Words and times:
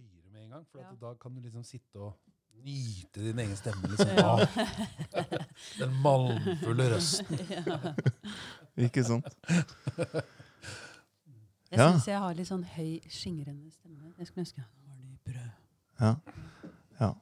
gøyere 0.00 0.30
med 0.32 0.44
en 0.46 0.50
gang. 0.56 0.66
For 0.72 0.78
Ja. 0.82 0.92
da 1.00 1.14
kan 1.20 1.34
du 1.34 1.40
liksom 1.44 1.64
sitte 1.64 1.96
og 2.00 2.14
nyte 2.64 3.20
din 3.24 3.38
egen 3.38 3.56
stemme. 3.56 3.88
Liksom. 3.88 4.08
Ja. 4.16 4.32
Ah, 5.14 5.24
den 5.78 5.94
malmfulle 6.02 6.88
røsten. 6.94 7.38
ja. 7.66 7.94
Ikke 8.86 9.04
sant? 9.04 9.26
Jeg 11.72 11.78
Ja. 11.80 11.90
syns 11.92 12.06
jeg 12.06 12.18
har 12.20 12.34
litt 12.36 12.48
sånn 12.48 12.64
høy, 12.76 13.00
skingrende 13.08 13.70
stemme. 13.72 14.12
Jeg 14.18 14.26
skulle 14.28 14.44
ønske 14.44 14.60
jeg 14.60 14.66
var 14.86 14.96
dypere. 15.00 15.46
Ja. 16.00 16.14
ja. 17.00 17.12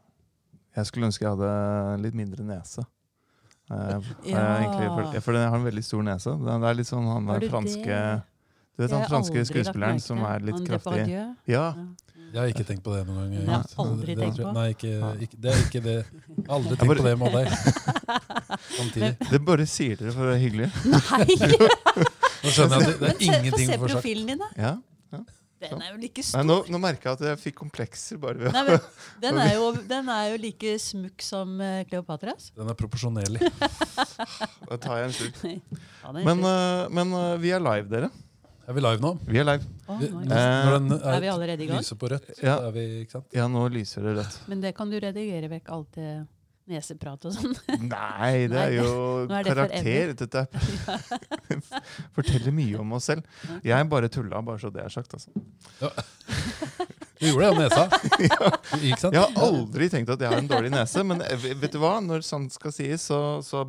Jeg 0.76 0.86
skulle 0.86 1.06
ønske 1.06 1.22
jeg 1.22 1.36
hadde 1.36 2.02
litt 2.02 2.14
mindre 2.18 2.44
nese. 2.44 2.82
Jeg, 3.70 4.02
Ja. 4.26 4.40
eh, 4.40 4.64
egentlig, 4.64 4.88
for, 4.90 5.20
for 5.20 5.32
jeg 5.38 5.48
har 5.48 5.56
en 5.56 5.64
veldig 5.64 5.84
stor 5.86 6.02
nese. 6.02 6.32
Det 6.42 6.56
er 6.70 6.74
litt 6.74 6.86
sånn 6.90 7.06
han 7.06 7.26
der 7.30 7.46
franske 7.48 7.86
det? 7.86 8.22
Du 8.76 8.82
vet 8.82 8.90
han 8.96 9.04
franske 9.10 9.44
skuespilleren 9.46 10.00
som 10.02 10.18
er 10.24 10.40
litt 10.40 10.66
kraftig? 10.66 11.06
Ja. 11.46 11.74
Ja. 12.30 12.36
Jeg 12.36 12.40
har 12.40 12.52
ikke 12.54 12.66
tenkt 12.68 12.84
på 12.86 12.92
det 12.94 13.00
noen 13.08 13.16
gang. 13.18 13.30
Det 13.34 13.48
har 13.50 13.64
jeg 13.66 13.78
aldri 13.84 14.14
Det- 14.14 14.22
tenkt 14.22 14.36
på. 14.40 14.52
Nei, 14.54 14.66
ikke, 14.74 14.92
ikke, 15.26 15.40
det 15.42 15.50
er 15.54 15.62
ikke 15.66 15.82
det. 15.86 15.96
Aldri 16.48 16.76
tenkt 16.76 16.86
bare- 16.86 17.00
på 17.00 17.08
det 17.08 17.16
med 17.18 17.32
deg. 17.32 17.46
Samtidig. 18.78 19.10
Det 19.30 19.40
bare 19.50 19.66
sier 19.66 19.96
dere 19.98 20.12
for 20.14 20.22
å 20.22 20.30
være 20.30 20.42
hyggelig. 20.44 20.70
Nei! 20.94 21.26
Nå 22.44 22.52
skjønner 22.54 22.80
jeg 22.80 22.86
at 22.86 23.00
det, 23.00 23.00
det 23.00 23.10
er 23.10 23.26
ingenting 23.26 23.68
få 23.74 23.74
seg. 23.74 23.90
profilen 23.90 24.30
din, 24.32 24.38
da. 24.46 24.50
Ja. 24.56 24.76
Den 25.60 25.82
er 25.84 25.90
jo 25.90 25.98
like 26.00 26.22
Nei, 26.22 26.24
stor. 26.24 26.44
nå, 26.48 26.54
nå 26.72 26.78
merker 26.80 27.10
jeg 27.10 27.16
at 27.18 27.22
jeg 27.26 27.38
fikk 27.42 27.56
komplekser 27.58 28.16
bare 28.22 28.38
ved 28.40 28.54
Nei, 28.54 28.62
men, 28.64 28.78
den, 29.20 29.40
er 29.42 29.50
jo, 29.58 29.66
den 29.90 30.06
er 30.08 30.30
jo 30.30 30.38
like 30.40 30.70
smukk 30.80 31.20
som 31.26 31.52
eh, 31.60 31.82
Kleopatras. 31.90 32.46
Den 32.56 32.70
er 32.72 32.78
proporsjonell. 32.80 33.36
Da 33.36 34.78
tar 34.80 35.02
jeg 35.02 35.10
en 35.10 35.12
slurk. 35.18 35.42
Ja, 36.00 36.14
Men, 36.16 36.40
eh, 36.48 36.86
men 36.96 37.12
eh, 37.12 37.34
vi 37.44 37.52
er 37.52 37.60
live, 37.60 37.90
dere. 37.92 38.08
Er 38.70 38.76
vi 38.76 38.82
live 38.84 39.02
nå? 39.02 39.10
Vi 39.26 39.40
er 39.42 39.46
live. 39.48 39.66
Oh, 39.90 39.98
nice. 39.98 40.10
Når 40.30 40.76
den 40.78 40.92
Er 41.00 41.20
vi 41.24 41.30
allerede 41.32 41.64
i 41.64 41.66
gang? 41.70 41.80
lyser 41.82 41.98
på 41.98 42.10
rødt, 42.12 42.28
så 42.38 42.44
Ja. 42.46 42.58
er 42.68 42.70
vi 42.76 42.84
ikke 43.04 43.16
sant? 43.16 43.26
Ja, 43.34 43.48
nå 43.50 43.64
lyser 43.74 44.04
det 44.06 44.12
rødt. 44.20 44.36
Men 44.48 44.60
det 44.62 44.74
kan 44.76 44.90
du 44.90 44.98
redigere 45.02 45.48
vekk 45.50 45.72
alt 45.74 45.90
det 45.98 46.10
neseprat 46.70 47.24
og 47.26 47.32
sånn. 47.34 47.56
Nei, 47.82 48.46
det 48.46 48.54
er 48.54 48.70
Nei, 48.70 48.76
jo 48.76 49.26
nå 49.30 49.34
er 49.40 49.42
det 49.42 49.56
karakter. 49.56 50.12
Dette 50.20 50.44
er 50.44 50.46
forteller 52.16 52.54
mye 52.54 52.78
om 52.78 52.92
oss 52.94 53.08
selv. 53.10 53.26
Jeg 53.66 53.88
bare 53.90 54.08
tulla, 54.12 54.38
bare 54.46 54.62
så 54.62 54.70
det 54.70 54.84
er 54.84 54.94
sagt. 54.94 55.14
Altså. 55.18 55.34
Du 57.18 57.26
gjorde 57.26 57.42
det 57.42 57.50
av 57.50 57.58
nesa. 57.58 57.88
ja. 58.22 58.52
Jeg 58.78 59.18
har 59.18 59.42
aldri 59.48 59.90
tenkt 59.90 60.14
at 60.14 60.20
jeg 60.22 60.30
har 60.30 60.38
en 60.38 60.48
dårlig 60.48 60.70
nese, 60.70 61.02
men 61.04 61.18
vet 61.42 61.72
du 61.74 61.80
hva? 61.82 61.96
når 62.06 62.22
sant 62.22 62.54
skal 62.54 62.70
sies, 62.72 63.02
så, 63.10 63.40
så 63.42 63.66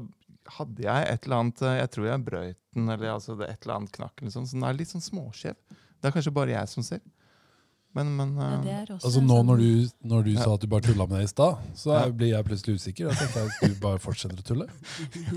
hadde 0.57 0.83
jeg 0.85 1.07
et 1.13 1.25
eller 1.25 1.37
annet 1.41 1.61
eh, 1.61 1.77
Jeg 1.81 1.91
tror 1.95 2.05
jeg 2.11 2.25
brøyt 2.25 2.57
den, 2.75 2.89
eller 2.89 3.13
altså 3.15 3.35
det 3.39 3.47
er 3.47 3.53
et 3.57 3.65
eller 3.65 3.75
annet 3.81 3.91
knakk, 3.97 4.13
eller 4.21 4.31
sånn, 4.31 4.45
så 4.47 4.55
den 4.59 4.63
er 4.69 4.73
litt 4.77 4.91
sånn 4.91 5.03
småskjev. 5.03 5.55
Det 6.01 6.07
er 6.09 6.13
kanskje 6.15 6.33
bare 6.33 6.53
jeg 6.55 6.69
som 6.71 6.83
ser. 6.83 7.01
Men, 7.93 8.07
men 8.15 8.29
Ja, 8.39 8.45
eh, 8.63 8.75
er 8.85 8.91
Altså 8.95 9.19
Nå 9.19 9.35
sånn- 9.35 9.47
når 9.49 9.57
du, 9.59 9.89
når 10.07 10.21
du 10.23 10.29
Ja. 10.31 10.43
sa 10.45 10.53
at 10.53 10.61
du 10.63 10.67
bare 10.71 10.81
tulla 10.85 11.05
med 11.11 11.17
det 11.19 11.25
i 11.25 11.31
stad, 11.33 11.57
så 11.75 11.91
er, 11.91 12.05
Ja. 12.05 12.11
blir 12.11 12.29
jeg 12.31 12.45
plutselig 12.47 12.75
usikker. 12.79 13.09
Jeg 13.09 13.17
tenkte 13.19 13.41
at 13.43 13.67
du 13.67 13.75
bare 13.83 13.99
fortsetter 13.99 14.39
å 14.39 14.45
tulle. 14.47 14.67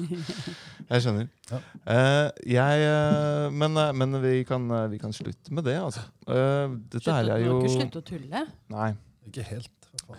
Jeg 0.91 1.03
skjønner. 1.03 1.29
Ja. 1.51 1.59
Eh, 1.91 2.31
jeg, 2.55 2.85
uh, 2.87 3.51
men 3.51 3.77
uh, 3.81 3.91
men 3.97 4.15
vi, 4.23 4.45
kan, 4.47 4.69
vi 4.93 4.99
kan 5.03 5.13
slutte 5.17 5.51
med 5.51 5.65
det, 5.67 5.77
altså. 5.81 6.05
Eh, 6.29 6.77
dette 6.93 7.03
Slutt 7.03 7.15
her 7.15 7.25
å- 7.35 7.41
jo 7.41 7.45
du 7.45 7.49
jo 7.49 7.59
ikke 7.65 7.75
slutte 7.81 8.03
å 8.03 8.07
tulle. 8.13 8.45
Nei. 8.71 8.91
Ikke 9.27 9.43
helt. 9.49 9.71
i 9.91 9.91
hvert 9.97 10.07
fall. 10.07 10.17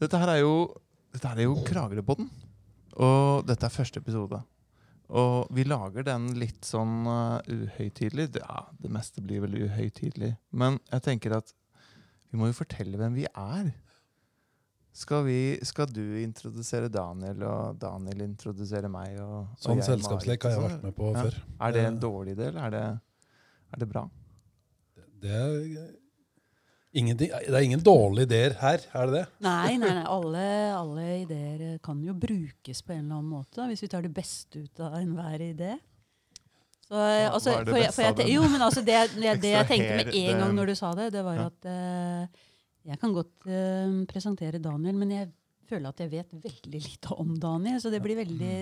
Dette 0.00 0.18
her 0.22 0.28
er 0.34 0.40
jo, 0.40 0.52
dette 1.12 1.28
her 1.28 1.36
er 1.38 1.46
jo 1.48 1.54
Kragerøpodden. 1.68 2.28
Og 2.98 3.44
dette 3.46 3.66
er 3.68 3.74
første 3.74 4.00
episode. 4.02 4.40
Og 5.08 5.48
vi 5.56 5.64
lager 5.64 6.04
den 6.04 6.26
litt 6.36 6.66
sånn 6.68 7.06
uh, 7.08 7.38
uhøytidelig. 7.48 8.28
Ja, 8.42 8.64
det 8.82 8.90
meste 8.92 9.22
blir 9.24 9.40
vel 9.46 9.54
uhøytidelig. 9.64 10.34
Men 10.52 10.76
jeg 10.90 11.04
tenker 11.06 11.38
at 11.38 11.54
vi 12.28 12.36
må 12.40 12.50
jo 12.50 12.56
fortelle 12.58 12.98
hvem 13.00 13.14
vi 13.16 13.24
er. 13.30 13.70
Skal, 14.98 15.22
vi, 15.28 15.38
skal 15.64 15.86
du 15.94 16.02
introdusere 16.20 16.90
Daniel, 16.92 17.40
og 17.46 17.78
Daniel 17.80 18.24
introdusere 18.26 18.90
meg? 18.90 19.14
Og, 19.22 19.46
og 19.46 19.62
Sånn 19.62 19.80
selskapslek 19.86 20.44
har 20.44 20.56
jeg 20.56 20.64
vært 20.66 20.84
med 20.88 20.96
på 20.98 21.12
Ja. 21.14 21.22
før. 21.22 21.38
Er 21.68 21.72
det 21.76 21.84
en 21.86 21.94
Eh, 21.94 22.00
dårlig 22.02 22.34
eller 22.36 22.60
er 22.66 22.70
det, 22.74 22.82
er 23.72 23.78
det 23.84 23.88
bra? 23.88 24.04
Det 25.22 25.30
er 25.30 25.86
ingenting 26.92 27.30
Det 27.30 27.52
er 27.54 27.64
ingen 27.64 27.82
dårlige 27.84 28.28
ideer 28.28 28.56
her, 28.60 28.84
er 28.94 29.10
det 29.10 29.14
det? 29.18 29.24
Nei, 29.44 29.76
nei, 29.76 29.92
nei. 30.00 30.06
Alle, 30.16 30.46
alle 30.76 31.06
ideer 31.22 31.64
eh, 31.74 31.78
kan 31.84 32.00
jo 32.04 32.14
brukes 32.16 32.82
på 32.82 32.94
en 32.94 33.04
eller 33.04 33.20
annen 33.20 33.32
måte. 33.32 33.66
Hvis 33.70 33.84
vi 33.84 33.90
tar 33.92 34.06
det 34.06 34.12
beste 34.16 34.64
ut 34.64 34.82
av 34.84 34.98
enhver 35.00 35.44
idé. 35.50 35.76
Så, 36.88 36.96
ja, 36.96 37.28
Hva- 37.28 37.32
altså, 37.36 37.52
hva 37.52 37.60
er 37.60 37.66
det 37.66 37.72
for 37.74 37.84
beste 37.84 38.06
av 38.08 38.20
den? 38.20 38.30
jo, 38.32 38.44
men 38.48 38.64
altså, 38.64 38.84
det, 38.84 39.00
det, 39.16 39.34
det 39.42 39.50
jeg 39.52 39.68
tenkte 39.72 39.96
med 40.00 40.14
en 40.22 40.44
gang 40.44 40.54
når 40.56 40.70
du 40.72 40.76
sa 40.78 40.92
det, 40.96 41.10
det 41.12 41.24
var 41.26 41.42
at 41.44 41.68
uh, 41.68 42.46
jeg 42.88 43.00
kan 43.02 43.12
godt 43.12 43.48
uh, 43.50 43.98
presentere 44.08 44.60
Daniel, 44.64 44.96
men 44.96 45.12
jeg 45.12 45.28
føler 45.68 45.90
at 45.92 46.00
jeg 46.00 46.12
vet 46.14 46.32
veldig 46.32 46.80
lite 46.86 47.16
om 47.20 47.34
Daniel. 47.36 47.76
Så 47.82 47.92
det 47.92 48.00
blir 48.00 48.16
veldig 48.16 48.54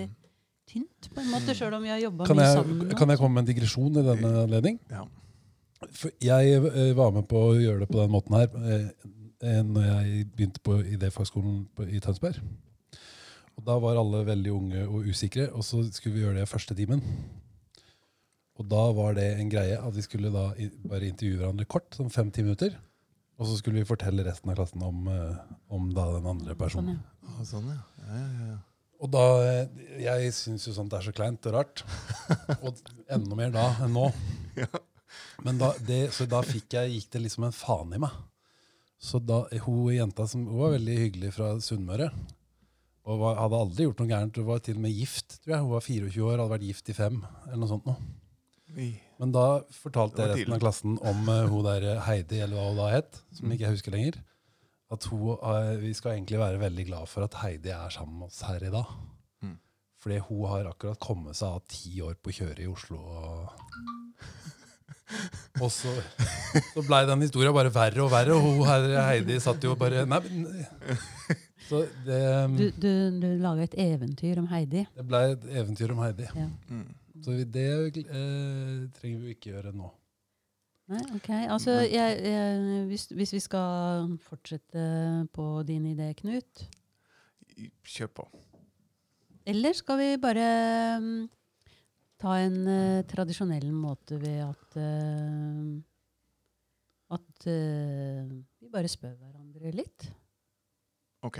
tynt, 0.67 1.07
på 1.13 1.23
en 1.23 1.31
måte, 1.31 1.55
sjøl 1.55 1.77
om 1.77 1.85
vi 1.85 1.93
har 1.93 2.01
jobba 2.03 2.27
mye 2.27 2.43
jeg, 2.43 2.57
sammen. 2.59 2.91
kan 2.99 3.13
jeg 3.13 3.21
komme 3.21 3.37
med 3.37 3.45
en 3.45 3.49
digresjon 3.53 3.95
i 3.95 4.03
denne 4.09 4.33
anledning? 4.43 4.81
Ja. 4.91 5.05
For 5.93 6.09
jeg 6.23 6.55
eh, 6.57 6.93
var 6.97 7.11
med 7.13 7.27
på 7.29 7.41
å 7.51 7.57
gjøre 7.57 7.83
det 7.83 7.89
på 7.91 7.99
den 7.99 8.13
måten 8.13 8.33
her 8.37 8.47
eh, 8.57 8.87
eh, 9.45 9.59
når 9.65 9.83
jeg 9.85 10.23
begynte 10.35 10.63
på 10.65 10.79
idéfagskolen 10.95 11.67
i 11.93 11.99
Tønsberg. 12.03 12.39
Og 13.57 13.65
Da 13.65 13.75
var 13.81 13.97
alle 13.97 14.23
veldig 14.25 14.51
unge 14.53 14.83
og 14.87 15.05
usikre, 15.09 15.47
og 15.53 15.63
så 15.65 15.83
skulle 15.93 16.15
vi 16.17 16.23
gjøre 16.25 16.39
det 16.41 16.49
første 16.49 16.75
timen. 16.77 17.01
Og 18.57 18.65
da 18.69 18.83
var 18.97 19.13
det 19.17 19.27
en 19.37 19.49
greie 19.53 19.77
at 19.77 19.93
vi 19.93 20.01
skulle 20.05 20.31
da 20.33 20.47
bare 20.89 21.09
intervjue 21.09 21.41
hverandre 21.43 21.65
kort, 21.69 21.89
sånn 21.97 22.09
fem-ti 22.13 22.41
minutter. 22.45 22.73
Og 23.37 23.45
så 23.45 23.57
skulle 23.59 23.81
vi 23.83 23.85
fortelle 23.89 24.25
resten 24.25 24.49
av 24.49 24.57
klassen 24.57 24.81
om, 24.85 25.03
om 25.69 25.91
da 25.93 26.07
den 26.15 26.25
andre 26.25 26.55
Sånn, 26.55 26.61
personen. 26.63 26.95
ja. 26.97 27.45
Sånn, 27.45 27.67
ja. 27.69 27.81
Ja, 28.07 28.17
ja, 28.23 28.47
ja. 28.53 28.57
Og 28.97 29.11
da, 29.13 29.23
Jeg 30.01 30.31
syns 30.33 30.63
jo 30.65 30.73
sånt 30.73 30.93
er 30.97 31.03
så 31.05 31.13
kleint 31.13 31.45
og 31.45 31.53
rart. 31.53 31.83
Og 32.65 32.79
enda 33.13 33.37
mer 33.37 33.51
da 33.53 33.67
enn 33.85 33.93
nå. 33.93 34.07
Men 35.45 35.59
da, 35.61 35.71
det, 35.87 36.07
så 36.15 36.27
da 36.29 36.41
fikk 36.45 36.77
jeg, 36.77 36.95
gikk 36.95 37.11
det 37.13 37.23
liksom 37.25 37.47
en 37.47 37.55
faen 37.55 37.95
i 37.95 38.01
meg. 38.01 38.15
Så 38.97 39.21
da, 39.21 39.43
hun 39.65 39.93
jenta 39.93 40.25
som 40.27 40.47
hun 40.49 40.61
var 40.61 40.73
veldig 40.77 40.97
hyggelig 41.03 41.33
fra 41.35 41.51
Sunnmøre, 41.61 42.09
og 43.07 43.19
var, 43.21 43.37
hadde 43.39 43.59
aldri 43.63 43.85
gjort 43.85 44.01
noe 44.01 44.11
gærent, 44.11 44.39
hun 44.41 44.47
var 44.49 44.63
til 44.63 44.79
og 44.79 44.83
med 44.83 44.95
gift. 44.95 45.37
tror 45.39 45.53
jeg. 45.53 45.63
Hun 45.63 45.75
var 45.75 45.83
24 45.85 46.23
år, 46.27 46.39
hadde 46.41 46.53
vært 46.55 46.65
gift 46.67 46.89
i 46.91 46.95
fem. 46.97 47.19
eller 47.45 47.61
noe 47.61 47.69
sånt 47.71 47.87
nå. 47.87 47.95
Men 49.17 49.33
da 49.33 49.45
fortalte 49.73 50.23
jeg 50.23 50.33
resten 50.33 50.55
av 50.57 50.61
klassen 50.61 50.97
om 50.99 51.29
uh, 51.31 51.45
hun 51.47 51.63
der 51.65 52.01
Heidi, 52.05 52.41
eller 52.43 52.59
hva 52.59 52.65
hun 52.67 52.81
da 52.81 52.89
het, 52.91 53.21
som 53.37 53.53
ikke 53.53 53.63
jeg 53.63 53.77
husker 53.77 53.95
lenger. 53.95 54.19
At 54.93 55.07
hun, 55.11 55.23
uh, 55.39 55.77
vi 55.79 55.93
skal 55.95 56.17
egentlig 56.17 56.41
være 56.41 56.61
veldig 56.61 56.87
glad 56.89 57.11
for 57.11 57.25
at 57.25 57.39
Heidi 57.41 57.71
er 57.73 57.95
sammen 57.95 58.19
med 58.19 58.27
oss 58.27 58.43
her 58.47 58.67
i 58.67 58.73
dag. 58.73 58.91
Mm. 59.45 59.55
Fordi 60.03 60.19
hun 60.27 60.43
har 60.51 60.69
akkurat 60.73 60.99
kommet 61.01 61.39
seg 61.39 61.55
av 61.55 61.63
ti 61.71 61.95
år 62.03 62.19
på 62.19 62.35
kjøret 62.41 62.65
i 62.65 62.69
Oslo. 62.71 62.99
Og, 62.99 64.06
og 65.63 65.69
så, 65.71 65.91
så 66.73 66.83
blei 66.83 67.03
den 67.07 67.23
historia 67.23 67.53
bare 67.55 67.71
verre 67.73 68.03
og 68.03 68.11
verre, 68.11 68.35
og 68.35 68.43
hun 68.43 68.63
her, 68.67 68.87
Heidi 69.07 69.39
satt 69.43 69.63
jo 69.63 69.75
bare 69.79 70.05
Nei, 70.09 70.19
men 70.27 70.65
Så 71.67 71.83
det, 72.05 72.21
Du, 72.55 72.65
du, 72.79 72.91
du 73.21 73.27
laga 73.43 73.67
et 73.67 73.77
eventyr 73.87 74.39
om 74.39 74.47
Heidi. 74.51 74.85
det 74.95 75.05
blei 75.07 75.23
et 75.33 75.47
eventyr 75.61 75.91
om 75.95 76.03
Heidi. 76.03 76.27
Ja. 76.35 76.47
Mm. 76.71 76.89
Så 77.23 77.33
det 77.55 77.69
eh, 78.03 78.83
trenger 78.99 79.23
vi 79.23 79.33
ikke 79.35 79.51
gjøre 79.55 79.73
nå. 79.75 79.89
Nei, 80.87 81.01
ok. 81.17 81.29
Altså, 81.51 81.79
jeg, 81.83 82.19
jeg, 82.23 82.83
hvis, 82.87 83.07
hvis 83.11 83.33
vi 83.35 83.39
skal 83.43 84.13
fortsette 84.29 84.83
på 85.35 85.47
din 85.67 85.89
idé, 85.91 86.13
Knut 86.21 86.67
Kjør 87.87 88.11
på. 88.21 88.27
Eller 89.47 89.73
skal 89.75 89.97
vi 89.99 90.07
bare 90.21 90.47
mm, 91.01 91.27
ta 92.21 92.37
en 92.41 92.57
uh, 92.67 93.01
tradisjonell 93.09 93.67
måte 93.75 94.17
ved 94.21 94.39
at 94.45 94.77
uh, 94.81 95.75
At 97.17 97.45
uh, 97.47 98.25
vi 98.59 98.71
bare 98.73 98.89
spør 98.91 99.13
hverandre 99.19 99.71
litt? 99.75 100.09
Ok. 101.23 101.39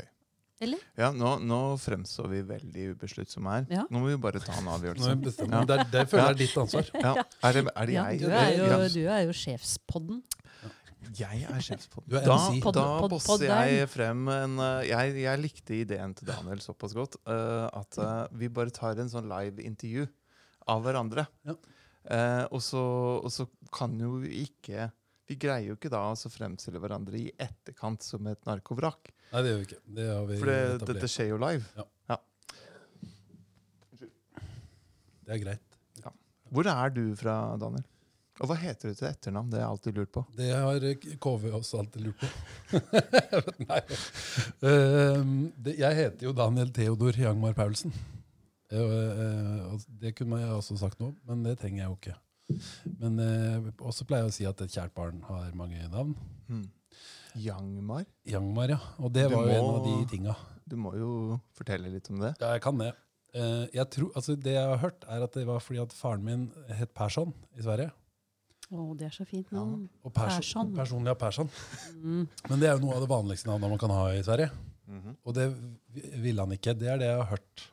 Eller? 0.63 0.79
Ja, 0.97 1.11
nå, 1.13 1.35
nå 1.45 1.57
fremstår 1.77 2.29
vi 2.31 2.39
veldig 2.49 2.85
ubesluttsomme 2.95 3.51
her. 3.59 3.65
Ja. 3.69 3.83
Nå 3.93 3.99
må 4.01 4.07
vi 4.09 4.15
bare 4.21 4.39
ta 4.41 4.55
en 4.57 4.65
Nå 4.65 4.73
avgjørelse. 4.79 5.11
er 5.11 5.19
vi 5.19 5.27
bestemt. 5.27 5.53
Det, 5.69 5.75
er- 5.75 5.91
det 5.93 6.05
føler 6.09 6.23
jeg 6.23 6.33
er 6.33 6.39
ditt 6.39 6.55
ansvar. 6.63 6.87
Ja. 7.03 7.11
Er, 7.45 7.57
det, 7.59 7.63
er 7.75 7.85
det 7.91 7.93
Ja, 7.97 8.05
jeg? 8.09 8.21
du, 8.23 8.25
er 8.31 8.49
jo, 8.55 8.65
Ja. 8.71 8.79
du 8.95 9.03
er 9.17 9.21
jo 9.27 9.35
sjefspodden. 9.37 10.23
Jeg 11.19 11.43
er 11.45 11.61
sjefspodden. 11.61 12.09
Du 12.09 12.15
Da, 12.17 12.37
da 12.73 13.07
bosser 13.11 13.43
jeg 13.45 13.85
frem 13.93 14.23
en 14.33 14.55
jeg, 14.87 15.13
jeg 15.27 15.39
likte 15.43 15.77
ideen 15.77 16.15
til 16.17 16.25
Daniel 16.31 16.59
såpass 16.63 16.95
godt 16.97 17.19
uh, 17.29 17.67
at 17.77 17.99
uh, 18.01 18.25
vi 18.33 18.49
bare 18.49 18.73
tar 18.73 18.97
en 18.99 19.11
sånn 19.13 19.29
live-intervju 19.29 20.07
av 20.71 20.85
hverandre. 20.85 21.27
Ja. 21.47 21.57
Eh, 22.07 22.43
og, 22.51 22.61
så, 22.63 22.83
og 23.19 23.31
så 23.33 23.47
kan 23.75 23.97
jo 23.99 24.21
ikke 24.23 24.85
Vi 25.27 25.35
greier 25.35 25.73
jo 25.73 25.75
ikke 25.75 25.91
da 25.91 26.05
å 26.07 26.29
fremstille 26.31 26.79
hverandre 26.79 27.19
i 27.19 27.25
etterkant 27.35 28.05
som 28.05 28.29
et 28.31 28.39
narkovrak. 28.47 29.11
Nei, 29.33 29.41
det 29.43 29.51
gjør 29.51 29.59
vi 29.59 29.67
ikke. 29.67 29.81
Det 29.97 30.07
har 30.07 30.29
vi 30.29 30.39
For 30.39 30.51
det, 30.53 30.87
dette 30.87 31.11
skjer 31.11 31.33
jo 31.33 31.39
live. 31.43 31.87
Det 35.27 35.35
er 35.35 35.43
greit. 35.43 35.63
Hvor 36.47 36.67
er 36.71 36.91
du 36.95 37.03
fra, 37.19 37.35
Daniel? 37.59 37.83
Og 38.37 38.51
hva 38.51 38.55
heter 38.61 38.93
du 38.93 38.97
til 38.99 39.07
etternavn? 39.09 39.49
Det 39.49 39.57
har 39.57 39.65
jeg 39.65 39.73
alltid 39.73 39.97
lurt 39.97 40.11
på. 40.13 40.21
Det 40.37 40.49
har 40.53 40.83
eh, 40.85 41.07
KV 41.25 41.47
også 41.57 41.79
alltid 41.81 42.05
lurt 42.05 42.21
på. 42.21 42.81
Nei. 43.69 43.79
Uh, 44.61 45.49
det, 45.65 45.73
jeg 45.81 45.97
heter 45.97 46.29
jo 46.29 46.35
Daniel 46.37 46.69
Theodor 46.71 47.17
Jangmar 47.17 47.57
Paulsen. 47.57 47.95
Eh, 48.71 48.79
eh, 48.79 49.59
og 49.71 49.83
det 50.01 50.13
kunne 50.17 50.41
jeg 50.41 50.51
også 50.51 50.75
sagt 50.81 50.99
noe 50.99 51.13
men 51.23 51.43
det 51.45 51.53
trenger 51.61 51.83
jeg 51.85 51.87
jo 51.91 51.97
ikke. 52.01 52.17
Men 52.99 53.19
eh, 53.23 53.69
også 53.83 54.05
pleier 54.07 54.25
jeg 54.27 54.31
å 54.33 54.35
si 54.37 54.47
at 54.49 54.61
et 54.63 54.73
kjært 54.75 54.93
barn 54.95 55.21
har 55.27 55.51
mange 55.55 55.87
navn. 55.91 56.13
Mm. 56.47 56.65
Yangmar? 57.37 58.05
Yangmar, 58.27 58.71
ja. 58.73 58.79
Og 59.03 59.11
det 59.13 59.27
Du 59.29 59.35
var 59.35 59.45
jo 59.49 59.57
en 59.57 59.69
av 59.75 59.83
de 59.85 59.95
tinga. 60.09 60.35
Du 60.67 60.75
må 60.79 60.93
jo 60.97 61.11
fortelle 61.55 61.91
litt 61.93 62.09
om 62.11 62.19
det. 62.23 62.33
Ja, 62.41 62.53
jeg 62.55 62.63
kan 62.65 62.79
det. 62.81 62.91
Eh, 63.37 63.67
jeg 63.75 63.87
tror, 63.93 64.09
altså 64.17 64.35
det 64.39 64.55
jeg 64.55 64.67
har 64.71 64.81
hørt, 64.81 65.05
er 65.07 65.23
at 65.27 65.37
det 65.37 65.45
var 65.47 65.61
fordi 65.63 65.81
at 65.83 65.93
faren 65.95 66.23
min 66.25 66.47
het 66.79 66.93
Persson 66.97 67.33
i 67.55 67.63
Sverige. 67.63 67.91
Å, 68.67 68.85
det 68.99 69.07
er 69.07 69.13
så 69.15 69.23
fint 69.27 69.47
Ja. 69.51 69.61
navn. 69.61 69.85
Og 70.03 70.11
Persson, 70.11 70.41
Persson. 70.41 70.73
Personlig 70.75 71.13
av 71.13 71.19
Persson. 71.21 71.49
Mm. 72.01 72.25
Men 72.49 72.59
det 72.59 72.67
er 72.67 72.75
jo 72.75 72.83
noe 72.83 72.97
av 72.97 73.05
det 73.05 73.11
vanligste 73.11 73.47
navnet 73.47 73.71
man 73.75 73.79
kan 73.79 73.93
ha 73.95 74.07
i 74.11 74.23
Sverige. 74.23 74.49
Mhm. 74.87 75.15
Og 75.27 75.33
det 75.35 75.47
ville 76.23 76.41
han 76.41 76.51
ikke. 76.55 76.73
Det 76.79 76.87
er 76.87 76.97
det 76.99 77.07
jeg 77.11 77.19
har 77.21 77.29
hørt. 77.35 77.67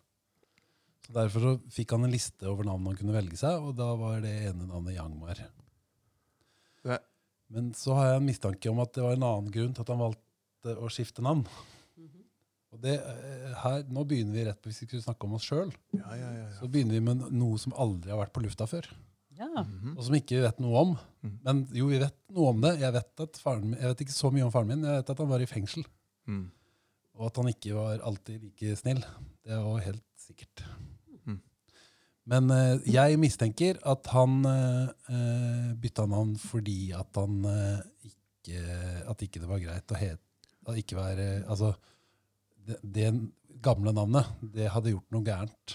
Derfor 1.12 1.44
så 1.44 1.52
fikk 1.74 1.92
han 1.92 2.06
en 2.06 2.14
liste 2.14 2.48
over 2.48 2.64
navn 2.64 2.86
han 2.88 2.96
kunne 2.96 3.16
velge 3.16 3.36
seg, 3.36 3.60
og 3.60 3.76
da 3.76 3.90
var 3.98 4.22
det 4.24 4.32
ene 4.48 4.68
navnet 4.70 4.96
Yangmar. 4.96 5.42
Ja. 6.84 6.98
Men 7.52 7.72
så 7.76 7.96
har 7.98 8.08
jeg 8.08 8.22
en 8.22 8.28
mistanke 8.30 8.70
om 8.72 8.80
at 8.82 8.94
det 8.96 9.04
var 9.04 9.16
en 9.16 9.26
annen 9.28 9.52
grunn 9.52 9.74
til 9.76 9.84
at 9.84 9.92
han 9.92 10.00
valgte 10.00 10.76
å 10.80 10.90
skifte 10.92 11.24
navn. 11.24 11.44
Mhm. 12.00 12.24
Og 12.74 12.80
det, 12.82 12.94
eh, 12.98 13.50
her, 13.62 13.84
nå 13.86 14.04
begynner 14.08 14.34
vi 14.34 14.46
rett 14.48 14.60
på, 14.60 14.70
Hvis 14.70 14.82
vi 14.82 14.86
skulle 14.86 15.04
snakke 15.04 15.24
om 15.28 15.34
oss 15.34 15.44
sjøl, 15.44 15.72
Ja, 15.92 16.14
ja, 16.16 16.30
ja. 16.40 16.48
så 16.58 16.68
begynner 16.68 16.96
vi 16.96 17.00
med 17.00 17.30
noe 17.30 17.58
som 17.58 17.76
aldri 17.76 18.10
har 18.10 18.18
vært 18.18 18.32
på 18.32 18.42
lufta 18.42 18.66
før. 18.66 18.88
Ja. 19.36 19.46
-hmm. 19.46 19.96
Og 19.96 20.04
som 20.04 20.14
ikke 20.14 20.36
vi 20.36 20.42
vet 20.42 20.60
noe 20.60 20.80
om. 20.80 20.96
Mhm. 21.22 21.38
Men 21.44 21.68
jo, 21.72 21.86
vi 21.86 21.98
vet 21.98 22.16
noe 22.30 22.48
om 22.48 22.60
det. 22.60 22.80
Jeg 22.80 22.92
vet, 22.92 23.20
at 23.20 23.36
faren 23.36 23.74
jeg 23.74 23.82
vet 23.82 24.00
ikke 24.00 24.12
så 24.12 24.32
mye 24.32 24.44
om 24.44 24.52
faren 24.52 24.68
min. 24.68 24.82
Jeg 24.82 25.02
vet 25.02 25.10
at 25.10 25.18
han 25.18 25.28
var 25.28 25.40
i 25.40 25.46
fengsel. 25.46 25.84
Mm. 26.26 26.50
Og 27.14 27.26
at 27.26 27.36
han 27.36 27.46
ikke 27.46 27.74
var 27.74 27.98
alltid 27.98 28.42
like 28.42 28.76
snill. 28.76 29.04
Det 29.44 29.52
er 29.52 29.60
jo 29.60 29.76
helt 29.76 30.04
sikkert. 30.16 30.64
Men 32.30 32.48
eh, 32.54 32.84
jeg 32.88 33.18
mistenker 33.20 33.78
at 33.84 34.08
han 34.14 34.38
uh, 34.48 35.72
bytta 35.80 36.06
navn 36.08 36.34
fordi 36.40 36.94
at 36.96 37.20
han 37.20 37.42
eh, 37.50 37.82
ikke 38.08 38.62
At 39.12 39.24
ikke 39.24 39.42
det 39.42 39.48
var 39.48 39.60
greit 39.60 39.92
å 39.92 39.98
hete 39.98 40.48
At 40.64 40.78
ikke 40.80 40.96
være 40.96 41.26
Altså, 41.42 41.74
det, 42.64 42.78
det 42.80 43.10
gamle 43.64 43.92
navnet, 43.96 44.28
det 44.40 44.70
hadde 44.72 44.92
gjort 44.92 45.14
noe 45.14 45.24
gærent. 45.24 45.74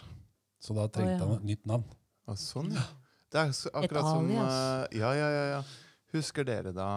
Så 0.62 0.76
da 0.78 0.88
trengte 0.90 1.16
oh, 1.16 1.22
ja. 1.22 1.26
han 1.26 1.40
et 1.40 1.48
nytt 1.48 1.70
navn. 1.70 1.86
Ah, 2.30 2.38
sånn, 2.38 2.70
ja. 2.76 2.84
Det 3.30 3.42
er 3.42 3.54
akkurat 3.80 4.06
som 4.06 4.26
alias. 4.26 4.58
eh, 4.90 5.00
Ja, 5.00 5.14
ja, 5.18 5.30
ja, 5.34 5.46
ja. 5.56 5.62
Husker 6.14 6.46
dere 6.46 6.74
da 6.74 6.90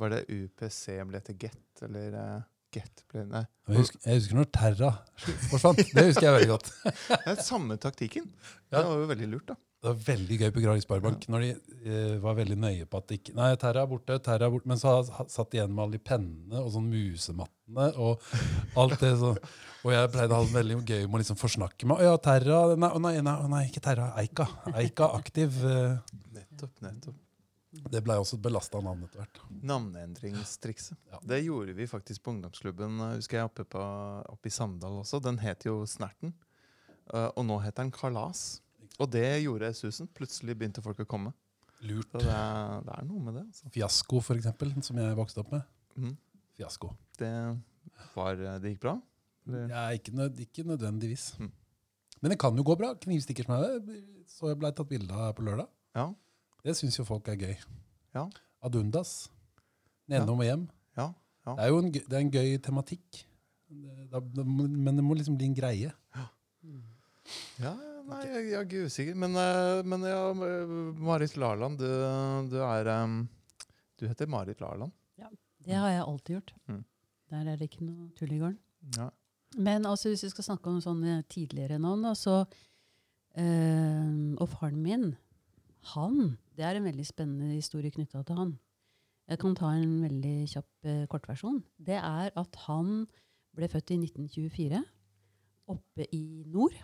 Var 0.00 0.12
det 0.12 0.22
UPC 0.32 0.96
ble 1.08 1.20
til 1.24 1.36
Get, 1.44 1.82
eller 1.84 2.16
Get 2.74 3.04
ble 3.12 3.22
Jeg 3.24 3.76
husker, 3.78 4.00
jeg 4.04 4.18
husker 4.20 4.36
når 4.40 4.48
Terra 4.52 4.88
forsvant. 5.50 5.78
Det 5.94 6.02
husker 6.10 6.26
jeg 6.26 6.34
veldig 6.34 6.50
godt. 6.50 6.72
Det 7.24 7.30
er 7.32 7.38
samme 7.46 7.76
taktikken. 7.80 8.26
Det 8.72 8.82
var 8.82 8.98
jo 9.00 9.06
veldig 9.12 9.28
lurt, 9.32 9.46
da. 9.52 9.56
Det 9.86 9.90
var 9.92 9.98
veldig 10.06 10.36
gøy 10.40 10.50
på 10.56 10.62
Gravis 10.64 10.84
Sparebank 10.86 11.26
når 11.30 11.42
de 11.44 11.48
eh, 11.84 12.14
var 12.22 12.34
veldig 12.38 12.56
nøye 12.58 12.86
på 12.90 12.98
at 12.98 13.10
de 13.10 13.18
ikke 13.20 13.34
Nei, 13.36 13.50
Terra 13.60 13.82
er 13.84 13.90
borte, 13.90 14.16
Terra 14.24 14.48
er 14.48 14.54
borte. 14.54 14.66
Men 14.72 14.80
så 14.80 14.94
satt 15.06 15.52
de 15.52 15.60
igjen 15.60 15.74
med 15.76 15.82
alle 15.84 15.98
de 15.98 16.02
pennene 16.10 16.62
og 16.64 16.72
sånn 16.74 16.88
musemattene 16.90 17.86
og 18.02 18.24
alt 18.82 18.96
det 19.04 19.12
sånn. 19.20 19.38
Og 19.86 19.92
jeg 19.94 20.10
pleide 20.16 20.32
å 20.34 20.40
ha 20.40 20.48
det 20.48 20.56
veldig 20.56 20.80
gøy 20.80 21.04
med 21.04 21.18
å 21.18 21.22
liksom 21.22 21.38
forsnakke 21.38 21.86
meg. 21.86 22.00
Å 22.02 22.08
ja, 22.08 22.16
Terra 22.24 22.62
Nei, 22.74 22.90
nei, 23.04 23.14
nei, 23.28 23.36
nei, 23.52 23.62
ikke 23.68 23.84
Terra. 23.84 24.08
Eika. 24.18 24.48
Eika 24.74 25.12
aktiv. 25.20 25.60
eh, 25.68 26.16
Nettopp, 26.34 26.72
nettopp. 26.82 27.20
Det 27.92 28.02
blei 28.04 28.16
også 28.20 28.38
et 28.38 28.44
belasta 28.44 28.80
navn 28.84 29.04
etter 29.06 29.22
hvert. 29.22 29.40
Navneendringstrikset. 29.70 30.98
Ja. 31.12 31.20
Det 31.32 31.40
gjorde 31.44 31.74
vi 31.76 31.88
faktisk 31.90 32.24
på 32.24 32.34
ungdomsklubben 32.34 33.00
eh, 33.04 33.16
husker 33.18 33.40
jeg 33.40 33.50
oppe, 33.50 33.66
på, 33.76 33.82
oppe 34.32 34.50
i 34.50 34.54
Sandal 34.54 35.00
også. 35.02 35.20
Den 35.24 35.40
het 35.42 35.66
jo 35.68 35.80
Snerten. 35.88 36.34
Eh, 37.12 37.28
og 37.28 37.44
nå 37.48 37.58
heter 37.64 37.84
den 37.84 37.94
Kalas. 37.94 38.62
Og 39.00 39.10
det 39.12 39.26
gjorde 39.44 39.72
susen. 39.76 40.08
Plutselig 40.16 40.56
begynte 40.56 40.84
folk 40.84 41.02
å 41.04 41.08
komme. 41.08 41.34
Lurt. 41.84 42.08
Så 42.14 42.22
det 42.24 42.32
er, 42.32 42.80
det 42.86 42.94
er 42.96 43.08
noe 43.08 43.22
med 43.22 43.36
det. 43.36 43.44
Altså. 43.50 43.72
Fiasko, 43.74 44.22
for 44.24 44.40
eksempel, 44.40 44.72
som 44.86 44.98
jeg 45.02 45.18
vokste 45.18 45.42
opp 45.42 45.52
med. 45.52 45.66
Mm. 45.96 46.14
Fiasko. 46.56 46.90
Det, 47.20 47.30
var, 48.14 48.40
det 48.62 48.72
gikk 48.74 48.82
bra? 48.86 48.96
Ja, 49.46 49.86
ikke, 49.94 50.14
nød, 50.16 50.40
ikke 50.42 50.64
nødvendigvis. 50.66 51.34
Mm. 51.38 51.52
Men 52.22 52.32
det 52.32 52.38
kan 52.40 52.56
jo 52.56 52.64
gå 52.66 52.76
bra. 52.80 52.94
Knivstikker 52.98 53.46
som 53.46 53.58
er 53.58 53.76
det, 53.84 54.00
så 54.30 54.50
jeg 54.50 54.60
blei 54.60 54.72
tatt 54.74 54.88
bilde 54.90 55.14
av 55.14 55.34
på 55.36 55.44
lørdag. 55.46 55.68
Ja. 55.96 56.08
Det 56.66 56.74
syns 56.74 56.98
jo 56.98 57.06
folk 57.06 57.28
er 57.30 57.38
gøy. 57.38 57.54
Ja. 58.16 58.24
Adundas. 58.66 59.28
Nedom 60.10 60.40
og 60.42 60.46
hjem. 60.48 60.64
Ja, 60.98 61.12
ja. 61.46 61.52
Det 61.52 61.62
er 61.62 61.70
jo 61.70 61.78
en, 61.78 61.90
det 61.94 62.16
er 62.16 62.22
en 62.24 62.32
gøy 62.34 62.56
tematikk. 62.62 63.20
Det, 63.70 64.06
da, 64.10 64.20
det, 64.20 64.44
men 64.46 64.98
det 64.98 65.04
må 65.06 65.14
liksom 65.18 65.36
bli 65.38 65.46
en 65.50 65.54
greie. 65.54 65.92
Ja, 67.58 67.72
nei, 68.06 68.20
jeg, 68.26 68.42
jeg 68.50 68.58
er 68.58 68.66
ikke 68.66 68.86
usikker. 68.86 69.18
Men, 69.18 69.38
eh, 69.38 69.80
men 69.86 70.06
ja, 70.06 70.20
eh, 70.46 70.74
Marit 71.06 71.36
Larland, 71.38 71.78
du, 71.82 71.86
du 72.50 72.58
er 72.62 72.90
em, 72.96 73.18
Du 73.98 74.06
heter 74.06 74.30
Marit 74.30 74.60
Larland. 74.62 74.94
Det 75.66 75.74
har 75.74 75.90
jeg 75.90 76.02
alltid 76.06 76.34
gjort. 76.36 76.52
Mm. 76.70 76.82
Der 77.32 77.48
er 77.50 77.56
det 77.58 77.66
ikke 77.66 77.86
noe 77.86 78.08
tull 78.14 78.30
i 78.30 78.38
gården. 78.38 78.58
Ja. 78.94 79.08
Men 79.56 79.86
altså, 79.88 80.12
hvis 80.12 80.22
vi 80.26 80.30
skal 80.30 80.46
snakke 80.46 80.70
om 80.70 80.78
sånne 80.82 81.20
tidligere 81.30 81.80
navn, 81.82 82.04
da, 82.06 82.12
så 82.14 82.36
eh, 83.34 84.10
Og 84.38 84.46
faren 84.52 84.78
min, 84.84 85.08
han 85.94 86.36
Det 86.56 86.64
er 86.64 86.78
en 86.78 86.86
veldig 86.88 87.04
spennende 87.04 87.54
historie 87.58 87.92
knytta 87.92 88.22
til 88.24 88.38
han. 88.40 88.54
Jeg 89.26 89.40
kan 89.42 89.56
ta 89.58 89.72
en 89.74 89.96
veldig 90.04 90.36
kjapp 90.48 90.86
eh, 90.86 91.04
kortversjon. 91.10 91.58
Det 91.76 91.98
er 91.98 92.30
at 92.30 92.58
han 92.66 93.06
ble 93.56 93.68
født 93.72 93.92
i 93.92 93.98
1924 93.98 94.82
oppe 95.72 96.06
i 96.14 96.44
nord. 96.46 96.76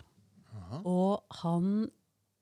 Aha. 0.53 0.81
Og 0.83 1.39
han 1.41 1.87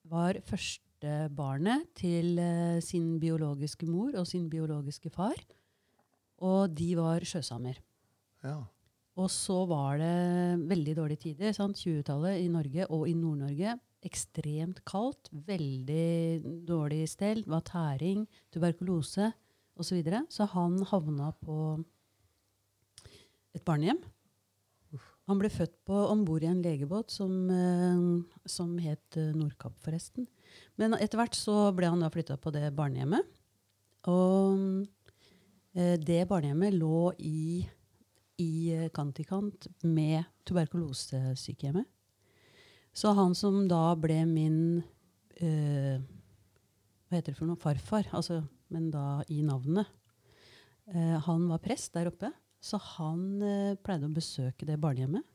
var 0.09 0.39
første 0.47 1.29
barnet 1.37 1.87
til 1.97 2.39
eh, 2.41 2.81
sin 2.83 3.15
biologiske 3.21 3.87
mor 3.87 4.17
og 4.17 4.27
sin 4.27 4.49
biologiske 4.49 5.13
far. 5.13 5.37
Og 6.41 6.73
de 6.73 6.95
var 6.97 7.23
sjøsamer. 7.27 7.77
Ja. 8.43 8.57
Og 9.21 9.29
så 9.29 9.61
var 9.69 10.01
det 10.01 10.67
veldig 10.71 10.97
dårlige 10.97 11.27
tider. 11.27 11.53
20-tallet 11.53 12.41
i 12.41 12.49
Norge 12.49 12.87
og 12.89 13.05
i 13.09 13.13
Nord-Norge. 13.13 13.77
Ekstremt 14.05 14.81
kaldt, 14.87 15.29
veldig 15.47 16.41
dårlig 16.67 17.03
stell. 17.11 17.43
Var 17.49 17.65
tæring, 17.67 18.25
tuberkulose 18.53 19.31
osv. 19.77 19.87
Så, 19.87 19.95
videre. 19.97 20.25
så 20.29 20.45
han 20.51 20.81
havna 20.85 21.31
på 21.41 21.55
et 23.55 23.63
barnehjem. 23.65 24.01
Han 25.29 25.39
ble 25.39 25.51
født 25.53 25.73
på 25.87 25.95
om 26.11 26.23
bord 26.27 26.43
i 26.43 26.49
en 26.49 26.63
legebåt 26.63 27.13
som, 27.13 27.33
eh, 27.49 28.41
som 28.49 28.73
het 28.83 29.17
eh, 29.17 29.31
Nordkapp, 29.37 29.77
forresten. 29.83 30.27
Men 30.75 30.97
etter 30.97 31.21
hvert 31.21 31.37
så 31.37 31.69
ble 31.75 31.87
han 31.87 32.01
da 32.03 32.09
flytta 32.11 32.35
på 32.41 32.51
det 32.51 32.73
barnehjemmet. 32.75 33.29
Og 34.11 34.83
eh, 35.77 35.95
det 36.01 36.25
barnehjemmet 36.27 36.75
lå 36.75 37.13
i 37.19 37.63
i 38.41 38.89
kant 38.95 39.19
i 39.21 39.25
kant 39.27 39.67
med 39.85 40.25
tuberkulosesykehjemmet. 40.49 41.85
Så 42.93 43.13
han 43.15 43.35
som 43.37 43.63
da 43.71 43.93
ble 43.99 44.19
min 44.27 44.57
eh, 45.39 46.01
Hva 47.07 47.17
heter 47.17 47.31
det 47.31 47.37
for 47.39 47.47
noe? 47.47 47.59
Farfar, 47.59 48.09
altså, 48.15 48.41
men 48.71 48.89
da 48.91 49.21
i 49.31 49.41
navnet. 49.47 49.89
Eh, 50.91 51.17
han 51.25 51.47
var 51.51 51.63
prest 51.63 51.93
der 51.95 52.11
oppe, 52.11 52.31
så 52.61 52.79
han 52.97 53.25
eh, 53.43 53.79
pleide 53.79 54.07
å 54.07 54.15
besøke 54.15 54.67
det 54.67 54.79
barnehjemmet. 54.81 55.25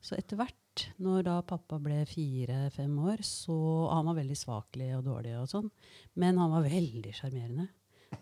Så 0.00 0.16
etter 0.16 0.40
hvert, 0.40 0.86
når 1.02 1.26
da 1.26 1.40
pappa 1.44 1.76
ble 1.82 1.98
fire-fem 2.08 2.94
år, 3.04 3.20
så 3.26 3.90
Han 3.90 4.06
var 4.08 4.16
veldig 4.16 4.36
svakelig 4.38 4.94
og 4.96 5.04
dårlig, 5.04 5.34
og 5.36 5.50
sånn, 5.50 5.68
men 6.16 6.40
han 6.40 6.54
var 6.54 6.64
veldig 6.64 7.12
sjarmerende 7.16 7.68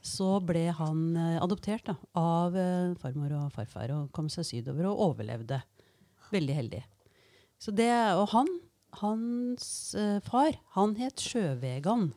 så 0.04 0.36
ble 0.44 0.68
han 0.74 1.16
eh, 1.16 1.38
adoptert 1.42 1.88
da, 1.88 1.96
av 2.18 2.56
eh, 2.56 2.94
farmor 3.00 3.34
og 3.38 3.52
farfar 3.54 3.92
og 3.94 4.12
kom 4.14 4.28
seg 4.32 4.46
sydover 4.46 4.90
og 4.90 5.02
overlevde. 5.10 5.60
Veldig 6.32 6.56
heldig. 6.58 6.82
Så 7.58 7.74
det, 7.74 7.90
og 8.14 8.28
han, 8.34 8.50
hans 9.00 9.68
eh, 9.98 10.18
far, 10.24 10.58
han 10.76 10.94
het 11.00 11.22
Sjøvegan. 11.22 12.12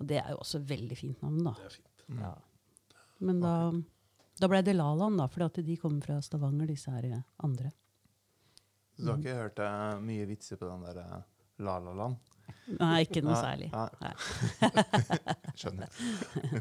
Og 0.00 0.08
det 0.08 0.20
er 0.22 0.32
jo 0.32 0.40
også 0.44 0.62
veldig 0.64 0.96
fint 0.98 1.24
navn, 1.24 1.42
da. 1.48 1.54
Det 1.58 1.68
er 1.68 1.76
fint. 1.80 2.06
Mm. 2.06 2.22
Ja. 2.22 2.34
Men 3.26 3.42
da, 3.42 3.54
da 4.40 4.48
ble 4.48 4.62
det 4.64 4.76
Laland, 4.78 5.20
da, 5.20 5.26
for 5.30 5.60
de 5.60 5.76
kommer 5.80 6.06
fra 6.06 6.20
Stavanger, 6.24 6.70
disse 6.70 6.94
her 6.94 7.10
eh, 7.10 7.22
andre. 7.44 7.72
Så 9.00 9.06
du 9.06 9.12
har 9.12 9.20
ikke 9.22 9.36
hørt 9.38 9.60
uh, 9.64 10.00
mye 10.04 10.26
vitser 10.28 10.60
på 10.60 10.68
den 10.68 10.82
der 10.84 10.98
uh, 11.00 11.20
La-la-land? 11.64 12.18
Nei, 12.80 13.04
ikke 13.06 13.22
noe 13.24 13.38
særlig. 13.38 13.70
nei. 13.72 13.88
Nei. 14.02 15.54
Skjønner. 15.58 15.88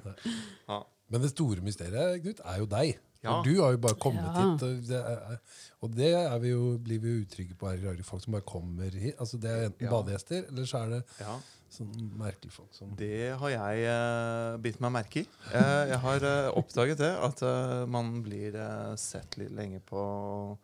Men 1.09 1.23
det 1.23 1.31
store 1.33 1.65
mysteriet, 1.65 2.21
Knut, 2.23 2.41
er 2.45 2.61
jo 2.61 2.67
deg. 2.69 2.99
Ja. 3.23 3.41
Du 3.43 3.51
har 3.59 3.73
jo 3.75 3.79
bare 3.83 3.97
kommet 3.99 4.23
Ja. 4.23 4.33
hit, 4.39 4.61
og 4.63 4.83
det, 4.87 4.99
er, 4.99 5.39
og 5.83 5.95
det 5.95 6.11
er 6.15 6.37
vi 6.39 6.53
jo, 6.53 6.77
blir 6.79 6.99
vi 7.03 7.11
jo 7.11 7.23
utrygge 7.25 7.55
på 7.59 7.67
her 7.67 7.81
i 7.81 7.87
Rare 7.87 8.03
folk 8.07 8.23
som 8.23 8.35
bare 8.37 8.47
kommer 8.47 8.95
hit. 8.95 9.17
Altså 9.19 9.37
Det 9.37 9.49
er 9.51 9.65
enten 9.67 9.87
Ja. 9.87 9.91
badegjester, 9.91 10.45
eller 10.47 10.69
så 10.69 10.83
er 10.85 10.89
det 10.93 11.01
ja. 11.19 11.35
sånn 11.69 11.91
merkelige 12.17 12.55
folk 12.55 12.71
som 12.73 12.95
Det 12.95 13.35
har 13.41 13.49
jeg 13.49 13.91
uh, 13.91 14.57
bitt 14.63 14.79
meg 14.79 14.91
merke 14.95 15.19
i. 15.25 15.27
Eh, 15.51 15.83
jeg 15.91 15.99
har 15.99 16.23
uh, 16.23 16.57
oppdaget 16.57 16.97
det, 17.03 17.11
at 17.27 17.43
man 17.87 18.21
blir 18.23 18.55
sett 18.95 19.37
litt 19.37 19.51
lenge 19.51 19.79
på 19.83 20.57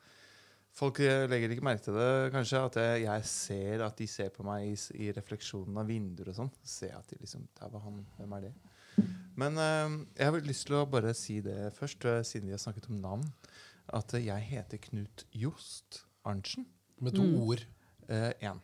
Folk 0.76 0.98
legger 1.00 1.54
ikke 1.54 1.64
merke 1.64 1.86
til 1.86 1.96
det, 1.96 2.32
kanskje. 2.34 2.60
At 2.68 2.76
jeg, 2.76 3.04
jeg 3.06 3.24
ser 3.32 3.84
at 3.86 3.96
de 3.96 4.08
ser 4.12 4.28
på 4.36 4.44
meg 4.44 4.66
i, 4.68 4.74
i 5.06 5.12
refleksjonen 5.16 5.78
av 5.80 5.88
vinduer 5.88 6.34
og 6.34 6.36
sånn. 6.36 6.50
Ser 6.68 6.98
at 6.98 7.08
de 7.08 7.16
liksom 7.22 7.46
Der 7.62 7.70
var 7.72 7.80
han. 7.86 8.02
Hvem 8.18 8.34
er 8.36 8.42
det? 8.50 8.52
Men 9.36 9.58
eh, 9.60 9.96
jeg 10.18 10.32
har 10.32 10.40
lyst 10.48 10.68
til 10.68 10.78
å 10.80 10.86
bare 10.90 11.14
si 11.18 11.42
det 11.44 11.74
først, 11.75 12.06
eh, 12.08 12.22
siden 12.24 12.48
vi 12.48 12.56
har 12.56 12.62
snakket 12.64 12.90
om 12.90 13.02
navn. 13.04 13.25
At 13.94 14.14
eh, 14.16 14.25
jeg 14.28 14.42
heter 14.52 14.78
Knut 14.90 15.25
Jost 15.36 16.04
Arntzen. 16.25 16.66
Med 17.02 17.14
to 17.18 17.24
Mm. 17.24 17.36
ord. 17.44 17.66
Én. 18.08 18.62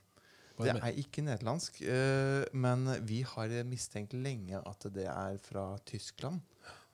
Det 0.61 0.75
er 0.77 0.93
ikke 1.01 1.23
nederlandsk, 1.25 1.81
eh, 1.81 2.45
men 2.53 2.85
vi 3.07 3.23
har 3.25 3.49
mistenkt 3.65 4.13
lenge 4.13 4.59
at 4.61 4.85
det 4.93 5.07
er 5.07 5.37
fra 5.41 5.77
Tyskland. 5.85 6.41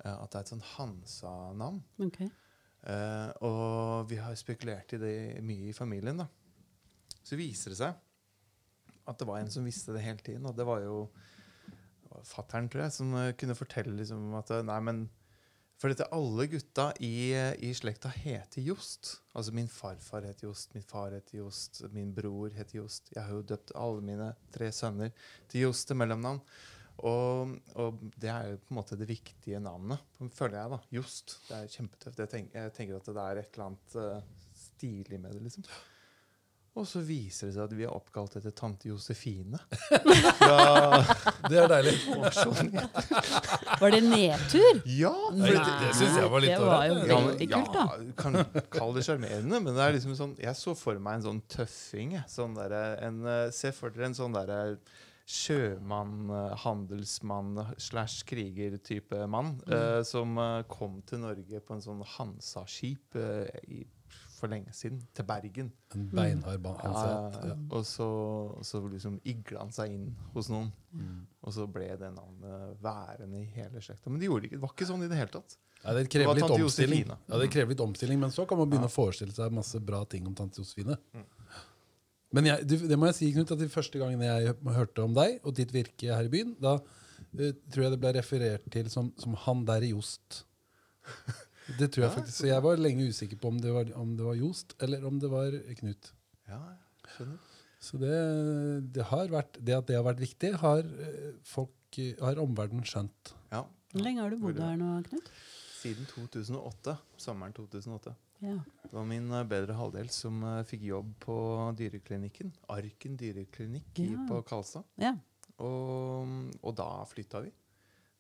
eh, 0.06 0.12
at 0.14 0.30
det 0.32 0.36
er 0.38 0.40
et 0.46 0.52
sånn 0.54 0.62
Hansa-navn. 0.78 1.84
Okay. 2.00 2.30
Eh, 2.86 3.32
og 3.42 4.08
vi 4.10 4.16
har 4.22 4.36
spekulert 4.36 4.94
i 4.94 4.98
det 5.02 5.44
mye 5.44 5.70
i 5.70 5.74
familien. 5.74 6.18
da. 6.18 6.28
Så 7.24 7.36
viser 7.36 7.70
det 7.74 7.78
seg 7.78 7.96
at 9.08 9.18
det 9.18 9.28
var 9.28 9.40
en 9.40 9.50
som 9.50 9.66
visste 9.66 9.94
det 9.94 10.04
hele 10.04 10.18
tiden, 10.20 10.46
og 10.46 10.56
det 10.56 10.66
var 10.66 10.80
jo 10.82 11.10
fattern, 12.26 12.70
tror 12.72 12.86
jeg, 12.86 12.96
som 12.98 13.14
eh, 13.20 13.34
kunne 13.40 13.58
fortelle 13.58 13.96
liksom 14.00 14.34
at 14.40 14.54
eh, 14.56 14.66
Nei, 14.68 14.82
men 14.90 15.08
For 15.78 15.94
dette 15.94 16.08
alle 16.16 16.48
gutta 16.50 16.88
i, 17.06 17.30
eh, 17.38 17.52
i 17.62 17.70
slekta 17.78 18.10
heter 18.10 18.64
Jost. 18.66 19.20
Altså 19.38 19.54
min 19.54 19.68
farfar 19.70 20.26
heter 20.26 20.48
Jost, 20.48 20.74
min 20.74 20.86
far 20.86 21.14
heter 21.14 21.38
Jost, 21.38 21.84
min 21.94 22.10
bror 22.16 22.50
heter 22.56 22.80
Jost. 22.80 23.12
Jeg 23.14 23.22
har 23.22 23.36
jo 23.36 23.46
døpt 23.46 23.76
alle 23.78 24.02
mine 24.02 24.32
tre 24.56 24.72
sønner 24.74 25.14
til 25.52 25.68
Jost 25.68 25.86
til 25.92 26.00
mellomnavn. 26.02 26.42
Og, 27.06 27.54
og 27.78 28.00
det 28.18 28.32
er 28.34 28.48
jo 28.50 28.58
på 28.64 28.74
en 28.74 28.80
måte 28.80 28.98
det 28.98 29.06
viktige 29.12 29.60
navnet, 29.62 30.02
føler 30.34 30.58
jeg. 30.64 30.72
da, 30.74 30.80
Jost. 30.98 31.36
Det 31.46 31.60
er 31.60 31.70
kjempetøft. 31.76 32.24
Jeg 32.24 32.32
tenker, 32.32 32.64
jeg 32.64 32.74
tenker 32.80 32.98
at 32.98 33.12
det 33.12 33.28
er 33.28 33.42
et 33.44 33.52
eller 33.54 33.68
annet 33.68 33.98
uh, 34.02 34.48
stilig 34.58 35.22
med 35.22 35.38
det. 35.38 35.44
liksom. 35.46 35.68
Og 36.78 36.86
så 36.86 37.00
viser 37.02 37.48
det 37.50 37.56
seg 37.56 37.64
at 37.64 37.72
vi 37.74 37.86
er 37.88 37.94
oppkalt 37.96 38.36
etter 38.38 38.54
tante 38.54 38.90
Josefine. 38.92 39.58
Ja, 40.48 41.02
Det 41.50 41.58
er 41.64 41.68
deilig. 41.72 41.96
Var 43.82 43.92
det 43.96 44.02
nedtur? 44.06 44.80
Ja! 44.86 45.12
Nei, 45.34 45.50
det- 45.56 45.80
det 45.82 45.90
synes 45.98 46.16
jeg 46.22 46.30
var 46.32 46.44
litt 46.44 46.54
Det 46.54 46.60
var 46.62 46.86
jo 46.88 46.94
ålreit. 46.94 47.10
Ja, 47.10 47.18
men- 47.20 47.28
veldig 47.34 47.50
kult, 47.52 47.74
da. 47.74 47.86
Ja, 47.98 48.14
kan 48.22 48.40
kalle 48.78 48.94
det 49.00 49.04
sjarmerende, 49.08 49.60
men 49.66 49.74
det 49.76 49.84
er 49.88 49.98
liksom 49.98 50.16
sånn 50.20 50.38
Jeg 50.40 50.56
så 50.56 50.76
for 50.78 51.00
meg 51.00 51.20
en 51.20 51.26
sånn 51.28 51.42
tøffing. 51.52 52.16
Sånn 52.32 52.56
der, 52.56 52.78
en, 53.10 53.20
eh, 53.26 53.50
se 53.52 53.72
for 53.76 53.90
dere 53.90 54.06
en 54.12 54.18
sånn 54.18 54.34
derre 54.38 54.78
sjømann, 55.28 56.30
eh, 56.32 56.56
handelsmann 56.64 57.58
slash 57.78 58.22
kriger-type 58.30 59.26
mann 59.28 59.58
Mm. 59.68 59.74
uh, 59.74 60.04
som 60.04 60.38
eh, 60.38 60.64
kom 60.72 61.02
til 61.06 61.20
Norge 61.20 61.60
på 61.60 61.74
en 61.76 61.82
sånn 61.84 62.06
Hansa-skip 62.06 63.16
uh, 63.20 63.46
i- 63.68 63.86
for 64.38 64.52
lenge 64.52 64.74
siden, 64.76 65.00
til 65.18 65.26
Bergen. 65.28 65.70
En 65.96 66.10
beinhard 66.12 66.66
ansett. 66.70 67.14
Ansatt. 67.14 67.46
ja. 67.50 67.56
Og 67.74 67.86
så, 67.90 68.10
så 68.68 68.82
liksom 68.88 69.20
igla 69.28 69.64
han 69.64 69.74
seg 69.74 69.96
inn 69.96 70.12
hos 70.36 70.52
noen. 70.54 70.70
Mm. 70.94 71.24
Og 71.42 71.56
så 71.56 71.66
ble 71.72 71.88
det 72.00 72.12
navnet 72.14 72.84
værende 72.84 73.42
i 73.42 73.48
hele 73.56 73.82
slekta. 73.82 74.12
Men 74.12 74.22
det, 74.22 74.30
gjorde 74.30 74.46
det, 74.46 74.52
ikke, 74.52 74.60
det 74.60 74.66
var 74.66 74.76
ikke 74.76 74.90
sånn 74.92 75.08
i 75.08 75.10
det 75.12 75.20
hele 75.20 75.34
tatt. 75.34 75.58
Ja, 75.84 75.94
det 75.94 76.04
Det 76.08 76.12
krever 76.18 76.54
omstilling. 76.58 77.10
Ja, 77.10 77.40
det 77.42 77.50
krever 77.54 77.74
litt 77.74 77.82
omstilling, 77.84 78.20
Men 78.20 78.34
så 78.34 78.46
kan 78.50 78.60
man 78.60 78.70
begynne 78.70 78.90
å 78.90 78.94
forestille 78.94 79.34
seg 79.34 79.54
masse 79.54 79.82
bra 79.82 80.04
ting 80.10 80.28
om 80.30 80.36
tante 80.38 80.62
Josefine. 80.62 80.98
Mm. 81.14 81.26
Men 82.36 82.50
jeg, 82.50 82.68
det 82.68 82.98
må 83.00 83.08
jeg 83.10 83.18
si, 83.22 83.32
Knut, 83.34 83.54
at 83.56 83.62
de 83.62 83.70
første 83.72 84.02
gangene 84.02 84.28
jeg 84.28 84.56
hørte 84.76 85.06
om 85.06 85.14
deg 85.16 85.40
og 85.48 85.56
ditt 85.58 85.72
virke 85.74 86.12
her 86.12 86.28
i 86.28 86.32
byen, 86.32 86.58
da 86.60 86.76
uh, 86.82 87.52
tror 87.72 87.86
jeg 87.86 87.94
det 87.94 88.02
ble 88.04 88.12
referert 88.18 88.68
til 88.74 88.90
som, 88.92 89.14
som 89.22 89.38
'han 89.46 89.64
der 89.70 89.88
i 89.88 89.94
Jost'. 89.94 90.44
Det 91.78 91.90
tror 91.92 92.04
jeg 92.06 92.10
Ja, 92.10 92.16
faktisk. 92.16 92.38
Så 92.40 92.48
jeg 92.48 92.64
var 92.64 92.78
lenge 92.80 93.08
usikker 93.12 93.40
på 93.42 93.50
om 93.52 93.58
det 93.64 93.72
var, 93.76 93.90
om 94.00 94.16
det 94.18 94.26
var 94.26 94.36
Jost 94.40 94.76
eller 94.82 95.04
om 95.06 95.18
det 95.20 95.30
var 95.32 95.52
Knut. 95.80 96.12
Ja, 96.48 96.62
skjønner. 97.16 97.38
Så 97.80 98.00
det, 98.02 98.14
det 98.96 99.04
har 99.12 99.28
vært, 99.30 99.60
det 99.62 99.76
at 99.76 99.86
det 99.90 99.96
har 100.00 100.06
vært 100.08 100.22
viktig, 100.24 100.54
har 100.64 100.80
eh, 100.82 101.34
folk 101.46 102.00
eh, 102.02 102.16
har 102.24 102.40
omverdenen 102.42 102.88
skjønt. 102.88 103.34
Ja. 103.52 103.66
Hvor 103.94 104.04
lenge 104.04 104.24
har 104.24 104.32
du 104.34 104.40
bodd 104.42 104.58
her 104.64 104.76
nå, 104.80 104.94
Knut? 105.10 105.28
Siden 105.78 106.08
2008. 106.10 106.96
Sommeren 107.22 107.54
2008. 107.54 108.16
Ja. 108.42 108.56
Det 108.88 108.94
var 108.96 109.06
min 109.10 109.30
eh, 109.32 109.44
bedre 109.50 109.76
halvdel 109.78 110.10
som 110.14 110.42
fikk 110.68 110.88
jobb 110.90 111.14
på 111.24 111.38
dyreklinikken. 111.78 112.52
Arken 112.74 113.16
dyreklinikk 113.20 114.02
Ja. 114.08 114.26
på 114.30 114.42
Karlstad. 114.48 114.88
ja. 115.02 115.14
Og, 115.58 116.28
og 116.62 116.74
da 116.78 116.86
flytta 117.10 117.40
vi. 117.42 117.50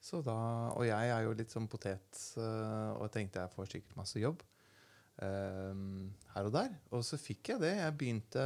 Så 0.01 0.21
da, 0.23 0.37
og 0.77 0.85
jeg 0.87 1.09
er 1.11 1.25
jo 1.25 1.33
litt 1.35 1.51
sånn 1.51 1.67
potet, 1.67 2.19
og 2.37 3.01
jeg 3.07 3.13
tenkte 3.15 3.41
jeg 3.43 3.53
får 3.55 3.71
sikkert 3.71 3.97
masse 3.97 4.21
jobb 4.21 4.43
um, 5.21 6.13
her 6.33 6.47
og 6.47 6.53
der. 6.53 6.73
Og 6.93 7.03
så 7.05 7.19
fikk 7.19 7.53
jeg 7.53 7.63
det. 7.63 7.73
Jeg 7.79 7.97
begynte 7.99 8.45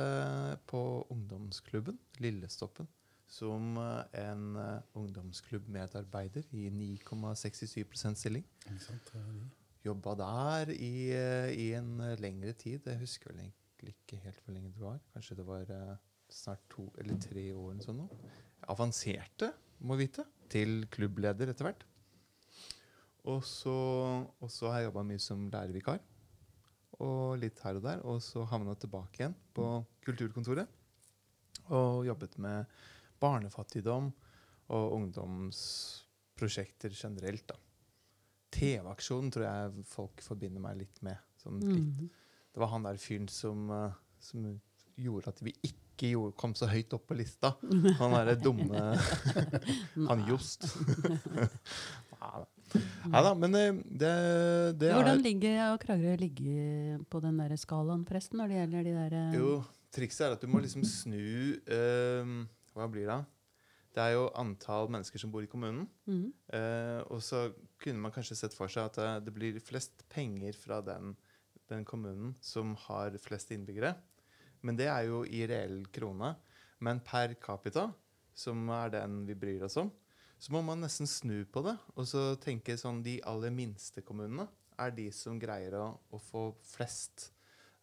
på 0.69 0.81
ungdomsklubben, 1.13 1.99
Lillestoppen, 2.23 2.89
som 3.31 3.77
eh, 3.79 4.19
en 4.25 4.57
eh, 4.59 4.97
ungdomsklubbmedarbeider 4.99 6.49
i 6.51 6.67
9,67% 6.75 8.19
stilling. 8.19 8.45
Ikke 8.65 8.83
sant? 8.83 9.13
Jobba 9.85 10.13
der 10.19 10.73
i, 10.75 11.09
eh, 11.15 11.49
i 11.55 11.71
en 11.77 11.95
eh, 12.03 12.19
lengre 12.21 12.53
tid. 12.53 12.85
Jeg 12.85 12.99
husker 13.01 13.31
vel 13.31 13.45
egentlig 13.45 13.95
ikke 13.95 14.19
helt 14.25 14.43
hvor 14.43 14.53
lenge 14.57 14.73
det 14.75 14.83
var. 14.83 14.99
Kanskje 15.13 15.39
det 15.39 15.47
var 15.47 15.71
eh, 15.73 15.95
snart 16.29 16.67
to 16.69 16.89
eller 17.01 17.17
tre 17.23 17.47
år. 17.53 17.71
eller 17.71 17.87
sånn. 17.87 18.03
Avanserte, 18.69 19.53
må 19.87 19.97
vite, 19.97 20.27
til 20.51 20.83
klubbleder 20.91 21.51
etter 21.51 21.67
hvert. 21.67 21.83
Og 23.31 23.43
så, 23.45 23.73
og 24.41 24.49
så 24.49 24.71
har 24.71 24.81
jeg 24.81 24.89
jobba 24.89 25.03
mye 25.05 25.21
som 25.21 25.49
lærervikar. 25.53 25.99
Og 27.01 27.37
litt 27.41 27.59
her 27.65 27.77
og 27.77 27.85
der. 27.85 27.99
Og 28.07 28.21
så 28.25 28.43
havna 28.49 28.73
jeg 28.73 28.83
tilbake 28.85 29.21
igjen 29.21 29.37
på 29.55 29.65
kulturkontoret. 30.05 30.67
Og 31.71 32.05
jobbet 32.07 32.37
med 32.41 32.65
barnefattigdom 33.21 34.11
og 34.71 34.93
ungdomsprosjekter 34.97 36.91
generelt. 36.95 37.47
da. 37.47 37.55
TV-aksjonen 38.51 39.31
tror 39.31 39.45
jeg 39.47 39.85
folk 39.87 40.21
forbinder 40.25 40.61
meg 40.63 40.81
litt 40.81 41.01
med. 41.05 41.17
Sånn 41.41 41.61
litt. 41.61 42.01
Mm. 42.01 42.09
Det 42.51 42.59
var 42.59 42.73
han 42.73 42.83
der 42.85 42.99
fyren 42.99 43.29
som, 43.31 43.69
eh, 43.71 43.93
som 44.19 44.59
gjorde 44.99 45.33
at 45.33 45.41
vi 45.45 45.53
ikke 45.67 46.11
gjorde, 46.11 46.35
kom 46.39 46.55
så 46.57 46.69
høyt 46.71 46.93
opp 46.97 47.07
på 47.09 47.17
lista. 47.19 47.53
Han 48.01 48.15
derre 48.17 48.37
dumme 48.39 48.85
Han 50.09 50.25
Jost. 50.29 50.67
Nei 53.11 53.21
da, 53.25 53.33
men 53.35 53.51
det, 53.51 53.65
det, 53.99 54.11
det 54.79 54.93
Hvordan 54.93 55.23
ligger 55.25 55.57
og 55.73 55.81
Kragerø 55.81 56.15
på 57.11 57.21
den 57.23 57.41
der 57.41 57.55
skalaen, 57.59 58.05
forresten, 58.07 58.39
når 58.39 58.51
det 58.51 58.59
gjelder 58.59 58.87
de 58.87 58.93
der 58.95 59.15
eh, 59.17 59.35
Jo, 59.35 59.49
trikset 59.91 60.27
er 60.27 60.35
at 60.37 60.43
du 60.43 60.47
må 60.47 60.61
liksom 60.63 60.85
snu 60.87 61.57
eh, 61.65 62.31
Hva 62.77 62.87
blir 62.93 63.09
det? 63.11 63.19
Det 63.91 63.99
er 63.99 64.13
jo 64.15 64.29
antall 64.39 64.87
mennesker 64.91 65.19
som 65.19 65.31
bor 65.33 65.43
i 65.43 65.49
kommunen. 65.51 65.83
Mm. 66.07 66.29
Eh, 66.55 67.01
og 67.11 67.19
så 67.25 67.49
kunne 67.81 67.99
man 67.99 68.13
kanskje 68.15 68.37
sett 68.39 68.55
for 68.55 68.71
seg 68.71 68.87
at 68.87 68.99
eh, 69.03 69.17
det 69.25 69.33
blir 69.35 69.59
flest 69.59 70.05
penger 70.11 70.55
fra 70.55 70.79
den, 70.85 71.11
den 71.71 71.83
kommunen 71.87 72.31
som 72.39 72.71
har 72.87 73.17
flest 73.19 73.51
innbyggere. 73.51 73.97
Men 74.61 74.77
det 74.77 74.87
er 74.91 75.07
jo 75.09 75.23
i 75.25 75.43
reell 75.49 75.81
krone. 75.93 76.35
Men 76.81 77.01
per 77.05 77.35
capita, 77.41 77.87
som 78.33 78.69
er 78.73 78.93
den 78.95 79.21
vi 79.27 79.35
bryr 79.37 79.67
oss 79.67 79.77
om, 79.81 79.91
så 80.41 80.55
må 80.55 80.63
man 80.65 80.81
nesten 80.81 81.09
snu 81.09 81.43
på 81.45 81.61
det. 81.65 81.75
Og 81.95 82.07
så 82.09 82.31
tenke 82.41 82.77
sånn 82.79 83.03
de 83.05 83.19
aller 83.29 83.53
minste 83.53 84.01
kommunene 84.05 84.47
er 84.81 84.95
de 84.97 85.11
som 85.13 85.37
greier 85.39 85.75
å, 85.77 85.85
å 86.09 86.21
få 86.21 86.47
flest 86.65 87.29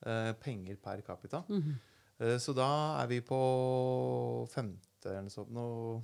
uh, 0.06 0.34
penger 0.42 0.80
per 0.82 1.04
capita. 1.06 1.44
Mm 1.48 1.62
-hmm. 1.62 1.78
uh, 2.24 2.38
så 2.38 2.52
da 2.52 2.70
er 3.02 3.06
vi 3.06 3.20
på 3.20 4.48
femte 4.50 5.14
eller 5.14 5.30
sånt. 5.30 5.50
noe 5.50 6.02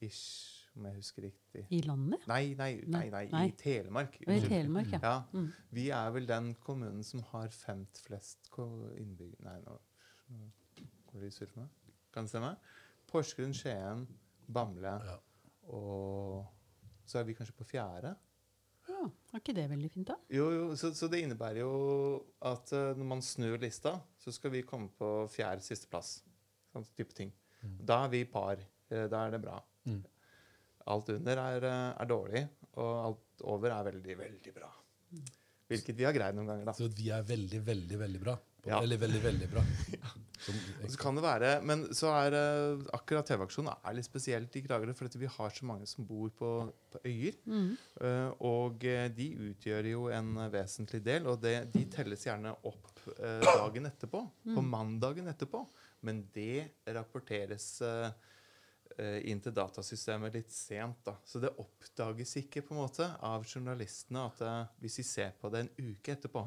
ish, 0.00 0.66
om 0.76 0.86
jeg 0.86 0.94
husker 0.94 1.22
riktig. 1.22 1.66
I 1.70 1.80
landet? 1.82 2.26
Nei, 2.26 2.54
nei, 2.58 2.82
nei, 2.86 3.10
nei, 3.10 3.26
Nei. 3.30 3.46
i 3.48 3.52
Telemark. 3.52 4.18
I 4.20 4.40
Telemark, 4.40 4.92
ja. 4.92 4.98
Ja, 5.02 5.22
Mm. 5.32 5.52
Vi 5.70 5.90
er 5.90 6.10
vel 6.10 6.26
den 6.26 6.54
kommunen 6.54 7.04
som 7.04 7.22
har 7.22 7.48
femt 7.48 8.02
flest 8.06 8.50
innbyggere 8.98 9.44
Nei, 9.44 9.60
nå 9.60 9.78
går 11.12 11.20
det 11.26 11.32
surr 11.34 11.52
meg. 11.56 11.68
Kan 12.14 12.24
det 12.26 12.30
stemme? 12.34 12.52
Porsgrunn, 13.10 13.54
Skien, 13.54 14.06
Bamble 14.48 14.94
Ja. 15.06 15.16
og 15.68 16.44
så 17.06 17.20
er 17.20 17.24
vi 17.28 17.34
kanskje 17.36 17.56
på 17.58 17.66
fjerde. 17.68 18.14
ja. 18.88 19.10
Er 19.34 19.40
ikke 19.40 19.54
det 19.56 19.68
veldig 19.70 19.90
fint, 19.90 20.06
da? 20.08 20.16
Jo, 20.30 20.44
jo, 20.54 20.64
så, 20.78 20.92
så 20.94 21.08
det 21.10 21.22
innebærer 21.24 21.58
jo 21.64 21.70
at 22.42 22.70
eh, 22.72 22.92
når 22.96 23.08
man 23.10 23.22
snur 23.24 23.58
lista, 23.58 23.96
så 24.22 24.32
skal 24.32 24.50
vi 24.54 24.62
komme 24.62 24.88
på 24.98 25.08
fjerde 25.32 25.60
sisteplass. 25.64 26.22
Sånn 26.72 26.86
type 26.96 27.12
ting. 27.14 27.32
Da 27.62 28.04
er 28.04 28.12
vi 28.12 28.24
par. 28.28 28.58
Eh, 28.90 29.06
Da 29.08 29.24
er 29.26 29.30
det 29.34 29.40
bra. 29.42 29.58
Mm. 29.88 30.02
Alt 30.86 31.08
under 31.16 31.40
er, 31.40 31.64
eh, 31.64 31.94
er 32.02 32.06
dårlig, 32.10 32.44
og 32.76 32.92
alt 33.06 33.44
over 33.44 33.70
er 33.74 33.84
veldig, 33.90 34.16
veldig 34.18 34.54
bra. 34.54 34.70
Hvilket 35.68 35.96
vi 35.96 36.04
har 36.04 36.12
greid 36.12 36.34
noen 36.36 36.46
ganger, 36.50 36.64
da. 36.68 36.72
Så 36.76 36.88
vi 36.92 37.08
er 37.10 37.22
veldig, 37.24 37.60
veldig, 37.64 37.98
veldig 37.98 38.20
bra. 38.20 38.34
På, 38.64 38.70
Ja. 38.72 38.80
Veldig, 38.82 38.98
veldig, 39.04 39.22
veldig 39.28 39.48
bra. 39.52 39.62
Som, 40.44 40.56
så 40.92 40.98
kan 41.00 41.16
det 41.16 41.22
være, 41.24 41.50
Men 41.64 41.86
så 41.96 42.10
er 42.12 42.34
eh, 42.36 42.80
akkurat 42.92 43.24
TV-aksjonen 43.30 43.70
er 43.80 43.94
litt 43.96 44.04
spesielt 44.04 44.56
i 44.58 44.60
Kragerø, 44.66 44.92
for 44.98 45.08
vi 45.16 45.30
har 45.30 45.54
så 45.56 45.64
mange 45.64 45.86
som 45.88 46.04
bor 46.04 46.28
på, 46.36 46.50
på 46.92 47.00
øyer. 47.08 47.38
Mm. 47.48 47.70
Eh, 48.04 48.32
og 48.44 48.84
eh, 48.84 49.06
de 49.16 49.28
utgjør 49.46 49.88
jo 49.88 50.02
en 50.12 50.34
vesentlig 50.52 51.00
del, 51.06 51.30
og 51.32 51.40
det, 51.40 51.54
de 51.72 51.86
telles 51.94 52.26
gjerne 52.26 52.52
opp 52.68 52.90
dagen 53.16 53.88
etterpå. 53.88 54.20
På 54.44 54.60
Mm. 54.60 54.68
mandagen 54.74 55.26
etterpå. 55.32 55.62
Men 56.04 56.26
det 56.34 56.66
rapporteres 56.92 57.70
inn 59.24 59.40
til 59.42 59.52
datasystemet 59.56 60.34
litt 60.36 60.52
sent. 60.54 61.00
da. 61.06 61.16
Så 61.26 61.40
det 61.42 61.50
oppdages 61.58 62.36
ikke 62.42 62.62
på 62.62 62.74
en 62.76 62.82
måte 62.82 63.08
av 63.26 63.44
journalistene 63.48 64.26
at 64.28 64.44
hvis 64.80 65.00
de 65.00 65.04
ser 65.08 65.32
på 65.40 65.50
det 65.50 65.64
en 65.64 65.72
uke 65.88 66.12
etterpå, 66.14 66.44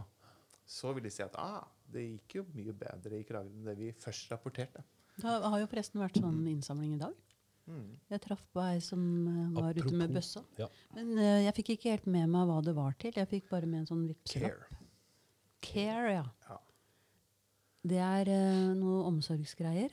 så 0.68 0.92
vil 0.96 1.08
de 1.08 1.12
si 1.14 1.24
at 1.24 1.36
ah, 1.40 1.64
det 1.92 2.04
gikk 2.04 2.40
jo 2.42 2.46
mye 2.58 2.76
bedre 2.76 3.22
i 3.22 3.26
Kragerø 3.28 3.56
enn 3.56 3.70
det 3.70 3.78
vi 3.80 3.94
først 3.96 4.34
rapporterte. 4.34 4.84
Det 5.18 5.26
har 5.26 5.48
har 5.50 5.64
jo 5.64 5.70
forresten 5.72 6.02
vært 6.04 6.20
sånn 6.20 6.44
innsamling 6.52 6.98
i 6.98 7.02
dag. 7.02 7.16
Mm. 7.68 7.88
Jeg 8.14 8.24
traff 8.24 8.44
på 8.56 8.62
ei 8.64 8.78
som 8.84 9.02
var 9.56 9.66
var 9.66 9.80
ute 9.80 9.92
med 9.92 10.06
Apropos, 10.08 10.14
bøssa. 10.16 10.44
ja. 10.60 10.68
Men 10.96 11.10
uh, 11.20 11.40
jeg 11.44 11.56
fikk 11.58 11.72
ikke 11.76 11.96
helt 11.96 12.06
med 12.08 12.30
meg 12.32 12.46
hva 12.48 12.60
det 12.64 12.76
var 12.78 12.96
til. 13.02 13.16
Jeg 13.16 13.32
fikk 13.32 13.50
bare 13.52 13.68
med 13.68 13.82
en 13.84 13.90
sånn 13.90 14.06
vippslapp. 14.08 14.62
Care. 14.62 14.86
Care, 15.68 16.14
ja. 16.14 16.28
Ja. 16.48 16.60
Det 17.88 18.00
er 18.04 18.32
uh, 18.32 18.70
noe 18.78 19.02
omsorgsgreier. 19.10 19.92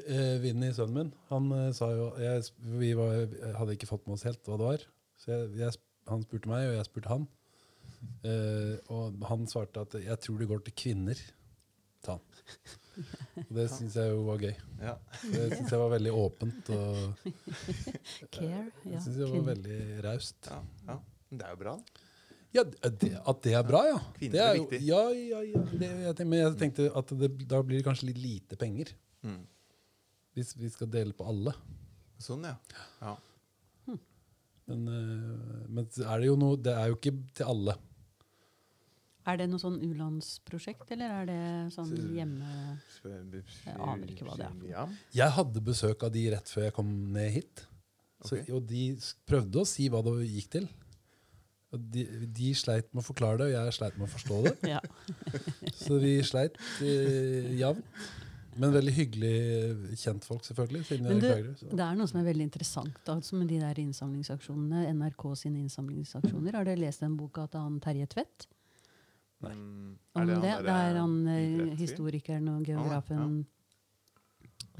Uh, 0.00 0.38
Vinny, 0.40 0.70
sønnen 0.72 0.96
min, 0.96 1.12
han 1.28 1.50
uh, 1.52 1.66
sa 1.76 1.90
jo 1.92 2.06
jeg, 2.16 2.46
Vi 2.78 2.94
var, 2.96 3.26
hadde 3.58 3.76
ikke 3.76 3.90
fått 3.90 4.06
med 4.06 4.16
oss 4.16 4.24
helt 4.28 4.40
hva 4.48 4.56
det 4.56 4.70
var. 4.70 4.86
Så 5.20 5.34
jeg, 5.34 5.50
jeg, 5.60 5.82
han 6.08 6.24
spurte 6.24 6.48
meg, 6.48 6.70
og 6.70 6.78
jeg 6.78 6.88
spurte 6.88 7.12
han. 7.12 7.28
Eh, 8.24 8.76
og 8.92 9.20
han 9.28 9.46
svarte 9.48 9.84
at 9.84 9.94
'jeg 10.00 10.20
tror 10.20 10.38
det 10.38 10.48
går 10.48 10.64
til 10.64 10.74
kvinner', 10.82 11.22
sa 12.04 12.16
han. 12.16 12.24
Og 13.48 13.54
det 13.56 13.66
syns 13.76 13.96
jeg 13.96 14.10
jo 14.10 14.22
var 14.24 14.38
gøy. 14.38 14.54
Ja. 14.80 14.94
Det 15.22 15.48
syns 15.56 15.70
jeg 15.70 15.80
var 15.80 15.90
veldig 15.96 16.12
åpent. 16.12 16.70
Og 16.70 17.14
Care, 18.34 18.70
jeg 18.84 18.92
ja. 18.92 19.00
synes 19.00 19.18
jeg 19.18 19.28
var 19.28 19.48
veldig 19.54 19.80
raust. 20.04 20.46
Ja, 20.50 20.62
ja. 20.88 20.98
Det 21.30 21.46
er 21.46 21.50
jo 21.50 21.60
bra. 21.64 21.76
da. 21.76 22.06
Ja, 22.50 22.64
det, 22.64 23.12
at 23.14 23.42
det 23.44 23.52
er 23.54 23.62
bra, 23.62 23.84
ja. 23.86 23.98
Kvinner 24.16 24.32
det 24.34 24.42
er 24.42 24.56
jo, 24.56 24.62
viktig. 24.66 24.80
Ja, 24.88 25.02
ja, 25.14 25.40
ja. 25.46 25.60
Det, 25.70 25.86
jeg 25.86 26.14
tenkte, 26.18 26.24
men 26.24 26.40
jeg 26.40 26.56
tenkte 26.58 26.86
at 26.98 27.12
det, 27.20 27.28
da 27.46 27.60
blir 27.62 27.78
det 27.78 27.86
kanskje 27.86 28.08
litt 28.08 28.18
lite 28.18 28.58
penger. 28.58 28.90
Mm. 29.22 29.44
Hvis 30.34 30.56
vi 30.58 30.70
skal 30.72 30.90
dele 30.90 31.14
på 31.14 31.26
alle. 31.30 31.54
Sånn, 32.20 32.42
ja. 32.48 32.56
ja. 33.04 33.14
Men, 34.70 34.82
eh, 34.88 35.62
men 35.70 35.86
er 35.86 36.20
det 36.20 36.26
jo 36.28 36.36
noe 36.38 36.58
Det 36.62 36.74
er 36.76 36.90
jo 36.90 36.98
ikke 36.98 37.14
til 37.38 37.48
alle. 37.50 37.76
Er 39.28 39.36
det 39.36 39.46
noe 39.50 39.60
sånn 39.60 39.76
u-landsprosjekt, 39.84 40.88
eller 40.94 41.12
er 41.20 41.26
det 41.28 41.40
sånn 41.74 41.90
hjemme... 42.16 42.52
Jeg 43.04 43.74
aner 43.76 44.12
ikke 44.14 44.24
hva 44.28 44.38
det 44.40 44.48
er. 44.48 44.94
Jeg 45.16 45.34
hadde 45.36 45.64
besøk 45.64 46.06
av 46.06 46.14
de 46.14 46.22
rett 46.32 46.52
før 46.52 46.68
jeg 46.68 46.76
kom 46.76 46.94
ned 47.12 47.34
hit. 47.34 47.66
Så, 48.24 48.40
Og 48.52 48.64
de 48.68 48.94
prøvde 49.28 49.62
å 49.62 49.68
si 49.68 49.88
hva 49.92 50.00
det 50.04 50.14
gikk 50.28 50.48
til. 50.56 50.70
Og 51.70 51.84
de, 51.94 52.02
de 52.34 52.48
sleit 52.58 52.88
med 52.90 53.04
å 53.04 53.06
forklare 53.06 53.38
det, 53.42 53.50
og 53.50 53.54
jeg 53.54 53.76
sleit 53.76 54.00
med 54.00 54.08
å 54.08 54.10
forstå 54.10 54.40
det. 54.48 54.56
Ja. 54.74 54.80
Så 55.78 56.00
vi 56.02 56.16
sleit 56.26 56.58
eh, 56.82 57.52
jevnt. 57.60 57.86
Men 58.60 58.72
veldig 58.74 58.92
hyggelig 58.92 59.98
kjentfolk, 60.00 60.42
selvfølgelig. 60.48 60.82
Men 61.04 61.20
er 61.22 61.44
du, 61.46 61.66
det 61.70 61.84
er 61.84 61.94
noe 61.96 62.10
som 62.10 62.18
er 62.18 62.26
veldig 62.26 62.48
interessant 62.48 63.12
altså 63.12 63.38
med 63.38 63.48
de 63.52 63.60
der 63.62 63.78
innsamlingsaksjonene. 63.78 64.88
NRK 64.98 65.24
sine 65.38 65.62
innsamlingsaksjoner. 65.62 66.58
Har 66.58 66.66
dere 66.66 66.82
lest 66.82 67.04
den 67.04 67.14
boka 67.16 67.46
til 67.52 67.62
han 67.62 67.78
Terje 67.84 68.08
Tvedt? 68.10 68.48
Nei. 69.40 69.54
Mm, 69.56 69.94
Om 70.12 70.26
det, 70.28 70.36
det, 70.42 70.74
er 70.74 70.98
han 70.98 71.16
eh, 71.32 71.72
historikeren 71.78 72.50
og 72.52 72.68
ja. 72.68 72.74
geografen 72.74 73.40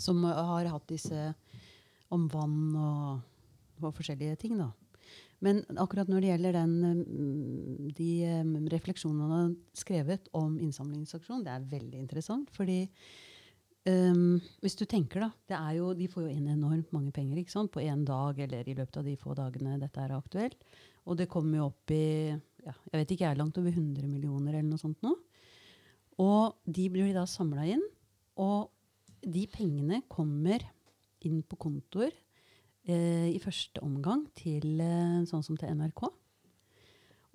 som 0.01 0.21
eh, 0.25 0.43
har 0.51 0.69
hatt 0.75 0.87
disse 0.91 1.31
om 2.13 2.27
vann 2.33 2.77
og, 2.77 3.23
og 3.81 3.97
forskjellige 3.97 4.37
ting, 4.43 4.59
da. 4.61 4.73
Men 5.41 5.63
akkurat 5.81 6.11
når 6.11 6.21
det 6.21 6.31
gjelder 6.35 6.57
den, 6.59 6.75
mm, 7.09 7.91
de 7.97 8.11
eh, 8.29 8.55
refleksjonene 8.75 9.31
han 9.31 9.35
har 9.39 9.81
skrevet 9.81 10.29
om 10.37 10.59
innsamlingsaksjon, 10.61 11.45
det 11.47 11.57
er 11.57 11.69
veldig 11.75 12.05
interessant. 12.05 12.53
Fordi 12.57 12.85
Um, 13.89 14.35
hvis 14.61 14.75
du 14.77 14.83
tenker, 14.85 15.23
da 15.25 15.31
det 15.49 15.57
er 15.57 15.77
jo, 15.79 15.95
De 15.97 16.05
får 16.05 16.27
jo 16.27 16.33
inn 16.35 16.51
enormt 16.53 16.91
mange 16.93 17.15
penger 17.17 17.39
ikke 17.41 17.55
sant? 17.55 17.71
på 17.73 17.81
én 17.81 18.03
dag 18.05 18.37
eller 18.37 18.69
i 18.69 18.75
løpet 18.77 18.99
av 19.01 19.07
de 19.09 19.15
få 19.17 19.33
dagene 19.33 19.79
dette 19.81 20.03
er 20.05 20.13
aktuelt. 20.13 20.67
Og 21.09 21.17
det 21.17 21.31
kommer 21.33 21.57
jo 21.57 21.69
opp 21.71 21.95
i 21.97 22.37
ja, 22.65 22.75
jeg 22.93 23.03
vet 23.03 23.15
ikke, 23.15 23.25
jeg 23.25 23.35
er 23.35 23.41
langt 23.41 23.59
over 23.61 23.73
100 23.73 24.09
millioner 24.11 24.57
eller 24.57 24.69
noe 24.69 24.81
sånt 24.81 25.01
nå. 25.05 25.15
Og 26.21 26.57
de 26.69 26.89
blir 26.93 27.13
da 27.17 27.25
samla 27.29 27.67
inn. 27.75 27.85
Og 28.41 28.71
de 29.21 29.45
pengene 29.53 30.03
kommer 30.09 30.65
inn 31.27 31.43
på 31.45 31.59
kontoer 31.61 32.13
eh, 32.89 33.29
i 33.29 33.41
første 33.43 33.83
omgang 33.85 34.25
til 34.39 34.81
eh, 34.81 35.21
sånn 35.29 35.45
som 35.45 35.59
til 35.61 35.73
NRK. 35.77 36.07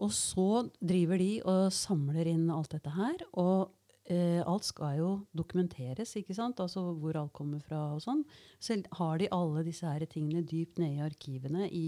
Og 0.04 0.12
så 0.12 0.66
driver 0.84 1.22
de 1.22 1.32
og 1.48 1.72
samler 1.74 2.28
inn 2.34 2.50
alt 2.52 2.74
dette 2.76 2.92
her. 2.98 3.22
Og 3.40 3.72
eh, 4.12 4.42
alt 4.44 4.68
skal 4.68 5.00
jo 5.00 5.12
dokumenteres, 5.38 6.18
ikke 6.20 6.36
sant? 6.36 6.60
Altså 6.60 6.84
hvor 7.00 7.18
alt 7.20 7.34
kommer 7.38 7.64
fra 7.64 7.94
og 7.96 8.04
sånn. 8.04 8.26
Så 8.60 8.82
har 9.00 9.22
de 9.22 9.32
alle 9.34 9.64
disse 9.68 9.88
her 9.88 10.04
tingene 10.10 10.44
dypt 10.46 10.82
nede 10.82 11.00
i 11.00 11.06
arkivene 11.06 11.70
i, 11.70 11.88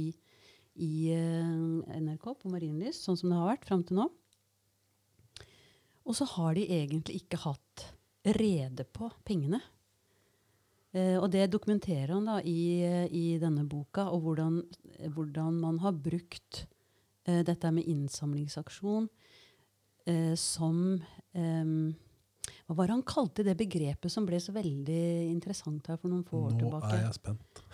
i 0.77 1.09
eh, 1.15 1.99
NRK 2.01 2.25
på 2.41 2.51
Marienlyst, 2.53 3.05
sånn 3.07 3.17
som 3.19 3.31
det 3.31 3.39
har 3.39 3.51
vært 3.53 3.67
fram 3.69 3.83
til 3.87 3.99
nå. 4.01 4.07
Og 6.07 6.15
så 6.15 6.27
har 6.37 6.55
de 6.55 6.63
egentlig 6.71 7.21
ikke 7.23 7.41
hatt 7.43 7.87
rede 8.37 8.85
på 8.95 9.09
pengene. 9.27 9.59
Eh, 10.95 11.17
og 11.19 11.29
det 11.33 11.49
dokumenterer 11.51 12.13
han 12.15 12.27
da 12.29 12.39
i, 12.41 12.79
i 13.11 13.25
denne 13.41 13.65
boka, 13.67 14.07
og 14.13 14.23
hvordan, 14.23 14.61
hvordan 15.13 15.59
man 15.61 15.79
har 15.83 15.95
brukt 15.99 16.63
eh, 17.27 17.43
dette 17.47 17.71
med 17.75 17.87
innsamlingsaksjon 17.91 19.09
eh, 20.07 20.33
som 20.39 20.79
em, 21.35 21.75
Hva 22.67 22.77
var 22.77 22.87
det 22.87 22.95
han 22.95 23.05
kalte 23.07 23.43
det 23.43 23.57
begrepet 23.59 24.11
som 24.11 24.25
ble 24.27 24.39
så 24.39 24.55
veldig 24.55 25.03
interessant 25.27 25.91
her 25.91 25.99
for 25.99 26.11
noen 26.11 26.23
få 26.27 26.45
år 26.47 26.55
Nå 26.55 26.63
tilbake? 26.63 26.93
er 26.95 27.05
jeg 27.05 27.19
spent. 27.19 27.63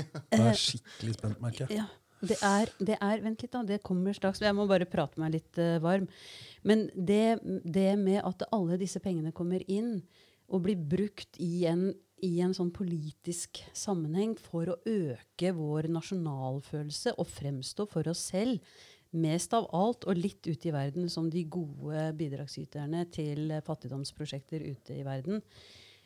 Jeg 0.00 0.38
er 0.46 0.54
skikkelig 0.56 1.16
spent, 1.16 1.40
merker 1.42 1.66
jeg. 1.66 1.80
Ja, 1.80 1.88
det 2.20 2.36
er, 2.44 2.70
det 2.78 2.96
er 3.00 3.22
Vent 3.24 3.42
litt, 3.42 3.52
da. 3.52 3.62
Det 3.66 3.80
kommer 3.86 4.16
straks. 4.16 4.42
Jeg 4.44 4.56
må 4.56 4.66
bare 4.70 4.88
prate 4.88 5.20
meg 5.20 5.34
litt 5.38 5.60
uh, 5.60 5.78
varm. 5.82 6.06
Men 6.66 6.88
det, 6.94 7.40
det 7.64 7.94
med 8.00 8.20
at 8.24 8.44
alle 8.52 8.78
disse 8.80 9.00
pengene 9.02 9.32
kommer 9.36 9.64
inn 9.70 9.98
og 10.50 10.64
blir 10.66 10.78
brukt 10.78 11.38
i 11.40 11.64
en, 11.70 11.90
i 12.26 12.36
en 12.44 12.54
sånn 12.56 12.72
politisk 12.74 13.62
sammenheng 13.76 14.34
for 14.40 14.72
å 14.72 14.78
øke 14.88 15.52
vår 15.56 15.88
nasjonalfølelse 15.94 17.14
og 17.16 17.30
fremstå 17.30 17.86
for 17.90 18.10
oss 18.10 18.26
selv 18.32 18.58
mest 19.10 19.54
av 19.56 19.66
alt 19.74 20.06
og 20.06 20.18
litt 20.18 20.46
ute 20.46 20.70
i 20.70 20.74
verden 20.74 21.08
som 21.10 21.26
de 21.30 21.42
gode 21.50 22.10
bidragsyterne 22.18 23.04
til 23.14 23.54
fattigdomsprosjekter 23.66 24.62
ute 24.70 24.98
i 25.00 25.06
verden. 25.06 25.40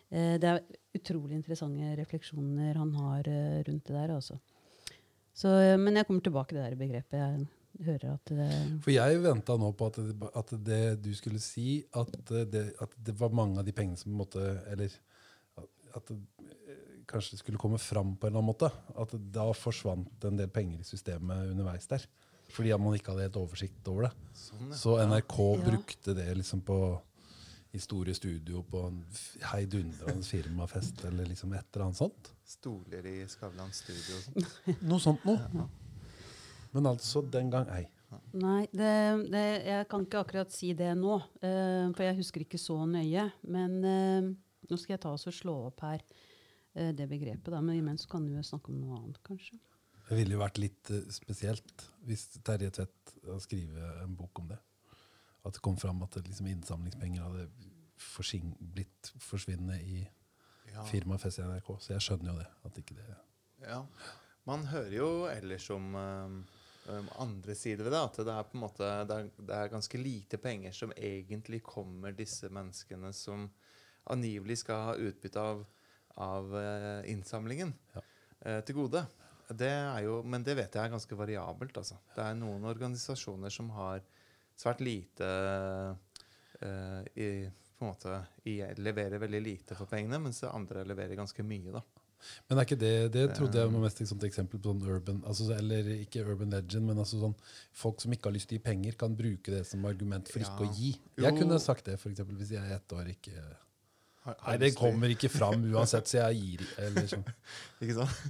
Eh, 0.09 0.37
det 0.41 0.51
er 0.51 0.63
utrolig 0.97 1.37
interessante 1.39 1.95
refleksjoner 1.99 2.79
han 2.81 2.93
har 2.97 3.29
eh, 3.29 3.63
rundt 3.67 3.85
det 3.89 3.97
der. 3.97 4.15
altså. 4.15 4.39
Så, 5.35 5.51
men 5.83 5.97
jeg 5.99 6.07
kommer 6.07 6.23
tilbake 6.25 6.53
til 6.55 6.61
det 6.61 6.71
der 6.71 6.79
begrepet. 6.79 7.47
Jeg 7.75 7.87
hører 7.89 8.13
at 8.15 8.31
det 8.31 8.49
For 8.85 8.93
jeg 8.95 9.23
venta 9.25 9.57
nå 9.59 9.73
på 9.75 9.89
at 9.91 9.97
det, 9.99 10.29
at 10.39 10.53
det 10.69 10.83
du 11.03 11.11
skulle 11.19 11.41
si, 11.43 11.81
at 11.95 12.13
det, 12.31 12.63
at 12.81 12.93
det 13.03 13.17
var 13.19 13.35
mange 13.35 13.59
av 13.59 13.67
de 13.67 13.75
pengene 13.75 13.99
som 13.99 14.15
måtte 14.15 14.39
Eller 14.71 14.95
at 15.95 16.07
det 16.11 16.17
eh, 16.71 16.79
kanskje 17.11 17.39
skulle 17.39 17.59
komme 17.59 17.79
fram 17.83 18.15
på 18.17 18.27
en 18.27 18.33
eller 18.33 18.41
annen 18.45 18.53
måte. 18.53 18.71
At 18.99 19.13
da 19.35 19.49
forsvant 19.59 20.25
en 20.27 20.39
del 20.39 20.49
penger 20.55 20.81
i 20.83 20.87
systemet 20.87 21.51
underveis 21.53 21.87
der. 21.91 22.07
Fordi 22.55 22.71
man 22.79 22.95
ikke 22.95 23.11
hadde 23.13 23.27
helt 23.29 23.41
oversikt 23.41 23.87
over 23.91 24.09
det. 24.09 24.13
Sånn, 24.39 24.71
ja. 24.71 24.79
Så 24.79 24.97
NRK 25.03 25.37
Ja. 25.59 25.63
brukte 25.71 26.15
det 26.15 26.27
liksom 26.39 26.63
på 26.67 26.79
i 27.75 27.81
store 27.83 28.15
studio 28.15 28.63
på 28.71 28.85
en 28.87 29.01
heidundrende 29.51 30.23
firmafest 30.23 31.05
eller 31.09 31.27
liksom 31.27 31.53
et 31.57 31.67
eller 31.73 31.89
annet 31.89 31.99
sånt. 31.99 32.31
Stoler 32.47 33.07
i 33.11 33.17
Skavlan 33.31 33.73
studio 33.75 34.19
og 34.19 34.29
sånt. 34.29 34.85
Noe 34.87 35.03
sånt 35.03 35.27
noe. 35.27 35.67
Men 36.75 36.91
altså 36.91 37.23
den 37.31 37.51
gang 37.51 37.69
ei. 37.75 37.85
Nei, 38.35 38.65
det, 38.71 38.91
det, 39.33 39.43
jeg 39.67 39.87
kan 39.91 40.05
ikke 40.07 40.23
akkurat 40.23 40.55
si 40.55 40.71
det 40.79 40.93
nå. 40.99 41.17
Uh, 41.43 41.91
for 41.95 42.05
jeg 42.07 42.19
husker 42.21 42.45
ikke 42.45 42.61
så 42.63 42.77
nøye. 42.87 43.27
Men 43.51 43.77
uh, 43.83 44.29
nå 44.71 44.79
skal 44.79 44.97
jeg 44.97 45.03
ta 45.03 45.15
oss 45.15 45.27
og 45.31 45.35
slå 45.35 45.55
opp 45.71 45.83
her 45.87 46.03
uh, 46.03 46.91
det 46.95 47.09
begrepet. 47.11 47.51
Da. 47.51 47.63
Men 47.63 47.81
imens 47.81 48.07
kan 48.11 48.27
du 48.27 48.37
snakke 48.47 48.71
om 48.71 48.79
noe 48.83 49.01
annet, 49.01 49.19
kanskje. 49.27 49.59
Det 50.05 50.19
ville 50.19 50.37
jo 50.37 50.43
vært 50.43 50.61
litt 50.61 50.91
spesielt 51.15 51.87
hvis 52.05 52.27
Terje 52.45 52.69
Tvedt 52.77 53.15
skriver 53.41 54.03
en 54.05 54.15
bok 54.19 54.43
om 54.43 54.51
det. 54.51 54.61
At 55.45 55.53
det 55.57 55.63
kom 55.65 55.77
fram 55.77 56.03
at 56.03 56.17
det 56.17 56.27
liksom 56.29 56.47
innsamlingspenger 56.49 57.23
hadde 57.23 57.49
blitt 58.75 59.13
forsvinnet 59.23 59.83
i 59.83 60.09
Ja. 60.73 60.83
firmafest 60.85 61.39
i 61.39 61.43
NRK. 61.43 61.69
Så 61.81 61.93
jeg 61.95 62.01
skjønner 62.03 62.33
jo 62.33 62.39
det. 62.39 62.49
At 62.65 62.79
ikke 62.81 62.97
det 62.97 63.17
Ja. 63.69 63.85
Man 64.47 64.65
hører 64.67 64.93
jo 64.93 65.27
ellers 65.27 65.71
om 65.71 65.95
um, 65.95 66.45
andre 67.19 67.55
sider 67.55 67.85
ved 67.85 67.93
det. 67.93 68.01
At 68.03 68.17
det 68.17 68.29
er 68.35 68.43
på 68.43 68.55
en 68.59 68.61
måte 68.61 68.89
det 69.09 69.17
er, 69.17 69.31
det 69.39 69.55
er 69.57 69.69
ganske 69.73 69.99
lite 70.01 70.37
penger 70.37 70.73
som 70.73 70.93
egentlig 70.97 71.63
kommer 71.63 72.13
disse 72.13 72.49
menneskene 72.53 73.13
som 73.15 73.51
angivelig 74.11 74.59
skal 74.59 74.83
ha 74.91 74.97
utbytte 74.97 75.41
av, 75.41 75.65
av 76.21 76.53
uh, 76.53 77.03
innsamlingen, 77.09 77.73
Ja. 77.95 78.03
uh, 78.47 78.61
til 78.61 78.75
gode. 78.75 79.07
Det 79.49 79.71
jo, 80.05 80.23
men 80.25 80.43
det 80.43 80.57
vet 80.57 80.75
jeg 80.75 80.85
er 80.85 80.93
ganske 80.93 81.17
variabelt. 81.17 81.77
Altså. 81.77 81.97
Det 82.17 82.25
er 82.25 82.35
noen 82.35 82.65
organisasjoner 82.65 83.51
som 83.53 83.71
har 83.71 84.01
svært 84.61 84.81
lite 84.85 85.29
uh, 86.63 87.03
i, 87.17 87.29
på 87.75 87.85
en 87.85 87.91
måte, 87.91 88.21
i, 88.49 88.61
leverer 88.79 89.21
veldig 89.23 89.43
lite 89.43 89.77
for 89.79 89.91
pengene, 89.91 90.21
mens 90.23 90.43
andre 90.49 90.85
leverer 90.89 91.19
ganske 91.19 91.45
mye. 91.47 91.75
da. 91.75 91.83
Men 92.49 92.57
er 92.59 92.65
ikke 92.65 92.79
det 92.81 92.93
Det 93.13 93.25
trodde 93.37 93.59
jeg 93.61 93.69
var 93.69 93.83
mest 93.83 93.99
et 94.01 94.09
sånt 94.09 94.23
eksempel 94.25 94.61
på 94.63 94.71
sånn 94.71 94.87
urban 94.89 95.19
altså, 95.29 95.51
Eller 95.53 95.91
ikke 95.99 96.23
urban 96.25 96.55
legend, 96.55 96.87
men 96.89 96.97
altså 97.03 97.19
sånn 97.21 97.35
folk 97.77 98.01
som 98.01 98.15
ikke 98.17 98.31
har 98.31 98.37
lyst 98.39 98.49
til 98.49 98.57
å 98.57 98.61
gi 98.63 98.65
penger, 98.65 98.97
kan 99.03 99.17
bruke 99.19 99.53
det 99.53 99.65
som 99.69 99.85
argument 99.85 100.31
for 100.33 100.41
ikke 100.41 100.65
Ja. 100.65 100.71
å 100.71 100.79
gi. 100.79 100.95
Jo. 101.19 101.27
Jeg 101.27 101.39
kunne 101.43 101.61
sagt 101.61 101.85
det, 101.91 101.99
for 102.01 102.09
eksempel, 102.15 102.39
hvis 102.41 102.55
jeg 102.57 102.73
ett 102.79 102.97
år 102.97 103.13
ikke 103.13 103.37
Har- 104.25 104.39
Nei, 104.47 104.57
det 104.57 104.71
kommer 104.75 105.13
ikke 105.13 105.29
fram 105.29 105.61
uansett, 105.75 106.09
så 106.09 106.23
jeg 106.23 106.39
gir 106.41 106.63
eller 106.81 107.07
sånn. 107.11 107.27
Ikke 107.85 107.99
sant? 107.99 108.23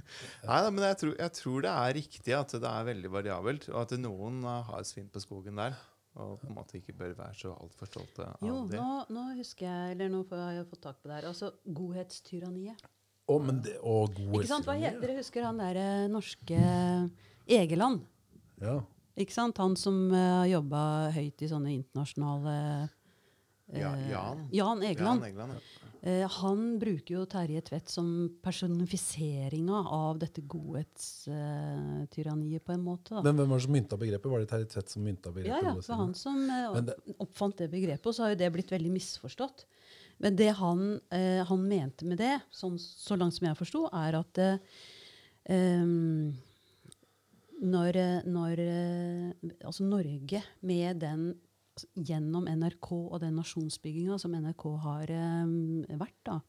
Nei, 0.43 0.57
da, 0.65 0.69
men 0.69 0.83
jeg 0.89 0.97
tror, 0.99 1.13
jeg 1.21 1.31
tror 1.37 1.61
det 1.63 1.71
er 1.71 1.93
riktig 1.95 2.33
at 2.35 2.51
det 2.51 2.67
er 2.67 2.89
veldig 2.89 3.11
variabelt, 3.13 3.69
og 3.71 3.77
at 3.85 3.93
noen 4.03 4.41
har 4.43 4.83
svinn 4.83 5.07
på 5.07 5.23
skogen 5.23 5.55
der. 5.55 5.77
Og 6.15 6.37
på 6.39 6.47
en 6.47 6.55
måte 6.55 6.77
ikke 6.79 6.95
bør 6.95 7.13
være 7.17 7.35
så 7.35 7.51
altfor 7.59 7.89
stolte 7.89 8.23
av 8.23 8.43
Jo, 8.45 8.61
det. 8.71 8.79
nå, 8.79 9.05
nå 9.11 9.23
husker 9.35 9.67
jeg, 9.67 9.95
eller 9.95 10.11
nå 10.13 10.21
har 10.31 10.53
jeg 10.55 10.67
fått 10.69 10.83
tak 10.87 11.01
på 11.01 11.09
det 11.11 11.17
her. 11.17 11.27
Altså 11.31 11.49
godhetstyranniet. 11.67 12.85
Oh, 13.27 13.41
men 13.41 13.59
det, 13.65 13.73
gode 13.81 14.37
Ikke 14.37 14.47
sant? 14.51 14.67
Hva 14.69 14.75
heter 14.77 15.01
Dere 15.01 15.17
husker 15.17 15.47
han 15.47 15.59
derre 15.59 15.87
norske 16.13 16.59
Egeland? 17.49 18.03
Ja. 18.61 18.77
Ikke 19.19 19.33
sant? 19.33 19.59
Han 19.59 19.75
som 19.79 19.97
uh, 20.13 20.45
jobba 20.47 21.11
høyt 21.15 21.41
i 21.41 21.49
sånne 21.49 21.73
internasjonale 21.73 22.55
uh, 22.85 23.79
Ja, 23.79 23.95
Jan. 24.11 24.45
Jan 24.53 24.85
Egeland. 24.85 25.25
Jan 25.25 25.29
Egeland, 25.31 25.57
ja. 25.57 25.84
Eh, 26.05 26.21
han 26.29 26.75
bruker 26.77 27.15
jo 27.15 27.23
Terje 27.25 27.63
Tvedt 27.65 27.89
som 27.89 28.27
personifiseringa 28.45 29.79
av 29.89 30.19
dette 30.21 30.43
godhetstyranniet, 30.45 32.61
på 32.65 32.71
en 32.75 32.83
måte. 32.85 33.09
Da. 33.15 33.21
Men 33.25 33.35
hvem 33.39 33.49
var 33.49 33.57
det 33.57 33.63
som 33.65 33.73
mynta 33.73 33.97
begrepet? 33.97 34.29
Var 34.31 34.39
det 34.43 34.49
Terje 34.51 34.65
Tvedt 34.75 34.89
som 34.93 35.01
mynta 35.07 35.29
begrepet? 35.33 35.49
Ja, 35.49 35.59
ja, 35.71 35.75
det 35.79 35.89
var 35.89 35.97
han 36.03 36.13
som 36.13 36.37
eh, 36.49 36.81
det- 36.91 36.99
oppfant 37.25 37.57
det 37.57 37.71
begrepet, 37.73 38.05
og 38.05 38.13
så 38.13 38.21
har 38.23 38.29
jo 38.35 38.41
det 38.43 38.51
blitt 38.53 38.69
veldig 38.75 38.91
misforstått. 38.93 39.65
Men 40.21 40.35
det 40.37 40.51
han, 40.55 40.99
eh, 41.11 41.41
han 41.43 41.67
mente 41.67 42.05
med 42.05 42.17
det, 42.21 42.37
sånn, 42.53 42.77
så 42.79 43.15
langt 43.17 43.33
som 43.35 43.47
jeg 43.49 43.57
forsto, 43.57 43.89
er 43.91 44.13
at 44.21 44.37
eh, 44.37 44.57
når, 47.65 47.95
eh, 47.95 48.21
når 48.29 48.59
eh, 48.61 49.31
altså 49.65 49.83
Norge 49.89 50.43
med 50.61 50.99
den 51.01 51.33
Gjennom 51.95 52.47
NRK 52.47 52.91
og 52.93 53.17
den 53.23 53.35
nasjonsbygginga 53.39 54.17
som 54.21 54.35
NRK 54.37 54.67
har 54.85 55.11
eh, 55.11 55.97
vært, 55.99 56.19
da, 56.27 56.39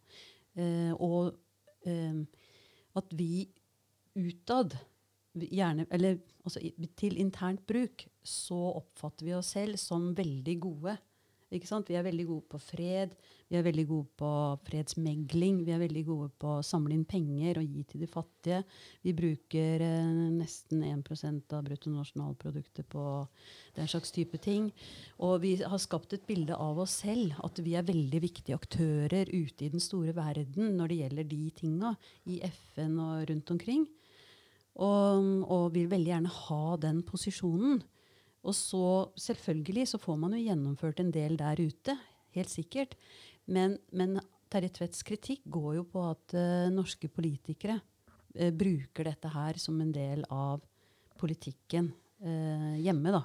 eh, 0.59 0.93
og 0.95 1.35
em, 1.89 2.23
at 2.97 3.17
vi 3.19 3.47
utad 4.17 4.77
gjerne, 5.37 5.87
eller 5.93 6.21
altså, 6.45 6.63
til 6.97 7.19
internt 7.21 7.67
bruk, 7.69 8.07
så 8.25 8.59
oppfatter 8.79 9.29
vi 9.29 9.35
oss 9.37 9.53
selv 9.57 9.81
som 9.81 10.13
veldig 10.17 10.57
gode. 10.63 10.97
Vi 11.47 11.95
er 11.95 12.03
veldig 12.03 12.25
gode 12.27 12.43
på 12.51 12.59
fred, 12.59 13.13
vi 13.47 13.55
er 13.55 13.63
veldig 13.63 13.85
gode 13.87 14.09
på 14.19 14.31
fredsmegling, 14.67 15.61
vi 15.63 15.71
er 15.71 15.79
veldig 15.79 16.03
gode 16.09 16.29
på 16.43 16.57
å 16.57 16.65
samle 16.67 16.97
inn 16.97 17.05
penger 17.07 17.61
og 17.61 17.69
gi 17.71 17.85
til 17.87 18.03
de 18.03 18.09
fattige. 18.11 18.59
Vi 19.07 19.15
bruker 19.15 19.85
eh, 19.87 20.09
nesten 20.35 20.83
1 20.83 21.55
av 21.55 21.63
bruttonasjonalproduktet 21.69 22.89
på 22.91 23.05
den 23.79 23.87
slags 23.87 24.11
type 24.11 24.43
ting. 24.43 24.73
Og 25.23 25.39
vi 25.45 25.55
har 25.63 25.79
skapt 25.79 26.19
et 26.19 26.27
bilde 26.27 26.59
av 26.59 26.83
oss 26.83 26.99
selv, 27.05 27.39
at 27.47 27.63
vi 27.63 27.77
er 27.79 27.87
veldig 27.87 28.23
viktige 28.27 28.59
aktører 28.59 29.31
ute 29.31 29.69
i 29.69 29.71
den 29.71 29.83
store 29.83 30.17
verden 30.19 30.75
når 30.75 30.91
det 30.91 31.03
gjelder 31.05 31.31
de 31.31 31.43
tinga, 31.55 31.95
i 32.27 32.41
FN 32.43 32.99
og 32.99 33.29
rundt 33.31 33.55
omkring. 33.55 33.87
Og, 34.83 35.47
og 35.47 35.71
vil 35.79 35.87
veldig 35.95 36.11
gjerne 36.11 36.39
ha 36.43 36.65
den 36.83 37.05
posisjonen. 37.07 37.79
Og 38.47 38.55
så 38.55 39.11
selvfølgelig 39.19 39.89
så 39.91 39.99
får 39.99 40.19
man 40.23 40.37
jo 40.37 40.45
gjennomført 40.45 41.03
en 41.03 41.13
del 41.15 41.37
der 41.41 41.59
ute, 41.59 41.97
helt 42.37 42.53
sikkert. 42.53 42.95
Men, 43.51 43.77
men 43.91 44.19
Terje 44.53 44.71
Tvedts 44.79 45.03
kritikk 45.07 45.43
går 45.51 45.81
jo 45.81 45.85
på 45.91 46.05
at 46.07 46.35
uh, 46.39 46.73
norske 46.73 47.11
politikere 47.11 47.79
uh, 47.81 48.51
bruker 48.55 49.11
dette 49.11 49.31
her 49.35 49.59
som 49.59 49.81
en 49.83 49.93
del 49.95 50.23
av 50.31 50.63
politikken 51.19 51.91
uh, 52.23 52.77
hjemme, 52.79 53.15
da. 53.15 53.25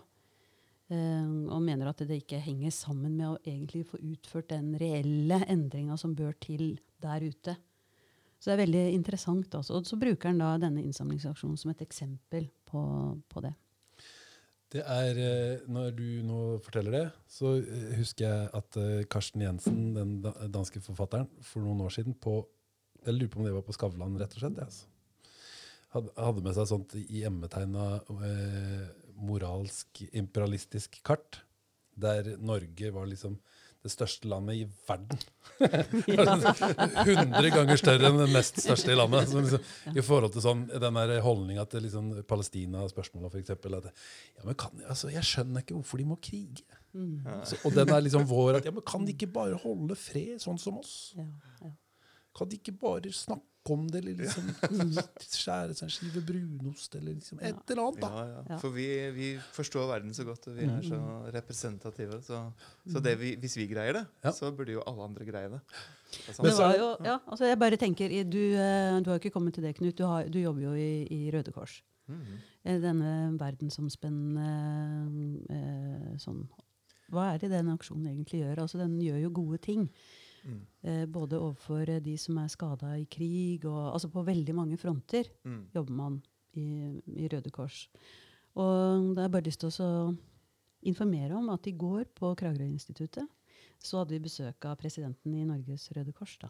Og 0.92 1.62
mener 1.64 1.88
at 1.88 2.02
det 2.04 2.18
ikke 2.20 2.42
henger 2.44 2.74
sammen 2.76 3.14
med 3.16 3.30
å 3.30 3.38
egentlig 3.48 3.86
få 3.88 3.96
utført 4.04 4.50
den 4.50 4.74
reelle 4.76 5.38
endringa 5.48 5.96
som 5.96 6.12
bør 6.12 6.34
til 6.44 6.74
der 7.00 7.24
ute. 7.24 7.54
Så 8.36 8.50
det 8.50 8.58
er 8.58 8.62
veldig 8.66 8.82
interessant. 8.98 9.56
Også. 9.56 9.78
Og 9.78 9.88
så 9.88 9.96
bruker 10.02 10.34
han 10.34 10.42
da 10.44 10.50
denne 10.60 10.84
innsamlingsaksjonen 10.84 11.56
som 11.62 11.72
et 11.72 11.86
eksempel 11.86 12.50
på, 12.68 12.82
på 13.32 13.46
det. 13.46 13.54
Det 14.72 14.84
er, 14.88 15.18
eh, 15.20 15.64
Når 15.68 15.92
du 15.98 16.08
nå 16.24 16.40
forteller 16.64 16.92
det, 16.96 17.06
så 17.28 17.58
eh, 17.60 17.92
husker 17.98 18.28
jeg 18.28 18.50
at 18.56 18.78
eh, 18.80 19.04
Karsten 19.12 19.44
Jensen, 19.44 19.94
den 19.98 20.14
danske 20.54 20.80
forfatteren, 20.84 21.28
for 21.44 21.64
noen 21.66 21.84
år 21.84 21.92
siden 21.92 22.16
på 22.16 22.46
Jeg 23.02 23.16
lurer 23.18 23.30
på 23.34 23.40
om 23.42 23.46
det 23.48 23.54
var 23.56 23.66
på 23.66 23.74
Skavlan, 23.74 24.18
rett 24.22 24.34
og 24.38 24.44
slett. 24.44 24.60
altså. 24.62 24.86
Hadde 25.92 26.44
med 26.46 26.54
seg 26.56 26.68
sånt 26.70 26.94
i 26.96 27.24
emmetegna 27.28 27.98
eh, 28.24 28.86
moralsk 29.18 30.04
imperialistisk 30.14 31.02
kart, 31.04 31.42
der 31.98 32.38
Norge 32.40 32.92
var 32.94 33.10
liksom 33.10 33.40
det 33.82 33.91
største 33.91 34.30
landet 34.30 34.60
i 34.62 34.65
verden. 34.88 35.22
100 35.62 37.50
ganger 37.58 37.80
større 37.80 38.10
enn 38.10 38.20
det 38.22 38.30
nest 38.34 38.60
største 38.62 38.94
i 38.94 38.98
landet. 38.98 39.30
Så 39.30 39.41
liksom, 39.41 39.72
I 39.98 40.04
forhold 40.06 40.36
til 40.36 40.46
sånn, 40.46 40.63
den 40.70 41.00
holdninga 41.26 41.65
til 41.70 41.86
liksom 41.88 42.12
Palestina-spørsmålet, 42.30 43.34
f.eks. 43.34 43.56
Ja, 44.38 44.46
men 44.46 44.58
kan, 44.60 44.84
altså, 44.86 45.12
jeg 45.13 45.26
skjønner 45.28 45.65
ikke 45.65 45.78
hvorfor 45.80 46.02
de 46.02 46.08
må 46.12 46.20
krige. 46.22 46.65
Så, 47.48 47.58
og 47.65 47.76
den 47.76 47.89
er 47.94 48.04
liksom 48.04 48.26
vår 48.28 48.60
at 48.60 48.65
ja, 48.67 48.74
men 48.76 48.84
Kan 48.84 49.06
de 49.08 49.13
ikke 49.15 49.30
bare 49.32 49.56
holde 49.63 49.96
fred, 49.96 50.41
sånn 50.44 50.60
som 50.60 50.82
oss? 50.82 51.13
Ja, 51.15 51.24
ja. 51.63 51.72
Kan 52.36 52.50
de 52.52 52.60
ikke 52.60 52.76
bare 52.80 53.12
snakke 53.15 53.51
om 53.69 53.88
det, 53.91 54.02
eller 54.02 54.17
liksom 54.24 54.47
skjære 55.41 55.76
seg 55.78 55.86
en 55.86 55.93
skive 55.93 56.21
brunost, 56.26 56.95
eller 56.97 57.13
liksom 57.13 57.41
et 57.45 57.71
eller 57.71 57.84
annet? 57.84 58.02
da? 58.02 58.10
Ja, 58.12 58.43
ja. 58.50 58.58
For 58.62 58.74
vi, 58.74 58.88
vi 59.15 59.28
forstår 59.54 59.88
verden 59.91 60.13
så 60.17 60.26
godt, 60.28 60.47
og 60.50 60.58
vi 60.58 60.65
er 60.65 60.82
så 60.86 61.00
representative. 61.36 62.21
Så, 62.26 62.41
så 62.89 63.04
det 63.04 63.15
vi, 63.21 63.36
hvis 63.41 63.58
vi 63.60 63.67
greier 63.69 64.00
det, 64.00 64.06
Ja. 64.26 64.34
så 64.34 64.52
burde 64.56 64.74
jo 64.74 64.86
alle 64.88 65.04
andre 65.12 65.28
greie 65.28 65.50
det. 65.54 65.62
Det. 66.12 66.36
Men 66.39 66.50
Det 66.50 66.58
var 66.58 66.76
jo, 66.76 66.89
ja, 67.06 67.19
altså 67.28 67.45
jeg 67.47 67.60
bare 67.60 67.78
tenker, 67.80 68.12
du, 68.28 68.41
eh, 68.58 69.00
du 69.00 69.10
har 69.10 69.15
jo 69.15 69.21
ikke 69.21 69.34
kommet 69.38 69.54
til 69.56 69.63
det, 69.63 69.76
Knut. 69.78 69.95
Du, 69.97 70.04
har, 70.10 70.28
du 70.28 70.39
jobber 70.41 70.62
jo 70.62 70.74
i, 70.74 71.08
i 71.08 71.32
Røde 71.32 71.52
Kors. 71.52 71.84
Mm 72.08 72.19
-hmm. 72.19 72.82
Denne 72.82 73.38
verdensomspennende 73.39 74.50
eh, 75.50 76.17
sånn 76.17 76.50
Hva 77.12 77.34
er 77.34 77.38
det 77.38 77.52
den 77.52 77.69
aksjonen 77.69 78.08
egentlig 78.08 78.39
gjør? 78.41 78.62
Altså 78.62 78.78
Den 78.78 79.00
gjør 79.02 79.17
jo 79.17 79.30
gode 79.30 79.58
ting. 79.58 79.89
Mm. 80.46 80.62
Eh, 80.84 81.06
både 81.06 81.38
overfor 81.40 81.86
de 82.04 82.18
som 82.18 82.38
er 82.38 82.48
skada 82.48 82.96
i 82.98 83.06
krig, 83.06 83.66
og 83.66 83.94
altså 83.94 84.10
på 84.12 84.24
veldig 84.26 84.56
mange 84.56 84.78
fronter 84.78 85.24
Mm. 85.46 85.68
jobber 85.76 85.94
man 85.94 86.22
i, 86.56 87.02
i 87.06 87.28
Røde 87.32 87.52
Kors. 87.52 87.88
Og 88.56 89.14
da 89.16 89.22
har 89.22 89.30
jeg 89.30 89.32
bare 89.32 89.48
lyst 89.48 89.60
til 89.60 89.70
å 89.70 90.18
informere 90.84 91.36
om 91.38 91.50
at 91.54 91.68
i 91.68 91.72
går 91.78 92.06
på 92.18 92.34
Kragerø-instituttet 92.36 93.28
så 93.82 93.98
hadde 94.02 94.16
vi 94.18 94.20
besøk 94.26 94.66
av 94.66 94.78
presidenten 94.82 95.34
i 95.36 95.46
Norges 95.46 95.90
Røde 95.96 96.14
Kors. 96.14 96.38
da. 96.42 96.50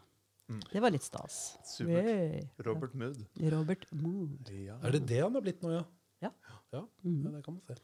Mm. 0.50 0.60
Det 0.72 0.80
var 0.82 0.90
litt 0.90 1.02
stas. 1.06 1.36
Supert. 1.64 2.04
Hey. 2.04 2.48
Robert 2.66 2.94
Mood. 2.94 3.22
Robert 3.52 3.86
Mood. 3.92 4.48
Ja. 4.50 4.78
Er 4.82 4.90
det 4.96 5.06
det 5.06 5.20
han 5.22 5.32
har 5.34 5.40
blitt 5.44 5.62
nå, 5.62 5.70
ja? 5.70 5.84
Ja. 6.22 6.30
Ja, 6.72 6.82
Mhm. 7.04 7.24
ja 7.24 7.30
det 7.30 7.44
kan 7.44 7.54
man 7.54 7.62
se. 7.68 7.74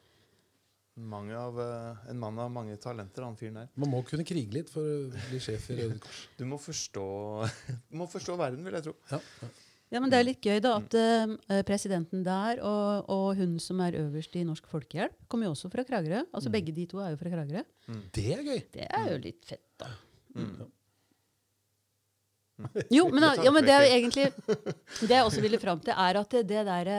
Mange 0.98 1.37
av, 1.38 1.61
eh, 1.62 2.11
en 2.11 2.18
mann 2.18 2.38
av 2.42 2.50
mange 2.50 2.74
talenter, 2.82 3.22
han 3.22 3.37
fyren 3.38 3.61
der. 3.61 3.70
Man 3.78 3.92
må 3.92 4.02
kunne 4.06 4.26
krige 4.26 4.56
litt 4.56 4.70
for 4.72 4.82
å 4.82 5.22
bli 5.28 5.38
sjef 5.42 5.70
i 5.70 5.78
Røde 5.78 6.00
Kors. 6.02 6.24
Du 6.38 6.44
må 6.48 6.58
forstå, 6.58 7.06
må 8.00 8.08
forstå 8.11 8.37
verden, 8.40 8.66
vil 8.66 8.78
jeg 8.80 8.88
tro. 8.88 8.94
Ja, 9.12 9.22
ja. 9.42 9.50
Ja, 9.88 10.02
men 10.04 10.11
Det 10.12 10.18
er 10.18 10.26
litt 10.26 10.44
gøy 10.44 10.58
da, 10.61 10.74
at 10.82 10.94
uh, 11.00 11.61
presidenten 11.64 12.20
der 12.24 12.58
og, 12.61 13.06
og 13.08 13.38
hun 13.38 13.54
som 13.62 13.78
er 13.80 13.96
øverst 13.96 14.34
i 14.37 14.42
Norsk 14.44 14.66
Folkehjelp, 14.68 15.14
kommer 15.32 15.48
jo 15.48 15.54
også 15.54 15.70
fra 15.72 15.84
Kragerø. 15.88 16.26
Altså 16.28 16.52
Begge 16.52 16.74
de 16.76 16.84
to 16.90 17.00
er 17.00 17.14
jo 17.14 17.20
fra 17.20 17.32
Kragerø. 17.32 17.62
Det 18.12 18.26
er 18.34 18.42
gøy! 18.44 18.58
Det 18.74 18.84
er 18.84 19.06
jo 19.14 19.22
litt 19.24 19.48
fett, 19.48 19.64
da. 19.80 19.88
Mm. 20.37 20.66
Jo, 22.90 23.06
men, 23.08 23.22
Det 23.22 23.46
ja, 23.46 23.50
men 23.54 23.64
det 23.64 23.70
er 23.70 23.84
jo 23.84 23.90
egentlig 23.94 24.24
Det 24.98 25.14
jeg 25.14 25.22
også 25.24 25.42
ville 25.44 25.61
fram 25.62 25.78
til, 25.78 25.94
er 25.94 26.18
at 26.18 26.34
det, 26.34 26.40
det 26.50 26.64
derre 26.66 26.96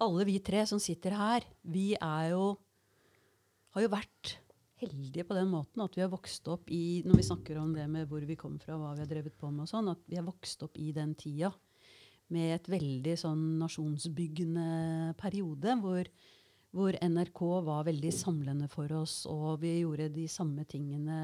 Alle 0.00 0.24
vi 0.24 0.38
tre 0.40 0.64
som 0.66 0.80
sitter 0.80 1.12
her, 1.12 1.44
vi 1.62 1.92
er 1.94 2.30
jo 2.32 2.54
Har 3.74 3.84
jo 3.84 3.92
vært 3.92 4.36
heldige 4.80 5.26
på 5.28 5.36
den 5.36 5.50
måten 5.52 5.82
at 5.84 5.96
vi 5.96 6.02
har 6.02 6.10
vokst 6.12 6.48
opp 6.50 6.70
i 6.72 7.02
Når 7.04 7.20
vi 7.20 7.26
snakker 7.26 7.58
om 7.60 7.74
det 7.76 7.86
med 7.90 8.08
hvor 8.08 8.24
vi 8.26 8.38
kommer 8.38 8.62
fra, 8.62 8.78
hva 8.80 8.94
vi 8.96 9.04
har 9.04 9.10
drevet 9.10 9.36
på 9.38 9.50
med 9.52 9.66
og 9.66 9.70
sånn, 9.70 9.90
at 9.92 10.00
vi 10.08 10.18
har 10.18 10.26
vokst 10.26 10.64
opp 10.66 10.78
i 10.80 10.90
den 10.96 11.14
tida 11.18 11.52
med 12.30 12.54
et 12.54 12.68
veldig 12.70 13.16
sånn 13.18 13.42
nasjonsbyggende 13.58 15.14
periode 15.18 15.74
hvor, 15.82 16.10
hvor 16.70 16.98
NRK 17.02 17.40
var 17.66 17.88
veldig 17.88 18.12
samlende 18.14 18.68
for 18.70 18.92
oss, 19.00 19.24
og 19.26 19.58
vi 19.64 19.80
gjorde 19.80 20.12
de 20.14 20.28
samme 20.30 20.62
tingene 20.70 21.16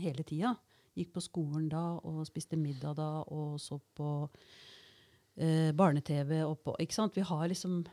hele 0.00 0.24
tida. 0.24 0.54
Gikk 0.96 1.12
på 1.12 1.24
skolen 1.24 1.68
da 1.68 1.84
og 2.08 2.24
spiste 2.28 2.56
middag 2.56 2.96
da 2.96 3.10
og 3.28 3.58
så 3.60 3.76
på 3.76 4.08
eh, 5.36 5.76
barne-TV. 5.76 6.38
Vi 6.40 7.28
har 7.32 7.48
liksom 7.52 7.84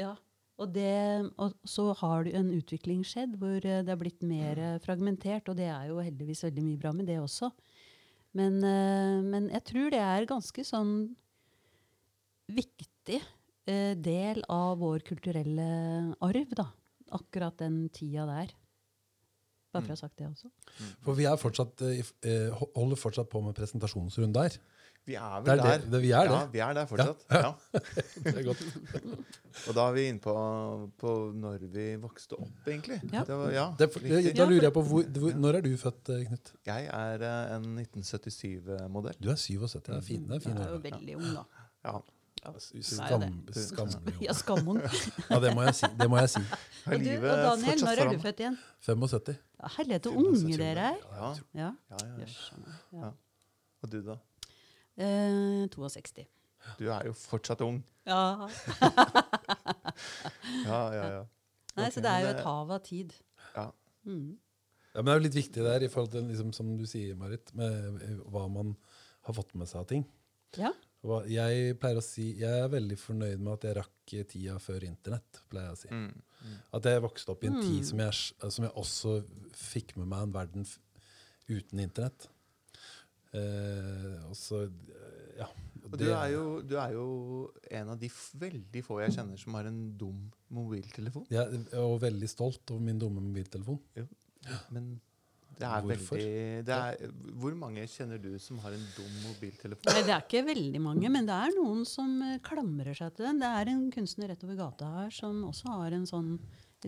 Ja. 0.00 0.16
Og, 0.62 0.70
det, 0.70 1.32
og 1.42 1.54
så 1.66 1.88
har 1.98 2.26
det 2.26 2.36
en 2.38 2.50
utvikling 2.54 3.02
skjedd 3.06 3.34
hvor 3.40 3.58
eh, 3.58 3.82
det 3.82 3.92
er 3.92 3.98
blitt 3.98 4.22
mer 4.26 4.60
eh, 4.60 4.78
fragmentert, 4.84 5.48
og 5.50 5.58
det 5.58 5.66
er 5.72 5.88
jo 5.90 6.02
heldigvis 6.02 6.44
veldig 6.46 6.64
mye 6.68 6.80
bra 6.80 6.92
med 6.94 7.08
det 7.10 7.18
også. 7.18 7.50
Men, 8.38 8.60
eh, 8.64 9.18
men 9.26 9.48
jeg 9.50 9.64
tror 9.68 9.92
det 9.92 10.02
er 10.04 10.28
ganske 10.30 10.66
sånn 10.66 10.94
viktig 12.52 13.22
del 13.62 14.40
av 14.50 14.80
vår 14.80 15.04
kulturelle 15.06 15.64
arv, 16.26 16.54
da. 16.58 16.64
Akkurat 17.14 17.54
den 17.60 17.84
tida 17.94 18.24
der. 18.26 18.50
Bare 19.70 19.84
for 19.84 19.92
å 19.92 19.94
ha 19.94 20.00
sagt 20.00 20.18
det 20.18 20.26
også. 20.26 20.50
For 21.06 21.14
vi 21.16 21.28
fortsatt, 21.38 21.84
holder 22.74 22.98
fortsatt 22.98 23.30
på 23.30 23.40
med 23.46 23.54
presentasjonsrunde 23.54 24.34
der. 24.34 24.58
Vi 25.04 25.14
er 25.18 25.40
Det 25.42 25.50
er 25.50 25.56
vel 25.56 25.58
det, 25.58 25.64
der. 25.66 25.86
det, 25.90 26.00
vi 26.02 26.10
er 26.14 26.28
det. 26.28 26.34
Ja, 26.36 26.46
vi 26.52 26.58
er 26.62 26.74
der 26.78 26.86
fortsatt. 26.86 27.24
Ja. 27.30 27.48
Det 28.24 28.34
er 28.38 28.44
godt. 28.46 28.60
Og 29.68 29.74
da 29.76 29.86
er 29.88 29.92
vi 29.96 30.04
inne 30.08 30.22
på, 30.22 30.34
på 31.02 31.14
når 31.34 31.64
vi 31.74 31.86
vokste 32.00 32.38
opp, 32.38 32.68
egentlig. 32.70 33.00
Ja. 33.12 33.24
Det 33.26 33.36
var, 33.40 33.50
ja, 33.52 33.64
Det, 33.78 33.88
er 33.98 34.30
da 34.38 34.46
lurer 34.46 34.68
jeg 34.68 34.72
på, 34.76 34.82
hvor, 34.86 35.02
hvor, 35.18 35.34
Når 35.42 35.58
er 35.58 35.66
du 35.66 35.70
født, 35.76 36.08
eh, 36.14 36.22
Knut? 36.28 36.52
Jeg 36.70 36.86
er 36.86 37.24
eh, 37.28 37.56
en 37.56 37.66
1977-modell. 37.82 39.18
Du 39.22 39.28
er 39.34 39.36
77. 39.42 39.82
Det 39.90 39.96
er 39.96 40.00
fin. 40.06 40.22
Det 40.28 40.30
er 40.30 40.34
Jeg 40.38 40.42
fin 40.46 40.62
er 40.62 40.70
jo 40.70 40.80
veldig 40.86 41.16
ung, 41.18 41.28
da. 41.34 41.44
Ja. 41.84 41.98
Ja. 42.42 42.50
Skam, 42.82 43.22
det. 43.46 44.14
Ja, 44.26 44.32
skammen. 44.34 44.80
Ja, 45.30 45.38
det 45.42 45.52
må 45.54 45.62
jeg 45.66 45.74
si. 45.78 45.86
Det 45.98 46.08
må 46.10 46.18
jeg 46.18 46.30
si. 46.32 46.40
Og, 46.86 46.96
du, 46.98 47.10
og 47.12 47.38
Daniel, 47.46 47.84
når 47.84 48.00
er 48.06 48.10
du 48.14 48.22
født 48.22 48.40
igjen? 48.42 48.56
75. 48.86 49.36
Ja, 49.62 49.70
Helvete 49.76 50.10
unge 50.10 50.56
dere 50.58 50.88
er. 50.94 50.98
Ja, 51.12 51.28
Ja. 51.54 51.68
ja, 51.92 52.00
ja, 52.00 52.26
ja. 52.26 52.74
Ja. 53.02 53.12
Og 53.82 53.92
du, 53.92 54.00
da? 54.06 54.16
Eh, 54.98 55.66
62. 55.72 56.26
Du 56.78 56.86
er 56.92 57.06
jo 57.08 57.12
fortsatt 57.16 57.60
ung. 57.64 57.82
Ja. 58.06 58.48
Ja, 60.66 60.80
ja, 60.94 61.04
ja. 61.18 61.22
Nei, 61.72 61.86
okay, 61.86 61.92
så 61.94 62.02
det 62.04 62.10
er 62.12 62.24
jo 62.24 62.30
et 62.34 62.42
hav 62.44 62.70
av 62.74 62.80
tid. 62.84 63.12
Ja. 63.56 63.66
Mm. 64.08 64.32
Ja, 64.92 65.00
men 65.00 65.08
det 65.08 65.12
er 65.14 65.18
jo 65.20 65.24
litt 65.26 65.36
viktig 65.38 65.64
der, 65.64 65.84
i 65.86 65.88
forhold 65.92 66.10
til 66.12 66.26
liksom, 66.28 66.50
som 66.56 66.72
du 66.76 66.84
sier, 66.88 67.14
Marit, 67.16 67.52
med 67.56 68.02
eh, 68.04 68.18
hva 68.32 68.44
man 68.52 68.74
har 69.28 69.36
fått 69.36 69.54
med 69.56 69.70
seg 69.70 69.80
av 69.82 69.86
ting. 69.92 70.02
Ja. 70.60 70.72
Hva, 71.02 71.22
jeg 71.30 71.78
pleier 71.82 71.98
å 71.98 72.04
si, 72.04 72.28
jeg 72.42 72.60
er 72.66 72.68
veldig 72.72 72.98
fornøyd 73.00 73.40
med 73.40 73.54
at 73.56 73.64
jeg 73.68 73.78
rakk 73.80 74.14
tida 74.30 74.58
før 74.62 74.84
internett. 74.86 75.40
pleier 75.50 75.70
jeg 75.70 75.78
å 75.78 75.80
si. 75.80 75.92
Mm. 75.96 76.10
Mm. 76.42 76.58
At 76.78 76.90
jeg 76.90 77.04
vokste 77.06 77.32
opp 77.34 77.44
i 77.46 77.50
en 77.50 77.56
Mm. 77.58 77.62
tid 77.64 77.88
som 77.88 78.02
jeg, 78.04 78.20
som 78.58 78.64
jeg 78.68 78.74
også 78.84 79.16
fikk 79.56 79.96
med 79.96 80.10
meg 80.12 80.26
en 80.28 80.36
verden 80.36 80.66
f 80.68 80.78
uten 81.48 81.80
internett. 81.82 82.28
Eh, 83.32 84.16
og 84.28 84.34
så, 84.36 84.66
ja. 85.38 85.48
Og 85.88 85.98
du 86.00 86.06
er, 86.08 86.26
jo, 86.32 86.42
du 86.64 86.76
er 86.80 86.92
jo 86.94 87.06
en 87.72 87.92
av 87.92 88.00
de 88.00 88.08
f 88.08 88.30
veldig 88.40 88.82
få 88.86 89.00
jeg 89.02 89.16
kjenner 89.18 89.40
som 89.40 89.56
har 89.58 89.68
en 89.68 89.80
dum 89.98 90.18
mobiltelefon. 90.52 91.26
Er 91.32 91.48
og 91.82 91.98
veldig 92.04 92.28
stolt 92.30 92.72
over 92.72 92.84
min 92.84 93.00
dumme 93.00 93.24
mobiltelefon. 93.24 93.80
Men 94.72 94.94
det 95.58 95.68
er 95.68 95.84
Hvorfor? 95.84 96.16
veldig 96.16 96.64
det 96.66 96.76
er, 96.76 97.12
Hvor 97.38 97.54
mange 97.58 97.84
kjenner 97.90 98.18
du 98.22 98.30
som 98.40 98.58
har 98.64 98.74
en 98.74 98.86
dum 98.96 99.12
mobiltelefon? 99.26 99.92
Nei, 99.92 100.02
det 100.06 100.14
er 100.14 100.24
ikke 100.24 100.44
veldig 100.48 100.80
mange, 100.82 101.12
men 101.12 101.28
det 101.28 101.36
er 101.36 101.54
noen 101.58 101.84
som 101.88 102.14
eh, 102.24 102.38
klamrer 102.44 102.96
seg 102.98 103.12
til 103.16 103.28
den. 103.28 103.42
Det 103.42 103.50
er 103.60 103.72
en 103.74 103.84
kunstner 103.94 104.32
rett 104.32 104.44
over 104.46 104.58
gata 104.58 104.90
her 105.02 105.12
som 105.14 105.44
også 105.50 105.76
har 105.76 105.98
en 105.98 106.08
sånn 106.08 106.32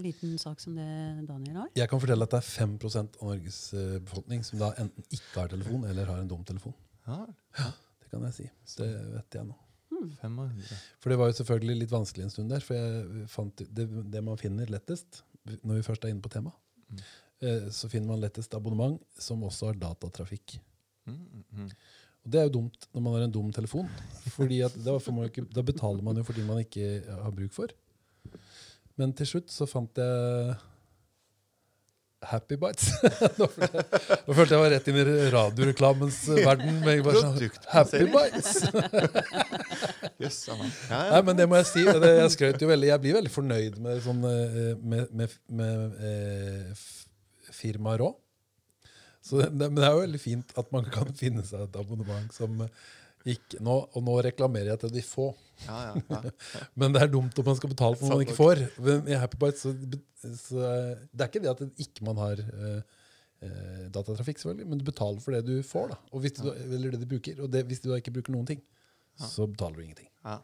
liten 0.03 0.39
sak 0.39 0.61
som 0.61 0.75
det 0.79 1.27
Daniel 1.29 1.57
har. 1.63 1.69
Jeg 1.77 1.89
kan 1.91 2.01
fortelle 2.03 2.27
at 2.27 2.31
det 2.35 2.41
er 2.41 2.49
5 2.67 2.79
av 2.89 3.09
Norges 3.23 3.59
eh, 3.75 3.99
befolkning 4.05 4.43
som 4.45 4.59
da 4.59 4.73
enten 4.81 5.05
ikke 5.11 5.41
har 5.43 5.49
telefon 5.53 5.85
eller 5.89 6.07
har 6.11 6.19
en 6.23 6.29
dum 6.29 6.45
telefon. 6.45 6.75
Ja, 7.07 7.27
Det 8.03 8.11
kan 8.11 8.23
jeg 8.29 8.35
si. 8.35 8.51
Det 8.79 8.89
vet 9.15 9.39
jeg 9.41 9.47
nå. 9.47 9.55
500. 10.21 10.79
For 11.01 11.11
det 11.11 11.19
var 11.19 11.31
jo 11.31 11.37
selvfølgelig 11.39 11.77
litt 11.83 11.93
vanskelig 11.95 12.25
en 12.27 12.31
stund 12.35 12.51
der. 12.53 12.61
For 12.65 12.75
jeg 12.77 13.27
fant 13.31 13.63
det, 13.71 13.87
det 14.13 14.23
man 14.27 14.37
finner 14.41 14.67
lettest, 14.71 15.23
når 15.63 15.79
vi 15.79 15.87
først 15.87 16.05
er 16.05 16.15
inne 16.15 16.25
på 16.25 16.33
temaet, 16.33 16.55
Mm. 16.85 16.99
eh, 17.41 17.69
så 17.73 17.89
finner 17.89 18.09
man 18.11 18.21
lettest 18.21 18.53
abonnement 18.55 19.01
som 19.19 19.41
også 19.43 19.71
har 19.71 19.79
datatrafikk. 19.81 20.59
Mm. 21.09 21.71
Og 22.25 22.31
det 22.33 22.41
er 22.41 22.45
jo 22.49 22.53
dumt 22.59 22.87
når 22.93 23.03
man 23.03 23.15
har 23.17 23.23
en 23.25 23.33
dum 23.33 23.49
telefon. 23.53 23.89
Fordi 24.37 24.61
at 24.67 24.77
da, 24.85 24.99
får 24.99 25.13
man 25.17 25.25
jo 25.25 25.31
ikke, 25.33 25.45
da 25.55 25.63
betaler 25.65 26.03
man 26.05 26.17
jo 26.21 26.25
for 26.25 26.37
ting 26.37 26.47
man 26.47 26.61
ikke 26.63 27.03
har 27.09 27.33
bruk 27.33 27.53
for. 27.57 27.73
Men 29.01 29.13
til 29.19 29.27
slutt 29.27 29.51
så 29.51 29.67
fant 29.67 29.99
jeg 29.99 30.55
Happy 32.25 32.57
Bites. 32.57 32.89
nå, 33.39 33.47
følte 33.53 33.81
jeg, 33.81 34.19
nå 34.25 34.37
følte 34.37 34.55
jeg 34.55 34.63
var 34.63 34.73
rett 34.73 34.89
inn 34.91 34.99
i 35.01 35.05
radioreklamens 35.35 36.21
verden. 36.39 36.81
Med 36.85 37.03
bare 37.05 37.21
sånn, 37.21 37.37
Happy 37.73 38.07
Bites! 38.09 38.65
Jøss, 40.23 40.41
Ja, 40.49 40.57
ja. 40.57 40.99
Nei, 41.11 41.23
men 41.29 41.39
det 41.39 41.49
må 41.51 41.59
jeg 41.61 41.69
si. 41.69 41.85
Det, 41.85 42.13
jeg 42.23 42.35
skrøt 42.37 42.65
jo 42.65 42.71
veldig. 42.71 42.91
Jeg 42.95 43.03
blir 43.05 43.19
veldig 43.19 43.35
fornøyd 43.35 43.79
med, 43.85 44.01
sånn, 44.05 44.25
eh, 44.31 44.75
med, 44.81 45.15
med, 45.21 45.39
med 45.61 46.05
eh, 46.11 46.85
firmaet 47.53 48.01
Rå. 48.01 48.13
Så 49.25 49.41
det, 49.41 49.51
men 49.57 49.81
det 49.81 49.87
er 49.89 49.97
jo 49.97 50.05
veldig 50.05 50.21
fint 50.21 50.59
at 50.61 50.69
man 50.75 50.89
kan 50.93 51.09
finne 51.17 51.45
seg 51.49 51.65
et 51.67 51.79
abonnement 51.81 52.33
som 52.37 52.61
ikke 53.25 53.61
nå, 53.65 53.75
Og 53.97 54.05
nå 54.05 54.19
reklamerer 54.27 54.75
jeg 54.75 54.83
til 54.85 54.93
de 54.97 55.03
få. 55.07 55.31
Ja, 55.65 55.79
ja, 55.89 56.03
ja. 56.11 56.33
Men 56.81 56.93
det 56.93 57.05
er 57.05 57.13
dumt 57.13 57.39
om 57.41 57.47
man 57.49 57.57
skal 57.57 57.73
betale 57.73 57.97
for 57.97 58.11
noe 58.11 58.19
man 58.19 58.27
ikke 58.27 58.37
får. 58.37 58.65
Men 58.85 59.09
i 59.09 59.17
Happy 59.17 59.39
Bites 59.41 59.65
så, 59.65 59.73
så 60.43 60.65
Det 61.09 61.25
er 61.25 61.31
ikke 61.31 61.45
det 61.45 61.53
at 61.55 61.85
ikke 61.87 62.05
man 62.09 62.21
har 62.21 62.43
eh, 62.43 62.81
eh, 63.47 63.85
datatrafikk, 63.95 64.43
selvfølgelig, 64.43 64.69
men 64.73 64.83
du 64.83 64.85
betaler 64.89 65.23
for 65.25 65.37
det 65.37 65.45
du 65.47 65.55
får. 65.65 65.95
da 65.95 66.01
og 66.13 66.25
hvis 66.25 66.37
du, 66.41 66.51
Eller 66.53 66.97
det 66.97 67.05
du 67.05 67.09
bruker. 67.15 67.41
Og 67.47 67.53
det, 67.53 67.65
hvis 67.71 67.81
du 67.85 67.89
da 67.93 68.01
ikke 68.03 68.13
bruker 68.19 68.35
noen 68.37 68.51
ting, 68.51 68.61
så 69.21 69.47
betaler 69.47 69.79
du 69.79 69.87
ingenting. 69.87 70.11
ja. 70.25 70.41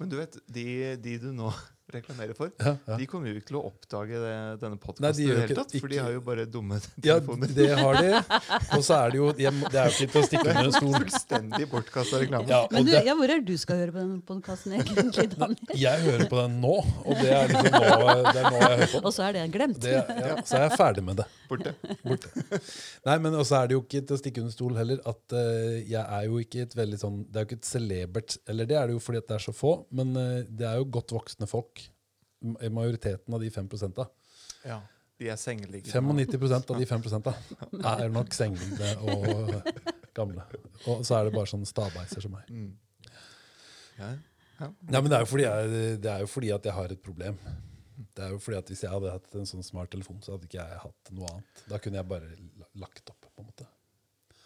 Men 0.00 0.10
du 0.10 0.16
vet, 0.18 0.34
de, 0.50 0.64
de 0.98 1.12
du 1.22 1.28
nå 1.30 1.52
reklamerer 1.92 2.32
for, 2.36 2.48
Ja, 2.58 2.76
ja. 2.88 2.96
de 2.96 3.06
kommer 3.06 3.28
jo 3.28 3.36
ikke 3.38 3.50
til 3.50 3.58
å 3.58 3.62
oppdage 3.68 4.20
det, 4.22 4.36
denne 4.62 4.78
podkasten 4.80 5.18
de 5.18 5.24
i 5.26 5.32
det 5.34 5.40
hele 5.42 5.56
tatt. 5.58 5.74
For 5.82 5.92
de 5.92 5.98
har 6.00 6.14
jo 6.14 6.22
bare 6.24 6.46
dumme 6.48 6.78
telefoner. 7.04 7.50
Ja, 7.50 7.56
det 7.58 7.66
har 7.76 7.98
de. 8.00 8.38
Og 8.78 8.84
så 8.86 8.96
er 8.96 9.12
det 9.12 9.18
jo 9.20 9.28
de, 9.36 9.48
Det 9.68 9.80
er 9.82 9.90
jo 9.90 9.94
ikke 9.98 10.14
til 10.14 10.20
å 10.22 10.24
stikke 10.30 10.46
under 10.54 10.70
en 10.70 10.74
stol. 10.78 10.94
Fullstendig 11.04 11.68
bortkasta 11.74 12.20
reklame. 12.22 12.48
Ja, 12.48 12.62
Men 12.72 12.80
og 12.80 12.88
du, 12.88 12.94
ja, 12.96 13.16
hvor 13.18 13.34
er 13.34 13.42
det 13.42 13.52
du 13.52 13.60
skal 13.60 13.82
høre 13.82 13.94
på 13.94 14.00
den 14.00 14.14
podkasten 14.30 14.76
egentlig, 14.78 15.26
Daniel? 15.34 15.76
jeg 15.84 16.04
hører 16.06 16.26
på 16.30 16.40
den 16.40 16.56
nå, 16.64 16.74
og 17.04 17.20
det 17.20 17.30
er 17.36 17.52
liksom 17.52 17.70
nå, 17.74 17.82
det 18.30 18.40
er 18.40 18.48
nå 18.48 18.58
jeg 18.58 18.70
hører 18.70 18.92
på 18.94 18.98
den. 18.98 19.04
Og 19.10 19.16
så 19.18 19.26
er 19.28 19.36
det 19.36 19.44
glemt. 19.54 19.80
Det, 19.84 19.94
ja, 19.94 20.34
så 20.46 20.58
er 20.60 20.66
jeg 20.68 20.78
ferdig 20.80 21.04
med 21.04 21.20
det. 21.20 21.28
Borte. 21.50 21.74
Borte. 22.04 22.30
Nei, 23.04 23.18
men 23.20 23.36
også 23.36 23.58
er 23.60 23.68
det 23.70 23.76
jo 23.76 23.82
ikke 23.84 24.00
til 24.08 24.16
å 24.16 24.20
stikke 24.22 24.42
under 24.44 24.54
stol 24.56 24.78
heller 24.80 25.02
at 25.10 25.36
uh, 25.36 25.76
jeg 25.84 26.00
er 26.00 26.24
jo 26.30 26.40
ikke 26.40 26.64
et 26.64 26.74
veldig 26.78 26.98
sånn 27.00 27.18
Det 27.28 27.36
er 27.36 27.44
jo 27.44 27.48
ikke 27.50 27.58
et 27.60 27.68
celebert 27.68 28.36
Eller 28.50 28.68
det 28.70 28.78
er 28.80 28.88
det 28.88 28.96
jo 28.96 29.02
fordi 29.04 29.20
at 29.20 29.28
det 29.28 29.36
er 29.36 29.44
så 29.44 29.52
få, 29.54 29.74
men 29.94 30.14
uh, 30.16 30.40
det 30.48 30.66
er 30.70 30.80
jo 30.80 30.88
godt 30.96 31.12
voksne 31.14 31.48
folk. 31.50 31.83
Majoriteten 32.44 33.34
av 33.34 33.40
de 33.42 33.50
5 33.50 33.68
da. 33.96 34.08
Ja. 34.64 34.80
De 35.18 35.28
er 35.30 35.38
sengeliggende. 35.38 35.92
95% 35.94 36.72
av 36.74 36.80
de 36.80 36.86
5 36.90 37.04
da, 37.24 37.34
er 37.94 38.08
nok 38.12 38.34
sengeliggende 38.34 38.94
og 39.00 39.68
gamle. 40.16 40.46
Og 40.90 41.04
så 41.06 41.18
er 41.18 41.28
det 41.28 41.34
bare 41.36 41.50
sånn 41.50 41.66
stabeiser 41.68 42.24
som 42.24 42.34
meg. 42.34 42.50
Mm. 42.50 42.72
Ja. 43.98 44.10
Ja. 44.58 44.70
Ja, 44.90 45.00
men 45.00 45.10
det 45.10 45.18
er, 45.18 45.38
jeg, 45.42 46.00
det 46.02 46.10
er 46.10 46.22
jo 46.22 46.28
fordi 46.30 46.50
at 46.54 46.66
jeg 46.66 46.74
har 46.76 46.92
et 46.94 47.02
problem. 47.02 47.38
Det 48.14 48.22
er 48.26 48.34
jo 48.34 48.40
fordi 48.42 48.58
at 48.58 48.70
Hvis 48.70 48.82
jeg 48.84 48.90
hadde 48.90 49.10
hatt 49.10 49.36
en 49.38 49.48
sånn 49.48 49.64
smart 49.66 49.90
telefon, 49.90 50.20
så 50.22 50.34
hadde 50.34 50.46
ikke 50.48 50.60
jeg 50.62 50.82
hatt 50.84 51.14
noe 51.14 51.30
annet. 51.32 51.62
Da 51.70 51.80
kunne 51.82 51.98
jeg 52.00 52.10
bare 52.10 52.30
lagt 52.78 53.10
opp. 53.10 53.26
på 53.34 53.42
en 53.42 53.48
måte. 53.50 53.66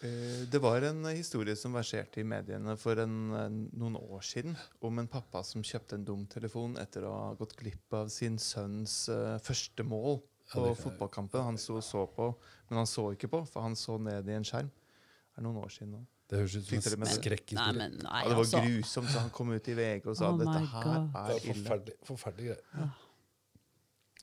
Eh, 0.01 0.47
Det 0.51 0.59
var 0.59 0.81
en 0.81 1.05
eh, 1.05 1.17
historie 1.17 1.55
som 1.59 1.73
verserte 1.75 2.21
i 2.21 2.23
mediene 2.23 2.75
for 2.79 2.99
en, 3.03 3.15
eh, 3.35 3.49
noen 3.79 3.97
år 3.99 4.21
siden 4.23 4.55
om 4.81 4.99
en 5.01 5.07
pappa 5.11 5.41
som 5.43 5.63
kjøpte 5.65 5.97
en 5.99 6.05
dum 6.07 6.25
telefon 6.31 6.77
etter 6.79 7.03
å 7.03 7.11
ha 7.11 7.33
gått 7.39 7.57
glipp 7.59 7.93
av 7.97 8.07
sin 8.13 8.37
sønns 8.39 9.09
uh, 9.11 9.37
første 9.43 9.83
mål 9.83 10.21
på 10.53 10.63
ja, 10.69 10.77
fotballkampen. 10.79 11.43
Han 11.43 11.59
sto 11.59 11.75
og 11.77 11.83
så 11.83 12.05
på, 12.15 12.29
men 12.69 12.79
han 12.79 12.87
så 12.87 13.09
ikke 13.13 13.27
på, 13.29 13.43
for 13.51 13.65
han 13.67 13.75
så 13.75 13.97
ned 14.01 14.29
i 14.29 14.37
en 14.37 14.47
skjerm. 14.47 14.71
Det 14.71 15.41
er 15.43 15.45
noen 15.45 15.59
år 15.65 15.73
siden 15.73 15.91
nå. 15.97 16.05
Det 16.29 16.39
høres 16.39 16.55
ut 16.55 16.71
som 16.85 17.03
en? 17.03 17.09
Skrekkhistorie. 17.09 17.89
Ja, 17.89 18.23
det 18.23 18.35
var 18.37 18.43
altså. 18.45 18.61
grusomt, 18.63 19.09
så 19.09 19.23
han 19.25 19.31
kom 19.33 19.51
ut 19.51 19.67
i 19.67 19.75
VG 19.77 20.07
og 20.11 20.17
sa 20.17 20.29
Oh 20.29 20.37
dette 20.39 20.59
her 20.61 20.83
God. 20.85 21.15
Er 21.17 21.31
ille. 21.35 21.53
forferdelig, 21.57 21.95
forferdelig 22.05 22.51
greier. 22.53 22.91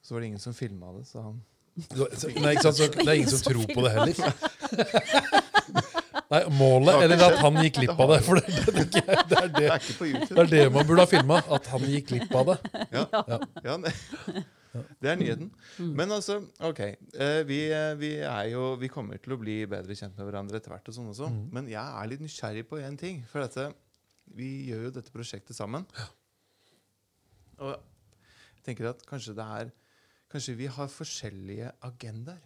Så 0.00 0.14
var 0.14 0.22
det 0.22 0.32
ingen 0.32 0.42
som 0.42 0.54
filma 0.54 0.92
det, 0.96 1.04
så 1.10 1.22
han 1.26 1.42
Så- 1.76 2.08
så- 2.16 2.28
Nei, 2.40 2.54
ikke 2.54 2.62
sant, 2.62 2.76
så 2.76 2.86
det 2.88 3.08
er 3.08 3.12
ingen 3.12 3.28
som 3.28 3.52
tror 3.52 3.66
på 3.74 3.82
det 3.84 3.90
heller. 3.92 5.42
Nei, 6.30 6.40
Målet, 6.58 7.02
eller 7.06 7.22
at 7.28 7.38
han 7.44 7.56
gikk 7.62 7.76
glipp 7.80 8.00
av 8.02 8.10
det. 8.12 8.18
For 8.26 8.40
det, 8.40 8.46
det, 8.66 8.84
det, 8.96 9.02
er 9.06 9.22
det, 9.30 9.38
er, 9.38 9.48
det, 9.54 9.66
er 9.70 10.26
det 10.26 10.42
er 10.42 10.50
det 10.52 10.62
man 10.74 10.86
burde 10.88 11.04
ha 11.04 11.10
filma. 11.10 11.38
At 11.56 11.68
han 11.72 11.84
gikk 11.86 12.08
glipp 12.12 12.34
av 12.40 12.52
det. 12.52 12.56
Ja, 12.96 13.04
Ja. 13.30 13.38
ja 13.64 13.76
det, 15.00 15.08
er 15.08 15.16
nyheten. 15.16 15.48
Men 15.96 16.10
altså, 16.12 16.40
OK. 16.60 16.80
eh, 16.82 17.38
Vi, 17.48 17.60
eh, 17.72 17.94
vi, 17.96 18.10
er 18.26 18.50
jo, 18.52 18.74
vi 18.80 18.90
kommer 18.92 19.16
til 19.22 19.32
å 19.36 19.40
bli 19.40 19.60
bedre 19.70 19.94
kjent 19.96 20.18
med 20.18 20.28
hverandre 20.28 20.58
etter 20.60 20.74
hvert. 20.74 20.90
og 20.90 20.96
sånn 20.98 21.08
også. 21.14 21.30
Mhm. 21.32 21.46
Men 21.56 21.70
jeg 21.72 21.80
er 22.02 22.10
litt 22.10 22.20
nysgjerrig 22.24 22.66
på 22.68 22.80
én 22.82 22.98
ting. 23.00 23.22
For 23.30 23.40
dette, 23.46 23.70
vi 24.36 24.50
gjør 24.68 24.88
jo 24.88 24.94
dette 24.98 25.14
prosjektet 25.14 25.56
sammen. 25.56 25.86
Og 27.62 27.72
jeg 27.72 28.66
tenker 28.68 28.90
at 28.90 29.04
kanskje 29.08 29.36
det 29.38 29.46
er 29.62 29.74
Kanskje 30.26 30.56
vi 30.58 30.66
har 30.66 30.88
forskjellige 30.90 31.68
agendaer. 31.86 32.40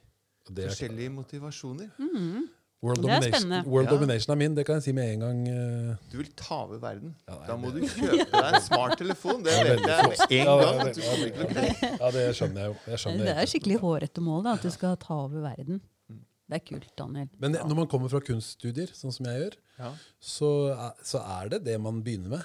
Er, 0.51 0.67
Forskjellige 0.69 1.11
motivasjoner. 1.15 1.89
Mhm. 1.97 2.43
World, 2.83 2.97
Det 2.97 3.05
er 3.05 3.09
domination, 3.21 3.33
spennende. 3.41 3.69
world 3.69 3.87
Ja. 3.89 3.95
domination 3.95 4.33
er 4.33 4.37
min, 4.41 4.55
det 4.57 4.65
kan 4.67 4.75
jeg 4.75 4.83
si 4.83 4.93
med 4.93 5.13
en 5.13 5.21
gang. 5.21 5.49
eh. 5.49 5.97
Du 6.13 6.17
vil 6.17 6.31
ta 6.37 6.55
over 6.65 6.79
verden. 6.79 7.15
Ja, 7.29 7.35
nei, 7.35 7.47
Da 7.47 7.57
må 7.57 7.73
det- 7.73 7.83
du 7.83 7.89
kjøpe 7.89 8.31
deg 8.31 8.55
en 8.55 8.61
smarttelefon. 8.61 9.43
Det 9.45 9.53
vet 9.53 9.67
jeg 9.67 9.69
med 9.69 9.79
en 9.79 9.87
det 9.87 10.41
er 10.41 10.45
gang. 10.45 10.81
at 10.81 10.87
veldig- 10.87 10.95
du 10.95 11.01
kommer 11.03 11.27
ikke 11.27 11.37
til 11.37 11.45
å 11.45 11.51
klare. 11.51 11.99
Ja, 12.01 12.11
det 12.11 12.37
skjønner 12.37 12.61
jeg 12.61 12.67
jo. 12.71 12.77
Jeg 12.87 12.99
skjønner 12.99 13.25
Det 13.25 13.37
er 13.37 13.47
skikkelig 13.47 13.79
hårete 13.81 14.21
mål, 14.23 14.43
da, 14.45 14.53
at 14.53 14.63
du 14.63 14.71
skal 14.71 14.97
ta 14.97 15.15
over 15.15 15.41
verden. 15.41 15.81
Det 16.51 16.57
er 16.63 16.75
kult, 16.75 16.97
Daniel. 16.97 17.29
Men 17.39 17.53
når 17.53 17.75
man 17.77 17.87
kommer 17.87 18.09
fra 18.11 18.19
kunststudier, 18.21 18.89
sånn 18.91 19.13
som 19.13 19.25
jeg 19.27 19.53
gjør, 19.79 19.93
så, 20.21 20.95
så 21.05 21.21
er 21.45 21.49
det 21.49 21.65
det 21.65 21.81
man 21.81 22.03
begynner 22.03 22.29
med. 22.29 22.45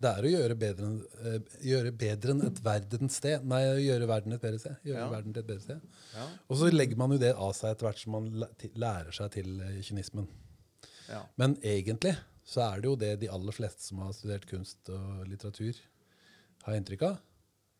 Det 0.00 0.08
er 0.16 0.24
å 0.24 0.30
gjøre 0.32 0.54
bedre 0.56 0.86
enn, 0.88 1.00
eh, 1.28 1.56
gjøre 1.68 1.90
bedre 2.00 2.32
enn 2.32 2.46
et 2.46 2.60
verdenssted. 2.64 3.42
Nei, 3.44 3.60
gjøre 3.84 4.06
verden 4.08 4.32
et 4.32 4.40
bedre 4.40 4.58
sted. 4.62 4.76
Gjøre 4.88 5.02
Ja. 5.02 5.08
verden 5.12 5.34
til 5.34 5.42
et 5.42 5.46
bedre 5.50 5.60
sted. 5.66 5.80
Ja. 6.14 6.26
Og 6.48 6.56
så 6.56 6.70
legger 6.72 6.96
man 6.96 7.10
jo 7.12 7.18
det 7.18 7.34
av 7.36 7.52
seg 7.52 7.74
etter 7.74 7.86
hvert 7.86 7.98
som 8.00 8.12
man 8.12 8.30
lærer 8.80 9.12
seg 9.12 9.30
til 9.32 9.60
eh, 9.60 9.82
kynismen. 9.82 10.28
Ja. 11.10 11.26
Men 11.36 11.56
egentlig 11.60 12.16
så 12.46 12.62
er 12.72 12.80
det 12.80 12.88
jo 12.88 12.96
det 12.96 13.20
de 13.20 13.28
aller 13.28 13.52
fleste 13.52 13.82
som 13.82 13.98
har 13.98 14.12
studert 14.16 14.46
kunst 14.48 14.88
og 14.88 15.26
litteratur, 15.28 15.76
har 16.64 16.74
inntrykk 16.74 17.02
av. 17.10 17.20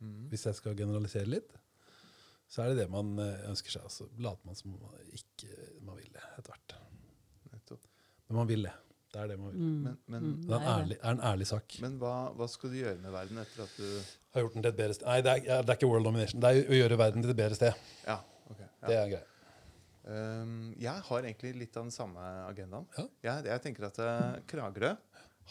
Mm. 0.02 0.28
Hvis 0.28 0.44
jeg 0.44 0.54
skal 0.60 0.76
generalisere 0.76 1.26
litt, 1.26 1.56
så 2.50 2.62
er 2.64 2.68
det 2.74 2.82
det 2.84 2.90
man 2.90 3.16
eh, 3.18 3.48
ønsker 3.48 3.70
seg. 3.70 3.82
Og 3.88 3.90
så 3.90 4.08
later 4.18 4.44
man 4.44 4.54
som 4.60 4.72
man 4.76 4.92
ikke 5.16 5.80
man 5.80 5.96
vil 5.96 6.12
det 6.12 6.22
etter 6.36 6.52
hvert. 6.52 6.76
Men 8.28 8.36
man 8.36 8.46
vil 8.46 8.62
det. 8.68 8.72
Det 9.10 9.20
er 9.20 9.30
det 9.32 9.36
man 9.40 9.50
vil. 9.50 9.60
Mm. 9.60 9.78
Men, 9.84 9.96
men, 10.06 10.26
Mm. 10.30 10.42
Det 10.46 10.54
er 10.54 10.60
en 10.60 10.68
ærlig, 10.74 10.98
er 11.02 11.10
en 11.10 11.22
ærlig 11.32 11.46
sak. 11.50 11.76
men 11.82 11.98
hva, 11.98 12.14
hva 12.36 12.46
skal 12.48 12.70
du 12.70 12.76
gjøre 12.76 12.98
med 13.02 13.10
verden 13.14 13.38
etter 13.42 13.64
at 13.64 13.76
du 13.76 13.88
Har 14.34 14.44
gjort 14.44 14.54
den 14.54 14.62
til 14.62 14.70
et 14.70 14.76
bedre 14.78 14.94
sted. 14.94 15.06
Nei, 15.08 15.20
det 15.26 15.32
er, 15.32 15.62
det 15.62 15.72
er 15.72 15.78
ikke 15.80 15.90
world 15.90 16.06
domination. 16.06 16.40
Det 16.42 16.50
er 16.50 16.70
å 16.70 16.78
gjøre 16.78 16.98
verden 17.00 17.24
til 17.24 17.32
et 17.32 17.40
bedre 17.40 17.58
sted. 17.58 17.80
Ja. 18.06 18.20
ok. 18.46 18.60
Ja. 18.60 18.86
Det 18.86 18.98
er 19.00 19.08
greit. 19.14 19.26
Um, 20.10 20.52
jeg 20.80 21.02
har 21.06 21.26
egentlig 21.26 21.50
litt 21.58 21.76
av 21.76 21.88
den 21.88 21.94
samme 21.94 22.22
agendaen. 22.46 22.86
Ja. 22.96 23.06
Jeg, 23.26 23.48
jeg 23.50 23.62
tenker 23.66 23.88
at 23.90 23.98
uh, 24.00 24.38
Kragerø 24.48 24.94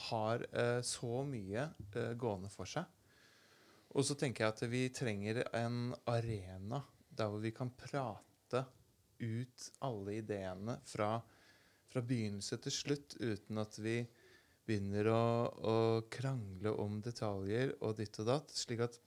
har 0.09 0.45
uh, 0.55 0.79
så 0.85 1.21
mye 1.27 1.67
uh, 1.95 2.13
gående 2.19 2.49
for 2.53 2.69
seg. 2.69 2.87
Og 3.93 4.05
så 4.05 4.15
tenker 4.17 4.45
jeg 4.45 4.55
at 4.55 4.63
vi 4.71 4.81
trenger 4.93 5.43
en 5.57 5.93
arena 6.09 6.81
der 7.09 7.29
hvor 7.29 7.41
vi 7.43 7.51
kan 7.55 7.71
prate 7.75 8.63
ut 9.19 9.69
alle 9.83 10.19
ideene 10.21 10.77
fra, 10.87 11.17
fra 11.89 12.01
begynnelse 12.05 12.57
til 12.63 12.71
slutt, 12.73 13.15
uten 13.19 13.57
at 13.61 13.77
vi 13.81 14.07
begynner 14.69 15.05
å, 15.09 15.49
å 15.49 16.01
krangle 16.13 16.71
om 16.77 17.01
detaljer 17.01 17.73
og 17.79 17.97
ditt 17.97 18.19
og 18.21 18.25
datt. 18.29 18.49
Slik 18.53 18.79
at, 18.85 18.99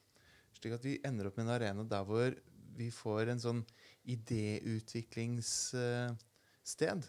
slik 0.59 0.75
at 0.77 0.85
vi 0.87 1.01
ender 1.07 1.27
opp 1.29 1.37
med 1.38 1.47
en 1.47 1.57
arena 1.57 1.83
der 1.87 2.05
hvor 2.09 2.31
vi 2.77 2.90
får 2.95 3.29
en 3.31 3.40
sånn 3.42 3.62
idéutviklingssted. 4.11 7.03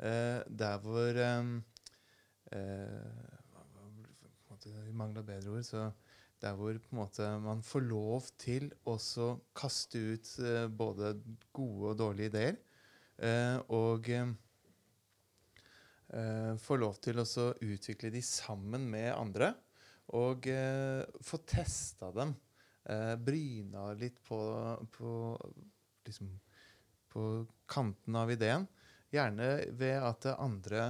der 0.00 0.76
hvor 0.84 1.12
um, 1.40 1.50
uh, 2.54 3.30
en 3.80 4.06
måte, 4.50 4.68
Vi 4.70 4.92
mangler 4.92 5.22
bedre 5.26 5.50
ord. 5.50 5.64
så 5.64 5.90
der 6.40 6.54
hvor 6.56 6.72
måte 6.96 7.38
man 7.40 7.62
får 7.62 7.80
lov 7.84 8.22
til 8.40 8.72
å 8.88 8.96
kaste 9.52 9.98
ut 9.98 10.38
uh, 10.40 10.68
både 10.68 11.20
gode 11.52 11.88
og 11.90 11.98
dårlige 11.98 12.26
ideer. 12.32 12.56
Uh, 13.20 13.58
og 13.68 14.08
eh, 16.14 16.54
få 16.60 16.78
lov 16.80 16.98
til 17.02 17.20
å 17.22 17.26
utvikle 17.60 18.12
de 18.12 18.22
sammen 18.24 18.86
med 18.90 19.12
andre. 19.14 19.52
Og 20.18 20.46
eh, 20.50 21.02
få 21.22 21.42
testa 21.46 22.10
dem. 22.14 22.34
Eh, 22.84 23.14
bryna 23.16 23.92
litt 23.98 24.18
på, 24.26 24.40
på, 24.96 25.12
liksom, 26.06 26.32
på 27.12 27.26
kanten 27.70 28.18
av 28.18 28.32
ideen. 28.32 28.66
Gjerne 29.10 29.48
ved 29.78 30.02
at 30.06 30.26
andre 30.36 30.84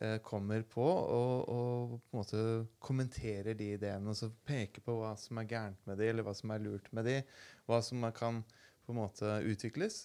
eh, 0.00 0.18
kommer 0.24 0.64
på 0.68 0.84
og, 0.84 1.48
og 1.48 1.96
på 2.08 2.16
en 2.16 2.20
måte 2.20 2.44
kommenterer 2.82 3.56
de 3.56 3.74
ideene. 3.76 4.12
Og 4.12 4.40
peker 4.44 4.84
på 4.84 4.98
hva 5.00 5.14
som 5.20 5.40
er 5.40 5.48
gærent 5.50 5.88
med 5.88 6.00
de, 6.00 6.10
eller 6.12 6.26
hva 6.26 6.36
som 6.36 6.52
er 6.52 6.64
lurt 6.64 6.90
med 6.96 7.08
de. 7.08 7.20
Hva 7.68 7.80
som 7.84 8.04
kan 8.16 8.42
på 8.84 8.92
en 8.92 9.00
måte 9.00 9.38
utvikles. 9.46 10.04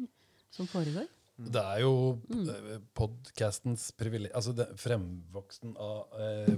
som 0.52 0.68
foregår. 0.70 1.08
Det 1.40 1.62
er 1.62 1.80
jo 1.86 2.20
Mm. 2.28 2.82
podkastens 2.94 3.92
privilegium 3.96 4.36
Altså 4.36 4.52
det, 4.54 4.66
fremvoksten 4.76 5.78
av 5.80 6.12
eh, 6.20 6.58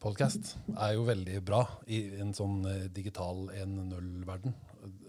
podkast 0.00 0.58
er 0.76 0.92
jo 0.98 1.06
veldig 1.08 1.38
bra 1.44 1.62
i 1.86 2.02
en 2.20 2.34
sånn 2.36 2.58
eh, 2.68 2.88
digital 2.92 3.48
1.0-verden, 3.56 4.52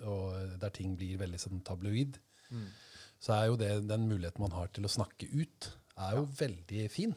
og 0.07 0.37
eh, 0.37 0.55
der 0.61 0.69
ting 0.69 0.95
blir 0.95 1.19
veldig 1.19 1.39
sånn 1.39 1.59
tabloid. 1.67 2.15
Mm. 2.49 2.69
Så 3.19 3.33
er 3.35 3.49
jo 3.49 3.57
det 3.59 3.73
den 3.89 4.07
muligheten 4.07 4.39
man 4.39 4.55
har 4.55 4.71
til 4.71 4.87
å 4.87 4.93
snakke 4.93 5.27
ut, 5.35 5.67
er 5.99 6.15
jo 6.15 6.23
veldig 6.39 6.87
fin. 6.89 7.13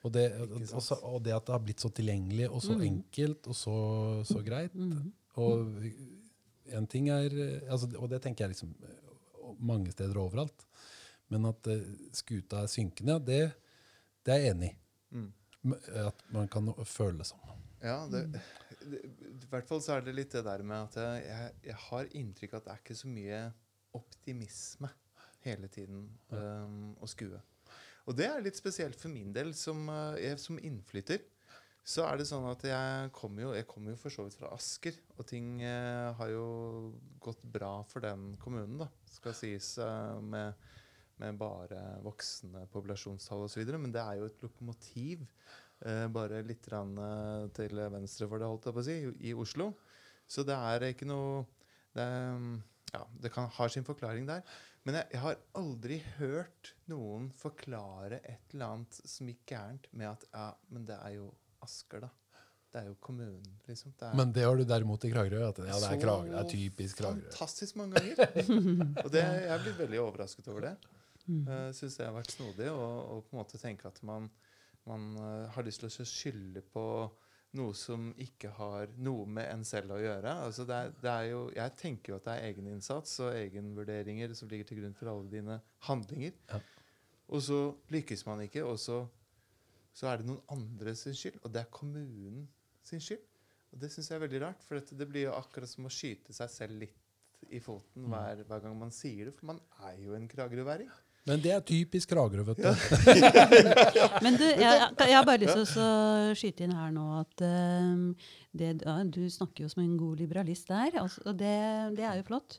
Og 0.00 0.12
det, 0.14 0.24
Ikke 0.32 0.74
og, 0.78 0.82
så, 0.82 0.96
og 1.04 1.20
det 1.24 1.34
at 1.36 1.44
det 1.46 1.52
har 1.52 1.62
blitt 1.64 1.82
så 1.82 1.90
tilgjengelig 1.92 2.46
og 2.48 2.62
så 2.64 2.76
Mm. 2.78 2.84
enkelt 2.86 3.46
og 3.52 3.56
så, 3.56 3.76
så 4.24 4.40
greit. 4.44 4.74
Mm. 4.74 5.12
Og 5.36 5.74
en 6.72 6.86
ting 6.86 7.10
er 7.12 7.34
altså, 7.68 7.90
Og 7.98 8.08
det 8.08 8.22
tenker 8.22 8.44
jeg 8.46 8.54
liksom 8.54 8.74
eh, 8.82 9.52
mange 9.58 9.92
steder 9.92 10.16
overalt. 10.16 10.66
Men 11.28 11.44
at 11.50 11.66
eh, 11.70 11.84
skuta 12.16 12.64
er 12.64 12.72
synkende, 12.72 13.18
det, 13.26 13.42
det 14.24 14.34
er 14.34 14.40
jeg 14.44 14.54
enig 14.56 14.70
i. 14.72 14.76
Mm. 15.10 15.32
At 16.06 16.24
man 16.32 16.48
kan 16.48 16.72
føle 16.88 17.20
det 17.20 17.28
sånn. 17.28 17.58
Ja, 17.80 18.06
det, 18.12 18.26
det, 18.32 19.00
I 19.44 19.48
hvert 19.52 19.68
fall 19.68 19.80
så 19.84 19.96
er 19.96 20.04
det 20.04 20.14
litt 20.16 20.32
det 20.32 20.42
der 20.44 20.62
med 20.64 20.88
at 20.88 20.96
jeg, 21.00 21.22
jeg, 21.28 21.52
jeg 21.70 21.76
har 21.86 22.10
inntrykk 22.20 22.54
av 22.54 22.60
at 22.60 22.66
det 22.66 22.72
er 22.74 22.82
ikke 22.84 22.96
så 22.98 23.08
mye 23.12 23.38
optimisme 23.96 24.90
hele 25.44 25.68
tiden 25.72 26.02
um, 26.32 26.92
å 27.00 27.08
skue. 27.08 27.40
Og 28.10 28.16
det 28.18 28.26
er 28.26 28.42
litt 28.42 28.58
spesielt 28.58 28.98
for 28.98 29.12
min 29.12 29.30
del. 29.34 29.52
Som, 29.56 29.86
uh, 29.86 30.18
jeg, 30.18 30.40
som 30.42 30.58
innflytter 30.58 31.22
så 31.90 32.04
er 32.06 32.18
det 32.20 32.26
sånn 32.28 32.44
at 32.50 32.62
jeg 32.66 33.12
kommer 33.16 33.46
jo, 33.46 33.54
jeg 33.56 33.64
jo 33.66 33.94
for 33.98 34.12
så 34.12 34.26
vidt 34.26 34.36
fra 34.38 34.50
Asker. 34.54 34.98
Og 35.16 35.24
ting 35.26 35.62
eh, 35.64 36.10
har 36.14 36.28
jo 36.28 36.44
gått 37.24 37.40
bra 37.42 37.80
for 37.88 38.04
den 38.04 38.34
kommunen, 38.38 38.76
da, 38.82 38.86
skal 39.10 39.34
sies, 39.34 39.72
eh, 39.80 40.20
med, 40.20 40.60
med 41.18 41.40
bare 41.40 41.80
voksne 42.04 42.66
populasjonstall 42.70 43.46
osv. 43.48 43.64
Men 43.80 43.96
det 43.96 44.04
er 44.04 44.20
jo 44.20 44.28
et 44.28 44.44
lokomotiv 44.44 45.24
Eh, 45.80 46.06
bare 46.12 46.42
litt 46.44 46.66
rann, 46.68 46.92
eh, 47.00 47.46
til 47.56 47.78
venstre 47.92 48.26
for 48.28 48.40
det, 48.40 48.48
holdt 48.48 48.66
jeg 48.68 48.76
på 48.76 48.82
å 48.82 48.84
si, 48.84 48.96
i, 49.30 49.32
Oslo. 49.32 49.70
Så 50.28 50.44
det 50.44 50.56
er 50.56 50.90
ikke 50.90 51.08
noe 51.08 51.46
Det, 51.90 52.04
ja, 52.94 53.00
det 53.18 53.32
kan, 53.34 53.48
har 53.50 53.68
sin 53.68 53.82
forklaring 53.82 54.28
der. 54.28 54.44
Men 54.88 54.96
jeg, 54.96 55.10
jeg 55.12 55.22
har 55.24 55.40
aldri 55.60 55.98
hørt 56.16 56.72
noen 56.88 57.28
forklare 57.36 58.22
et 58.24 58.54
eller 58.54 58.66
annet 58.74 59.00
som 59.12 59.28
gikk 59.28 59.42
gærent 59.52 59.90
med 59.92 60.08
at 60.08 60.24
ja, 60.32 60.46
men 60.72 60.86
det 60.88 60.96
er 60.96 61.18
jo 61.18 61.28
Asker, 61.60 62.06
da. 62.06 62.08
Det 62.70 62.78
er 62.80 62.86
jo 62.86 62.94
kommunen, 63.04 63.56
liksom. 63.66 63.92
Det 63.98 64.06
er 64.08 64.14
Men 64.16 64.30
det 64.32 64.46
har 64.46 64.56
du 64.56 64.62
derimot 64.64 65.02
i 65.04 65.10
Kragerø. 65.10 65.42
At, 65.50 65.58
ja, 65.66 65.74
det 65.82 65.90
er 65.90 66.00
Kragerø, 66.00 66.30
det 66.30 66.38
er 66.40 66.48
typisk 66.48 67.02
Kragerø. 67.02 67.26
Fantastisk 67.26 67.76
mange 67.76 68.00
ganger. 68.00 68.46
Og 69.04 69.10
det, 69.12 69.24
jeg 69.26 69.50
er 69.52 69.64
blitt 69.66 69.76
veldig 69.82 70.00
overrasket 70.06 70.48
over 70.48 70.64
det. 70.70 70.72
Mm. 71.26 71.42
Uh, 71.44 71.66
Syns 71.76 71.98
det 71.98 72.06
har 72.06 72.14
vært 72.16 72.32
snodig 72.32 72.70
å 72.72 72.86
på 73.26 73.34
en 73.34 73.40
måte 73.42 73.60
tenke 73.60 73.90
at 73.90 74.00
man 74.06 74.30
man 74.88 75.16
uh, 75.18 75.50
har 75.54 75.66
lyst 75.66 75.82
til 75.82 75.90
å 75.90 76.08
skylde 76.08 76.62
på 76.72 76.84
noe 77.58 77.74
som 77.74 78.10
ikke 78.22 78.52
har 78.54 78.92
noe 79.02 79.24
med 79.26 79.48
en 79.50 79.64
selv 79.66 79.96
å 79.96 80.00
gjøre. 80.00 80.34
Altså 80.46 80.66
det 80.68 80.76
er, 80.76 80.92
det 81.02 81.12
er 81.12 81.24
jo, 81.32 81.40
jeg 81.56 81.74
tenker 81.80 82.12
jo 82.12 82.18
at 82.20 82.28
det 82.28 82.34
er 82.36 82.50
egeninnsats 82.50 83.16
og 83.24 83.32
egenvurderinger 83.34 84.34
som 84.38 84.50
ligger 84.50 84.68
til 84.68 84.82
grunn 84.82 84.94
for 84.98 85.10
alle 85.10 85.32
dine 85.32 85.56
handlinger. 85.88 86.36
Ja. 86.52 86.60
Og 87.30 87.42
så 87.46 87.58
lykkes 87.94 88.24
man 88.26 88.44
ikke, 88.46 88.62
og 88.66 88.78
så, 88.82 89.02
så 89.94 90.10
er 90.10 90.20
det 90.20 90.30
noen 90.30 90.42
andres 90.50 91.04
skyld. 91.06 91.40
Og 91.42 91.52
det 91.54 91.64
er 91.64 91.74
kommunen 91.74 92.46
sin 92.86 93.02
skyld. 93.02 93.26
Og 93.70 93.82
det 93.82 93.90
syns 93.92 94.10
jeg 94.10 94.18
er 94.18 94.24
veldig 94.24 94.42
rart, 94.42 94.64
for 94.66 94.82
det 94.82 95.06
blir 95.06 95.28
jo 95.28 95.36
akkurat 95.36 95.70
som 95.70 95.86
å 95.86 95.94
skyte 95.94 96.34
seg 96.34 96.50
selv 96.50 96.82
litt 96.82 96.98
i 97.54 97.60
foten 97.62 98.10
hver, 98.10 98.42
hver 98.46 98.64
gang 98.64 98.74
man 98.78 98.90
sier 98.94 99.30
det. 99.30 99.34
For 99.36 99.50
man 99.52 99.60
er 99.86 99.98
jo 100.02 100.16
en 100.18 100.26
kragerøværing. 100.30 100.90
Men 101.28 101.42
det 101.44 101.52
er 101.52 101.64
typisk 101.66 102.10
Kragerø, 102.14 102.44
vet 102.48 102.62
du. 102.62 102.68
Men 104.24 104.38
du, 104.40 104.46
jeg, 104.46 104.86
jeg 104.96 105.16
har 105.16 105.26
bare 105.28 105.42
lyst 105.42 105.58
til 105.74 105.82
å 105.84 106.36
skyte 106.38 106.64
inn 106.64 106.76
her 106.76 106.94
nå 106.94 107.06
at 107.18 107.44
um, 107.44 108.06
det, 108.56 108.70
ja, 108.86 108.96
du 109.04 109.22
snakker 109.30 109.66
jo 109.66 109.72
som 109.72 109.82
en 109.84 109.98
god 110.00 110.22
liberalist 110.22 110.70
der, 110.72 110.96
altså, 111.02 111.24
og 111.28 111.36
det, 111.40 111.56
det 111.98 112.06
er 112.08 112.20
jo 112.20 112.26
flott. 112.30 112.56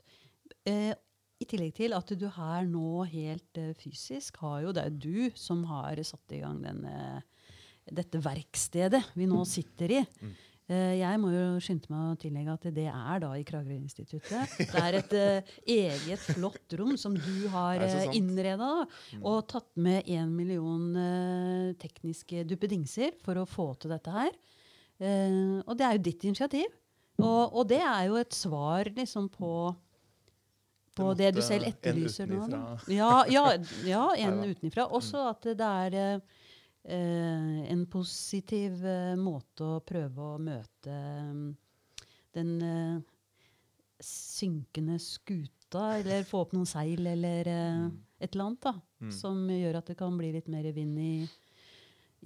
Uh, 0.68 0.94
I 1.42 1.48
tillegg 1.50 1.74
til 1.80 1.96
at 1.96 2.14
du 2.14 2.28
her 2.36 2.70
nå 2.70 3.02
helt 3.10 3.60
uh, 3.60 3.72
fysisk 3.82 4.38
har 4.44 4.62
jo 4.68 4.76
Det 4.76 4.86
er 4.86 4.94
du 4.94 5.18
som 5.34 5.66
har 5.70 5.98
satt 6.06 6.36
i 6.36 6.40
gang 6.44 6.62
denne, 6.62 7.24
dette 7.90 8.22
verkstedet 8.22 9.02
vi 9.18 9.26
nå 9.26 9.42
sitter 9.48 9.98
i. 9.98 10.00
Eh, 10.04 10.48
jeg 10.98 11.20
må 11.20 11.30
jo 11.32 11.44
skynde 11.62 11.90
meg 11.92 12.10
å 12.12 12.18
tillegge 12.20 12.54
at 12.54 12.66
det 12.76 12.86
er 12.88 13.22
da 13.22 13.30
i 13.38 13.44
Kragerø-instituttet. 13.46 14.56
Det 14.58 14.82
er 14.82 14.98
et 15.00 15.14
eh, 15.18 15.54
eget 15.74 16.24
flott 16.32 16.76
rom 16.78 16.94
som 17.00 17.16
du 17.16 17.46
har 17.52 17.82
sant? 17.90 18.16
innreda. 18.18 18.70
Og 19.20 19.40
tatt 19.50 19.70
med 19.76 20.08
én 20.10 20.32
million 20.32 20.90
eh, 20.98 21.72
tekniske 21.82 22.46
duppedingser 22.48 23.16
for 23.24 23.42
å 23.42 23.48
få 23.48 23.72
til 23.82 23.94
dette 23.94 24.14
her. 24.14 24.34
Eh, 25.02 25.60
og 25.66 25.74
det 25.78 25.88
er 25.88 25.98
jo 25.98 26.06
ditt 26.10 26.28
initiativ. 26.30 26.68
Og, 27.22 27.52
og 27.52 27.66
det 27.70 27.82
er 27.84 28.06
jo 28.08 28.20
et 28.20 28.34
svar 28.34 28.88
liksom 28.96 29.28
på 29.32 29.72
på 30.92 31.14
Det 31.16 31.30
du 31.32 31.40
selv 31.44 31.64
etterlyser 31.70 32.28
nå. 32.28 32.44
Ja, 32.92 33.22
ja, 33.32 33.46
ja, 33.88 34.02
en 34.26 34.42
utenfra. 34.44 34.84
Også 34.92 35.22
at 35.30 35.46
det 35.56 35.68
er 35.68 35.96
eh, 35.96 36.14
eh, 36.16 36.41
en 36.84 37.86
positiv 37.86 38.80
eh, 38.86 39.14
måte 39.18 39.66
å 39.76 39.82
prøve 39.86 40.32
å 40.34 40.38
møte 40.42 40.90
eh, 40.90 42.06
den 42.34 42.54
eh, 42.66 42.96
synkende 44.02 44.98
skuta, 45.02 45.84
eller 46.00 46.26
få 46.26 46.42
opp 46.42 46.56
noen 46.56 46.66
seil, 46.68 47.04
eller 47.06 47.46
mm. 47.46 47.92
et 48.18 48.32
eller 48.32 48.48
annet, 48.48 48.64
da. 48.66 48.74
Mm. 49.02 49.12
Som 49.14 49.44
gjør 49.50 49.78
at 49.78 49.92
det 49.92 49.96
kan 49.98 50.18
bli 50.18 50.32
litt 50.34 50.50
mer 50.50 50.66
vind 50.74 50.98
i, 50.98 51.14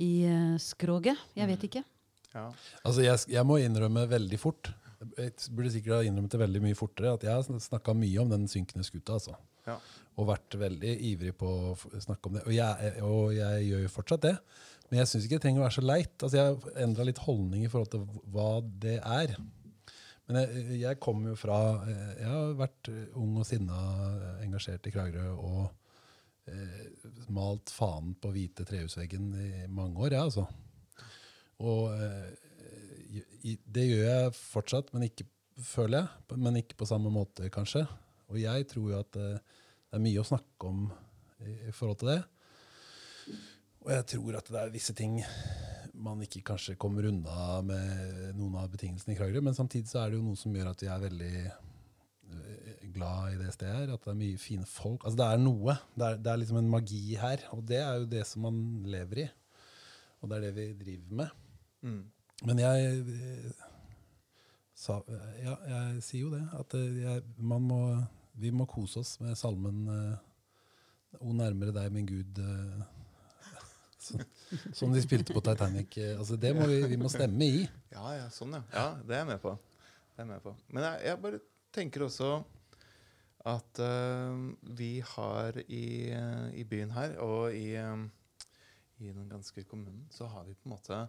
i 0.07 0.11
eh, 0.29 0.57
skroget. 0.63 1.21
Jeg 1.37 1.53
vet 1.53 1.69
ikke. 1.69 1.85
Ja. 2.33 2.49
Altså, 2.83 3.05
jeg, 3.05 3.27
jeg 3.33 3.49
må 3.49 3.57
innrømme 3.63 4.03
veldig 4.11 4.37
fort 4.37 4.69
Jeg 5.17 5.31
burde 5.57 5.71
sikkert 5.73 5.95
ha 5.95 6.01
innrømmet 6.05 6.35
det 6.35 6.41
veldig 6.43 6.61
mye 6.65 6.77
fortere 6.77 7.15
at 7.17 7.23
jeg 7.25 7.33
har 7.33 7.63
snakka 7.65 7.95
mye 7.97 8.19
om 8.21 8.33
den 8.33 8.45
synkende 8.51 8.85
skuta. 8.85 9.17
altså. 9.17 9.37
Ja. 9.67 9.77
Og 10.17 10.29
vært 10.31 10.55
veldig 10.57 10.93
ivrig 11.11 11.35
på 11.37 11.47
å 11.47 11.75
snakke 12.01 12.31
om 12.31 12.39
det. 12.39 12.47
Og 12.49 12.55
jeg, 12.57 12.93
og 13.05 13.35
jeg 13.37 13.67
gjør 13.69 13.83
jo 13.85 13.93
fortsatt 13.93 14.23
det. 14.25 14.35
Men 14.89 15.01
jeg 15.03 15.11
syns 15.11 15.27
ikke 15.27 15.37
det 15.37 15.43
trenger 15.45 15.61
å 15.61 15.67
være 15.67 15.77
så 15.77 15.85
leit. 15.85 16.15
Altså, 16.23 16.37
jeg 16.39 16.47
har 16.55 16.83
endra 16.87 17.05
litt 17.09 17.21
holdning 17.27 17.65
i 17.67 17.69
forhold 17.73 17.91
til 17.93 18.07
hva 18.33 18.49
det 18.87 18.95
er. 19.03 19.35
Men 20.27 20.39
jeg, 20.41 20.63
jeg 20.81 20.99
kommer 21.05 21.31
jo 21.35 21.39
fra 21.39 21.57
eh, 21.87 22.15
Jeg 22.23 22.31
har 22.33 22.55
vært 22.59 22.89
ung 23.15 23.37
og 23.39 23.45
sinna, 23.47 23.77
eh, 24.09 24.41
engasjert 24.47 24.89
i 24.89 24.93
Kragerø 24.95 25.35
og 25.37 25.61
eh, 26.51 26.89
malt 27.37 27.71
fanen 27.75 28.17
på 28.23 28.33
hvite 28.35 28.65
trehusveggen 28.67 29.29
i 29.39 29.51
mange 29.69 30.01
år, 30.03 30.17
jeg, 30.17 30.25
altså. 30.31 30.47
Og 31.63 31.93
eh, 31.95 33.21
i- 33.53 33.59
det 33.63 33.85
gjør 33.91 34.03
jeg 34.09 34.35
fortsatt, 34.39 34.91
men 34.97 35.07
ikke, 35.11 35.29
føler 35.63 36.03
jeg. 36.03 36.41
Men 36.43 36.59
ikke 36.59 36.77
på 36.81 36.89
samme 36.89 37.13
måte, 37.15 37.47
kanskje. 37.55 37.85
Og 38.33 38.41
jeg 38.43 38.67
tror 38.73 38.91
jo 38.91 38.99
at 39.05 39.21
eh, 39.23 39.56
det 39.97 40.03
er 40.03 40.09
mye 40.11 40.21
å 40.21 40.29
snakke 40.29 40.69
om 40.69 40.81
i, 41.41 41.73
forhold 41.73 42.01
til 42.03 42.11
det. 42.11 42.19
Og 43.87 43.93
jeg 43.95 44.05
tror 44.13 44.37
at 44.37 44.51
det 44.53 44.59
er 44.61 44.75
visse 44.75 44.93
ting 44.97 45.15
man 45.97 46.21
ikke 46.21 46.43
kanskje 46.51 46.75
kommer 46.77 47.07
unna 47.09 47.63
med 47.65 48.35
noen 48.37 48.59
av 48.61 48.69
betingelsene 48.75 49.15
i 49.15 49.17
Kragerø, 49.17 49.41
men 49.47 49.57
samtidig 49.57 49.89
så 49.89 50.03
er 50.03 50.13
det 50.13 50.19
jo 50.19 50.27
noe 50.27 50.37
som 50.37 50.53
gjør 50.53 50.69
at 50.75 50.85
vi 50.85 50.91
er 50.93 51.01
veldig 51.07 51.31
eh, 51.47 52.83
glad 52.93 53.39
i 53.39 53.39
det 53.41 53.55
stedet 53.55 53.73
her. 53.73 53.95
At 53.95 54.05
det 54.05 54.13
er 54.13 54.19
mye 54.21 54.43
fine 54.43 54.69
folk. 54.69 55.07
Altså 55.07 55.23
det 55.23 55.31
er 55.31 55.41
noe. 55.41 55.79
Det 55.95 56.11
er, 56.11 56.21
det 56.27 56.33
er 56.33 56.43
liksom 56.43 56.61
en 56.61 56.69
magi 56.75 57.01
her. 57.23 57.47
Og 57.57 57.65
det 57.73 57.81
er 57.81 58.03
jo 58.03 58.11
det 58.13 58.27
som 58.29 58.45
man 58.45 58.61
lever 58.85 59.23
i. 59.25 59.27
Og 60.21 60.29
det 60.29 60.37
er 60.37 60.45
det 60.45 60.55
vi 60.59 60.69
driver 60.83 61.23
med. 61.23 61.41
Mm. 61.87 62.03
Men 62.51 62.61
jeg 62.67 63.01
eh, 63.17 63.65
sa, 64.77 65.01
ja, 65.41 65.57
jeg 65.73 66.05
sier 66.05 66.27
jo 66.27 66.35
det. 66.37 66.45
At 66.61 66.77
eh, 66.77 67.01
jeg, 67.07 67.25
man 67.41 67.65
må, 67.65 67.81
vi 68.37 68.53
må 68.53 68.67
kose 68.71 69.01
oss 69.03 69.17
med 69.23 69.37
salmen 69.39 69.87
eh, 69.93 70.25
O 71.25 71.33
nærmere 71.33 71.73
deg, 71.73 71.93
min 71.95 72.09
Gud. 72.09 72.39
eh, 72.39 72.83
som, 74.07 74.21
som 74.77 74.93
de 74.93 75.01
spilte 75.03 75.33
på 75.33 75.41
Titanic. 75.45 75.97
eh, 75.97 76.19
Altså, 76.19 76.37
det 76.37 76.53
må 76.57 76.67
vi, 76.69 76.83
vi 76.93 76.99
må 77.01 77.09
stemme 77.13 77.49
i. 77.49 77.63
Ja, 77.95 78.11
ja, 78.19 78.27
sånn 78.35 78.59
ja. 78.59 78.63
Ja, 78.75 78.89
Det 79.01 79.17
er 79.17 79.25
jeg 79.25 79.31
med 79.33 79.41
på. 79.45 79.57
Jeg 80.19 80.29
med 80.29 80.45
på. 80.45 80.53
Men 80.69 80.85
jeg, 80.91 81.01
jeg 81.09 81.23
bare 81.25 81.41
tenker 81.77 82.07
også 82.07 82.31
at 83.47 83.79
uh, 83.79 84.35
vi 84.79 84.99
har 85.07 85.61
i, 85.69 86.11
uh, 86.11 86.49
i 86.57 86.65
byen 86.67 86.91
her, 86.97 87.15
og 87.23 87.55
i, 87.55 87.77
eh, 87.79 88.07
i 88.99 89.13
den 89.13 89.29
ganske 89.31 89.63
kommunen, 89.71 90.09
så 90.11 90.27
har 90.27 90.45
vi 90.49 90.55
på 90.55 90.67
en 90.67 90.75
måte 90.75 91.07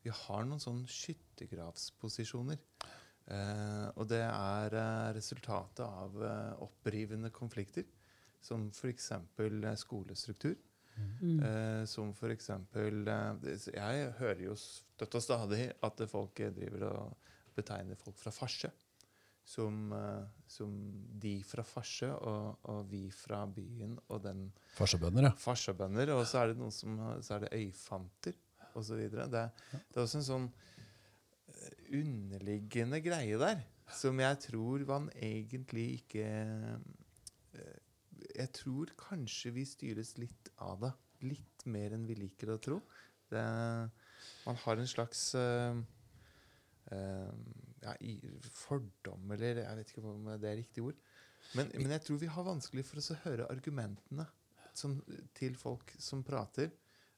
Vi 0.00 0.12
har 0.14 0.46
noen 0.48 0.62
sånn 0.62 0.84
skyttergravsposisjoner. 0.88 2.56
Eh, 3.30 3.86
og 3.94 4.08
det 4.10 4.22
er 4.24 4.74
eh, 4.74 5.12
resultatet 5.14 5.84
av 5.86 6.16
eh, 6.26 6.62
opprivende 6.64 7.30
konflikter, 7.34 7.86
som 8.42 8.68
f.eks. 8.74 9.12
Skolestruktur. 9.84 10.56
Mm. 11.20 11.38
Eh, 11.46 11.82
som 11.88 12.10
for 12.12 12.28
eksempel 12.34 13.06
eh, 13.08 13.68
Jeg 13.72 14.08
hører 14.18 14.40
jo 14.42 14.56
støtt 14.58 15.14
og 15.16 15.22
stadig 15.24 15.70
at 15.86 16.02
folk 16.10 16.42
driver 16.52 16.82
og 16.90 17.30
betegner 17.56 17.96
folk 17.96 18.18
fra 18.20 18.32
Farsø 18.34 18.68
som, 19.46 19.94
som 20.46 20.74
de 21.22 21.32
fra 21.46 21.64
Farsø 21.66 22.10
og, 22.12 22.66
og 22.70 22.82
vi 22.90 23.06
fra 23.14 23.40
byen 23.50 23.96
og 24.12 24.20
den 24.26 24.44
Farsøbønder, 24.76 25.30
ja. 25.30 25.32
Farsøbønder. 25.40 26.12
Og 26.14 26.26
så 26.28 26.42
er 26.42 26.52
det 26.52 26.60
noen 26.60 26.74
som 26.74 27.00
Så 27.24 27.38
er 27.38 27.46
det 27.46 27.54
øyfanter 27.56 28.36
osv. 28.78 29.00
Det, 29.10 29.26
det 29.32 29.96
er 29.96 30.04
også 30.04 30.20
en 30.20 30.28
sånn 30.28 30.46
eh, 30.52 30.79
underliggende 31.90 33.00
greie 33.04 33.38
der 33.40 33.60
som 33.96 34.20
jeg 34.22 34.38
tror 34.46 34.84
man 34.88 35.08
egentlig 35.16 35.86
ikke 36.00 36.26
eh, 36.26 37.78
Jeg 38.36 38.52
tror 38.54 38.92
kanskje 39.00 39.52
vi 39.54 39.64
styres 39.66 40.14
litt 40.20 40.50
av 40.62 40.84
det. 40.84 40.90
Litt 41.26 41.64
mer 41.68 41.96
enn 41.96 42.06
vi 42.08 42.16
liker 42.16 42.52
å 42.52 42.60
tro. 42.62 42.78
Det, 43.30 43.40
man 44.44 44.58
har 44.62 44.80
en 44.80 44.88
slags 44.88 45.22
uh, 45.38 45.76
uh, 46.92 47.32
ja, 47.82 47.94
fordom, 48.54 49.32
eller 49.34 49.62
jeg 49.62 49.80
vet 49.80 49.92
ikke 49.92 50.04
om 50.12 50.30
det 50.30 50.50
er 50.50 50.58
riktig 50.60 50.84
ord. 50.84 51.00
Men, 51.56 51.72
men 51.74 51.94
jeg 51.96 52.04
tror 52.06 52.20
vi 52.22 52.30
har 52.30 52.46
vanskelig 52.46 52.86
for 52.86 53.02
oss 53.02 53.10
å 53.12 53.18
høre 53.24 53.48
argumentene 53.52 54.28
som, 54.76 54.96
til 55.36 55.58
folk 55.58 55.92
som 55.98 56.24
prater. 56.26 56.70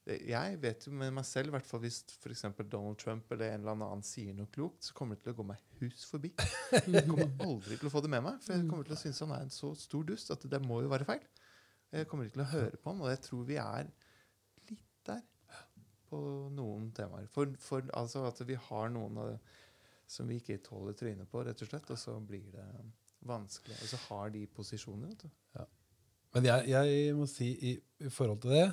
Jeg 0.03 0.57
vet 0.59 0.83
jo 0.83 0.91
med 0.99 1.13
meg 1.15 1.23
selv, 1.23 1.53
hvert 1.53 1.67
fall 1.67 1.79
hvis 1.85 2.01
for 2.19 2.67
Donald 2.67 2.97
Trump 2.99 3.29
eller 3.31 3.53
en 3.53 3.61
eller 3.61 3.85
annen 3.85 4.01
sier 4.03 4.35
noe 4.35 4.51
klokt, 4.51 4.83
så 4.83 4.95
kommer 4.97 5.15
det 5.15 5.23
til 5.23 5.31
å 5.31 5.37
gå 5.37 5.45
meg 5.47 5.61
hus 5.79 6.03
forbi. 6.09 6.33
Jeg 6.73 7.05
kommer 7.07 7.29
aldri 7.45 7.77
til 7.79 7.87
å 7.87 7.93
få 7.93 8.01
det 8.03 8.11
med 8.11 8.25
meg, 8.25 8.41
for 8.43 8.57
jeg 8.57 8.67
kommer 8.67 8.87
til 8.87 8.97
å 8.97 8.99
synes 8.99 9.21
han 9.23 9.31
er 9.37 9.45
en 9.45 9.53
så 9.53 9.71
stor 9.79 10.03
dust 10.09 10.33
at 10.35 10.43
det 10.51 10.59
må 10.65 10.81
jo 10.83 10.91
være 10.91 11.07
feil. 11.07 11.23
Jeg 11.93 12.09
kommer 12.09 12.27
ikke 12.27 12.39
til 12.39 12.43
å 12.43 12.51
høre 12.51 12.79
på 12.81 12.91
han, 12.91 13.03
og 13.05 13.13
jeg 13.13 13.21
tror 13.29 13.45
vi 13.47 13.59
er 13.63 13.91
litt 14.71 14.89
der 15.07 15.21
på 16.09 16.19
noen 16.57 16.89
temaer. 16.97 17.29
For, 17.31 17.55
for 17.63 17.87
altså 17.95 18.25
at 18.27 18.43
vi 18.49 18.57
har 18.67 18.91
noen 18.91 19.21
som 20.09 20.27
vi 20.27 20.41
ikke 20.41 20.59
tåler 20.65 20.97
trynet 20.99 21.31
på, 21.31 21.45
rett 21.47 21.63
og 21.63 21.69
slett, 21.69 21.95
og 21.95 22.01
så 22.01 22.17
blir 22.19 22.49
det 22.51 22.67
vanskelig. 23.23 23.79
Og 23.79 23.93
så 23.93 24.01
har 24.09 24.35
de 24.35 24.43
posisjoner. 24.51 25.13
vet 25.13 25.23
du. 25.23 25.31
Men 26.33 26.47
jeg, 26.49 26.69
jeg 26.73 27.15
må 27.17 27.27
si 27.29 27.49
i, 27.53 27.73
i 28.01 28.09
forhold 28.11 28.41
til 28.41 28.55
det, 28.55 28.67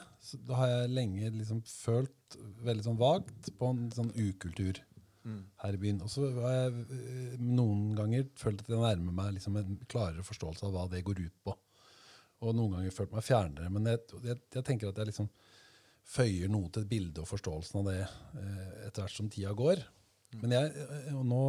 da 0.49 0.61
har 0.63 0.71
jeg 0.73 0.95
lenge 0.97 1.33
liksom 1.35 1.61
følt 1.69 2.39
veldig 2.65 2.87
sånn 2.87 3.01
vagt 3.01 3.51
på 3.59 3.73
en 3.75 3.91
sånn 3.93 4.15
ukultur 4.17 4.81
her 5.63 5.77
i 5.77 5.81
byen. 5.81 6.01
Og 6.05 6.11
så 6.13 6.29
har 6.41 6.55
jeg 6.57 6.85
eh, 6.97 7.37
noen 7.43 7.91
ganger 7.99 8.29
følt 8.41 8.63
at 8.65 8.73
jeg 8.73 8.81
nærmer 8.81 9.17
meg 9.17 9.35
liksom 9.37 9.59
en 9.61 9.79
klarere 9.91 10.25
forståelse 10.27 10.67
av 10.67 10.75
hva 10.75 10.87
det 10.91 11.05
går 11.07 11.21
ut 11.21 11.37
på. 11.45 11.57
Og 12.41 12.57
noen 12.57 12.79
ganger 12.79 12.97
følt 12.97 13.13
meg 13.13 13.27
fjernere. 13.27 13.71
Men 13.73 13.89
jeg, 13.91 14.01
jeg, 14.25 14.41
jeg 14.57 14.67
tenker 14.67 14.91
at 14.91 15.01
jeg 15.01 15.11
liksom 15.11 15.29
føyer 16.11 16.51
noe 16.51 16.71
til 16.73 16.87
bildet 16.89 17.21
og 17.23 17.29
forståelsen 17.29 17.83
av 17.83 17.91
det 17.91 18.01
eh, 18.03 18.87
etter 18.89 19.05
hvert 19.05 19.19
som 19.19 19.29
tida 19.33 19.53
går. 19.57 19.85
Men 20.41 20.55
jeg, 20.57 20.87
eh, 20.87 21.13
og 21.19 21.27
nå, 21.29 21.43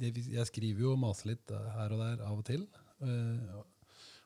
jeg, 0.00 0.48
skriver 0.48 0.86
jo 0.86 0.96
og 0.96 1.02
maser 1.02 1.34
litt 1.34 1.52
her 1.76 1.92
og 1.92 2.02
der 2.06 2.24
av 2.24 2.40
og 2.40 2.46
til. 2.48 2.66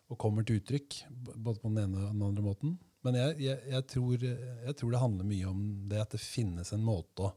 Og 0.06 0.18
kommer 0.22 0.46
til 0.46 0.60
uttrykk, 0.60 1.00
både 1.34 1.58
på 1.58 1.70
den 1.72 1.82
ene 1.82 2.04
og 2.04 2.14
den 2.14 2.26
andre 2.28 2.44
måten. 2.44 2.76
Men 3.06 3.18
jeg, 3.18 3.36
jeg, 3.42 3.62
jeg, 3.70 3.86
tror, 3.90 4.22
jeg 4.22 4.76
tror 4.78 4.92
det 4.92 5.02
handler 5.02 5.28
mye 5.28 5.50
om 5.50 5.62
det 5.90 6.02
at 6.02 6.14
det 6.14 6.22
finnes 6.22 6.72
en 6.74 6.86
måte 6.86 7.26
å 7.26 7.34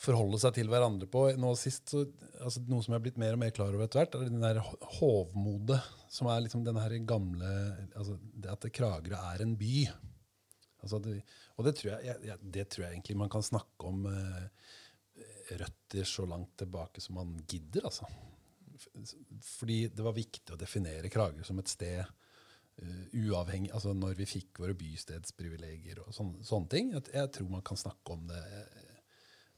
forholde 0.00 0.40
seg 0.40 0.56
til 0.56 0.70
hverandre 0.72 1.06
på. 1.10 1.26
Nå 1.38 1.52
sist, 1.60 1.92
så, 1.92 2.04
altså 2.40 2.62
Noe 2.66 2.82
som 2.84 2.94
jeg 2.94 3.00
har 3.00 3.04
blitt 3.04 3.20
mer 3.20 3.36
og 3.36 3.42
mer 3.42 3.52
klar 3.54 3.74
over 3.74 3.84
etter 3.86 4.00
hvert, 4.00 4.16
er 4.16 4.30
den 4.30 4.42
der 4.42 4.62
hovmodet, 4.98 5.80
som 6.10 6.30
er 6.32 6.42
liksom 6.46 6.64
den 6.66 6.78
her 6.80 6.96
gamle 7.06 7.50
altså 7.94 8.16
Det 8.18 8.50
at 8.50 8.70
Kragerø 8.74 9.18
er 9.18 9.44
en 9.44 9.54
by. 9.60 9.74
Altså 10.80 10.98
det, 11.04 11.20
og 11.58 11.66
det 11.66 11.74
tror, 11.76 11.92
jeg, 12.02 12.38
det 12.40 12.66
tror 12.72 12.86
jeg 12.86 12.96
egentlig 12.96 13.18
man 13.20 13.32
kan 13.32 13.44
snakke 13.44 13.90
om 13.90 14.06
eh, 14.08 14.46
røtter 15.60 16.08
så 16.08 16.24
langt 16.28 16.54
tilbake 16.62 17.02
som 17.04 17.20
man 17.20 17.34
gidder. 17.44 17.84
altså. 17.90 18.08
Fordi 19.44 19.82
det 19.92 20.04
var 20.04 20.16
viktig 20.16 20.54
å 20.54 20.58
definere 20.60 21.10
Kragerø 21.12 21.46
som 21.46 21.60
et 21.62 21.70
sted 21.70 22.00
uh, 22.00 23.06
uavhengig, 23.12 23.72
altså 23.76 23.94
når 23.96 24.16
vi 24.20 24.28
fikk 24.28 24.62
våre 24.62 24.76
bystedsprivilegier 24.78 26.02
og 26.04 26.14
sånne, 26.16 26.44
sånne 26.46 26.72
ting. 26.72 26.92
Jeg, 26.96 27.32
tror 27.36 27.50
man 27.52 27.66
kan 27.66 27.80
snakke 27.80 28.16
om 28.16 28.28
det 28.30 28.44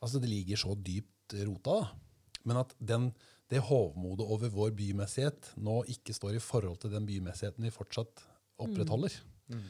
Altså 0.03 0.19
Det 0.19 0.27
ligger 0.27 0.59
så 0.59 0.75
dypt 0.75 1.37
rota. 1.47 1.77
da. 1.79 2.41
Men 2.49 2.59
at 2.65 2.73
den, 2.83 3.05
det 3.51 3.63
hovmodet 3.69 4.27
over 4.27 4.51
vår 4.51 4.73
bymessighet 4.75 5.53
nå 5.63 5.77
ikke 5.93 6.17
står 6.17 6.39
i 6.39 6.43
forhold 6.43 6.81
til 6.83 6.91
den 6.91 7.07
bymessigheten 7.07 7.63
vi 7.63 7.71
fortsatt 7.71 8.25
opprettholder. 8.63 9.15
Mm. 9.47 9.61
Mm. 9.61 9.69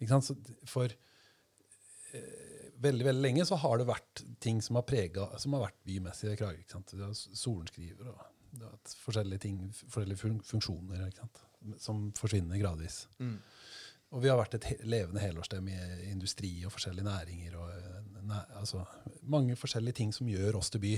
Ikke 0.00 0.10
sant? 0.10 0.26
Så 0.26 0.66
for 0.66 0.90
eh, 0.90 2.72
veldig 2.82 3.06
veldig 3.08 3.24
lenge 3.24 3.46
så 3.48 3.58
har 3.62 3.78
det 3.80 3.88
vært 3.88 4.24
ting 4.42 4.60
som 4.64 4.78
har, 4.78 4.86
preget, 4.88 5.38
som 5.42 5.56
har 5.56 5.68
vært 5.68 5.80
bymessige 5.86 6.36
Kragerø. 6.40 6.64
ikke 6.64 6.78
sant? 6.78 7.38
Sorenskriver 7.38 8.12
og 8.12 8.20
vært 8.56 8.94
forskjellige 9.02 9.44
ting, 9.44 9.60
forskjellige 9.76 10.40
funksjoner 10.48 11.06
ikke 11.08 11.24
sant? 11.24 11.44
som 11.82 12.04
forsvinner 12.16 12.60
gradvis. 12.60 13.02
Mm. 13.18 13.36
Og 14.14 14.22
vi 14.24 14.30
har 14.30 14.38
vært 14.40 14.56
et 14.56 14.84
levende 14.88 15.20
helårstem 15.20 15.66
i 15.68 15.78
industri 16.08 16.52
og 16.64 16.72
forskjellige 16.72 17.04
næringer. 17.04 17.56
og 17.58 18.22
næ, 18.24 18.38
altså, 18.60 18.84
Mange 19.22 19.56
forskjellige 19.56 19.98
ting 20.00 20.14
som 20.14 20.30
gjør 20.30 20.60
oss 20.60 20.70
til 20.70 20.80
by. 20.80 20.94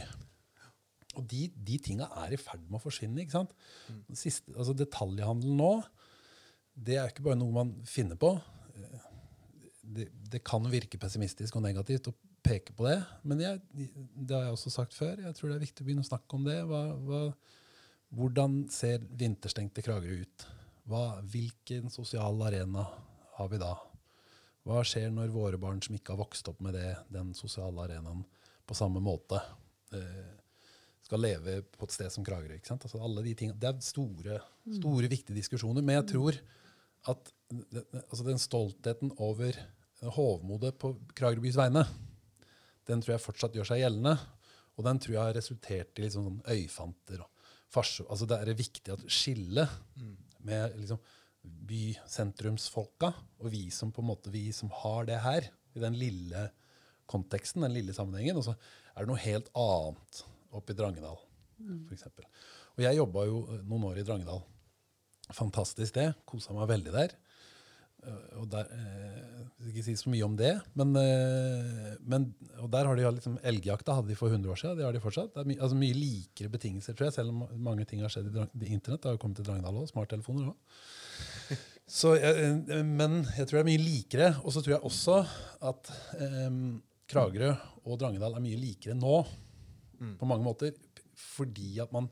Og 1.18 1.26
de, 1.26 1.48
de 1.56 1.78
tinga 1.82 2.06
er 2.22 2.36
i 2.36 2.38
ferd 2.38 2.62
med 2.68 2.78
å 2.78 2.84
forsvinne. 2.84 3.20
ikke 3.22 3.38
sant? 3.40 3.56
Mm. 3.88 4.02
Siste, 4.14 4.52
altså 4.54 4.76
Detaljhandelen 4.78 5.58
nå, 5.58 5.72
det 6.74 7.00
er 7.00 7.10
ikke 7.10 7.26
bare 7.26 7.40
noe 7.40 7.56
man 7.56 7.72
finner 7.88 8.20
på. 8.20 8.36
Det, 9.90 10.06
det 10.30 10.44
kan 10.46 10.68
virke 10.70 11.00
pessimistisk 11.02 11.56
og 11.58 11.64
negativt 11.66 12.12
å 12.12 12.14
peke 12.44 12.74
på 12.76 12.86
det, 12.88 12.98
men 13.28 13.40
jeg, 13.42 13.60
det 13.70 14.34
har 14.34 14.46
jeg 14.46 14.56
også 14.56 14.72
sagt 14.72 14.96
før. 14.96 15.20
Jeg 15.24 15.36
tror 15.36 15.50
det 15.50 15.58
er 15.58 15.66
viktig 15.66 15.84
å 15.84 15.88
begynne 15.88 16.04
å 16.04 16.08
snakke 16.08 16.38
om 16.38 16.46
det. 16.46 16.56
Hva, 16.68 16.80
hva, 17.06 17.20
hvordan 18.16 18.64
ser 18.72 19.04
vinterstengte 19.20 19.84
Kragerø 19.84 20.24
ut? 20.24 20.46
Hva, 20.90 21.04
hvilken 21.30 21.92
sosial 21.92 22.40
arena 22.46 22.86
har 23.36 23.50
vi 23.52 23.60
da? 23.60 23.74
Hva 24.66 24.82
skjer 24.86 25.12
når 25.14 25.32
våre 25.34 25.60
barn 25.60 25.80
som 25.84 25.96
ikke 25.96 26.14
har 26.14 26.20
vokst 26.20 26.48
opp 26.50 26.60
med 26.64 26.76
det, 26.76 26.92
den 27.12 27.32
sosiale 27.36 27.86
arenaen 27.86 28.24
på 28.68 28.76
samme 28.76 29.02
måte, 29.02 29.40
eh, 29.96 30.32
skal 31.06 31.22
leve 31.24 31.60
på 31.74 31.86
et 31.86 31.94
sted 31.94 32.12
som 32.12 32.26
Kragerø? 32.26 32.58
ikke 32.58 32.72
sant? 32.72 32.84
Altså 32.86 33.00
alle 33.02 33.24
de 33.24 33.34
tingene, 33.34 33.58
Det 33.58 33.70
er 33.70 33.84
store, 33.84 34.40
store 34.66 35.06
mm. 35.06 35.12
viktige 35.14 35.38
diskusjoner. 35.38 35.82
Men 35.82 36.00
jeg 36.00 36.10
tror 36.14 36.40
at 37.10 37.32
altså 38.10 38.26
den 38.26 38.38
stoltheten 38.38 39.12
over 39.18 39.56
hovmodet 40.16 40.76
på 40.80 40.94
Kragerø 41.16 41.44
bys 41.44 41.58
vegne, 41.58 41.84
den 42.90 43.02
tror 43.02 43.16
jeg 43.16 43.24
fortsatt 43.24 43.56
gjør 43.56 43.70
seg 43.70 43.84
gjeldende. 43.84 44.16
Og 44.78 44.86
den 44.86 45.00
tror 45.02 45.14
jeg 45.14 45.22
har 45.22 45.36
resultert 45.36 45.98
i 45.98 46.04
liksom 46.04 46.26
sånn 46.26 46.42
øyfanter 46.50 47.22
og 47.24 47.46
farse. 47.70 48.04
Altså 48.08 48.26
det 48.28 48.38
er 48.40 48.58
viktig 48.58 48.94
at 48.94 49.06
skillet 49.12 49.78
mm 50.00 50.18
med 50.46 50.76
liksom, 50.80 51.00
bysentrumsfolka, 51.42 53.12
og 53.40 53.52
vi 53.52 53.66
som 53.74 53.92
på 53.92 54.02
en 54.02 54.10
måte, 54.10 54.32
vi 54.32 54.50
som 54.56 54.72
har 54.82 55.08
det 55.08 55.20
her, 55.24 55.48
i 55.76 55.82
den 55.82 55.96
lille 55.98 56.48
konteksten, 57.10 57.64
den 57.64 57.74
lille 57.74 57.94
sammenhengen. 57.94 58.38
Og 58.38 58.48
så 58.48 58.54
er 58.54 59.04
det 59.04 59.10
noe 59.10 59.22
helt 59.22 59.50
annet 59.58 60.22
oppe 60.56 60.74
i 60.74 60.78
Drangedal, 60.78 61.20
mm. 61.62 61.82
f.eks. 61.88 62.08
Og 62.76 62.84
jeg 62.84 62.98
jobba 62.98 63.26
jo 63.28 63.42
noen 63.62 63.86
år 63.90 64.00
i 64.00 64.06
Drangedal. 64.06 64.42
Fantastisk 65.30 65.94
det. 65.94 66.08
Kosa 66.26 66.54
meg 66.56 66.70
veldig 66.72 66.94
der. 66.94 67.14
Eh, 68.00 68.36
og 68.40 68.46
der, 68.52 68.68
eh, 68.72 69.40
jeg 69.60 69.74
ikke 69.74 69.84
si 69.84 69.94
så 70.00 70.10
mye 70.12 70.24
om 70.24 70.36
det, 70.38 70.52
men, 70.78 70.94
eh, 70.96 71.96
men 72.00 72.30
og 72.62 72.70
der 72.72 72.86
har 72.88 72.96
de 72.96 73.04
liksom, 73.16 73.38
Elgjakta 73.44 73.96
hadde 73.98 74.08
de 74.08 74.16
for 74.16 74.32
100 74.32 74.50
år 74.50 74.60
siden. 74.60 74.78
Det 74.78 74.86
har 74.86 74.92
de 74.96 75.02
fortsatt. 75.04 75.34
Det 75.34 75.42
er 75.42 75.50
my, 75.50 75.56
altså 75.60 75.76
mye 75.76 75.96
likere 75.96 76.52
betingelser, 76.52 76.96
tror 76.96 77.10
jeg, 77.10 77.16
selv 77.18 77.34
om 77.34 77.44
mange 77.60 77.84
ting 77.84 78.00
har 78.00 78.12
skjedd 78.12 78.30
i, 78.32 78.46
i 78.64 78.72
Internett. 78.72 79.02
Det 79.02 79.10
har 79.10 79.18
jo 79.18 79.22
kommet 79.22 79.36
til 79.40 79.48
Drangedal 79.48 79.82
òg. 79.82 79.90
Smarttelefoner 79.90 80.52
òg. 80.52 80.56
men 83.00 83.18
jeg 83.36 83.46
tror 83.46 83.58
det 83.58 83.64
er 83.64 83.68
mye 83.68 83.84
likere. 83.84 84.30
Og 84.44 84.54
så 84.54 84.62
tror 84.62 84.76
jeg 84.76 84.86
også 84.88 85.18
at 85.72 85.92
eh, 86.20 86.48
Kragerø 87.10 87.52
og 87.84 88.00
Drangedal 88.00 88.38
er 88.38 88.44
mye 88.44 88.60
likere 88.60 88.96
nå, 88.96 89.20
mm. 90.00 90.16
på 90.20 90.30
mange 90.30 90.46
måter. 90.46 90.72
Fordi 91.20 91.76
at 91.84 91.92
man 91.92 92.08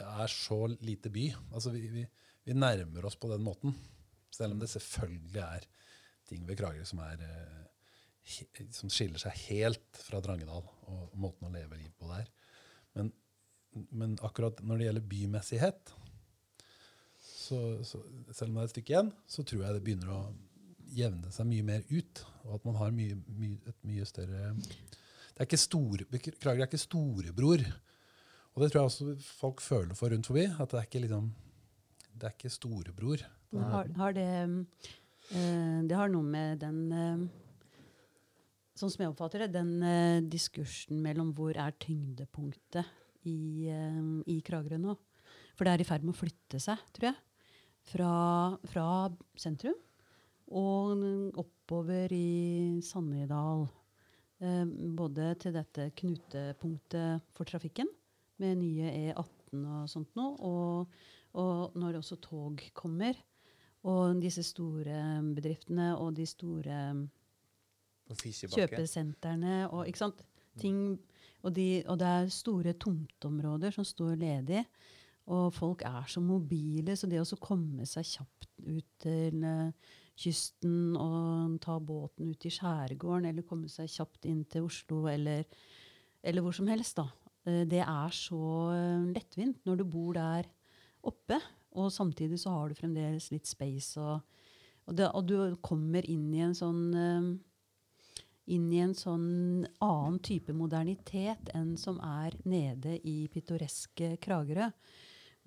er 0.00 0.32
så 0.32 0.64
lite 0.80 1.12
by. 1.12 1.28
Altså 1.52 1.72
vi, 1.74 1.86
vi, 1.92 2.06
vi 2.46 2.56
nærmer 2.56 3.04
oss 3.04 3.18
på 3.20 3.28
den 3.32 3.44
måten. 3.44 3.74
Selv 4.40 4.56
om 4.56 4.62
det 4.62 4.70
selvfølgelig 4.72 5.42
er 5.44 5.66
ting 6.30 6.46
ved 6.48 6.56
Kragerø 6.56 6.86
som, 6.88 7.02
eh, 7.04 8.66
som 8.72 8.92
skiller 8.92 9.20
seg 9.20 9.36
helt 9.50 10.02
fra 10.08 10.20
Drangedal 10.24 10.64
og 10.88 11.16
måten 11.20 11.48
å 11.48 11.52
leve 11.52 11.76
liv 11.76 11.90
på 11.98 12.08
der. 12.08 12.30
Men, 12.96 13.10
men, 13.90 14.16
akkurat 14.24 14.62
når 14.64 14.80
det 14.80 14.86
gjelder 14.86 15.10
bymessighet, 15.10 15.92
så, 17.20 17.58
så, 17.84 18.00
selv 18.32 18.48
om 18.48 18.56
det 18.56 18.62
er 18.62 18.70
et 18.70 18.74
stykke 18.76 18.94
igjen, 18.94 19.12
så 19.28 19.44
tror 19.44 19.66
jeg 19.66 19.76
det 19.76 19.84
begynner 19.84 20.14
å 20.14 20.22
jevne 20.90 21.30
seg 21.34 21.48
mye 21.50 21.66
mer 21.66 21.84
ut. 21.90 22.24
Og 22.46 22.56
at 22.56 22.66
man 22.66 22.80
har 22.80 22.96
mye, 22.96 23.18
mye, 23.36 23.60
et 23.68 23.86
mye 23.86 24.08
større 24.08 24.54
det 25.40 25.46
er 25.46 25.48
ikke 25.48 25.56
store, 25.62 26.04
Kragerø 26.36 26.60
er 26.60 26.66
ikke 26.68 26.78
storebror. 26.82 27.62
Og 28.52 28.60
det 28.60 28.66
tror 28.72 28.82
jeg 28.82 28.88
også 28.90 29.12
folk 29.38 29.62
føler 29.64 29.96
for 29.96 30.12
rundt 30.12 30.28
forbi. 30.28 30.42
At 30.52 30.72
det 30.74 30.76
er 30.76 30.88
ikke, 30.88 31.00
liksom, 31.06 31.30
det 32.12 32.26
er 32.28 32.34
ikke 32.34 32.50
storebror. 32.52 33.22
Har, 33.50 33.88
har 33.98 34.14
det, 34.14 34.30
uh, 34.46 35.78
det 35.82 35.96
har 35.98 36.10
noe 36.12 36.26
med 36.26 36.60
den 36.62 36.80
uh, 36.94 37.28
Sånn 38.78 38.92
som 38.94 39.02
jeg 39.02 39.10
oppfatter 39.10 39.42
det, 39.44 39.50
den 39.58 39.72
uh, 39.82 40.22
diskursen 40.24 41.02
mellom 41.04 41.34
hvor 41.36 41.58
er 41.58 41.74
tyngdepunktet 41.82 42.86
i, 43.28 43.68
i 43.68 44.36
Kragerø 44.46 44.78
nå. 44.80 44.94
For 45.52 45.66
det 45.66 45.74
er 45.74 45.82
i 45.82 45.88
ferd 45.88 46.06
med 46.06 46.14
å 46.14 46.16
flytte 46.16 46.56
seg, 46.62 46.80
tror 46.96 47.10
jeg. 47.10 47.18
Fra, 47.90 48.12
fra 48.70 48.86
sentrum 49.36 49.76
og 50.56 51.04
oppover 51.42 52.12
i 52.16 52.80
Sannidal. 52.82 53.66
både 54.96 55.34
til 55.42 55.52
dette 55.52 55.90
knutepunktet 56.00 57.28
for 57.36 57.44
trafikken 57.44 57.88
med 58.40 58.62
nye 58.62 58.94
E18 59.12 59.60
og 59.60 59.90
sånt 59.92 60.16
noe. 60.16 60.32
Og, 60.40 60.96
og 61.36 61.76
når 61.76 62.00
også 62.00 62.16
tog 62.24 62.64
kommer, 62.72 63.20
og 63.88 64.20
disse 64.20 64.42
store 64.44 65.20
bedriftene 65.34 65.94
og 65.96 66.12
de 66.18 66.26
store 66.28 66.80
kjøpesentrene 68.10 69.62
og 69.70 69.86
ikke 69.88 70.02
sant? 70.02 70.24
Ting, 70.60 70.98
og, 71.44 71.54
de, 71.56 71.82
og, 71.86 71.96
det 72.00 72.08
er 72.08 72.32
store 72.34 72.74
tomteområder 72.74 73.72
som 73.72 73.86
står 73.86 74.18
ledig. 74.20 74.64
Og 75.30 75.52
folk 75.54 75.84
er 75.86 76.08
så 76.10 76.20
mobile, 76.20 76.96
så 76.98 77.06
det 77.06 77.20
å 77.22 77.38
komme 77.40 77.86
seg 77.86 78.08
kjapt 78.08 78.48
ut 78.66 78.88
til 79.04 79.44
uh, 79.46 79.70
kysten 80.18 80.96
og 80.98 81.60
ta 81.62 81.76
båten 81.78 82.32
ut 82.32 82.46
i 82.48 82.52
skjærgården, 82.52 83.28
eller 83.30 83.46
komme 83.46 83.70
seg 83.70 83.88
kjapt 83.92 84.26
inn 84.28 84.42
til 84.50 84.66
Oslo 84.66 85.04
eller, 85.12 85.46
eller 86.20 86.44
hvor 86.44 86.56
som 86.56 86.68
helst, 86.68 86.98
da, 86.98 87.06
uh, 87.46 87.62
det 87.68 87.84
er 87.84 88.16
så 88.16 88.42
uh, 88.74 89.06
lettvint 89.14 89.62
når 89.68 89.80
du 89.80 89.86
bor 89.92 90.18
der 90.18 90.50
oppe. 91.06 91.38
Og 91.78 91.92
samtidig 91.94 92.40
så 92.42 92.54
har 92.54 92.70
du 92.70 92.78
fremdeles 92.78 93.30
litt 93.30 93.46
space. 93.46 94.00
Og, 94.00 94.20
og, 94.86 94.96
det, 94.98 95.10
og 95.14 95.28
du 95.28 95.36
kommer 95.62 96.06
inn 96.10 96.28
i 96.34 96.42
en 96.46 96.56
sånn 96.56 96.82
uh, 96.96 97.30
inn 98.50 98.70
i 98.72 98.80
en 98.82 98.96
sånn 98.96 99.66
annen 99.84 100.18
type 100.26 100.54
modernitet 100.56 101.52
enn 101.54 101.76
som 101.78 102.00
er 102.02 102.34
nede 102.48 102.96
i 103.06 103.22
pittoreske 103.30 104.16
Kragerø. 104.22 104.70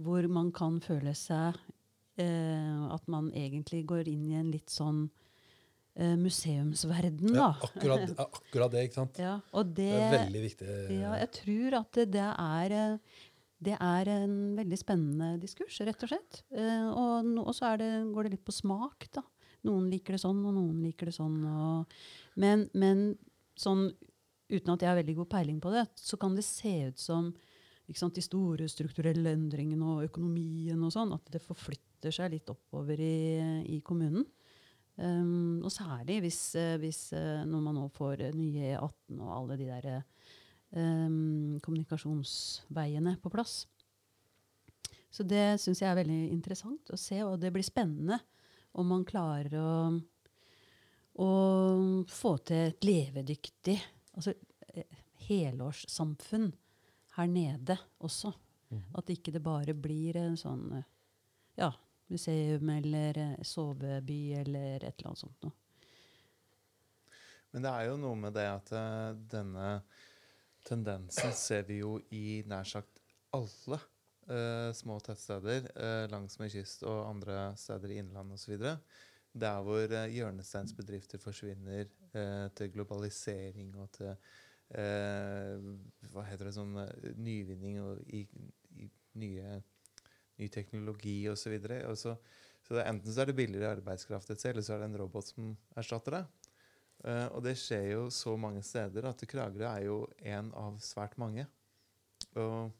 Hvor 0.04 0.28
man 0.32 0.52
kan 0.56 0.80
føle 0.84 1.14
seg 1.18 1.58
uh, 1.58 2.86
at 2.94 3.12
man 3.12 3.30
egentlig 3.36 3.84
går 3.90 4.10
inn 4.12 4.32
i 4.32 4.40
en 4.40 4.50
litt 4.54 4.72
sånn 4.74 5.04
uh, 5.10 6.16
museumsverden, 6.20 7.36
da. 7.36 7.52
Ja, 7.52 7.68
akkurat, 7.68 8.16
akkurat, 8.28 8.74
det, 8.74 8.88
ikke 8.88 9.02
sant? 9.02 9.22
Ja, 9.22 9.36
det, 9.52 9.76
det, 9.76 9.92
er 10.00 10.18
veldig 10.18 10.48
viktig. 10.48 10.72
Ja, 10.96 11.14
jeg 11.22 11.32
tror 11.42 11.80
at 11.84 12.00
det, 12.00 12.10
det 12.16 12.32
er 12.32 12.78
det 13.64 13.76
er 13.78 14.10
en 14.12 14.36
veldig 14.58 14.80
spennende 14.80 15.38
diskurs, 15.42 15.80
rett 15.86 16.06
og 16.06 16.12
slett. 16.12 16.42
Eh, 16.56 16.88
og, 16.90 17.30
og, 17.44 17.54
så 17.56 17.74
det, 17.80 17.92
går 18.14 18.28
det 18.28 18.36
litt 18.36 18.46
på 18.48 18.56
smak, 18.56 19.08
da. 19.16 19.24
Noen 19.68 19.88
liker 19.92 20.18
det 20.18 20.24
sånn, 20.26 20.42
og 20.44 20.58
noen 20.58 20.82
liker 20.84 21.10
det 21.10 21.16
sånn. 21.16 21.40
Og, 21.48 21.96
men, 22.42 22.68
men 22.76 23.06
sånn, 23.60 23.88
uten 24.52 24.74
at 24.74 24.84
jeg 24.84 24.92
har 24.92 25.00
veldig 25.00 25.18
god 25.22 25.32
peiling 25.32 25.60
på 25.64 25.72
det, 25.74 25.88
så 26.00 26.20
kan 26.20 26.36
det 26.36 26.46
se 26.48 26.74
ut 26.90 27.00
som 27.00 27.32
sant, 27.94 28.16
de 28.16 28.24
store 28.24 28.68
strukturelle 28.72 29.36
endringene 29.36 29.96
og 29.96 30.08
økonomien 30.08 30.80
og 30.84 30.94
sånn, 30.96 31.14
at 31.16 31.28
det 31.34 31.44
forflytter 31.44 32.14
seg 32.14 32.34
litt 32.34 32.50
oppover 32.52 33.00
i, 33.00 33.18
i 33.76 33.80
kommunen. 33.86 34.26
Um, 34.94 35.64
og 35.66 35.72
særlig 35.74 36.20
hvis, 36.22 36.42
eh, 36.60 36.76
hvis 36.78 37.08
eh, 37.18 37.42
når 37.50 37.62
man 37.66 37.80
nå 37.80 37.88
får 37.96 38.28
nye 38.38 38.76
E18 38.76 39.24
og 39.24 39.32
alle 39.40 39.56
de 39.58 39.66
der 39.72 39.88
um, 40.76 41.60
kommunikasjonsveiene 41.64 43.18
på 43.22 43.32
plass. 43.34 43.64
Så 45.14 45.26
det 45.30 45.60
syns 45.62 45.84
jeg 45.84 45.92
er 45.92 46.00
veldig 46.00 46.22
interessant 46.34 46.90
å 46.90 46.98
se, 46.98 47.20
og 47.22 47.38
det 47.42 47.52
blir 47.54 47.66
spennende 47.66 48.18
om 48.74 48.90
man 48.90 49.06
klarer 49.06 49.54
å, 49.60 49.74
å 51.22 51.30
få 52.10 52.32
til 52.50 52.72
et 52.72 52.88
levedyktig 52.88 53.76
altså, 54.18 54.34
eh, 54.74 55.04
helårssamfunn 55.28 56.50
her 57.20 57.30
nede 57.30 57.78
også. 58.02 58.34
At 58.98 59.12
ikke 59.14 59.36
det 59.36 59.44
bare 59.46 59.76
blir 59.78 60.18
en 60.18 60.38
sånn 60.40 60.66
eh, 60.80 60.88
ja, 61.62 61.70
museum 62.10 62.70
eller 62.74 63.20
eh, 63.22 63.44
soveby 63.46 64.22
eller 64.42 64.82
et 64.82 64.98
eller 64.98 65.12
annet 65.12 65.22
sånt 65.22 65.46
noe. 65.46 65.60
Men 67.54 67.68
det 67.68 67.70
er 67.70 67.86
jo 67.92 68.00
noe 68.02 68.18
med 68.18 68.34
det 68.34 68.48
at 68.50 68.72
uh, 68.74 69.14
denne 69.30 69.68
tendensen 70.68 71.34
ser 71.38 71.66
vi 71.68 71.82
jo 71.82 71.98
i 72.16 72.42
nær 72.50 72.68
sagt 72.68 73.02
alle 73.34 73.80
uh, 74.30 74.70
små 74.76 75.00
tettsteder 75.04 75.68
uh, 75.74 76.06
langs 76.12 76.40
med 76.40 76.54
kyst 76.54 76.86
og 76.88 77.08
andre 77.10 77.52
steder 77.60 77.96
i 77.96 78.00
innlandet 78.04 78.40
osv. 78.40 78.70
Der 79.34 79.62
hvor 79.66 79.84
uh, 79.84 80.08
hjørnesteinsbedrifter 80.14 81.22
forsvinner 81.22 81.90
uh, 82.14 82.48
til 82.56 82.74
globalisering 82.76 83.76
og 83.82 83.92
til 83.98 84.16
eh, 84.74 85.58
hva 86.14 86.26
heter 86.28 86.50
det, 86.50 86.56
sånn 86.56 86.78
eh, 86.82 87.12
nyvinning 87.22 87.80
og 87.84 88.02
i, 88.14 88.24
i 88.80 88.90
nye, 89.22 89.60
ny 90.42 90.50
teknologi 90.54 91.18
osv. 91.32 91.44
Så, 91.44 91.54
videre. 91.54 91.82
Så, 92.00 92.16
så 92.66 92.80
enten 92.84 93.14
så 93.14 93.24
er 93.24 93.32
det 93.32 93.38
billigere 93.38 93.76
arbeidskraft 93.78 94.34
et 94.34 94.46
eller 94.50 94.66
så 94.66 94.78
er 94.78 94.84
det 94.84 94.92
en 94.92 95.02
robot 95.04 95.34
som 95.34 95.54
erstatter 95.80 96.20
det. 96.20 96.24
Eh, 97.04 97.26
og 97.36 97.44
det 97.44 97.58
skjer 97.60 97.90
jo 97.94 98.06
så 98.14 98.36
mange 98.40 98.64
steder 98.64 99.10
at 99.10 99.26
Kragerø 99.28 99.68
er 99.68 99.88
jo 99.90 99.98
en 100.24 100.52
av 100.56 100.78
svært 100.84 101.18
mange. 101.20 101.46
Og 102.40 102.72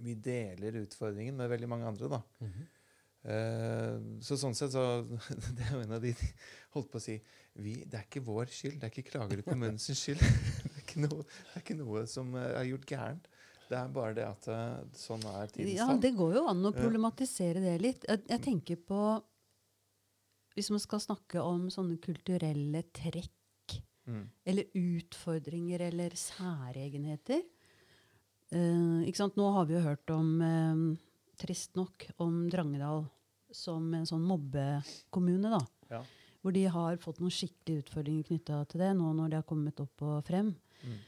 vi 0.00 0.16
deler 0.18 0.80
utfordringen 0.80 1.36
med 1.38 1.50
veldig 1.52 1.68
mange 1.70 1.90
andre, 1.90 2.08
da. 2.16 2.22
Eh, 3.24 3.98
så 4.24 4.36
sånn 4.40 4.56
sett 4.56 4.74
så 4.74 5.00
Det 5.56 5.64
er 5.64 5.70
jo 5.72 5.78
en 5.80 5.94
av 5.96 6.02
de 6.02 6.10
holdt 6.74 6.90
på 6.92 7.00
å 7.00 7.04
si 7.04 7.14
vi, 7.56 7.78
Det 7.88 7.96
er 7.96 8.08
ikke 8.08 8.24
vår 8.24 8.50
skyld. 8.52 8.80
Det 8.80 8.88
er 8.88 8.92
ikke 8.94 9.10
Kragerø 9.12 9.44
kommunes 9.46 9.86
skyld. 10.00 10.24
det, 10.64 10.72
er 10.72 10.82
ikke 10.82 11.04
noe, 11.04 11.28
det 11.28 11.52
er 11.52 11.66
ikke 11.66 11.78
noe 11.82 12.06
som 12.10 12.32
eh, 12.40 12.50
er 12.56 12.72
gjort 12.72 12.88
gærent. 12.88 13.30
Det 13.64 13.78
er 13.80 13.92
bare 13.92 14.12
det 14.16 14.24
at 14.28 14.46
sånn 15.00 15.22
er 15.24 15.48
tidens 15.48 15.78
Ja, 15.78 15.86
det 15.96 16.10
går 16.18 16.34
jo 16.36 16.42
an 16.50 16.66
å 16.68 16.72
problematisere 16.76 17.62
det 17.64 17.78
litt. 17.80 18.02
Jeg, 18.04 18.20
jeg 18.28 18.42
tenker 18.44 18.76
på 18.76 18.98
Hvis 20.54 20.70
man 20.70 20.82
skal 20.82 21.02
snakke 21.02 21.42
om 21.42 21.66
sånne 21.72 21.98
kulturelle 22.02 22.84
trekk 22.94 23.32
Mm. 24.04 24.26
eller 24.44 24.64
utfordringer 24.76 25.80
eller 25.80 26.12
særegenheter 26.12 27.40
uh, 28.52 29.00
ikke 29.08 29.16
sant? 29.16 29.38
Nå 29.40 29.46
har 29.54 29.64
vi 29.64 29.78
jo 29.78 29.80
hørt 29.80 30.10
om, 30.12 30.28
eh, 30.44 30.82
trist 31.40 31.72
nok, 31.78 32.04
om 32.20 32.42
Drangedal 32.52 33.06
som 33.54 33.86
en 33.96 34.04
sånn 34.04 34.22
mobbekommune. 34.28 35.50
da. 35.56 35.62
Ja. 35.90 36.02
Hvor 36.42 36.52
de 36.52 36.66
har 36.68 37.00
fått 37.00 37.22
noen 37.22 37.32
skikkelige 37.32 37.86
utfordringer 37.86 38.28
knytta 38.28 38.60
til 38.68 38.84
det, 38.84 38.92
nå 38.98 39.14
når 39.16 39.30
de 39.30 39.40
har 39.40 39.48
kommet 39.48 39.80
opp 39.80 40.04
og 40.04 40.20
frem. 40.28 40.52
Mm. 40.84 40.98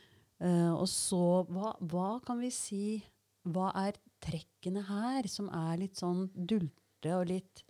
Uh, 0.41 0.73
og 0.77 0.89
så, 0.89 1.45
hva, 1.53 1.77
hva 1.81 2.09
kan 2.25 2.41
vi 2.41 2.51
si 2.53 3.03
Hva 3.47 3.71
er 3.79 3.95
trekkene 4.21 4.83
her 4.89 5.29
som 5.31 5.47
er 5.55 5.77
litt 5.79 6.01
sånn 6.01 6.25
dulte 6.35 7.13
og 7.15 7.29
litt, 7.31 7.63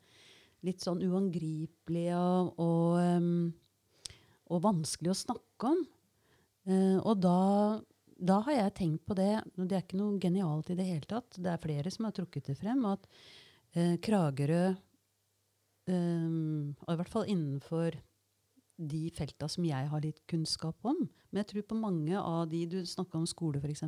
litt 0.66 0.84
sånn 0.84 1.02
uangripelige 1.06 2.16
og, 2.18 2.58
og, 2.62 3.28
og 4.50 4.64
vanskelig 4.64 5.12
å 5.12 5.20
snakke 5.22 5.72
om? 5.72 5.84
Eh, 6.66 6.98
og 6.98 7.22
da, 7.22 7.38
da 8.18 8.40
har 8.48 8.58
jeg 8.58 8.74
tenkt 8.80 9.04
på 9.06 9.14
det 9.14 9.30
Det 9.54 9.68
er 9.70 9.84
ikke 9.84 10.00
noe 10.00 10.18
genialt 10.22 10.72
i 10.74 10.78
det 10.78 10.88
hele 10.88 11.06
tatt. 11.06 11.38
Det 11.38 11.52
er 11.52 11.62
flere 11.62 11.92
som 11.94 12.08
har 12.08 12.16
trukket 12.16 12.50
det 12.50 12.58
frem. 12.58 12.82
At 12.90 13.06
eh, 13.76 13.96
Kragerø 14.02 14.66
og 15.86 16.88
I 16.90 16.94
hvert 16.98 17.12
fall 17.12 17.28
innenfor 17.30 17.94
de 18.76 19.06
felta 19.16 19.48
som 19.48 19.64
jeg 19.64 19.88
har 19.90 20.02
litt 20.04 20.20
kunnskap 20.28 20.84
om. 20.86 21.04
Men 21.30 21.42
jeg 21.42 21.50
tror 21.52 21.68
på 21.70 21.78
mange 21.80 22.18
av 22.18 22.48
de 22.50 22.64
Du 22.66 22.80
snakka 22.84 23.18
om 23.18 23.26
skole, 23.26 23.60
f.eks. 23.62 23.84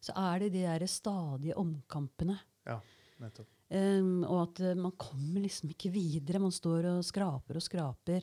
Så 0.00 0.12
er 0.12 0.44
det 0.44 0.52
de 0.54 0.66
der 0.66 0.86
stadige 0.86 1.56
omkampene. 1.58 2.38
Ja, 2.66 2.80
nettopp. 3.22 3.48
Um, 3.66 4.22
og 4.22 4.44
at 4.44 4.60
eh, 4.62 4.78
man 4.78 4.94
kommer 4.94 5.42
liksom 5.42 5.72
ikke 5.72 5.90
videre. 5.90 6.38
Man 6.42 6.54
står 6.54 6.86
og 6.92 7.06
skraper 7.06 7.58
og 7.58 7.64
skraper 7.64 8.22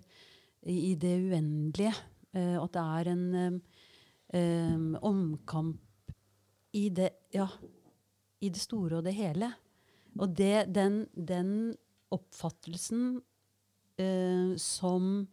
i, 0.64 0.76
i 0.76 0.94
det 0.96 1.18
uendelige. 1.20 1.92
Eh, 2.32 2.56
at 2.56 2.72
det 2.78 2.84
er 2.84 3.10
en 3.12 3.26
um, 3.36 3.58
um, 4.40 4.88
omkamp 5.12 6.14
i 6.74 6.88
det, 6.96 7.12
ja, 7.36 7.50
i 8.40 8.50
det 8.50 8.64
store 8.64 9.02
og 9.02 9.06
det 9.06 9.18
hele. 9.18 9.52
Og 10.16 10.32
det, 10.32 10.70
den, 10.72 11.04
den 11.12 11.52
oppfattelsen 12.14 13.20
uh, 14.00 14.52
som 14.56 15.28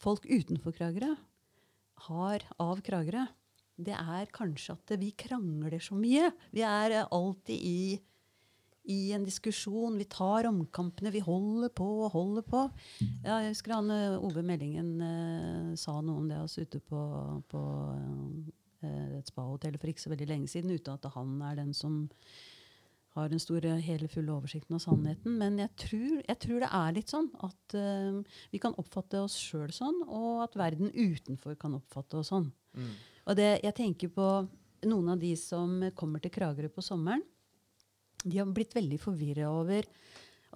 folk 0.00 0.24
utenfor 0.24 0.72
Kragerø 0.76 1.12
har 2.06 2.44
av 2.60 2.80
Kragerø, 2.84 3.28
det 3.76 3.92
er 3.92 4.32
kanskje 4.32 4.74
at 4.76 4.96
vi 5.00 5.12
krangler 5.12 5.76
så 5.84 5.96
mye. 5.98 6.30
Vi 6.56 6.64
er 6.64 7.02
alltid 7.04 7.56
i 7.60 7.80
i 8.92 9.12
en 9.16 9.24
diskusjon. 9.26 9.98
Vi 9.98 10.06
tar 10.10 10.48
omkampene, 10.48 11.12
vi 11.14 11.22
holder 11.24 11.72
på 11.74 11.86
og 12.06 12.12
holder 12.14 12.46
på. 12.46 12.64
Ja, 13.24 13.40
jeg 13.42 13.54
husker 13.54 13.76
han 13.78 13.92
eh, 13.92 14.18
Ove 14.18 14.44
Meldingen 14.46 14.90
eh, 15.02 15.70
sa 15.78 15.98
noe 16.00 16.22
om 16.22 16.28
det 16.30 16.38
oss 16.42 16.58
ute 16.58 16.80
på, 16.80 17.00
på 17.50 17.62
eh, 18.86 19.16
et 19.18 19.32
spahotell 19.32 19.78
for 19.80 19.90
ikke 19.90 20.06
så 20.06 20.12
veldig 20.12 20.30
lenge 20.30 20.52
siden, 20.52 20.74
uten 20.74 20.94
at 20.94 21.10
han 21.16 21.40
er 21.48 21.58
den 21.58 21.74
som 21.76 22.04
har 23.16 23.30
den 23.32 23.40
store, 23.40 23.78
hele, 23.80 24.08
fulle 24.12 24.34
oversikten 24.34 24.76
av 24.76 24.82
sannheten. 24.84 25.38
Men 25.40 25.56
jeg 25.62 25.72
tror, 25.80 26.16
jeg 26.20 26.38
tror 26.42 26.62
det 26.62 26.72
er 26.78 26.96
litt 26.98 27.12
sånn 27.12 27.30
at 27.46 27.76
eh, 27.78 28.40
vi 28.52 28.60
kan 28.62 28.76
oppfatte 28.80 29.22
oss 29.24 29.38
sjøl 29.40 29.72
sånn, 29.74 30.02
og 30.04 30.44
at 30.44 30.58
verden 30.60 30.92
utenfor 30.92 31.56
kan 31.60 31.78
oppfatte 31.78 32.20
oss 32.20 32.30
sånn. 32.34 32.50
Mm. 32.76 32.92
Og 33.26 33.38
det, 33.38 33.48
jeg 33.64 33.76
tenker 33.78 34.12
på 34.12 34.28
noen 34.86 35.14
av 35.14 35.22
de 35.22 35.32
som 35.40 35.80
kommer 35.96 36.22
til 36.22 36.34
Kragerø 36.34 36.68
på 36.72 36.84
sommeren. 36.84 37.24
De 38.24 38.38
har 38.38 38.48
blitt 38.50 38.74
veldig 38.76 38.98
forvirra 39.02 39.50
over 39.52 39.86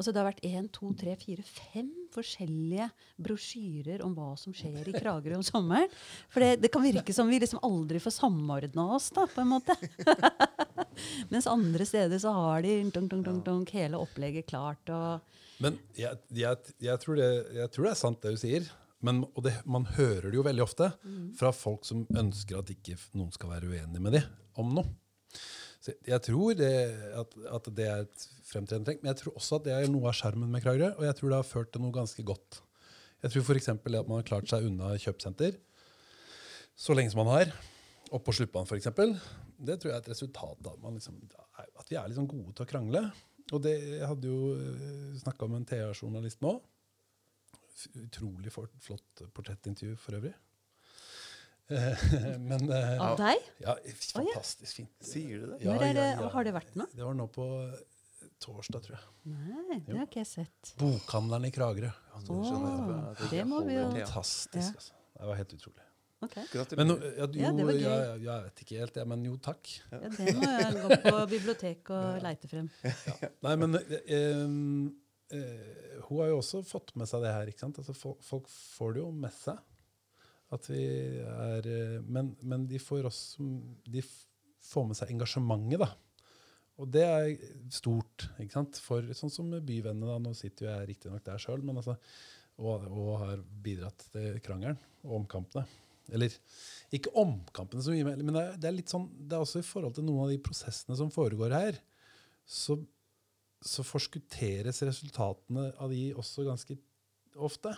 Altså 0.00 0.14
Det 0.14 0.20
har 0.22 0.28
vært 0.30 0.46
én, 0.48 0.68
to, 0.72 0.90
tre, 0.96 1.12
fire, 1.20 1.42
fem 1.44 1.88
forskjellige 2.14 2.86
brosjyrer 3.20 4.00
om 4.06 4.14
hva 4.16 4.30
som 4.40 4.54
skjer 4.56 4.88
i 4.88 4.94
Kragerø 4.94 5.36
om 5.36 5.44
sommeren. 5.44 5.90
For 6.32 6.40
det, 6.40 6.62
det 6.62 6.70
kan 6.72 6.86
virke 6.86 7.12
som 7.12 7.28
vi 7.28 7.40
liksom 7.42 7.60
aldri 7.66 8.00
får 8.00 8.14
samordna 8.16 8.86
oss, 8.96 9.10
da, 9.12 9.26
på 9.28 9.42
en 9.42 9.50
måte. 9.50 9.76
Mens 11.32 11.50
andre 11.50 11.84
steder 11.84 12.22
så 12.22 12.32
har 12.32 12.64
de 12.64 12.78
tunk, 12.94 13.12
tunk, 13.12 13.44
tunk, 13.44 13.74
hele 13.76 14.00
opplegget 14.00 14.48
klart. 14.48 14.88
og 14.88 15.20
Men 15.60 15.76
jeg, 15.98 16.16
jeg, 16.32 16.72
jeg, 16.80 17.02
tror 17.04 17.20
det, 17.20 17.30
jeg 17.60 17.74
tror 17.74 17.90
det 17.90 17.92
er 17.92 18.02
sant, 18.06 18.22
det 18.24 18.36
du 18.38 18.40
sier. 18.40 18.72
Men, 19.04 19.22
og 19.34 19.44
det, 19.44 19.52
man 19.68 19.84
hører 19.98 20.30
det 20.30 20.40
jo 20.40 20.48
veldig 20.48 20.64
ofte 20.64 20.90
fra 21.36 21.52
folk 21.56 21.84
som 21.88 22.06
ønsker 22.08 22.60
at 22.60 22.72
ikke 22.72 22.96
noen 23.16 23.36
skal 23.36 23.52
være 23.52 23.68
uenig 23.68 24.00
med 24.00 24.16
dem 24.16 24.60
om 24.60 24.74
noe. 24.80 24.88
Så 25.80 25.94
jeg 26.04 26.20
tror 26.26 26.56
det, 26.58 26.72
at, 27.16 27.36
at 27.56 27.68
det 27.76 27.86
er 27.88 28.02
et 28.04 28.24
fremtredende 28.50 28.90
trekk, 28.90 29.00
men 29.00 29.14
jeg 29.14 29.22
tror 29.22 29.38
også 29.40 29.60
at 29.60 29.66
det 29.68 29.72
er 29.76 29.88
noe 29.88 30.10
av 30.10 30.16
skjermen 30.18 30.50
med 30.52 30.64
Kragerø. 30.64 30.90
Og 30.98 31.06
jeg 31.06 31.16
tror 31.16 31.32
det 31.32 31.38
har 31.40 31.48
ført 31.48 31.72
til 31.72 31.84
noe 31.84 31.94
ganske 31.94 32.24
godt. 32.26 32.60
Jeg 33.24 33.32
tror 33.32 33.46
f.eks. 33.46 33.70
at 33.72 33.88
man 33.94 34.18
har 34.18 34.28
klart 34.28 34.48
seg 34.50 34.66
unna 34.68 34.92
kjøpesenter 35.00 35.56
så 36.80 36.96
lenge 36.96 37.12
som 37.12 37.22
man 37.22 37.32
har. 37.34 37.54
Opp 38.10 38.24
på 38.26 38.34
Sluppan 38.36 38.68
f.eks. 38.68 38.90
Det 39.60 39.76
tror 39.80 39.90
jeg 39.90 39.96
er 39.96 40.04
et 40.04 40.12
resultat 40.12 40.68
av 40.70 40.86
liksom, 40.88 41.18
at 41.60 41.90
vi 41.90 41.98
er 42.00 42.08
liksom 42.08 42.28
gode 42.30 42.54
til 42.56 42.64
å 42.64 42.70
krangle. 42.70 43.02
Og 43.50 43.64
det, 43.64 43.74
jeg 43.98 44.08
hadde 44.08 44.30
jo 44.30 45.16
snakka 45.20 45.48
med 45.50 45.62
en 45.62 45.68
TA-journalist 45.68 46.40
nå. 46.44 46.54
Utrolig 48.04 48.52
flott 48.52 49.24
portrettintervju 49.36 49.96
for 50.00 50.20
øvrig. 50.20 50.32
Eh, 51.70 52.04
Men 52.50 52.64
eh, 52.74 53.02
Av 53.04 53.16
deg? 53.20 53.44
ja, 53.62 53.76
fantastisk 54.14 54.80
fint. 54.80 54.92
Sier 55.06 55.38
du 55.42 55.52
det? 55.52 55.58
Ja, 55.64 55.72
Når 55.76 55.84
er 55.86 55.94
det, 55.94 56.06
ja, 56.08 56.20
ja. 56.24 56.30
Har 56.34 56.48
det 56.48 56.54
vært 56.56 56.74
noe? 56.80 56.90
Det 56.96 57.04
var 57.06 57.14
nå 57.18 57.26
på 57.30 57.46
torsdag, 58.40 58.82
tror 58.86 58.96
jeg. 58.96 59.04
Nei, 59.34 59.78
det 59.86 59.98
har 59.98 60.06
ikke 60.08 60.22
jeg 60.22 60.30
sett. 60.30 60.72
Bokhandleren 60.80 61.46
i 61.46 61.52
Kragerø. 61.54 61.90
Ja, 61.92 62.22
jeg 62.24 63.30
det 63.34 63.44
må 63.48 63.60
vi 63.66 63.76
jo-. 63.76 63.90
Fantastisk, 63.94 64.56
Ja. 64.56 64.74
altså. 64.80 64.96
Det 65.20 65.28
var 65.28 65.36
helt 65.42 65.54
utrolig. 65.58 65.86
Okay. 66.20 66.44
Men 66.76 66.90
ja, 66.90 66.96
jo, 67.24 67.26
Ja, 67.40 67.50
det 67.56 67.64
var 67.64 67.72
gøy. 67.72 67.80
ja, 67.80 67.92
ja, 67.96 68.16
jeg 68.20 68.44
vet 68.48 68.62
ikke 68.64 68.78
helt, 68.80 68.96
ja, 69.00 69.04
men 69.08 69.22
jo, 69.24 69.36
takk. 69.40 69.70
Ja, 69.92 70.00
det 70.04 70.34
må 70.36 70.48
jeg 70.50 70.74
gå 70.82 70.98
på 71.06 71.12
biblioteket 71.30 71.92
og 71.96 72.18
leite 72.24 72.50
frem. 72.50 72.68
Nei, 73.46 73.54
men 73.62 73.78
um, 73.78 74.90
eh, 75.32 76.02
hun 76.08 76.20
har 76.20 76.28
jo 76.32 76.40
også 76.42 76.60
fått 76.68 76.92
med 77.00 77.08
seg 77.08 77.24
det 77.24 77.32
her. 77.32 77.48
ikke 77.52 77.64
sant? 77.64 77.80
Altså, 77.80 77.94
folk, 77.96 78.20
folk 78.26 78.48
får 78.52 78.96
det 78.98 79.04
jo 79.04 79.10
med 79.16 79.32
seg. 79.36 79.60
At 80.50 80.66
vi 80.70 80.82
er 81.22 81.66
eh, 81.70 81.98
Men, 82.02 82.32
men 82.42 82.66
de 82.70 82.80
får 82.82 83.06
også 83.06 83.46
De 83.86 84.02
får 84.70 84.88
med 84.88 84.98
seg 84.98 85.12
engasjementet, 85.14 85.80
da. 85.82 85.90
Og 86.80 86.88
det 86.88 87.04
er 87.04 87.30
stort. 87.72 88.28
ikke 88.40 88.56
sant? 88.56 88.78
For 88.80 89.04
sånn 89.16 89.32
som 89.32 89.50
byvennene, 89.52 90.08
da, 90.08 90.16
nå 90.22 90.32
sitter 90.36 90.66
jo 90.66 90.70
jeg 90.72 90.88
riktignok 90.90 91.24
der 91.26 91.40
sjøl, 91.40 91.64
altså, 91.74 91.96
og, 92.60 92.86
og 92.88 93.10
har 93.20 93.42
bidratt 93.64 94.06
til 94.14 94.38
krangelen 94.44 94.78
og 95.04 95.18
omkampene. 95.22 95.66
Eller 96.10 96.34
ikke 96.94 97.12
omkampene 97.20 97.84
så 97.84 97.92
mye, 97.94 98.14
men 98.20 98.32
det 98.32 98.42
er, 98.42 98.56
det 98.60 98.70
er 98.70 98.76
litt 98.76 98.92
sånn, 98.92 99.06
det 99.12 99.36
er 99.36 99.44
også 99.44 99.60
i 99.60 99.66
forhold 99.66 99.96
til 99.96 100.06
noen 100.06 100.24
av 100.24 100.32
de 100.32 100.40
prosessene 100.42 100.96
som 100.98 101.12
foregår 101.14 101.54
her, 101.54 101.80
så, 102.48 102.78
så 103.62 103.84
forskutteres 103.86 104.82
resultatene 104.88 105.68
av 105.78 105.92
de 105.92 106.10
også 106.18 106.46
ganske 106.48 106.76
ofte. 107.36 107.74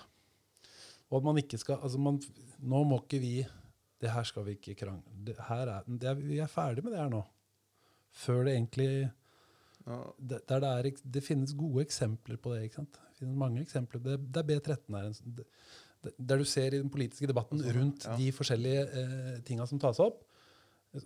Og 1.12 1.18
at 1.20 1.26
man 1.28 1.36
ikke 1.42 1.58
skal 1.60 1.76
altså 1.84 1.98
man, 2.00 2.16
Nå 2.64 2.78
må 2.88 3.02
ikke 3.02 3.18
vi 3.20 3.34
Det 4.00 4.10
her 4.10 4.24
skal 4.24 4.46
vi 4.46 4.54
ikke 4.56 4.74
krangle 4.80 5.02
det, 5.28 5.34
er, 5.38 5.82
det 5.86 6.08
er, 6.08 6.14
Vi 6.18 6.38
er 6.42 6.48
ferdig 6.50 6.82
med 6.86 6.94
det 6.96 7.02
her 7.02 7.10
nå. 7.12 7.20
Før 8.12 8.44
det 8.48 8.54
egentlig 8.56 9.10
Ja. 9.86 9.96
det, 10.18 10.40
der 10.48 10.60
det, 10.62 10.68
er, 10.70 10.90
det 11.12 11.22
finnes 11.26 11.52
gode 11.58 11.82
eksempler 11.84 12.36
på 12.38 12.52
det. 12.54 12.64
ikke 12.68 12.76
sant? 12.80 12.92
Det 13.10 13.18
finnes 13.18 13.36
mange 13.36 13.60
eksempler. 13.64 13.98
Det, 14.04 14.36
er 14.36 14.44
B13 14.46 14.94
her. 14.96 15.08
sånn- 15.16 15.34
det, 15.36 15.46
det, 16.04 16.12
Der 16.18 16.38
du 16.38 16.44
ser 16.44 16.66
i 16.74 16.78
den 16.78 16.90
politiske 16.90 17.26
debatten 17.26 17.58
Altså, 17.60 17.72
rundt 17.78 18.04
ja. 18.06 18.16
de 18.16 18.28
forskjellige 18.32 18.84
eh, 19.02 19.40
tinga 19.42 19.66
som 19.66 19.78
tas 19.82 19.98
opp, 20.00 20.22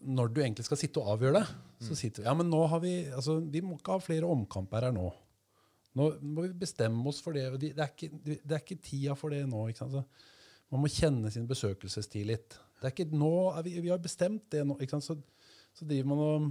når 0.02 0.28
du 0.34 0.40
egentlig 0.42 0.64
skal 0.66 0.76
sitte 0.76 0.98
og 1.00 1.16
avgjøre 1.18 1.40
det, 1.40 1.46
så 1.80 1.90
Mm. 1.92 1.96
sitter 1.96 2.22
vi 2.22 2.26
Ja, 2.28 2.34
men 2.34 2.50
nå 2.50 2.66
har 2.68 2.80
vi 2.80 3.04
altså, 3.06 3.40
Vi 3.50 3.60
må 3.62 3.76
ikke 3.78 3.92
ha 3.92 3.98
flere 3.98 4.24
omkamper 4.28 4.80
her 4.80 4.92
nå. 4.92 5.12
Nå 5.96 6.10
må 6.20 6.44
vi 6.44 6.52
bestemme 6.60 7.08
oss 7.08 7.22
for 7.24 7.36
det. 7.36 7.46
Det 7.62 7.72
er 7.74 7.90
ikke, 7.90 8.10
det 8.20 8.52
er 8.52 8.60
ikke 8.60 8.82
tida 8.84 9.16
for 9.16 9.32
det 9.32 9.46
nå. 9.48 9.64
man 10.70 10.82
må 10.82 10.90
kjenne 10.92 11.30
sin 11.32 11.46
besøkelsestid 11.48 12.26
litt. 12.28 12.58
Det 12.80 12.90
er 12.90 12.92
ikke 12.92 13.16
nå, 13.16 13.32
vi, 13.64 13.78
vi 13.80 13.92
har 13.92 14.02
bestemt 14.02 14.50
det 14.52 14.64
nå. 14.66 14.76
Så, 15.00 15.16
så 15.72 15.88
driver 15.88 16.10
man 16.12 16.24
og 16.26 16.50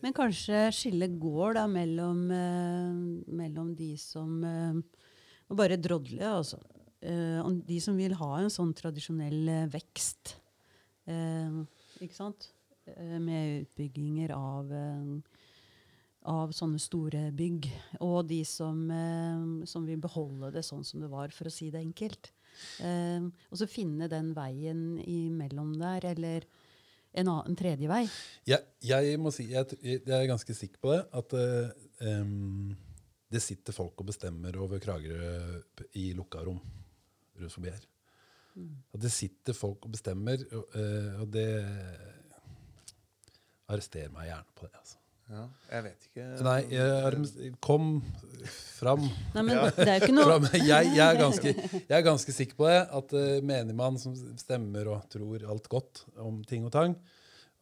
Men 0.00 0.16
kanskje 0.16 0.66
skillet 0.76 1.18
går 1.20 1.56
da 1.58 1.66
mellom, 1.68 2.24
eh, 2.32 2.96
mellom 3.36 3.74
de 3.76 3.92
som 4.00 4.40
eh, 4.44 4.80
bare 5.52 5.78
drodle, 5.80 6.24
altså. 6.24 6.60
Eh, 7.04 7.40
de 7.68 7.78
som 7.80 7.96
vil 7.96 8.16
ha 8.16 8.32
en 8.40 8.52
sånn 8.52 8.72
tradisjonell 8.76 9.48
eh, 9.52 9.68
vekst. 9.72 10.36
Eh, 11.12 11.60
ikke 12.04 12.16
sant? 12.16 12.50
Eh, 12.86 13.18
med 13.20 13.66
utbygginger 13.66 14.32
av, 14.36 14.72
eh, 14.72 15.44
av 16.30 16.52
sånne 16.54 16.80
store 16.82 17.30
bygg. 17.36 17.68
Og 18.04 18.26
de 18.28 18.42
som, 18.46 18.78
eh, 18.90 19.66
som 19.68 19.86
vil 19.86 20.00
beholde 20.02 20.52
det 20.54 20.64
sånn 20.66 20.84
som 20.84 21.02
det 21.02 21.10
var, 21.12 21.32
for 21.34 21.48
å 21.48 21.52
si 21.52 21.70
det 21.70 21.82
enkelt. 21.82 22.32
Eh, 22.80 23.22
og 23.50 23.60
så 23.60 23.68
finne 23.68 24.08
den 24.08 24.32
veien 24.36 24.98
imellom 25.02 25.74
der, 25.78 26.08
eller 26.12 26.46
en, 27.12 27.28
annen, 27.28 27.46
en 27.50 27.56
tredje 27.56 27.88
vei. 27.88 28.02
Jeg, 28.48 28.64
jeg 28.84 29.20
må 29.20 29.32
si, 29.34 29.48
jeg, 29.52 29.78
jeg 29.82 30.02
er 30.04 30.28
ganske 30.30 30.56
sikker 30.56 30.82
på 30.82 30.92
det, 30.94 31.02
at 31.16 31.36
eh, 31.40 32.16
det 33.32 33.42
sitter 33.42 33.76
folk 33.76 34.00
og 34.00 34.10
bestemmer 34.10 34.56
over 34.60 34.82
Kragerø 34.82 35.62
i 35.98 36.10
lukka 36.16 36.44
rom 36.46 36.60
rundt 37.36 37.52
forbi 37.52 37.72
her. 37.72 37.86
At 38.56 39.02
det 39.02 39.12
sitter 39.12 39.52
folk 39.52 39.84
og 39.84 39.92
bestemmer, 39.92 40.40
og, 40.56 40.76
og 41.20 41.26
det 41.28 41.48
Arrester 43.68 44.08
meg 44.14 44.30
gjerne 44.30 44.56
på 44.56 44.64
det. 44.64 44.78
altså. 44.78 45.02
Ja, 45.26 45.42
jeg 45.72 45.82
vet 45.88 46.04
ikke 46.06 46.24
Nei, 46.46 46.58
jeg, 46.70 47.48
kom 47.64 47.86
fram. 48.78 49.02
Nei, 49.34 49.42
men 49.42 49.58
det 49.74 49.88
er 49.88 49.96
jo 49.98 50.06
ikke 50.06 50.14
noe 50.14 50.26
fram. 50.28 50.46
Jeg, 50.54 50.92
jeg, 50.94 51.02
er 51.02 51.18
ganske, 51.18 51.52
jeg 51.80 51.96
er 51.98 52.04
ganske 52.06 52.34
sikker 52.36 52.58
på 52.60 52.68
det, 52.70 52.78
at 53.00 53.14
uh, 53.16 53.24
menigmann 53.42 53.98
som 53.98 54.14
stemmer 54.38 54.92
og 54.94 55.08
tror 55.10 55.42
alt 55.50 55.66
godt 55.72 56.04
om 56.22 56.38
ting 56.46 56.68
og 56.68 56.74
tang, 56.76 56.94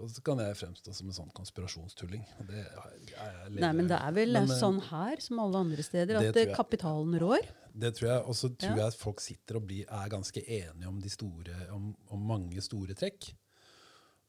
og 0.02 0.10
så 0.10 0.20
kan 0.26 0.40
jeg 0.42 0.58
fremstå 0.58 0.92
som 0.92 1.08
en 1.08 1.16
sånn 1.16 1.32
konspirasjonstulling. 1.36 2.24
og 2.42 2.48
Det 2.50 2.64
er, 2.64 2.96
er, 3.14 3.36
Nei, 3.54 3.70
men 3.78 3.88
det 3.88 3.96
er 3.96 4.16
vel 4.16 4.34
Men, 4.34 4.50
eh, 4.50 4.58
sånn 4.58 4.80
her 4.90 5.22
som 5.22 5.38
alle 5.44 5.60
andre 5.64 5.84
steder, 5.86 6.18
at 6.18 6.32
eh, 6.34 6.48
jeg. 6.48 6.56
kapitalen 6.56 7.14
rår. 7.22 7.46
Det 7.70 7.92
tror 7.94 8.08
jeg. 8.10 8.24
Og 8.26 8.36
så 8.36 8.50
tror 8.50 8.74
Ja. 8.74 8.80
jeg 8.82 8.90
at 8.90 8.98
folk 8.98 9.22
sitter 9.22 9.60
og 9.60 9.68
blir, 9.70 9.86
er 9.86 10.10
ganske 10.10 10.42
enige 10.42 10.90
om, 10.90 10.98
de 11.00 11.12
store, 11.14 11.54
om, 11.72 11.92
om 12.10 12.26
mange 12.34 12.60
store 12.66 12.98
trekk. 12.98 13.30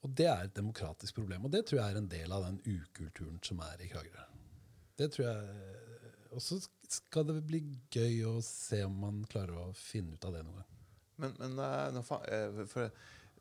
Og 0.05 0.13
det 0.15 0.27
er 0.29 0.45
et 0.47 0.53
demokratisk 0.57 1.17
problem. 1.17 1.47
Og 1.47 1.51
det 1.55 1.63
tror 1.65 1.79
jeg 1.81 1.95
er 1.95 1.99
en 2.03 2.09
del 2.11 2.31
av 2.35 2.45
den 2.45 2.59
ukulturen 2.65 3.39
som 3.45 3.59
er 3.65 3.81
i 3.81 3.89
Kragerø. 3.91 4.25
Det 5.01 5.09
tror 5.15 5.25
jeg 5.27 5.73
Og 6.35 6.41
så 6.43 6.59
skal 6.91 7.25
det 7.27 7.39
bli 7.47 7.61
gøy 7.91 8.21
å 8.29 8.37
se 8.43 8.81
om 8.85 8.95
man 9.01 9.21
klarer 9.31 9.55
å 9.65 9.69
finne 9.75 10.13
ut 10.15 10.25
av 10.27 10.33
det 10.35 10.43
noen 10.45 10.59
gang. 10.61 10.71
Men, 11.23 11.31
men 11.39 11.59
eh, 11.63 11.85
nå 11.95 12.01
fa 12.05 12.17
eh, 12.27 12.57
for, 12.67 12.91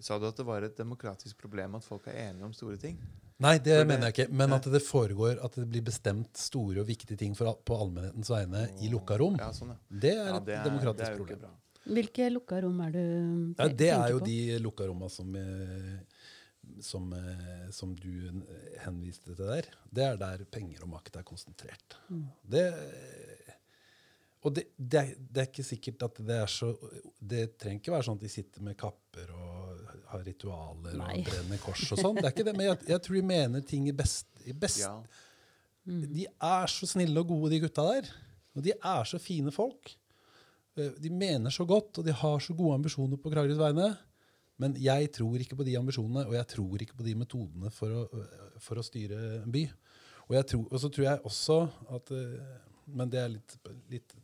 sa 0.00 0.16
du 0.22 0.28
at 0.28 0.38
det 0.38 0.46
var 0.46 0.62
et 0.62 0.76
demokratisk 0.78 1.36
problem 1.42 1.74
at 1.74 1.84
folk 1.84 2.06
er 2.10 2.20
enige 2.28 2.46
om 2.46 2.54
store 2.54 2.78
ting? 2.78 2.96
Nei, 3.42 3.56
det 3.58 3.74
For 3.74 3.82
det- 3.82 3.88
mener 3.90 4.06
jeg 4.08 4.14
ikke. 4.14 4.28
Men 4.38 4.54
at 4.54 4.68
det 4.70 4.80
foregår 4.86 5.40
at 5.44 5.58
det 5.58 5.66
blir 5.72 5.82
bestemt 5.82 6.38
store 6.38 6.84
og 6.84 6.86
viktige 6.86 7.18
ting 7.18 7.34
for, 7.34 7.50
på 7.66 7.74
allmennhetens 7.82 8.30
vegne 8.30 8.62
i 8.80 8.88
lukka 8.92 9.18
rom, 9.18 9.36
Ja, 9.42 9.50
sånn, 9.52 9.74
ja. 9.74 9.78
det 9.90 10.14
er 10.14 10.30
ja 10.30 10.36
et 10.38 10.46
det, 10.46 10.56
er, 10.60 10.68
demokratisk 10.70 11.10
er 11.10 11.18
problem. 11.18 11.58
Hvilke 11.84 12.30
lukka 12.32 12.62
rom 12.64 12.78
er 12.86 12.94
du 12.94 13.00
Ja, 13.58 13.66
på? 13.66 13.72
det 13.82 13.90
er 13.92 14.14
jo 14.14 14.20
på? 14.22 14.28
de 14.30 14.38
lukka 14.62 14.86
romma 14.88 15.10
som, 15.12 15.34
eh, 15.36 15.98
som, 16.82 17.12
eh, 17.12 17.70
som 17.70 17.94
du 17.94 18.26
eh, 18.28 18.78
henviste 18.84 19.34
til 19.34 19.46
der. 19.46 19.68
Det 19.94 20.04
er 20.06 20.16
der 20.20 20.44
penger 20.50 20.82
og 20.86 20.94
makt 20.96 21.16
er 21.20 21.26
konsentrert. 21.26 21.98
Mm. 22.08 22.24
Det, 22.54 22.64
og 24.44 24.54
det, 24.56 24.66
det, 24.76 25.00
er, 25.00 25.12
det 25.16 25.42
er 25.42 25.50
ikke 25.50 25.64
sikkert 25.66 26.02
at 26.04 26.18
det 26.28 26.36
er 26.36 26.50
så 26.52 26.72
Det 27.18 27.44
trenger 27.60 27.80
ikke 27.80 27.94
være 27.94 28.04
sånn 28.08 28.18
at 28.18 28.24
de 28.26 28.32
sitter 28.32 28.64
med 28.66 28.76
kapper 28.80 29.30
og 29.32 29.84
har 30.10 30.24
ritualer 30.26 30.98
Nei. 31.00 31.14
og 31.22 31.30
brenner 31.30 31.62
kors 31.62 31.84
og 31.94 32.00
sånn. 32.02 32.18
Det 32.20 32.26
er 32.28 32.34
ikke 32.34 32.46
det, 32.50 32.56
Men 32.58 32.68
jeg, 32.68 32.80
jeg 32.92 33.04
tror 33.06 33.16
de 33.18 33.22
mener 33.30 33.64
ting 33.66 33.88
i 33.88 33.96
best, 33.96 34.28
i 34.44 34.52
best 34.52 34.84
Ja. 34.84 34.96
De 35.84 36.22
er 36.24 36.70
så 36.72 36.86
snille 36.88 37.20
og 37.20 37.28
gode, 37.28 37.50
de 37.52 37.58
gutta 37.60 37.82
der. 37.90 38.06
Og 38.56 38.62
de 38.64 38.72
er 38.72 39.04
så 39.08 39.18
fine 39.20 39.52
folk. 39.52 39.90
Eh, 40.80 40.94
De 41.02 41.10
mener 41.12 41.52
så 41.52 41.66
godt, 41.68 41.98
og 42.00 42.06
de 42.06 42.14
har 42.16 42.38
så 42.40 42.54
gode 42.56 42.78
ambisjoner 42.78 43.20
på 43.20 43.32
Kragerøs 43.32 43.60
vegne. 43.60 43.90
Men 44.62 44.76
jeg 44.78 45.08
tror 45.16 45.40
ikke 45.42 45.56
på 45.58 45.64
de 45.66 45.74
ambisjonene, 45.80 46.26
og 46.28 46.34
jeg 46.36 46.46
tror 46.54 46.82
ikke 46.84 46.98
på 47.00 47.06
de 47.06 47.14
metodene 47.18 47.70
for 47.74 47.90
å, 47.90 48.04
for 48.62 48.78
å 48.78 48.84
styre 48.86 49.18
en 49.42 49.50
by. 49.54 49.64
Og, 50.28 50.36
jeg 50.38 50.46
tror, 50.52 50.68
og 50.70 50.80
så 50.80 50.90
tror 50.94 51.04
jeg 51.08 51.24
også 51.28 51.56
at 51.98 52.12
øh, 52.16 52.54
Men 52.96 53.10
det 53.12 53.18
er 53.20 53.28
litt, 53.34 53.56
litt 53.92 54.14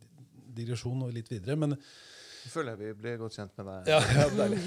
digresjon 0.56 1.02
og 1.06 1.12
litt 1.12 1.28
videre. 1.32 1.56
Men 1.60 1.74
Jeg 1.76 2.52
føler 2.54 2.72
jeg 2.72 2.80
vi 2.80 2.92
blir 3.02 3.18
godt 3.20 3.36
kjent 3.36 3.58
med 3.60 3.68
deg. 3.68 3.90
ja, 3.92 3.98
ja 4.16 4.28
deilig. 4.38 4.60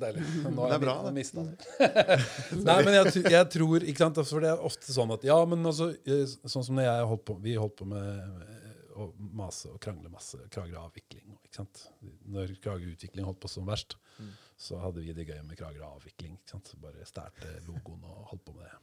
deilig. 0.00 0.24
Nå 0.46 0.68
Det 0.70 0.76
er 0.78 0.84
bra, 0.86 0.94
jeg 1.10 1.26
det. 1.34 1.44
det. 1.80 2.18
Nei, 2.68 2.78
men 2.86 2.96
jeg, 2.96 3.24
jeg 3.34 3.50
tror 3.56 3.84
ikke 3.84 4.04
sant, 4.04 4.20
altså, 4.22 4.36
For 4.36 4.46
det 4.46 4.52
er 4.54 4.64
ofte 4.70 4.94
sånn 4.94 5.14
at 5.16 5.26
Ja, 5.28 5.36
men 5.48 5.66
altså, 5.68 5.90
eh, 6.06 6.24
sånn 6.48 6.64
som 6.66 6.78
når 6.78 6.86
jeg 6.88 7.08
holdt 7.12 7.26
på, 7.28 7.36
vi 7.44 7.56
holdt 7.60 7.76
på 7.82 7.88
med 7.90 8.22
eh, 8.46 8.70
å 9.00 9.10
mase 9.36 9.70
og 9.72 9.78
krangle 9.84 10.10
masse 10.12 10.38
Kragerø 10.52 10.80
avvikling. 10.86 11.34
Ikke 11.44 11.60
sant? 11.62 11.84
Når 12.30 12.54
Kragerø 12.64 12.94
utvikling 12.94 13.28
holdt 13.28 13.42
på 13.42 13.50
som 13.52 13.68
verst, 13.68 13.98
Mm. 14.20 14.32
Så 14.60 14.78
hadde 14.82 15.00
vi 15.00 15.14
det 15.16 15.24
gøy 15.24 15.38
med 15.46 15.56
Kragerø 15.56 15.88
avvikling. 15.94 16.36
Ikke 16.36 16.54
sant? 16.54 16.72
Bare 16.82 17.06
stærte 17.08 17.52
logoen 17.64 18.02
og 18.04 18.32
holdt 18.32 18.44
på 18.44 18.54
med 18.56 18.66
det. 18.68 18.76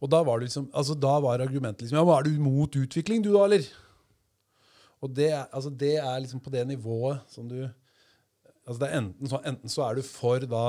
Og 0.00 0.10
da 0.12 0.20
var 0.24 0.40
det 0.40 0.48
liksom, 0.48 0.68
altså 0.76 0.96
da 0.96 1.14
var 1.24 1.42
argumentet 1.44 1.86
liksom 1.86 1.98
Ja, 1.98 2.04
men 2.04 2.16
er 2.16 2.26
du 2.26 2.36
imot 2.36 2.76
utvikling, 2.80 3.22
du 3.24 3.30
da, 3.32 3.44
eller? 3.46 3.68
Og 5.04 5.12
det, 5.12 5.30
altså 5.52 5.70
det 5.72 5.94
er 6.00 6.18
liksom 6.24 6.40
på 6.40 6.52
det 6.52 6.64
nivået 6.68 7.20
som 7.32 7.48
du 7.48 7.58
altså 8.66 8.80
det 8.82 8.88
er 8.88 8.98
enten, 8.98 9.30
så, 9.30 9.40
enten 9.46 9.72
så 9.72 9.84
er 9.86 9.98
du 9.98 10.04
for 10.04 10.42
da 10.50 10.64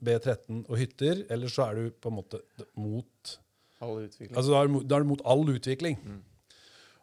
B13 0.00 0.64
og 0.64 0.78
hytter, 0.80 1.24
eller 1.28 1.52
så 1.52 1.66
er 1.68 1.76
du 1.76 1.90
på 1.92 2.10
en 2.10 2.16
måte 2.16 2.40
mot 2.80 3.36
All 3.84 3.98
utvikling. 4.06 4.32
altså 4.36 4.54
da 4.54 4.62
er, 4.62 4.70
du 4.70 4.80
da 4.84 4.96
er 4.96 5.04
du 5.04 5.10
mot 5.10 5.22
all 5.28 5.44
utvikling. 5.52 5.98
Mm. 6.04 6.20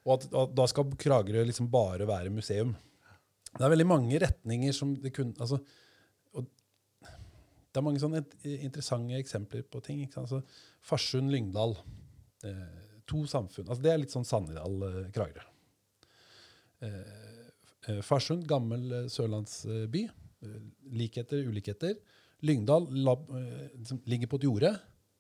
Og 0.08 0.14
at, 0.16 0.28
at 0.32 0.56
da 0.58 0.66
skal 0.70 0.95
Kragerø 0.98 1.43
liksom 1.45 1.70
bare 1.72 2.08
være 2.08 2.32
museum. 2.34 2.76
Det 3.52 3.66
er 3.66 3.74
veldig 3.74 3.88
mange 3.89 4.20
retninger 4.22 4.76
som 4.76 4.95
det 5.02 5.12
kunne 5.16 5.36
altså, 5.41 5.60
Det 7.72 7.82
er 7.82 7.86
mange 7.86 8.01
sånne 8.01 8.24
interessante 8.55 9.20
eksempler 9.20 9.65
på 9.70 9.82
ting. 9.86 10.03
Altså, 10.18 10.41
Farsund, 10.86 11.32
Lyngdal. 11.34 11.76
Eh, 12.47 12.84
to 13.07 13.24
samfunn. 13.30 13.68
Altså, 13.68 13.84
det 13.84 13.93
er 13.93 14.01
litt 14.01 14.13
sånn 14.13 14.28
Sannidal-Kragerø. 14.28 15.45
Eh, 16.88 17.01
eh, 17.88 18.01
Farsund, 18.05 18.47
gammel 18.49 18.86
eh, 19.03 19.09
sørlandsby. 19.11 20.05
Eh, 20.43 20.59
likheter, 20.99 21.45
ulikheter. 21.47 21.97
Lyngdal 22.45 22.88
lab, 23.05 23.30
eh, 23.34 23.68
som 23.88 24.01
ligger 24.05 24.30
på 24.30 24.41
et 24.41 24.47
jorde, 24.47 24.74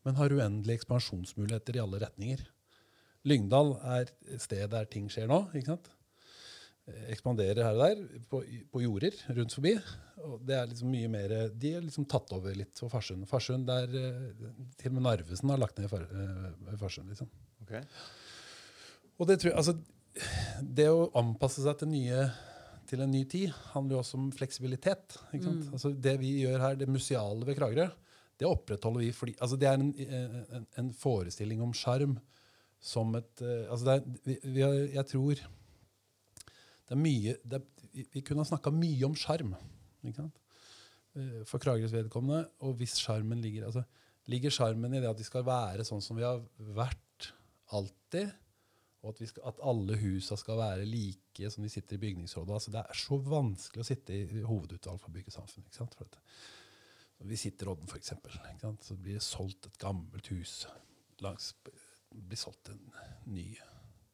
men 0.05 0.19
har 0.19 0.33
uendelige 0.33 0.81
ekspansjonsmuligheter 0.81 1.77
i 1.77 1.83
alle 1.83 2.01
retninger. 2.05 2.43
Lyngdal 3.27 3.73
er 3.83 4.11
et 4.31 4.41
sted 4.43 4.69
der 4.71 4.85
ting 4.87 5.09
skjer 5.11 5.27
nå. 5.27 5.47
ikke 5.57 5.73
sant? 5.73 5.89
Ekspanderer 7.11 7.59
her 7.65 7.75
og 7.75 7.81
der 7.83 8.21
på, 8.31 8.39
på 8.71 8.81
jorder 8.83 9.15
rundt 9.35 9.53
forbi. 9.57 9.73
Og 10.23 10.37
det 10.47 10.55
er 10.55 10.69
liksom 10.69 10.91
mye 10.93 11.09
mer, 11.11 11.33
De 11.51 11.73
er 11.75 11.83
liksom 11.83 12.05
tatt 12.09 12.31
over 12.35 12.55
litt 12.55 12.79
for 12.79 12.91
Farsund. 12.93 13.27
Farsund 13.27 13.67
der, 13.67 13.91
eh, 13.91 14.53
Til 14.79 14.93
og 14.93 14.95
med 14.97 15.03
Narvesen 15.03 15.51
har 15.51 15.59
lagt 15.59 15.79
ned 15.81 15.89
Far- 15.91 16.07
eh, 16.07 16.77
Farsund. 16.79 17.09
liksom. 17.11 17.27
Okay. 17.65 17.81
Og 19.19 19.27
det 19.27 19.39
tror 19.41 19.51
jeg, 19.51 19.57
altså, 19.59 19.75
det 20.61 20.87
å 20.89 21.09
anpasse 21.19 21.61
seg 21.65 21.77
til, 21.81 21.91
nye, 21.91 22.23
til 22.87 23.03
en 23.03 23.11
ny 23.11 23.23
tid 23.29 23.51
handler 23.73 23.97
jo 23.97 24.01
også 24.05 24.17
om 24.21 24.31
fleksibilitet. 24.31 25.17
Ikke 25.33 25.43
sant? 25.49 25.65
Mm. 25.67 25.73
Altså, 25.75 25.91
det 26.07 26.15
vi 26.21 26.31
gjør 26.45 26.63
her, 26.63 26.79
det 26.79 26.87
museale 26.89 27.45
ved 27.45 27.57
Kragerø, 27.59 27.89
det 28.37 28.45
opprettholder 28.47 29.01
vi 29.01 29.11
fordi 29.17 29.33
altså 29.41 29.57
Det 29.57 29.65
er 29.67 29.79
en, 29.81 29.87
en, 30.53 30.65
en 30.77 30.89
forestilling 30.93 31.61
om 31.65 31.71
sjarm 31.73 32.19
som 32.79 33.15
et 33.17 33.41
eh, 33.41 33.63
altså 33.73 33.87
det 33.87 33.93
er, 33.95 34.19
vi, 34.27 34.35
vi 34.53 34.61
har, 34.61 34.75
Jeg 34.93 35.05
tror 35.09 35.41
det 36.87 36.95
er 36.95 37.01
mye 37.01 37.35
det 37.43 37.59
er, 37.59 37.87
vi, 37.91 38.05
vi 38.13 38.23
kunne 38.25 38.43
ha 38.43 38.49
snakka 38.49 38.71
mye 38.73 39.07
om 39.07 39.15
sant? 40.15 40.41
Eh, 41.17 41.43
for 41.49 41.61
Kragerøs 41.63 41.95
vedkommende. 41.95 42.45
Og 42.65 42.77
hvis 42.79 42.97
sjarmen 43.01 43.41
ligger 43.43 43.69
altså, 43.69 43.85
Ligger 44.27 44.51
sjarmen 44.51 44.91
i 44.91 44.99
det 44.99 45.07
at 45.07 45.15
de 45.15 45.23
skal 45.23 45.45
være 45.47 45.85
sånn 45.87 46.01
som 46.03 46.17
vi 46.19 46.25
har 46.25 46.41
vært 46.75 47.29
alltid? 47.71 48.33
Og 48.99 49.13
at, 49.13 49.21
vi 49.21 49.27
skal, 49.29 49.45
at 49.47 49.61
alle 49.63 49.95
husa 50.01 50.35
skal 50.35 50.59
være 50.59 50.87
like 50.89 51.51
som 51.53 51.63
de 51.63 51.71
sitter 51.71 51.95
i 51.95 52.01
bygningsrådet. 52.01 52.57
Altså, 52.57 52.73
det 52.73 52.81
er 52.81 52.99
så 52.99 53.19
vanskelig 53.23 53.85
å 53.85 53.87
sitte 53.87 54.17
i 54.17 54.41
hovedutvalg 54.43 54.99
for 54.99 55.15
byggesamfunn. 55.15 55.63
ikke 55.63 55.79
sant? 55.79 55.95
For 55.95 56.09
at, 56.09 56.19
vi 57.23 57.39
sitter 57.39 57.69
i 57.69 57.71
Odden, 57.71 57.87
for 57.87 58.01
eksempel. 58.01 58.35
Så 58.83 58.97
blir 58.99 59.15
det 59.15 59.23
solgt 59.23 59.69
et 59.69 59.79
gammelt 59.79 60.27
hus. 60.33 60.57
Langs, 61.23 61.53
blir 62.11 62.41
solgt 62.41 62.73
en 62.73 62.83
ny 63.31 63.53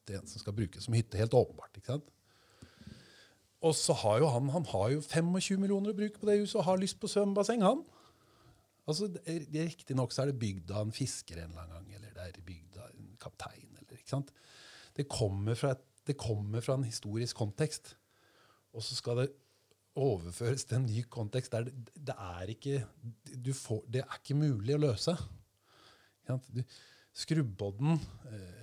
det 0.05 0.19
en 0.19 0.27
som 0.27 0.43
skal 0.43 0.55
brukes 0.55 0.85
som 0.85 0.93
hytte. 0.93 1.17
Helt 1.17 1.33
åpenbart. 1.33 1.77
ikke 1.79 1.95
sant? 1.95 2.13
Og 3.63 3.75
så 3.79 3.95
har 3.95 4.19
jo 4.19 4.29
han, 4.33 4.49
han 4.51 4.65
har 4.73 4.89
jo 4.91 5.01
25 5.01 5.61
millioner 5.61 5.93
å 5.93 5.97
bruke 5.97 6.19
på 6.19 6.27
det 6.27 6.41
huset 6.41 6.59
og 6.59 6.67
har 6.67 6.81
lyst 6.81 6.99
på 6.99 7.09
svømmebasseng, 7.11 7.63
han. 7.63 7.83
Altså, 8.83 9.07
Riktignok 9.23 10.11
så 10.11 10.23
er 10.23 10.31
det 10.31 10.41
bygd 10.41 10.73
av 10.75 10.83
en 10.83 10.95
fisker 10.95 11.39
en 11.39 11.53
eller 11.53 11.63
annen 11.63 11.77
gang, 11.77 11.93
eller 11.95 12.15
det 12.17 12.25
er 12.25 12.41
bygd 12.43 12.81
av 12.83 12.89
en 12.89 13.13
kaptein. 13.21 13.69
eller 13.79 14.01
ikke 14.01 14.11
sant? 14.11 14.33
Det 14.93 15.07
kommer 15.07 15.55
fra, 15.55 15.71
et, 15.77 15.85
det 16.09 16.17
kommer 16.19 16.65
fra 16.65 16.75
en 16.75 16.83
historisk 16.83 17.39
kontekst. 17.39 17.93
Og 18.75 18.83
så 18.83 18.97
skal 18.99 19.21
det 19.21 19.29
overføres 19.95 20.65
til 20.65 20.81
en 20.81 20.89
ny 20.89 21.05
kontekst 21.13 21.53
der 21.53 21.69
det, 21.69 21.93
det 21.93 22.15
er 22.17 22.49
ikke 22.49 23.53
får, 23.53 23.83
Det 23.87 24.01
er 24.01 24.19
ikke 24.19 24.35
mulig 24.35 24.75
å 24.75 24.81
løse. 24.81 25.15
Skrubbodden, 27.13 27.99
eh, 28.27 28.61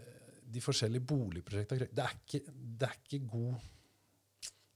de 0.51 0.61
forskjellige 0.61 1.07
boligprosjektene 1.07 1.87
det 1.87 1.91
det 1.95 2.89
er 2.89 2.97
ikke 2.99 3.27
god 3.31 3.55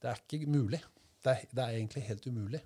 Det 0.05 0.11
er 0.13 0.21
ikke 0.21 0.53
mulig. 0.53 0.81
Det 1.25 1.33
er, 1.33 1.45
det 1.49 1.63
er 1.63 1.77
egentlig 1.79 2.05
helt 2.05 2.25
umulig. 2.29 2.61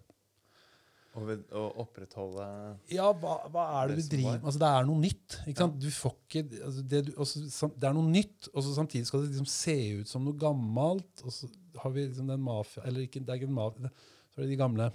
Å 1.20 1.62
opprettholde 1.82 2.46
Ja, 2.94 3.08
hva, 3.18 3.40
hva 3.50 3.64
er 3.80 3.90
det, 3.90 3.96
det 3.98 4.04
du 4.04 4.12
driver 4.14 4.36
med? 4.36 4.44
Altså, 4.46 4.60
det 4.62 4.70
er 4.70 4.86
noe 4.88 5.02
nytt. 5.02 5.38
ikke 5.50 5.64
sant? 5.64 5.80
Du 5.82 5.88
får 5.96 6.14
ikke, 6.20 6.44
altså, 6.68 6.84
det, 6.92 7.02
du, 7.08 7.12
også, 7.24 7.42
det, 7.74 7.88
er 7.90 7.96
noe 7.98 8.12
nytt, 8.12 8.50
og 8.54 8.66
så 8.66 8.76
samtidig 8.76 9.10
skal 9.10 9.24
det 9.24 9.32
liksom 9.32 9.50
se 9.50 9.78
ut 10.00 10.12
som 10.12 10.28
noe 10.28 10.38
gammelt. 10.40 11.24
Og 11.26 11.34
så 11.34 11.50
har 11.82 11.96
vi 11.96 12.06
liksom 12.06 12.30
den 12.30 12.44
mafia 12.46 12.86
Eller 12.86 13.08
ikke, 13.08 13.24
det 13.24 13.34
er 13.34 13.42
ikke 13.42 13.50
en 13.50 13.58
mafia, 13.58 13.92
så 14.30 14.40
er 14.40 14.46
det 14.46 14.54
de 14.54 14.62
gamle 14.62 14.92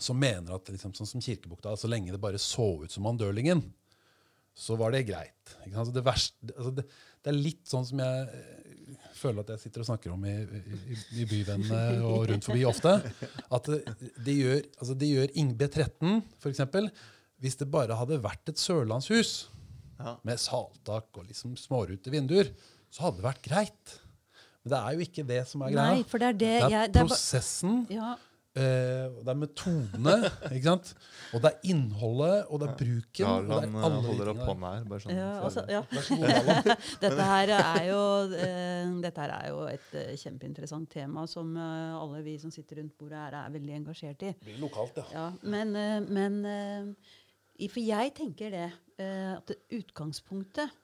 som 0.00 0.16
mener 0.16 0.54
at 0.54 0.68
liksom, 0.70 0.92
sånn 0.96 1.08
som 1.08 1.22
Kirkebukta, 1.24 1.72
så 1.76 1.88
lenge 1.90 2.12
det 2.14 2.22
bare 2.22 2.38
så 2.40 2.68
ut 2.84 2.92
som 2.92 3.04
Mandølingen, 3.04 3.64
så 4.56 4.76
var 4.78 4.94
det 4.94 5.06
greit. 5.08 5.56
Altså, 5.72 5.92
det, 5.92 6.04
verste, 6.06 6.52
altså, 6.54 6.72
det, 6.78 6.86
det 7.20 7.32
er 7.32 7.36
litt 7.36 7.64
sånn 7.68 7.86
som 7.88 8.00
jeg 8.00 8.44
føler 9.16 9.44
at 9.44 9.52
jeg 9.54 9.64
sitter 9.64 9.84
og 9.84 9.88
snakker 9.90 10.14
om 10.14 10.26
i, 10.28 10.34
i, 10.94 10.98
i 11.22 11.26
byvennene 11.28 12.02
og 12.06 12.26
rundt 12.30 12.46
forbi 12.48 12.64
ofte. 12.68 12.96
At 13.52 13.70
det 13.70 14.36
gjør, 14.36 14.60
altså 14.78 14.96
de 14.98 15.10
gjør 15.14 15.32
B13, 15.60 16.20
f.eks. 16.42 16.62
Hvis 17.40 17.56
det 17.56 17.70
bare 17.72 17.96
hadde 17.96 18.20
vært 18.20 18.52
et 18.52 18.60
sørlandshus 18.60 19.34
ja. 20.00 20.16
med 20.28 20.40
saltak 20.40 21.08
og 21.16 21.28
liksom 21.28 21.56
smårute 21.60 22.12
vinduer, 22.12 22.52
så 22.92 23.06
hadde 23.06 23.20
det 23.20 23.28
vært 23.28 23.44
greit. 23.46 23.94
Men 24.60 24.74
det 24.74 24.80
er 24.80 24.96
jo 24.96 25.06
ikke 25.06 25.26
det 25.28 25.40
som 25.48 25.64
er 25.64 25.72
greia. 25.72 25.94
Nei, 25.94 26.02
for 26.08 26.20
det 26.20 26.32
er, 26.32 26.40
det, 26.40 26.50
det 26.56 26.66
er 26.68 26.74
jeg, 26.76 26.92
prosessen. 26.98 27.84
Ja. 27.92 28.16
Uh, 28.50 29.20
det 29.22 29.30
er 29.30 29.36
metodene, 29.38 30.12
ikke 30.48 30.64
sant? 30.64 30.88
og 31.30 31.42
det 31.44 31.52
er 31.52 31.68
innholdet, 31.70 32.48
og 32.50 32.58
det 32.58 32.66
er 32.66 32.72
bruken. 32.80 33.20
Ja, 33.22 33.34
han 33.38 33.76
og 33.78 33.92
det 33.94 34.00
holder 34.08 34.30
opp 34.32 34.40
hånda 34.48 34.72
her. 34.74 34.88
Bare 34.90 35.04
sånn. 35.04 35.14
Ja, 35.14 35.28
altså, 35.46 35.62
ja. 35.70 35.82
dette, 37.04 37.28
her 37.28 37.52
er 37.54 37.86
jo, 37.86 38.00
uh, 38.32 38.90
dette 39.06 39.22
her 39.22 39.36
er 39.36 39.46
jo 39.52 39.62
et 39.70 39.94
uh, 39.94 40.10
kjempeinteressant 40.24 40.90
tema 40.90 41.28
som 41.30 41.54
alle 41.60 42.24
vi 42.26 42.34
som 42.42 42.50
sitter 42.50 42.82
rundt 42.82 42.98
bordet 42.98 43.22
her, 43.22 43.38
er 43.44 43.54
veldig 43.54 43.78
engasjert 43.78 44.26
i. 44.26 44.34
Det 44.34 44.48
blir 44.50 44.60
lokalt, 44.64 44.98
ja. 44.98 45.06
ja 45.14 45.54
men, 45.54 45.74
men 46.10 46.42
For 47.70 47.80
jeg 47.86 48.16
tenker 48.18 48.50
det 48.56 48.68
at 48.98 49.54
utgangspunktet 49.78 50.74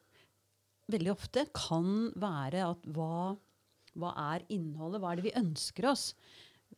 veldig 0.93 1.17
ofte 1.19 1.49
kan 1.51 2.13
være 2.15 2.63
at 2.71 2.91
hva, 2.95 3.35
hva 3.99 4.17
er 4.31 4.47
innholdet? 4.55 5.03
Hva 5.03 5.13
er 5.13 5.19
det 5.19 5.31
vi 5.33 5.39
ønsker 5.43 5.91
oss? 5.91 6.13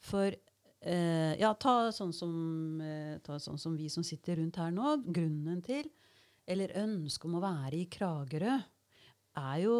For 0.08 0.32
Uh, 0.78 1.34
ja, 1.40 1.50
ta 1.58 1.90
sånn, 1.90 2.12
som, 2.14 2.34
eh, 2.78 3.16
ta 3.26 3.34
sånn, 3.42 3.58
som, 3.58 3.74
vi 3.74 3.88
som 3.90 4.04
sitter 4.06 4.38
rundt 4.38 4.60
her 4.60 4.70
nå. 4.70 4.92
Grunnen 5.10 5.58
til, 5.66 5.88
eller 6.46 6.76
ønsket 6.78 7.26
om 7.26 7.38
å 7.40 7.42
være 7.42 7.80
i 7.80 7.88
Kragerø, 7.90 8.54
er 9.42 9.56
jo, 9.64 9.78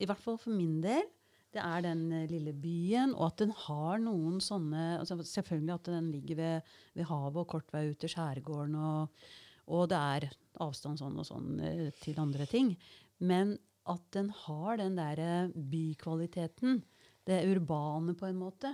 i 0.00 0.08
hvert 0.08 0.22
fall 0.22 0.38
for 0.40 0.56
min 0.56 0.78
del, 0.84 1.04
det 1.52 1.60
er 1.60 1.84
den 1.84 2.06
uh, 2.14 2.24
lille 2.30 2.54
byen, 2.56 3.12
og 3.16 3.26
at 3.28 3.44
den 3.44 3.52
har 3.66 4.00
noen 4.04 4.40
sånne 4.44 4.98
altså 4.98 5.16
Selvfølgelig 5.24 5.74
at 5.74 5.92
den 5.92 6.10
ligger 6.12 6.40
ved, 6.40 6.74
ved, 6.96 7.06
havet 7.08 7.40
og 7.44 7.52
kort 7.52 7.72
vei 7.72 7.86
ut 7.92 8.00
til 8.00 8.12
skjærgården, 8.12 8.76
og, 8.76 9.30
og 9.68 9.86
det 9.92 10.00
er 10.00 10.28
avstand 10.64 11.00
sånn 11.00 11.20
og 11.20 11.28
sånn 11.28 11.62
til 12.00 12.20
andre 12.20 12.48
ting. 12.48 12.72
Men 13.20 13.56
at 13.88 14.04
den 14.16 14.32
har 14.44 14.80
den 14.80 14.96
derre 14.96 15.48
bykvaliteten, 15.52 16.82
det 17.28 17.44
urbane 17.48 18.16
på 18.16 18.28
en 18.28 18.40
måte 18.40 18.72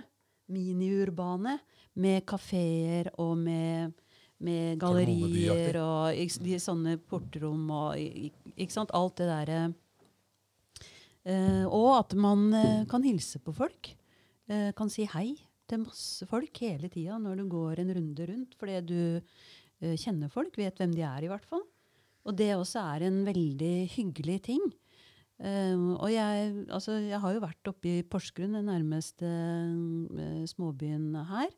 miniurbane 0.51 1.57
med 2.01 2.25
kafeer 2.27 3.09
og 3.21 3.37
med, 3.39 3.95
med 4.43 4.79
gallerier 4.81 5.79
og 5.81 6.19
ikke, 6.19 6.59
sånne 6.61 6.97
portrom 6.99 7.69
og 7.71 7.97
ikke 7.97 8.73
sant? 8.73 8.93
Alt 8.93 9.21
det 9.21 9.31
derre 9.31 9.59
Eh, 11.25 11.65
Og 11.65 11.91
at 11.97 12.13
man 12.17 12.53
eh, 12.53 12.85
kan 12.89 13.05
hilse 13.05 13.41
på 13.41 13.53
folk. 13.55 13.91
Eh, 14.47 14.71
kan 14.77 14.91
si 14.93 15.07
hei 15.09 15.33
til 15.65 15.81
masse 15.81 16.25
folk 16.29 16.61
hele 16.61 16.89
tida 16.93 17.17
når 17.17 17.41
du 17.41 17.47
går 17.49 17.81
en 17.81 17.93
runde 17.97 18.27
rundt. 18.29 18.57
Fordi 18.59 18.81
du 18.85 18.99
kjenner 19.99 20.31
folk, 20.31 20.55
vet 20.57 20.77
hvem 20.79 20.93
de 20.95 21.01
er, 21.03 21.25
i 21.25 21.29
hvert 21.29 21.45
fall. 21.45 21.61
Og 22.25 22.37
det 22.37 22.53
også 22.55 22.79
er 22.95 23.03
en 23.05 23.17
veldig 23.27 23.73
hyggelig 23.91 24.37
ting. 24.47 24.61
Um, 25.35 25.97
og 25.97 26.07
jeg, 26.13 26.51
altså, 26.71 26.95
jeg, 27.03 27.19
har 27.19 27.33
jo 27.35 27.41
vært 27.43 27.67
oppe 27.67 27.89
i 27.91 28.03
Porsgrunn, 28.07 28.55
den 28.55 28.69
nærmeste 28.71 29.27
uh, 29.27 30.45
småbyen 30.47 31.09
her. 31.27 31.51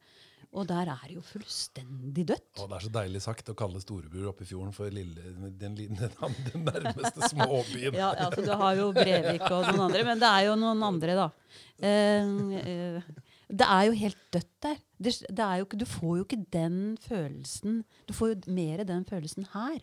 Og 0.58 0.64
der 0.66 0.90
er 0.90 1.04
det 1.04 1.18
jo 1.18 1.22
fullstendig 1.22 2.24
dødt. 2.32 2.62
Og 2.64 2.72
det 2.72 2.78
er 2.78 2.86
så 2.88 2.92
deilig 2.96 3.22
sagt 3.22 3.52
å 3.52 3.56
kalle 3.58 3.82
Storebror 3.84 4.32
oppe 4.32 4.46
i 4.46 4.50
fjorden 4.50 4.74
for 4.74 4.90
lille, 4.94 5.34
den, 5.36 5.76
den, 5.76 5.76
den, 6.00 6.64
nærmeste 6.66 7.30
småbyen. 7.34 7.98
ja, 8.00 8.14
altså, 8.16 8.46
du 8.48 8.54
har 8.58 8.80
jo 8.80 8.90
Brevik 8.96 9.44
og 9.52 9.68
noen 9.68 9.84
andre, 9.90 10.04
men 10.08 10.24
det 10.24 10.32
er 10.32 10.48
jo 10.48 10.58
noen 10.58 10.86
andre, 10.88 11.18
da. 11.20 11.28
Uh, 11.78 12.34
uh, 12.58 13.26
det 13.48 13.68
er 13.68 13.84
jo 13.88 14.00
helt 14.02 14.24
dødt 14.34 14.54
der. 14.64 14.80
Det, 14.98 15.14
det 15.30 15.52
jo, 15.60 15.68
du 15.78 15.86
får 15.88 16.16
jo 16.18 16.24
ikke 16.26 16.40
den 16.52 16.80
følelsen 17.00 17.84
Du 18.10 18.16
får 18.18 18.32
jo 18.32 18.56
mer 18.58 18.82
den 18.88 19.06
følelsen 19.06 19.46
her. 19.54 19.78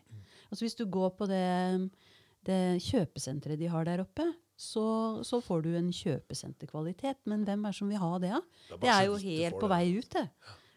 Altså 0.50 0.64
Hvis 0.64 0.74
du 0.74 0.84
går 0.90 1.14
på 1.18 1.28
det 1.30 1.44
det 2.46 2.82
kjøpesenteret 2.84 3.60
de 3.60 3.70
har 3.72 3.86
der 3.88 4.02
oppe, 4.04 4.26
så, 4.54 4.84
så, 5.26 5.40
får 5.42 5.64
du 5.64 5.72
en 5.74 5.90
kjøpesenterkvalitet. 5.94 7.18
Men 7.30 7.42
hvem 7.46 7.64
er 7.64 7.74
det 7.74 7.78
som 7.78 7.90
vil 7.90 8.02
ha 8.02 8.12
det? 8.22 8.30
Ja? 8.30 8.42
Det, 8.74 8.86
er 8.86 9.00
det 9.00 9.08
jo 9.08 9.16
helt 9.24 9.58
på 9.60 9.70
vei 9.72 9.82
ut. 9.96 10.14
Det. 10.14 10.28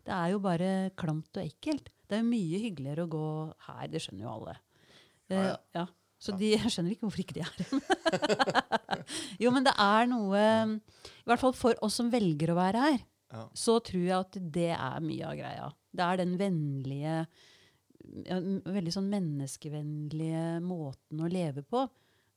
det 0.08 0.16
er 0.16 0.34
jo 0.34 0.42
bare 0.44 0.72
klamt 0.98 1.38
og 1.38 1.44
ekkelt. 1.44 1.92
Det 2.08 2.18
er 2.18 2.26
mye 2.26 2.64
hyggeligere 2.64 3.06
å 3.06 3.12
gå 3.12 3.28
her. 3.68 3.86
Det 3.94 4.02
skjønner 4.04 4.26
jo 4.26 4.34
alle. 4.34 4.58
Ja, 5.28 5.44
ja. 5.44 5.56
ja. 5.82 5.86
Så 6.18 6.34
de, 6.34 6.50
jeg 6.56 6.72
skjønner 6.74 6.96
ikke 6.96 7.06
hvorfor 7.06 7.22
ikke 7.22 7.36
de 7.38 7.44
er 7.46 7.52
her. 7.60 7.68
jo, 9.44 9.52
men 9.54 9.68
det 9.68 9.76
er 9.78 10.08
noe 10.10 10.40
I 10.42 11.28
hvert 11.30 11.44
fall 11.44 11.54
for 11.54 11.78
oss 11.86 12.00
som 12.00 12.10
velger 12.10 12.54
å 12.54 12.58
være 12.58 12.86
her, 12.88 13.04
ja. 13.36 13.44
så 13.54 13.78
tror 13.86 14.02
jeg 14.02 14.18
at 14.18 14.40
det 14.58 14.72
er 14.74 15.04
mye 15.06 15.28
av 15.30 15.38
greia. 15.38 15.68
Det 15.94 16.08
er 16.08 16.20
den 16.24 16.34
vennlige 16.40 17.20
ja, 18.28 18.38
veldig 18.40 18.94
sånn 18.94 19.10
menneskevennlige 19.12 20.60
måten 20.66 21.24
å 21.24 21.30
leve 21.32 21.64
på. 21.68 21.86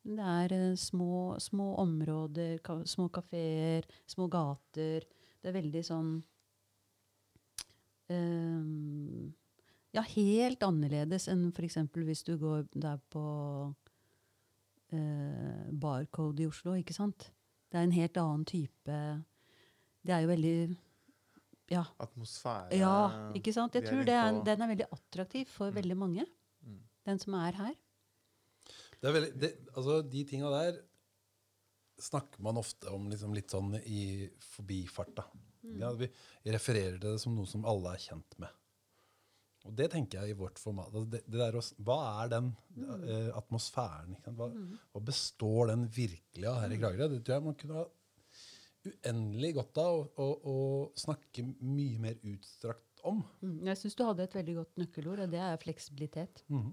Det 0.01 0.25
er 0.25 0.55
uh, 0.57 0.77
små, 0.81 1.37
små, 1.43 1.75
områder, 1.83 2.59
ka, 2.65 2.81
små 2.89 3.09
kafeer, 3.13 3.87
små 4.09 4.29
gater. 4.33 5.05
Det 5.41 5.51
er 5.51 5.57
veldig 5.57 5.83
sånn 5.85 6.15
um, 8.13 9.35
Ja, 9.97 10.05
helt 10.15 10.63
annerledes 10.63 11.29
enn 11.33 11.49
f.eks. 11.51 11.79
hvis 12.07 12.25
du 12.29 12.37
går 12.41 12.69
der 12.73 13.01
på 13.13 13.25
uh, 14.95 15.65
Barcode 15.73 16.45
i 16.45 16.49
Oslo, 16.49 16.77
ikke 16.79 16.97
sant? 16.97 17.31
Det 17.71 17.79
er 17.79 17.87
en 17.87 17.95
helt 17.95 18.17
annen 18.19 18.45
type 18.49 18.95
Det 20.03 20.11
er 20.15 20.25
jo 20.25 20.33
veldig 20.33 20.57
ja. 21.71 21.85
atmosfære 22.03 22.79
Ja, 22.81 22.97
ikke 23.39 23.55
sant? 23.55 23.77
Jeg 23.79 23.87
tror 23.87 24.09
er, 24.09 24.41
den 24.47 24.65
er 24.65 24.73
veldig 24.73 24.89
attraktiv 24.91 25.49
for 25.51 25.71
mm. 25.71 25.79
veldig 25.79 25.97
mange. 25.99 26.27
Mm. 26.67 26.81
Den 27.09 27.23
som 27.23 27.37
er 27.41 27.59
her. 27.61 27.75
Det 29.01 29.09
er 29.09 29.17
veldig, 29.17 29.35
det, 29.41 29.53
altså, 29.75 30.01
de 30.13 30.25
tinga 30.29 30.51
der 30.53 30.81
snakker 32.01 32.43
man 32.45 32.61
ofte 32.61 32.89
om 32.93 33.09
liksom 33.13 33.35
litt 33.37 33.53
sånn 33.53 33.75
i 33.85 34.29
forbifarta. 34.55 35.27
Mm. 35.65 35.77
Ja, 35.83 35.93
vi 35.97 36.09
refererer 36.53 36.97
til 36.97 37.13
det 37.13 37.21
som 37.23 37.37
noe 37.37 37.49
som 37.49 37.67
alle 37.69 37.95
er 37.95 38.03
kjent 38.03 38.39
med. 38.41 38.57
Og 39.69 39.75
det 39.77 39.91
tenker 39.93 40.23
jeg 40.23 40.33
i 40.33 40.39
vårt 40.39 40.59
format. 40.61 40.89
Altså 40.89 41.09
det, 41.13 41.21
det 41.29 41.41
der 41.41 41.59
hva 41.85 41.99
er 42.23 42.31
den 42.33 42.53
Mm. 42.71 43.03
eh, 43.13 43.31
atmosfæren? 43.37 44.15
Ikke 44.17 44.31
sant? 44.31 44.39
Hva, 44.39 44.47
hva 44.95 45.01
består 45.05 45.73
den 45.73 45.83
virkelig 45.93 46.47
av 46.49 46.61
her 46.63 46.73
i 46.73 46.79
Kragerø? 46.81 47.09
Det 47.13 47.25
tror 47.27 47.35
jeg 47.35 47.45
man 47.45 47.57
kunne 47.61 47.77
ha 47.77 47.85
uendelig 48.87 49.55
godt 49.59 49.81
av 49.83 49.99
å, 50.01 50.27
å, 50.27 50.29
å 50.51 50.57
snakke 50.99 51.45
mye 51.61 51.99
mer 52.01 52.21
utstrakt 52.33 53.03
om. 53.05 53.23
Mm, 53.45 53.59
Jeg 53.71 53.81
syns 53.83 53.97
du 53.99 54.05
hadde 54.07 54.25
et 54.29 54.35
veldig 54.37 54.55
godt 54.63 54.79
nøkkelord, 54.81 55.25
og 55.27 55.33
det 55.35 55.41
er 55.45 55.59
fleksibilitet. 55.63 56.45
Mm. 56.53 56.71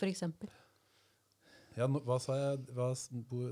For 0.00 0.08
eksempel. 0.10 0.48
Ja, 1.76 1.84
nå- 1.92 2.00
hva, 2.08 2.16
sa 2.24 2.32
jeg, 2.38 2.62
hva, 2.72 2.86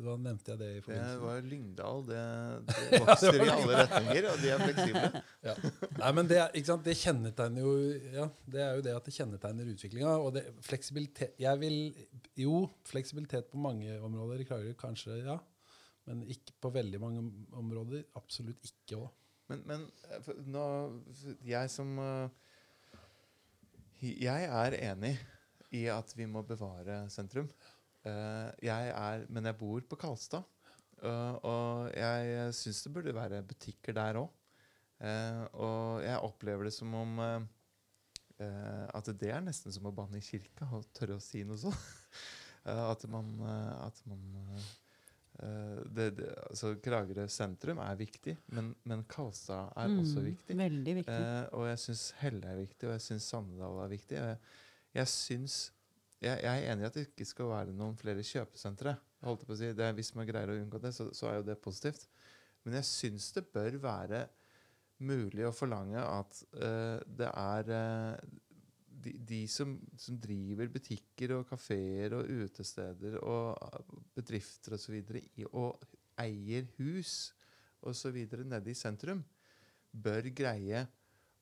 hva 0.01 0.14
nevnte 0.16 0.55
jeg 0.55 0.61
det 0.62 0.68
i 0.70 0.76
Det 0.78 0.82
forbindelse 0.87 1.16
med? 1.18 1.24
var 1.26 1.49
Lyngdal. 1.51 1.99
Det, 2.09 2.20
det 2.93 3.01
vokser 3.03 3.37
i 3.37 3.49
alle 3.53 3.80
retninger, 3.82 4.28
og 4.30 4.39
de 4.41 4.53
er 4.55 4.62
fleksible. 4.64 5.22
Ja. 5.45 5.55
Nei, 5.99 6.12
men 6.16 6.30
det, 6.30 6.39
er- 6.41 6.55
ikke 6.57 6.70
sant? 6.70 6.87
det 6.89 6.95
kjennetegner 7.03 7.66
jo 7.66 7.74
ja, 8.16 8.24
Det 8.49 8.62
er 8.64 8.78
jo 8.78 8.85
det 8.87 8.95
at 8.97 9.11
det 9.11 9.16
kjennetegner 9.18 9.68
utviklinga. 9.74 10.14
Og 10.24 10.32
det, 10.39 10.45
fleksibilitet 10.64 11.37
Jeg 11.45 11.61
vil 11.61 11.76
Jo, 12.47 12.62
fleksibilitet 12.89 13.51
på 13.53 13.61
mange 13.61 13.99
områder 14.01 14.41
i 14.41 14.49
Kragerø, 14.49 14.72
kanskje, 14.80 15.18
ja. 15.26 15.37
Men 16.09 16.25
ikke 16.29 16.55
på 16.61 16.73
veldig 16.75 17.01
mange 17.01 17.23
områder. 17.57 18.05
Absolutt 18.19 18.65
ikke 18.69 18.99
òg. 19.01 19.13
Men, 19.51 19.63
men 19.69 19.85
eh, 20.09 20.33
nå 20.49 20.65
Jeg 21.45 21.71
som 21.73 21.91
eh, 22.01 22.29
Jeg 24.05 24.49
er 24.49 24.79
enig 24.81 25.15
i 25.75 25.87
at 25.91 26.13
vi 26.15 26.27
må 26.31 26.45
bevare 26.47 27.03
sentrum. 27.11 27.49
Eh, 28.07 28.51
jeg 28.63 28.91
er, 28.93 29.25
men 29.33 29.49
jeg 29.49 29.59
bor 29.59 29.81
på 29.89 29.99
Kalstad. 29.99 30.45
og 31.05 31.91
jeg 31.93 32.53
syns 32.55 32.83
det 32.85 32.93
burde 32.95 33.15
være 33.17 33.43
butikker 33.43 33.97
der 33.97 34.21
òg. 34.21 34.29
og 35.53 36.05
jeg 36.05 36.23
opplever 36.23 36.65
det 36.65 36.73
som 36.73 36.95
om 36.95 37.19
at 38.39 39.11
det 39.21 39.33
er 39.35 39.43
nesten 39.43 39.75
som 39.75 39.91
å 39.91 39.93
banne 39.93 40.21
i 40.21 40.25
kirka 40.25 40.69
og 40.79 40.87
tørre 40.95 41.19
å 41.19 41.25
si 41.25 41.43
noe 41.45 41.59
sånt. 41.59 41.91
At 42.65 43.03
man, 43.13 43.35
at 43.85 43.99
man 44.09 44.23
det, 45.39 46.05
det, 46.18 46.28
altså 46.47 46.74
Kragerø 46.82 47.24
sentrum 47.32 47.80
er 47.82 47.97
viktig, 47.99 48.37
men, 48.55 48.68
men 48.87 49.01
Kalstad 49.11 49.72
er 49.76 49.91
også 49.91 50.20
Mm, 50.22 50.28
viktig. 50.28 50.57
Veldig 50.61 50.95
viktig. 51.01 51.16
Eh, 51.16 51.49
og 51.59 51.66
jeg 51.68 51.80
syns 51.82 52.05
Helle 52.20 52.53
er 52.53 52.61
viktig, 52.61 52.87
og 52.89 52.93
jeg 52.95 53.03
syns 53.09 53.26
Sandedal 53.32 53.80
er 53.82 53.91
viktig. 53.91 54.20
Jeg, 54.20 54.39
jeg, 54.95 55.11
synes, 55.11 55.57
jeg, 56.20 56.39
jeg 56.47 56.53
er 56.53 56.70
enig 56.72 56.87
i 56.87 56.89
at 56.91 56.95
det 57.01 57.07
ikke 57.09 57.26
skal 57.32 57.51
være 57.51 57.74
noen 57.74 57.99
flere 57.99 58.22
kjøpesentre. 58.24 58.95
Jeg 58.95 59.28
holdt 59.30 59.45
på 59.49 59.57
å 59.57 59.59
si, 59.59 59.72
det 59.74 59.91
hvis 59.99 60.14
man 60.14 60.28
greier 60.28 60.53
å 60.53 60.57
unngå 60.61 60.80
det, 60.85 60.95
så, 60.95 61.09
så 61.16 61.32
er 61.32 61.41
jo 61.41 61.49
det 61.51 61.59
positivt. 61.64 62.07
Men 62.64 62.78
jeg 62.78 62.89
syns 62.89 63.32
det 63.37 63.47
bør 63.53 63.80
være 63.82 64.24
mulig 65.05 65.45
å 65.49 65.53
forlange 65.53 65.99
at 65.99 66.39
uh, 66.62 67.01
det 67.05 67.26
er 67.28 67.70
eh, 67.74 68.35
de, 69.05 69.15
de 69.29 69.41
som, 69.51 69.77
som 70.01 70.17
driver 70.21 70.71
butikker 70.73 71.37
og 71.37 71.47
kafeer 71.49 72.17
og 72.19 72.31
utesteder 72.45 73.19
og 73.21 73.55
eh, 73.69 74.03
bedrifter 74.17 74.77
osv. 74.79 75.01
og 75.53 75.87
eier 76.21 76.69
hus 76.79 77.33
osv. 77.85 78.19
nede 78.45 78.71
i 78.71 78.77
sentrum, 78.79 79.23
bør 79.93 80.31
greie 80.35 80.87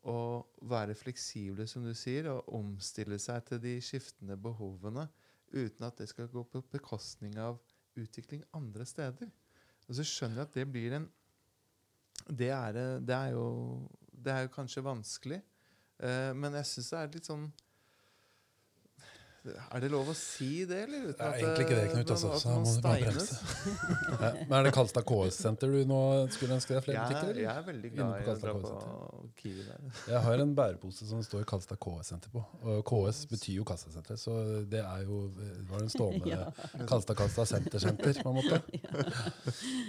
å 0.03 0.43
være 0.67 0.97
fleksible, 0.99 1.67
som 1.71 1.85
du 1.87 1.93
sier, 1.95 2.29
og 2.33 2.49
omstille 2.59 3.19
seg 3.23 3.45
til 3.47 3.61
de 3.63 3.77
skiftende 3.85 4.37
behovene 4.37 5.07
uten 5.53 5.87
at 5.87 6.01
det 6.01 6.09
skal 6.11 6.31
gå 6.33 6.43
på 6.49 6.65
bekostning 6.73 7.37
av 7.39 7.61
utvikling 7.99 8.43
andre 8.57 8.87
steder. 8.89 9.31
Og 9.87 9.99
så 9.99 10.07
skjønner 10.07 10.43
jeg 10.43 10.49
at 10.49 10.57
det 10.57 10.71
blir 10.71 10.97
en 10.99 11.11
Det 12.23 12.51
er, 12.55 12.77
eh, 12.77 13.01
det 13.03 13.15
er, 13.15 13.31
jo, 13.35 13.89
det 14.13 14.33
er 14.33 14.43
jo 14.45 14.53
kanskje 14.55 14.85
vanskelig, 14.85 15.41
eh, 16.03 16.33
men 16.35 16.53
jeg 16.61 16.65
syns 16.75 16.91
det 16.93 16.99
er 17.05 17.13
litt 17.17 17.29
sånn 17.31 17.51
Er 19.75 19.81
det 19.83 19.89
lov 19.91 20.07
å 20.07 20.13
si 20.15 20.61
det, 20.71 20.85
eller? 20.85 21.09
Uten 21.09 21.17
Det 21.19 21.25
er 21.27 21.33
at 21.33 21.41
egentlig 21.43 21.65
ikke 21.67 21.75
det, 21.75 21.87
eh, 21.89 21.93
Knut. 21.97 22.11
Altså, 22.15 22.29
at 22.31 22.43
så 22.45 22.51
man 22.55 22.67
steines? 22.71 23.31
bremse. 23.33 23.39
Ja. 24.23 24.29
Men 24.47 24.53
er 24.61 24.67
det 24.69 24.73
Kalstad 24.77 25.03
KS-senter 25.09 25.73
du 25.75 25.79
nå 25.91 25.99
skulle 26.31 26.55
ønske 26.61 26.77
deg 26.77 26.85
flere 26.85 26.95
Jeg, 27.01 27.09
butikker? 27.09 27.31
er- 27.33 27.41
jeg 27.43 27.57
er 27.59 27.65
veldig 27.67 27.91
glad 27.97 28.13
i 28.13 28.29
å 28.31 28.35
dra 28.39 28.53
på 28.55 29.33
Kiwi 29.41 29.65
der. 29.67 29.81
Jeg 30.13 30.21
har 30.29 30.43
en 30.45 30.53
bærepose 30.55 31.09
som 31.09 31.19
det 31.19 31.27
står 31.27 31.43
Kalstad 31.51 31.81
KS-senter 31.83 32.31
på. 32.37 32.45
Og 32.71 32.85
KS 32.87 33.25
betyr 33.33 33.57
jo 33.57 33.65
kassasenteret, 33.67 34.21
så 34.23 34.37
det 34.71 34.85
er 34.85 35.03
jo 35.09 35.19
var 35.73 35.83
en 35.83 35.91
stående 35.91 36.31
Ja. 36.37 36.45
Kalstad 36.87 37.19
Kalstad 37.19 37.51
Senter-senter, 37.51 38.23
på 38.23 38.31
en 38.31 38.39
måte. 38.39 38.63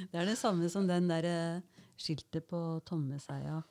Det 0.09 0.17
er 0.17 0.25
det 0.31 0.37
samme 0.41 0.65
som 0.73 0.89
den 0.89 1.05
der 1.13 1.29
eh, 1.29 1.61
skiltet 2.01 2.49
på 2.49 2.63
Tommeseia 2.89 3.61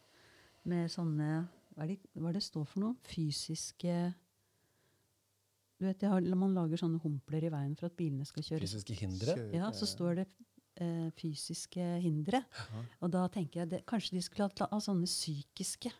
med 0.70 0.86
sånne 0.94 1.48
Hva 1.72 1.86
er 1.86 1.94
det, 1.94 1.98
hva 2.18 2.30
er 2.30 2.36
det 2.36 2.44
står 2.44 2.66
for 2.68 2.82
noe? 2.84 2.96
Fysiske 3.08 3.96
Du 5.80 5.86
vet, 5.86 6.04
har, 6.04 6.20
Man 6.38 6.54
lager 6.56 6.80
sånne 6.80 7.00
humpler 7.02 7.48
i 7.48 7.52
veien 7.52 7.74
for 7.78 7.88
at 7.88 7.96
bilene 7.98 8.26
skal 8.28 8.44
kjøre. 8.46 8.62
Fysiske 8.66 8.96
hindre. 9.00 9.36
Ja, 9.56 9.72
så 9.74 9.88
står 9.88 10.20
det 10.20 10.26
eh, 10.76 11.08
fysiske 11.18 11.86
hindre. 12.04 12.44
Ja. 12.44 12.84
Og 13.02 13.12
da 13.14 13.24
tenker 13.32 13.64
jeg 13.64 13.72
det, 13.72 13.82
kanskje 13.88 14.18
de 14.18 14.24
skulle 14.24 14.50
hatt 14.50 14.62
ha 14.68 14.80
sånne 14.82 15.08
psykiske. 15.10 15.90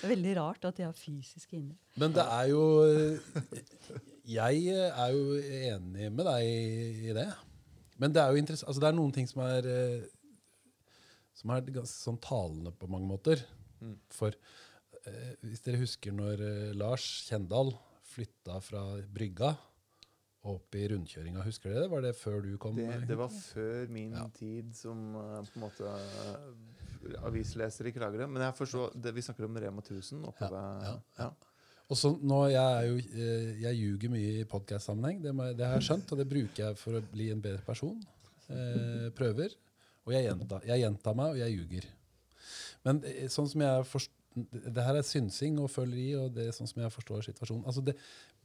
Det 0.00 0.06
er 0.08 0.12
veldig 0.14 0.32
rart 0.38 0.64
at 0.64 0.78
de 0.78 0.86
har 0.86 0.94
fysiske 0.96 1.56
hindre. 1.56 1.76
Men 2.00 2.14
det 2.16 2.24
er 2.24 2.46
jo 2.50 2.64
Jeg 4.30 4.70
er 4.70 5.10
jo 5.12 5.36
enig 5.40 6.08
med 6.14 6.24
deg 6.26 7.10
i 7.10 7.14
det. 7.16 7.28
Men 8.00 8.14
det 8.14 8.22
er 8.22 8.32
jo 8.32 8.40
interessant 8.40 8.68
altså 8.70 8.80
Det 8.80 8.88
er 8.88 8.96
noen 8.96 9.12
ting 9.14 9.28
som 9.28 9.42
er 9.44 9.66
eh, 9.68 10.08
Som 11.40 11.54
er 11.54 11.64
ganske 11.72 11.96
sånn 11.96 12.20
talende 12.20 12.72
på 12.76 12.88
mange 12.92 13.08
måter. 13.08 13.40
Mm. 13.80 13.96
For 14.12 14.36
eh, 15.08 15.32
hvis 15.46 15.64
dere 15.64 15.80
husker 15.80 16.12
når 16.12 16.44
eh, 16.44 16.72
Lars 16.76 17.06
Kjendal 17.28 17.72
flytta 18.10 18.58
fra 18.64 18.84
Brygga 19.08 19.54
opp 20.50 20.76
i 20.76 20.86
rundkjøringa, 20.88 21.42
husker 21.44 21.72
dere 21.72 21.84
det? 21.84 21.92
Var 21.92 22.04
det 22.04 22.14
før 22.16 22.40
du 22.44 22.52
kom? 22.60 22.76
Det, 22.76 22.88
eh, 22.88 23.06
det 23.08 23.16
var 23.20 23.32
før 23.32 23.90
min 23.92 24.14
Ja. 24.16 24.26
tid 24.36 24.72
som 24.76 25.14
uh, 25.16 25.40
på 25.44 25.60
en 25.60 25.64
måte 25.66 25.84
uh, 25.84 27.24
avisleser 27.28 27.88
i 27.88 27.92
Kragerø. 27.96 28.28
Men 28.28 28.46
jeg 28.48 28.56
forstår, 28.56 28.94
det, 28.96 29.14
vi 29.16 29.24
snakker 29.24 29.48
om 29.48 29.56
Rema 29.60 29.84
1000 29.84 30.26
oppe 30.28 30.48
Ja, 30.48 30.50
ved 30.52 30.88
ja, 30.88 30.98
ja. 31.24 31.30
Og 31.90 31.98
så 31.98 32.12
nå, 32.22 32.44
Jeg 32.52 32.62
er 32.62 32.84
jo, 32.86 32.98
eh, 33.18 33.48
jeg 33.64 33.78
ljuger 33.80 34.12
mye 34.12 34.34
i 34.40 34.46
podkast-sammenheng, 34.46 35.24
det, 35.24 35.32
det 35.58 35.66
har 35.66 35.80
jeg 35.80 35.88
skjønt. 35.88 36.12
Og 36.14 36.20
det 36.20 36.28
bruker 36.30 36.62
jeg 36.68 36.78
for 36.78 36.94
å 36.94 37.02
bli 37.02 37.30
en 37.34 37.42
bedre 37.42 37.64
person. 37.66 37.96
Eh, 38.46 39.08
prøver. 39.16 39.56
Og 40.10 40.16
jeg 40.16 40.26
gjentar, 40.26 40.64
jeg 40.66 40.82
gjentar 40.84 41.18
meg, 41.18 41.34
og 41.34 41.38
jeg 41.40 41.56
ljuger. 41.56 41.90
Men 42.86 43.04
eh, 43.06 43.28
sånn 43.32 43.48
som 43.50 43.62
jeg 43.64 43.86
forst 43.88 44.16
det 44.30 44.82
her 44.86 44.94
er 44.94 45.02
synsing 45.06 45.56
og 45.58 45.70
føleri, 45.72 46.12
og 46.14 46.30
det 46.36 46.44
er 46.46 46.54
sånn 46.54 46.68
som 46.70 46.78
jeg 46.84 46.92
forstår 46.94 47.24
situasjonen. 47.26 47.64
Altså 47.66 47.82
det, 47.82 47.96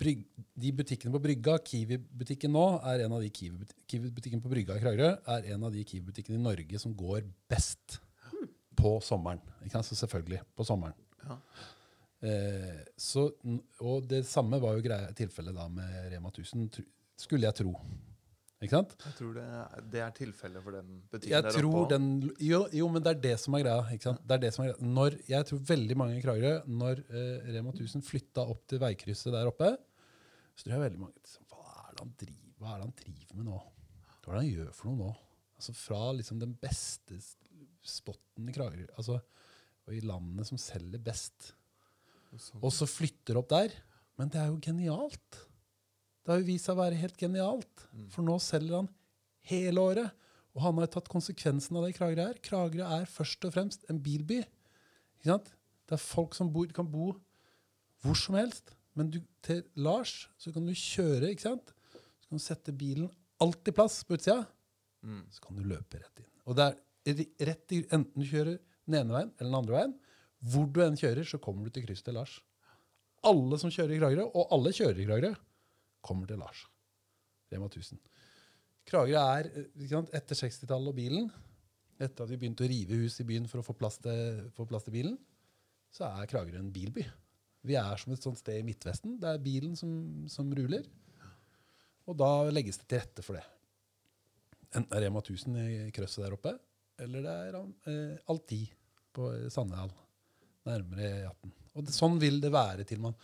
bryg, 0.01 0.23
de 0.57 0.71
butikkene 0.79 1.13
på 1.13 1.21
Brygga, 1.21 1.59
Kiwi-butikken 1.61 2.53
nå, 2.55 2.63
er 2.89 3.03
en 3.05 3.13
av 3.13 3.21
de 3.21 3.29
Kiwi-but- 3.29 3.75
Kiwi-butikken 3.91 4.41
på 4.41 4.49
Brygga 4.49 4.79
i 4.79 4.81
Kragerø 4.81 5.11
er 5.35 5.51
en 5.53 5.67
av 5.67 5.75
de 5.75 5.85
Kiwi-butikkene 5.85 6.39
i 6.39 6.41
Norge 6.41 6.81
som 6.81 6.95
går 6.97 7.21
best 7.51 7.99
på 8.75 8.95
sommeren. 9.05 9.43
Ikke 9.61 9.75
sant? 9.77 9.87
Så 9.91 9.99
selvfølgelig, 10.01 10.41
på 10.57 10.65
sommeren. 10.67 10.97
Ja. 11.21 11.37
Eh, 12.25 12.81
så, 12.97 13.27
og 13.85 14.09
det 14.09 14.23
samme 14.25 14.57
var 14.63 14.79
jo 14.79 14.99
tilfellet 15.21 15.53
da 15.53 15.69
med 15.69 16.09
Rema 16.15 16.33
1000, 16.33 16.81
skulle 17.21 17.45
jeg 17.45 17.61
tro. 17.61 17.77
Ikke 18.65 18.75
sant? 18.75 18.95
Jeg 19.05 19.15
tror 19.19 19.33
det, 19.37 19.43
er- 19.59 19.85
det 19.93 20.01
er 20.05 20.13
tilfellet 20.17 20.63
for 20.65 20.75
den 20.75 20.89
butikken 21.11 21.31
Jeg 21.35 21.43
der 21.45 21.55
tror 21.55 21.77
oppe. 21.83 21.89
den, 21.95 22.07
jo, 22.49 22.59
jo, 22.73 22.87
men 22.91 23.03
det 23.05 23.11
er 23.15 23.21
det 23.27 23.33
som 23.41 23.55
er 23.57 23.63
greia. 23.65 23.83
Ikke 23.95 24.09
sant? 24.09 24.23
Det 24.25 24.35
er 24.37 24.43
det 24.45 24.53
som 24.55 24.65
er 24.65 24.71
greia. 24.73 24.89
Når, 24.99 25.17
jeg 25.31 25.45
tror 25.51 25.59
veldig 25.71 25.97
mange 26.01 26.17
i 26.17 26.23
Kragerø, 26.25 26.53
når 26.67 27.03
eh, 27.09 27.51
Rema 27.55 27.71
1000 27.75 28.03
flytta 28.05 28.45
opp 28.55 28.65
til 28.71 28.81
veikrysset 28.83 29.31
der 29.35 29.47
oppe, 29.51 29.71
så 30.55 30.63
tror 30.67 30.75
jeg 30.77 30.85
veldig 30.89 31.01
mange 31.05 31.17
liksom, 31.21 31.45
hva, 31.51 31.63
er 31.85 31.93
det 31.95 32.03
han 32.05 32.13
driver, 32.23 32.51
hva 32.59 32.73
er 32.73 32.77
det 32.81 32.87
han 32.89 32.97
driver 33.03 33.39
med 33.41 33.49
nå? 33.51 33.61
Hva 34.25 34.31
er 34.31 34.35
det 34.35 34.43
han 34.43 34.51
gjør 34.53 34.73
for 34.73 34.89
noe 34.91 34.99
nå? 35.05 35.09
Altså 35.55 35.73
Fra 35.77 36.01
liksom 36.17 36.39
den 36.41 36.53
beste 36.59 37.17
spotten 37.85 38.49
i 38.49 38.53
Kragerø, 38.55 38.87
altså, 38.97 39.19
og 39.85 39.93
i 39.93 39.99
landet 40.01 40.47
som 40.49 40.57
selger 40.57 40.97
best. 41.05 41.51
Og 42.61 42.71
så 42.73 42.87
flytter 42.89 43.37
opp 43.39 43.47
der. 43.53 43.71
Men 44.17 44.31
det 44.33 44.39
er 44.41 44.47
jo 44.49 44.57
genialt. 44.63 45.37
Det 46.25 46.33
har 46.33 46.41
jo 46.41 46.47
vist 46.47 46.65
seg 46.65 46.73
å 46.73 46.81
være 46.81 46.97
helt 46.97 47.19
genialt. 47.21 47.83
Mm. 47.93 48.07
For 48.13 48.25
nå 48.25 48.39
selger 48.41 48.79
han 48.79 48.87
hele 49.45 49.83
året. 49.91 50.23
Og 50.55 50.63
han 50.63 50.79
har 50.81 50.89
tatt 50.89 51.11
konsekvensen 51.11 51.77
av 51.77 51.85
det 51.85 51.93
Kragerø 51.97 52.31
er. 52.31 52.39
Kragerø 52.41 52.87
er 52.97 53.11
først 53.11 53.45
og 53.45 53.53
fremst 53.53 53.85
en 53.91 53.99
bilby. 54.01 54.39
Ikke 55.19 55.33
sant? 55.33 55.51
Det 55.85 55.97
er 55.97 56.01
folk 56.01 56.33
som 56.37 56.49
bor, 56.53 56.71
kan 56.73 56.87
bo 56.89 57.11
hvor 58.01 58.17
som 58.17 58.37
helst. 58.39 58.73
Men 58.95 59.11
du, 59.11 59.19
til 59.45 59.61
Lars 59.77 60.25
så 60.41 60.53
kan 60.55 60.65
du 60.65 60.73
kjøre, 60.73 61.33
ikke 61.33 61.45
sant? 61.49 61.73
Så 61.91 62.29
kan 62.29 62.39
du 62.39 62.43
sette 62.43 62.73
bilen 62.75 63.09
alltid 63.43 63.75
plass 63.75 63.99
på 64.07 64.17
utsida. 64.17 64.45
Mm. 65.05 65.23
Så 65.29 65.43
kan 65.43 65.59
du 65.59 65.65
løpe 65.67 65.99
rett 65.99 66.23
inn. 66.23 66.31
Og 66.45 66.57
det 66.57 66.71
er 66.71 67.23
rett 67.51 67.75
i, 67.75 67.83
enten 67.93 68.21
du 68.21 68.25
kjører 68.25 68.57
den 68.57 68.97
ene 69.01 69.13
veien 69.13 69.31
eller 69.35 69.49
den 69.49 69.59
andre 69.59 69.77
veien. 69.77 69.95
Hvor 70.45 70.69
du 70.69 70.81
enn 70.85 70.97
kjører, 70.99 71.27
så 71.27 71.41
kommer 71.41 71.65
du 71.65 71.75
til 71.75 71.85
krysset 71.85 72.07
til 72.09 72.17
Lars. 72.17 72.37
Alle 73.25 73.59
som 73.61 73.73
kjører 73.73 73.95
i 73.95 73.99
Kragerø, 74.01 74.29
og 74.31 74.53
alle 74.53 74.73
kjører 74.75 75.01
i 75.01 75.07
Kragerø, 75.09 75.33
kommer 76.05 76.29
til 76.29 76.39
Lars. 76.41 76.65
Rema 77.51 77.69
1000. 77.69 77.99
Kragerø 78.85 79.21
er 79.21 79.49
eh, 79.51 79.85
sant, 79.89 80.13
etter 80.15 80.37
60-tallet 80.37 80.93
og 80.93 80.97
bilen 80.97 81.29
Etter 81.95 82.25
at 82.25 82.31
vi 82.33 82.37
begynte 82.41 82.65
å 82.65 82.67
rive 82.67 82.97
hus 82.99 83.21
i 83.23 83.25
byen 83.27 83.45
for 83.47 83.61
å 83.61 83.65
få 83.65 83.73
plass 83.79 84.01
til, 84.03 84.49
få 84.51 84.65
plass 84.67 84.83
til 84.83 84.97
bilen, 84.97 85.13
så 85.95 86.09
er 86.09 86.27
Kragerø 86.27 86.59
en 86.59 86.73
bilby. 86.75 87.05
Vi 87.63 87.77
er 87.79 88.01
som 88.01 88.11
et 88.11 88.25
sånt 88.25 88.41
sted 88.41 88.59
i 88.59 88.65
Midtvesten. 88.67 89.13
Det 89.21 89.29
er 89.31 89.39
bilen 89.39 89.77
som, 89.79 89.93
som 90.27 90.49
ruler. 90.57 90.83
Og 92.03 92.17
da 92.19 92.49
legges 92.51 92.81
det 92.81 92.89
til 92.91 92.99
rette 92.99 93.23
for 93.23 93.39
det. 93.39 93.45
Enten 94.75 94.89
det 94.91 94.99
er 94.99 95.05
Rema 95.07 95.21
1000 95.23 95.55
i 95.61 95.77
krøsset 95.95 96.25
der 96.25 96.35
oppe, 96.35 96.51
eller 96.99 97.23
det 97.23 97.37
er 97.45 97.57
eh, 97.61 98.33
Alti 98.33 98.59
på 99.15 99.29
Sandedal, 99.53 99.93
nærmere 100.67 101.13
E18. 101.21 101.55
Og 101.75 101.87
det, 101.87 101.95
sånn 101.95 102.19
vil 102.19 102.41
det 102.43 102.51
være 102.51 102.83
til 102.87 103.01
man 103.03 103.15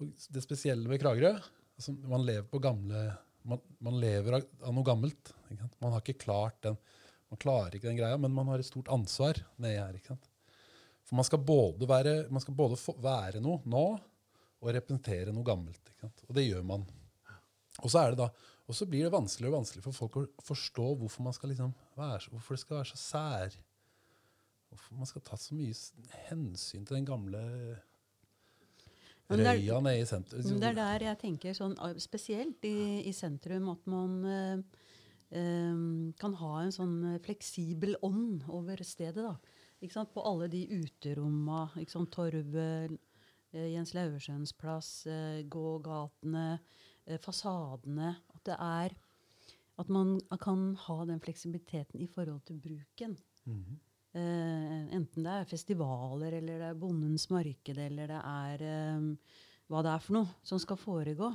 og 0.00 0.08
Det 0.34 0.40
spesielle 0.42 0.88
med 0.88 0.98
Kragerø 1.02 1.34
altså 1.76 1.94
Man 2.08 2.26
lever 2.26 2.48
på 2.50 2.62
gamle 2.62 3.04
man, 3.42 3.58
man 3.82 3.96
lever 3.98 4.38
av, 4.38 4.44
av 4.62 4.74
noe 4.74 4.86
gammelt. 4.86 5.32
Man 5.82 5.90
har 5.92 6.02
ikke 6.02 6.20
klart 6.22 6.60
den 6.66 6.78
man 7.32 7.40
klarer 7.40 7.72
ikke 7.78 7.88
den 7.88 7.96
greia, 7.96 8.16
men 8.20 8.34
man 8.36 8.50
har 8.52 8.60
et 8.60 8.68
stort 8.68 8.90
ansvar 8.92 9.38
nedi 9.56 9.78
her. 9.78 9.94
ikke 9.96 10.12
sant? 10.12 10.26
For 11.08 11.16
man 11.16 11.24
skal 11.24 11.40
både 11.40 11.86
være, 11.88 12.12
skal 12.44 12.56
både 12.58 12.76
være 13.00 13.40
noe 13.40 13.62
nå 13.64 13.84
og 13.88 14.68
representere 14.76 15.32
noe 15.32 15.46
gammelt. 15.46 15.80
ikke 15.80 16.04
sant? 16.04 16.20
Og 16.28 16.36
det 16.36 16.44
gjør 16.44 16.66
man. 16.68 16.84
Og 17.80 17.88
så 17.88 18.02
er 18.02 18.12
det 18.12 18.20
da, 18.20 18.26
og 18.68 18.76
så 18.76 18.84
blir 18.84 19.06
det 19.06 19.14
vanskeligere 19.14 19.54
og 19.54 19.62
vanskeligere 19.62 19.86
for 19.88 19.96
folk 20.02 20.18
å 20.20 20.44
forstå 20.44 20.90
hvorfor 21.00 21.24
man 21.24 21.38
skal 21.38 21.54
liksom 21.54 21.72
være, 21.96 22.34
hvorfor 22.34 22.58
det 22.58 22.64
skal 22.66 22.78
være 22.82 22.90
så 22.92 23.00
sær. 23.00 23.56
Hvorfor 24.68 25.00
man 25.00 25.08
skal 25.08 25.24
ta 25.24 25.40
så 25.40 25.56
mye 25.56 26.12
hensyn 26.28 26.84
til 26.84 26.98
den 26.98 27.08
gamle 27.08 27.42
røya 29.40 29.80
nede 29.80 30.02
i 30.02 30.06
sentrum. 30.08 30.44
Men 30.44 30.60
Det 30.60 30.68
er 30.68 30.78
der 30.78 31.04
jeg 31.08 31.18
tenker 31.22 31.56
sånn, 31.56 31.74
ah, 31.78 31.92
spesielt 32.00 32.64
i, 32.68 33.02
i 33.08 33.12
sentrum 33.16 33.70
at 33.72 33.86
man 33.90 34.16
eh, 34.24 34.80
eh, 35.38 35.82
kan 36.20 36.36
ha 36.40 36.52
en 36.62 36.74
sånn 36.74 36.96
fleksibel 37.24 37.96
ånd 38.02 38.44
over 38.48 38.82
stedet. 38.86 39.24
da. 39.24 39.36
På 40.12 40.22
alle 40.22 40.48
de 40.48 40.66
uteromma. 40.70 41.64
Torvet, 42.10 42.98
eh, 43.52 43.72
Jens 43.72 43.94
Lauversøens 43.94 44.52
plass, 44.52 45.06
eh, 45.06 45.42
gågatene, 45.42 46.60
eh, 47.06 47.18
fasadene. 47.18 48.16
At 48.34 48.44
det 48.44 48.58
er 48.58 48.96
At 49.78 49.88
man 49.88 50.20
kan 50.38 50.76
ha 50.76 51.04
den 51.06 51.18
fleksibiliteten 51.18 51.98
i 51.98 52.06
forhold 52.06 52.44
til 52.44 52.60
bruken. 52.60 53.16
Mm 53.46 53.80
Eh, 53.80 53.91
enten 54.18 55.24
det 55.24 55.32
er 55.32 55.48
festivaler, 55.48 56.36
eller 56.36 56.60
det 56.60 56.68
er 56.68 56.78
Bondens 56.78 57.28
marked, 57.32 57.78
eller 57.80 58.10
det 58.12 58.20
er 58.20 58.64
eh, 58.68 59.06
hva 59.72 59.80
det 59.84 59.94
er 59.94 60.04
for 60.04 60.18
noe 60.18 60.44
som 60.44 60.60
skal 60.60 60.80
foregå. 60.80 61.30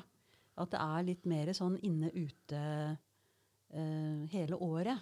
At 0.58 0.74
det 0.74 0.82
er 0.82 1.06
litt 1.06 1.26
mer 1.30 1.52
sånn 1.58 1.78
inne-ute 1.86 2.62
eh, 3.74 4.22
hele 4.34 4.58
året. 4.62 5.02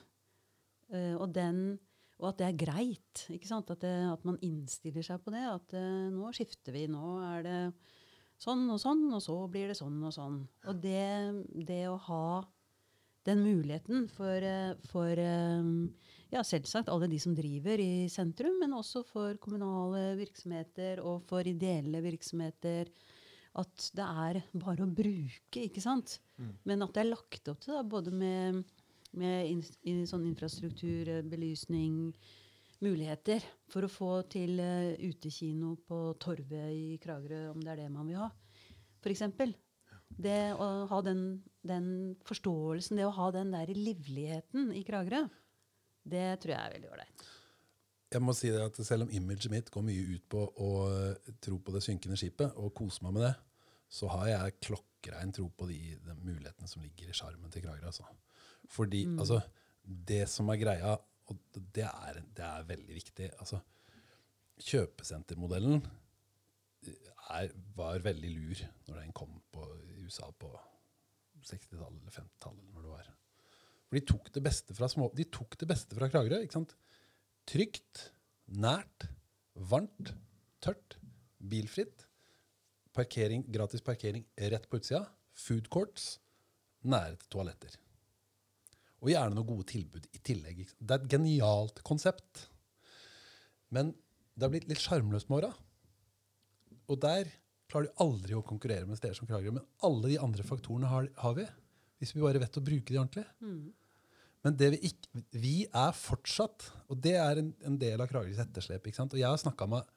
Eh, 0.91 1.13
og, 1.15 1.29
den, 1.35 1.77
og 2.19 2.31
at 2.31 2.41
det 2.41 2.47
er 2.49 2.57
greit. 2.65 3.25
ikke 3.31 3.49
sant? 3.49 3.71
At, 3.71 3.83
det, 3.83 3.93
at 4.11 4.25
man 4.27 4.39
innstiller 4.43 5.05
seg 5.05 5.23
på 5.23 5.33
det. 5.35 5.45
At 5.47 5.75
uh, 5.75 6.11
nå 6.11 6.31
skifter 6.35 6.75
vi. 6.75 6.85
Nå 6.91 7.15
er 7.23 7.45
det 7.47 7.59
sånn 8.41 8.67
og 8.67 8.81
sånn, 8.83 9.07
og 9.15 9.23
så 9.23 9.37
blir 9.51 9.71
det 9.71 9.79
sånn 9.79 9.99
og 10.03 10.11
sånn. 10.15 10.41
Og 10.67 10.83
det, 10.83 11.07
det 11.67 11.85
å 11.87 11.95
ha 12.09 12.27
den 13.25 13.41
muligheten 13.43 14.07
for, 14.13 14.45
eh, 14.45 14.75
for 14.91 15.21
eh, 15.21 15.69
ja, 16.33 16.43
selvsagt 16.45 16.91
alle 16.93 17.09
de 17.11 17.19
som 17.21 17.35
driver 17.37 17.81
i 17.81 18.07
sentrum, 18.11 18.59
men 18.61 18.75
også 18.77 19.03
for 19.07 19.37
kommunale 19.41 20.13
virksomheter 20.19 21.01
og 21.03 21.23
for 21.29 21.47
ideelle 21.47 22.01
virksomheter. 22.05 22.91
At 23.55 23.89
det 23.95 24.05
er 24.27 24.41
bare 24.59 24.83
å 24.83 24.91
bruke, 24.91 25.61
ikke 25.63 25.83
sant? 25.83 26.19
Men 26.67 26.83
at 26.83 26.95
det 26.95 27.05
er 27.05 27.13
lagt 27.13 27.47
opp 27.47 27.61
til, 27.63 27.77
da, 27.77 27.83
både 27.87 28.11
med, 28.11 28.63
med 29.15 29.47
in, 29.47 29.61
in, 29.87 30.01
sånn 30.09 30.25
infrastruktur, 30.27 31.07
eh, 31.07 31.23
belysning, 31.23 32.11
muligheter 32.83 33.43
for 33.71 33.87
å 33.87 33.89
få 33.89 34.09
til 34.29 34.59
uh, 34.59 34.91
utekino 34.99 35.77
på 35.87 35.99
Torvet 36.19 36.73
i 36.75 36.97
Kragerø, 37.01 37.47
om 37.53 37.61
det 37.63 37.71
er 37.71 37.79
det 37.85 37.91
man 37.93 38.09
vil 38.09 38.19
ha. 38.19 38.27
Eksempel. 39.05 39.53
Det 40.09 40.55
å 40.59 40.67
ha 40.89 40.99
den, 41.05 41.21
den 41.67 41.87
forståelsen, 42.27 42.99
det 42.99 43.07
å 43.07 43.15
ha 43.15 43.31
den 43.35 43.53
der 43.55 43.71
livligheten 43.73 44.71
i 44.75 44.83
Kragerø, 44.87 45.25
det 46.05 46.27
tror 46.41 46.53
jeg 46.53 46.61
er 46.61 46.75
veldig 46.77 46.91
ålreit. 46.93 47.25
Jeg 48.15 48.23
må 48.23 48.35
si 48.37 48.51
det 48.53 48.61
at 48.61 48.77
Selv 48.85 49.07
om 49.07 49.11
imaget 49.11 49.49
mitt 49.51 49.71
går 49.73 49.83
mye 49.83 50.03
ut 50.15 50.25
på 50.31 50.43
å 50.61 50.69
eh, 50.93 51.31
tro 51.43 51.57
på 51.59 51.73
det 51.75 51.81
synkende 51.83 52.17
skipet, 52.19 52.53
og 52.61 52.73
kose 52.77 53.03
meg 53.03 53.15
med 53.17 53.25
det, 53.27 53.33
så 53.91 54.09
har 54.13 54.29
jeg 54.29 54.59
klokkrein 54.67 55.33
tro 55.35 55.49
på 55.49 55.67
de, 55.69 55.79
de 56.05 56.15
mulighetene 56.21 56.69
som 56.69 56.83
ligger 56.85 57.09
i 57.09 57.17
sjarmen 57.17 57.51
til 57.53 57.65
Kragerø. 57.65 57.89
Altså. 57.91 58.07
Fordi 58.71 59.03
altså, 59.17 59.41
det 59.83 60.25
som 60.31 60.49
er 60.53 60.61
greia, 60.61 60.95
og 61.25 61.61
det 61.73 61.87
er, 61.87 62.21
det 62.37 62.45
er 62.45 62.67
veldig 62.69 62.95
viktig 62.99 63.31
altså, 63.41 63.57
Kjøpesentermodellen 64.61 65.81
er, 67.33 67.49
var 67.75 68.03
veldig 68.05 68.29
lur 68.31 68.61
når 68.87 68.99
den 69.01 69.15
kom 69.17 69.33
på, 69.51 69.65
USA 70.05 70.29
på 70.39 70.51
60-tallet 71.45 72.01
eller 72.01 72.15
50-tallet. 72.15 72.65
når 72.73 72.85
det 72.85 72.93
var. 72.93 73.11
For 73.85 73.99
de 73.99 74.03
tok 74.09 74.31
det 74.33 74.43
beste 74.45 74.75
fra, 74.77 74.89
små, 74.91 75.11
de 75.15 75.27
tok 75.29 75.57
det 75.61 75.69
beste 75.69 75.97
fra 75.97 76.09
Kragerø. 76.11 76.41
ikke 76.43 76.57
sant? 76.57 76.75
Trygt, 77.49 78.09
nært, 78.49 79.07
varmt, 79.55 80.13
tørt, 80.63 80.97
bilfritt. 81.39 82.07
Parkering, 82.95 83.43
gratis 83.51 83.83
parkering 83.85 84.23
rett 84.53 84.69
på 84.71 84.79
utsida. 84.79 85.03
Food 85.35 85.67
courts, 85.69 86.15
nære 86.87 87.19
til 87.19 87.31
toaletter. 87.35 87.75
Og 89.03 89.11
gjerne 89.11 89.35
noen 89.35 89.49
gode 89.49 89.67
tilbud 89.69 90.07
i 90.15 90.21
tillegg. 90.23 90.63
Det 90.79 90.95
er 90.95 91.03
et 91.03 91.11
genialt 91.11 91.81
konsept. 91.85 92.47
Men 93.69 93.91
det 94.33 94.47
har 94.47 94.53
blitt 94.53 94.69
litt 94.69 94.81
sjarmløst 94.81 95.29
med 95.29 95.43
åra. 95.43 95.51
Og 96.89 97.01
der 97.03 97.29
klarer 97.71 97.89
du 97.89 98.03
aldri 98.03 98.35
å 98.37 98.43
konkurrere 98.45 98.87
med 98.89 98.99
steder 98.99 99.17
som 99.17 99.27
Kragerø. 99.29 99.55
Men 99.57 99.65
alle 99.87 100.13
de 100.13 100.19
andre 100.21 100.45
faktorene 100.45 100.91
har, 100.91 101.09
har 101.21 101.35
vi, 101.37 101.47
hvis 102.01 102.13
vi 102.15 102.23
bare 102.23 102.41
vet 102.43 102.59
å 102.59 102.63
bruke 102.65 102.91
de 102.91 103.01
ordentlig. 103.01 103.25
Men 104.45 104.57
det 104.59 104.67
vi 104.75 104.91
ikke 104.91 105.23
Vi 105.33 105.55
er 105.65 105.95
fortsatt, 105.97 106.67
og 106.91 106.99
det 107.01 107.15
er 107.17 107.41
en, 107.41 107.51
en 107.65 107.77
del 107.81 108.01
av 108.01 108.09
Kragerøs 108.11 108.43
etterslep. 108.43 108.85
ikke 108.85 108.99
sant? 108.99 109.15
Og 109.15 109.21
jeg 109.21 109.29
har 109.29 109.41
snakka 109.41 109.67
meg 109.71 109.87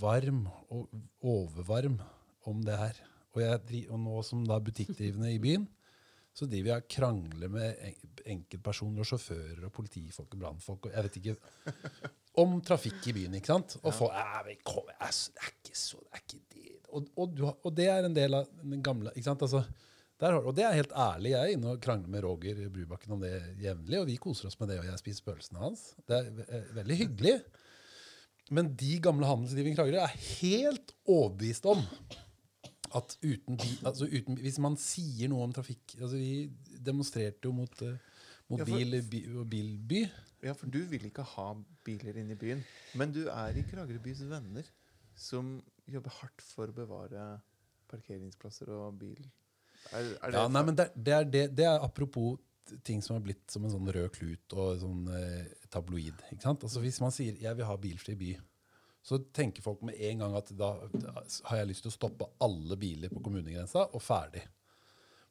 varm 0.00 0.44
og 0.74 0.90
overvarm 1.22 2.00
om 2.48 2.60
det 2.66 2.76
her. 2.76 3.00
Og, 3.34 3.42
jeg, 3.44 3.86
og 3.88 4.00
nå 4.02 4.22
som 4.26 4.44
da 4.48 4.58
butikkdrivende 4.60 5.30
i 5.32 5.40
byen, 5.42 5.68
så 6.38 6.46
driver 6.46 6.70
jeg 6.70 6.84
og 6.84 6.90
krangler 6.94 7.50
med 7.50 7.80
enkeltpersoner 8.30 9.02
og 9.02 9.08
sjåfører 9.10 9.64
og 9.66 9.72
politifolk 9.74 10.36
og 10.36 10.42
brannfolk 10.44 10.86
og 10.86 10.94
jeg 10.94 11.06
vet 11.08 11.18
ikke 11.18 11.36
om 12.38 12.52
trafikk 12.62 13.08
i 13.10 13.14
byen. 13.16 13.34
ikke 13.40 13.50
sant? 13.50 13.74
Og 13.82 13.90
folk 13.96 14.14
«Ja, 14.14 14.42
men 14.46 14.60
kom, 14.62 14.86
Det 14.86 14.98
er 15.02 15.50
ikke 15.50 15.74
så 15.80 15.98
det 16.04 16.14
er 16.14 16.22
ikke 16.22 16.42
det. 16.54 16.76
Og, 16.94 17.08
og, 17.18 17.32
du, 17.36 17.42
og 17.50 17.72
det 17.76 17.88
er 17.90 18.06
en 18.06 18.14
del 18.16 18.36
av 18.38 18.46
den 18.62 18.84
gamle 18.86 19.10
ikke 19.16 19.26
sant? 19.26 19.42
Altså, 19.44 19.64
der 20.22 20.34
og 20.38 20.54
det 20.56 20.64
er 20.66 20.76
helt 20.78 20.94
ærlig. 20.98 21.30
Jeg 21.34 21.40
er 21.48 21.56
inne 21.56 21.72
og 21.74 21.82
krangler 21.82 22.10
med 22.14 22.24
Roger 22.24 22.62
Brubakken 22.74 23.12
om 23.16 23.20
det 23.22 23.32
jevnlig, 23.62 23.98
og 24.00 24.06
vi 24.08 24.16
koser 24.22 24.48
oss 24.48 24.56
med 24.60 24.70
det, 24.72 24.78
og 24.80 24.86
jeg 24.88 24.98
spiser 25.02 25.26
pølsene 25.28 25.60
hans. 25.62 25.82
Det 26.08 26.16
er 26.16 26.30
ve- 26.38 26.46
eh, 26.56 26.70
veldig 26.78 26.96
hyggelig. 27.02 27.34
Men 28.54 28.70
de 28.80 28.94
gamle 29.04 29.28
handelsdrivende 29.28 29.74
i 29.74 29.78
Kragerø 29.78 30.00
er 30.06 30.16
helt 30.40 30.94
overbevist 31.06 31.66
om 31.70 31.82
at 32.96 33.16
uten, 33.22 33.58
altså 33.86 34.08
uten 34.08 34.38
Hvis 34.40 34.58
man 34.62 34.76
sier 34.80 35.30
noe 35.32 35.44
om 35.46 35.52
trafikk 35.54 35.96
altså 35.98 36.16
Vi 36.16 36.48
demonstrerte 36.84 37.48
jo 37.48 37.52
mot, 37.56 37.82
eh, 37.82 37.98
mot 38.48 38.62
Ja, 38.62 38.78
og 39.40 39.48
bilby. 39.50 40.06
Ja, 40.42 40.54
for 40.54 40.70
du 40.70 40.78
vil 40.88 41.08
ikke 41.08 41.24
ha 41.34 41.48
biler 41.84 42.20
inn 42.20 42.30
i 42.30 42.38
byen. 42.38 42.62
Men 42.94 43.12
du 43.12 43.24
er 43.26 43.56
i 43.58 43.64
Kragerøbys 43.66 44.22
venner, 44.30 44.66
som 45.18 45.58
jobber 45.90 46.14
hardt 46.20 46.44
for 46.46 46.70
å 46.70 46.76
bevare 46.76 47.24
parkeringsplasser 47.90 48.70
og 48.72 49.00
bil. 49.00 49.24
Er, 49.90 50.12
er 50.22 50.30
det 50.30 50.38
Ja, 50.38 50.44
nei, 50.52 50.62
men 50.68 50.78
det, 50.78 50.90
det, 50.94 51.14
er 51.16 51.26
det, 51.26 51.44
det 51.58 51.66
er 51.66 51.82
apropos 51.82 52.38
ting 52.84 53.02
som 53.02 53.16
har 53.16 53.24
blitt 53.24 53.50
som 53.50 53.64
en 53.64 53.72
sånn 53.72 53.90
rød 53.94 54.10
klut 54.14 54.54
og 54.56 54.78
sånn 54.82 55.08
eh, 55.16 55.48
tabloid. 55.72 56.22
ikke 56.30 56.44
sant? 56.44 56.64
Altså 56.68 56.82
Hvis 56.84 57.00
man 57.02 57.14
sier 57.14 57.34
'jeg 57.34 57.56
vil 57.56 57.68
ha 57.68 57.76
bilfri 57.76 58.14
by', 58.14 58.40
så 59.08 59.18
tenker 59.32 59.64
folk 59.64 59.80
med 59.88 59.96
en 60.04 60.18
gang 60.20 60.34
at 60.36 60.50
da, 60.52 60.66
har 61.48 61.56
jeg 61.56 61.68
lyst 61.70 61.86
til 61.86 61.88
å 61.88 61.94
stoppe 61.94 62.26
alle 62.44 62.76
biler 62.76 63.08
på 63.08 63.22
kommunegrensa, 63.24 63.86
og 63.96 64.02
ferdig. 64.04 64.42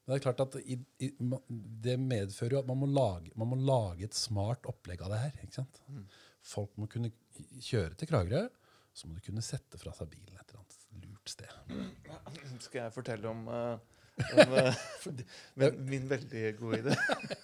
Men 0.01 0.13
det 0.13 0.17
er 0.17 0.23
klart 0.23 0.41
at 0.47 0.55
i, 0.63 0.79
i, 1.05 1.11
det 1.85 1.97
medfører 2.01 2.55
jo 2.55 2.61
at 2.63 2.69
man 2.71 2.79
må, 2.81 2.89
lage, 2.89 3.29
man 3.37 3.51
må 3.51 3.59
lage 3.59 4.07
et 4.07 4.17
smart 4.17 4.65
opplegg 4.71 5.03
av 5.05 5.13
det 5.13 5.19
her. 5.19 5.35
ikke 5.43 5.59
sant? 5.59 5.77
Folk 6.47 6.73
må 6.81 6.89
kunne 6.89 7.11
kjøre 7.61 7.93
til 7.99 8.09
Kragerø, 8.09 8.47
så 8.97 9.05
må 9.05 9.19
du 9.19 9.21
kunne 9.27 9.45
sette 9.45 9.77
fra 9.77 9.93
seg 9.93 10.09
bilen 10.09 10.33
et 10.39 10.47
eller 10.47 10.63
annet 10.63 11.03
lurt 11.03 11.33
sted. 11.35 12.57
Skal 12.63 12.85
jeg 12.87 12.95
fortelle 12.95 13.29
om, 13.29 13.45
uh, 13.45 13.77
om 14.41 14.57
uh, 14.57 15.21
min, 15.59 15.77
min 15.91 16.09
veldig 16.15 16.47
gode 16.63 16.81
idé? 16.81 16.97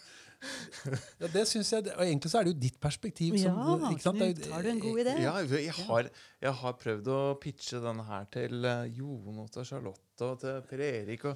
Ja, 1.21 1.27
det 1.33 1.43
synes 1.47 1.69
jeg, 1.71 1.83
og 1.95 2.01
Egentlig 2.03 2.31
så 2.31 2.37
er 2.39 2.43
det 2.47 2.53
jo 2.55 2.59
ditt 2.65 2.79
perspektiv. 2.83 3.31
Som, 3.39 3.55
Ja, 3.59 3.63
ikke 3.91 4.03
sant? 4.03 4.17
Knut, 4.19 4.41
har 4.51 4.61
du 4.65 4.69
en 4.73 4.81
god 4.83 4.97
idé? 5.03 5.13
Ja, 5.23 5.33
jeg 5.47 5.71
har, 5.77 6.03
jeg 6.43 6.53
har 6.61 6.73
prøvd 6.81 7.05
å 7.13 7.19
pitche 7.43 7.77
denne 7.83 8.03
her 8.07 8.23
til 8.33 8.53
eh, 8.65 8.89
Jon 8.97 9.35
og 9.45 9.49
til 9.55 9.63
Charlotte 9.69 10.21
og 10.27 10.35
til 10.43 10.55
Per 10.69 10.79
Erik. 10.89 11.21
Og, 11.31 11.35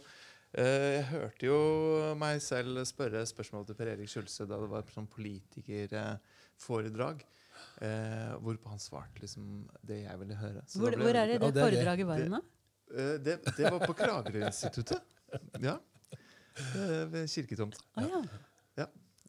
eh, 0.57 0.87
jeg 0.97 1.05
hørte 1.13 1.43
jo 1.49 1.59
meg 2.19 2.35
selv 2.43 2.71
spørre 2.89 3.19
spørsmål 3.29 3.63
til 3.69 3.75
Per 3.79 3.89
Erik 3.95 4.09
Skjulse 4.11 4.43
da 4.49 4.55
det 4.63 4.69
var 4.75 4.83
sånn 4.93 5.09
politikerforedrag. 5.15 7.17
Eh, 7.81 8.31
hvorpå 8.41 8.65
han 8.73 8.79
svarte 8.81 9.17
liksom 9.23 9.43
det 9.85 9.99
jeg 10.03 10.15
ville 10.21 10.35
høre. 10.37 10.61
Så 10.69 10.75
Hvor, 10.81 10.91
ble 10.93 11.03
hvor 11.05 11.15
er 11.17 11.25
det 11.31 11.37
det 11.41 11.53
foredraget 11.61 12.05
var 12.09 12.17
Det- 12.17 12.25
hen, 12.27 12.35
da? 12.37 12.41
Eh, 12.97 13.15
det, 13.19 13.33
det 13.57 13.65
var 13.71 13.79
på 13.85 13.93
Kragerø-instituttet. 13.97 15.01
Ja. 15.61 15.75
Eh, 16.57 17.03
ved 17.11 17.27
kirketomt. 17.29 17.75
Ah, 17.99 18.03
ja. 18.07 18.19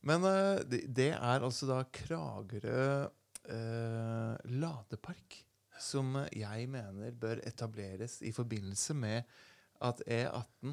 Men 0.07 0.25
eh, 0.29 0.61
det, 0.69 1.11
er 1.17 1.45
altså 1.45 1.69
da 1.71 1.83
Kragerø 1.93 3.09
eh, 3.49 4.51
ladepark. 4.59 5.45
Som 5.79 6.17
jeg 6.35 6.67
mener 6.67 7.13
bør 7.15 7.39
etableres 7.47 8.17
i 8.27 8.33
forbindelse 8.35 8.97
med 8.99 9.29
at 9.87 10.01
E18 10.11 10.73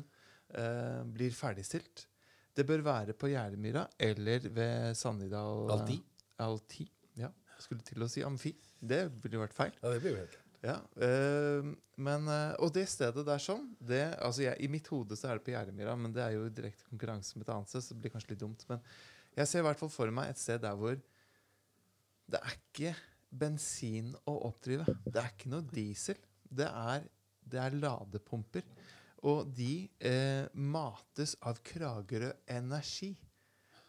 eh, 0.58 1.04
blir 1.14 1.36
ferdigstilt. 1.38 2.08
Det 2.56 2.66
bør 2.66 2.82
være 2.88 3.14
på 3.14 3.30
Gjermyra 3.30 3.84
eller 4.02 4.48
ved 4.50 4.98
Sannidal 4.98 5.70
Alti? 5.76 6.00
Alti. 6.42 6.88
Ja. 7.22 7.30
Skulle 7.62 7.86
til 7.86 8.02
å 8.02 8.10
si 8.10 8.26
Amfi. 8.26 8.56
Det 8.82 9.04
ville 9.22 9.44
vært 9.44 9.54
feil. 9.54 9.78
Ja, 9.84 9.94
det 9.94 10.02
blir 10.02 10.16
jo 10.16 10.24
helt 10.24 10.42
Ja, 10.66 10.80
øh, 11.06 11.70
men, 12.02 12.26
Og 12.58 12.74
det 12.74 12.88
stedet 12.90 13.22
der 13.28 13.44
sånn 13.44 13.68
det, 13.78 14.08
altså 14.18 14.48
jeg, 14.48 14.58
I 14.58 14.72
mitt 14.74 14.90
hode 14.90 15.14
så 15.20 15.30
er 15.30 15.38
det 15.38 15.46
på 15.46 15.54
Gjermyra, 15.54 15.94
men 16.00 16.16
det 16.16 16.24
er 16.26 16.34
jo 16.34 16.50
direkte 16.50 16.90
konkurranse 16.90 17.38
med 17.38 17.46
et 17.46 17.54
annet 17.54 17.70
sted, 17.70 17.86
så 17.86 17.94
det 17.94 18.02
blir 18.02 18.16
kanskje 18.16 18.34
litt 18.34 18.42
dumt. 18.42 18.66
Men 18.72 18.82
jeg 19.36 19.50
ser 19.50 19.62
i 19.62 19.68
hvert 19.68 19.80
fall 19.82 19.92
for 19.92 20.12
meg 20.16 20.32
et 20.32 20.42
sted 20.42 20.62
der 20.64 20.78
hvor 20.80 20.96
det 22.26 22.40
er 22.42 22.56
ikke 22.56 22.94
bensin 23.36 24.14
å 24.26 24.38
oppdrive. 24.48 24.86
Det 25.06 25.20
er 25.22 25.32
ikke 25.34 25.52
noe 25.52 25.66
diesel. 25.70 26.20
Det 26.46 26.68
er, 26.68 27.06
det 27.44 27.60
er 27.62 27.78
ladepumper. 27.78 28.66
Og 29.26 29.50
de 29.58 29.88
eh, 30.06 30.46
mates 30.54 31.36
av 31.46 31.60
Kragerø 31.66 32.32
Energi. 32.56 33.12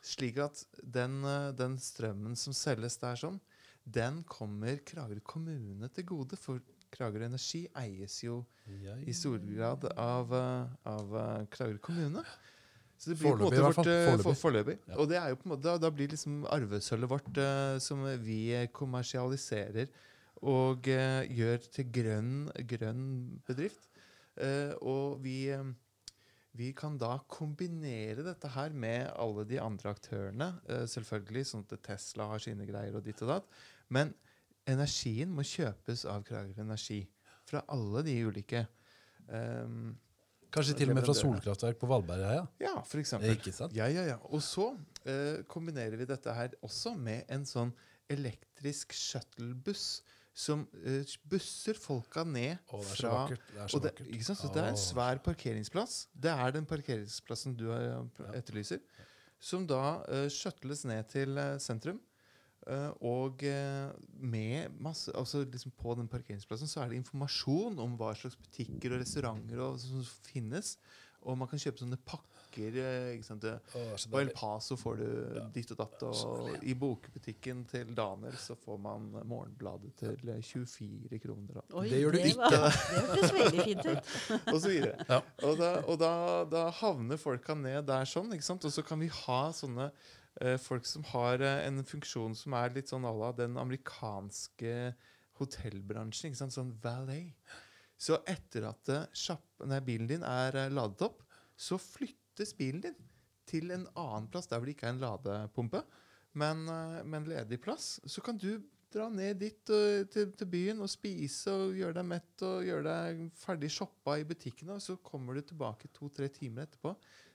Slik 0.07 0.41
at 0.43 0.63
den, 0.83 1.21
eh, 1.25 1.53
den 1.57 1.77
strømmen 1.81 2.37
som 2.39 2.57
selges 2.57 2.99
der 3.03 3.19
sånn, 3.21 3.39
den 3.87 4.23
kommer 4.27 4.81
Kragerø 4.87 5.23
kommune 5.23 5.91
til 5.95 6.09
gode. 6.09 6.39
For 6.41 6.63
Kragerø 6.95 7.29
Energi 7.29 7.67
eies 7.79 8.19
jo 8.25 8.41
i 9.07 9.15
stor 9.15 9.39
grad 9.47 9.87
av, 9.95 10.35
eh, 10.35 10.77
av 10.93 11.17
eh, 11.23 11.47
Kragerø 11.53 11.83
kommune. 11.85 12.25
Så 12.97 13.13
det 13.13 13.19
blir 13.21 13.37
på 13.37 13.37
en 13.37 13.45
måte 13.45 13.63
vårt 13.63 13.77
forløpig. 13.77 14.33
eh, 14.33 14.41
foreløpig. 14.41 14.77
Ja. 14.89 14.97
Og 14.97 15.09
det 15.11 15.17
er 15.21 15.29
jo 15.31 15.39
på 15.41 15.49
en 15.49 15.53
måte, 15.53 15.65
da, 15.69 15.77
da 15.79 15.91
blir 15.93 16.13
liksom 16.13 16.45
arvesølvet 16.49 17.11
vårt 17.13 17.41
uh, 17.41 17.79
som 17.83 18.05
vi 18.25 18.41
kommersialiserer 18.73 19.91
og 20.47 20.89
uh, 20.89 21.23
gjør 21.29 21.67
til 21.73 21.91
grønn, 21.93 22.37
grønn 22.69 23.09
bedrift. 23.49 23.91
Uh, 24.37 24.73
og 24.81 25.21
vi, 25.25 25.53
vi 26.57 26.71
kan 26.77 26.97
da 27.01 27.19
kombinere 27.29 28.25
dette 28.25 28.49
her 28.57 28.73
med 28.73 29.11
alle 29.13 29.45
de 29.49 29.61
andre 29.61 29.93
aktørene. 29.93 30.55
selvfølgelig, 30.89 31.45
sånn 31.53 31.67
at 31.69 31.77
Tesla 31.85 32.31
har 32.33 32.41
sine 32.41 32.69
greier 32.69 32.97
og 32.97 33.05
ditt 33.05 33.21
og 33.25 33.35
datt. 33.35 33.61
Men 33.93 34.15
energien 34.67 35.31
må 35.37 35.45
kjøpes 35.47 36.05
av 36.09 36.25
Kragerø 36.27 36.65
Energi. 36.65 37.05
Fra 37.47 37.63
alle 37.71 38.03
de 38.09 38.17
ulike. 38.27 38.67
ehm, 39.29 39.95
Kanskje 40.57 40.77
til 40.81 40.93
og 40.93 40.99
med 40.99 41.07
fra 41.07 41.17
solkraftverk 41.17 41.81
på 41.81 41.89
Valbergheia? 41.91 42.45
ja, 42.63 42.71
ja 42.71 42.75
for 42.89 43.03
eksempel. 43.03 43.37
Ikke 43.37 43.53
sant? 43.55 43.77
Ja, 43.77 43.89
ja, 43.93 44.07
ja. 44.09 44.19
Og 44.33 44.43
så 44.45 44.71
eh, 45.05 45.43
kombinerer 45.53 45.97
vi 46.01 46.09
dette 46.09 46.33
her 46.35 46.57
også 46.65 46.97
med 46.99 47.29
en 47.33 47.45
sånn 47.49 47.75
elektrisk 48.13 48.95
shuttlebuss 48.97 50.01
som 50.37 50.67
eh, 50.85 51.17
busser 51.31 51.79
folka 51.81 52.25
ned 52.29 52.59
Å, 52.69 52.81
det 52.81 52.85
er 52.85 52.89
så 52.91 52.97
fra 52.99 53.13
vakkert. 53.15 53.45
Det 53.49 53.61
er 53.63 53.71
så 53.73 53.79
og 53.79 53.85
det, 53.85 53.93
vakkert. 53.93 54.11
ikke 54.13 54.29
sant? 54.29 54.41
Så 54.43 54.51
det 54.53 54.63
er 54.63 54.71
en 54.71 54.81
svær 54.81 55.21
parkeringsplass. 55.25 55.95
Det 56.27 56.33
er 56.33 56.57
den 56.57 56.69
parkeringsplassen 56.69 57.57
du 57.57 57.71
eh, 57.73 58.27
etterlyser. 58.37 58.83
Som 59.41 59.67
da 59.69 59.83
uh, 60.09 60.27
shuttles 60.33 60.87
ned 60.89 61.09
til 61.13 61.37
eh, 61.41 61.57
sentrum. 61.63 61.99
Eh, 62.67 62.91
og 63.07 63.43
eh, 63.47 63.93
med 64.19 64.73
masse 64.83 65.13
altså 65.15 65.45
liksom 65.47 65.71
På 65.79 65.95
den 65.95 66.09
parkeringsplassen 66.11 66.67
så 66.67 66.81
er 66.83 66.89
det 66.91 66.97
informasjon 67.05 67.79
om 67.79 67.93
hva 68.01 68.09
slags 68.19 68.35
butikker 68.41 68.97
og 68.97 69.05
restauranter 69.05 69.61
og, 69.63 69.79
som 69.79 70.03
finnes. 70.27 70.77
Og 71.27 71.39
man 71.39 71.49
kan 71.51 71.59
kjøpe 71.59 71.79
sånne 71.83 71.99
pakker. 72.07 72.33
eh, 72.57 73.15
ikke 73.17 73.27
sant? 73.27 73.45
Så 74.01 74.09
på 74.11 74.19
El. 74.21 74.31
Paso 74.35 74.77
får 74.79 74.97
du 75.01 75.07
Ja. 75.37 75.45
ditt 75.53 75.71
og 75.75 75.79
datt. 75.79 76.03
Og 76.03 76.63
i 76.65 76.75
bokbutikken 76.75 77.65
til 77.69 77.91
Daniel 77.95 78.33
så 78.41 78.55
får 78.57 78.79
man 78.81 79.09
Morgenbladet 79.27 79.95
til 79.99 80.31
eh, 80.31 80.41
24 80.43 81.19
kroner. 81.23 81.63
Oi, 81.75 81.89
Det 81.91 82.01
gjør 82.03 82.13
du 82.13 82.19
var- 82.39 82.51
Det 82.51 82.61
hørtes 82.73 83.33
veldig 83.39 83.65
fint 83.65 83.87
ut. 83.87 84.13
og 84.55 84.61
så 84.61 84.69
videre. 84.69 85.05
Ja. 85.09 85.21
Og, 85.43 85.59
da, 85.59 85.73
og 85.87 85.99
da, 86.01 86.13
da 86.51 86.71
havner 86.71 87.17
folka 87.19 87.55
ned 87.55 87.87
der 87.87 88.05
sånn. 88.07 88.33
ikke 88.33 88.43
sant? 88.51 88.65
Og 88.65 88.73
så 88.73 88.83
kan 88.87 88.99
vi 89.01 89.09
ha 89.09 89.41
sånne 89.53 89.91
folk 90.61 90.85
som 90.89 91.05
har 91.13 91.41
eh, 91.41 91.67
en 91.67 91.85
funksjon 91.87 92.35
som 92.37 92.57
er 92.59 92.75
litt 92.75 92.91
sånn 92.93 93.07
à 93.09 93.13
la 93.17 93.33
den 93.37 93.57
amerikanske 93.61 94.75
hotellbransjen. 95.41 96.31
ikke 96.31 96.41
sant? 96.43 96.57
Sånn 96.57 96.75
valet. 96.83 97.35
Så 97.97 98.19
etter 98.29 98.69
at 98.69 98.93
eh, 98.93 99.35
nei, 99.69 99.81
bilen 99.85 100.09
din 100.11 100.25
er 100.27 100.57
eh, 100.61 100.73
ladet 100.73 101.09
opp, 101.09 101.23
så 101.57 101.79
flyttes 101.81 102.53
bilen 102.57 102.85
din 102.85 102.97
til 103.49 103.71
en 103.73 103.87
annen 103.97 104.27
plass 104.33 104.51
der 104.51 104.61
hvor 104.61 104.69
det 104.69 104.77
ikke 104.77 104.91
er 104.91 104.97
en 104.97 105.05
ladepumpe, 105.05 105.83
men, 106.37 106.67
eh, 106.69 106.99
men 107.09 107.29
ledig 107.31 107.61
plass. 107.65 107.97
Så 108.05 108.25
kan 108.25 108.37
du 108.41 108.59
dra 108.93 109.09
ned 109.13 109.41
dit 109.41 109.73
og, 109.73 110.11
til, 110.13 110.29
til 110.37 110.51
byen 110.51 110.85
og 110.85 110.93
spise 110.93 111.53
og 111.53 111.79
gjøre 111.79 111.97
deg 111.99 112.11
mett 112.13 112.45
og 112.47 112.69
gjøre 112.69 112.85
deg 112.87 113.25
ferdig 113.41 113.73
shoppa 113.73 114.19
i 114.21 114.29
butikkene, 114.29 114.77
og 114.77 114.85
så 114.85 114.99
kommer 115.05 115.37
du 115.37 115.47
tilbake 115.49 115.91
to-tre 115.97 116.29
timer 116.33 116.69
etterpå, 116.69 116.93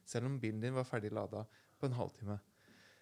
selv 0.07 0.29
om 0.29 0.39
bilen 0.41 0.61
din 0.61 0.77
var 0.77 0.87
ferdig 0.87 1.13
lada 1.13 1.43
på 1.81 1.89
en 1.89 1.97
halvtime. 1.97 2.37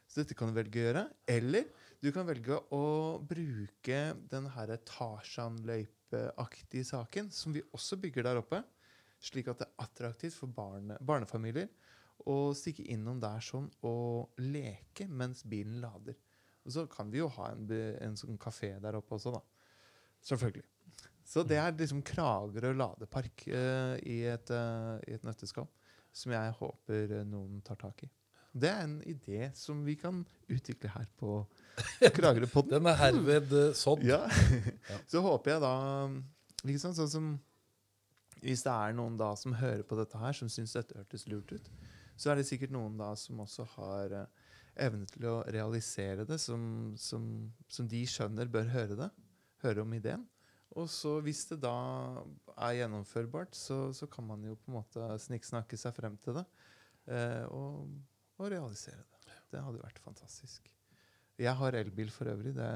Så 0.10 0.24
dette 0.24 0.36
kan 0.38 0.50
du 0.50 0.58
velge 0.58 0.82
å 0.82 0.88
gjøre. 0.88 1.06
Eller 1.30 1.70
du 2.02 2.10
kan 2.16 2.26
velge 2.28 2.58
å 2.74 2.86
bruke 3.30 4.00
den 4.32 4.50
her 4.56 4.74
Tarzan-løypeaktige 4.90 6.88
saken, 6.88 7.30
som 7.32 7.54
vi 7.54 7.66
også 7.76 8.00
bygger 8.02 8.26
der 8.26 8.42
oppe, 8.42 8.64
slik 9.22 9.52
at 9.52 9.62
det 9.62 9.68
er 9.68 9.86
attraktivt 9.86 10.38
for 10.40 10.52
barne, 10.56 10.98
barnefamilier 11.04 11.70
å 12.28 12.52
stikke 12.58 12.88
innom 12.92 13.20
der 13.22 13.44
sånn 13.44 13.70
og 13.88 14.42
leke 14.44 15.08
mens 15.08 15.46
bilen 15.48 15.80
lader. 15.84 16.18
Og 16.66 16.74
så 16.76 16.86
kan 16.92 17.12
vi 17.12 17.22
jo 17.22 17.30
ha 17.38 17.54
en, 17.54 17.70
en 18.04 18.18
sånn 18.20 18.40
kafé 18.42 18.74
der 18.84 18.98
oppe 19.00 19.16
også, 19.16 19.34
da. 19.38 19.44
Selvfølgelig. 20.26 20.66
Så 21.30 21.44
det 21.48 21.60
er 21.62 21.76
liksom 21.78 22.02
Kragerø 22.06 22.74
ladepark 22.74 23.46
uh, 23.54 23.96
i, 24.02 24.24
et, 24.28 24.52
uh, 24.52 24.98
i 25.06 25.16
et 25.16 25.26
nøtteskall, 25.28 25.70
som 26.12 26.34
jeg 26.34 26.56
håper 26.58 27.20
noen 27.30 27.62
tar 27.66 27.80
tak 27.80 28.04
i. 28.08 28.10
Det 28.52 28.70
er 28.70 28.82
en 28.82 28.98
idé 29.06 29.52
som 29.54 29.84
vi 29.86 29.94
kan 30.00 30.24
utvikle 30.50 30.90
her 30.90 31.06
på 31.20 31.44
Kragerøpodden. 32.18 32.80
Den 32.80 32.90
er 32.90 32.98
herved 32.98 33.54
eh, 33.54 33.76
sådd. 33.78 34.04
Ja. 34.08 34.24
Så 35.12 35.22
håper 35.26 35.56
jeg 35.56 35.64
da 35.64 35.74
liksom, 36.66 36.96
sånn 36.98 37.12
som 37.14 37.30
Hvis 38.42 38.64
det 38.66 38.74
er 38.74 38.96
noen 38.98 39.20
da 39.20 39.34
som 39.38 39.54
hører 39.60 39.84
på 39.86 40.00
dette 40.00 40.18
her, 40.18 40.34
som 40.34 40.50
syns 40.50 40.74
dette 40.78 40.98
hørtes 40.98 41.28
lurt 41.28 41.52
ut, 41.52 41.66
så 42.20 42.32
er 42.32 42.40
det 42.40 42.48
sikkert 42.48 42.72
noen 42.72 42.98
da 43.00 43.14
som 43.20 43.40
også 43.44 43.66
har 43.76 44.16
eh, 44.16 44.50
evne 44.80 45.08
til 45.12 45.28
å 45.28 45.38
realisere 45.52 46.26
det, 46.28 46.40
som, 46.42 46.94
som, 47.00 47.24
som 47.68 47.88
de 47.92 48.02
skjønner 48.08 48.50
bør 48.52 48.72
høre 48.74 48.98
det. 49.00 49.10
Høre 49.64 49.84
om 49.84 49.94
ideen. 49.94 50.24
Og 50.78 50.88
så 50.92 51.18
hvis 51.26 51.46
det 51.50 51.60
da 51.64 51.76
er 52.56 52.78
gjennomførbart, 52.80 53.58
så, 53.58 53.90
så 53.96 54.08
kan 54.12 54.28
man 54.28 54.44
jo 54.46 54.56
på 54.56 54.72
en 54.72 54.78
måte 54.78 55.10
sniksnakke 55.26 55.80
seg 55.80 55.96
frem 55.98 56.16
til 56.24 56.40
det. 56.40 56.46
Eh, 57.10 57.46
og, 57.50 57.90
og 58.40 58.52
realisere 58.54 59.02
det. 59.04 59.34
Det 59.52 59.62
hadde 59.66 59.82
vært 59.82 60.00
fantastisk. 60.04 60.70
Jeg 61.40 61.56
har 61.56 61.76
elbil 61.80 62.10
for 62.14 62.30
øvrig. 62.32 62.52
Det, 62.58 62.70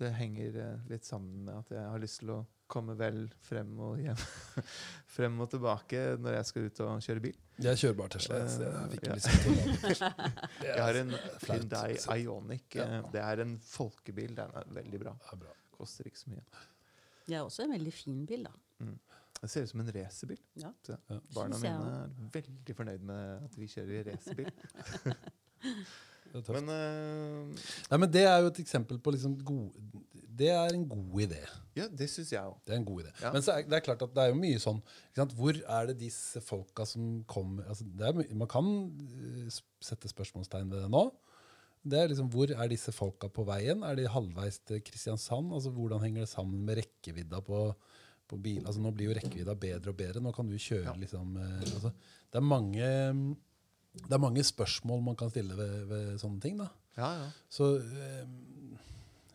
det 0.00 0.12
henger 0.18 0.56
eh, 0.62 0.86
litt 0.90 1.06
sammen 1.06 1.44
med 1.46 1.60
at 1.62 1.70
jeg 1.76 1.84
har 1.92 2.00
lyst 2.02 2.20
til 2.22 2.32
å 2.34 2.38
komme 2.68 2.92
vel 3.00 3.22
frem 3.40 3.70
og 3.80 4.00
hjem. 4.02 4.18
frem 5.16 5.38
og 5.40 5.48
tilbake 5.54 6.02
når 6.20 6.34
jeg 6.36 6.48
skal 6.50 6.66
ut 6.68 6.80
og 6.84 7.04
kjøre 7.06 7.22
bil. 7.24 7.38
Jeg 7.64 7.80
kjører 7.80 7.96
bare 8.02 8.12
Tesla. 8.18 8.40
Så 8.52 8.66
jeg 8.66 8.90
fikk 8.92 9.06
ja. 9.08 10.10
Jeg 10.68 10.82
har 10.84 10.98
en 11.00 11.14
Hyundai 11.46 11.94
Ionic. 11.94 12.10
Ioniq. 12.18 12.76
Ja. 12.76 12.88
eh, 12.98 13.08
Det 13.14 13.22
er 13.24 13.44
en 13.46 13.54
folkebil. 13.64 14.34
Den 14.36 14.52
er 14.60 14.68
veldig 14.82 15.00
bra. 15.06 15.14
Det 15.22 15.32
er 15.32 15.40
bra. 15.46 15.54
Koster 15.78 16.10
ikke 16.10 16.20
så 16.26 16.34
mye. 16.34 16.44
Det 17.28 17.36
er 17.38 17.44
også 17.46 17.64
en 17.66 17.72
veldig 17.78 17.94
fin 17.94 18.22
bil, 18.28 18.44
da. 18.50 18.90
Det 19.42 19.50
ser 19.52 19.62
ut 19.66 19.70
som 19.70 19.80
en 19.84 19.92
racerbil. 19.94 20.40
Ja. 20.58 20.72
Barna 21.34 21.58
mine 21.62 21.94
er 21.94 22.12
veldig 22.34 22.76
fornøyd 22.76 23.06
med 23.06 23.48
at 23.48 23.58
vi 23.58 23.70
kjører 23.70 24.12
racerbil. 24.12 24.52
Er. 26.34 26.44
Men 26.52 26.66
uh, 26.68 27.68
Nei, 27.88 27.98
men 28.02 28.10
det 28.12 28.24
er 28.28 28.42
jo 28.42 28.50
et 28.50 28.58
eksempel 28.60 28.98
på 29.00 29.14
liksom 29.14 29.38
gode, 29.48 30.02
Det 30.12 30.50
er 30.52 30.74
en 30.74 30.84
god 30.88 31.22
idé. 31.24 31.40
ja, 31.78 31.86
det 31.88 32.08
syns 32.12 32.32
jeg 32.34 32.42
òg. 32.42 32.58
Det 32.66 32.74
er 32.74 32.80
en 32.82 32.84
god 32.84 33.00
idé. 33.04 33.12
Ja. 33.22 33.30
Men 33.32 33.42
så 33.42 33.54
er, 33.54 33.64
det 33.64 33.78
er 33.78 33.84
klart 33.86 34.02
at 34.04 34.12
det 34.14 34.24
er 34.24 34.32
jo 34.32 34.36
mye 34.38 34.58
sånn 34.62 34.82
ikke 34.82 35.22
sant? 35.22 35.32
Hvor 35.38 35.56
er 35.78 35.88
det 35.88 35.96
disse 36.02 36.42
folka 36.44 36.84
som 36.86 37.22
kommer 37.30 37.64
altså, 37.70 37.86
Man 38.36 38.50
kan 38.50 38.68
eh, 39.08 39.48
sette 39.82 40.10
spørsmålstegn 40.12 40.70
ved 40.70 40.84
det 40.84 40.92
nå. 40.92 41.06
Det 41.88 41.98
er 41.98 42.12
liksom, 42.12 42.28
Hvor 42.34 42.52
er 42.52 42.70
disse 42.70 42.92
folka 42.92 43.30
på 43.32 43.46
veien? 43.48 43.82
Er 43.86 43.96
de 43.98 44.06
halvveis 44.10 44.60
til 44.68 44.82
Kristiansand? 44.84 45.54
Altså, 45.54 45.72
Hvordan 45.74 46.04
henger 46.04 46.26
det 46.26 46.32
sammen 46.34 46.60
med 46.68 46.82
rekkevidda 46.82 47.40
på, 47.46 47.62
på 48.28 48.38
bil? 48.44 48.60
Altså, 48.66 48.80
Nå 48.84 48.92
blir 48.94 49.08
jo 49.10 49.16
rekkevidda 49.18 49.54
bedre 49.58 49.90
og 49.94 49.96
bedre. 49.98 50.20
Nå 50.24 50.32
kan 50.36 50.48
du 50.50 50.56
kjøre 50.56 50.84
Ja. 50.90 50.94
liksom 51.00 51.36
eh, 51.40 51.60
altså, 51.74 51.92
det, 52.32 52.38
er 52.42 52.44
mange, 52.44 52.90
det 54.04 54.12
er 54.14 54.22
mange 54.22 54.44
spørsmål 54.44 55.02
man 55.02 55.16
kan 55.16 55.30
stille 55.32 55.56
ved, 55.56 55.84
ved 55.90 56.18
sånne 56.20 56.40
ting. 56.44 56.58
da 56.60 56.68
Ja, 56.98 57.10
ja. 57.22 57.30
så 57.48 57.76
eh, 57.78 58.26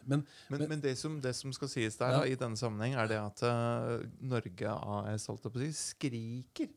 Men, 0.05 0.25
Men, 0.49 0.59
Men- 0.59 0.69
men 0.69 0.81
det, 0.83 0.97
som, 0.99 1.21
det 1.21 1.31
som 1.35 1.53
skal 1.55 1.69
sies 1.71 1.95
der 1.95 2.11
da, 2.11 2.23
i 2.27 2.35
denne 2.35 2.57
sammenheng, 2.59 2.93
er 2.99 3.07
det 3.07 3.17
at 3.21 3.43
uh, 3.47 4.01
Norge 4.19 4.67
AS 4.67 5.27
holdt 5.31 5.45
på 5.47 5.55
å 5.55 5.61
si, 5.63 5.69
skriker 5.71 6.67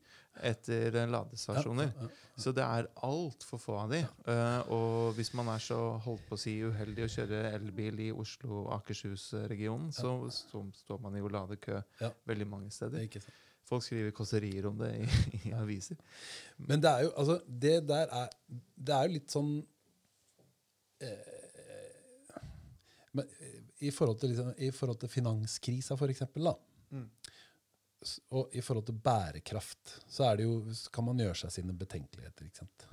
etter 0.45 0.97
ladestasjoner. 1.09 1.91
Så 2.37 2.53
det 2.53 2.63
er 2.63 2.89
altfor 3.05 3.61
få 3.61 3.77
av 3.81 3.93
de. 3.93 4.03
Eh, 4.29 4.71
og 4.73 5.17
hvis 5.17 5.33
man 5.37 5.49
er 5.53 5.63
så 5.63 5.79
holdt 6.05 6.27
på 6.29 6.37
å 6.37 6.41
si 6.41 6.57
uheldig 6.61 7.07
å 7.07 7.11
kjøre 7.15 7.41
elbil 7.55 8.03
i 8.05 8.11
Oslo-Akershus-regionen, 8.13 9.89
så, 9.95 10.13
så 10.33 10.61
står 10.83 11.01
man 11.03 11.17
jo 11.17 11.29
i 11.29 11.33
ladekø 11.33 11.81
veldig 12.29 12.49
mange 12.49 12.73
steder. 12.73 13.07
er. 13.07 13.31
Folk 13.67 13.83
skriver 13.83 14.13
kåserier 14.15 14.69
om 14.69 14.77
det 14.79 14.93
i, 15.01 15.07
i 15.49 15.55
aviser. 15.57 15.97
Men 16.69 16.83
det 16.83 16.91
er 16.91 17.07
jo 17.07 17.15
altså 17.17 17.41
Det 17.47 17.81
der 17.87 18.13
er 18.15 18.29
Det 18.47 18.93
er 18.95 19.09
jo 19.09 19.15
litt 19.17 19.33
sånn 19.33 19.51
eh, 21.03 21.33
men, 23.17 23.25
eh, 23.41 23.57
i, 23.87 23.91
forhold 23.91 24.19
til, 24.21 24.31
liksom, 24.33 24.53
I 24.57 24.71
forhold 24.71 25.01
til 25.01 25.09
finanskrisa, 25.11 25.97
for 25.99 26.13
eksempel, 26.13 26.49
da. 26.49 26.53
Mm. 26.95 27.09
Og 28.37 28.53
i 28.53 28.61
forhold 28.61 28.85
til 28.85 28.99
bærekraft, 29.01 29.95
så 30.05 30.27
er 30.27 30.37
det 30.37 30.45
jo, 30.45 30.59
kan 30.93 31.07
man 31.07 31.23
gjøre 31.23 31.39
seg 31.41 31.55
sine 31.55 31.73
betenkeligheter. 31.77 32.45
ikke 32.45 32.61
sant? 32.61 32.87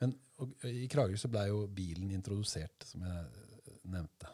Men 0.00 0.14
og, 0.42 0.52
i 0.68 0.86
Kragerø 0.92 1.18
så 1.20 1.30
blei 1.32 1.46
jo 1.50 1.66
bilen 1.72 2.12
introdusert, 2.14 2.86
som 2.88 3.04
jeg 3.04 3.80
nevnte, 3.92 4.32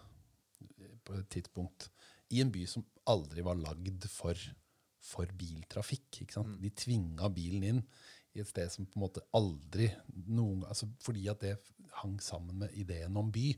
på 1.03 1.19
et 1.19 1.29
tidspunkt, 1.35 1.89
i 2.33 2.41
en 2.43 2.53
by 2.55 2.63
som 2.71 2.85
aldri 3.11 3.45
var 3.45 3.59
lagd 3.59 4.07
for, 4.11 4.39
for 5.03 5.35
biltrafikk. 5.39 6.23
ikke 6.23 6.39
sant? 6.39 6.57
De 6.63 6.71
tvinga 6.79 7.31
bilen 7.35 7.67
inn 7.73 7.83
i 8.33 8.41
et 8.41 8.49
sted 8.49 8.71
som 8.73 8.87
på 8.89 8.97
en 8.97 9.05
måte 9.05 9.25
aldri 9.37 9.91
noen 10.33 10.63
altså 10.65 10.87
Fordi 11.05 11.27
at 11.29 11.43
det 11.43 11.57
hang 12.01 12.17
sammen 12.25 12.63
med 12.63 12.73
ideen 12.79 13.19
om 13.21 13.29
by. 13.35 13.51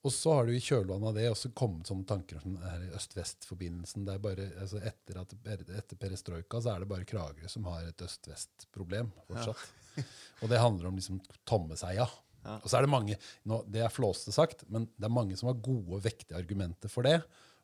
Og 0.00 0.12
så 0.12 0.32
har 0.32 0.46
du 0.48 0.54
i 0.54 0.62
kjølvannet 0.64 1.10
av 1.10 1.16
det 1.18 1.26
også 1.28 1.50
kommet 1.56 1.90
sånne 1.90 2.06
tanker 2.08 2.40
som 2.40 2.54
den 2.56 2.86
øst-vest-forbindelsen. 2.96 4.06
det 4.06 4.14
er 4.14 4.22
bare, 4.24 4.46
altså 4.62 4.80
etter, 4.80 5.18
at, 5.20 5.34
etter 5.44 6.00
perestrojka 6.00 6.62
så 6.62 6.72
er 6.72 6.80
det 6.80 6.88
bare 6.88 7.08
Kragerø 7.08 7.50
som 7.52 7.68
har 7.68 7.84
et 7.84 8.06
øst-vest-problem 8.06 9.12
fortsatt. 9.28 9.66
Og 10.40 10.48
det 10.48 10.62
handler 10.62 10.88
om 10.88 10.96
liksom 10.96 11.20
Tommeseia. 11.44 12.08
Ja. 12.40 12.56
Og 12.56 12.70
så 12.70 12.78
er 12.78 12.86
det 12.86 12.92
mange, 12.94 13.18
nå, 13.44 13.60
det 13.68 13.84
er 13.84 13.92
flåste 13.92 14.32
sagt, 14.32 14.64
men 14.72 14.88
det 14.96 15.10
er 15.10 15.12
mange 15.12 15.36
som 15.36 15.50
har 15.50 15.60
gode 15.60 16.00
vektige 16.06 16.38
argumenter 16.38 16.92
for 16.92 17.04
det. 17.04 17.18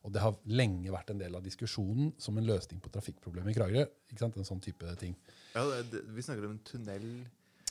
Og 0.05 0.13
det 0.13 0.21
har 0.23 0.37
lenge 0.53 0.93
vært 0.93 1.09
en 1.11 1.23
del 1.23 1.35
av 1.35 1.43
diskusjonen 1.43 2.13
som 2.23 2.37
en 2.37 2.47
løsning 2.47 2.83
på 2.85 2.93
trafikkproblemet 2.95 3.55
i 3.55 3.57
Kragerø. 3.57 3.87
Ikke 4.13 4.23
sant? 4.23 4.37
En 4.37 4.47
sånn 4.47 4.61
type 4.63 4.93
ting. 5.01 5.17
Ja, 5.57 5.65
det, 5.73 5.87
det, 5.91 6.05
vi 6.15 6.23
snakker 6.23 6.47
om 6.47 6.59
en 6.59 6.63
tunnel 6.69 7.09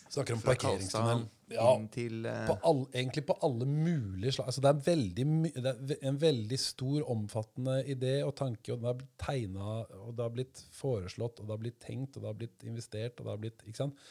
Snakker 0.09 0.37
om 0.37 0.43
parkeringstunnel. 0.45 1.25
Ja, 1.53 1.71
til 1.93 2.25
eh, 2.25 2.45
på 2.49 2.55
all, 2.65 2.79
egentlig 2.89 3.21
på 3.27 3.35
alle 3.45 3.67
mulige 3.69 4.33
slag. 4.33 4.47
Altså 4.49 4.63
det, 4.65 4.71
er 4.71 4.85
veldig, 4.87 5.25
det 5.53 5.97
er 5.99 6.07
en 6.09 6.21
veldig 6.21 6.57
stor, 6.61 7.03
omfattende 7.13 7.79
idé 7.91 8.15
og 8.25 8.33
tanke, 8.39 8.73
og 8.73 8.81
den 8.81 8.89
har 8.89 8.97
blitt 8.97 9.17
tegna, 9.21 9.75
og 10.01 10.15
det 10.17 10.25
har 10.25 10.33
blitt 10.33 10.63
foreslått, 10.73 11.41
og 11.41 11.45
det 11.45 11.53
har 11.53 11.61
blitt 11.61 11.77
tenkt, 11.83 12.17
og 12.17 12.25
det 12.25 12.31
har 12.31 12.39
blitt 12.39 12.65
investert, 12.65 13.19
og 13.19 13.27
det 13.27 13.35
har 13.35 13.43
blitt 13.43 13.65
ikke 13.65 13.83
sant? 13.83 14.07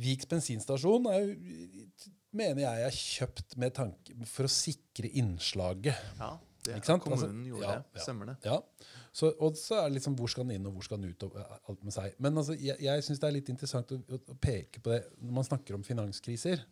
Viks 0.00 0.28
bensinstasjon 0.30 1.10
er 1.10 1.32
mener 2.30 2.62
jeg 2.62 2.86
er 2.86 2.94
kjøpt 2.94 3.56
med 3.58 3.74
tanke 3.74 4.14
for 4.30 4.46
å 4.46 4.52
sikre 4.52 5.10
innslaget. 5.18 5.98
Ja, 6.20 6.36
det 6.64 6.76
Ikke 6.76 6.90
sant? 6.90 7.02
kommunen 7.02 7.24
Altså, 7.24 7.48
gjorde 7.48 7.68
ja, 7.68 7.76
det. 7.94 8.02
Stemmer 8.04 8.28
det. 8.30 8.34
Ja. 8.44 8.58
Så, 9.12 9.30
og 9.40 9.56
så 9.58 9.78
er 9.80 9.88
det 9.88 9.96
liksom 9.98 10.16
hvor 10.18 10.28
skal 10.30 10.44
den 10.46 10.58
inn, 10.58 10.66
og 10.68 10.76
hvor 10.76 10.86
skal 10.86 11.00
den 11.00 11.14
ut, 11.14 11.24
og 11.26 11.38
eh, 11.40 11.54
alt 11.72 11.86
med 11.86 11.94
seg. 11.94 12.18
Men 12.22 12.36
altså, 12.36 12.56
jeg, 12.60 12.76
jeg 12.84 13.06
syns 13.06 13.22
det 13.22 13.28
er 13.30 13.36
litt 13.38 13.48
interessant 13.52 13.94
å, 13.96 13.98
å, 14.18 14.36
peke 14.40 14.82
på 14.84 14.92
det. 14.92 15.00
Når 15.24 15.36
man 15.40 15.48
snakker 15.48 15.78
om 15.78 15.86
finanskriser, 15.86 16.62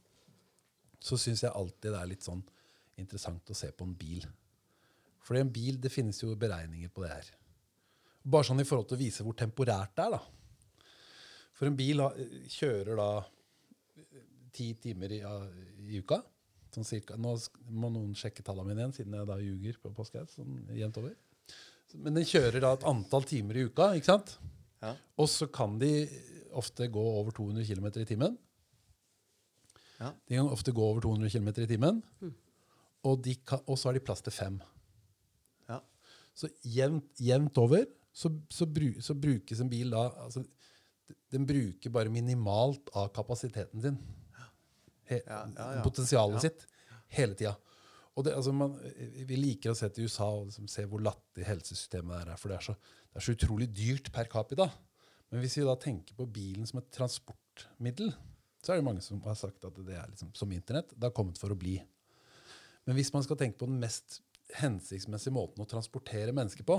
så 1.01 1.19
syns 1.20 1.44
jeg 1.47 1.55
alltid 1.55 1.90
det 1.94 2.02
er 2.02 2.12
litt 2.12 2.27
sånn 2.27 2.44
interessant 2.98 3.51
å 3.51 3.56
se 3.56 3.70
på 3.73 3.86
en 3.86 3.97
bil. 3.98 4.27
For 5.24 5.39
en 5.39 5.51
bil, 5.52 5.81
det 5.81 5.93
finnes 5.94 6.20
jo 6.23 6.35
beregninger 6.39 6.93
på 6.93 7.05
det 7.05 7.12
her. 7.15 7.32
Bare 8.28 8.47
sånn 8.48 8.60
i 8.60 8.66
forhold 8.69 8.90
til 8.90 8.98
å 8.98 9.02
vise 9.02 9.24
hvor 9.24 9.36
temporært 9.39 9.94
det 9.97 10.06
er, 10.06 10.16
da. 10.19 10.85
For 11.59 11.70
en 11.70 11.78
bil 11.78 12.02
har- 12.05 12.19
kjører 12.55 12.98
da 12.98 13.10
eh, 13.24 14.27
ti 14.55 14.73
timer 14.78 15.16
i, 15.16 15.23
i 15.89 16.02
uka. 16.02 16.20
Sånn 16.74 16.86
cirka. 16.86 17.16
Nå 17.20 17.34
må 17.72 17.90
noen 17.92 18.12
sjekke 18.18 18.44
tallene 18.44 18.72
mine 18.72 18.84
igjen, 18.84 18.96
siden 18.98 19.16
jeg 19.16 19.28
da 19.28 19.38
ljuger 19.40 19.78
på 19.82 19.92
påskehaug. 19.96 20.30
Sånn 20.32 20.58
jevnt 20.76 21.00
over. 21.00 21.14
Men 21.96 22.18
den 22.18 22.26
kjører 22.28 22.60
da 22.60 22.74
et 22.76 22.86
antall 22.88 23.24
timer 23.28 23.56
i 23.56 23.64
uka, 23.70 23.92
ikke 23.96 24.10
sant? 24.10 24.34
Ja. 24.82 24.92
Og 25.18 25.30
så 25.32 25.48
kan 25.50 25.78
de 25.80 25.92
ofte 26.58 26.88
gå 26.92 27.04
over 27.20 27.34
200 27.34 27.64
km 27.68 27.88
i 28.02 28.08
timen. 28.08 28.36
Ja. 29.98 30.12
De 30.28 30.36
kan 30.36 30.50
ofte 30.52 30.74
gå 30.74 30.84
over 30.84 31.02
200 31.04 31.32
km 31.32 31.48
i 31.64 31.70
timen. 31.70 32.02
Og, 33.06 33.14
de 33.24 33.34
kan, 33.46 33.62
og 33.66 33.78
så 33.78 33.88
har 33.88 33.96
de 33.96 34.04
plass 34.04 34.22
til 34.24 34.34
fem. 34.34 34.58
Ja. 35.70 35.80
Så 36.36 36.50
jevnt, 36.66 37.10
jevnt 37.22 37.58
over 37.62 37.86
så, 38.12 38.30
så, 38.50 38.66
bru, 38.66 38.92
så 39.04 39.14
brukes 39.14 39.60
en 39.62 39.70
bil 39.70 39.92
da 39.94 40.08
altså, 40.24 40.42
Den 41.32 41.44
bruker 41.46 41.92
bare 41.92 42.12
minimalt 42.12 42.90
av 42.96 43.12
kapasiteten 43.14 43.82
sin. 43.84 43.98
Ja. 45.26 45.40
Potensialet 45.85 46.44
sitt. 46.44 46.66
Hele 47.16 47.35
tida. 47.39 47.55
Og 48.18 48.24
det, 48.26 48.32
altså 48.35 48.51
man, 48.52 48.74
vi 49.28 49.36
liker 49.39 49.70
å 49.72 49.78
se 49.78 49.89
til 49.94 50.09
USA 50.09 50.26
og 50.35 50.48
liksom 50.48 50.66
se 50.70 50.85
hvor 50.90 51.02
latterlig 51.06 51.47
helsesystemet 51.47 52.16
der 52.18 52.32
er. 52.35 52.40
For 52.40 52.51
det 52.51 52.56
er, 52.59 52.64
så, 52.66 52.74
det 53.12 53.20
er 53.20 53.26
så 53.28 53.35
utrolig 53.36 53.68
dyrt 53.70 54.10
per 54.14 54.26
capita. 54.32 54.66
Men 55.30 55.44
hvis 55.44 55.59
vi 55.60 55.66
da 55.68 55.76
tenker 55.78 56.16
på 56.18 56.26
bilen 56.32 56.66
som 56.66 56.80
et 56.80 56.89
transportmiddel, 56.97 58.10
så 58.64 58.72
er 58.74 58.80
det 58.80 58.86
mange 58.89 59.05
som 59.05 59.20
har 59.22 59.36
sagt 59.39 59.64
at 59.68 59.76
det 59.86 59.94
er 59.94 60.09
liksom, 60.10 60.32
som 60.35 60.51
internett. 60.52 60.90
Det 60.97 61.06
har 61.10 61.14
kommet 61.14 61.39
for 61.39 61.55
å 61.55 61.59
bli. 61.59 61.76
Men 62.89 62.97
hvis 62.98 63.12
man 63.14 63.22
skal 63.22 63.39
tenke 63.39 63.60
på 63.60 63.68
den 63.70 63.78
mest 63.82 64.20
hensiktsmessige 64.59 65.35
måten 65.36 65.62
å 65.62 65.68
transportere 65.68 66.32
mennesker 66.35 66.66
på, 66.66 66.78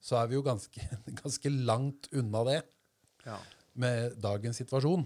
så 0.00 0.20
er 0.20 0.28
vi 0.30 0.36
jo 0.38 0.44
ganske, 0.46 0.86
ganske 1.22 1.52
langt 1.66 2.08
unna 2.16 2.44
det 2.46 2.60
Ja. 3.26 3.36
med 3.74 4.14
dagens 4.22 4.60
situasjon. 4.62 5.02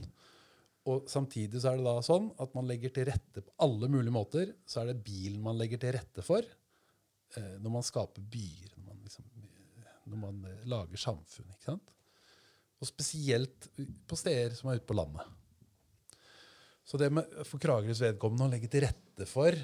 Og 0.91 1.07
samtidig 1.09 1.63
så 1.63 1.71
er 1.71 1.81
det 1.81 1.87
da 1.87 1.97
sånn 2.05 2.29
at 2.43 2.53
man 2.57 2.67
legger 2.69 2.93
til 2.93 3.09
rette 3.09 3.41
på 3.45 3.55
alle 3.65 3.89
mulige 3.89 4.13
måter. 4.13 4.51
Så 4.69 4.83
er 4.83 4.91
det 4.91 5.05
bilen 5.07 5.41
man 5.45 5.57
legger 5.61 5.81
til 5.81 5.95
rette 5.97 6.25
for 6.25 6.45
eh, 6.45 7.55
når 7.63 7.77
man 7.79 7.87
skaper 7.87 8.27
byer, 8.35 8.75
når 8.77 8.91
man, 8.91 8.99
liksom, 9.07 9.31
eh, 9.41 9.95
når 10.13 10.21
man 10.27 10.43
eh, 10.51 10.67
lager 10.69 11.01
samfunn. 11.01 11.49
ikke 11.55 11.71
sant? 11.71 11.95
Og 12.83 12.91
spesielt 12.91 13.71
på 14.05 14.19
steder 14.21 14.53
som 14.59 14.69
er 14.69 14.83
ute 14.83 14.91
på 14.91 14.99
landet. 14.99 15.25
Så 16.85 17.01
det 17.01 17.09
med 17.17 17.33
for 17.49 17.63
Kragerøs 17.63 18.03
vedkommende 18.05 18.45
å 18.45 18.53
legge 18.53 18.69
til 18.69 18.85
rette 18.85 19.25
for 19.29 19.57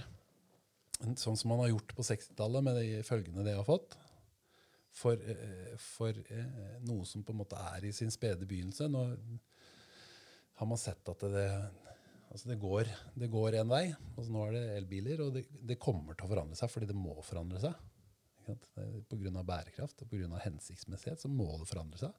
sånn 1.20 1.36
som 1.36 1.52
man 1.52 1.62
har 1.64 1.72
gjort 1.72 1.94
på 1.96 2.04
60-tallet, 2.04 2.64
med 2.64 2.78
de 2.80 3.02
følgene 3.06 3.44
det 3.44 3.56
har 3.56 3.66
fått, 3.66 3.96
for, 5.00 5.16
eh, 5.16 5.76
for 5.80 6.16
eh, 6.32 6.80
noe 6.88 7.06
som 7.08 7.24
på 7.24 7.32
en 7.34 7.40
måte 7.40 7.60
er 7.74 7.86
i 7.86 7.92
sin 7.94 8.12
spede 8.12 8.48
begynnelse. 8.48 8.88
Nå 8.90 9.04
har 10.60 10.68
man 10.68 10.78
sett 10.78 11.08
at 11.08 11.22
det, 11.32 11.46
altså 12.28 12.50
det, 12.50 12.56
går, 12.60 12.88
det 13.16 13.30
går 13.32 13.54
en 13.62 13.70
vei. 13.72 13.84
Altså 14.12 14.32
nå 14.34 14.42
er 14.44 14.56
det 14.58 14.64
elbiler, 14.76 15.22
og 15.24 15.38
det, 15.38 15.46
det 15.48 15.78
kommer 15.80 16.12
til 16.12 16.26
å 16.26 16.32
forandre 16.34 16.58
seg 16.58 16.68
fordi 16.68 16.90
det 16.90 16.96
må 17.00 17.14
forandre 17.24 17.62
seg. 17.62 17.86
Ikke 18.40 18.50
sant? 18.52 18.68
Av 19.30 19.46
bærekraft 19.48 20.04
og 20.04 20.10
på 20.10 20.20
grunn 20.20 20.34
av 20.36 20.44
hensiktsmessighet 20.44 21.22
så 21.24 21.30
må 21.32 21.48
det 21.62 21.68
forandre 21.70 22.02
seg. 22.02 22.12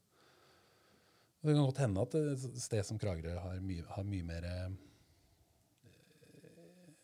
Og 1.41 1.49
det 1.49 1.53
kan 1.53 1.67
godt 1.67 1.83
hende 1.83 2.07
at 2.07 2.17
et 2.17 2.63
sted 2.65 2.85
som 2.85 2.97
Kragerø 3.01 3.37
har 3.45 3.61
mye, 3.65 3.85
har 3.93 4.09
mye 4.09 4.25
mer 4.25 4.49
eh, 4.49 4.73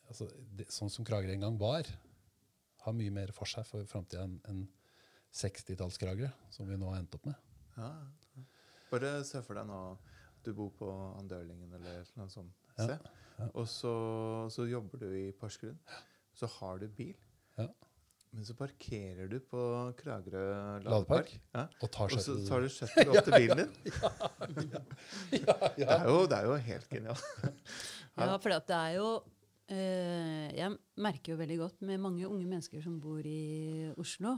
altså 0.09 0.27
det, 0.57 0.67
Sånn 0.73 0.93
som 0.93 1.05
Kragerø 1.05 1.37
en 1.37 1.47
gang 1.47 1.61
var, 1.61 1.89
har 2.81 2.97
mye 2.97 3.13
mer 3.13 3.33
for 3.35 3.49
seg 3.49 3.65
for 3.69 3.85
framtida 3.89 4.25
enn 4.25 4.37
en 4.49 4.67
60-talls-Kragerø, 5.37 6.29
som 6.49 6.69
vi 6.69 6.77
nå 6.81 6.89
har 6.89 7.01
endt 7.03 7.13
opp 7.17 7.25
med. 7.29 7.41
Ja. 7.77 7.89
Bare 8.89 9.19
se 9.27 9.41
for 9.45 9.59
deg 9.59 9.67
nå 9.69 9.81
du 10.47 10.53
bor 10.57 10.71
på 10.77 10.89
Andørlingen 11.19 11.73
eller 11.77 12.07
noe 12.17 12.29
sånt 12.31 12.53
Ja, 12.77 12.87
sted. 12.87 13.09
Og 13.53 13.67
så, 13.69 13.93
så 14.53 14.65
jobber 14.65 15.03
du 15.03 15.11
i 15.13 15.27
Porsgrunn. 15.37 15.77
Så 16.37 16.49
har 16.57 16.79
du 16.81 16.87
bil. 16.89 17.13
Ja. 17.57 17.67
Men 18.33 18.45
så 18.45 18.53
parkerer 18.57 19.29
du 19.31 19.37
på 19.39 19.61
Kragerø 19.97 20.43
Ladepark. 20.83 20.89
ladepark. 20.89 21.31
Ja. 21.55 21.63
Og 21.81 21.91
tar 21.93 22.13
Og 22.13 22.21
så 22.21 22.35
tar 22.47 22.65
du 22.65 22.69
shuttle 22.75 23.07
opp 23.13 23.29
til 23.29 23.37
bilen 23.37 23.63
din. 23.63 23.71
Det, 25.31 25.87
er 25.87 26.05
jo, 26.09 26.19
det 26.27 26.37
er 26.37 26.49
jo 26.49 26.59
helt 26.67 26.89
genialt. 26.91 27.23
Ja, 28.17 28.35
for 28.35 28.53
det 28.53 28.77
er 28.77 28.99
jo 28.99 29.09
Uh, 29.67 30.47
Jeg 30.55 30.77
merker 30.95 31.33
jo 31.33 31.39
veldig 31.41 31.57
godt 31.59 31.81
med 31.83 31.99
mange 31.99 32.27
unge 32.27 32.45
mennesker 32.47 32.79
som 32.79 33.01
bor 33.03 33.19
i 33.27 33.91
Oslo. 33.99 34.37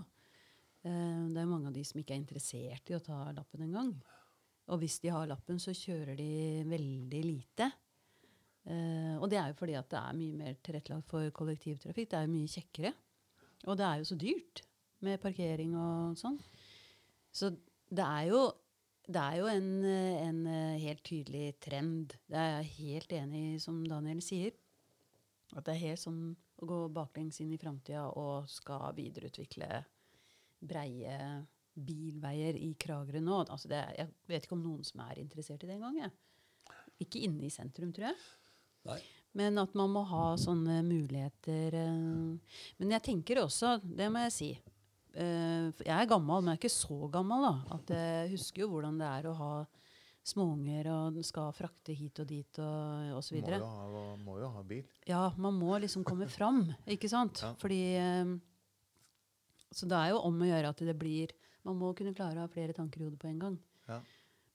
Uh, 0.82 1.28
det 1.30 1.38
er 1.38 1.50
mange 1.50 1.70
av 1.70 1.76
de 1.76 1.84
som 1.86 2.00
ikke 2.02 2.16
er 2.16 2.22
interessert 2.24 2.90
i 2.90 2.96
å 2.98 3.04
ta 3.06 3.28
lappen 3.38 3.68
engang. 3.68 3.92
Og 4.70 4.82
hvis 4.82 5.00
de 5.04 5.12
har 5.14 5.30
lappen, 5.30 5.60
så 5.62 5.74
kjører 5.76 6.18
de 6.20 6.32
veldig 6.70 7.22
lite. 7.26 7.70
Uh, 8.70 9.16
og 9.18 9.30
det 9.32 9.40
er 9.40 9.50
jo 9.50 9.58
fordi 9.58 9.76
at 9.80 9.90
det 9.90 10.00
er 10.00 10.18
mye 10.18 10.38
mer 10.38 10.58
tilrettelagt 10.66 11.10
for 11.10 11.30
kollektivtrafikk. 11.34 12.12
Det 12.12 12.20
er 12.20 12.28
jo 12.28 12.34
mye 12.36 12.54
kjekkere. 12.54 12.94
Og 13.68 13.78
det 13.80 13.86
er 13.88 14.02
jo 14.02 14.10
så 14.12 14.18
dyrt 14.20 14.64
med 15.06 15.22
parkering 15.24 15.76
og 15.80 16.18
sånn. 16.20 16.38
Så 17.32 17.52
det 17.90 18.06
er 18.06 18.30
jo, 18.30 18.42
det 19.10 19.22
er 19.22 19.40
jo 19.40 19.50
en, 19.52 19.70
en 19.86 20.42
eh, 20.50 20.82
helt 20.84 21.04
tydelig 21.08 21.56
trend. 21.64 22.16
Det 22.30 22.40
er 22.40 22.52
jeg 22.60 22.74
helt 22.78 23.16
enig 23.20 23.44
i, 23.54 23.62
som 23.64 23.82
Daniel 23.88 24.22
sier. 24.24 24.54
At 25.56 25.66
det 25.66 25.76
er 25.76 25.86
helt 25.88 26.04
sånn 26.04 26.22
å 26.60 26.68
gå 26.70 26.80
baklengs 26.94 27.40
inn 27.42 27.54
i 27.56 27.60
framtida 27.62 28.10
og 28.20 28.50
skal 28.52 28.94
videreutvikle 28.98 29.70
breie 30.60 31.16
bilveier 31.86 32.58
i 32.60 32.74
Kragerø 32.80 33.22
nå. 33.24 33.44
Altså 33.46 33.72
det, 33.72 33.84
jeg 33.98 34.12
vet 34.30 34.46
ikke 34.46 34.58
om 34.58 34.66
noen 34.66 34.84
som 34.88 35.04
er 35.06 35.22
interessert 35.22 35.64
i 35.64 35.70
det 35.70 35.78
engang. 35.78 36.12
Ikke 37.00 37.24
inne 37.26 37.48
i 37.48 37.54
sentrum, 37.54 37.94
tror 37.96 38.12
jeg. 38.12 38.20
Nei. 38.90 39.00
Men 39.38 39.62
at 39.62 39.76
man 39.78 39.92
må 39.94 40.02
ha 40.10 40.32
sånne 40.42 40.80
muligheter 40.88 41.76
eh. 41.78 42.54
Men 42.80 42.94
jeg 42.96 43.06
tenker 43.06 43.44
også, 43.44 43.76
det 43.84 44.08
må 44.10 44.24
jeg 44.26 44.34
si 44.34 44.48
eh, 44.56 45.68
Jeg 45.86 45.94
er 45.94 46.10
gammel, 46.10 46.42
men 46.42 46.54
jeg 46.54 46.58
er 46.58 46.62
ikke 46.64 46.74
så 46.74 47.10
gammel. 47.14 47.46
da, 47.46 47.76
at 47.78 47.94
Jeg 47.94 48.32
husker 48.34 48.66
jo 48.66 48.72
hvordan 48.74 48.98
det 49.02 49.12
er 49.20 49.30
å 49.30 49.36
ha 49.38 49.52
småunger 50.30 50.90
og 50.94 51.20
skal 51.26 51.54
frakte 51.56 51.94
hit 51.96 52.20
og 52.22 52.28
dit 52.30 52.60
og 52.62 53.18
osv. 53.18 53.40
Må, 53.40 53.54
jo 53.54 53.70
ha, 53.70 54.04
må 54.26 54.38
jo 54.42 54.50
ha 54.54 54.64
bil. 54.68 54.86
Ja, 55.10 55.24
man 55.42 55.58
må 55.58 55.78
liksom 55.82 56.04
komme 56.08 56.28
fram, 56.30 56.66
ikke 56.90 57.10
sant? 57.12 57.42
Ja. 57.46 57.54
Fordi 57.62 57.82
eh, 57.98 58.34
Så 59.72 59.90
det 59.90 59.98
er 59.98 60.16
jo 60.16 60.24
om 60.26 60.42
å 60.42 60.50
gjøre 60.50 60.74
at 60.74 60.86
det 60.86 60.98
blir 60.98 61.34
Man 61.68 61.80
må 61.80 61.92
kunne 61.98 62.16
klare 62.16 62.40
å 62.40 62.46
ha 62.46 62.52
flere 62.52 62.76
tanker 62.76 63.02
i 63.02 63.08
hodet 63.08 63.20
på 63.22 63.30
en 63.30 63.42
gang. 63.42 63.58
Ja. 63.90 64.00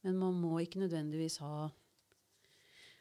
Men 0.04 0.20
man 0.20 0.36
må 0.40 0.58
ikke 0.62 0.82
nødvendigvis 0.82 1.40
ha 1.44 1.70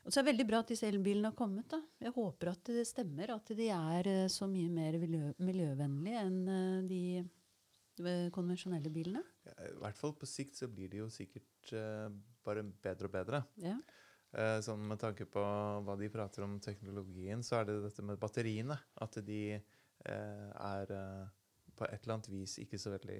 Og 0.04 0.12
så 0.12 0.20
er 0.20 0.24
det 0.24 0.32
veldig 0.32 0.48
bra 0.50 0.60
at 0.64 0.72
disse 0.74 0.88
elbilene 0.88 1.30
har 1.32 1.38
kommet. 1.38 1.70
da. 1.72 1.80
Jeg 2.04 2.12
håper 2.16 2.52
at 2.52 2.72
det 2.76 2.84
stemmer, 2.90 3.32
at 3.32 3.54
de 3.56 3.70
er 3.72 4.10
eh, 4.12 4.32
så 4.32 4.50
mye 4.52 4.68
mer 4.68 4.98
miljø, 5.00 5.30
miljøvennlige 5.40 6.24
enn 6.28 6.42
eh, 6.52 6.82
de 6.90 7.04
eh, 7.22 8.28
konvensjonelle 8.36 8.92
bilene. 8.92 9.24
Ja, 9.48 9.56
I 9.70 9.78
hvert 9.86 10.02
fall 10.02 10.16
på 10.20 10.28
sikt 10.28 10.60
så 10.60 10.68
blir 10.68 10.92
de 10.92 11.00
jo 11.00 11.08
sikkert 11.12 11.72
uh, 11.72 12.12
bare 12.44 12.66
bedre 12.84 13.08
og 13.08 13.16
bedre. 13.16 13.42
Ja. 13.64 13.78
Uh, 14.36 14.60
sånn 14.66 14.84
Med 14.90 15.00
tanke 15.00 15.24
på 15.30 15.40
hva 15.40 15.96
de 16.00 16.12
prater 16.12 16.44
om 16.44 16.60
teknologien, 16.64 17.44
så 17.46 17.62
er 17.62 17.70
det 17.70 17.80
dette 17.86 18.04
med 18.04 18.20
batteriene. 18.20 18.76
At 19.00 19.22
de 19.24 19.42
uh, 19.56 20.50
er 20.52 20.96
på 21.78 21.84
et 21.88 22.02
eller 22.04 22.14
annet 22.18 22.30
vis 22.32 22.54
ikke 22.62 22.78
så 22.82 22.90
veldig 22.94 23.20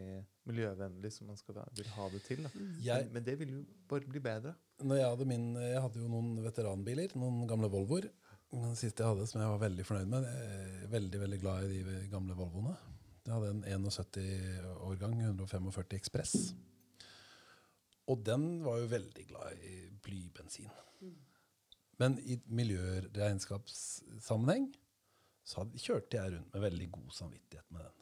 miljøvennlig 0.50 1.12
som 1.16 1.24
man 1.32 1.40
skal, 1.40 1.56
vil 1.78 1.90
ha 1.96 2.06
det 2.14 2.22
til. 2.28 2.40
Da. 2.46 2.50
Jeg, 2.86 3.00
Men, 3.08 3.14
men 3.18 3.24
det 3.28 3.36
vil 3.40 3.50
jo 3.56 3.62
bare 3.90 4.10
bli 4.10 4.22
bedre. 4.24 4.52
når 4.84 4.96
jeg, 5.00 5.08
hadde 5.14 5.30
min, 5.30 5.46
jeg 5.62 5.82
hadde 5.86 6.00
jo 6.04 6.08
noen 6.12 6.30
veteranbiler, 6.46 7.10
noen 7.20 7.38
gamle 7.50 7.70
Volvoer. 7.74 8.06
Den 8.54 8.76
siste 8.78 9.02
jeg 9.02 9.10
hadde, 9.10 9.26
som 9.30 9.42
jeg 9.42 9.50
var 9.50 9.62
veldig 9.64 9.86
fornøyd 9.88 10.10
med. 10.12 10.22
Jeg 10.30 10.36
er 10.84 10.92
veldig 10.92 11.20
veldig 11.24 11.40
glad 11.42 11.58
i 11.66 11.68
de 11.88 11.98
gamle 12.12 12.34
Volvoene. 12.38 12.76
Jeg 13.24 13.34
hadde 13.34 13.50
en 13.56 13.64
71-årgang, 13.88 15.14
145 15.24 15.96
Ekspress. 15.98 16.34
Og 18.12 18.18
den 18.28 18.44
var 18.66 18.76
jo 18.82 18.88
veldig 18.92 19.26
glad 19.30 19.50
i 19.64 19.66
blybensin. 20.04 20.72
Men 22.02 22.12
i 22.20 22.36
miljøregnskapssammenheng 22.52 24.66
så 25.48 25.60
hadde, 25.62 25.80
kjørte 25.80 26.18
jeg 26.18 26.32
rundt 26.34 26.52
med 26.54 26.62
veldig 26.66 26.88
god 26.98 27.12
samvittighet 27.16 27.68
med 27.72 27.82
den. 27.86 27.96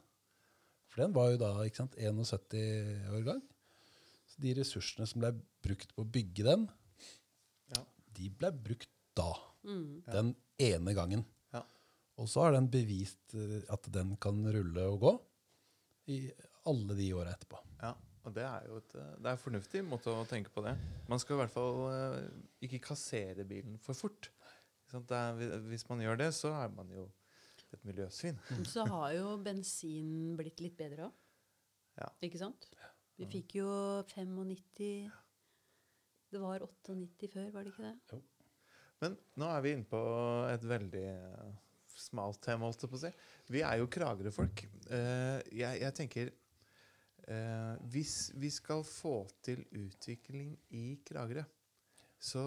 For 0.92 1.00
den 1.02 1.14
var 1.16 1.30
jo 1.32 1.38
da 1.40 1.50
ikke 1.64 1.80
sant, 1.80 1.96
71-årgang. 1.96 3.40
Så 4.28 4.42
de 4.44 4.52
ressursene 4.58 5.06
som 5.08 5.22
ble 5.24 5.30
brukt 5.64 5.94
på 5.96 6.04
å 6.04 6.10
bygge 6.12 6.44
den, 6.46 6.68
Ja. 7.72 7.82
de 8.12 8.28
ble 8.28 8.50
brukt 8.52 8.90
da. 9.16 9.30
Mm. 9.64 10.02
Den 10.04 10.34
ene 10.60 10.94
gangen. 10.96 11.24
Ja. 11.52 11.62
Og 12.20 12.28
så 12.28 12.44
har 12.44 12.52
den 12.56 12.68
bevist 12.72 13.34
eh, 13.34 13.62
at 13.72 13.88
den 13.92 14.16
kan 14.20 14.42
rulle 14.52 14.86
og 14.92 15.00
gå 15.00 15.12
i 16.12 16.18
alle 16.68 16.96
de 16.98 17.08
åra 17.16 17.32
etterpå. 17.32 17.60
Ja, 17.80 17.94
og 18.26 18.34
det 18.36 18.44
er 18.44 18.66
jo 18.68 18.76
et, 18.82 18.94
eh, 18.98 19.14
det 19.18 19.26
er 19.30 19.36
en 19.36 19.42
fornuftig 19.44 19.84
måte 19.86 20.12
å 20.12 20.26
tenke 20.28 20.52
på 20.52 20.64
det. 20.66 20.76
Man 21.08 21.18
skal 21.22 21.36
i 21.36 21.40
hvert 21.42 21.54
fall 21.54 21.80
eh, 21.92 22.28
ikke 22.68 22.82
kassere 22.90 23.46
bilen 23.48 23.78
for 23.80 23.94
fort. 23.96 24.28
Er, 24.92 25.38
hvis 25.70 25.86
man 25.88 26.02
gjør 26.04 26.18
det, 26.20 26.32
så 26.36 26.50
er 26.52 26.68
man 26.74 26.90
jo 26.92 27.06
et 27.76 27.84
miljøsvin. 27.88 28.38
Så 28.68 28.84
har 28.88 29.12
jo 29.16 29.36
bensin 29.44 30.36
blitt 30.38 30.60
litt 30.64 30.76
bedre 30.78 31.08
òg. 31.08 31.18
Ja. 32.00 32.08
Ikke 32.24 32.40
sant? 32.40 32.68
Vi 33.20 33.28
fikk 33.28 33.58
jo 33.58 33.68
95 34.08 35.10
Det 36.32 36.40
var 36.40 36.64
98 36.64 37.28
før, 37.28 37.50
var 37.52 37.66
det 37.66 37.74
ikke 37.74 37.84
det? 37.84 37.96
Jo. 38.14 38.22
Men 39.02 39.18
nå 39.36 39.48
er 39.50 39.64
vi 39.64 39.74
inne 39.76 39.88
på 39.88 40.00
et 40.48 40.64
veldig 40.64 41.06
smalt 41.98 42.40
tema, 42.44 42.68
holdt 42.68 42.84
jeg 42.84 42.92
på 42.92 42.98
å 42.98 43.02
si. 43.02 43.10
Vi 43.52 43.62
er 43.66 43.80
jo 43.80 43.88
Kragerø-folk. 43.92 44.62
Eh, 44.94 45.38
jeg, 45.58 45.80
jeg 45.82 45.96
tenker 45.98 46.30
eh, 46.30 47.74
Hvis 47.92 48.32
vi 48.38 48.50
skal 48.54 48.84
få 48.86 49.16
til 49.44 49.64
utvikling 49.82 50.54
i 50.78 50.86
Kragerø, 51.06 51.44
så 52.22 52.46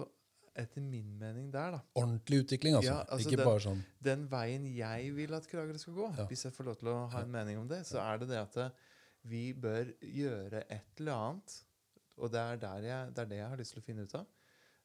etter 0.56 0.80
min 0.80 1.18
mening 1.20 1.50
der, 1.52 1.70
da 1.76 1.80
Ordentlig 2.00 2.40
utvikling, 2.44 2.74
altså. 2.78 2.92
Ja, 2.92 2.98
altså 3.12 3.28
ikke 3.28 3.36
den- 3.36 3.46
bare 3.46 3.60
sånn 3.60 3.82
Den 4.04 4.26
veien 4.30 4.64
jeg 4.76 5.14
vil 5.16 5.34
at 5.34 5.46
Kragerø 5.50 5.78
skal 5.78 5.94
gå, 5.94 6.08
Ja. 6.18 6.26
hvis 6.26 6.44
jeg 6.44 6.52
får 6.52 6.64
lov 6.64 6.76
til 6.80 6.88
å 6.88 7.08
ha 7.12 7.20
en 7.22 7.30
mening 7.32 7.58
om 7.58 7.68
det, 7.68 7.82
så 7.86 7.98
er 8.00 8.18
det 8.18 8.28
det 8.28 8.38
at 8.38 8.56
eh, 8.56 8.70
vi 9.24 9.52
bør 9.52 9.92
gjøre 10.00 10.62
et 10.70 11.00
eller 11.00 11.12
annet, 11.12 11.62
og 12.18 12.30
det 12.32 12.40
er, 12.40 12.56
der 12.56 12.80
jeg, 12.86 13.08
det 13.14 13.18
er 13.18 13.30
det 13.32 13.36
jeg 13.38 13.48
har 13.48 13.56
lyst 13.56 13.72
til 13.74 13.82
å 13.82 13.84
finne 13.84 14.02
ut 14.06 14.14
av, 14.14 14.26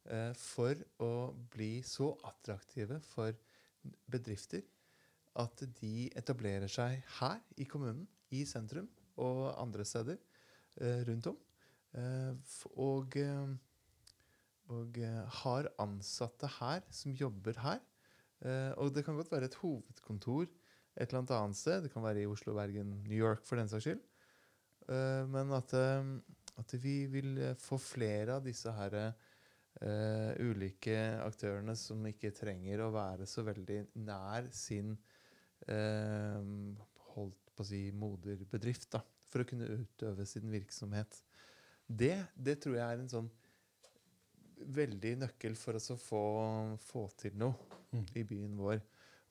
eh, 0.09 0.33
for 0.33 0.75
å 0.99 1.11
bli 1.49 1.81
så 1.81 2.17
attraktive 2.25 2.99
for 3.01 3.33
bedrifter 4.09 4.63
at 5.35 5.63
de 5.79 6.09
etablerer 6.15 6.67
seg 6.67 7.01
her 7.19 7.39
i 7.57 7.63
kommunen, 7.65 8.07
i 8.31 8.43
sentrum 8.45 8.89
og 9.17 9.53
andre 9.61 9.85
steder 9.85 10.17
eh, 10.81 11.03
rundt 11.07 11.27
om. 11.27 11.37
Eh, 11.93 12.33
og 12.77 13.15
eh, 13.17 13.47
og 14.71 14.99
eh, 15.01 15.39
har 15.41 15.69
ansatte 15.81 16.49
her 16.59 16.85
som 16.93 17.15
jobber 17.15 17.59
her. 17.63 17.81
Eh, 18.41 18.71
og 18.81 18.93
det 18.95 19.05
kan 19.05 19.17
godt 19.17 19.31
være 19.33 19.49
et 19.51 19.59
hovedkontor 19.61 20.47
et 20.47 21.07
eller 21.07 21.21
annet 21.21 21.35
annet 21.37 21.59
sted. 21.59 21.83
Det 21.85 21.91
kan 21.93 22.03
være 22.03 22.23
i 22.23 22.27
Oslo, 22.27 22.53
Bergen, 22.57 22.97
New 23.07 23.17
York 23.17 23.45
for 23.47 23.59
den 23.59 23.69
saks 23.71 23.87
skyld. 23.87 24.01
Eh, 24.91 25.23
men 25.31 25.53
at, 25.55 25.75
at 26.59 26.75
vi 26.83 27.05
vil 27.11 27.43
få 27.59 27.79
flere 27.79 28.39
av 28.39 28.47
disse 28.47 28.71
her 28.75 28.97
uh, 29.81 30.31
ulike 30.43 30.97
aktørene 31.23 31.75
som 31.79 32.03
ikke 32.09 32.33
trenger 32.35 32.83
å 32.83 32.91
være 32.93 33.27
så 33.29 33.45
veldig 33.47 33.79
nær 34.03 34.49
sin 34.53 34.93
uh, 35.69 36.41
holdt 37.13 37.53
på 37.55 37.63
å 37.63 37.69
si 37.71 37.81
moderbedrift, 37.95 38.89
da, 38.93 39.01
for 39.31 39.43
å 39.43 39.47
kunne 39.47 39.69
utøve 39.81 40.27
sin 40.27 40.51
virksomhet. 40.51 41.21
Det, 41.87 42.17
det 42.35 42.59
tror 42.63 42.77
jeg 42.77 42.85
er 42.85 43.01
en 43.01 43.11
sånn 43.11 43.31
veldig 44.65 45.15
nøkkel 45.25 45.55
for 45.59 45.77
oss 45.79 45.91
å 45.93 45.99
få, 45.99 46.23
få 46.85 47.07
til 47.19 47.37
noe 47.39 47.71
Mm. 47.91 48.05
i 48.15 48.23
byen 48.23 48.57
vår. 48.57 48.81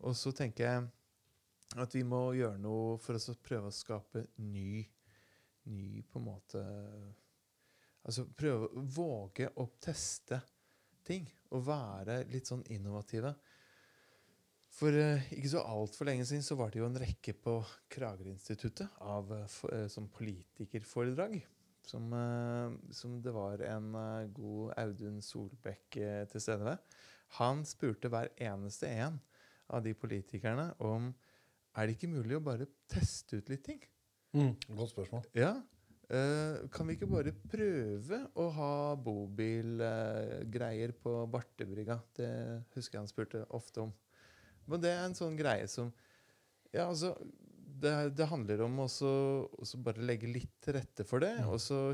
Og 0.04 0.16
så 0.16 0.32
tenker 0.36 0.66
jeg 0.66 0.88
at 1.80 1.94
vi 1.94 2.02
må 2.04 2.22
gjøre 2.36 2.60
noe 2.60 2.98
for 3.00 3.16
oss 3.16 3.30
å 3.32 3.38
prøve 3.40 3.70
å 3.70 3.74
skape 3.74 4.26
ny, 4.50 4.82
ny 5.70 6.02
på 6.02 6.20
en 6.20 6.30
måte 6.30 6.64
Altså 8.00 8.22
prøve 8.32 8.64
å 8.64 8.82
våge 8.96 9.50
å 9.60 9.66
teste 9.76 10.38
ting. 11.04 11.26
Og 11.52 11.66
være 11.66 12.22
litt 12.32 12.48
sånn 12.48 12.62
innovative. 12.72 13.34
For 14.72 14.96
uh, 14.96 15.26
ikke 15.36 15.50
så 15.52 15.60
altfor 15.68 16.08
lenge 16.08 16.24
siden 16.24 16.46
så 16.46 16.56
var 16.56 16.72
det 16.72 16.80
jo 16.80 16.86
en 16.88 16.96
rekke 16.96 17.34
på 17.36 17.58
Kragerø-instituttet 17.92 19.02
av 19.04 19.28
eh, 19.36 19.58
eh, 19.74 19.84
som 19.92 20.08
politikerforedrag. 20.16 21.36
Som, 21.90 22.12
eh, 22.14 22.92
som 22.94 23.16
det 23.22 23.32
var 23.34 23.62
en 23.66 23.94
eh, 23.98 24.28
god 24.36 24.74
Audun 24.78 25.18
Solbekk 25.24 25.98
eh, 25.98 26.22
til 26.30 26.44
stede 26.44 26.66
ved. 26.68 26.98
Han 27.40 27.64
spurte 27.66 28.10
hver 28.12 28.30
eneste 28.38 28.90
en 28.90 29.18
av 29.70 29.82
de 29.82 29.94
politikerne 29.94 30.70
om 30.82 31.10
er 31.78 31.86
det 31.86 31.96
ikke 31.96 32.10
mulig 32.10 32.38
å 32.38 32.42
bare 32.42 32.66
teste 32.90 33.38
ut 33.38 33.50
litt 33.52 33.62
ting. 33.66 33.82
mm, 34.34 34.54
Godt 34.74 34.94
spørsmål. 34.94 35.26
Ja. 35.38 35.54
Uh, 36.10 36.66
kan 36.74 36.88
vi 36.88 36.96
ikke 36.96 37.06
bare 37.06 37.30
prøve 37.52 38.16
å 38.34 38.48
ha 38.50 38.72
bobilgreier 38.98 40.90
på 40.98 41.12
Bartebrygga? 41.30 42.00
Det 42.18 42.30
husker 42.74 42.98
jeg 42.98 43.04
han 43.04 43.10
spurte 43.12 43.44
ofte 43.54 43.84
om. 43.84 43.92
Men 44.66 44.82
det 44.82 44.90
er 44.90 45.04
en 45.04 45.14
sånn 45.14 45.38
greie 45.38 45.68
som 45.70 45.92
Ja, 46.70 46.88
altså 46.88 47.16
Det, 47.80 47.92
det 48.16 48.28
handler 48.28 48.64
om 48.66 48.82
også 48.84 49.80
bare 49.84 50.04
legge 50.04 50.28
litt 50.30 50.56
til 50.64 50.76
rette 50.76 51.06
for 51.08 51.22
det. 51.24 51.32
Og 51.48 51.60
så 51.62 51.92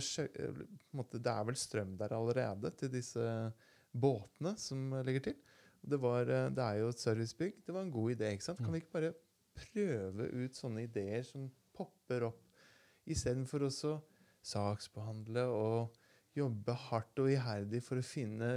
måte, 0.97 1.21
Det 1.23 1.33
er 1.33 1.47
vel 1.47 1.59
strøm 1.59 1.95
der 2.01 2.17
allerede 2.17 2.73
til 2.81 2.93
disse 2.93 3.27
båtene 3.97 4.57
som 4.61 4.99
legger 5.07 5.29
til. 5.31 5.37
Det, 5.87 6.01
var, 6.03 6.27
eh, 6.27 6.49
det 6.51 6.65
er 6.65 6.81
jo 6.83 6.91
et 6.91 7.03
servicebygg. 7.03 7.63
Det 7.67 7.75
var 7.75 7.87
en 7.87 7.95
god 7.95 8.17
idé. 8.17 8.33
ikke 8.35 8.49
sant? 8.49 8.59
Kan 8.65 8.75
vi 8.75 8.83
ikke 8.83 8.97
bare 8.99 9.15
prøve 9.57 10.27
ut 10.35 10.59
sånne 10.59 10.85
ideer 10.89 11.23
som 11.27 11.47
popper 11.77 12.27
opp, 12.29 12.43
istedenfor 13.07 13.67
å 13.67 13.71
saksbehandle 14.47 15.47
og 15.51 15.95
jobbe 16.37 16.75
hardt 16.89 17.23
og 17.23 17.31
iherdig 17.33 17.81
for 17.85 18.01
å 18.01 18.05
finne 18.05 18.49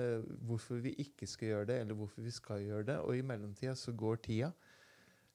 hvorfor 0.47 0.81
vi 0.84 0.95
ikke 0.99 1.27
skal 1.30 1.53
gjøre 1.53 1.69
det, 1.69 1.77
eller 1.84 1.99
hvorfor 1.99 2.26
vi 2.26 2.34
skal 2.35 2.65
gjøre 2.65 2.88
det. 2.91 2.97
Og 3.06 3.15
i 3.15 3.26
mellomtida 3.26 3.76
så 3.80 3.93
går 3.95 4.19
tida. 4.26 4.51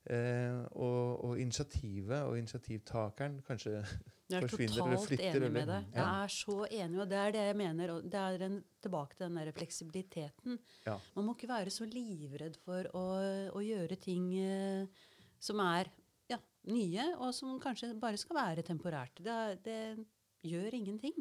Eh, 0.04 0.58
og, 0.76 1.24
og 1.24 1.38
initiativet 1.40 2.26
og 2.28 2.34
initiativtakeren 2.36 3.38
kanskje 3.46 3.78
Jeg 4.30 4.36
er 4.36 4.44
forsvinner 4.44 4.74
eller 4.82 4.96
totalt 4.98 5.08
flytter, 5.08 5.36
enig 5.38 5.50
med 5.52 5.68
deg. 5.70 5.86
Ja. 5.94 5.96
Jeg 6.02 6.24
er 6.26 6.32
så 6.34 6.56
enig, 6.70 7.00
og 7.00 7.08
det 7.08 7.18
er 7.20 7.32
det 7.36 7.42
jeg 7.46 7.56
mener. 7.60 7.90
Og 7.94 8.06
det 8.12 8.20
er 8.20 8.44
en, 8.46 8.58
tilbake 8.84 9.16
til 9.16 9.26
den 9.26 9.36
der 9.40 9.50
fleksibiliteten. 9.56 10.58
Ja. 10.86 10.94
Man 11.16 11.26
må 11.28 11.34
ikke 11.36 11.48
være 11.52 11.72
så 11.72 11.88
livredd 11.88 12.56
for 12.64 12.88
å, 12.96 13.02
å 13.56 13.64
gjøre 13.64 13.98
ting 14.00 14.30
eh, 14.40 15.04
som 15.44 15.60
er 15.64 15.88
ja, 16.32 16.38
nye, 16.72 17.10
og 17.20 17.34
som 17.36 17.56
kanskje 17.60 17.92
bare 18.00 18.20
skal 18.20 18.40
være 18.40 18.64
temporært. 18.64 19.20
Det, 19.24 19.36
er- 19.48 19.60
det 19.64 20.48
gjør 20.52 20.76
ingenting. 20.80 21.20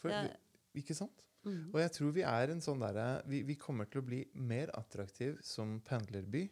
For, 0.00 0.08
Det 0.12 0.20
er- 0.24 0.36
ikke 0.76 0.96
sant? 0.96 1.24
Mm. 1.46 1.70
Og 1.72 1.80
jeg 1.80 1.92
tror 1.96 2.12
vi 2.16 2.24
er 2.28 2.50
en 2.52 2.60
sånn 2.60 2.80
derre 2.82 3.22
vi, 3.30 3.42
vi 3.46 3.54
kommer 3.56 3.88
til 3.88 4.02
å 4.02 4.06
bli 4.08 4.24
mer 4.34 4.68
attraktiv 4.76 5.38
som 5.46 5.78
pendlerby. 5.88 6.48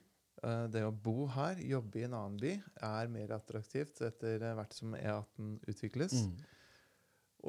Eh, 0.46 0.66
det 0.70 0.84
å 0.86 0.92
bo 0.92 1.26
her, 1.34 1.60
jobbe 1.64 2.00
i 2.00 2.04
en 2.06 2.16
annen 2.18 2.38
by, 2.40 2.52
er 2.86 3.10
mer 3.10 3.34
attraktivt 3.36 4.02
etter 4.06 4.44
hvert 4.44 4.76
som 4.76 4.94
E18 4.98 5.56
utvikles. 5.72 6.20
Mm. 6.22 6.36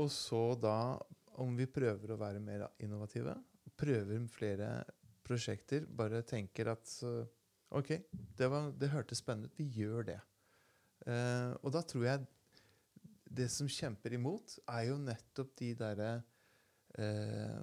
Og 0.02 0.10
så 0.14 0.42
da, 0.62 0.78
om 1.42 1.58
vi 1.58 1.70
prøver 1.70 2.14
å 2.14 2.20
være 2.20 2.42
mer 2.44 2.68
innovative, 2.84 3.36
prøver 3.78 4.24
flere 4.34 4.72
prosjekter, 5.28 5.86
bare 5.86 6.24
tenker 6.26 6.72
at 6.72 6.96
eh, 7.06 7.28
OK, 7.78 7.94
det, 8.40 8.48
var, 8.48 8.72
det 8.80 8.94
hørtes 8.94 9.22
spennende 9.22 9.52
ut, 9.52 9.60
vi 9.60 9.68
gjør 9.84 10.10
det. 10.14 10.22
Uh, 11.08 11.54
og 11.62 11.72
da 11.76 11.84
tror 11.86 12.04
jeg 12.08 12.24
det 13.38 13.46
som 13.54 13.68
kjemper 13.70 14.16
imot, 14.18 14.56
er 14.72 14.88
jo 14.88 14.96
nettopp 15.00 15.52
de 15.60 15.70
derre 15.78 16.08
uh, 16.98 17.60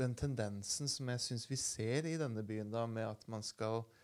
Den 0.00 0.14
tendensen 0.16 0.88
som 0.90 1.10
jeg 1.12 1.22
syns 1.22 1.44
vi 1.50 1.58
ser 1.60 2.08
i 2.08 2.16
denne 2.18 2.42
byen, 2.46 2.70
da, 2.72 2.86
med 2.86 3.04
at 3.10 3.26
man 3.30 3.44
skal 3.46 3.82
eh, 3.82 3.97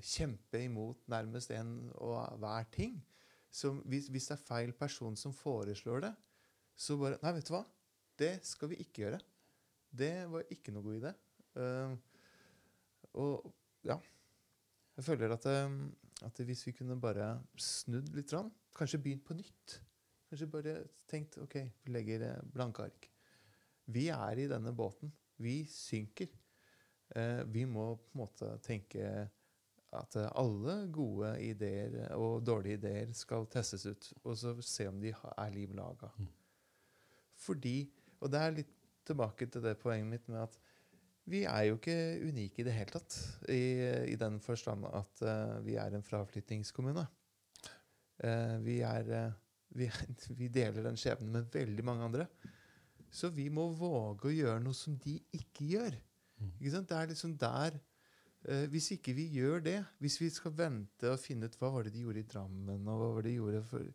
kjempe 0.00 0.62
imot 0.64 1.02
nærmest 1.12 1.50
en 1.52 1.90
og 2.00 2.38
hver 2.40 2.68
ting. 2.72 2.96
Så 3.52 3.72
hvis, 3.88 4.08
hvis 4.12 4.28
det 4.28 4.36
er 4.36 4.44
feil 4.44 4.72
person 4.76 5.16
som 5.16 5.34
foreslår 5.36 6.04
det, 6.06 6.12
så 6.76 6.96
bare 7.00 7.18
Nei, 7.22 7.32
vet 7.38 7.48
du 7.48 7.54
hva? 7.54 7.62
Det 8.16 8.32
skal 8.44 8.72
vi 8.72 8.80
ikke 8.84 9.04
gjøre. 9.04 9.20
Det 9.96 10.12
var 10.32 10.48
ikke 10.52 10.74
noe 10.74 10.84
god 10.84 10.98
idé. 11.00 11.12
Uh, 11.56 11.96
og 13.16 13.46
ja 13.86 13.96
Jeg 14.96 15.04
føler 15.06 15.32
at, 15.32 15.46
eh, 15.48 15.76
at 16.26 16.40
hvis 16.44 16.66
vi 16.66 16.74
kunne 16.76 16.98
bare 17.00 17.30
snudd 17.56 18.10
litt, 18.16 18.34
kanskje 18.76 19.00
begynt 19.00 19.24
på 19.24 19.36
nytt 19.38 19.76
Kanskje 20.28 20.48
bare 20.50 20.74
tenkt 21.08 21.38
OK, 21.40 21.54
vi 21.84 21.92
legger 21.94 22.24
eh, 22.26 22.46
blanke 22.52 22.88
ark. 22.88 23.06
Vi 23.86 24.08
er 24.10 24.40
i 24.42 24.48
denne 24.50 24.72
båten. 24.74 25.12
Vi 25.38 25.60
synker. 25.70 26.32
Uh, 27.14 27.46
vi 27.46 27.62
må 27.70 27.92
på 27.94 28.16
en 28.16 28.18
måte 28.24 28.48
tenke 28.66 29.28
at 29.98 30.16
eh, 30.20 30.30
alle 30.38 30.76
gode 30.92 31.32
ideer 31.44 31.98
og 32.16 32.44
dårlige 32.46 32.80
ideer 32.80 33.12
skal 33.16 33.48
testes 33.52 33.86
ut, 33.88 34.08
og 34.24 34.38
så 34.38 34.54
se 34.64 34.88
om 34.90 35.00
de 35.02 35.12
er 35.12 35.54
liv 35.54 35.74
laga. 35.76 36.12
Mm. 36.18 36.32
Fordi 37.46 37.78
Og 38.24 38.30
det 38.32 38.40
er 38.40 38.54
litt 38.56 38.70
tilbake 39.04 39.46
til 39.52 39.60
det 39.60 39.74
poenget 39.78 40.08
mitt 40.08 40.28
med 40.32 40.40
at 40.40 40.54
vi 41.28 41.42
er 41.44 41.66
jo 41.68 41.74
ikke 41.76 41.96
unike 42.24 42.62
i 42.62 42.64
det 42.64 42.72
hele 42.72 42.94
tatt. 42.94 43.16
I, 43.52 43.64
i 44.08 44.16
den 44.16 44.38
forstand 44.40 44.86
at 44.88 45.22
uh, 45.26 45.58
vi 45.66 45.74
er 45.76 45.92
en 45.92 46.06
fraflyttingskommune. 46.06 47.04
Uh, 48.24 48.56
vi, 48.64 48.78
er, 48.86 49.10
uh, 49.10 49.34
vi, 49.76 49.90
vi 50.40 50.48
deler 50.48 50.86
den 50.86 50.96
skjebnen 50.96 51.34
med 51.34 51.50
veldig 51.52 51.84
mange 51.84 52.08
andre. 52.08 52.26
Så 53.12 53.30
vi 53.34 53.48
må 53.52 53.68
våge 53.76 54.30
å 54.30 54.34
gjøre 54.34 54.62
noe 54.64 54.76
som 54.76 54.96
de 55.02 55.16
ikke 55.36 55.68
gjør. 55.74 55.98
Mm. 56.40 56.52
Ikke 56.58 56.72
sant? 56.74 56.88
Det 56.90 56.96
er 56.96 57.10
liksom 57.12 57.36
der 57.40 57.76
eh, 57.78 57.84
Hvis 58.70 58.92
ikke 58.94 59.14
vi 59.16 59.24
gjør 59.34 59.62
det, 59.64 59.78
hvis 59.98 60.20
vi 60.20 60.28
skal 60.30 60.52
vente 60.54 61.08
og 61.10 61.18
finne 61.18 61.48
ut 61.48 61.56
hva 61.58 61.70
var 61.74 61.86
det 61.86 61.94
de 61.96 62.04
gjorde 62.04 62.20
i 62.22 62.28
Drammen, 62.30 62.84
og 62.86 63.00
hva 63.00 63.08
var 63.16 63.24
det 63.26 63.32
de 63.32 63.38
gjorde 63.40 63.62
for 63.66 63.86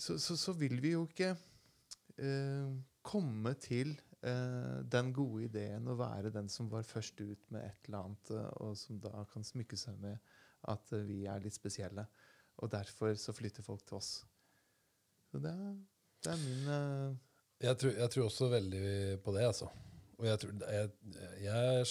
så, 0.00 0.14
så, 0.18 0.36
så 0.40 0.54
vil 0.56 0.78
vi 0.80 0.94
jo 0.94 1.02
ikke 1.04 1.34
eh, 2.16 2.70
komme 3.04 3.52
til 3.60 3.92
eh, 4.24 4.78
den 4.88 5.10
gode 5.16 5.44
ideen 5.50 5.88
å 5.92 5.96
være 5.98 6.32
den 6.32 6.48
som 6.48 6.70
var 6.72 6.86
først 6.88 7.20
ut 7.20 7.50
med 7.52 7.66
et 7.66 7.88
eller 7.90 8.06
annet, 8.06 8.32
eh, 8.32 8.48
og 8.64 8.78
som 8.80 9.00
da 9.02 9.24
kan 9.32 9.44
smykke 9.44 9.76
seg 9.76 9.98
med 10.00 10.16
at 10.72 10.92
eh, 10.96 11.04
vi 11.08 11.18
er 11.28 11.42
litt 11.44 11.56
spesielle. 11.58 12.06
Og 12.64 12.72
derfor 12.72 13.12
så 13.20 13.32
flytter 13.36 13.64
folk 13.66 13.84
til 13.88 13.98
oss. 14.00 14.10
Så 15.30 15.40
det, 15.44 15.52
er- 15.52 15.76
det 16.24 16.32
er 16.32 16.40
min 16.46 16.72
eh, 16.78 17.20
Jeg 17.68 17.76
tror, 17.82 17.92
jeg 18.00 18.10
tror 18.14 18.24
også 18.30 18.48
veldig 18.56 18.88
på 19.24 19.36
det, 19.36 19.44
altså. 19.52 19.68
Og 20.20 20.26
jeg 20.28 20.40
tror 20.42 20.64
jeg, 20.72 20.90
jeg 21.44 21.86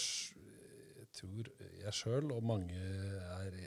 tror 1.20 1.52
jeg 1.60 1.96
sjøl 1.96 2.34
og 2.36 2.46
mange 2.48 2.80
er 2.80 3.60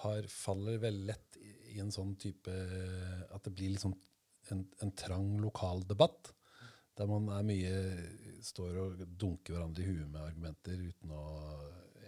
har, 0.00 0.28
faller 0.32 0.80
veldig 0.80 1.06
lett 1.10 1.36
i, 1.40 1.50
i 1.74 1.80
en 1.82 1.92
sånn 1.92 2.14
type 2.20 2.52
At 3.34 3.44
det 3.44 3.52
blir 3.52 3.74
liksom 3.74 3.92
en, 4.50 4.64
en 4.80 4.92
trang 4.96 5.34
lokal 5.42 5.84
debatt. 5.86 6.32
Der 6.96 7.08
man 7.08 7.28
er 7.32 7.44
mye 7.46 7.74
står 8.44 8.78
og 8.80 9.04
dunker 9.20 9.54
hverandre 9.54 9.84
i 9.84 9.90
huet 9.90 10.08
med 10.08 10.22
argumenter 10.24 10.80
uten 10.80 11.12
å 11.14 11.24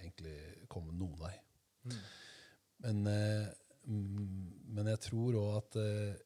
egentlig 0.00 0.66
komme 0.72 0.94
noen 0.96 1.18
vei. 1.20 1.34
Men, 2.82 3.06
eh, 3.06 3.46
mm, 3.86 4.72
men 4.74 4.90
jeg 4.94 5.02
tror 5.06 5.38
òg 5.38 5.58
at 5.60 5.78
eh, 5.82 6.20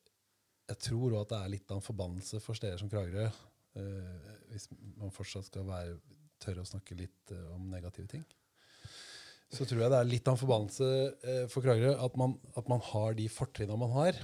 jeg 0.67 0.83
tror 0.89 1.13
også 1.13 1.23
at 1.23 1.33
det 1.33 1.41
er 1.41 1.53
litt 1.53 1.71
av 1.71 1.79
en 1.79 1.87
forbannelse 1.87 2.41
for 2.43 2.59
steder 2.59 2.81
som 2.81 2.91
Kragerø, 2.91 3.27
eh, 3.79 4.31
hvis 4.51 4.69
man 4.99 5.15
fortsatt 5.15 5.47
skal 5.47 5.67
være, 5.69 5.99
tørre 6.43 6.65
å 6.65 6.69
snakke 6.69 6.99
litt 6.99 7.35
eh, 7.35 7.47
om 7.55 7.69
negative 7.73 8.09
ting. 8.11 8.25
Så 9.53 9.67
tror 9.67 9.85
jeg 9.85 9.93
det 9.93 9.99
er 10.01 10.09
litt 10.09 10.27
av 10.27 10.35
en 10.35 10.41
forbannelse 10.41 10.89
eh, 11.23 11.45
for 11.51 11.65
Kragerø 11.65 11.95
at 12.03 12.17
man, 12.19 12.35
at 12.59 12.67
man 12.71 12.83
har 12.89 13.15
de 13.19 13.29
fortrinnene 13.31 13.79
man 13.79 13.95
har. 13.95 14.19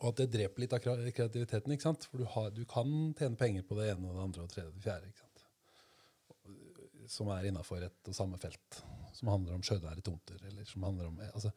Og 0.00 0.08
at 0.10 0.24
det 0.24 0.32
dreper 0.34 0.64
litt 0.64 0.74
av 0.74 0.82
kreativiteten. 0.82 1.72
ikke 1.72 1.86
sant? 1.86 2.08
For 2.10 2.20
du, 2.20 2.26
har, 2.34 2.50
du 2.52 2.64
kan 2.68 2.88
tjene 3.18 3.38
penger 3.38 3.66
på 3.68 3.78
det 3.78 3.92
ene 3.92 4.10
og 4.10 4.18
det 4.18 4.24
andre 4.26 4.42
og 4.42 4.50
det 4.50 4.56
tredje 4.56 4.72
og 4.72 4.76
det 4.76 4.84
fjerde. 4.84 5.10
ikke 5.12 5.22
sant? 5.22 5.44
Som 7.14 7.30
er 7.30 7.46
innafor 7.48 7.84
et 7.86 8.10
og 8.10 8.16
samme 8.16 8.40
felt. 8.42 8.80
Som 9.14 9.30
handler 9.30 9.54
om 9.56 9.64
sjønære 9.64 10.02
tomter. 10.04 10.40
eller 10.48 10.66
som 10.68 10.88
handler 10.88 11.12
om, 11.12 11.20
altså, 11.30 11.52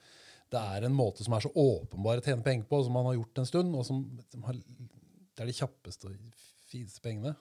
Det 0.51 0.61
er 0.61 0.85
en 0.85 0.95
måte 0.95 1.25
som 1.25 1.33
er 1.33 1.43
så 1.43 1.51
åpenbar 1.51 2.21
å 2.21 2.23
tjene 2.23 2.45
penger 2.45 2.69
på, 2.69 2.83
som 2.83 2.93
man 2.93 3.09
har 3.09 3.17
gjort 3.17 3.41
en 3.41 3.49
stund, 3.49 3.75
og 3.75 3.83
som, 3.87 4.05
som 4.31 4.45
har, 4.47 4.53
det 4.53 5.43
er 5.43 5.49
de 5.49 5.57
kjappeste 5.57 6.07
og 6.07 6.45
fineste 6.69 7.03
pengene. 7.03 7.33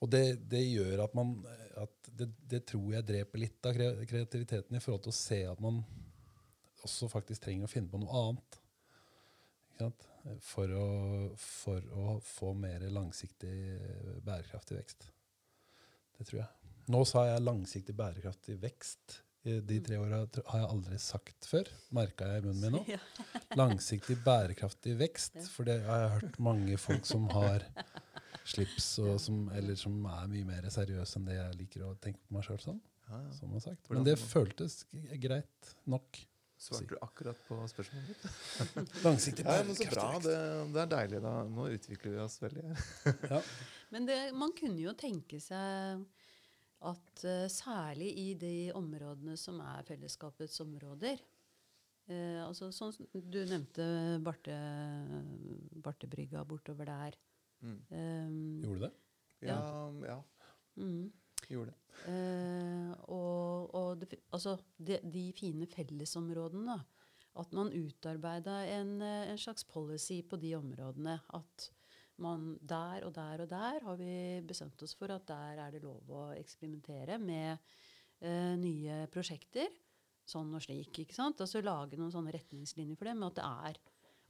Og 0.00 0.08
det, 0.08 0.24
det 0.48 0.62
gjør 0.64 1.04
at 1.04 1.16
man 1.16 1.34
at 1.80 2.10
det, 2.16 2.28
det 2.50 2.62
tror 2.68 2.94
jeg 2.94 3.06
dreper 3.08 3.40
litt 3.40 3.66
av 3.68 3.76
kreativiteten 3.76 4.76
i 4.76 4.82
forhold 4.82 5.04
til 5.06 5.12
å 5.12 5.16
se 5.20 5.40
at 5.48 5.60
man 5.62 5.80
også 6.84 7.08
faktisk 7.12 7.44
trenger 7.44 7.68
å 7.68 7.70
finne 7.70 7.90
på 7.92 8.00
noe 8.00 8.24
annet. 8.24 8.60
For 10.44 10.72
å, 10.76 10.86
for 11.40 11.86
å 11.96 12.18
få 12.24 12.52
mer 12.52 12.84
langsiktig 12.92 13.54
bærekraftig 14.26 14.76
vekst. 14.76 15.06
Det 16.18 16.26
tror 16.28 16.42
jeg. 16.42 16.74
Nå 16.92 17.00
sa 17.08 17.24
jeg 17.30 17.44
langsiktig 17.46 17.94
bærekraftig 17.96 18.58
vekst. 18.60 19.20
De 19.40 19.78
tre 19.80 19.96
åra 19.96 20.18
har 20.50 20.60
jeg 20.60 20.68
aldri 20.68 20.98
sagt 21.00 21.48
før. 21.48 21.70
Merka 21.96 22.28
jeg 22.28 22.42
i 22.42 22.46
munnen 22.50 22.60
min 22.66 22.76
nå. 22.76 22.98
Langsiktig 23.60 24.18
bærekraftig 24.26 24.98
vekst. 25.00 25.40
For 25.54 25.68
det 25.68 25.78
har 25.86 26.04
jeg 26.04 26.14
hørt 26.18 26.40
mange 26.44 26.76
folk 26.82 27.08
som 27.08 27.24
har 27.32 27.64
slips, 28.48 28.92
og 29.04 29.18
som, 29.22 29.44
eller 29.56 29.76
som 29.78 29.98
er 30.10 30.30
mye 30.30 30.46
mer 30.48 30.70
seriøs 30.72 31.16
enn 31.18 31.28
det 31.28 31.36
jeg 31.36 31.58
liker 31.60 31.86
å 31.86 31.94
tenke 32.02 32.22
på 32.26 32.36
meg 32.36 32.46
sjøl 32.46 32.60
ja. 33.10 33.20
Som. 33.34 33.54
Men 33.90 34.04
det 34.06 34.16
føltes 34.22 34.84
greit 35.18 35.72
nok. 35.90 36.20
Svarte 36.60 36.92
du 36.92 36.98
akkurat 37.00 37.38
på 37.48 37.56
spørsmålet 37.72 38.10
ditt? 38.10 38.96
Langsiktig 39.06 39.46
Ja, 39.48 39.62
men 39.64 39.76
så 39.78 39.86
bra. 39.88 40.08
Det, 40.20 40.34
det 40.74 40.82
er 40.82 40.90
deilig. 40.92 41.20
da. 41.24 41.32
Nå 41.48 41.68
utvikler 41.72 42.12
vi 42.12 42.20
oss 42.20 42.36
veldig. 42.42 42.64
her. 42.68 42.82
Ja. 43.32 43.40
Men 43.90 44.06
det, 44.06 44.18
man 44.36 44.52
kunne 44.58 44.78
jo 44.82 44.92
tenke 44.94 45.40
seg 45.42 46.04
at 46.90 47.24
uh, 47.24 47.46
særlig 47.50 48.10
i 48.12 48.26
de 48.40 48.54
områdene 48.76 49.38
som 49.40 49.58
er 49.64 49.88
fellesskapets 49.88 50.60
områder 50.62 51.18
uh, 52.12 52.46
altså 52.46 52.70
sånn 52.72 52.94
Du 53.12 53.40
nevnte 53.40 53.84
Barte, 54.24 54.54
Bartebrygga 55.84 56.44
bortover 56.48 56.92
der. 56.92 57.18
Mm. 57.60 57.80
Um, 57.90 58.62
Gjorde 58.64 58.86
det? 58.86 58.92
Ja, 59.48 59.58
ja, 60.06 60.16
mm. 60.76 61.12
gjorde 61.48 61.72
det. 61.72 61.76
Uh, 62.06 62.92
og 63.12 63.74
og 63.76 64.00
det, 64.00 64.20
altså, 64.32 64.56
de, 64.78 64.98
de 65.04 65.26
fine 65.36 65.66
fellesområdene. 65.68 66.76
da. 66.76 66.78
At 67.40 67.52
man 67.54 67.70
utarbeida 67.72 68.64
en, 68.66 68.96
eh, 69.02 69.30
en 69.30 69.38
slags 69.38 69.64
policy 69.64 70.20
på 70.26 70.36
de 70.36 70.54
områdene. 70.58 71.20
At 71.34 71.70
man 72.18 72.58
der 72.60 73.06
og 73.06 73.14
der 73.14 73.44
og 73.44 73.50
der 73.50 73.84
har 73.84 73.96
vi 73.96 74.40
bestemt 74.46 74.82
oss 74.82 74.96
for 74.98 75.12
at 75.14 75.28
der 75.28 75.62
er 75.62 75.70
det 75.70 75.82
lov 75.82 76.10
å 76.10 76.24
eksperimentere 76.34 77.18
med 77.22 77.58
uh, 78.24 78.56
nye 78.58 79.06
prosjekter. 79.12 79.70
Sånn 80.26 80.52
og 80.54 80.62
slik. 80.62 80.92
ikke 81.02 81.16
sant? 81.16 81.40
Altså 81.40 81.62
Lage 81.62 81.98
noen 81.98 82.12
sånne 82.12 82.34
retningslinjer 82.34 82.98
for 82.98 83.08
det. 83.08 83.16
Men 83.16 83.30
at 83.30 83.38
det 83.38 83.46
er 83.46 83.80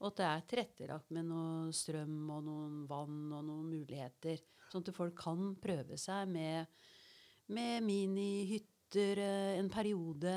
og 0.01 0.07
at 0.11 0.17
det 0.21 0.27
er 0.27 0.45
tilrettelagt 0.49 1.11
med 1.13 1.27
noe 1.29 1.73
strøm 1.77 2.31
og 2.33 2.45
noen 2.47 2.79
vann 2.89 3.19
og 3.37 3.45
noen 3.45 3.67
muligheter. 3.69 4.41
Sånn 4.73 4.85
at 4.87 4.95
folk 4.97 5.17
kan 5.19 5.55
prøve 5.61 5.99
seg 6.01 6.29
med 6.31 6.67
med 7.51 7.83
minihytter 7.83 9.19
eh, 9.19 9.59
en 9.59 9.69
periode 9.73 10.35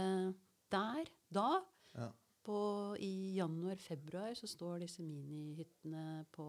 der. 0.74 1.06
Da, 1.34 1.62
Ja. 1.96 2.08
på, 2.44 2.58
i 3.00 3.36
januar-februar, 3.38 4.34
så 4.36 4.48
står 4.50 4.80
disse 4.82 5.04
minihyttene 5.06 6.26
på 6.34 6.48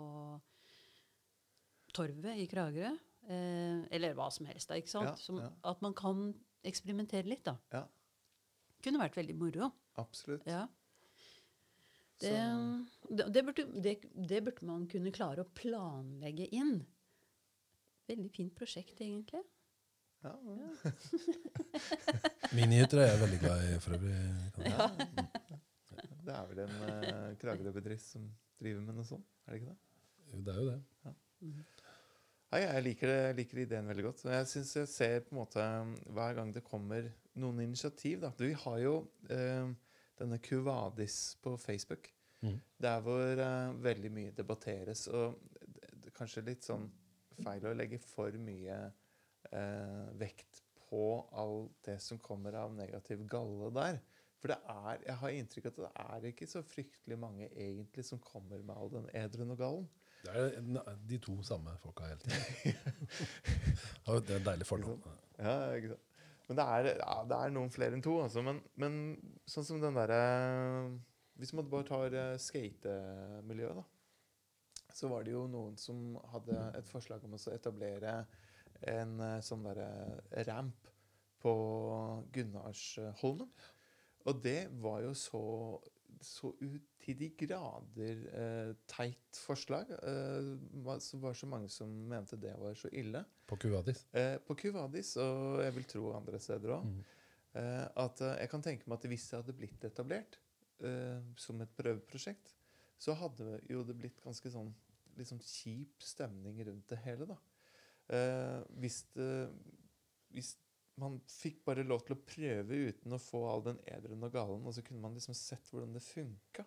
Torvet 1.94 2.40
i 2.40 2.46
Kragerø. 2.50 2.90
Eh, 3.28 3.84
eller 3.94 4.16
hva 4.18 4.30
som 4.32 4.46
helst, 4.48 4.68
da. 4.68 4.76
ikke 4.80 4.90
sant? 4.92 5.12
Ja, 5.12 5.20
Som, 5.20 5.38
ja. 5.40 5.50
At 5.64 5.80
man 5.84 5.94
kan 5.96 6.32
eksperimentere 6.64 7.28
litt, 7.28 7.44
da. 7.46 7.56
Ja. 7.72 7.84
Kunne 8.84 9.00
vært 9.00 9.16
veldig 9.20 9.36
moro. 9.38 9.70
Absolutt. 10.00 10.44
Ja. 10.48 10.64
Det, 12.22 13.26
det, 13.34 13.42
burde, 13.44 13.64
det, 13.82 13.96
det 14.14 14.40
burde 14.46 14.68
man 14.68 14.86
kunne 14.90 15.12
klare 15.14 15.42
å 15.42 15.50
planlegge 15.56 16.46
inn. 16.54 16.78
Veldig 18.08 18.30
fint 18.32 18.54
prosjekt, 18.56 19.00
egentlig. 19.02 19.42
Ja, 20.24 20.32
Minihytter 22.56 23.02
er 23.02 23.10
jeg 23.10 23.20
veldig 23.20 23.40
glad 23.42 23.64
i 23.66 23.74
for 23.84 23.96
øvrig. 23.98 24.14
ja. 24.70 24.86
Det 26.24 26.32
er 26.32 26.46
vel 26.48 26.60
en 26.64 26.76
uh, 26.80 27.32
Kragerø-bedrift 27.40 28.06
som 28.14 28.24
driver 28.60 28.84
med 28.86 28.96
noe 28.96 29.08
sånt? 29.08 29.26
Er 29.44 29.52
det 29.52 29.60
ikke 29.60 29.74
det? 29.74 29.80
Jo, 30.30 30.40
Det 30.46 30.54
er 30.54 30.60
jo 30.60 30.68
det. 30.70 30.78
Nei, 32.54 32.60
jeg 32.62 32.84
liker, 32.86 33.10
det, 33.10 33.18
jeg 33.26 33.36
liker 33.40 33.60
ideen 33.64 33.90
veldig 33.90 34.06
godt. 34.06 34.24
Jeg 34.30 34.48
synes 34.48 34.72
jeg 34.78 34.88
ser 34.88 35.24
på 35.26 35.34
en 35.34 35.40
måte 35.42 35.64
hver 36.16 36.36
gang 36.38 36.52
det 36.54 36.62
kommer 36.64 37.08
noen 37.42 37.60
initiativ 37.64 38.22
da. 38.22 38.30
Vi 38.38 38.52
har 38.62 38.78
jo 38.80 38.94
eh, 39.34 39.72
denne 40.20 40.38
Kuvadis 40.42 41.36
på 41.42 41.56
Facebook. 41.60 42.10
Mm. 42.44 42.58
Der 42.82 43.00
hvor 43.04 43.40
uh, 43.40 43.84
veldig 43.84 44.12
mye 44.12 44.34
debatteres. 44.36 45.06
Og 45.08 45.38
det, 45.64 46.10
er 46.10 46.16
kanskje 46.16 46.44
litt 46.46 46.66
sånn 46.66 46.86
feil 47.40 47.64
å 47.66 47.74
legge 47.74 47.98
for 48.02 48.36
mye 48.38 48.76
uh, 49.50 50.10
vekt 50.20 50.62
på 50.84 51.06
alt 51.32 51.88
det 51.88 51.98
som 52.02 52.20
kommer 52.22 52.54
av 52.60 52.74
negativ 52.76 53.24
galle 53.30 53.72
der. 53.74 53.98
For 54.42 54.52
det 54.52 54.58
er, 54.68 54.98
jeg 55.06 55.16
har 55.22 55.34
inntrykk 55.38 55.66
av 55.66 55.70
at 55.72 55.78
det 55.80 55.90
er 56.04 56.24
ikke 56.34 56.48
så 56.50 56.60
fryktelig 56.68 57.16
mange 57.16 57.48
egentlig 57.48 58.04
som 58.04 58.20
kommer 58.20 58.60
med 58.60 58.76
all 58.76 58.92
den 58.92 59.06
edruen 59.16 59.54
og 59.54 59.60
gallen. 59.62 59.86
Det 60.24 60.34
er 60.80 60.98
de 61.08 61.18
to 61.20 61.38
samme 61.44 61.72
folka 61.80 62.06
hele 62.08 62.20
tiden. 62.20 62.76
Det 64.24 64.34
er 64.34 64.38
en 64.38 64.46
deilig 64.46 64.66
fordom. 64.68 65.00
Ja, 65.38 65.56
ikke 65.76 65.94
sant. 65.94 66.10
Men 66.48 66.58
det 66.58 66.64
er, 66.76 66.88
ja, 67.00 67.16
det 67.28 67.40
er 67.40 67.52
noen 67.54 67.72
flere 67.72 67.96
enn 67.96 68.04
to, 68.04 68.18
altså. 68.20 68.42
Men, 68.44 68.60
men 68.80 68.96
sånn 69.48 69.66
som 69.66 69.80
den 69.82 69.96
derre 69.96 70.20
Hvis 71.40 71.54
man 71.56 71.68
bare 71.70 71.88
tar 71.88 72.14
uh, 72.14 72.36
skatemiljøet, 72.38 73.80
da. 73.80 73.84
Så 74.94 75.08
var 75.10 75.24
det 75.26 75.32
jo 75.34 75.46
noen 75.50 75.78
som 75.80 76.14
hadde 76.30 76.58
et 76.78 76.90
forslag 76.90 77.24
om 77.26 77.34
å 77.34 77.40
etablere 77.50 78.12
en 78.86 79.16
eh, 79.24 79.40
sånn 79.42 79.64
derre 79.66 80.44
ramp 80.46 80.90
på 81.42 81.54
Gunnarsholmen. 82.30 83.50
Og 84.30 84.38
det 84.44 84.68
var 84.84 85.02
jo 85.02 85.10
så 85.18 85.42
så 86.24 86.50
ut 86.60 86.82
til 87.04 87.16
de 87.20 87.28
grader 87.36 88.22
eh, 88.34 88.74
teit 88.90 89.38
forslag. 89.44 89.90
Eh, 89.90 90.48
var- 90.84 91.00
så 91.04 91.18
var 91.20 91.34
så 91.36 91.46
mange 91.50 91.68
som 91.70 91.88
mente 92.08 92.36
det 92.40 92.54
var 92.58 92.74
så 92.74 92.88
ille. 92.92 93.24
På 93.46 93.56
Kuwadis, 93.60 94.06
Eh, 94.14 94.38
på 94.38 94.54
Cuvadis, 94.56 95.16
og 95.20 95.60
jeg 95.62 95.74
vil 95.74 95.84
tro 95.84 96.12
andre 96.16 96.38
steder 96.40 96.68
òg, 96.78 96.84
Mm. 96.84 97.04
eh, 97.54 97.88
at 97.96 98.20
eh, 98.20 98.36
jeg 98.40 98.50
kan 98.50 98.62
tenke 98.62 98.88
meg 98.88 98.98
at 98.98 99.08
hvis 99.10 99.28
det 99.30 99.44
hadde 99.44 99.56
blitt 99.58 99.84
etablert 99.84 100.38
eh, 100.80 101.20
som 101.36 101.60
et 101.60 101.76
prøveprosjekt, 101.76 102.54
så 102.98 103.14
hadde 103.14 103.60
jo 103.70 103.82
det 103.84 103.96
blitt 103.98 104.20
ganske 104.24 104.50
sånn 104.50 104.72
sånn 105.22 105.38
kjip 105.40 106.02
stemning 106.02 106.58
rundt 106.66 106.88
det 106.88 106.98
hele, 107.04 107.24
da. 107.26 107.36
Eh, 108.08 108.64
hvis, 108.80 109.02
det, 109.14 109.48
hvis 110.34 110.56
man 111.00 111.18
fikk 111.26 111.64
bare 111.66 111.84
lov 111.86 112.04
til 112.06 112.14
å 112.16 112.22
prøve 112.22 112.80
uten 112.90 113.16
å 113.16 113.20
få 113.22 113.42
all 113.50 113.64
den 113.66 113.80
ederen 113.90 114.22
og 114.26 114.34
galen, 114.34 114.64
og 114.66 114.74
så 114.76 114.84
kunne 114.86 115.02
man 115.02 115.16
liksom 115.16 115.36
sett 115.36 115.70
hvordan 115.72 115.96
det 115.96 116.04
funka. 116.06 116.66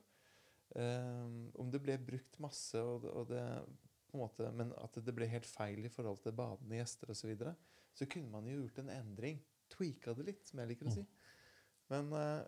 Um, 0.75 1.47
om 1.55 1.69
det 1.71 1.79
ble 1.81 1.95
brukt 2.03 2.35
masse, 2.43 2.81
og 2.83 3.07
og 3.07 3.29
det 3.31 3.43
måte, 4.17 4.49
men 4.55 4.73
at 4.81 4.97
det 5.03 5.13
ble 5.15 5.27
helt 5.29 5.47
feil 5.47 5.85
i 5.85 5.91
forhold 5.91 6.21
til 6.23 6.35
badende 6.35 6.79
gjester 6.79 7.11
osv., 7.11 7.21
så, 7.21 7.29
videre, 7.31 7.53
så 7.97 8.07
kunne 8.09 8.31
man 8.33 8.47
jo 8.49 8.59
gjort 8.61 8.81
en 8.83 8.93
endring. 8.93 9.41
Tweaka 9.71 10.13
det 10.15 10.29
litt, 10.29 10.45
som 10.47 10.61
jeg 10.61 10.71
liker 10.71 10.89
å 10.89 10.95
si. 10.95 11.03
Men, 11.91 12.11
uh, 12.11 12.43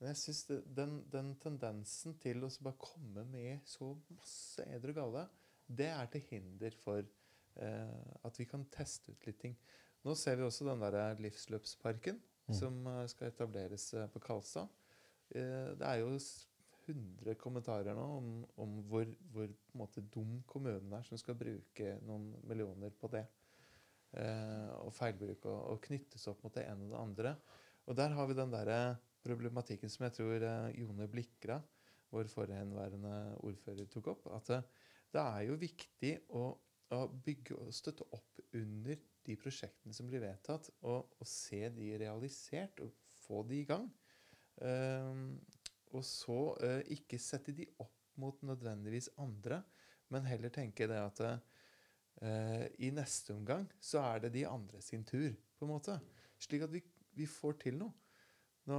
men 0.00 0.12
jeg 0.12 0.20
syns 0.22 0.44
den, 0.78 1.00
den 1.12 1.34
tendensen 1.42 2.16
til 2.22 2.46
å 2.46 2.50
bare 2.64 2.82
komme 2.82 3.24
med 3.30 3.66
så 3.68 3.92
masse 4.14 4.64
eder 4.66 4.94
og 4.94 5.00
gale, 5.00 5.26
det 5.70 5.90
er 5.92 6.08
til 6.10 6.24
hinder 6.32 6.74
for 6.82 7.02
uh, 7.02 8.16
at 8.26 8.40
vi 8.40 8.48
kan 8.50 8.66
teste 8.74 9.14
ut 9.14 9.28
litt 9.28 9.38
ting. 9.42 9.58
Nå 10.06 10.14
ser 10.16 10.38
vi 10.40 10.46
også 10.46 10.64
den 10.70 10.80
der 10.86 11.18
livsløpsparken 11.20 12.20
Mm. 12.50 12.54
som 12.56 12.78
eh, 12.90 13.04
skal 13.06 13.28
etableres 13.30 13.84
eh, 13.94 14.08
på 14.10 14.18
Kalstad. 14.24 14.66
Eh, 15.30 15.68
det 15.78 15.86
er 15.86 16.00
jo 16.00 16.14
s- 16.18 16.48
100 16.88 17.36
kommentarer 17.38 17.94
nå 17.94 18.02
om, 18.16 18.30
om 18.58 18.72
hvor, 18.90 19.06
hvor 19.30 19.46
måte 19.78 20.02
dum 20.10 20.40
kommunen 20.50 20.92
er 20.96 21.04
som 21.06 21.18
skal 21.20 21.36
bruke 21.38 21.92
noen 22.02 22.32
millioner 22.48 22.90
på 22.98 23.06
det. 23.12 23.22
Eh, 24.18 24.70
og 24.80 24.90
feilbruk 24.96 25.44
og, 25.46 25.60
og 25.76 25.80
knyttes 25.84 26.26
opp 26.32 26.42
mot 26.42 26.56
det 26.56 26.64
ene 26.66 26.88
og 26.88 26.90
det 26.90 26.98
andre. 27.04 27.34
Og 27.86 27.94
der 28.00 28.16
har 28.16 28.26
vi 28.26 28.34
den 28.40 28.50
der 28.56 28.72
problematikken 29.22 29.92
som 29.92 30.08
jeg 30.08 30.16
tror 30.18 30.42
eh, 30.48 30.80
Jone 30.80 31.06
Blikra, 31.12 31.60
vår 32.10 32.26
forhenværende 32.32 33.14
ordfører, 33.46 33.86
tok 33.92 34.10
opp. 34.16 34.26
At 34.34 34.50
det, 34.50 34.62
det 35.14 35.22
er 35.22 35.46
jo 35.46 35.60
viktig 35.62 36.16
å, 36.34 36.48
å 36.98 37.04
bygge 37.22 37.60
og 37.62 37.70
støtte 37.76 38.08
opp 38.16 38.42
under 38.58 38.98
de 39.26 39.36
prosjektene 39.40 39.94
som 39.94 40.08
blir 40.08 40.22
vedtatt, 40.22 40.70
og, 40.80 41.10
og 41.20 41.28
se 41.28 41.66
de 41.74 41.92
realisert 42.00 42.80
og 42.84 42.92
få 43.22 43.42
de 43.48 43.60
i 43.60 43.68
gang. 43.68 43.86
Uh, 44.60 45.36
og 45.96 46.04
så 46.06 46.40
uh, 46.60 46.80
ikke 46.92 47.20
sette 47.20 47.54
de 47.56 47.66
opp 47.82 47.96
mot 48.20 48.42
nødvendigvis 48.44 49.12
andre, 49.22 49.62
men 50.12 50.26
heller 50.28 50.52
tenke 50.52 50.88
det 50.90 50.98
at 51.00 51.22
uh, 51.24 52.66
i 52.82 52.90
neste 52.92 53.32
omgang 53.36 53.64
så 53.80 54.02
er 54.10 54.26
det 54.26 54.34
de 54.34 54.46
andre 54.48 54.82
sin 54.84 55.06
tur, 55.08 55.32
på 55.56 55.66
en 55.66 55.72
måte. 55.72 55.96
Slik 56.40 56.66
at 56.66 56.72
vi, 56.72 56.82
vi 57.16 57.28
får 57.28 57.58
til 57.64 57.78
noe. 57.80 57.94
Nå, 58.68 58.78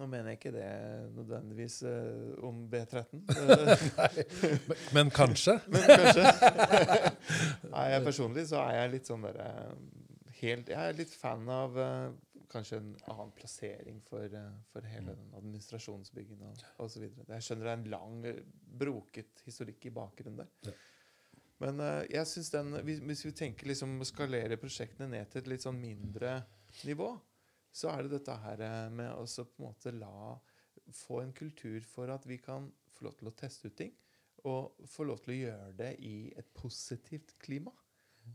nå 0.00 0.08
mener 0.10 0.32
jeg 0.32 0.40
ikke 0.40 0.54
det 0.54 0.70
nødvendigvis 1.16 1.76
uh, 1.84 2.46
om 2.48 2.64
B13. 2.72 3.20
eh, 3.44 4.72
Men, 4.96 5.12
kanskje? 5.14 5.58
men 5.72 5.86
kanskje. 5.86 6.24
Nei, 7.68 7.86
jeg 7.94 8.06
personlig 8.08 8.48
så 8.50 8.64
er 8.64 8.80
jeg 8.80 8.94
litt 8.96 9.12
sånn 9.12 9.28
derre 9.28 9.52
helt, 10.40 10.72
Jeg 10.72 10.80
er 10.80 10.96
litt 10.96 11.12
fan 11.12 11.48
av 11.52 11.76
uh, 11.76 12.10
kanskje 12.50 12.80
en 12.80 12.92
annen 13.12 13.32
plassering 13.36 14.00
for, 14.08 14.26
uh, 14.34 14.52
for 14.72 14.86
hele 14.90 15.14
den 15.14 15.34
administrasjonsbyggen 15.38 16.42
og 16.48 16.86
osv. 16.86 17.06
Jeg 17.06 17.46
skjønner 17.46 17.68
det 17.68 17.72
er 17.72 17.78
en 17.78 17.90
lang, 17.92 18.22
eh, 18.26 18.40
broket 18.80 19.44
historikk 19.46 19.86
i 19.86 19.94
bakgrunnen 19.94 20.42
der. 20.42 20.50
Ja. 20.70 20.76
Men 21.60 21.80
eh, 21.84 22.06
jeg 22.16 22.26
synes 22.26 22.50
den, 22.54 22.78
hvis, 22.86 23.24
vi 23.26 23.34
tenker 23.36 23.68
liksom 23.68 23.98
skalere 24.08 24.58
prosjektene 24.60 25.10
ned 25.12 25.30
til 25.30 25.42
et 25.42 25.50
litt 25.54 25.66
sånn 25.66 25.80
mindre 25.80 26.38
nivå, 26.88 27.12
så 27.72 27.92
er 27.92 28.04
det 28.04 28.14
dette 28.16 28.36
her 28.44 28.62
eh, 28.66 28.86
med 28.92 29.12
å 29.14 29.26
på 29.26 29.62
en 29.62 29.66
måte 29.68 29.94
la 29.94 30.38
få 30.96 31.20
en 31.22 31.34
kultur 31.36 31.84
for 31.86 32.10
at 32.10 32.24
vi 32.26 32.40
kan 32.42 32.66
få 32.96 33.06
lov 33.06 33.18
til 33.18 33.30
å 33.30 33.36
teste 33.36 33.70
ut 33.70 33.76
ting. 33.78 33.92
Og 34.48 34.86
få 34.88 35.04
lov 35.04 35.20
til 35.22 35.34
å 35.34 35.38
gjøre 35.38 35.72
det 35.78 35.90
i 36.06 36.32
et 36.38 36.48
positivt 36.56 37.36
klima. 37.42 37.72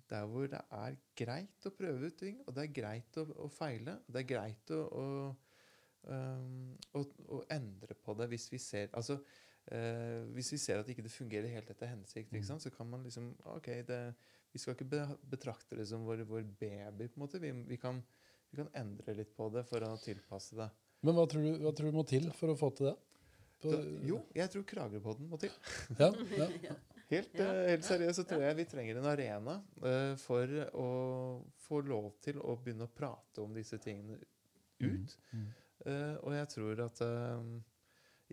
Der 0.10 0.26
hvor 0.30 0.48
det 0.50 0.62
er 0.74 0.98
greit 1.18 1.68
å 1.68 1.74
prøve 1.74 2.10
ut 2.10 2.18
ting, 2.20 2.40
og 2.46 2.56
det 2.56 2.66
er 2.66 2.76
greit 2.76 3.18
å, 3.22 3.26
å 3.46 3.50
feile. 3.52 4.00
og 4.06 4.14
Det 4.14 4.22
er 4.22 4.30
greit 4.30 4.74
å, 4.76 4.80
å, 4.86 5.06
um, 6.10 6.72
å, 6.94 7.04
å 7.38 7.42
endre 7.54 7.98
på 7.98 8.16
det 8.18 8.30
hvis 8.34 8.48
vi 8.54 8.62
ser 8.62 8.94
Altså, 8.94 9.20
Uh, 9.66 10.28
hvis 10.36 10.52
vi 10.54 10.60
ser 10.62 10.78
at 10.78 10.90
ikke 10.94 11.02
det 11.02 11.10
fungerer 11.10 11.50
helt 11.50 11.70
etter 11.74 11.90
hensikt, 11.90 12.30
ikke 12.30 12.46
sant, 12.46 12.62
så 12.62 12.70
kan 12.70 12.86
man 12.86 13.02
liksom 13.02 13.32
OK, 13.50 13.72
det, 13.88 13.98
vi 14.54 14.60
skal 14.62 14.76
ikke 14.76 15.08
betrakte 15.32 15.80
det 15.80 15.88
som 15.90 16.04
vår, 16.06 16.22
vår 16.30 16.46
baby, 16.60 17.08
på 17.10 17.18
en 17.18 17.24
måte. 17.24 17.42
Vi, 17.42 17.50
vi, 17.66 17.80
kan, 17.82 18.04
vi 18.52 18.58
kan 18.62 18.70
endre 18.82 19.14
litt 19.18 19.32
på 19.36 19.50
det 19.54 19.64
for 19.68 19.84
å 19.88 19.96
tilpasse 20.02 20.56
det. 20.60 20.70
Men 21.06 21.18
hva 21.18 21.26
tror, 21.30 21.44
du, 21.46 21.60
hva 21.64 21.74
tror 21.76 21.92
du 21.92 21.98
må 22.00 22.04
til 22.10 22.30
for 22.34 22.54
å 22.54 22.58
få 22.60 22.70
til 22.78 22.90
det? 22.92 22.96
Så, 23.62 23.70
For- 23.72 24.06
jo, 24.06 24.20
jeg 24.36 24.52
tror 24.54 24.64
Kragerøpodden 24.74 25.30
må 25.32 25.40
til. 25.42 25.54
Ja, 26.02 26.12
ja. 26.38 26.76
Helt, 27.12 27.36
Ja. 27.38 27.46
uh, 27.46 27.68
helt 27.70 27.86
seriøst 27.86 28.18
så 28.18 28.24
tror 28.26 28.42
jeg 28.42 28.58
vi 28.58 28.64
trenger 28.66 28.98
en 28.98 29.06
arena 29.12 29.60
uh, 29.84 30.16
for 30.18 30.50
å 30.74 30.88
få 31.68 31.84
lov 31.86 32.08
til 32.26 32.40
å 32.42 32.56
begynne 32.58 32.88
å 32.88 32.94
prate 32.98 33.44
om 33.44 33.54
disse 33.54 33.78
tingene 33.84 34.18
ut. 34.82 35.14
Mm. 35.32 35.46
Eh, 35.86 36.16
og 36.26 36.34
jeg 36.34 36.48
tror 36.50 36.80
at 36.88 37.02
eh, 37.06 37.46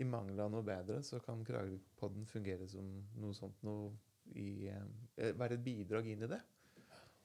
i 0.00 0.06
mangel 0.08 0.40
av 0.40 0.50
noe 0.54 0.64
bedre, 0.64 1.02
så 1.04 1.18
kan 1.22 1.42
Kragerøpodden 1.44 2.24
fungere 2.30 2.64
som 2.70 2.86
noe 3.20 3.36
sånt 3.36 3.60
noe 3.66 3.90
i, 4.40 4.68
eh, 4.72 5.32
Være 5.36 5.58
et 5.58 5.64
bidrag 5.66 6.08
inn 6.08 6.24
i 6.24 6.30
det. 6.32 6.40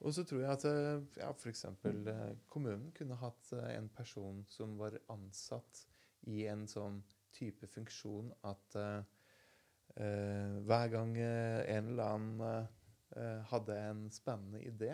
Og 0.06 0.14
så 0.14 0.24
tror 0.24 0.40
jeg 0.44 0.50
at 0.52 0.64
eh, 0.68 1.02
ja, 1.18 1.30
f.eks. 1.32 1.64
Eh, 1.64 2.24
kommunen 2.48 2.90
kunne 2.94 3.18
hatt 3.18 3.52
eh, 3.56 3.70
en 3.74 3.88
person 3.90 4.44
som 4.50 4.76
var 4.78 4.98
ansatt 5.10 5.84
i 6.30 6.44
en 6.50 6.66
sånn 6.70 7.00
type 7.34 7.66
funksjon 7.70 8.30
at 8.46 8.78
eh, 8.78 9.00
hver 9.98 10.90
gang 10.92 11.16
en 11.18 11.92
eller 11.92 12.14
annen 12.14 12.42
eh, 13.16 13.44
hadde 13.50 13.78
en 13.88 14.02
spennende 14.12 14.60
idé, 14.62 14.92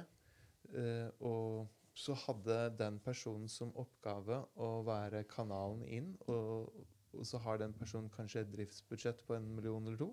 uh, 0.73 1.11
og 1.21 1.67
så 1.99 2.15
hadde 2.25 2.57
den 2.79 2.97
personen 3.03 3.51
som 3.51 3.75
oppgave 3.77 4.39
å 4.57 4.69
være 4.87 5.25
kanalen 5.29 5.83
inn, 5.85 6.13
og, 6.31 6.71
og 7.13 7.27
så 7.29 7.43
har 7.45 7.61
den 7.61 7.75
personen 7.77 8.09
kanskje 8.15 8.45
et 8.47 8.53
driftsbudsjett 8.55 9.21
på 9.27 9.37
en 9.37 9.51
million 9.57 9.85
eller 9.85 10.01
to. 10.01 10.11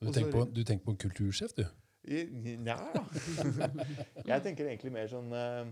Du, 0.00 0.08
tenker 0.08 0.32
på, 0.32 0.46
du 0.54 0.62
tenker 0.64 0.86
på 0.86 0.94
en 0.94 1.02
kultursjef, 1.04 1.54
du? 1.58 1.66
Nja 2.04 2.76
Jeg 4.24 4.42
tenker 4.44 4.66
egentlig 4.66 4.92
mer 4.94 5.08
sånn 5.10 5.28
uh, 5.36 5.68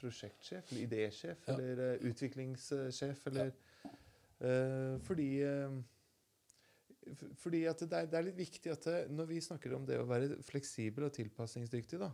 prosjektsjef, 0.00 0.70
eller 0.72 0.82
idésjef, 0.86 1.42
Ja. 1.46 1.54
eller 1.54 1.82
uh, 1.84 2.06
utviklingssjef, 2.08 3.26
eller 3.32 3.52
uh, 4.44 4.98
Fordi 5.06 5.30
fordi 7.40 7.64
at 7.66 7.80
det 7.80 7.96
er, 7.96 8.06
det 8.12 8.18
er 8.18 8.24
litt 8.26 8.36
viktig 8.38 8.70
at 8.70 8.84
det, 8.86 8.98
når 9.10 9.26
vi 9.32 9.38
snakker 9.42 9.72
om 9.74 9.86
det 9.88 9.96
å 9.98 10.04
være 10.06 10.36
fleksibel 10.46 11.08
og 11.08 11.14
tilpasningsdyktig, 11.16 11.98
da, 11.98 12.10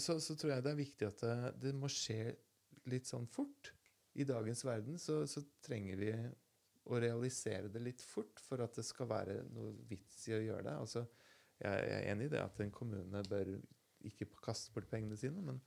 så, 0.00 0.16
så 0.18 0.34
tror 0.34 0.54
jeg 0.54 0.64
det 0.64 0.72
er 0.72 0.78
viktig 0.80 1.06
at 1.06 1.20
det, 1.22 1.34
det 1.60 1.72
må 1.76 1.90
skje 1.92 2.32
litt 2.90 3.06
sånn 3.06 3.28
fort. 3.30 3.70
I 4.16 4.24
dagens 4.26 4.64
verden 4.64 4.98
så, 4.98 5.20
så 5.28 5.44
trenger 5.62 6.00
vi 6.00 6.08
å 6.86 6.98
realisere 7.02 7.70
det 7.72 7.82
litt 7.82 8.02
fort 8.04 8.40
for 8.42 8.62
at 8.64 8.76
det 8.78 8.84
skal 8.86 9.08
være 9.10 9.40
noe 9.54 9.72
vits 9.90 10.26
i 10.30 10.36
å 10.36 10.42
gjøre 10.42 10.66
det. 10.68 10.74
Altså, 10.84 11.02
jeg, 11.58 11.72
er 11.96 12.10
enig 12.12 12.28
i 12.28 12.34
det 12.36 12.42
at 12.42 12.60
en 12.62 12.74
kommune 12.74 13.22
bør 13.30 13.56
ikke 14.06 14.28
kaste 14.44 14.74
bort 14.74 14.88
pengene 14.90 15.18
sine, 15.18 15.42
men, 15.42 15.60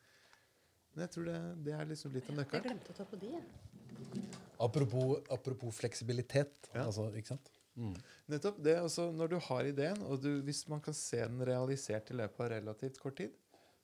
men 0.94 1.06
jeg 1.06 1.14
tror 1.16 1.30
det, 1.30 1.40
det 1.66 1.76
er 1.76 1.90
liksom 1.90 2.14
litt 2.16 2.30
av 2.32 2.44
Jeg 2.44 2.66
glemte 2.68 2.94
å 2.94 3.00
ta 3.00 3.08
på 3.10 3.20
de. 3.20 3.34
jeg. 3.36 4.28
Apropos, 4.60 5.18
apropos 5.32 5.76
fleksibilitet. 5.76 6.70
Ja. 6.74 6.86
Altså, 6.86 7.10
ikke 7.16 7.34
sant? 7.36 7.52
Mm. 7.80 7.94
Nettopp 8.28 8.58
det, 8.64 8.74
altså 8.82 9.06
Når 9.16 9.32
du 9.32 9.38
har 9.46 9.68
ideen, 9.68 10.02
og 10.08 10.20
du, 10.24 10.32
hvis 10.44 10.66
man 10.72 10.82
kan 10.84 10.96
se 10.98 11.22
den 11.22 11.44
realisert 11.48 12.12
i 12.12 12.18
løpet 12.20 12.46
av 12.46 12.52
relativt 12.58 13.00
kort 13.00 13.20
tid, 13.22 13.36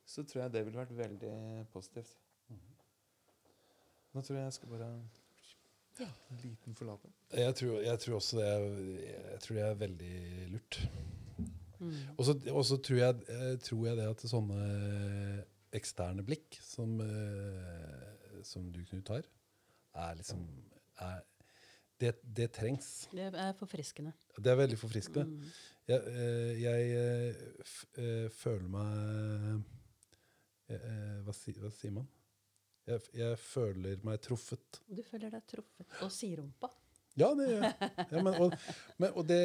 så 0.06 0.24
tror 0.28 0.46
jeg 0.46 0.54
det 0.54 0.66
ville 0.68 0.82
vært 0.82 0.98
veldig 0.98 1.36
positivt. 1.74 2.18
Nå 4.16 4.22
tror 4.24 4.38
jeg 4.38 4.48
jeg 4.48 4.56
skal 4.56 4.72
bare 4.72 4.90
Ja. 6.00 6.08
En 6.32 6.40
liten 6.44 6.76
forlater. 6.76 7.12
Jeg, 7.34 7.56
tror, 7.56 7.78
jeg 7.86 8.00
tror 8.04 8.16
også 8.20 8.38
det 8.40 8.48
er, 8.48 8.66
jeg 9.32 9.40
tror 9.46 9.56
det 9.60 9.64
er 9.66 9.78
veldig 9.80 10.16
lurt. 10.52 10.80
Mm. 11.80 11.94
Og 12.18 12.26
så 12.66 12.78
tror, 12.84 12.98
jeg- 12.98 13.24
eh, 13.30 13.58
tror 13.60 13.86
jeg 13.88 13.98
det 13.98 14.08
at 14.10 14.26
sånne 14.32 15.46
eksterne 15.76 16.24
blikk 16.24 16.58
som, 16.64 17.00
eh, 17.04 18.44
som 18.44 18.72
du, 18.72 18.82
Knut, 18.90 19.08
har, 19.12 19.24
er 19.96 20.16
liksom 20.16 20.44
er, 21.04 21.22
det, 22.00 22.14
det 22.36 22.52
trengs. 22.56 23.08
Det 23.12 23.28
er 23.34 23.54
forfriskende. 23.60 24.14
Det 24.38 24.52
er 24.52 24.56
veldig 24.60 24.78
forfriskende. 24.80 25.26
Mm. 25.26 25.42
Jeg, 25.88 26.02
eh, 26.08 26.62
jeg 26.62 26.82
eh, 27.00 27.36
f, 27.64 27.76
føler 28.40 28.68
meg 28.68 29.64
hva, 31.26 31.34
si, 31.38 31.54
hva 31.62 31.70
sier 31.72 31.92
man? 31.94 32.08
Jeg, 32.86 33.02
jeg 33.18 33.38
føler 33.42 34.02
meg 34.06 34.20
truffet. 34.22 34.82
Du 34.86 35.02
føler 35.06 35.32
deg 35.34 35.46
truffet. 35.50 35.88
Og 36.06 36.12
siderumpa. 36.14 36.70
Ja, 37.18 37.32
det 37.38 37.48
gjør 37.50 37.64
jeg. 37.64 37.92
Ja, 38.12 38.22
men, 38.22 38.36
og, 38.44 38.58
men, 39.02 39.14
og, 39.16 39.24
det, 39.30 39.40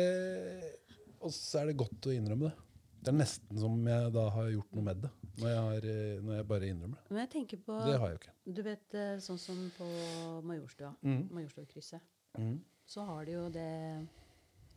og 1.23 1.33
så 1.33 1.63
er 1.63 1.71
det 1.71 1.79
godt 1.81 2.11
å 2.11 2.13
innrømme 2.15 2.51
det. 2.51 2.67
Det 3.01 3.13
er 3.15 3.17
nesten 3.17 3.61
som 3.63 3.77
jeg 3.89 4.13
da 4.13 4.27
har 4.35 4.51
gjort 4.53 4.75
noe 4.77 4.85
med 4.91 4.99
det. 5.07 5.11
Når 5.41 5.49
jeg, 5.49 5.61
har, 5.65 5.87
eh, 5.89 6.17
når 6.21 6.35
jeg 6.37 6.47
bare 6.51 6.69
innrømmer 6.69 6.99
det. 6.99 7.13
Men 7.15 7.23
jeg 7.23 7.31
tenker 7.33 7.61
på 7.65 7.77
Det 7.81 7.95
har 7.95 8.11
jeg 8.11 8.17
jo 8.17 8.21
ikke. 8.21 8.35
Du 8.59 8.61
vet 8.67 8.97
eh, 9.01 9.13
sånn 9.25 9.41
som 9.41 9.63
på 9.79 9.89
Majorstua. 10.51 10.91
Mm. 11.07 11.23
Majorstuakrysset. 11.33 12.05
Mm. 12.37 12.59
Så 12.91 13.07
har 13.09 13.25
de 13.25 13.39
jo 13.39 13.47
det 13.55 13.71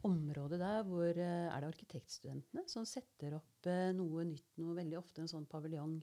området 0.08 0.60
der 0.62 0.88
hvor 0.88 1.10
eh, 1.12 1.50
Er 1.50 1.66
det 1.66 1.74
arkitektstudentene 1.74 2.64
som 2.72 2.88
setter 2.88 3.36
opp 3.42 3.70
noe 3.98 4.24
nytt, 4.30 4.48
noe 4.62 4.78
veldig 4.80 5.02
ofte 5.02 5.26
en 5.26 5.32
sånn 5.32 5.50
paviljong 5.52 5.98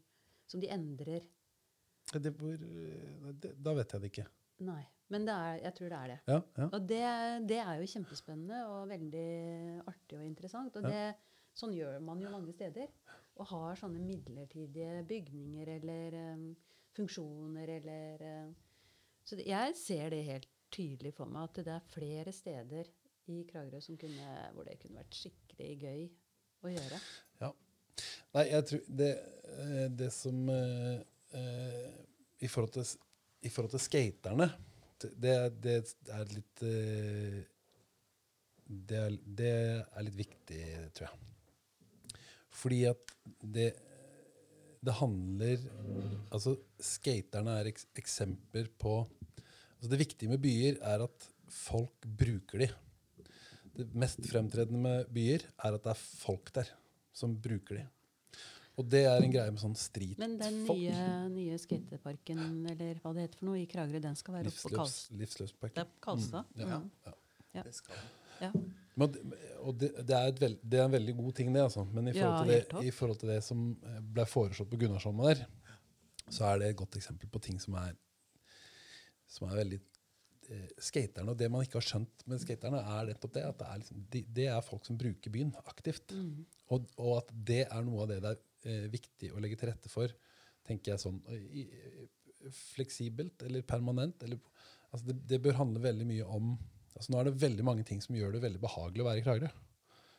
som 0.51 0.61
de 0.61 0.69
endrer? 0.77 1.25
Det, 2.13 2.33
eh, 2.33 3.29
det, 3.43 3.53
da 3.63 3.75
vet 3.79 3.95
jeg 3.95 4.03
det 4.03 4.11
ikke. 4.13 4.27
Nei. 4.67 4.83
Men 5.11 5.27
det 5.27 5.35
er, 5.35 5.57
jeg 5.65 5.75
tror 5.75 5.91
det 5.91 5.99
er 5.99 6.11
det. 6.13 6.19
Ja, 6.31 6.39
ja. 6.61 6.67
Og 6.69 6.87
det, 6.87 7.05
det 7.51 7.59
er 7.59 7.81
jo 7.81 7.91
kjempespennende 7.91 8.61
og 8.71 8.91
veldig 8.93 9.31
artig 9.91 10.19
og 10.21 10.27
interessant. 10.27 10.77
Og 10.79 10.87
det, 10.87 11.01
sånn 11.59 11.75
gjør 11.75 11.99
man 12.07 12.23
jo 12.23 12.31
mange 12.31 12.55
steder. 12.55 12.93
Og 13.41 13.49
har 13.51 13.81
sånne 13.81 14.03
midlertidige 14.05 15.03
bygninger 15.11 15.73
eller 15.79 16.17
um, 16.37 16.45
funksjoner 16.95 17.75
eller 17.79 18.25
um, 18.45 18.55
Så 19.27 19.39
jeg 19.43 19.75
ser 19.79 20.15
det 20.15 20.25
helt 20.29 20.49
tydelig 20.71 21.15
for 21.17 21.31
meg 21.31 21.49
at 21.49 21.63
det 21.67 21.75
er 21.75 21.91
flere 21.91 22.35
steder 22.35 22.91
i 23.31 23.43
Kragerø 23.49 23.81
som 23.83 23.99
kunne, 23.99 24.31
hvor 24.55 24.67
det 24.67 24.79
kunne 24.83 25.01
vært 25.01 25.19
skikkelig 25.19 25.71
gøy 25.81 26.05
å 26.67 26.73
gjøre. 26.75 27.01
Ja. 27.43 27.51
Nei, 28.35 28.45
jeg 28.49 28.67
tror 28.71 28.85
det, 29.01 29.11
eh, 29.57 29.87
det 29.99 30.11
som 30.15 30.49
eh, 30.55 31.01
eh, 31.37 31.70
i, 32.41 32.49
forhold 32.49 32.75
til, 32.75 32.87
I 33.45 33.53
forhold 33.53 33.75
til 33.77 33.83
skaterne 33.85 34.51
det, 35.01 35.35
det 35.65 35.77
er 36.13 36.33
litt 36.35 36.63
eh, 36.67 37.39
det, 38.71 38.99
er, 38.99 39.15
det 39.25 39.53
er 39.81 40.05
litt 40.07 40.19
viktig, 40.19 40.59
tror 40.95 41.09
jeg. 41.09 42.19
Fordi 42.61 42.81
at 42.91 43.15
det 43.41 43.71
det 44.81 44.97
handler 44.97 45.65
Altså, 46.33 46.55
skaterne 46.81 47.59
er 47.61 47.69
eks 47.69 47.87
eksempler 48.01 48.71
på 48.81 49.03
altså 49.03 49.91
Det 49.93 50.01
viktige 50.01 50.31
med 50.31 50.41
byer 50.41 50.79
er 50.85 51.05
at 51.05 51.27
folk 51.51 52.05
bruker 52.05 52.63
de. 52.63 52.69
Det 53.75 53.87
mest 53.99 54.21
fremtredende 54.29 54.81
med 54.81 55.09
byer 55.13 55.45
er 55.59 55.75
at 55.75 55.85
det 55.85 55.93
er 55.93 56.01
folk 56.01 56.53
der 56.55 56.69
som 57.17 57.35
bruker 57.43 57.81
de. 57.81 57.85
Og 58.81 58.87
det 58.89 59.03
er 59.05 59.21
en 59.21 59.33
greie 59.35 59.53
med 59.53 59.61
sånn 59.61 59.77
street 59.77 60.21
Men 60.21 60.39
den 60.41 60.63
nye, 60.65 61.01
nye 61.33 61.59
skateparken, 61.61 62.41
eller 62.73 63.01
hva 63.03 63.13
det 63.17 63.27
heter 63.27 63.41
for 63.43 63.51
noe, 63.51 63.61
i 63.61 63.67
Kragerø, 63.69 64.01
den 64.03 64.17
skal 64.19 64.39
være 64.39 64.53
oppe 64.53 64.63
på 64.63 64.73
Livsløps, 64.73 65.01
Livsløpsparken. 65.21 65.83
er 65.83 65.91
på 65.91 66.01
Karlstad. 66.07 66.55
Ja. 66.57 66.79
Mm. 66.81 66.89
Ja. 67.07 67.17
Ja. 67.59 67.67
Det 67.67 67.75
skal 67.77 68.09
Ja. 68.41 68.53
Men, 69.01 69.15
og 69.61 69.77
det, 69.81 69.91
det, 70.09 70.17
er 70.17 70.31
et 70.33 70.41
veld, 70.41 70.59
det 70.65 70.81
er 70.81 70.87
en 70.89 70.95
veldig 70.95 71.15
god 71.19 71.33
ting, 71.37 71.53
det. 71.55 71.63
Altså. 71.63 71.85
Men 71.85 72.09
i 72.09 72.13
Ja, 72.17 72.31
forhold, 72.31 72.49
til 72.49 72.79
det, 72.81 72.85
i 72.89 72.95
forhold 72.97 73.21
til 73.21 73.33
det 73.33 73.39
som 73.45 73.63
eh, 73.87 74.01
ble 74.17 74.27
foreslått 74.29 74.71
på 74.73 74.81
Gunnarsholmen 74.81 75.29
der, 75.29 75.45
så 76.31 76.49
er 76.49 76.61
det 76.61 76.71
et 76.71 76.79
godt 76.81 76.97
eksempel 77.01 77.31
på 77.33 77.41
ting 77.43 77.61
som 77.63 77.77
er, 77.81 77.95
som 79.31 79.49
er 79.49 79.57
veldig 79.61 79.81
eh, 80.51 80.67
Skaterne, 80.79 81.33
og 81.33 81.39
det 81.39 81.51
man 81.53 81.65
ikke 81.67 81.79
har 81.81 81.87
skjønt 81.87 82.27
med 82.27 82.43
skaterne, 82.43 82.81
er 82.81 83.13
nettopp 83.13 83.35
det. 83.37 83.45
At 83.47 83.61
det 83.61 83.69
er, 83.69 83.83
liksom, 83.85 84.05
de, 84.15 84.25
det 84.41 84.47
er 84.53 84.67
folk 84.67 84.89
som 84.89 84.99
bruker 85.01 85.37
byen 85.37 85.53
aktivt. 85.65 86.17
Mm. 86.17 86.47
Og, 86.71 86.89
og 86.99 87.17
at 87.23 87.33
det 87.53 87.65
er 87.69 87.87
noe 87.87 88.05
av 88.05 88.13
det 88.13 88.21
det 88.25 88.35
er 88.35 88.43
eh, 88.69 88.89
viktig 88.93 89.33
å 89.35 89.41
legge 89.43 89.59
til 89.61 89.71
rette 89.71 89.93
for, 89.93 90.13
tenker 90.67 90.95
jeg 90.95 91.03
sånn 91.03 91.21
i, 91.31 91.65
fleksibelt 92.75 93.43
eller 93.47 93.65
permanent. 93.67 94.23
Eller, 94.27 94.41
altså 94.91 95.11
det, 95.11 95.19
det 95.29 95.41
bør 95.45 95.59
handle 95.61 95.83
veldig 95.85 96.09
mye 96.09 96.29
om 96.29 96.55
altså 96.91 97.13
Nå 97.13 97.21
er 97.21 97.29
det 97.29 97.41
veldig 97.41 97.65
mange 97.65 97.85
ting 97.87 98.01
som 98.03 98.17
gjør 98.17 98.35
det 98.35 98.43
veldig 98.43 98.61
behagelig 98.61 99.05
å 99.05 99.07
være 99.07 99.21
i 99.21 99.25
Kragerø. 99.25 99.51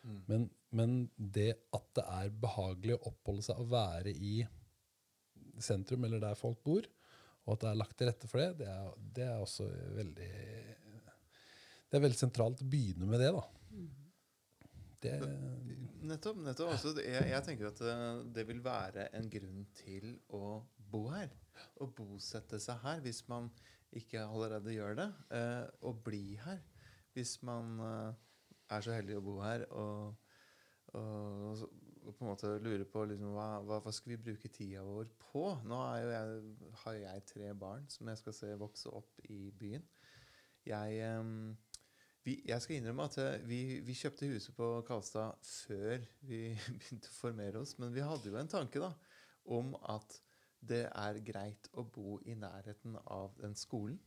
Mm. 0.01 0.19
Men, 0.25 0.45
men 0.73 0.93
det 1.17 1.51
at 1.75 1.89
det 1.97 2.05
er 2.09 2.31
behagelig 2.41 2.95
å 2.95 3.11
oppholde 3.11 3.45
seg 3.45 3.59
og 3.61 3.69
være 3.73 4.13
i 4.15 4.39
sentrum, 5.61 6.07
eller 6.07 6.23
der 6.23 6.39
folk 6.39 6.63
bor, 6.65 6.87
og 7.45 7.53
at 7.53 7.63
det 7.63 7.69
er 7.69 7.81
lagt 7.81 7.97
til 7.99 8.09
rette 8.09 8.29
for 8.31 8.41
det, 8.41 8.63
det 8.63 8.69
er, 8.71 8.87
det 9.17 9.27
er 9.27 9.43
også 9.43 9.67
veldig 9.97 10.31
Det 11.91 11.99
er 11.99 12.05
veldig 12.05 12.21
sentralt 12.21 12.63
å 12.63 12.69
begynne 12.71 13.09
med 13.09 13.21
det, 13.21 13.29
da. 13.35 13.43
Det, 15.01 15.17
Nettopp. 16.05 16.37
nettopp. 16.45 16.71
Altså, 16.75 16.93
jeg, 17.01 17.27
jeg 17.29 17.45
tenker 17.45 17.69
at 17.71 17.81
eh, 17.85 18.21
det 18.35 18.45
vil 18.49 18.61
være 18.65 19.07
en 19.17 19.29
grunn 19.33 19.63
til 19.77 20.15
å 20.33 20.61
bo 20.91 21.07
her. 21.13 21.31
Å 21.81 21.87
bosette 21.97 22.59
seg 22.61 22.81
her 22.83 23.01
hvis 23.05 23.23
man 23.29 23.49
ikke 23.97 24.23
allerede 24.23 24.73
gjør 24.75 24.97
det. 24.99 25.07
Eh, 25.37 25.63
å 25.85 25.93
bli 25.93 26.37
her 26.41 26.61
hvis 27.15 27.37
man 27.45 27.79
eh, 27.85 28.19
er 28.71 28.85
så 28.85 28.93
heldig 28.95 29.17
å 29.19 29.23
bo 29.25 29.37
her. 29.43 29.65
Og, 29.73 30.35
og, 30.97 31.65
og, 32.01 32.11
på 32.11 32.25
en 32.25 32.29
måte 32.31 32.53
lurer 32.61 32.85
på 32.89 33.05
liksom, 33.09 33.33
hva, 33.37 33.49
hva, 33.65 33.81
hva 33.85 33.93
skal 33.93 34.15
vi 34.15 34.21
bruke 34.29 34.53
tida 34.53 34.85
vår 34.85 35.09
på. 35.21 35.47
Nå 35.69 35.81
jeg, 36.01 36.53
har 36.83 37.01
jeg 37.05 37.27
tre 37.33 37.51
barn 37.57 37.89
som 37.93 38.09
jeg 38.09 38.21
skal 38.21 38.37
se 38.37 38.53
vokse 38.61 38.93
opp 39.01 39.21
i 39.29 39.43
byen. 39.57 39.85
Jeg... 40.69 41.13
vi, 42.25 42.37
jeg 42.45 42.61
skal 42.61 42.77
innrømme 42.77 43.07
at 43.09 43.17
eh, 43.21 43.43
vi, 43.49 43.61
vi 43.85 43.97
kjøpte 43.97 44.29
huset 44.29 44.55
på 44.57 44.67
Karlstad 44.87 45.37
før 45.47 46.03
vi 46.27 46.43
begynte 46.79 47.09
å 47.09 47.17
formere 47.17 47.63
oss. 47.63 47.77
Men 47.81 47.93
vi 47.95 48.05
hadde 48.05 48.29
jo 48.29 48.39
en 48.39 48.51
tanke 48.51 48.81
da, 48.83 48.91
om 49.49 49.73
at 49.89 50.19
det 50.61 50.85
er 50.87 51.21
greit 51.25 51.71
å 51.73 51.85
bo 51.89 52.19
i 52.29 52.35
nærheten 52.37 52.99
av 53.09 53.33
den 53.41 53.57
skolen. 53.57 53.99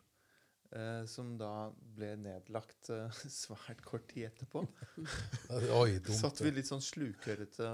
Eh, 0.74 1.05
som 1.07 1.35
da 1.39 1.69
ble 1.95 2.15
nedlagt 2.19 2.89
eh, 2.91 3.19
svært 3.31 3.82
kort 3.86 4.09
tid 4.11 4.31
etterpå. 4.31 4.65
oi, 5.81 5.99
dumt. 5.99 6.16
Satt 6.19 6.43
vi 6.43 6.55
litt 6.55 6.70
sånn 6.70 6.82
slukørete 6.82 7.69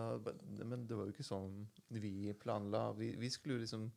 Men 0.66 0.84
det 0.88 0.98
var 0.98 1.06
jo 1.08 1.14
ikke 1.14 1.24
sånn 1.24 1.62
vi 1.96 2.32
planla. 2.40 2.90
Vi, 2.98 3.14
vi 3.20 3.30
skulle 3.32 3.56
jo 3.56 3.64
liksom 3.64 3.88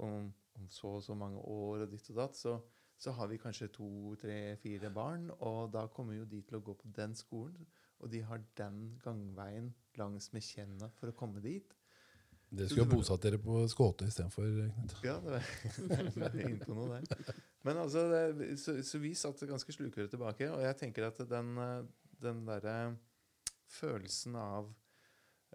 om, 0.00 0.30
om 0.58 0.70
så 0.72 0.96
og 0.96 1.04
så 1.04 1.14
mange 1.18 1.42
år 1.42 1.84
og 1.84 1.90
ditt 1.92 2.10
og 2.10 2.22
datt, 2.22 2.38
så, 2.38 2.56
så 3.00 3.14
har 3.16 3.30
vi 3.30 3.38
kanskje 3.40 3.70
to, 3.72 4.14
tre, 4.20 4.56
fire 4.60 4.90
barn. 4.92 5.30
Og 5.40 5.70
da 5.72 5.86
kommer 5.88 6.18
jo 6.18 6.26
de 6.28 6.42
til 6.44 6.58
å 6.58 6.64
gå 6.64 6.74
på 6.76 6.90
den 6.96 7.16
skolen. 7.16 7.68
Og 8.00 8.12
de 8.12 8.20
har 8.24 8.42
den 8.60 8.98
gangveien 9.04 9.70
langs 10.00 10.30
med 10.34 10.44
Kjenna 10.44 10.90
for 10.98 11.12
å 11.12 11.16
komme 11.16 11.40
dit. 11.44 11.72
Dere 12.50 12.66
skulle 12.66 12.88
ha 12.88 12.90
bosatt 12.90 13.22
dere 13.22 13.38
på 13.40 13.60
Skåte 13.70 14.08
istedenfor. 14.10 14.48
Knut. 14.74 14.94
Ja, 15.06 15.16
det 15.22 15.36
var 16.16 16.38
inne 16.44 16.64
på 16.64 16.74
noe 16.74 16.98
der. 16.98 17.34
Men 17.66 17.78
altså, 17.84 18.04
det, 18.10 18.48
så, 18.60 18.74
så 18.84 19.00
vi 19.00 19.12
satt 19.16 19.44
ganske 19.48 19.74
slukøre 19.76 20.10
tilbake, 20.10 20.48
og 20.50 20.64
jeg 20.64 20.78
tenker 20.80 21.06
at 21.06 21.20
den, 21.30 21.52
den 22.20 22.42
derre 22.48 22.74
følelsen 23.70 24.34
av 24.40 24.72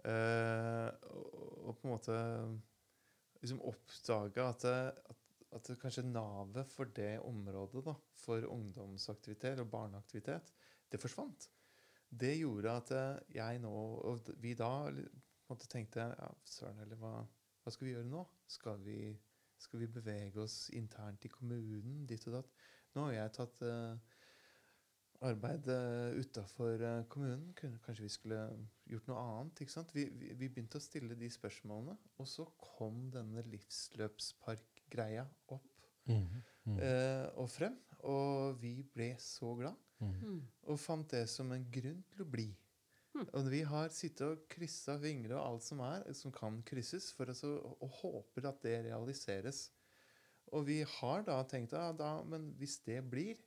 øh, 0.08 0.88
å, 1.12 1.20
å 1.68 1.76
på 1.76 1.84
en 1.84 1.92
måte 1.92 2.16
liksom 3.42 3.60
oppdage 3.68 4.48
at, 4.48 4.64
at, 5.10 5.25
at 5.56 5.70
kanskje 5.80 6.04
navet 6.06 6.72
for 6.72 6.92
det 6.96 7.16
området, 7.24 7.84
da, 7.86 7.94
for 8.20 8.46
ungdomsaktivitet 8.52 9.60
og 9.62 9.70
barneaktivitet, 9.72 10.52
det 10.92 11.00
forsvant. 11.02 11.48
Det 12.06 12.36
gjorde 12.38 12.70
at 12.72 12.90
eh, 12.94 13.22
jeg 13.34 13.58
nå 13.58 13.70
Og 14.06 14.28
vi 14.38 14.54
da 14.54 14.70
måte 15.50 15.66
tenkte 15.70 16.04
ja, 16.06 16.28
Søren, 16.46 16.78
eller 16.84 16.98
hva, 17.00 17.14
hva 17.62 17.72
skal 17.72 17.88
vi 17.88 17.94
gjøre 17.96 18.08
nå? 18.10 18.22
Skal 18.50 18.82
vi, 18.84 19.00
skal 19.58 19.82
vi 19.82 19.88
bevege 19.90 20.42
oss 20.42 20.68
internt 20.74 21.26
i 21.26 21.32
kommunen? 21.32 22.04
Ditt 22.06 22.26
og 22.30 22.38
datt. 22.38 22.52
Nå 22.94 23.08
har 23.08 23.16
jeg 23.16 23.34
tatt 23.36 23.62
eh, 23.66 24.14
arbeid 25.26 25.68
uh, 25.72 26.14
utafor 26.20 26.82
kommunen. 27.12 27.50
Kanskje 27.58 28.06
vi 28.06 28.12
skulle 28.12 28.40
gjort 28.90 29.10
noe 29.10 29.22
annet? 29.22 29.62
ikke 29.64 29.74
sant? 29.74 29.94
Vi, 29.96 30.06
vi, 30.12 30.32
vi 30.38 30.48
begynte 30.48 30.80
å 30.80 30.84
stille 30.84 31.18
de 31.18 31.30
spørsmålene, 31.32 31.96
og 32.20 32.30
så 32.30 32.46
kom 32.62 33.06
denne 33.14 33.44
livsløpsparkgreia 34.86 35.26
opp 35.48 35.66
mm, 36.06 36.42
mm. 36.66 36.78
eh, 36.78 37.26
og 37.40 37.50
frem. 37.50 37.76
Og 38.06 38.60
vi 38.60 38.82
ble 38.94 39.14
så 39.18 39.54
glad, 39.58 39.74
Mhm. 39.98 40.24
Mm. 40.28 40.48
og 40.68 40.78
fant 40.78 41.10
det 41.10 41.26
som 41.26 41.50
en 41.52 41.70
grunn 41.72 42.02
til 42.12 42.22
å 42.22 42.30
bli. 42.30 42.54
Mm. 43.14 43.28
Og 43.32 43.46
vi 43.48 43.62
har 43.62 43.88
sittet 43.88 44.26
og 44.26 44.42
kryssa 44.46 44.98
fingre 45.00 45.34
og 45.34 45.46
alt 45.46 45.62
som 45.62 45.80
er, 45.80 46.12
som 46.12 46.30
kan 46.30 46.62
krysses, 46.62 47.12
for 47.12 47.30
oss 47.30 47.42
å, 47.44 47.76
og 47.80 47.88
håper 48.02 48.46
at 48.46 48.60
det 48.62 48.84
realiseres. 48.84 49.70
Og 50.52 50.66
vi 50.66 50.82
har 50.82 51.22
da 51.22 51.42
tenkt 51.44 51.72
ja, 51.72 51.92
da, 51.92 52.22
men 52.22 52.52
hvis 52.58 52.78
det 52.84 53.02
blir 53.08 53.40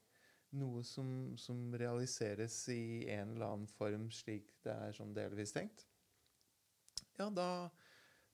noe 0.51 0.81
som, 0.83 1.37
som 1.37 1.71
realiseres 1.71 2.67
i 2.73 3.05
en 3.07 3.35
eller 3.35 3.45
annen 3.45 3.67
form 3.67 4.09
slik 4.09 4.49
det 4.63 4.73
er 4.73 4.91
sånn 4.97 5.13
delvis 5.13 5.53
tenkt, 5.53 5.85
ja, 7.19 7.29
da, 7.29 7.69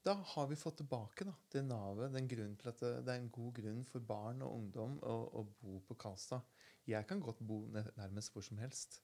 da 0.05 0.13
har 0.13 0.47
vi 0.47 0.57
fått 0.59 0.77
tilbake 0.77 1.25
da, 1.25 1.33
det 1.51 1.63
navet, 1.65 2.13
den 2.13 2.27
grunnen 2.29 2.57
til 2.61 2.69
at 2.69 2.81
det, 2.83 2.91
det 3.07 3.13
er 3.13 3.23
en 3.23 3.31
god 3.33 3.55
grunn 3.57 3.81
for 3.89 4.05
barn 4.05 4.43
og 4.45 4.53
ungdom 4.59 4.99
å, 5.01 5.15
å 5.41 5.43
bo 5.61 5.79
på 5.87 5.97
Karlstad. 5.97 6.45
Jeg 6.85 7.07
kan 7.09 7.23
godt 7.23 7.41
bo 7.41 7.63
nærmest 7.73 8.33
hvor 8.33 8.45
som 8.45 8.61
helst, 8.61 8.99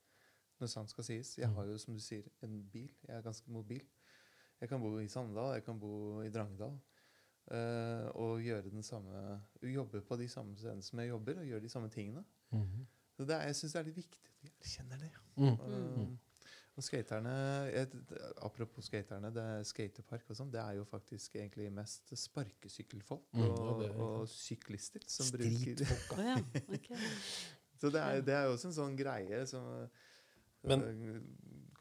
når 0.61 0.69
sant 0.69 0.93
skal 0.93 1.07
sies. 1.07 1.33
Jeg 1.39 1.49
har 1.49 1.65
jo, 1.65 1.79
som 1.81 1.97
du 1.97 2.03
sier, 2.03 2.27
en 2.45 2.59
bil. 2.69 2.91
Jeg 3.07 3.15
er 3.17 3.25
ganske 3.25 3.49
mobil. 3.51 3.81
Jeg 4.61 4.69
kan 4.69 4.81
bo 4.83 4.93
i 5.01 5.09
Sandal, 5.09 5.55
jeg 5.57 5.65
kan 5.65 5.81
bo 5.81 6.21
i 6.21 6.29
Drangedal. 6.29 6.77
eh, 7.51 8.07
og 8.21 8.43
gjøre 8.45 8.69
den 8.69 8.83
samme, 8.85 9.41
jobbe 9.65 10.03
på 10.05 10.15
de 10.21 10.27
samme 10.29 10.53
stedene 10.55 10.85
som 10.85 10.99
jeg 11.01 11.09
jobber, 11.09 11.39
og 11.41 11.45
gjøre 11.49 11.63
de 11.65 11.69
samme 11.69 11.89
tingene. 11.89 12.23
Mhm. 12.51 12.85
Så 13.17 13.25
det 13.25 13.35
er, 13.35 13.41
jeg 13.49 13.55
syns 13.55 13.73
det 13.73 13.79
er 13.79 13.87
litt 13.89 13.97
viktig 13.97 14.21
at 14.29 14.43
vi 14.43 14.51
erkjenner 14.61 15.01
det. 15.01 15.09
Mm. 15.35 15.47
Og, 15.49 16.17
og 16.79 16.83
skaterne, 16.85 17.31
et, 17.75 17.93
Apropos 18.41 18.85
skaterne, 18.87 19.31
det 19.35 19.43
er 19.43 19.63
skatepark 19.67 20.29
og 20.31 20.37
sånn, 20.39 20.51
det 20.53 20.61
er 20.63 20.77
jo 20.79 20.85
faktisk 20.87 21.35
egentlig 21.35 21.67
mest 21.75 22.13
sparkesykkelfolk 22.17 23.27
Mm, 23.33 23.43
og, 23.43 23.83
og 24.05 24.27
syklister 24.31 25.03
som 25.07 25.27
bruker 25.35 25.75
det. 25.81 25.87
Å 26.15 26.21
ja, 26.29 26.37
okay. 26.77 26.97
Så 27.81 27.89
det 27.91 28.01
er, 28.01 28.21
det 28.21 28.33
er 28.37 28.47
jo 28.47 28.55
også 28.55 28.69
en 28.71 28.77
sånn 28.77 28.95
greie 28.99 29.43
som 29.49 29.67
Men- 30.63 30.83
øh, 30.85 31.21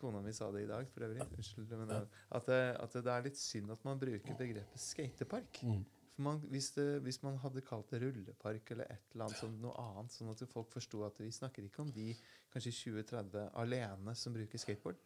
Kona 0.00 0.22
mi 0.24 0.32
sa 0.32 0.46
det 0.50 0.62
i 0.64 0.68
dag, 0.68 0.86
for 0.88 1.04
øvrig. 1.04 1.20
Unnskyld. 1.36 1.72
Men 1.76 1.90
at, 1.92 2.46
det, 2.48 2.60
at 2.80 2.94
det 3.04 3.10
er 3.12 3.24
litt 3.26 3.36
synd 3.36 3.68
at 3.74 3.82
man 3.84 3.98
bruker 4.00 4.32
begrepet 4.38 4.80
skatepark. 4.80 5.60
Mhm. 5.62 5.82
Man, 6.20 6.40
hvis, 6.52 6.70
det, 6.76 6.86
hvis 7.05 7.20
man 7.24 7.38
hadde 7.40 7.62
kalt 7.64 7.90
det 7.92 8.02
rullepark 8.02 8.74
eller 8.74 8.90
et 8.92 9.14
eller 9.14 9.26
annet 9.26 9.40
som 9.40 9.55
noe 9.62 9.72
annet, 9.80 10.12
sånn 10.12 10.32
at 10.32 10.42
folk 10.51 10.70
forsto 10.72 11.02
at 11.06 11.20
vi 11.22 11.30
snakker 11.32 11.64
ikke 11.66 11.84
om 11.84 11.92
de 11.94 12.10
kanskje 12.52 12.74
20-30 12.76 13.51
alene 13.62 14.14
som 14.18 14.36
bruker 14.36 14.60
skateboard, 14.60 15.01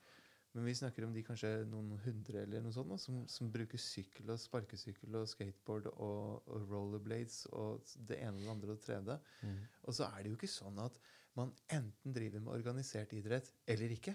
men 0.55 0.69
vi 0.69 0.75
snakker 0.79 1.03
om 1.03 1.15
de 1.15 1.23
kanskje 1.27 1.49
noen 1.67 1.97
hundre 2.05 2.45
eller 2.45 2.63
noe 2.63 2.75
sånt, 2.75 2.95
som, 3.03 3.25
som 3.31 3.49
bruker 3.51 3.81
sykkel 3.81 4.31
og 4.31 4.39
sparkesykkel 4.39 5.17
og 5.19 5.27
skateboard 5.27 5.89
og, 5.91 6.47
og 6.47 6.69
rollerblades 6.71 7.41
og 7.59 7.83
det 8.07 8.21
ene 8.23 8.39
og 8.39 8.45
det 8.45 8.53
andre 8.53 8.71
og 8.71 8.79
det 8.79 8.87
tredje. 8.87 9.17
Mm. 9.43 9.57
Og 9.83 9.97
så 9.99 10.07
er 10.07 10.21
det 10.23 10.31
jo 10.31 10.39
ikke 10.39 10.53
sånn 10.55 10.79
at 10.85 11.01
man 11.35 11.51
enten 11.75 12.15
driver 12.15 12.45
med 12.45 12.55
organisert 12.55 13.17
idrett 13.19 13.51
eller 13.67 13.97
ikke. 13.97 14.15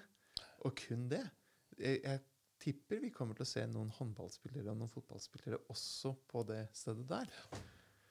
Og 0.64 0.76
kun 0.80 1.10
det. 1.12 1.26
Jeg, 1.76 2.00
jeg 2.06 2.24
tipper 2.60 3.02
vi 3.04 3.12
kommer 3.16 3.38
til 3.38 3.46
å 3.46 3.50
se 3.50 3.66
noen 3.72 3.92
håndballspillere 3.98 4.72
og 4.72 4.80
noen 4.80 4.92
fotballspillere 4.92 5.62
også 5.72 6.14
på 6.30 6.44
det 6.50 6.64
stedet 6.76 7.06
der. 7.10 7.36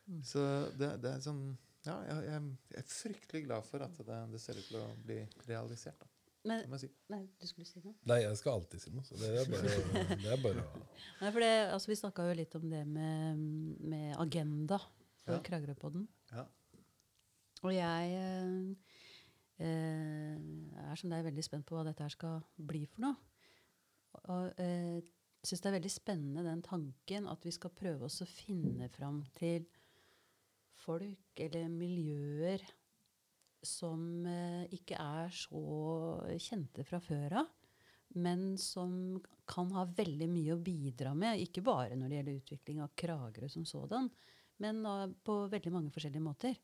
Mm. 0.09 0.21
Så 0.25 0.45
det, 0.79 0.95
det 1.05 1.17
er 1.17 1.25
sånn 1.25 1.43
Ja, 1.87 1.95
jeg, 2.05 2.23
jeg, 2.27 2.79
er 2.81 2.87
fryktelig 2.91 3.43
glad 3.47 3.67
for 3.67 3.85
at 3.85 3.99
det, 4.05 4.17
det 4.33 4.41
ser 4.43 4.59
ut 4.59 4.67
til 4.67 4.81
å 4.81 4.87
bli 5.05 5.19
realisert. 5.47 6.01
Da, 6.49 6.57
Men, 6.71 6.79
si. 6.81 6.89
nei, 7.13 7.23
du 7.41 7.47
skulle 7.49 7.67
si 7.69 7.81
noe? 7.83 7.95
Nei, 8.09 8.21
jeg 8.23 8.37
skal 8.41 8.59
alltid 8.59 8.83
si 8.83 8.93
noe. 8.95 9.05
Så 9.07 9.19
det 9.21 9.31
er 9.41 9.49
bare, 9.51 9.73
det 10.23 10.31
er 10.33 10.43
bare 10.43 10.65
å 10.65 10.83
Nei, 11.21 11.33
for 11.33 11.43
det, 11.45 11.53
altså, 11.75 11.91
Vi 11.91 11.99
snakka 12.01 12.29
jo 12.29 12.37
litt 12.39 12.55
om 12.59 12.69
det 12.71 12.85
med, 12.89 13.43
med 13.95 14.15
agenda 14.21 14.81
for 14.81 15.37
Ja. 15.37 15.43
Kragerø-podden. 15.45 16.07
Ja. 16.33 16.47
Og 17.67 17.75
jeg 17.75 18.13
eh, 18.17 18.93
eh, 19.67 20.37
er 20.89 21.01
som 21.01 21.11
deg 21.13 21.27
veldig 21.27 21.45
spent 21.45 21.67
på 21.69 21.77
hva 21.77 21.85
dette 21.89 22.07
her 22.07 22.15
skal 22.15 22.41
bli 22.57 22.85
for 22.89 23.09
noe. 23.09 23.19
Og 24.35 24.61
eh, 24.61 24.99
syns 25.43 25.63
det 25.63 25.71
er 25.71 25.77
veldig 25.79 25.93
spennende 25.93 26.47
den 26.47 26.63
tanken 26.65 27.29
at 27.31 27.45
vi 27.47 27.53
skal 27.55 27.75
prøve 27.77 28.09
oss 28.09 28.21
å 28.25 28.29
finne 28.29 28.91
fram 28.93 29.23
til 29.39 29.67
folk 30.79 31.41
eller 31.43 31.71
miljøer 31.73 32.63
som 33.65 34.27
eh, 34.29 34.67
ikke 34.77 34.99
er 35.01 35.33
så 35.35 35.63
kjente 36.39 36.85
fra 36.87 37.01
før 37.03 37.41
av, 37.43 37.49
men 38.19 38.53
som 38.61 39.19
kan 39.49 39.73
ha 39.75 39.85
veldig 39.99 40.29
mye 40.31 40.55
å 40.55 40.63
bidra 40.63 41.15
med. 41.19 41.43
Ikke 41.43 41.65
bare 41.67 41.97
når 41.99 42.09
det 42.09 42.19
gjelder 42.19 42.41
utvikling 42.43 42.83
av 42.85 42.95
Kragerø 42.99 43.51
som 43.53 43.67
sådan, 43.69 44.09
men 44.63 44.81
uh, 44.87 45.07
på 45.25 45.45
veldig 45.53 45.73
mange 45.75 45.93
forskjellige 45.95 46.25
måter. 46.25 46.57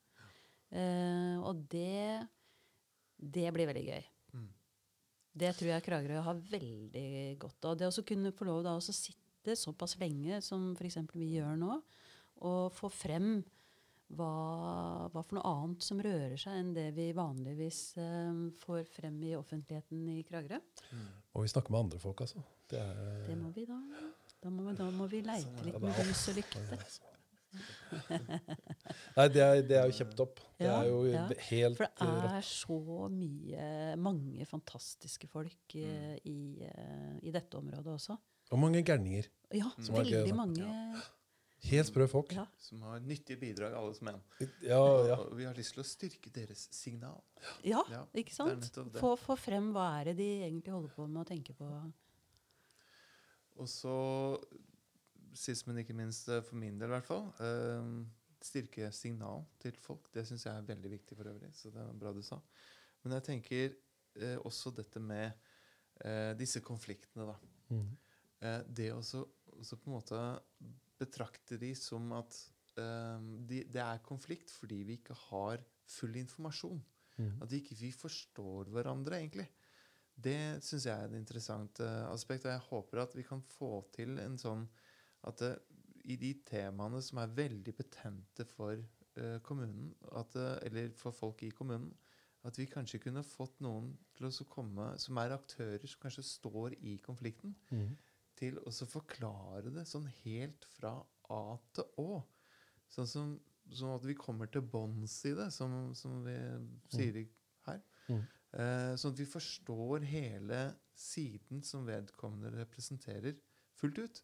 Eh, 0.74 1.36
og 1.38 1.66
det, 1.70 2.24
det 3.18 3.50
blir 3.54 3.68
veldig 3.70 3.84
gøy. 3.86 4.06
Mm. 5.34 5.40
Det 5.42 5.50
tror 5.58 5.70
jeg 5.72 5.84
Kragerø 5.88 6.22
har 6.22 6.42
veldig 6.50 7.38
godt 7.42 7.66
av. 7.66 7.76
Det 7.78 7.90
å 7.90 8.06
kunne 8.06 8.32
få 8.34 8.46
lov 8.46 8.62
da 8.66 8.76
å 8.78 8.82
sitte 8.84 9.56
såpass 9.58 9.98
lenge 10.00 10.40
som 10.42 10.72
f.eks. 10.78 11.00
vi 11.14 11.34
gjør 11.36 11.58
nå, 11.58 11.80
og 12.46 12.72
få 12.74 12.90
frem 12.92 13.42
hva, 14.14 14.30
hva 15.10 15.22
for 15.24 15.38
noe 15.38 15.50
annet 15.50 15.82
som 15.82 16.00
rører 16.02 16.36
seg 16.38 16.58
enn 16.60 16.72
det 16.76 16.90
vi 16.94 17.08
vanligvis 17.16 17.80
eh, 17.98 18.42
får 18.62 18.84
frem 18.94 19.16
i 19.26 19.34
offentligheten 19.34 20.04
i 20.12 20.20
Kragerø. 20.28 20.60
Og 21.34 21.46
vi 21.46 21.50
snakker 21.50 21.74
med 21.74 21.86
andre 21.86 21.98
folk, 22.02 22.22
altså. 22.26 22.44
Det 22.70 22.78
er 22.80 23.26
Det 23.28 23.38
må 23.40 23.50
vi 23.56 23.66
da. 23.68 23.80
Da 24.44 24.52
må, 24.52 24.70
da 24.76 24.86
må 24.92 25.08
vi 25.08 25.22
leite 25.24 25.48
Sånn 25.48 25.60
er 25.62 25.70
litt 25.70 25.82
med 25.82 26.00
lys 26.04 26.24
og 26.30 26.38
lykte. 26.38 26.78
Nei, 29.16 29.26
det 29.32 29.42
er, 29.44 29.62
det 29.66 29.76
er 29.78 29.88
jo 29.90 29.96
kjempetopp. 30.00 30.40
Det 30.58 30.66
Ja, 30.68 30.76
er 30.82 30.88
jo 30.90 31.00
ja. 31.08 31.24
helt 31.48 31.78
For 31.80 31.88
det 32.00 32.06
rått. 32.10 32.30
er 32.38 32.46
så 32.48 32.78
mye 33.14 33.66
mange 34.00 34.46
fantastiske 34.50 35.28
folk 35.30 35.76
eh, 35.80 36.14
i, 36.30 36.38
eh, 36.66 37.10
i 37.22 37.34
dette 37.34 37.58
området 37.60 37.94
også. 37.96 38.16
Og 38.52 38.60
mange 38.60 38.82
gærninger. 38.86 39.28
Ja, 39.54 39.70
mm. 39.76 39.84
gøy, 39.90 40.00
veldig 40.02 40.30
da. 40.32 40.38
mange. 40.38 41.04
Helt 41.64 41.88
sprø 41.88 42.04
folk. 42.10 42.32
Ja. 42.36 42.42
Som 42.60 42.82
har 42.84 42.98
nyttige 43.00 43.38
bidrag, 43.40 43.72
alle 43.78 43.94
som 43.96 44.10
en. 44.10 44.18
Ja, 44.60 44.82
ja. 45.08 45.16
Og 45.16 45.32
vi 45.38 45.46
har 45.48 45.56
lyst 45.56 45.72
til 45.72 45.80
å 45.80 45.86
styrke 45.88 46.28
deres 46.34 46.66
signal. 46.76 47.22
Ja, 47.64 47.80
Ja, 47.88 48.02
ikke 48.20 48.34
sant? 48.36 48.68
Få, 49.00 49.14
få 49.16 49.36
frem 49.40 49.70
hva 49.72 49.86
er 50.02 50.10
det 50.10 50.18
de 50.20 50.26
egentlig 50.44 50.74
holder 50.74 50.92
på 50.92 51.06
med 51.08 51.22
å 51.22 51.28
tenke 51.30 51.56
på. 51.56 51.70
Og 53.56 53.68
så, 53.70 53.94
sist, 55.34 55.66
men 55.66 55.78
ikke 55.82 55.96
minst 55.96 56.28
eh, 56.28 56.42
for 56.46 56.56
min 56.60 56.78
del 56.78 56.90
i 56.90 56.94
hvert 56.96 57.08
fall, 57.08 57.26
eh, 57.42 57.88
styrke 58.44 58.90
signal 58.92 59.44
til 59.62 59.76
folk. 59.80 60.10
Det 60.12 60.26
syns 60.28 60.44
jeg 60.46 60.54
er 60.60 60.66
veldig 60.68 60.90
viktig 60.98 61.16
for 61.16 61.30
øvrig. 61.30 61.52
Så 61.56 61.70
det 61.72 61.80
er 61.82 61.92
bra 62.00 62.12
du 62.12 62.20
sa. 62.22 62.38
Men 63.04 63.16
jeg 63.18 63.24
tenker 63.30 63.76
eh, 64.20 64.36
også 64.44 64.70
dette 64.76 65.00
med 65.00 65.32
eh, 66.04 66.32
disse 66.38 66.60
konfliktene, 66.64 67.26
da. 67.30 67.36
Mm. 67.70 67.88
Eh, 68.44 68.60
det 68.68 68.90
å 68.92 69.00
så- 69.02 69.28
så 69.62 69.76
på 69.78 69.86
en 69.88 69.94
måte 69.96 70.18
betrakte 70.98 71.56
de 71.58 71.74
som 71.74 72.12
at 72.12 72.34
de, 72.76 73.60
det 73.70 73.78
er 73.78 74.00
konflikt 74.02 74.50
fordi 74.50 74.80
vi 74.82 74.96
ikke 74.98 75.14
har 75.30 75.60
full 75.86 76.16
informasjon. 76.18 76.80
Mm. 77.18 77.36
At 77.44 77.52
ikke 77.54 77.76
vi 77.78 77.92
forstår 77.94 78.66
hverandre, 78.74 79.20
egentlig. 79.20 79.46
Det 80.18 80.60
syns 80.62 80.86
jeg 80.88 80.94
er 80.98 81.04
et 81.06 81.14
interessant 81.20 81.78
eh, 81.80 82.06
aspekt. 82.10 82.44
Og 82.46 82.50
jeg 82.50 82.64
håper 82.68 82.98
at 83.04 83.14
vi 83.14 83.22
kan 83.22 83.40
få 83.42 83.84
til 83.94 84.18
en 84.18 84.34
sånn 84.38 84.66
at 85.28 85.40
det, 85.40 85.52
i 86.04 86.16
de 86.20 86.34
temaene 86.44 87.00
som 87.04 87.20
er 87.22 87.32
veldig 87.36 87.74
betente 87.78 88.44
for 88.48 88.76
uh, 88.76 89.38
kommunen, 89.46 89.92
at, 90.12 90.34
eh, 90.36 90.58
eller 90.68 90.90
for 91.00 91.16
folk 91.16 91.42
i 91.46 91.52
kommunen, 91.54 91.94
at 92.44 92.58
vi 92.60 92.66
kanskje 92.68 93.00
kunne 93.00 93.22
fått 93.24 93.62
noen 93.64 93.94
til 94.16 94.28
å 94.28 94.46
komme, 94.52 94.90
som 95.00 95.16
er 95.22 95.32
aktører 95.32 95.86
som 95.88 96.02
kanskje 96.02 96.26
står 96.28 96.76
i 96.84 96.98
konflikten, 97.04 97.54
mm. 97.70 97.94
til 98.36 98.60
å 98.60 98.72
forklare 98.90 99.72
det 99.72 99.86
sånn 99.88 100.10
helt 100.20 100.68
fra 100.74 100.98
A 101.32 101.42
til 101.72 101.88
Å. 102.02 102.20
Sånn 102.92 103.08
som, 103.08 103.32
sånn 103.72 103.94
at 103.94 104.04
vi 104.04 104.16
kommer 104.18 104.50
til 104.52 104.66
bånns 104.68 105.16
i 105.24 105.32
det, 105.38 105.48
som, 105.56 105.94
som 105.96 106.20
vi 106.26 106.36
sier 106.92 107.22
i- 107.22 107.30
her. 107.64 107.80
Mm. 108.10 108.20
Uh, 108.54 108.92
sånn 109.00 109.14
at 109.14 109.22
vi 109.22 109.26
forstår 109.26 110.04
hele 110.06 110.60
siden 110.94 111.64
som 111.64 111.88
vedkommende 111.88 112.52
representerer, 112.58 113.40
fullt 113.74 114.04
ut. 114.04 114.20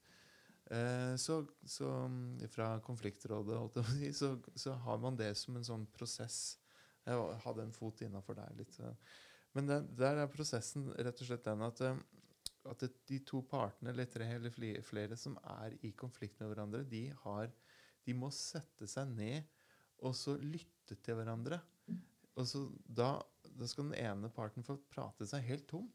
Eh, 0.71 1.17
så, 1.17 1.41
så 1.67 1.89
mm, 1.91 2.49
fra 2.53 2.73
konfliktrådet 2.87 3.59
holdt 3.59 3.81
jeg 3.81 3.87
på 3.87 3.95
å 3.95 3.99
si, 3.99 4.13
så, 4.15 4.31
så 4.55 4.77
har 4.85 5.01
man 5.03 5.19
det 5.19 5.33
som 5.39 5.57
en 5.59 5.67
sånn 5.67 5.87
prosess. 5.95 6.61
Jeg 7.07 7.19
hadde 7.45 7.65
en 7.67 7.75
fot 7.75 8.03
innafor 8.07 8.39
der 8.39 8.55
litt. 8.59 8.79
Men 9.57 9.67
det, 9.67 9.81
der 9.99 10.23
er 10.23 10.31
prosessen 10.31 10.91
rett 10.95 11.23
og 11.23 11.31
slett 11.31 11.49
den 11.49 11.65
at, 11.67 11.83
eh, 11.87 11.99
at 12.71 12.85
de 13.11 13.19
to 13.27 13.43
partene, 13.51 13.91
eller 13.91 14.07
tre 14.11 14.29
eller 14.37 14.55
flere, 14.55 15.19
som 15.19 15.39
er 15.59 15.75
i 15.87 15.91
konflikt 15.99 16.39
med 16.39 16.53
hverandre, 16.53 16.85
de, 16.87 17.09
har, 17.25 17.51
de 18.07 18.15
må 18.15 18.31
sette 18.35 18.87
seg 18.91 19.11
ned 19.17 19.49
og 20.07 20.15
så 20.17 20.37
lytte 20.39 20.97
til 21.03 21.19
hverandre. 21.19 21.59
Og 22.39 22.47
så 22.49 22.63
da, 22.87 23.17
da 23.43 23.67
skal 23.69 23.91
den 23.91 23.99
ene 24.01 24.31
parten 24.33 24.65
få 24.65 24.79
prate 24.93 25.27
seg 25.29 25.45
helt 25.49 25.67
tom. 25.69 25.91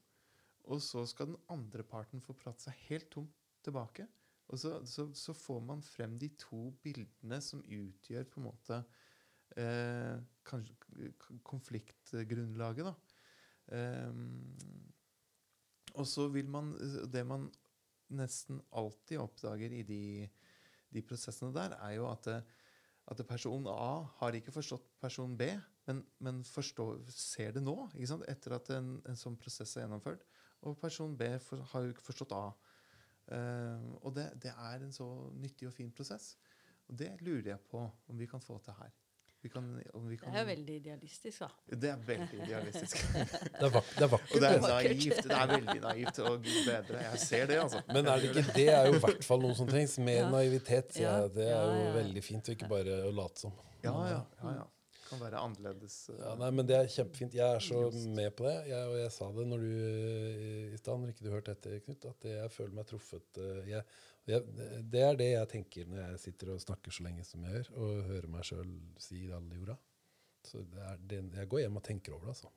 Og 0.66 0.82
så 0.82 1.06
skal 1.10 1.32
den 1.32 1.42
andre 1.54 1.86
parten 1.88 2.22
få 2.22 2.36
prate 2.38 2.68
seg 2.68 2.78
helt 2.90 3.08
tom 3.14 3.30
tilbake. 3.66 4.06
Og 4.54 4.60
så, 4.62 4.78
så, 4.86 5.08
så 5.18 5.34
får 5.34 5.62
man 5.66 5.82
frem 5.82 6.20
de 6.22 6.30
to 6.40 6.70
bildene 6.86 7.40
som 7.42 7.64
utgjør 7.66 8.28
på 8.30 8.42
en 8.42 8.46
måte 8.46 8.80
eh, 9.58 10.18
kanskje 10.46 11.12
konfliktgrunnlaget, 11.48 12.86
da. 12.86 12.94
Eh, 13.76 14.14
og 15.96 16.06
så 16.08 16.28
vil 16.30 16.50
man 16.52 16.74
Det 17.10 17.24
man 17.26 17.48
nesten 18.14 18.60
alltid 18.76 19.18
oppdager 19.18 19.74
i 19.74 19.82
de, 19.82 20.28
de 20.94 21.02
prosessene 21.02 21.54
der, 21.56 21.74
er 21.82 21.96
jo 21.98 22.06
at, 22.12 22.28
at 23.08 23.24
person 23.28 23.66
A 23.72 24.06
har 24.20 24.38
ikke 24.38 24.54
forstått 24.54 24.92
person 25.02 25.34
B, 25.38 25.48
men, 25.88 26.04
men 26.20 26.44
forstår, 26.46 27.00
ser 27.10 27.56
det 27.56 27.64
nå, 27.66 27.76
etter 28.30 28.58
at 28.60 28.70
en, 28.78 29.00
en 29.10 29.18
sånn 29.18 29.38
prosess 29.42 29.76
er 29.76 29.86
gjennomført. 29.86 30.26
Og 30.66 30.78
person 30.82 31.18
B 31.18 31.32
for, 31.42 31.66
har 31.74 31.86
jo 31.86 31.96
ikke 31.96 32.08
forstått 32.12 32.36
A. 32.38 32.46
Eh, 33.32 33.88
og 34.02 34.14
det, 34.16 34.30
det 34.44 34.52
er 34.54 34.84
en 34.86 34.94
så 34.94 35.08
nyttig 35.34 35.68
og 35.70 35.74
fin 35.74 35.92
prosess. 35.92 36.36
Og 36.90 37.00
det 37.00 37.16
lurer 37.26 37.56
jeg 37.56 37.60
på 37.72 37.82
om 37.82 38.20
vi 38.20 38.28
kan 38.30 38.42
få 38.44 38.60
til 38.66 38.78
her. 38.78 38.94
Vi 39.46 39.50
kan, 39.50 39.66
om 39.94 40.08
vi 40.10 40.16
Det 40.18 40.32
er 40.34 40.40
jo 40.40 40.46
veldig 40.46 40.76
idealistisk, 40.76 41.40
da. 41.44 41.76
det 41.76 41.90
er 41.90 41.98
veldig 42.06 42.38
idealistisk. 42.48 43.02
Det 43.60 43.68
er, 43.68 43.70
vak 43.76 43.92
det 43.94 44.02
er 44.02 44.10
vakkert. 44.10 44.32
Og 44.36 44.42
det 44.42 44.50
er 44.50 44.62
naivt. 44.64 45.20
Det 45.28 45.36
er 45.38 45.52
veldig 45.52 45.82
naivt. 45.84 46.20
Og 46.20 46.40
gud 46.48 46.62
bedre. 46.66 47.02
Jeg 47.04 47.20
ser 47.20 47.46
det, 47.52 47.60
altså. 47.62 47.82
Men 47.94 48.08
er 48.10 48.24
det 48.24 48.32
ikke 48.32 48.46
det 48.56 48.66
er 48.74 48.88
jo 48.88 48.96
i 48.98 49.04
hvert 49.04 49.28
fall 49.28 49.44
noe 49.46 49.58
som 49.60 49.70
trengs. 49.70 50.00
Mer 50.02 50.24
Ja. 50.24 50.32
naivitet. 50.34 50.94
sier 50.98 51.12
jeg. 51.12 51.30
Det 51.36 51.46
er 51.46 51.52
ja, 51.52 51.76
jo 51.76 51.84
ja. 51.84 51.92
veldig 52.00 52.24
fint, 52.24 52.50
og 52.50 52.58
ikke 52.58 52.72
bare 52.74 52.98
å 53.06 53.12
late 53.22 53.46
som. 53.46 53.54
Ja, 53.84 53.94
ja. 54.10 54.18
ja, 54.42 54.56
ja. 54.58 54.66
Kan 55.06 55.20
være 55.22 55.38
annerledes. 55.38 55.96
eh, 56.10 56.18
Ja, 56.24 56.32
nei, 56.40 56.50
men 56.52 56.66
Det 56.66 56.76
er 56.80 56.88
kjempefint. 56.90 57.34
Jeg 57.38 57.56
er 57.56 57.60
så 57.62 57.82
Just. 57.86 58.08
med 58.18 58.32
på 58.36 58.48
det. 58.48 58.56
Jeg, 58.72 58.88
og 58.90 58.98
jeg 58.98 59.12
sa 59.14 59.28
det 59.36 59.46
når 59.52 59.62
du 59.66 59.72
eh, 59.72 60.74
i 60.74 60.78
stad, 60.82 60.98
når 61.02 61.14
ikke 61.14 61.26
du 61.28 61.32
hørte 61.34 61.52
etter, 61.56 61.80
Knut, 61.86 62.06
at 62.10 62.28
jeg 62.32 62.52
føler 62.52 62.74
meg 62.80 62.88
truffet. 62.90 63.38
eh, 63.38 63.70
Jeg, 63.70 63.84
jeg, 64.26 64.42
det 64.92 65.02
er 65.06 65.16
det 65.20 65.30
jeg 65.32 65.50
tenker 65.52 65.86
når 65.92 66.02
jeg 66.08 66.20
sitter 66.26 66.54
og 66.56 66.62
snakker 66.64 66.92
så 66.92 67.06
lenge 67.06 67.24
som 67.28 67.44
jeg 67.46 67.60
gjør, 67.60 67.72
og 67.78 68.04
hører 68.10 68.28
meg 68.34 68.48
sjøl 68.50 68.72
si 68.98 69.28
alle 69.30 69.60
jorda. 69.62 69.78
Så 70.46 70.62
det 70.74 70.82
er 70.90 70.98
det, 71.14 71.22
jeg 71.38 71.50
går 71.50 71.60
hjem 71.66 71.78
og 71.78 71.84
tenker 71.86 72.14
over 72.18 72.26
det. 72.30 72.36
altså. 72.36 72.50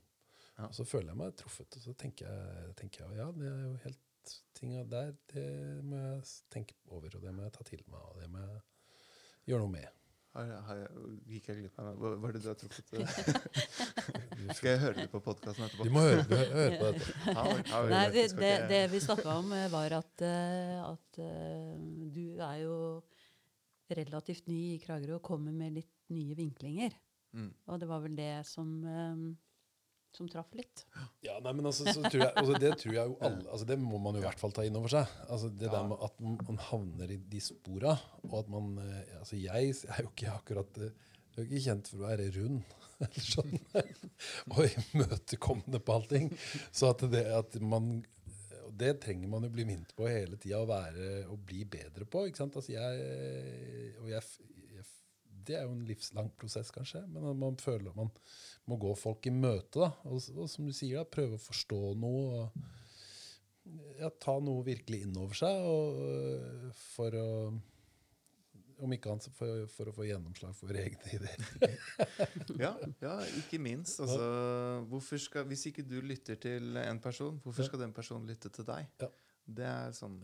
Ja. 0.58 0.66
Og 0.66 0.74
så 0.74 0.84
føler 0.88 1.12
jeg 1.12 1.20
meg 1.20 1.36
truffet, 1.38 1.76
og 1.76 1.82
så 1.84 1.92
tenker 2.00 2.26
jeg, 2.32 2.72
tenker 2.80 3.04
jeg 3.04 3.20
ja, 3.20 3.28
det 3.36 3.46
er 3.52 3.60
jo 3.66 3.76
helt 3.84 4.32
tinga 4.58 4.82
der, 4.84 5.12
det 5.32 5.44
må 5.84 5.96
jeg 5.96 6.24
tenke 6.52 6.74
over, 6.90 7.14
og 7.14 7.22
det 7.22 7.32
må 7.36 7.44
jeg 7.46 7.52
ta 7.54 7.64
til 7.68 7.84
meg, 7.88 8.00
og 8.10 8.18
det 8.20 8.26
må 8.32 8.42
jeg 8.42 8.58
gjøre 9.52 9.62
noe 9.64 9.72
med. 9.76 9.86
Har, 10.39 10.51
har 10.69 10.77
jeg, 10.78 11.05
gikk 11.35 11.48
jeg 11.51 11.56
glipp 11.65 11.78
av 11.82 11.86
noe? 11.89 12.10
Hva 12.23 12.28
er 12.28 12.36
det 12.36 12.43
du 12.44 12.48
har 12.52 12.59
trukket? 12.60 12.85
Skal 14.59 14.69
jeg 14.70 14.81
høre 14.85 14.94
det 15.01 15.06
på 15.10 15.20
podkasten 15.24 15.65
etterpå? 15.66 15.86
Du 15.89 15.94
må 15.97 16.05
høre, 16.05 16.23
du, 16.31 16.35
hø- 16.39 16.52
høre 16.55 16.77
på 16.78 16.90
dette. 16.93 17.15
Vel, 17.74 17.90
Nei, 17.93 18.02
vi, 18.15 18.24
det, 18.39 18.52
det, 18.70 18.78
vi 18.93 19.01
snakka 19.02 19.35
om, 19.40 19.51
eh, 19.56 19.66
var 19.73 19.97
at, 19.98 20.24
eh, 20.28 20.77
at 20.85 21.19
eh, 21.24 21.74
du 22.15 22.23
er 22.39 22.60
jo 22.62 22.77
relativt 23.98 24.47
ny 24.52 24.60
i 24.77 24.78
Kragerø 24.85 25.16
og 25.19 25.24
kommer 25.27 25.55
med 25.56 25.74
litt 25.81 25.90
nye 26.15 26.36
vinklinger. 26.39 26.94
Mm. 27.35 27.51
Og 27.73 27.82
det 27.82 27.89
var 27.90 28.05
vel 28.06 28.15
det 28.19 28.31
som, 28.48 28.70
eh, 28.86 29.27
som 30.16 30.28
traff 30.30 30.48
litt. 30.56 30.85
Ja, 31.22 31.36
nei, 31.44 31.52
men 31.59 31.68
altså, 31.68 31.85
så 31.86 32.01
tror 32.05 32.22
jeg, 32.24 32.32
altså, 32.32 32.59
Det 32.59 32.72
tror 32.80 32.94
jeg 32.94 33.10
jo 33.12 33.16
alle 33.28 33.44
altså, 33.52 33.66
Det 33.68 33.76
må 33.82 34.01
man 34.02 34.16
jo 34.16 34.22
i 34.22 34.26
hvert 34.26 34.40
fall 34.40 34.55
ta 34.56 34.64
inn 34.66 34.78
over 34.80 34.93
seg. 34.93 35.12
Altså, 35.28 35.51
det 35.52 35.68
Ja. 35.68 35.74
der 35.76 35.89
med 35.90 36.05
At 36.09 36.20
man 36.24 36.62
havner 36.70 37.12
i 37.14 37.20
de 37.35 37.40
spora, 37.44 37.94
og 38.24 38.39
at 38.40 38.51
man 38.52 38.72
eh, 38.82 39.18
altså, 39.20 39.36
Jeg 39.36 39.74
er 39.89 40.02
jo 40.02 40.10
ikke 40.10 40.35
akkurat 40.35 40.82
eh, 40.82 40.93
jeg 41.39 41.44
er 41.44 41.51
ikke 41.52 41.64
kjent 41.68 41.89
for 41.93 42.01
å 42.01 42.06
være 42.09 42.24
rund. 42.35 42.70
Eller 43.06 43.22
sånn. 43.22 43.52
og 44.56 44.64
imøtekommende 44.66 45.78
på 45.78 45.94
allting. 45.94 46.32
Så 46.74 46.89
at 46.90 47.05
det 47.12 47.22
at 47.30 47.55
man 47.62 48.01
og 48.66 48.74
det 48.76 48.97
trenger 49.05 49.30
man 49.30 49.47
jo 49.47 49.52
bli 49.55 49.64
minnet 49.68 49.94
på 49.97 50.09
hele 50.10 50.36
tida, 50.36 50.59
å 50.60 50.66
være 50.68 51.22
og 51.30 51.39
bli 51.47 51.62
bedre 51.70 52.05
på. 52.10 52.26
ikke 52.26 52.43
sant? 52.43 52.59
Altså 52.59 52.74
jeg, 52.74 53.94
og 54.02 54.10
jeg, 54.10 54.24
det 55.48 55.56
er 55.58 55.64
jo 55.66 55.74
en 55.74 55.86
livslang 55.88 56.28
prosess, 56.38 56.70
kanskje, 56.74 57.04
men 57.12 57.30
man 57.40 57.56
føler 57.60 57.94
man 57.96 58.10
må 58.68 58.76
gå 58.80 58.92
folk 58.98 59.26
i 59.26 59.32
møte. 59.34 59.80
da, 59.80 59.92
Og, 60.08 60.20
og 60.36 60.50
som 60.52 60.68
du 60.68 60.74
sier, 60.76 61.00
da, 61.00 61.08
prøve 61.08 61.38
å 61.38 61.42
forstå 61.42 61.80
noe. 62.00 62.42
og 62.42 62.76
ja, 63.98 64.10
Ta 64.22 64.38
noe 64.40 64.64
virkelig 64.64 65.02
inn 65.04 65.16
over 65.20 65.36
seg 65.36 65.64
og, 65.68 65.98
øh, 66.04 66.70
for 66.94 67.18
å 67.18 67.28
Om 68.78 68.92
ikke 68.94 69.10
annet 69.10 69.24
for, 69.34 69.64
for 69.74 69.90
å 69.90 69.92
få 69.96 70.04
gjennomslag 70.06 70.52
for 70.54 70.76
egne 70.78 71.08
ideer. 71.16 71.40
Ja, 72.62 72.76
ja, 73.02 73.16
ikke 73.40 73.58
minst. 73.58 73.98
Altså, 74.04 75.18
skal, 75.18 75.48
hvis 75.50 75.64
ikke 75.72 75.82
du 75.82 75.96
lytter 75.98 76.38
til 76.38 76.78
en 76.78 77.00
person, 77.02 77.40
hvorfor 77.42 77.66
skal 77.66 77.82
den 77.82 77.96
personen 77.96 78.30
lytte 78.30 78.52
til 78.54 78.68
deg? 78.68 78.86
Ja. 79.02 79.08
Det 79.58 79.66
er 79.66 79.96
sånn 79.98 80.20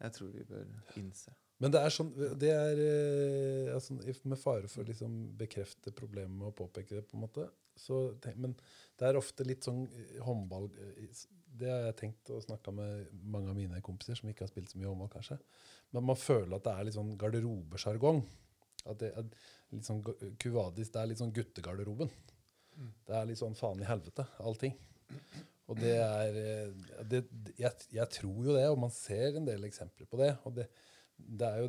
jeg 0.00 0.12
tror 0.16 0.30
vi 0.32 0.44
bør 0.48 0.68
innse. 1.00 1.32
Men 1.60 1.74
det 1.74 1.80
er 1.84 1.92
sånn, 1.92 2.10
det 2.40 2.52
er 2.54 2.78
eh, 2.80 3.74
altså, 3.74 3.98
med 4.00 4.40
fare 4.40 4.68
for 4.70 4.82
å 4.82 4.88
liksom 4.88 5.16
bekrefte 5.40 5.92
problemet 5.96 6.46
og 6.48 6.56
påpeke 6.56 6.96
det, 6.96 7.04
på 7.08 7.18
en 7.18 7.24
måte. 7.26 7.44
Så, 7.76 7.98
men 8.40 8.54
det 9.00 9.08
er 9.08 9.18
ofte 9.20 9.44
litt 9.44 9.68
sånn 9.68 9.82
eh, 9.86 10.16
håndball 10.24 10.66
eh, 10.72 11.20
Det 11.60 11.68
har 11.68 11.84
jeg 11.86 11.98
tenkt 12.00 12.32
og 12.32 12.42
snakka 12.44 12.72
med 12.76 13.12
mange 13.20 13.52
av 13.52 13.58
mine 13.58 13.80
kompiser 13.84 14.16
som 14.16 14.32
ikke 14.32 14.46
har 14.46 14.52
spilt 14.52 14.72
så 14.72 14.80
mye 14.80 14.88
håndball, 14.88 15.12
kanskje. 15.12 15.36
Men 15.92 16.08
man 16.08 16.20
føler 16.20 16.56
at 16.56 16.64
det 16.64 16.74
er 16.74 16.88
litt 16.88 16.96
sånn 16.96 17.14
garderobesjargong. 17.20 18.22
At 18.88 19.02
det 19.02 19.12
er 19.12 19.28
litt 19.74 19.88
sånn 19.88 20.00
kuvadis. 20.40 20.92
Det 20.94 21.00
er 21.02 21.10
litt 21.10 21.20
sånn 21.20 21.34
guttegarderoben. 21.36 22.12
Det 23.04 23.16
er 23.18 23.26
litt 23.28 23.40
sånn 23.40 23.58
faen 23.58 23.82
i 23.82 23.88
helvete, 23.88 24.24
allting. 24.40 24.72
Og 25.68 25.76
det 25.76 25.98
er 26.00 26.38
det, 27.10 27.20
jeg, 27.58 27.90
jeg 27.92 28.12
tror 28.16 28.46
jo 28.46 28.54
det, 28.56 28.64
og 28.70 28.78
man 28.86 28.94
ser 28.94 29.36
en 29.36 29.44
del 29.46 29.66
eksempler 29.68 30.08
på 30.08 30.22
det. 30.22 30.30
Og 30.48 30.56
det, 30.56 30.70
det 31.26 31.50
er 31.50 31.58
jo 31.64 31.68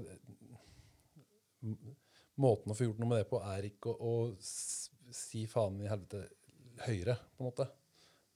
Måten 2.42 2.72
å 2.74 2.76
få 2.76 2.88
gjort 2.88 3.02
noe 3.02 3.10
med 3.12 3.20
det 3.22 3.28
på 3.30 3.38
er 3.46 3.68
ikke 3.68 3.92
å, 3.92 3.96
å 4.02 5.12
si 5.14 5.44
faen 5.52 5.76
i 5.84 5.90
helvete 5.92 6.24
høyere, 6.88 7.16
på 7.36 7.44
en 7.44 7.50
måte. 7.52 7.68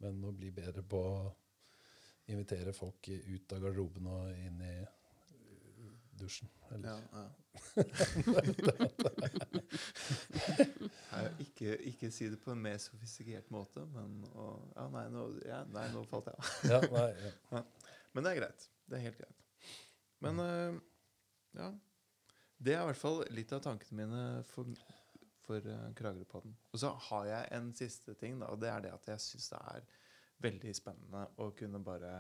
Men 0.04 0.20
å 0.28 0.34
bli 0.36 0.52
bedre 0.54 0.84
på 0.86 1.00
å 1.00 1.16
invitere 2.30 2.74
folk 2.76 3.10
ut 3.10 3.54
av 3.56 3.62
garderoben 3.64 4.08
og 4.12 4.30
inn 4.36 4.62
i 4.66 4.76
uh, 4.84 4.90
dusjen. 6.20 6.50
Eller, 6.76 6.90
Ja, 6.90 7.00
ja. 7.16 7.26
Nei, 11.16 11.26
ikke, 11.46 11.76
ikke 11.92 12.10
si 12.12 12.28
det 12.32 12.40
på 12.44 12.52
en 12.52 12.64
mer 12.66 12.78
sofistikert 12.84 13.48
måte, 13.54 13.86
men 13.94 14.10
å, 14.36 14.50
ja, 14.76 14.86
nei, 14.92 15.06
nå, 15.14 15.22
ja, 15.48 15.62
nei, 15.72 15.86
nå 15.94 16.04
falt 16.10 16.28
jeg 16.32 16.36
av. 16.36 16.44
ja, 16.74 16.80
nei, 16.92 17.12
ja. 17.24 17.32
Men 18.16 18.22
det 18.26 18.32
er 18.32 18.40
greit. 18.42 18.62
Det 18.86 18.96
er 18.98 19.04
helt 19.08 19.20
greit. 19.20 19.40
Men 20.24 20.34
øh, 20.40 20.76
ja. 21.58 21.70
Det 22.66 22.74
er 22.74 22.82
i 22.86 22.88
hvert 22.90 23.02
fall 23.02 23.24
litt 23.36 23.52
av 23.56 23.62
tankene 23.66 23.98
mine 24.06 24.22
for, 24.48 24.70
for 25.44 25.66
uh, 25.68 25.90
Kragerøpodden. 25.98 26.54
Og 26.74 26.80
så 26.82 26.94
har 27.10 27.26
jeg 27.30 27.50
en 27.58 27.72
siste 27.76 28.16
ting, 28.20 28.38
da, 28.40 28.48
og 28.54 28.62
det 28.64 28.70
er 28.72 28.86
det 28.88 28.94
at 28.96 29.10
jeg 29.12 29.24
syns 29.26 29.50
det 29.52 29.60
er 29.76 29.88
veldig 30.46 30.74
spennende 30.78 31.26
å 31.42 31.50
kunne 31.56 31.80
bare 31.84 32.12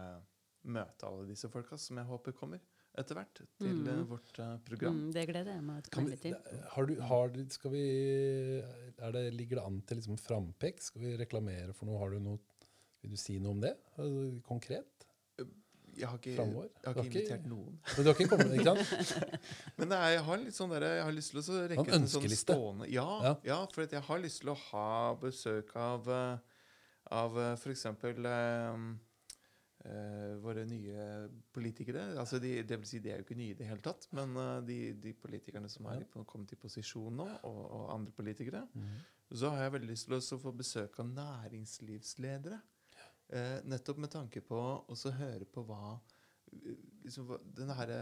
møte 0.66 1.06
alle 1.07 1.28
disse 1.30 1.49
folka 1.52 1.78
som 1.80 1.99
jeg 2.02 2.10
håper 2.10 2.36
kommer 2.36 2.60
etter 2.95 3.18
hvert 3.18 3.34
til 3.36 3.48
Mm. 3.76 3.88
øh, 3.91 4.03
vårt 4.10 4.38
øh, 4.40 4.53
program. 4.64 4.95
Mm, 4.95 5.10
det 5.14 5.24
gleder 5.28 5.52
jeg 5.57 5.64
meg 5.68 5.90
Kan 5.91 6.06
vi, 6.07 6.16
til. 6.16 6.36
har 6.72 6.86
du, 6.88 6.94
har 7.02 7.28
du, 7.34 7.41
skal 7.52 7.72
vi, 7.74 7.82
er 8.98 9.12
det, 9.12 9.24
ligger 9.36 9.60
det 9.60 9.66
an 9.66 9.82
til 9.84 9.98
liksom 9.99 10.18
frampek? 10.18 10.80
Skal 10.82 11.02
vi 11.03 11.18
reklamere 11.20 11.74
for 11.76 11.90
noe? 11.90 11.99
Har 11.99 12.16
du 12.16 12.20
noe? 12.24 12.40
Vil 13.03 13.12
du 13.12 13.20
si 13.20 13.36
noe 13.40 13.52
om 13.52 13.60
det? 13.62 13.74
Altså, 13.99 14.40
konkret? 14.48 14.94
Jeg 15.95 16.07
har 16.11 16.17
ikke, 16.19 16.35
Framover? 16.35 16.67
jeg 16.84 16.93
har 16.93 17.03
ikke 17.03 17.19
invitert 17.22 17.45
noen. 17.47 17.80
Men 17.95 18.03
du 18.03 18.09
har 18.09 18.19
ikke 18.19 18.30
kommet, 18.34 18.53
ikke 18.59 18.76
sant? 18.84 19.31
Men 19.80 19.89
det 19.93 19.97
er, 20.01 20.09
jeg 20.15 20.23
har 20.27 20.41
litt 20.43 20.57
sånn 20.57 20.73
der, 20.76 20.85
jeg 20.97 21.03
har 21.07 21.15
lyst 21.15 21.31
til 21.35 21.41
å 21.41 21.63
rekke 21.72 21.95
En 21.99 22.07
sånn 22.11 22.30
stående 22.41 22.89
Ja, 22.91 23.07
Ja. 23.23 23.34
ja. 23.47 23.59
for 23.73 23.88
jeg 23.88 24.03
har 24.09 24.19
lyst 24.23 24.41
til 24.43 24.51
å 24.51 24.57
ha 24.69 24.89
besøk 25.22 25.76
av 25.80 26.07
uh, 26.11 26.38
Av 27.15 27.35
uh, 27.38 27.51
f.eks. 27.55 27.85
Uh, 29.85 30.39
våre 30.41 30.63
nye 30.65 31.03
politikere. 31.53 32.07
Altså 32.17 32.39
de, 32.41 32.55
det 32.65 32.80
vil 32.81 32.88
si, 32.89 32.99
de 33.03 33.11
er 33.13 33.19
jo 33.22 33.26
ikke 33.27 33.35
nye 33.38 33.53
i 33.53 33.57
det 33.59 33.67
hele 33.69 33.84
tatt, 33.85 34.07
men 34.17 34.31
uh, 34.34 34.55
de, 34.65 34.93
de 34.97 35.11
politikerne 35.13 35.69
som 35.69 35.85
har 35.85 35.99
Ja. 36.01 36.23
kommet 36.26 36.55
i 36.55 36.57
posisjon 36.57 37.13
nå, 37.22 37.27
og, 37.45 37.59
og 37.69 37.84
andre 37.93 38.11
politikere. 38.17 38.63
Mm. 38.73 38.95
Så 39.38 39.51
har 39.53 39.61
jeg 39.67 39.76
veldig 39.76 39.91
lyst 39.91 40.07
til 40.09 40.17
å 40.17 40.39
få 40.41 40.51
besøk 40.57 40.97
av 41.03 41.11
næringslivsledere. 41.13 42.57
Eh, 43.34 43.60
nettopp 43.65 43.97
med 43.97 44.11
tanke 44.14 44.41
på 44.45 44.57
å 44.85 45.11
høre 45.18 45.45
på 45.49 45.64
hva 45.65 45.95
liksom, 47.03 47.26
hva- 47.27 47.39
Den 47.57 47.72
herre 47.73 47.99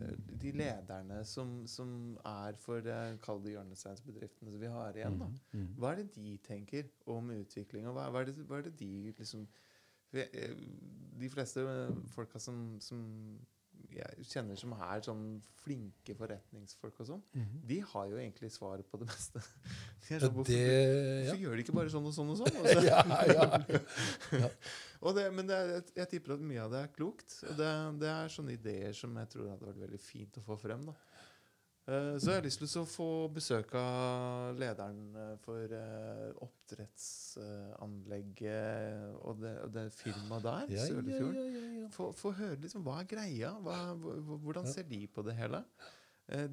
eh, 0.00 0.12
de 0.42 0.52
lederne 0.52 1.22
som, 1.24 1.66
som 1.66 2.18
er 2.28 2.58
for 2.60 2.84
eh, 2.84 3.16
kall 3.24 3.40
det 3.42 3.54
hjørnesteinsbedriftene 3.54 4.52
som 4.52 4.60
vi 4.60 4.66
har 4.74 4.98
igjen. 5.00 5.16
da. 5.22 5.30
Mm. 5.56 5.66
Hva 5.80 5.92
er 5.94 6.02
det 6.02 6.10
de 6.18 6.36
tenker 6.44 6.90
om 7.06 7.30
utvikling? 7.34 7.88
og 7.88 7.96
Hva, 7.96 8.10
hva, 8.12 8.20
er, 8.20 8.30
det, 8.30 8.46
hva 8.50 8.58
er 8.60 8.68
det 8.68 8.76
de 8.82 8.90
liksom 9.18 9.48
eh, 10.12 10.52
De 11.20 11.28
fleste 11.32 11.64
folka 12.12 12.38
som, 12.38 12.78
som 12.80 13.00
jeg 13.96 14.24
kjenner 14.30 14.56
som 14.58 14.72
er 14.72 15.00
sånn 15.04 15.40
flinke 15.60 16.14
forretningsfolk 16.16 17.00
og 17.00 17.06
sånn, 17.06 17.22
Mhm. 17.34 17.60
de 17.66 17.78
har 17.80 18.06
jo 18.08 18.16
egentlig 18.16 18.50
svaret 18.50 18.86
på 18.90 18.98
det 18.98 19.06
meste. 19.08 19.40
De 20.08 20.14
Ja, 20.14 20.20
sånn, 20.20 20.34
hvorfor, 20.34 20.44
det 20.46 21.26
ja. 21.26 21.34
gjør 21.34 21.56
de 21.56 21.62
ikke 21.64 21.74
bare 21.74 21.90
sånn 21.92 22.06
og 22.06 22.14
sånn 22.14 22.30
og 22.30 22.38
sånn? 22.38 22.56
Og 22.60 22.66
så- 22.66 22.84
ja, 22.86 23.02
ja. 23.26 24.48
og 25.02 25.14
det, 25.16 25.32
men 25.34 25.46
det 25.46 25.58
jeg- 25.96 26.08
tipper 26.10 26.34
at 26.34 26.40
mye 26.40 26.60
av 26.64 26.70
det 26.72 26.80
er 26.84 26.88
klokt. 26.96 27.36
Og 27.48 27.56
det, 27.56 27.70
det 28.00 28.08
er 28.08 28.28
sånne 28.32 28.52
ideer 28.56 28.92
som 28.96 29.14
jeg 29.16 29.28
tror 29.30 29.48
hadde 29.50 29.66
vært 29.68 29.82
veldig 29.86 30.00
fint 30.00 30.38
å 30.40 30.42
få 30.44 30.58
frem. 30.58 30.84
da. 30.86 30.94
Eh, 31.88 32.18
Så 32.20 32.30
jeg 32.30 32.36
har 32.40 32.44
lyst 32.44 32.60
til 32.60 32.68
å 32.82 32.86
få 32.88 33.28
besøk 33.32 33.72
av 33.78 34.58
lederen 34.60 34.98
eh, 35.16 35.36
for 35.44 35.72
eh, 35.74 36.32
oppdrettsanlegget 36.44 39.16
og, 39.24 39.40
det, 39.40 39.54
det 39.74 39.84
firmaet 39.96 40.42
der, 40.44 40.64
Ja, 40.74 40.76
ja, 40.76 40.84
Sølefjorden. 40.90 41.88
Få, 41.94 42.04
få 42.16 42.28
høre 42.38 42.56
liksom, 42.60 42.82
hva 42.86 42.94
er 43.00 43.06
greia? 43.10 43.50
Hva, 43.64 43.76
hvordan 44.44 44.66
ser 44.70 44.84
de 44.90 45.00
på 45.10 45.20
det 45.26 45.34
hele? 45.38 45.60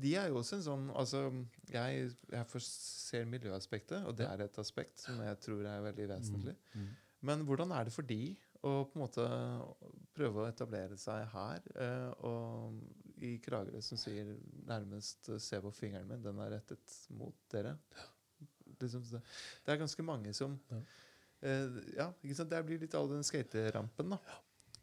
De 0.01 0.11
er 0.17 0.25
jo 0.31 0.39
også 0.39 0.55
en 0.57 0.63
sånn 0.65 0.85
altså, 0.97 1.19
Jeg, 1.69 2.07
jeg 2.33 2.45
ser 2.65 3.27
miljøaspektet, 3.29 3.99
og 4.09 4.13
det 4.17 4.25
er 4.25 4.41
et 4.47 4.55
aspekt 4.57 4.97
som 5.03 5.19
jeg 5.21 5.37
tror 5.43 5.61
er 5.69 5.83
veldig 5.85 6.07
vesentlig. 6.15 6.55
Mm. 6.73 6.87
Men 7.29 7.37
hvordan 7.45 7.69
er 7.77 7.83
det 7.85 7.93
for 7.93 8.01
de 8.09 8.17
å 8.65 8.71
på 8.89 8.93
en 8.97 9.03
måte 9.03 9.21
prøve 10.17 10.41
å 10.41 10.49
etablere 10.49 10.97
seg 10.97 11.29
her, 11.29 11.61
og 12.25 12.73
i 13.23 13.37
Kragerø 13.43 13.81
som 13.81 13.99
sier 13.99 14.35
nærmest 14.67 15.29
eh, 15.29 15.39
'se 15.41 15.61
på 15.61 15.71
fingeren 15.71 16.07
min, 16.07 16.23
den 16.23 16.39
er 16.39 16.57
rettet 16.57 16.97
mot 17.09 17.35
dere'? 17.51 17.77
Liksom, 18.79 19.03
det, 19.09 19.21
er 19.73 19.77
ganske 19.77 20.03
mange 20.03 20.33
som 20.33 20.59
Ja. 20.71 20.81
Uh, 21.37 21.77
ja, 21.93 22.07
ikke 22.23 22.33
sant? 22.33 22.49
Det 22.49 22.65
blir 22.65 22.79
litt 22.81 22.95
all 22.97 23.09
den 23.11 23.23
skaterampen, 23.23 24.09
da. 24.09 24.17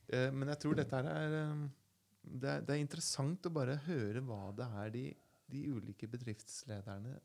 Uh, 0.07 0.31
men 0.31 0.49
jeg 0.49 0.61
tror 0.63 0.77
dette 0.79 0.95
her 0.95 1.09
er 1.11 1.51
um, 1.51 1.65
det, 2.23 2.49
er 2.49 2.61
det 2.61 2.77
er 2.77 2.83
interessant 2.83 3.47
å 3.47 3.51
bare 3.51 3.75
høre 3.89 4.23
hva 4.23 4.53
det 4.55 4.69
er 4.83 4.93
de, 4.95 5.05
de 5.51 5.63
ulike 5.75 6.07
bedriftslederne 6.07 7.19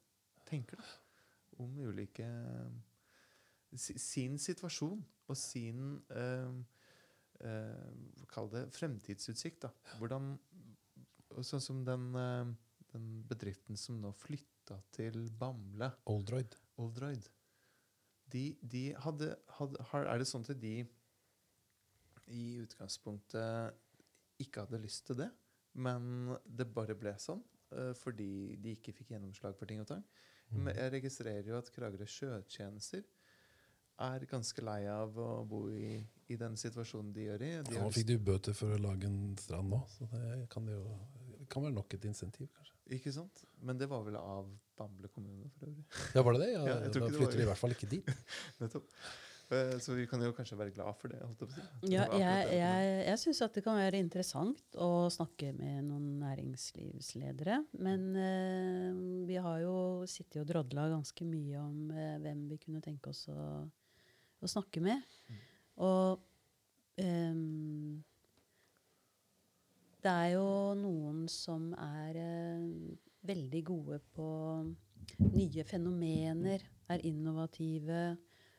tenker 0.49 0.81
da, 0.81 0.87
om 1.61 1.77
ulike 1.77 2.25
si- 3.77 3.99
sin 4.01 4.37
situasjon 4.41 5.01
og 5.29 5.37
sin 5.37 5.99
eh, 6.09 6.53
eh, 7.45 8.25
Kall 8.29 8.49
det 8.51 8.65
fremtidsutsikt. 8.75 9.61
da. 9.67 9.71
Hvordan, 9.97 10.33
Sånn 11.45 11.63
som 11.63 11.83
den, 11.87 12.07
eh, 12.15 12.53
den 12.93 13.09
bedriften 13.29 13.77
som 13.79 13.99
nå 14.01 14.11
flytta 14.17 14.79
til 14.95 15.29
Bamble, 15.39 15.91
Oldroyd. 16.11 16.55
Oldroyd. 16.81 17.29
De, 18.29 18.43
de 18.61 18.83
hadde, 18.93 19.33
hadde, 19.57 19.85
har, 19.91 20.05
er 20.05 20.21
det 20.21 20.29
sånn 20.29 20.45
at 20.45 20.59
de 20.61 20.75
i 22.29 22.43
utgangspunktet 22.61 24.43
ikke 24.43 24.65
hadde 24.65 24.81
lyst 24.83 25.07
til 25.07 25.17
det, 25.23 25.29
men 25.81 26.35
det 26.45 26.69
bare 26.73 26.97
ble 26.97 27.15
sånn 27.21 27.41
eh, 27.73 27.93
fordi 27.97 28.57
de 28.61 28.75
ikke 28.77 28.93
fikk 28.95 29.15
gjennomslag 29.15 29.57
for 29.57 29.69
ting 29.69 29.81
og 29.81 29.89
tang? 29.89 30.03
Mm. 30.49 30.61
Men 30.65 30.75
jeg 30.77 30.93
registrerer 30.97 31.49
jo 31.49 31.57
at 31.59 31.71
Kragerø 31.73 32.07
sjøtjenester 32.09 33.05
er 33.99 34.23
ganske 34.31 34.63
lei 34.63 34.83
av 34.87 35.17
å 35.19 35.43
bo 35.47 35.65
i, 35.73 35.97
i 36.31 36.37
den 36.39 36.55
situasjonen 36.59 37.11
de 37.15 37.25
gjør 37.27 37.43
i. 37.43 37.49
De 37.67 37.75
Ja, 37.75 37.83
nå 37.83 37.91
fikk 37.93 38.07
de 38.07 38.17
bøter 38.29 38.55
for 38.55 38.71
å 38.73 38.79
lage 38.81 39.09
en 39.09 39.35
strand 39.39 39.73
nå, 39.73 39.81
så 39.91 40.07
det 40.13 40.45
kan, 40.53 40.67
de 40.69 40.77
jo, 40.77 40.93
kan 41.49 41.63
være 41.65 41.73
nok 41.75 41.93
et 41.97 42.05
insentiv, 42.09 42.47
kanskje. 42.55 42.75
ikke 42.97 43.11
sant? 43.13 43.43
Men 43.61 43.77
det 43.77 43.89
var 43.91 44.03
vel 44.07 44.15
av 44.19 44.47
Bamble 44.79 45.09
kommune 45.11 45.49
for 45.57 45.67
øvrig. 45.67 45.83
Ja, 46.15 46.21
var 46.23 46.33
det 46.37 46.41
det? 46.45 46.51
Ja, 46.53 46.61
Ja, 46.65 46.75
da 46.79 46.85
det 46.87 47.01
flytter 47.01 47.25
var- 47.25 47.35
de 47.37 47.41
i 47.43 47.49
hvert 47.49 47.57
fall 47.63 47.71
ikke 47.75 47.89
dit. 47.91 48.05
Nettopp. 48.61 48.85
Eh, 49.51 49.79
Så 49.81 49.95
vi 49.97 50.05
kan 50.05 50.21
jo 50.21 50.29
kanskje 50.31 50.55
være 50.59 50.71
glad 50.75 50.93
for 51.01 51.09
det. 51.09 51.19
holdt 51.25 51.39
jeg 51.41 51.49
på 51.49 51.53
å 51.53 51.55
si. 51.57 51.91
Ja, 51.91 52.03
Det 52.05 52.19
jeg, 52.21 52.47
det. 52.47 52.57
jeg, 52.59 53.05
jeg 53.07 53.17
syns 53.23 53.41
at 53.41 53.53
det 53.57 53.63
kan 53.65 53.75
være 53.81 53.97
interessant 53.99 54.77
å 54.77 54.89
snakke 55.09 55.49
med 55.57 55.83
noen 55.87 56.19
næringslivsledere. 56.21 57.57
Men 57.81 58.05
eh, 58.15 59.25
vi 59.27 59.35
har 59.41 59.59
jo 59.65 59.75
sittet 60.05 60.43
og 60.43 60.47
drodla 60.53 60.85
ganske 60.93 61.25
mye 61.25 61.57
om 61.65 61.89
eh, 61.91 62.17
hvem 62.21 62.47
vi 62.51 62.57
kunne 62.61 62.81
tenke 62.85 63.09
oss 63.09 63.25
å, 63.33 63.65
å 64.45 64.47
snakke 64.53 64.81
med. 64.85 65.01
Og 65.81 66.19
ehm, 67.01 68.03
det 70.09 70.15
er 70.17 70.29
jo 70.33 70.73
noen 70.73 71.25
som 71.29 71.69
er 71.77 72.17
eh, 72.17 72.63
veldig 73.29 73.59
gode 73.67 73.99
på 74.15 74.29
nye 75.35 75.65
fenomener, 75.67 76.63
er 76.89 77.05
innovative. 77.05 78.01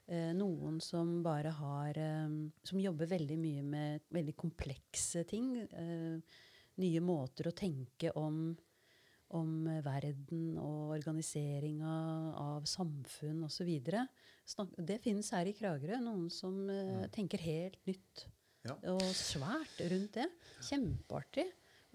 Eh, 0.06 0.30
noen 0.36 0.78
som 0.84 1.16
bare 1.24 1.50
har 1.56 1.98
eh, 1.98 2.36
Som 2.62 2.82
jobber 2.82 3.10
veldig 3.10 3.38
mye 3.40 3.66
med 3.66 4.06
veldig 4.14 4.36
komplekse 4.38 5.24
ting. 5.26 5.56
Eh, 5.58 6.38
nye 6.80 7.02
måter 7.02 7.50
å 7.50 7.56
tenke 7.56 8.14
om, 8.14 8.54
om 9.34 9.54
verden 9.82 10.54
og 10.54 10.94
organiseringa 11.00 11.94
av 12.46 12.68
samfunn 12.70 13.42
osv. 13.48 13.74
Det 14.78 15.02
finnes 15.02 15.34
her 15.34 15.50
i 15.50 15.56
Kragerø. 15.58 15.98
Noen 16.06 16.30
som 16.30 16.62
eh, 16.70 17.08
tenker 17.10 17.42
helt 17.42 17.82
nytt 17.90 18.28
Ja. 18.66 18.76
og 18.92 19.02
svært 19.16 19.78
rundt 19.88 20.16
det. 20.18 20.26
Kjempeartig 20.66 21.46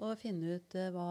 å 0.02 0.12
finne 0.20 0.58
ut 0.58 0.78
uh, 0.80 0.88
hva, 0.96 1.10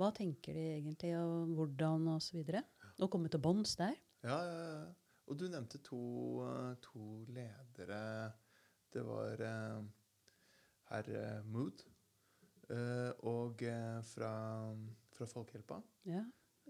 hva 0.00 0.10
tenker 0.16 0.56
de 0.56 0.66
egentlig, 0.76 1.14
og 1.18 1.54
hvordan 1.56 2.10
osv. 2.12 2.18
Og, 2.18 2.26
så 2.26 2.36
videre. 2.36 2.64
og 2.98 3.10
komme 3.12 3.32
til 3.32 3.42
bunns 3.42 3.74
der. 3.80 3.96
Ja, 4.22 4.36
ja, 4.36 4.58
ja. 4.68 4.82
Og 5.30 5.38
du 5.38 5.46
nevnte 5.48 5.78
to, 5.86 6.02
eh, 6.44 6.72
to 6.82 7.22
ledere. 7.30 8.32
Det 8.92 9.04
var 9.06 9.40
uh, 9.40 9.84
herr 10.90 11.42
Mood 11.48 11.84
uh, 12.68 13.14
og 13.30 13.62
fra, 14.10 14.32
fra 15.14 15.28
Folkehjelpa. 15.30 15.78
Ja, 16.10 16.24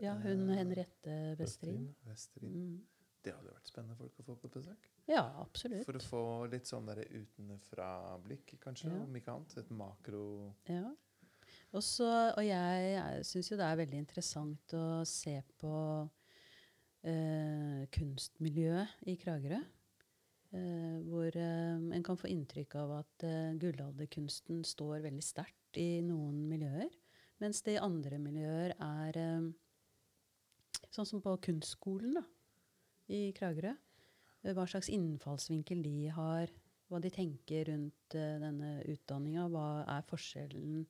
ja 0.04 0.14
hun 0.20 0.52
Henriette 0.52 1.16
Vestrin. 1.40 1.88
Vestrin. 2.06 2.54
Mm. 2.54 3.08
Det 3.24 3.34
hadde 3.34 3.56
vært 3.56 3.72
spennende 3.72 3.98
folk 3.98 4.20
å 4.20 4.28
få 4.28 4.38
på 4.44 4.52
besøk. 4.60 4.91
Ja, 5.10 5.24
absolutt. 5.42 5.84
For 5.86 5.98
å 5.98 6.04
få 6.06 6.24
litt 6.52 6.68
sånn 6.70 6.86
der 6.86 7.02
utenfra-blikk, 7.02 8.54
kanskje. 8.62 8.92
Ja. 8.92 9.02
Om 9.02 9.16
ikke 9.18 9.34
annet. 9.34 9.56
Et 9.62 9.72
makro 9.74 10.26
Ja. 10.70 10.90
Også, 11.72 12.04
og 12.04 12.44
jeg, 12.44 12.88
jeg 12.92 13.24
syns 13.24 13.48
jo 13.48 13.56
det 13.56 13.64
er 13.64 13.78
veldig 13.80 14.00
interessant 14.02 14.74
å 14.76 14.86
se 15.08 15.38
på 15.60 15.76
eh, 17.08 17.86
kunstmiljøet 17.96 19.06
i 19.08 19.14
Kragerø. 19.20 19.60
Eh, 20.52 20.98
hvor 21.08 21.32
eh, 21.32 21.78
en 21.96 22.04
kan 22.04 22.20
få 22.20 22.28
inntrykk 22.28 22.76
av 22.82 22.92
at 22.98 23.24
eh, 23.24 23.54
gullalderkunsten 23.60 24.60
står 24.68 25.00
veldig 25.06 25.24
sterkt 25.24 25.80
i 25.80 26.02
noen 26.04 26.44
miljøer. 26.50 26.92
Mens 27.40 27.64
det 27.64 27.78
i 27.78 27.82
andre 27.82 28.20
miljøer 28.20 28.76
er 28.76 29.20
eh, 29.22 29.48
sånn 30.92 31.08
som 31.08 31.24
på 31.24 31.38
kunstskolen 31.48 32.20
da, 32.20 32.26
i 33.08 33.30
Kragerø. 33.36 33.72
Eh, 34.42 34.54
Hva 34.56 34.66
slags 34.66 34.90
innfallsvinkel 34.92 35.82
de 35.84 36.10
har, 36.14 36.52
hva 36.90 37.00
de 37.00 37.10
tenker 37.12 37.70
rundt 37.70 38.16
eh, 38.18 38.36
denne 38.42 38.74
utdanninga. 38.90 39.48
Hva 39.52 39.68
er 39.96 40.04
forskjellen 40.08 40.84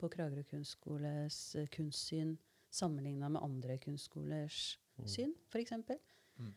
på 0.00 0.10
Kragerø 0.12 0.44
kunstskoles 0.52 1.40
eh, 1.60 1.68
kunstsyn 1.74 2.36
sammenligna 2.70 3.28
med 3.32 3.42
andre 3.42 3.76
kunstskolers 3.82 4.78
syn, 5.08 5.32
f.eks. 5.50 5.72
Mm. 6.38 6.52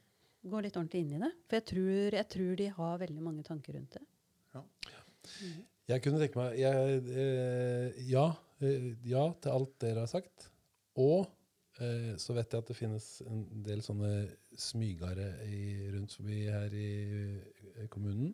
Gå 0.52 0.60
litt 0.62 0.76
ordentlig 0.78 1.04
inn 1.04 1.16
i 1.16 1.22
det. 1.24 1.32
For 1.48 1.58
jeg 1.58 1.68
tror, 1.72 2.18
jeg 2.20 2.30
tror 2.36 2.58
de 2.60 2.68
har 2.78 3.00
veldig 3.02 3.24
mange 3.24 3.46
tanker 3.48 3.78
rundt 3.78 3.98
det. 3.98 4.04
Jeg 5.90 6.04
kunne 6.04 6.20
tenke 6.22 6.40
meg 6.40 6.60
jeg, 6.60 7.00
eh, 7.12 8.04
ja, 8.08 8.28
eh, 8.64 8.92
ja 9.08 9.24
til 9.44 9.56
alt 9.56 9.74
dere 9.84 10.04
har 10.06 10.12
sagt. 10.12 10.50
Og 11.00 11.26
så 12.22 12.36
vet 12.38 12.54
jeg 12.54 12.64
at 12.64 12.72
det 12.72 12.78
finnes 12.78 13.08
en 13.28 13.44
del 13.66 13.84
sånne 13.86 14.10
smygere 14.60 15.28
i, 15.48 15.62
rundt 15.94 16.16
forbi 16.18 16.40
her 16.48 16.74
i 16.78 16.90
eh, 17.76 17.88
kommunen. 17.94 18.34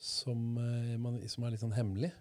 Som, 0.00 0.56
eh, 0.60 0.96
man, 1.00 1.20
som 1.28 1.44
er 1.44 1.54
litt 1.54 1.62
sånn 1.64 1.76
hemmelig. 1.76 2.12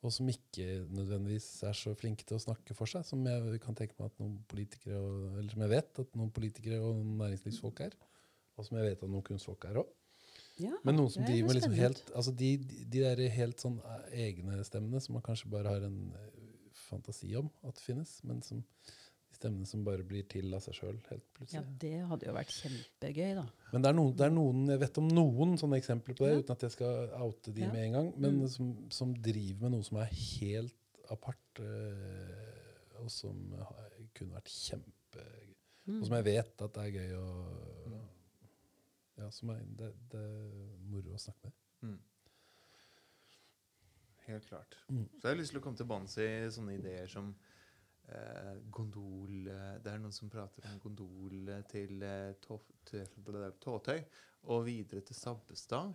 Og 0.00 0.12
som 0.16 0.28
ikke 0.32 0.86
nødvendigvis 0.88 1.48
er 1.68 1.76
så 1.76 1.92
flinke 1.98 2.24
til 2.24 2.38
å 2.38 2.42
snakke 2.42 2.72
for 2.76 2.88
seg, 2.88 3.04
som 3.04 3.20
jeg 3.28 3.60
kan 3.60 3.76
tenke 3.76 3.98
meg 3.98 4.08
at 4.08 4.22
noen 4.22 4.38
politikere, 4.48 4.96
og, 4.96 5.26
eller 5.34 5.50
som 5.52 5.64
jeg 5.66 5.72
vet 5.74 6.00
at 6.04 6.14
noen 6.16 6.30
politikere 6.32 6.78
og 6.80 6.94
noen 7.02 7.18
næringslivsfolk 7.20 7.82
er. 7.84 7.96
Og 8.56 8.64
som 8.64 8.78
jeg 8.80 8.88
vet 8.88 9.04
at 9.04 9.12
noen 9.12 9.26
kunstfolk 9.26 9.66
er 9.68 9.82
òg. 9.82 9.90
Ja, 10.60 10.76
Men 10.84 10.98
noen 10.98 11.12
som 11.12 11.24
driver 11.24 11.48
med 11.48 11.56
liksom 11.56 11.76
helt 11.78 12.10
altså 12.12 12.32
de, 12.36 12.50
de, 12.60 12.82
de 12.92 13.02
der 13.04 13.20
helt 13.32 13.62
sånn 13.62 13.78
eh, 13.80 14.26
egne 14.26 14.58
stemmene 14.66 15.00
som 15.00 15.16
man 15.16 15.24
kanskje 15.24 15.48
bare 15.52 15.72
har 15.72 15.86
en 15.86 16.00
eh, 16.16 16.39
fantasi 16.90 17.30
om 17.38 17.48
at 17.64 17.78
det 17.78 17.84
finnes, 17.86 18.16
men 18.28 18.42
som 18.46 18.60
de 19.30 19.36
stemmene 19.38 19.66
som 19.70 19.84
bare 19.86 20.02
blir 20.04 20.24
til 20.28 20.52
av 20.56 20.60
seg 20.64 20.74
sjøl 20.74 20.96
helt 21.08 21.26
plutselig. 21.36 21.60
Ja, 21.60 21.62
det 21.84 21.92
hadde 22.10 22.26
jo 22.26 22.32
vært 22.34 22.50
kjempegøy, 22.56 23.34
da. 23.38 23.44
Men 23.72 23.82
det 23.84 23.88
er, 23.92 23.96
noen, 23.96 24.16
det 24.18 24.26
er 24.26 24.34
noen, 24.34 24.64
jeg 24.74 24.80
vet 24.82 24.98
om 24.98 25.08
noen 25.14 25.54
sånne 25.60 25.78
eksempler 25.78 26.16
på 26.18 26.26
det, 26.26 26.32
Ja. 26.34 26.40
uten 26.42 26.56
at 26.56 26.64
jeg 26.66 26.74
skal 26.74 27.14
oute 27.22 27.54
de 27.54 27.62
Ja. 27.62 27.70
med 27.72 27.84
en 27.86 27.92
gang, 27.98 28.12
men 28.18 28.40
Mm. 28.42 28.48
som, 28.48 28.72
som 28.90 29.14
driver 29.14 29.62
med 29.62 29.70
noe 29.76 29.84
som 29.86 29.98
er 30.02 30.10
helt 30.10 30.74
apart, 31.10 31.60
øh, 31.60 33.00
og 33.00 33.10
som 33.10 33.52
har, 33.58 33.90
kunne 34.14 34.34
vært 34.34 34.50
kjempegøy. 34.50 35.54
Mm. 35.86 36.00
Og 36.00 36.06
som 36.06 36.14
jeg 36.16 36.24
vet 36.24 36.62
at 36.66 36.74
det 36.74 36.82
er 36.84 36.98
gøy 36.98 37.14
å 37.16 38.00
Ja, 39.20 39.28
som 39.30 39.50
er, 39.50 39.58
det, 39.76 39.90
det 40.10 40.20
er 40.20 40.76
moro 40.88 41.12
å 41.12 41.20
snakke 41.20 41.44
med. 41.50 41.52
Mm. 41.82 41.98
Helt 44.30 44.46
klart. 44.46 44.76
Mm. 44.88 45.06
Så 45.16 45.26
jeg 45.26 45.34
har 45.34 45.40
lyst 45.40 45.54
til 45.54 45.60
å 45.60 45.64
komme 45.64 45.80
til 45.80 45.88
bunns 45.90 46.16
i 46.22 46.28
sånne 46.54 46.76
ideer 46.78 47.10
som 47.10 47.32
eh, 48.10 48.54
gondol 48.72 49.50
eh, 49.50 49.76
Det 49.82 49.92
er 49.92 50.00
noen 50.02 50.14
som 50.14 50.30
prater 50.32 50.66
om 50.70 50.78
gondol 50.82 51.50
eh, 51.50 51.62
til, 51.70 52.02
eh, 52.06 52.32
tå, 52.42 52.60
til 52.88 53.06
Tåtøy 53.60 54.00
og 54.50 54.64
videre 54.68 55.04
til 55.04 55.16
Sabbestad. 55.18 55.94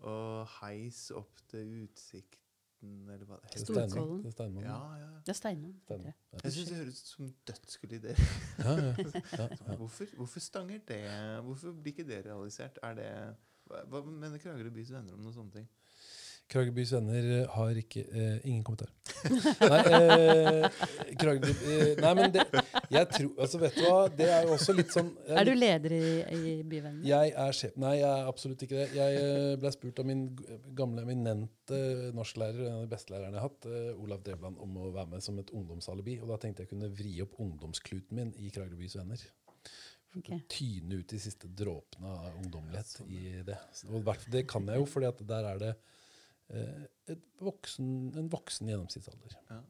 Og 0.00 0.46
heis 0.60 1.10
opp 1.16 1.42
til 1.50 1.82
Utsikten, 1.84 2.92
eller 3.08 3.26
hva 3.28 3.36
det 3.40 3.50
heter. 3.50 3.64
Storkollen. 3.66 3.90
Steinmann. 3.90 4.22
Til 4.24 4.32
Steinmann. 4.32 4.64
Ja, 4.64 4.78
ja. 5.00 5.10
Det 5.26 5.34
er 5.34 5.38
Steinmann. 5.40 5.74
heter 5.74 5.84
Steinmann. 5.84 6.14
Ja. 6.32 6.40
Jeg 6.44 6.54
syns 6.56 6.70
det 6.70 6.78
høres 6.78 7.00
ut 7.02 7.10
som 7.10 7.34
dødskulle 7.50 8.00
ideer. 8.00 8.22
Ja, 8.58 8.76
ja, 8.78 8.94
ja, 8.96 9.48
ja. 9.50 9.76
Hvorfor, 9.80 10.16
hvorfor 10.16 10.40
stanger 10.40 10.80
det? 10.88 11.02
Hvorfor 11.44 11.76
blir 11.76 11.92
ikke 11.92 12.08
det 12.08 12.24
realisert? 12.26 12.80
Er 12.82 12.96
det, 12.96 13.10
hva, 13.68 13.84
hva 13.92 14.02
mener 14.08 14.40
Kragerø 14.40 14.72
bys 14.72 14.92
venner 14.96 15.16
om 15.16 15.20
noen 15.20 15.36
sånne 15.36 15.60
ting? 15.60 15.68
Kragerøbys 16.50 16.92
venner 16.96 17.26
eh, 17.36 17.52
har 17.54 17.78
ikke 17.78 18.02
eh, 18.10 18.46
Ingen 18.48 18.64
kommentar. 18.66 18.90
Nei, 19.70 19.80
eh, 19.94 20.66
Kragerø, 21.20 21.52
eh, 21.52 21.92
nei, 22.00 22.12
men 22.18 22.34
det 22.34 22.44
Jeg 22.90 23.06
tror 23.12 23.42
Altså, 23.44 23.60
vet 23.62 23.76
du 23.78 23.84
hva? 23.84 24.00
Det 24.18 24.26
er 24.30 24.46
jo 24.48 24.54
også 24.56 24.74
litt 24.74 24.94
sånn 24.94 25.12
jeg 25.28 25.36
Er 25.38 25.46
du 25.46 25.52
leder 25.54 25.94
i, 25.94 26.02
i 26.36 26.54
Byvennene? 26.62 27.04
Jeg 27.06 27.34
er 27.44 27.56
sjef. 27.56 27.76
Nei, 27.80 27.96
jeg 28.00 28.08
er 28.10 28.30
absolutt 28.30 28.64
ikke 28.66 28.78
det. 28.80 28.88
Jeg 28.98 29.20
eh, 29.20 29.52
ble 29.60 29.72
spurt 29.74 30.02
av 30.02 30.08
min 30.10 30.24
gamle 30.78 31.04
eminente 31.06 31.80
norsklærer, 32.16 32.64
en 32.66 32.80
av 32.80 32.86
de 32.86 32.90
beste 32.90 33.14
lærerne 33.14 33.36
jeg 33.36 33.42
har 33.42 33.46
hatt, 33.46 33.68
eh, 33.70 33.92
Olav 34.02 34.24
Drevland, 34.26 34.58
om 34.62 34.80
å 34.80 34.90
være 34.94 35.14
med 35.14 35.24
som 35.26 35.38
et 35.42 35.52
ungdomsalibi. 35.54 36.18
Og 36.24 36.32
da 36.32 36.40
tenkte 36.42 36.66
jeg 36.66 36.72
kunne 36.72 36.90
vri 36.94 37.14
opp 37.24 37.38
ungdomskluten 37.42 38.18
min 38.18 38.34
i 38.42 38.50
Kragerbys 38.54 38.98
venner. 38.98 39.22
Okay. 40.18 40.42
Tyne 40.50 40.98
ut 40.98 41.12
de 41.12 41.20
siste 41.22 41.46
dråpene 41.54 42.10
av 42.10 42.40
ungdommelighet 42.40 43.06
i 43.06 43.44
det. 43.46 43.58
Og 43.94 44.10
det 44.32 44.42
kan 44.50 44.66
jeg 44.66 44.82
jo, 44.82 44.88
for 44.90 45.06
der 45.06 45.46
er 45.52 45.62
det 45.62 45.70
et 45.76 45.86
voksen, 47.40 47.90
en 48.18 48.28
voksen 48.32 48.68
gjennomsnittsalder. 48.70 49.36
Ja. 49.50 49.60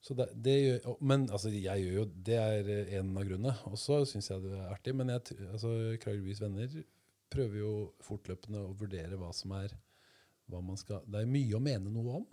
Så 0.00 0.14
det, 0.16 0.30
det 0.40 0.54
gjør, 0.56 0.94
men 1.04 1.26
altså, 1.28 1.50
jeg 1.52 1.84
gjør 1.84 1.96
jo, 1.98 2.04
det 2.30 2.38
er 2.40 2.70
eh, 2.72 2.94
en 3.00 3.10
av 3.20 3.26
grunnene. 3.28 3.52
Og 3.68 3.76
så 3.80 3.98
syns 4.08 4.30
jeg 4.32 4.44
det 4.46 4.54
er 4.56 4.70
artig. 4.72 4.94
Men 4.96 5.12
jeg, 5.12 5.36
altså, 5.50 5.74
Kragerøbys 6.00 6.40
venner 6.40 6.78
prøver 7.30 7.58
jo 7.60 7.72
fortløpende 8.06 8.62
å 8.64 8.72
vurdere 8.80 9.18
hva 9.20 9.28
som 9.36 9.52
er 9.58 9.74
hva 10.50 10.58
man 10.66 10.78
skal, 10.80 11.04
Det 11.06 11.20
er 11.20 11.28
mye 11.30 11.54
å 11.54 11.60
mene 11.62 11.92
noe 11.94 12.16
om. 12.22 12.24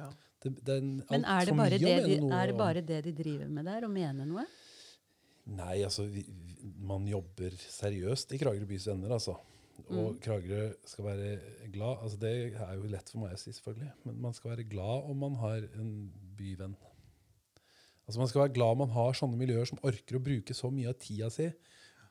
Ja. 0.00 0.08
Det, 0.42 0.50
det 0.64 0.72
er 0.74 0.80
en 0.80 0.88
Men 1.10 1.26
er 1.28 1.44
det, 1.46 1.54
bare 1.58 1.76
det, 1.78 1.92
de, 2.06 2.16
er 2.34 2.50
det 2.50 2.56
bare 2.58 2.82
det 2.88 2.98
de 3.04 3.12
driver 3.20 3.52
med 3.52 3.68
der, 3.68 3.86
å 3.86 3.90
mene 3.92 4.26
noe? 4.26 4.42
Nei, 5.58 5.76
altså 5.86 6.04
vi- 6.10 6.26
man 6.88 7.06
jobber 7.08 7.54
seriøst 7.62 8.34
i 8.34 8.40
Kragerø 8.42 8.66
bys 8.68 8.88
venner, 8.90 9.14
altså. 9.16 9.36
Og 9.86 10.14
Mm. 10.14 10.20
Kragerø 10.20 10.72
skal 10.84 11.04
være 11.04 11.40
glad. 11.72 11.98
altså 12.02 12.18
Det 12.18 12.52
er 12.52 12.74
jo 12.76 12.88
lett 12.88 13.08
for 13.08 13.20
meg 13.20 13.32
å 13.32 13.38
si, 13.38 13.52
selvfølgelig. 13.52 13.92
Men 14.04 14.20
man 14.20 14.32
skal 14.34 14.50
være 14.50 14.68
glad 14.68 15.10
om 15.10 15.16
man 15.16 15.34
har 15.36 15.68
en 15.78 16.12
byvenn. 16.36 16.76
Altså 18.06 18.18
Man 18.18 18.28
skal 18.28 18.40
være 18.42 18.54
glad 18.54 18.70
om 18.72 18.78
man 18.78 18.90
har 18.90 19.12
sånne 19.12 19.36
miljøer 19.38 19.66
som 19.68 19.78
orker 19.82 20.16
å 20.16 20.22
bruke 20.24 20.54
så 20.54 20.70
mye 20.72 20.88
av 20.88 20.98
tida 20.98 21.30
si 21.30 21.52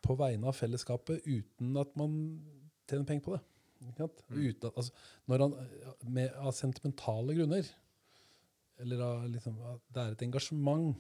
på 0.06 0.15
vegne 0.18 0.45
av 0.48 0.53
fellesskapet 0.56 1.26
uten 1.26 1.76
at 1.77 1.95
man 1.98 2.39
tjener 2.88 3.06
penger 3.06 3.23
på 3.26 3.34
det. 3.35 3.41
Mm. 3.81 4.38
Uten 4.38 4.68
at, 4.69 4.73
altså, 4.77 4.91
når 5.27 5.39
han, 5.39 5.53
med, 6.07 6.31
av 6.34 6.52
sentimentale 6.53 7.35
grunner, 7.35 7.65
eller 8.80 9.02
av 9.02 9.27
liksom, 9.30 9.57
det 9.94 10.02
er 10.03 10.11
et 10.11 10.22
engasjement 10.22 10.95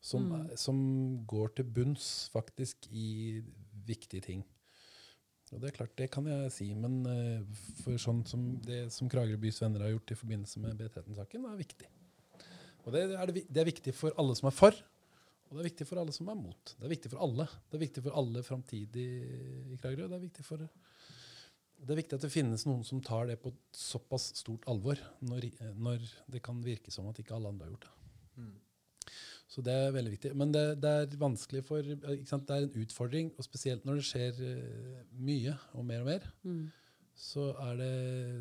som, 0.00 0.28
Mm. 0.30 0.56
som 0.56 1.26
går 1.26 1.48
til 1.56 1.64
bunns 1.64 2.28
faktisk 2.32 2.86
i 2.90 3.42
viktige 3.86 4.20
ting. 4.22 4.44
Og 5.54 5.62
det 5.62 5.70
er 5.70 5.76
klart, 5.78 5.94
det 5.98 6.10
kan 6.12 6.26
jeg 6.28 6.52
si, 6.54 6.68
men 6.76 7.00
eh, 7.08 7.64
for 7.80 7.96
sånn 8.00 8.20
som 8.28 8.44
det 8.64 8.86
som 8.94 9.10
Kragerø 9.10 9.40
bys 9.40 9.62
venner 9.62 9.86
har 9.86 9.94
gjort 9.94 10.12
i 10.12 10.18
forbindelse 10.20 10.62
med 10.64 10.78
B13-saken, 10.80 11.48
er 11.48 11.58
viktig. 11.60 11.90
Og 12.84 12.94
det 12.94 13.04
er, 13.08 13.32
det, 13.32 13.44
det 13.48 13.62
er 13.62 13.68
viktig 13.68 13.94
for 13.96 14.16
alle 14.20 14.36
som 14.38 14.50
er 14.50 14.56
for, 14.56 14.76
og 15.48 15.56
det 15.56 15.62
er 15.62 15.70
viktig 15.70 15.86
for 15.88 16.00
alle 16.02 16.12
som 16.12 16.28
er 16.28 16.36
mot. 16.36 16.74
Det 16.76 16.84
er 16.84 16.92
viktig 16.92 17.10
for 17.14 17.24
alle. 17.24 17.46
Det 17.68 17.78
er 17.78 17.84
viktig 17.86 18.04
for 18.04 18.20
alle 18.20 18.44
framtidig 18.44 19.06
i 19.72 19.78
Kragerø. 19.80 20.08
Det 20.10 20.18
er 20.18 20.26
viktig 20.26 20.44
for 20.44 20.68
det 21.78 21.94
er 21.94 22.00
viktig 22.00 22.16
at 22.18 22.24
det 22.26 22.32
finnes 22.34 22.64
noen 22.66 22.82
som 22.86 23.00
tar 23.04 23.28
det 23.30 23.36
på 23.38 23.52
såpass 23.76 24.32
stort 24.40 24.64
alvor, 24.70 24.98
når, 25.22 25.46
når 25.78 26.02
det 26.26 26.42
kan 26.44 26.58
virke 26.64 26.90
som 26.90 27.06
at 27.10 27.20
ikke 27.22 27.36
alle 27.36 27.52
andre 27.52 27.68
har 27.68 27.74
gjort 27.76 27.86
det. 27.86 27.92
Mm. 28.42 28.56
Så 29.48 29.62
det 29.64 29.72
er 29.72 29.94
veldig 29.94 30.10
viktig. 30.12 30.34
Men 30.36 30.50
det, 30.52 30.64
det 30.82 30.90
er 30.92 31.14
vanskelig 31.20 31.62
for 31.64 31.86
ikke 31.86 32.28
sant? 32.28 32.44
Det 32.48 32.56
er 32.56 32.66
en 32.66 32.82
utfordring, 32.82 33.30
og 33.38 33.46
spesielt 33.46 33.86
når 33.88 34.00
det 34.00 34.08
skjer 34.10 34.42
eh, 34.44 34.98
mye 35.24 35.54
og 35.72 35.86
mer 35.88 36.02
og 36.04 36.10
mer, 36.10 36.26
Mm. 36.44 36.66
så 37.18 37.46
er 37.64 37.78
det, 37.80 37.94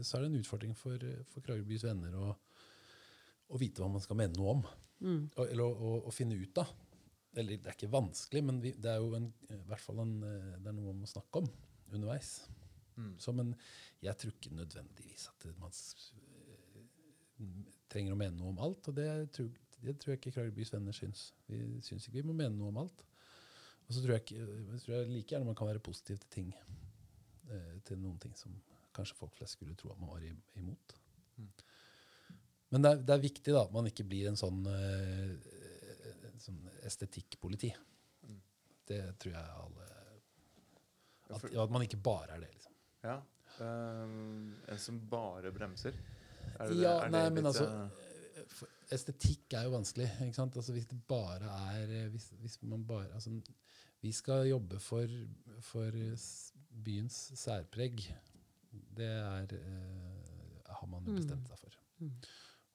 så 0.05 0.17
er 0.17 0.25
det 0.25 0.31
en 0.33 0.41
utfordring 0.41 0.75
for, 0.77 1.05
for 1.31 1.45
Kragerbys 1.45 1.85
venner 1.87 2.17
å, 2.19 2.33
å 3.47 3.61
vite 3.61 3.81
hva 3.81 3.87
man 3.93 4.03
skal 4.03 4.19
mene 4.19 4.35
noe 4.35 4.57
om. 4.57 4.65
Mm. 4.99 5.23
Og, 5.37 5.45
eller 5.45 5.63
å, 5.63 5.71
å, 5.71 5.95
å 6.09 6.13
finne 6.13 6.35
ut 6.35 6.59
av. 6.61 6.73
Eller 7.37 7.59
det 7.61 7.69
er 7.71 7.77
ikke 7.77 7.91
vanskelig, 7.93 8.43
men 8.43 8.59
vi, 8.63 8.73
det 8.81 8.91
er 8.91 8.99
jo 8.99 9.13
en, 9.15 9.31
i 9.53 9.61
hvert 9.69 9.83
fall 9.83 10.03
en, 10.03 10.13
eh, 10.27 10.53
det 10.59 10.71
er 10.71 10.75
noe 10.75 10.91
man 10.91 11.03
må 11.05 11.09
snakke 11.09 11.43
om 11.43 11.47
underveis. 11.93 12.35
Mm. 12.97 13.13
Så, 13.21 13.31
men 13.37 13.53
jeg 14.03 14.17
tror 14.19 14.33
ikke 14.35 14.55
nødvendigvis 14.57 15.27
at 15.31 15.47
man 15.61 15.71
eh, 15.71 17.63
trenger 17.87 18.15
å 18.15 18.19
mene 18.19 18.35
noe 18.39 18.51
om 18.51 18.61
alt. 18.67 18.89
Og 18.91 18.97
det 18.97 19.07
tror, 19.37 19.51
det 19.83 19.97
tror 19.99 20.13
jeg 20.13 20.21
ikke 20.21 20.33
Kragerøbys 20.35 20.73
venner 20.73 20.95
syns. 20.95 21.27
Vi 21.47 21.59
syns 21.85 22.07
ikke 22.07 22.21
vi 22.21 22.27
må 22.29 22.35
mene 22.37 22.55
noe 22.57 22.71
om 22.71 22.81
alt. 22.81 23.03
Og 23.87 23.95
så 23.95 24.01
tror 24.03 24.17
jeg, 24.17 24.25
ikke, 24.25 24.47
jeg 24.73 24.81
tror 24.83 24.95
jeg 24.95 25.09
like 25.11 25.31
gjerne 25.31 25.47
man 25.47 25.57
kan 25.57 25.69
være 25.69 25.83
positiv 25.83 26.17
til 26.23 26.31
ting. 26.33 26.49
Eh, 27.47 27.75
til 27.87 27.99
noen 28.01 28.17
ting 28.19 28.33
som 28.35 28.55
kanskje 28.95 29.15
folk 29.15 29.35
flest 29.37 29.55
skulle 29.55 29.77
tro 29.79 29.93
at 29.93 30.01
man 30.01 30.11
var 30.11 30.25
imot. 30.59 30.95
Mm. 31.37 31.51
Men 32.73 32.83
det 32.83 32.91
er, 32.91 33.03
det 33.07 33.13
er 33.15 33.23
viktig 33.23 33.53
da, 33.53 33.61
at 33.63 33.75
man 33.75 33.87
ikke 33.87 34.07
blir 34.09 34.27
en 34.27 34.39
sånn, 34.39 34.65
eh, 34.67 35.37
sånn 36.43 36.59
estetikkpoliti. 36.89 37.71
Mm. 38.27 38.41
Det 38.89 39.01
tror 39.21 39.37
jeg 39.37 39.55
alle 39.61 39.93
at, 41.27 41.43
at 41.43 41.71
man 41.71 41.83
ikke 41.83 41.99
bare 42.03 42.35
er 42.35 42.43
det. 42.43 42.51
liksom. 42.55 42.75
Ja. 43.03 43.17
Um, 43.59 44.53
en 44.69 44.79
som 44.79 44.99
bare 45.09 45.51
bremser? 45.51 45.95
Er 46.57 46.69
det? 46.69 46.77
Ja, 46.81 46.97
Er 47.01 47.07
det 47.07 47.15
nei, 47.15 47.23
men 47.35 47.49
altså 47.49 47.65
eh, 47.67 48.03
Estetikk 48.91 49.53
er 49.53 49.63
jo 49.67 49.73
vanskelig. 49.75 50.07
ikke 50.27 50.33
sant? 50.37 50.55
Altså 50.55 50.71
Hvis 50.73 50.85
det 50.87 50.99
bare 51.07 51.49
er 51.73 51.89
eh, 52.03 52.07
hvis, 52.13 52.29
hvis 52.41 52.57
man 52.63 52.85
bare, 52.87 53.07
altså, 53.13 53.41
Vi 54.01 54.11
skal 54.11 54.47
jobbe 54.47 54.79
for, 54.79 55.07
for 55.61 55.91
byens 56.85 57.17
særpreg. 57.35 58.03
Det 58.97 59.05
er, 59.07 59.47
eh, 59.57 60.73
har 60.79 60.87
man 60.87 61.03
jo 61.05 61.11
Mm. 61.11 61.15
bestemt 61.17 61.47
seg 61.47 61.57
for. 61.59 61.73
Mm. 61.99 62.11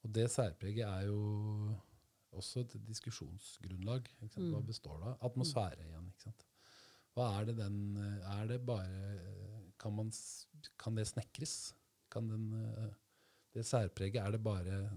Og 0.05 0.15
det 0.15 0.31
særpreget 0.31 0.85
er 0.89 1.07
jo 1.07 1.75
også 2.33 2.61
et 2.65 2.75
diskusjonsgrunnlag. 2.89 4.09
Ikke 4.23 4.35
sant? 4.35 4.49
Hva 4.51 4.59
Mm. 4.61 4.67
består 4.67 4.99
det 4.99 5.07
av? 5.13 5.19
Atmosfære 5.31 5.79
igjen. 5.87 6.09
ikke 6.11 6.23
sant? 6.23 6.45
Hva 7.15 7.41
er 7.41 7.45
det 7.45 7.57
den 7.57 7.97
eh, 7.97 8.41
Er 8.43 8.47
det 8.49 8.67
bare 8.67 9.21
Kan, 9.79 9.93
man, 9.97 10.13
kan 10.79 10.95
det 10.97 11.07
snekres? 11.07 11.75
Kan 12.11 12.29
den, 12.29 12.53
eh, 12.53 12.91
det 13.55 13.65
særpreget, 13.67 14.17
er 14.17 14.31
det 14.31 14.43
bare 14.43 14.91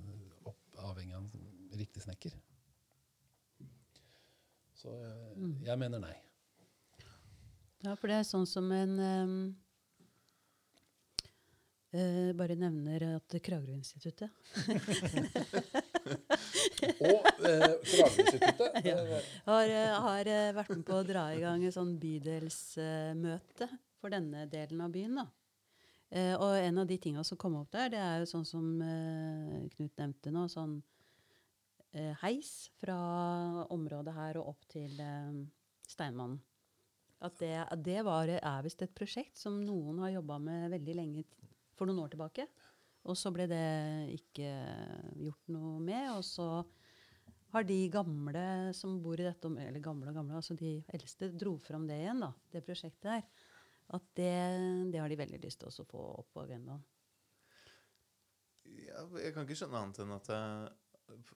avhengig 0.92 1.16
av 1.18 1.24
en 1.26 1.32
riktig 1.80 2.04
snekker? 2.06 2.34
Så 4.76 4.94
jeg, 5.02 5.36
Mm. 5.36 5.56
jeg 5.66 5.78
mener 5.82 6.00
nei. 6.00 6.16
Ja, 7.84 7.96
for 7.96 8.08
det 8.08 8.16
er 8.22 8.24
sånn 8.28 8.46
som 8.48 8.72
en 8.72 8.94
um, 9.00 9.56
uh, 11.94 12.32
Bare 12.40 12.56
nevner 12.58 13.04
at 13.18 13.36
Kragerø-instituttet 13.46 14.32
Og 17.06 17.28
eh, 17.46 17.76
Kragerø-instituttet 17.86 18.86
Ja. 18.90 18.96
har, 19.50 19.66
eh, 19.70 19.94
har 20.08 20.30
eh, 20.32 20.52
vært 20.56 20.72
med 20.76 20.86
på 20.88 20.98
å 21.00 21.06
dra 21.08 21.28
i 21.36 21.42
gang 21.44 21.64
et 21.68 21.76
sånn 21.76 21.96
bydelsmøte 22.02 23.68
for 24.00 24.14
denne 24.14 24.46
delen 24.52 24.82
av 24.86 24.92
byen. 24.96 25.16
da. 25.22 25.26
Eh, 26.14 26.34
og 26.38 26.58
en 26.60 26.82
av 26.84 26.90
de 26.90 26.98
tinga 27.02 27.24
som 27.26 27.40
kom 27.42 27.58
opp 27.60 27.72
der, 27.74 27.90
det 27.94 28.02
er 28.02 28.20
jo 28.22 28.30
sånn 28.30 28.46
som 28.48 28.66
eh, 28.84 29.64
Knut 29.74 29.96
nevnte 29.98 30.34
nå, 30.34 30.46
sånn 30.52 30.76
eh, 31.96 32.14
heis 32.22 32.70
fra 32.80 32.98
området 33.74 34.14
her 34.16 34.40
og 34.42 34.54
opp 34.54 34.68
til 34.72 35.00
eh, 35.02 35.42
Steinmannen. 35.90 36.42
At 37.26 37.40
det, 37.40 37.56
det 37.82 38.02
var, 38.06 38.30
er 38.30 38.66
visst 38.66 38.84
et 38.86 38.94
prosjekt 38.94 39.40
som 39.40 39.58
noen 39.64 40.04
har 40.04 40.18
jobba 40.18 40.38
med 40.44 40.70
veldig 40.76 40.96
lenge 41.00 41.24
for 41.76 41.90
noen 41.90 42.04
år 42.04 42.12
tilbake. 42.14 42.46
Og 43.06 43.18
så 43.18 43.32
ble 43.34 43.46
det 43.50 43.66
ikke 44.14 44.50
gjort 45.24 45.54
noe 45.54 45.80
med. 45.82 46.10
Og 46.18 46.26
så 46.26 46.48
har 47.56 47.66
de 47.66 47.78
gamle 47.94 48.46
som 48.76 48.98
bor 49.02 49.20
i 49.20 49.26
dette 49.26 49.48
området, 49.48 49.70
eller 49.70 49.84
gamle 49.84 50.12
og 50.12 50.18
gamle, 50.20 50.40
altså 50.42 50.58
de 50.60 50.78
eldste, 50.94 51.32
dro 51.40 51.56
fram 51.64 51.86
det 51.88 52.02
igjen, 52.02 52.24
da, 52.26 52.34
det 52.52 52.66
prosjektet 52.68 53.08
der. 53.08 53.45
At 53.94 54.06
det, 54.18 54.32
det 54.94 55.00
har 55.02 55.12
de 55.12 55.18
veldig 55.20 55.40
lyst 55.44 55.62
til 55.62 55.70
å 55.70 55.86
få 55.86 56.04
opp 56.22 56.32
på 56.34 56.42
agendaen. 56.46 56.82
Ja, 58.66 59.04
jeg 59.22 59.34
kan 59.36 59.46
ikke 59.46 59.58
skjønne 59.60 59.82
annet 59.84 60.00
enn 60.02 60.14
at 60.16 60.30
f- 61.20 61.36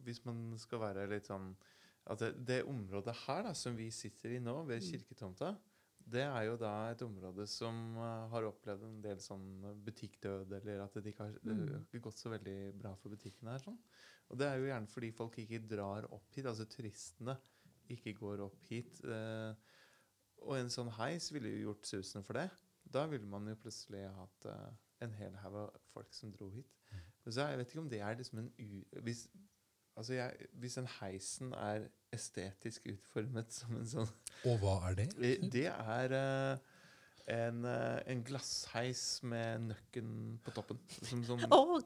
hvis 0.00 0.22
man 0.24 0.54
skal 0.60 0.80
være 0.80 1.04
litt 1.10 1.28
sånn 1.28 1.50
At 2.10 2.22
det, 2.22 2.30
det 2.48 2.62
området 2.64 3.12
her 3.26 3.42
da, 3.44 3.52
som 3.54 3.76
vi 3.76 3.90
sitter 3.92 4.32
i 4.32 4.40
nå, 4.40 4.54
ved 4.66 4.80
kirketomta, 4.82 5.50
det 6.10 6.24
er 6.24 6.46
jo 6.48 6.56
da 6.58 6.72
et 6.90 7.02
område 7.04 7.44
som 7.46 7.76
uh, 8.00 8.24
har 8.32 8.46
opplevd 8.48 8.86
en 8.88 9.02
del 9.04 9.20
sånn 9.22 9.44
butikkdød, 9.84 10.54
eller 10.56 10.80
at 10.86 10.96
det 10.96 11.12
ikke 11.12 11.26
har, 11.28 11.36
det 11.44 11.54
har 11.58 11.84
ikke 11.84 12.00
gått 12.08 12.18
så 12.18 12.32
veldig 12.32 12.56
bra 12.80 12.94
for 12.98 13.12
butikkene 13.12 13.52
her. 13.52 13.62
sånn. 13.62 13.76
Og 14.32 14.40
det 14.40 14.48
er 14.48 14.56
jo 14.58 14.70
gjerne 14.70 14.90
fordi 14.90 15.12
folk 15.14 15.38
ikke 15.44 15.60
drar 15.70 16.08
opp 16.10 16.32
hit, 16.34 16.48
altså 16.48 16.66
turistene 16.72 17.36
ikke 17.92 18.16
går 18.18 18.42
opp 18.48 18.64
hit. 18.72 18.98
Eh, 19.04 19.52
og 20.42 20.56
en 20.58 20.70
sånn 20.72 20.90
heis 20.98 21.30
ville 21.34 21.50
jo 21.52 21.70
gjort 21.70 21.86
susen 21.90 22.24
for 22.26 22.38
det. 22.38 22.48
Da 22.90 23.04
ville 23.10 23.26
man 23.28 23.46
jo 23.48 23.54
plutselig 23.60 24.02
hatt 24.16 24.46
uh, 24.50 24.70
en 25.04 25.12
hel 25.18 25.36
haug 25.42 25.56
av 25.62 25.78
folk 25.92 26.12
som 26.16 26.32
dro 26.34 26.48
hit. 26.50 26.68
Men 27.24 27.34
så 27.36 27.46
jeg 27.50 27.60
vet 27.60 27.72
ikke 27.72 27.82
om 27.84 27.90
det 27.92 28.00
er 28.02 28.18
liksom 28.18 28.40
en 28.42 28.50
u... 28.58 28.82
Hvis, 29.04 29.26
altså 29.96 30.16
jeg, 30.16 30.48
hvis 30.62 30.78
den 30.80 30.88
heisen 30.98 31.52
er 31.54 31.86
estetisk 32.16 32.88
utformet 32.90 33.52
som 33.54 33.76
en 33.78 33.86
sånn 33.86 34.08
Og 34.48 34.56
hva 34.62 34.78
er 34.88 34.96
det? 34.98 35.08
Eh, 35.20 35.44
Det 35.52 35.66
er 35.70 36.14
eh, 36.16 36.69
en, 37.30 37.64
eh, 37.68 37.98
en 38.12 38.22
glassheis 38.26 39.02
med 39.26 39.68
nøkken 39.70 40.10
på 40.44 40.54
toppen. 40.56 40.80
Som, 40.98 41.22
sånn, 41.26 41.44
oh. 41.56 41.76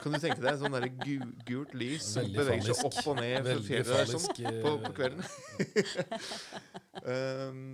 kan 0.00 0.14
du 0.14 0.18
tenke 0.18 0.40
deg 0.42 0.58
sånn 0.60 0.76
der 0.76 0.88
gu, 1.00 1.16
gult 1.48 1.74
lys 1.78 2.08
som 2.16 2.28
beveger 2.34 2.70
seg 2.70 2.88
opp 2.88 3.00
og 3.12 3.20
ned 3.20 3.46
fra 3.46 3.56
fjellet 3.68 3.92
der 3.92 4.12
sånn, 4.12 4.28
eh, 4.44 4.60
på, 4.64 4.74
på 4.84 4.92
kvelden? 5.00 5.24
um, 7.14 7.64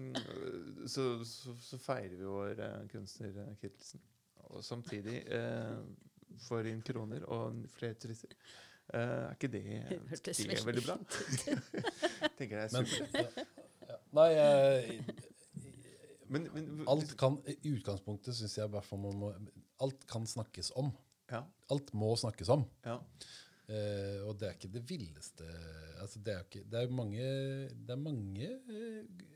så, 0.91 1.11
så, 1.29 1.57
så 1.71 1.81
feirer 1.83 2.17
vi 2.17 2.31
vår 2.31 2.65
uh, 2.65 2.81
kunstner 2.93 3.37
uh, 3.45 3.53
Kittelsen. 3.63 4.03
Og 4.51 4.65
samtidig 4.67 5.23
uh, 5.31 5.79
får 6.49 6.73
inn 6.73 6.83
kroner 6.85 7.25
og 7.31 7.63
flere 7.77 7.99
turister. 8.01 8.35
Eh, 8.95 9.01
er 9.01 9.31
ikke 9.31 9.49
det, 9.49 9.63
det 10.27 10.59
er 10.59 10.65
veldig 10.67 10.83
bra? 10.87 10.97
Tenker 12.39 12.57
jeg 12.57 12.65
er 12.65 12.69
supert. 12.69 13.15
ja, 13.15 13.27
ja. 13.89 13.97
Nei, 14.11 14.27
jeg, 14.35 15.05
Men, 16.31 16.49
men, 16.55 16.83
alt 16.91 17.17
kan 17.19 17.41
I 17.51 17.57
utgangspunktet 17.73 18.37
syns 18.39 18.57
jeg 18.59 18.69
i 18.69 18.73
hvert 18.73 18.87
fall 18.87 19.03
man 19.03 19.19
må 19.19 19.31
Alt 19.83 20.05
kan 20.11 20.27
snakkes 20.29 20.73
om. 20.79 20.93
ja, 21.31 21.45
Alt 21.75 21.95
må 21.97 22.13
snakkes 22.21 22.53
om. 22.55 22.67
ja. 22.87 22.99
Eh, 23.71 24.19
og 24.27 24.35
det 24.39 24.49
er 24.49 24.57
ikke 24.57 24.73
det 24.75 24.81
villeste 24.89 25.47
altså 26.03 26.19
det, 26.27 26.33
er 26.35 26.47
ikke, 26.47 26.65
det 26.67 26.81
er 26.81 26.89
mange 26.91 27.27
Det 27.71 27.93
er 27.95 28.01
mange 28.03 28.49
eh, 28.49 29.29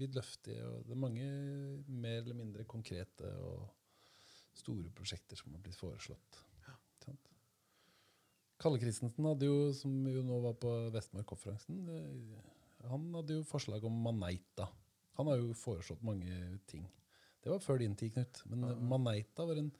vidløftige 0.00 0.64
og 0.66 0.88
det 0.88 0.96
er 0.96 0.98
mange 0.98 1.28
mer 1.86 2.16
eller 2.22 2.34
mindre 2.34 2.64
konkrete 2.66 3.30
og 3.44 3.68
store 4.58 4.90
prosjekter 4.96 5.38
som 5.38 5.54
har 5.54 5.62
blitt 5.62 5.78
foreslått. 5.78 6.40
Sant? 7.04 7.30
Kalle 8.60 8.80
Christensen 8.80 9.26
hadde 9.28 9.48
jo, 9.50 9.58
som 9.76 9.92
jo 10.08 10.22
nå 10.24 10.38
var 10.46 10.56
på 10.62 10.72
Vestmark-konferansen, 10.94 11.82
eh, 11.90 12.52
han 12.88 13.06
hadde 13.16 13.38
jo 13.38 13.46
forslag 13.48 13.84
om 13.84 13.96
Maneita. 14.06 14.68
Han 15.18 15.30
har 15.30 15.40
jo 15.40 15.56
foreslått 15.58 16.04
mange 16.06 16.58
ting. 16.70 16.86
Det 17.44 17.52
var 17.52 17.62
før 17.62 17.82
din 17.82 17.96
tid, 17.96 18.14
Knut. 18.14 18.42
Men 18.50 18.64
Maneita 18.88 19.44
var 19.46 19.60
en, 19.60 19.70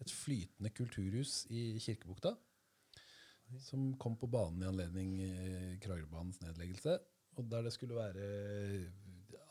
et 0.00 0.12
flytende 0.12 0.70
kulturhus 0.70 1.42
i 1.50 1.78
Kirkebukta 1.82 2.36
som 3.64 3.94
kom 3.96 4.16
på 4.20 4.28
banen 4.28 4.62
i 4.62 4.68
anledning 4.68 5.12
eh, 5.24 5.76
Kragerøbanens 5.82 6.40
nedleggelse. 6.42 6.98
Og 7.38 7.46
der 7.50 7.64
det 7.64 7.72
skulle 7.72 7.96
være 7.96 8.26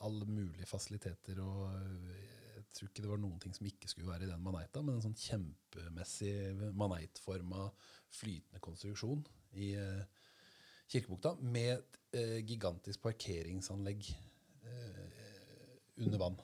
alle 0.05 0.25
mulige 0.25 0.65
fasiliteter. 0.69 1.41
og 1.41 1.73
eh, 1.73 2.55
Jeg 2.57 2.65
tror 2.73 2.91
ikke 2.91 3.01
det 3.05 3.11
var 3.11 3.21
noen 3.21 3.39
ting 3.41 3.55
som 3.55 3.65
ikke 3.65 3.89
skulle 3.89 4.11
være 4.11 4.27
i 4.27 4.31
den 4.31 4.43
Maneita, 4.43 4.83
men 4.85 4.97
en 4.97 5.05
sånn 5.07 5.17
kjempemessig 5.17 6.71
maneitforma 6.77 7.69
flytende 8.13 8.61
konstruksjon 8.61 9.25
i 9.57 9.73
eh, 9.79 10.25
Kirkebukta 10.87 11.33
med 11.41 11.73
et 11.73 12.01
eh, 12.15 12.37
gigantisk 12.47 13.01
parkeringsanlegg 13.03 14.11
eh, 14.11 15.16
under 15.97 16.21
vann. 16.21 16.39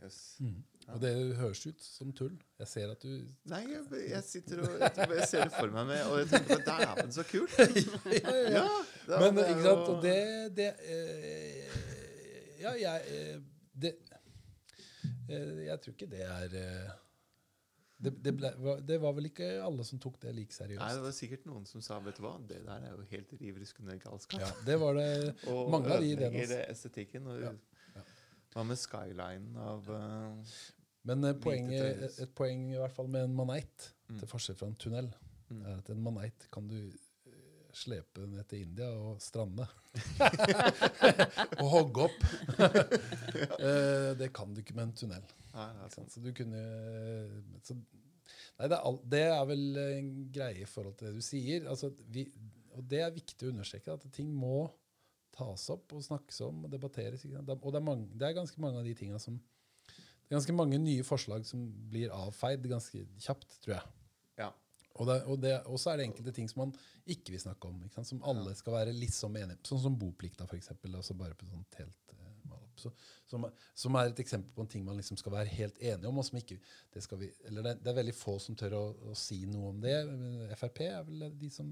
Yes. 0.00 0.40
Og 0.88 1.00
det 1.02 1.10
høres 1.36 1.60
ut 1.66 1.82
som 1.84 2.12
tull. 2.16 2.36
Jeg 2.58 2.68
ser 2.70 2.92
at 2.92 3.02
du 3.02 3.10
Nei, 3.50 3.60
jeg, 3.68 3.82
jeg 4.08 4.22
sitter 4.24 4.62
og 4.64 4.78
jeg, 4.80 5.26
ser 5.28 5.44
det 5.44 5.52
for 5.52 5.74
meg, 5.74 5.90
med, 5.90 6.00
og 6.08 6.22
jeg 6.22 6.30
tenker 6.30 6.62
at 6.62 6.70
dæven, 6.70 7.12
så 7.12 7.24
kult! 7.28 7.58
Ja, 8.16 8.32
ja, 8.32 8.64
ja. 9.10 9.18
Men 9.20 9.42
ikke 9.42 9.66
sant, 9.66 9.90
og 9.92 10.00
det, 10.04 10.16
det 10.56 10.70
eh, 10.88 11.76
Ja, 12.62 12.72
jeg 12.80 13.04
eh, 13.12 13.44
det, 13.84 13.92
eh, 15.28 15.62
Jeg 15.66 15.78
tror 15.84 15.96
ikke 15.98 16.10
det 16.16 16.24
er 16.24 16.58
eh, 16.62 16.90
det, 18.00 18.14
det, 18.24 18.32
ble, 18.32 18.50
det 18.88 18.96
var 19.02 19.12
vel 19.12 19.28
ikke 19.28 19.46
alle 19.60 19.84
som 19.84 20.00
tok 20.00 20.16
det 20.22 20.32
like 20.32 20.56
seriøst? 20.56 20.80
Nei, 20.80 20.92
det 20.96 21.02
var 21.04 21.12
sikkert 21.12 21.42
noen 21.44 21.66
som 21.68 21.84
sa 21.84 21.98
vet 22.00 22.16
du 22.16 22.24
hva, 22.24 22.38
det 22.48 22.62
der 22.64 22.86
er 22.88 22.94
jo 22.94 23.04
helt 23.10 23.34
riv 23.36 23.58
ruskende 23.60 23.98
galskap. 24.00 24.40
Ja, 24.40 24.48
det 24.64 24.78
var 24.80 24.96
det 24.96 25.10
Og 25.52 25.68
mange 25.74 25.92
av 25.92 26.00
de 26.00 26.14
ødelegger 26.14 26.62
estetikken. 26.64 27.28
Og, 27.28 27.42
ja. 27.44 27.52
Hva 28.54 28.64
med 28.66 28.78
skylinen 28.80 29.56
av 29.62 29.86
uh, 29.94 30.54
Men 31.08 31.24
uh, 31.24 31.34
poenget, 31.40 32.18
et 32.20 32.32
poeng 32.36 32.66
i 32.74 32.78
hvert 32.80 32.94
fall 32.96 33.08
med 33.12 33.28
en 33.28 33.36
maneit, 33.38 33.92
Mm. 34.10 34.16
til 34.18 34.26
forskjell 34.26 34.56
fra 34.58 34.66
en 34.66 34.74
tunnel, 34.74 35.06
Mm. 35.50 35.60
er 35.66 35.76
at 35.78 35.88
en 35.90 36.00
maneit 36.02 36.44
kan 36.50 36.66
du 36.66 36.74
eh, 36.76 37.68
slepe 37.74 38.24
ned 38.26 38.42
til 38.50 38.64
India 38.64 38.88
og 38.90 39.20
strande. 39.22 39.66
og 41.62 41.68
hogge 41.70 42.04
opp. 42.08 42.20
Det 44.20 44.28
kan 44.34 44.52
du 44.54 44.60
ikke 44.62 44.74
med 44.74 44.88
en 44.88 44.92
tunnel. 44.98 45.24
Nei, 45.54 45.66
det 45.74 45.86
er. 45.86 46.08
Så 46.10 46.22
du 46.22 46.30
kunne 46.36 46.60
så, 47.66 47.74
Nei, 48.58 48.68
det 48.68 48.76
er, 48.76 48.82
all, 48.84 48.98
det 49.14 49.22
er 49.30 49.44
vel 49.48 49.64
en 49.82 50.10
greie 50.34 50.62
i 50.62 50.68
forhold 50.68 50.94
til 50.98 51.08
det 51.10 51.16
du 51.18 51.24
sier. 51.24 51.66
Altså, 51.70 51.90
vi, 52.12 52.26
og 52.76 52.84
det 52.90 53.00
er 53.06 53.14
viktig 53.14 53.46
å 53.48 53.52
understreke, 53.54 53.94
at 53.96 54.04
ting 54.14 54.28
må 54.36 54.66
tas 55.40 55.66
opp 55.74 55.96
og 55.96 56.04
snakkes 56.06 56.42
om 56.46 56.66
og 56.68 56.72
debatteres. 56.72 57.24
Er- 57.26 57.40
Og 57.40 57.72
det 57.72 57.80
er, 57.80 57.86
mange, 57.86 58.08
det 58.14 58.28
er 58.28 58.36
ganske 58.36 58.60
mange 58.62 58.78
av 58.82 58.84
de 58.88 58.94
tinga 58.94 59.18
som 59.18 59.40
Det 59.40 60.36
er 60.36 60.38
ganske 60.38 60.54
mange 60.54 60.78
nye 60.78 61.02
forslag 61.02 61.42
som 61.48 61.64
blir 61.90 62.12
avfeid 62.14 62.68
ganske 62.70 63.00
kjapt, 63.18 63.56
tror 63.64 63.72
jeg. 63.74 63.88
Ja. 64.38 64.52
Og, 64.94 65.08
det, 65.08 65.16
og, 65.24 65.40
det, 65.42 65.54
og 65.66 65.80
så 65.82 65.90
er 65.90 65.98
det 65.98 66.04
enkelte 66.06 66.34
ting 66.36 66.46
som 66.50 66.60
man 66.68 66.74
ikke 67.10 67.32
vil 67.34 67.42
snakke 67.42 67.66
om. 67.66 67.80
Som 68.06 68.22
alle 68.22 68.52
skal 68.54 68.76
være 68.76 68.94
liksom 68.94 69.34
enige 69.40 69.58
Sånn 69.66 69.82
som 69.82 69.96
boplikta, 69.98 70.46
eksempel. 70.54 70.94
Altså 70.94 71.16
bare 71.18 71.34
på 71.34 71.48
sånt 71.50 71.80
helt 71.82 72.14
eh. 72.14 72.30
Så, 72.80 72.92
som, 73.28 73.44
som 73.76 73.96
er 73.98 74.08
et 74.12 74.20
eksempel 74.22 74.54
på 74.54 74.62
en 74.64 74.70
ting 74.70 74.84
man 74.86 74.96
liksom 74.96 75.18
skal 75.20 75.34
være 75.34 75.50
helt 75.52 75.78
enige 75.82 76.08
om. 76.08 76.18
og 76.22 76.24
som 76.24 76.38
ikke, 76.38 76.60
det, 76.94 77.02
skal 77.04 77.18
vi, 77.20 77.32
eller 77.50 77.66
det, 77.66 77.74
det 77.82 77.90
er 77.92 77.98
veldig 77.98 78.14
få 78.16 78.38
som 78.40 78.56
tør 78.56 78.76
å, 78.78 78.84
å 79.10 79.16
si 79.18 79.42
noe 79.50 79.74
om 79.74 79.82
det. 79.82 79.96
Frp 80.56 80.80
er 80.86 81.02
vel 81.08 81.26
de 81.42 81.50
som 81.52 81.68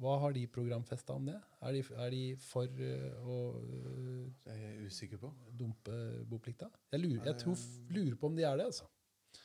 Hva 0.00 0.14
har 0.22 0.32
de 0.32 0.46
programfesta 0.48 1.12
om 1.18 1.26
det? 1.28 1.34
Er 1.66 1.74
de, 1.76 1.80
er 2.04 2.10
de 2.14 2.22
for 2.40 2.64
eh, 2.80 3.18
å 3.20 3.34
eh, 3.60 4.30
Det 4.44 4.54
er 4.54 4.62
jeg 4.62 4.86
usikker 4.88 5.20
på. 5.20 5.30
dumpe 5.58 5.96
boplikta? 6.30 6.70
Jeg, 6.92 7.02
lurer, 7.02 7.26
jeg 7.26 7.36
tror, 7.42 7.66
lurer 7.90 8.16
på 8.16 8.30
om 8.30 8.38
de 8.38 8.46
er 8.48 8.56
det, 8.56 8.70
altså. 8.70 8.86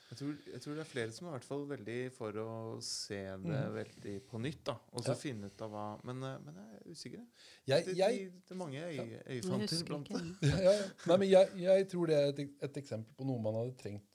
Jeg 0.05 0.17
tror, 0.19 0.31
jeg 0.53 0.61
tror 0.61 0.75
det 0.77 0.81
er 0.85 0.87
flere 0.89 1.11
som 1.11 1.25
er 1.27 1.31
i 1.31 1.33
hvert 1.35 1.47
fall 1.49 1.63
veldig 1.67 1.97
for 2.13 2.37
å 2.39 2.47
se 2.85 3.19
det 3.41 3.61
veldig 3.75 4.13
på 4.29 4.39
nytt. 4.41 4.61
da, 4.69 4.77
Og 4.93 5.01
så 5.03 5.11
Mm. 5.11 5.15
Ja. 5.15 5.21
finne 5.25 5.49
ut 5.51 5.61
av 5.65 5.71
hva 5.73 5.85
Men, 6.05 6.23
eh, 6.23 6.39
men 6.45 6.55
jeg 6.61 6.79
er 6.79 6.91
usikker. 6.93 7.25
Jeg, 7.67 7.85
Det, 7.85 7.97
jeg, 7.97 8.17
det, 8.31 8.41
det 8.45 8.51
er 8.55 8.61
mange 8.61 8.85
øy, 8.85 9.41
husker 9.65 9.85
blant 9.85 10.07
det. 10.09 10.23
ja, 10.53 10.71
ja. 10.71 10.87
Nei, 11.09 11.17
men 11.17 11.29
jeg, 11.29 11.51
jeg 11.65 11.87
tror 11.89 12.07
det 12.07 12.15
er 12.21 12.27
et, 12.31 12.39
et 12.69 12.77
eksempel 12.77 13.13
på 13.17 13.27
noe 13.27 13.41
man 13.41 13.59
hadde 13.59 13.75
trengt 13.81 14.11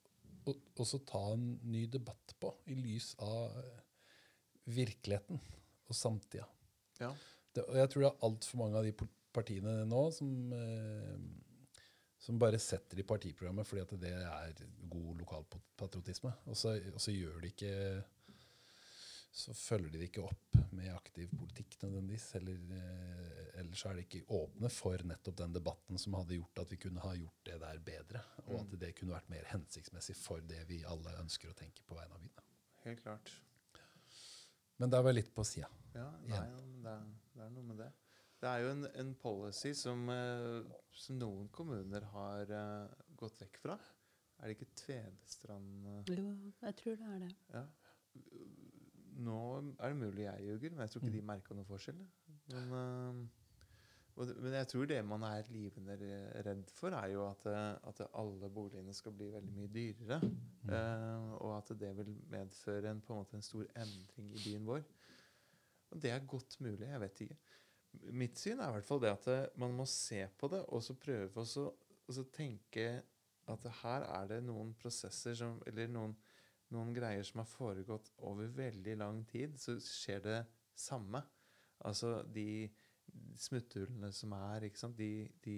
å 0.49 0.55
også 0.81 1.05
ta 1.05 1.21
en 1.35 1.59
ny 1.69 1.85
debatt 1.87 2.33
på, 2.41 2.55
i 2.73 2.75
lys 2.75 3.13
av 3.21 3.59
eh, 3.61 3.81
virkeligheten 4.67 5.39
og 5.91 5.99
samtida. 5.99 6.47
Ja. 7.01 7.11
Det, 7.55 7.65
og 7.67 7.79
jeg 7.81 7.91
tror 7.91 8.05
det 8.05 8.11
er 8.11 8.27
altfor 8.29 8.63
mange 8.63 8.81
av 8.81 8.87
de 8.87 8.95
partiene 9.35 9.75
nå 9.89 10.03
som, 10.15 10.31
eh, 10.55 11.17
som 12.21 12.39
bare 12.39 12.61
setter 12.63 13.01
i 13.01 13.07
partiprogrammet 13.07 13.67
fordi 13.67 13.83
at 13.83 13.95
det 14.03 14.15
er 14.15 14.65
god 14.93 15.23
lokalpatriotisme. 15.25 16.33
Og 16.47 16.59
så, 16.59 16.77
og 16.93 17.01
så 17.03 17.15
gjør 17.15 17.41
de 17.43 17.53
ikke 17.55 17.75
så 19.33 19.55
følger 19.55 19.93
de 19.93 19.99
det 20.01 20.09
ikke 20.09 20.25
opp 20.27 20.57
med 20.75 20.91
aktiv 20.91 21.31
politikk 21.31 21.77
nødvendigvis. 21.85 22.25
Eller, 22.41 22.63
eh, 22.77 23.61
eller 23.61 23.79
så 23.79 23.91
er 23.91 23.99
de 23.99 24.07
ikke 24.07 24.25
åpne 24.35 24.71
for 24.75 25.05
nettopp 25.07 25.37
den 25.39 25.55
debatten 25.55 26.01
som 26.03 26.17
hadde 26.19 26.39
gjort 26.39 26.65
at 26.65 26.73
vi 26.73 26.81
kunne 26.83 27.05
ha 27.05 27.13
gjort 27.15 27.45
det 27.47 27.61
der 27.63 27.85
bedre. 27.91 28.25
Og 28.49 28.57
at 28.65 28.75
det 28.83 28.95
kunne 28.99 29.15
vært 29.15 29.31
mer 29.31 29.47
hensiktsmessig 29.53 30.19
for 30.19 30.43
det 30.43 30.65
vi 30.71 30.83
alle 30.83 31.15
ønsker 31.23 31.53
å 31.53 31.57
tenke 31.59 31.87
på 31.87 31.99
vegne 31.99 32.19
av 32.19 32.27
byen. 32.27 32.51
Helt 32.89 33.05
klart. 33.05 33.33
Men 34.81 34.93
der 34.93 35.03
var 35.05 35.13
jeg 35.13 35.21
litt 35.23 35.33
på 35.37 35.45
sida. 35.45 35.69
Ja, 35.95 36.07
nei, 36.25 36.45
det, 36.81 36.93
er, 36.95 37.09
det 37.37 37.45
er 37.45 37.51
noe 37.53 37.67
med 37.69 37.83
det. 37.83 37.91
Det 38.41 38.49
er 38.49 38.63
jo 38.65 38.71
en, 38.73 38.87
en 39.03 39.11
policy 39.21 39.75
som, 39.77 40.07
eh, 40.09 40.71
som 40.97 41.19
noen 41.21 41.51
kommuner 41.53 42.07
har 42.15 42.53
eh, 42.57 43.03
gått 43.21 43.43
vekk 43.43 43.59
fra. 43.61 43.77
Er 44.41 44.49
det 44.49 44.55
ikke 44.57 44.71
Tvedestrand 44.81 45.89
eh, 45.91 46.15
Jo, 46.17 46.31
jeg 46.63 46.79
tror 46.81 46.97
det 47.03 47.11
er 47.17 47.27
det. 47.27 47.35
ja. 47.59 47.67
Nå 49.21 49.37
er 49.77 49.93
det 49.93 49.99
mulig 50.01 50.25
jeg 50.25 50.47
ljuger, 50.47 50.73
men 50.73 50.81
jeg 50.87 50.95
tror 50.95 51.03
ikke 51.05 51.13
de 51.19 51.27
merka 51.29 51.55
noe 51.59 51.69
forskjell. 51.69 51.99
Men 52.71 53.27
og, 54.21 54.31
men 54.45 54.53
jeg 54.59 54.69
tror 54.69 54.89
det 54.91 54.99
man 55.09 55.23
er 55.25 55.47
livende 55.49 55.95
redd 56.45 56.71
for, 56.77 56.93
er 56.93 57.13
jo 57.15 57.23
at, 57.25 57.47
eh, 57.49 57.89
at 57.89 58.03
alle 58.21 58.51
boligene 58.53 58.93
skal 58.97 59.15
bli 59.17 59.31
veldig 59.33 59.53
mye 59.57 59.71
dyrere. 59.73 60.19
Eh, 60.69 61.31
og 61.41 61.55
at 61.57 61.73
det 61.81 61.95
vil 61.97 62.11
medføre 62.33 62.91
en, 62.93 63.01
på 63.01 63.15
en 63.15 63.23
måte 63.23 63.39
en 63.39 63.47
stor 63.47 63.65
endring 63.81 64.29
i 64.37 64.43
byen 64.45 64.67
vår. 64.69 64.85
Og 65.91 66.03
det 66.03 66.13
er 66.13 66.27
godt 66.29 66.59
mulig. 66.61 66.85
Jeg 66.87 67.01
vet 67.01 67.23
ikke. 67.27 67.39
Mitt 68.15 68.39
syn 68.39 68.61
er 68.61 68.69
i 68.71 68.75
hvert 68.77 68.87
fall 68.87 69.01
det 69.03 69.15
at 69.15 69.31
eh, 69.33 69.47
man 69.59 69.73
må 69.79 69.87
se 69.89 70.21
på 70.39 70.51
det 70.53 70.61
og 70.69 70.85
så 70.85 70.95
prøve 71.01 71.41
å 71.43 71.47
så- 71.49 71.73
og 72.11 72.15
så 72.15 72.25
tenke 72.35 72.85
at 73.51 73.67
her 73.81 74.03
er 74.03 74.27
det 74.27 74.43
noen 74.43 74.75
prosesser 74.75 75.35
som 75.39 75.63
Eller 75.67 75.87
noen, 75.89 76.15
noen 76.71 76.93
greier 76.95 77.23
som 77.27 77.39
har 77.41 77.49
foregått 77.51 78.13
over 78.19 78.47
veldig 78.47 78.97
lang 78.99 79.25
tid. 79.27 79.57
Så 79.59 79.79
skjer 79.81 80.21
det 80.23 80.39
samme. 80.75 81.23
Altså 81.87 82.21
de 82.35 82.69
smutthullene 83.41 84.11
som 84.13 84.33
er, 84.37 84.61
de, 84.97 85.29
de 85.45 85.57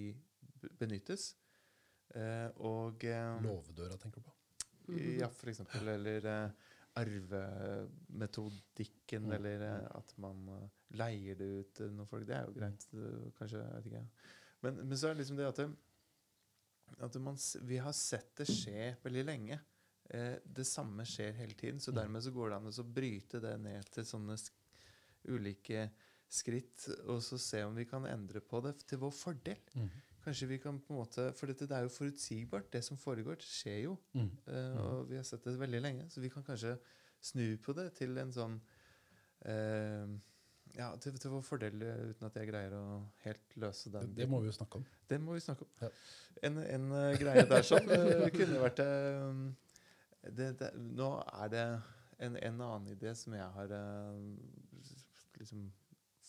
benyttes. 0.78 1.32
Eh, 2.14 2.48
og 2.60 3.04
eh, 3.04 3.40
Låvedøra, 3.42 3.96
tenker 3.98 4.20
du 4.20 4.24
på? 4.28 4.32
ja, 5.18 5.28
for 5.30 5.48
eksempel. 5.52 5.88
Eller 5.88 6.24
eh, 6.26 6.50
arvemetodikken, 7.00 9.22
Mm. 9.22 9.32
eller 9.32 9.60
eh, 9.62 9.86
at 9.96 10.14
man 10.18 10.48
eh, 10.48 10.68
leier 10.98 11.34
det 11.38 11.46
ut 11.60 11.72
til 11.78 11.90
noen 11.94 12.06
folk. 12.10 12.26
Det 12.28 12.34
er 12.36 12.44
jo 12.48 12.52
greit, 12.56 12.86
eh, 12.94 13.30
kanskje. 13.38 13.58
Jeg 13.62 13.72
vet 13.76 13.86
ikke. 13.92 14.04
Men, 14.62 14.72
men 14.88 14.96
så 14.98 15.06
er 15.08 15.12
det 15.14 15.20
liksom 15.22 15.36
det 15.40 15.46
at, 15.48 15.58
at 17.08 17.14
man, 17.20 17.36
vi 17.68 17.76
har 17.82 17.92
sett 17.96 18.34
det 18.38 18.46
skje 18.50 18.96
veldig 19.04 19.24
lenge. 19.26 19.58
Eh, 20.12 20.36
det 20.44 20.66
samme 20.68 21.02
skjer 21.08 21.32
hele 21.40 21.54
tiden. 21.58 21.80
Så 21.80 21.90
Mm. 21.92 21.96
dermed 22.02 22.22
så 22.22 22.30
går 22.34 22.48
det 22.50 22.56
an 22.60 22.72
å 22.72 22.84
bryte 23.00 23.40
det 23.40 23.56
ned 23.60 23.84
til 23.90 24.04
sånne 24.04 24.36
ulike 25.28 25.90
skritt, 26.32 26.86
og 27.10 27.20
så 27.24 27.38
se 27.40 27.60
om 27.66 27.76
vi 27.76 27.84
kan 27.88 28.06
endre 28.08 28.40
på 28.40 28.62
det 28.64 28.78
til 28.88 29.00
vår 29.02 29.12
fordel. 29.14 29.60
Mm. 29.76 29.90
Kanskje 30.22 30.48
vi 30.52 30.58
kan 30.62 30.78
på 30.80 30.94
en 30.94 31.00
måte, 31.00 31.32
For 31.34 31.50
dette 31.50 31.66
det 31.66 31.76
er 31.76 31.86
jo 31.86 31.92
forutsigbart. 31.92 32.70
Det 32.72 32.82
som 32.86 32.98
foregår, 32.98 33.42
skjer 33.42 33.80
jo. 33.88 33.96
Mm. 34.14 34.28
Uh, 34.46 34.76
og 34.82 35.08
vi 35.10 35.18
har 35.18 35.26
sett 35.26 35.44
det 35.44 35.58
veldig 35.58 35.80
lenge, 35.82 36.10
så 36.10 36.22
vi 36.22 36.30
kan 36.32 36.44
kanskje 36.46 36.76
snu 37.22 37.56
på 37.62 37.74
det 37.78 37.88
til 37.98 38.18
en 38.18 38.32
sånn 38.34 38.58
uh, 39.46 40.12
Ja, 40.72 40.88
til, 40.96 41.18
til 41.20 41.34
vår 41.34 41.42
fordel, 41.44 41.82
eh, 41.84 42.04
uten 42.14 42.24
at 42.30 42.36
jeg 42.38 42.48
greier 42.48 42.72
å 42.78 43.02
helt 43.26 43.56
løse 43.60 43.90
den. 43.92 44.14
det 44.16 44.24
må 44.30 44.38
vi 44.40 44.48
jo 44.48 44.54
snakke 44.56 44.78
om. 44.80 44.86
Det 45.10 45.18
må 45.20 45.34
vi 45.36 45.42
snakke 45.44 45.66
om. 45.66 45.72
Ja. 45.82 45.90
En, 46.48 46.56
en 46.62 46.86
uh, 46.94 47.10
greie 47.20 47.44
der 47.50 47.66
som 47.66 47.90
uh, 47.90 48.24
kunne 48.32 48.62
vært 48.62 48.80
eh, 48.80 49.42
det, 50.30 50.48
det, 50.62 50.70
Nå 50.80 51.10
er 51.42 51.52
det 51.52 51.66
en, 52.24 52.38
en 52.38 52.64
annen 52.70 52.88
idé 52.94 53.12
som 53.18 53.36
jeg 53.36 53.50
har 53.58 53.74
uh, 53.76 54.16
liksom 55.36 55.66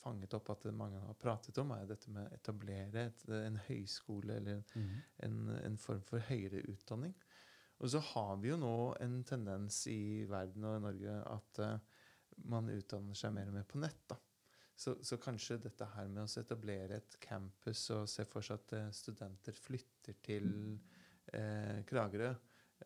fanget 0.03 0.35
opp 0.37 0.51
at 0.53 0.67
mange 0.75 0.99
har 0.99 1.15
pratet 1.19 1.57
om, 1.63 1.71
er 1.75 1.87
dette 1.89 2.11
med 2.13 2.27
å 2.27 2.35
etablere 2.35 3.07
et, 3.07 3.23
en 3.39 3.59
høyskole 3.69 4.35
eller 4.41 4.63
Mm. 4.75 4.91
en, 5.27 5.39
en 5.63 5.77
form 5.77 6.03
for 6.05 6.19
høyere 6.29 6.63
utdanning. 6.71 7.15
Og 7.79 7.89
så 7.89 7.99
har 8.13 8.37
vi 8.39 8.51
jo 8.51 8.57
nå 8.59 8.75
en 9.03 9.23
tendens 9.27 9.81
i 9.91 10.25
verden 10.29 10.63
og 10.69 10.77
i 10.77 10.83
Norge 10.83 11.15
at 11.33 11.59
uh, 11.59 12.03
man 12.49 12.69
utdanner 12.73 13.17
seg 13.17 13.33
mer 13.35 13.49
og 13.51 13.57
mer 13.57 13.65
på 13.69 13.81
nett. 13.81 14.03
da. 14.09 14.17
Så, 14.75 14.95
så 15.05 15.19
kanskje 15.21 15.59
dette 15.61 15.85
her 15.95 16.07
med 16.09 16.23
å 16.25 16.39
etablere 16.41 16.97
et 16.97 17.17
campus 17.21 17.85
og 17.93 18.07
se 18.09 18.25
for 18.25 18.45
seg 18.45 18.57
at 18.57 18.73
eh, 18.77 18.87
studenter 18.95 19.53
flytter 19.53 20.17
til 20.25 20.47
eh, 21.29 21.83
Kragerø, 21.87 22.31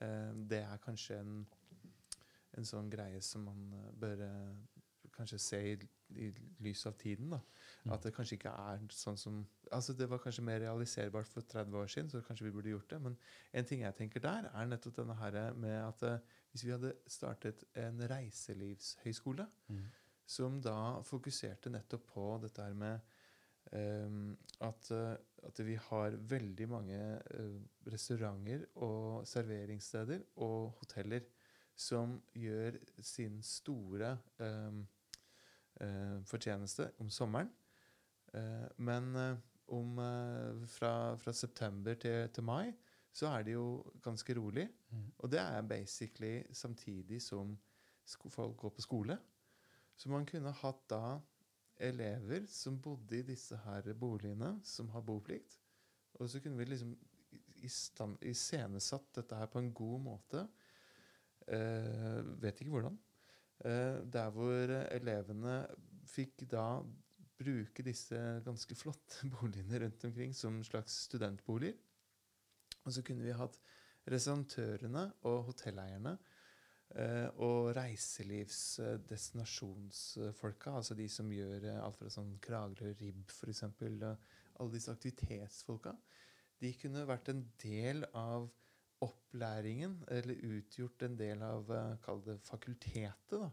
eh, 0.02 0.34
det 0.52 0.60
er 0.68 0.82
kanskje 0.84 1.22
en, 1.22 1.38
en 2.60 2.68
sånn 2.68 2.92
greie 2.92 3.22
som 3.24 3.48
man 3.48 3.64
bør 3.96 4.26
kanskje 5.18 5.40
se 5.42 5.60
i, 5.72 5.76
i 6.16 6.30
lys 6.64 6.86
av 6.90 6.96
tiden. 7.00 7.32
da. 7.34 7.40
Mm. 7.84 7.94
At 7.94 8.06
det 8.06 8.14
kanskje 8.16 8.38
ikke 8.40 8.56
er 8.72 8.84
sånn 8.94 9.20
som 9.20 9.46
Altså 9.68 9.92
Det 9.94 10.06
var 10.08 10.22
kanskje 10.24 10.46
mer 10.48 10.62
realiserbart 10.64 11.28
for 11.28 11.44
30 11.44 11.74
år 11.76 11.90
siden, 11.92 12.10
så 12.10 12.22
kanskje 12.24 12.46
vi 12.46 12.52
burde 12.56 12.70
gjort 12.72 12.90
det. 12.94 13.02
Men 13.04 13.18
en 13.52 13.66
ting 13.68 13.82
jeg 13.82 13.96
tenker 13.98 14.24
der, 14.24 14.46
er 14.56 14.70
nettopp 14.70 14.96
denne 15.02 15.18
her 15.20 15.54
med 15.60 15.76
at 15.76 16.04
eh, 16.08 16.20
hvis 16.54 16.64
vi 16.64 16.72
hadde 16.72 16.94
startet 17.08 17.66
en 17.76 18.00
reiselivshøyskole, 18.10 19.48
Mm. 19.68 19.82
som 20.26 20.62
da 20.62 21.02
fokuserte 21.04 21.70
nettopp 21.70 22.08
på 22.14 22.40
dette 22.42 22.64
her 22.64 22.74
med 22.74 23.00
Um, 23.76 24.38
at, 24.62 24.92
eh, 24.92 25.18
at 25.44 25.60
vi 25.66 25.74
har 25.76 26.14
veldig 26.16 26.70
mange 26.70 27.00
uh, 27.36 27.58
restauranter 27.92 28.62
og 28.76 29.28
serveringssteder 29.28 30.22
og 30.36 30.78
hoteller 30.80 31.26
som 31.78 32.16
gjør 32.34 32.78
sin 33.06 33.42
store 33.46 34.16
eh, 34.42 34.78
fortjeneste 36.26 36.92
om 37.04 37.10
sommeren. 37.10 37.50
Eh, 38.34 38.68
men 38.78 39.16
eh, 39.16 39.38
om, 39.68 40.00
eh, 40.00 40.68
fra, 40.68 41.16
fra 41.18 41.34
september 41.34 41.98
til, 42.00 42.30
til 42.34 42.44
mai 42.44 42.74
så 43.18 43.32
er 43.34 43.48
det 43.48 43.56
jo 43.56 43.82
ganske 44.04 44.36
rolig. 44.38 44.68
Mm. 44.92 45.08
Og 45.18 45.32
det 45.32 45.40
er 45.42 45.62
basically 45.62 46.44
samtidig 46.54 47.22
som 47.22 47.58
folk 48.30 48.58
går 48.58 48.76
på 48.76 48.82
skole. 48.82 49.18
Så 49.98 50.10
man 50.10 50.26
kunne 50.26 50.54
hatt 50.54 50.84
da 50.90 51.18
elever 51.82 52.46
som 52.50 52.78
bodde 52.82 53.18
i 53.18 53.26
disse 53.26 53.58
her 53.64 53.90
boligene, 53.98 54.60
som 54.64 54.90
har 54.94 55.02
boplikt. 55.02 55.58
Og 56.14 56.30
så 56.30 56.40
kunne 56.42 56.58
vi 56.58 56.70
liksom 56.70 56.94
iscenesatt 58.22 59.10
dette 59.18 59.36
her 59.36 59.50
på 59.50 59.60
en 59.60 59.74
god 59.74 60.00
måte. 60.02 60.46
Eh, 61.48 62.22
vet 62.42 62.62
ikke 62.62 62.76
hvordan. 62.76 63.00
Eh, 63.66 63.98
der 64.14 64.30
hvor 64.36 64.74
elevene 64.94 65.56
fikk 66.06 66.46
da 66.52 66.84
bruke 67.38 67.84
disse 67.86 68.42
ganske 68.46 68.76
flotte 68.78 69.30
boligene 69.36 69.80
rundt 69.86 70.06
omkring 70.06 70.36
som 70.36 70.64
slags 70.64 70.94
studentboliger. 71.08 71.76
Og 72.86 72.94
så 72.94 73.02
kunne 73.04 73.24
vi 73.26 73.32
hatt 73.36 73.60
restaurantørene 74.08 75.12
og 75.28 75.44
hotelleierne 75.50 76.18
eh, 76.96 77.28
og 77.44 77.76
reiselivsdestinasjonsfolka, 77.76 80.72
altså 80.72 80.94
de 80.96 81.10
som 81.12 81.32
gjør 81.34 81.64
eh, 81.68 81.84
alt 81.84 81.98
fra 82.00 82.10
sånn 82.14 82.40
Kragerø 82.44 82.94
Ribb 83.02 83.30
f.eks., 83.34 83.64
alle 84.58 84.74
disse 84.74 84.92
aktivitetsfolka, 84.94 85.92
de 86.62 86.74
kunne 86.80 87.10
vært 87.10 87.30
en 87.34 87.44
del 87.62 88.06
av 88.18 88.48
opplæringen, 89.06 90.00
eller 90.12 90.42
utgjort 90.58 91.04
en 91.06 91.18
del 91.20 91.44
av 91.46 91.72
eh, 91.74 91.96
kall 92.04 92.24
det 92.26 92.38
fakultetet, 92.46 93.38
da, 93.38 93.50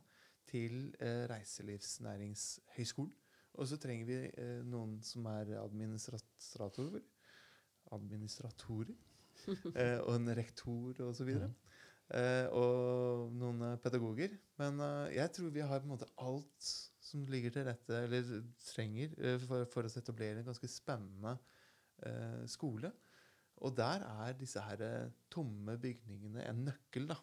til 0.48 0.94
eh, 1.00 1.24
Reiselivsnæringshøgskolen. 1.30 3.12
Og 3.54 3.68
så 3.70 3.78
trenger 3.78 4.08
vi 4.08 4.16
eh, 4.40 4.62
noen 4.66 4.96
som 5.06 5.26
er 5.30 5.52
administratorer. 5.60 7.04
Administratorer. 7.94 8.96
eh, 9.78 10.00
og 10.00 10.16
en 10.16 10.32
rektor 10.36 11.04
og 11.04 11.14
så 11.14 11.26
videre. 11.28 11.52
Eh, 12.12 12.48
og 12.52 13.30
noen 13.38 13.78
pedagoger. 13.84 14.34
Men 14.60 14.82
eh, 14.82 15.14
jeg 15.20 15.32
tror 15.36 15.54
vi 15.54 15.64
har 15.64 15.80
på 15.80 15.88
en 15.88 15.94
måte 15.94 16.10
alt 16.20 16.72
som 17.04 17.24
ligger 17.30 17.54
til 17.54 17.66
rette, 17.68 18.02
eller 18.06 18.34
trenger, 18.64 19.14
eh, 19.20 19.38
for, 19.44 19.68
for 19.72 19.86
å 19.86 19.92
etablere 20.02 20.42
en 20.42 20.48
ganske 20.50 20.70
spennende 20.70 21.36
eh, 22.06 22.42
skole. 22.50 22.90
Og 23.62 23.76
der 23.76 24.02
er 24.26 24.32
disse 24.38 24.60
her 24.60 24.80
eh, 24.82 25.10
tomme 25.30 25.78
bygningene 25.78 26.48
en 26.50 26.64
nøkkel, 26.68 27.08
da. 27.08 27.16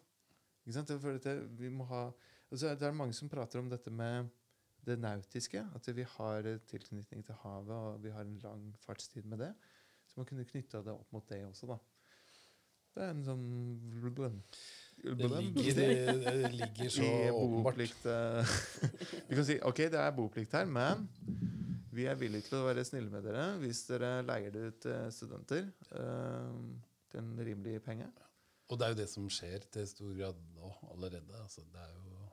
Ikke 0.62 0.76
sant? 0.78 0.92
For 1.02 1.12
dette, 1.16 1.36
vi 1.58 1.68
må 1.68 1.84
ha, 1.90 2.06
altså, 2.50 2.74
det 2.78 2.86
er 2.88 2.96
mange 2.96 3.14
som 3.14 3.28
prater 3.28 3.58
om 3.60 3.70
dette 3.70 3.90
med 3.90 4.30
det 4.86 4.98
nautiske. 4.98 5.62
At 5.74 5.88
vi 5.96 6.02
har 6.16 6.48
tilknytning 6.70 7.24
til 7.26 7.34
havet, 7.42 7.70
og 7.76 8.02
vi 8.04 8.10
har 8.10 8.26
en 8.26 8.38
lang 8.42 8.68
fartstid 8.86 9.22
med 9.24 9.38
det. 9.38 9.54
Så 10.06 10.20
man 10.20 10.26
kunne 10.26 10.44
knytta 10.44 10.82
det 10.82 10.92
opp 10.92 11.12
mot 11.12 11.28
det 11.28 11.44
også, 11.46 11.66
da. 11.66 11.78
Det 12.92 13.02
er 13.06 13.10
en 13.14 13.22
sånn 13.24 13.44
Det 15.02 15.28
ligger, 15.32 15.78
det 16.26 16.50
ligger 16.52 16.90
så 16.92 17.06
åpenbart. 17.42 17.78
eh, 17.80 18.56
Du 19.28 19.34
kan 19.38 19.46
si 19.48 19.56
ok, 19.64 19.76
det 19.94 20.00
er 20.02 20.10
boplikt 20.16 20.52
her, 20.52 20.68
men 20.68 21.08
vi 21.92 22.06
er 22.08 22.18
villige 22.18 22.48
til 22.48 22.60
å 22.60 22.66
være 22.66 22.84
snille 22.88 23.12
med 23.12 23.24
dere 23.26 23.44
hvis 23.60 23.84
dere 23.90 24.14
leier 24.24 24.54
det 24.54 24.64
ut 24.68 24.78
til 24.86 25.12
studenter 25.14 25.66
eh, 25.98 26.60
til 27.12 27.20
en 27.20 27.32
rimelig 27.44 27.82
penge 27.84 28.08
Og 28.72 28.78
det 28.80 28.86
er 28.86 28.94
jo 28.94 29.00
det 29.02 29.08
som 29.12 29.28
skjer 29.32 29.66
til 29.74 29.88
stor 29.90 30.14
grad 30.16 30.38
nå 30.56 30.70
allerede. 30.94 31.36
Altså, 31.42 31.64
det 31.68 31.82
er 31.82 31.92
jo 31.92 32.30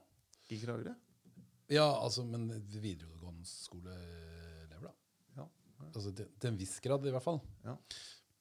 i 0.50 0.60
Kragerø. 0.62 0.94
Ja, 1.70 1.86
altså, 2.02 2.24
men 2.26 2.48
videregående 2.82 3.46
skoleelever, 3.46 4.88
da. 4.88 4.94
Ja. 5.38 5.46
Altså, 5.92 6.14
til, 6.16 6.32
til 6.40 6.50
en 6.50 6.58
viss 6.58 6.80
grad, 6.82 7.06
i 7.06 7.14
hvert 7.14 7.26
fall. 7.26 7.38
Ja. 7.68 7.76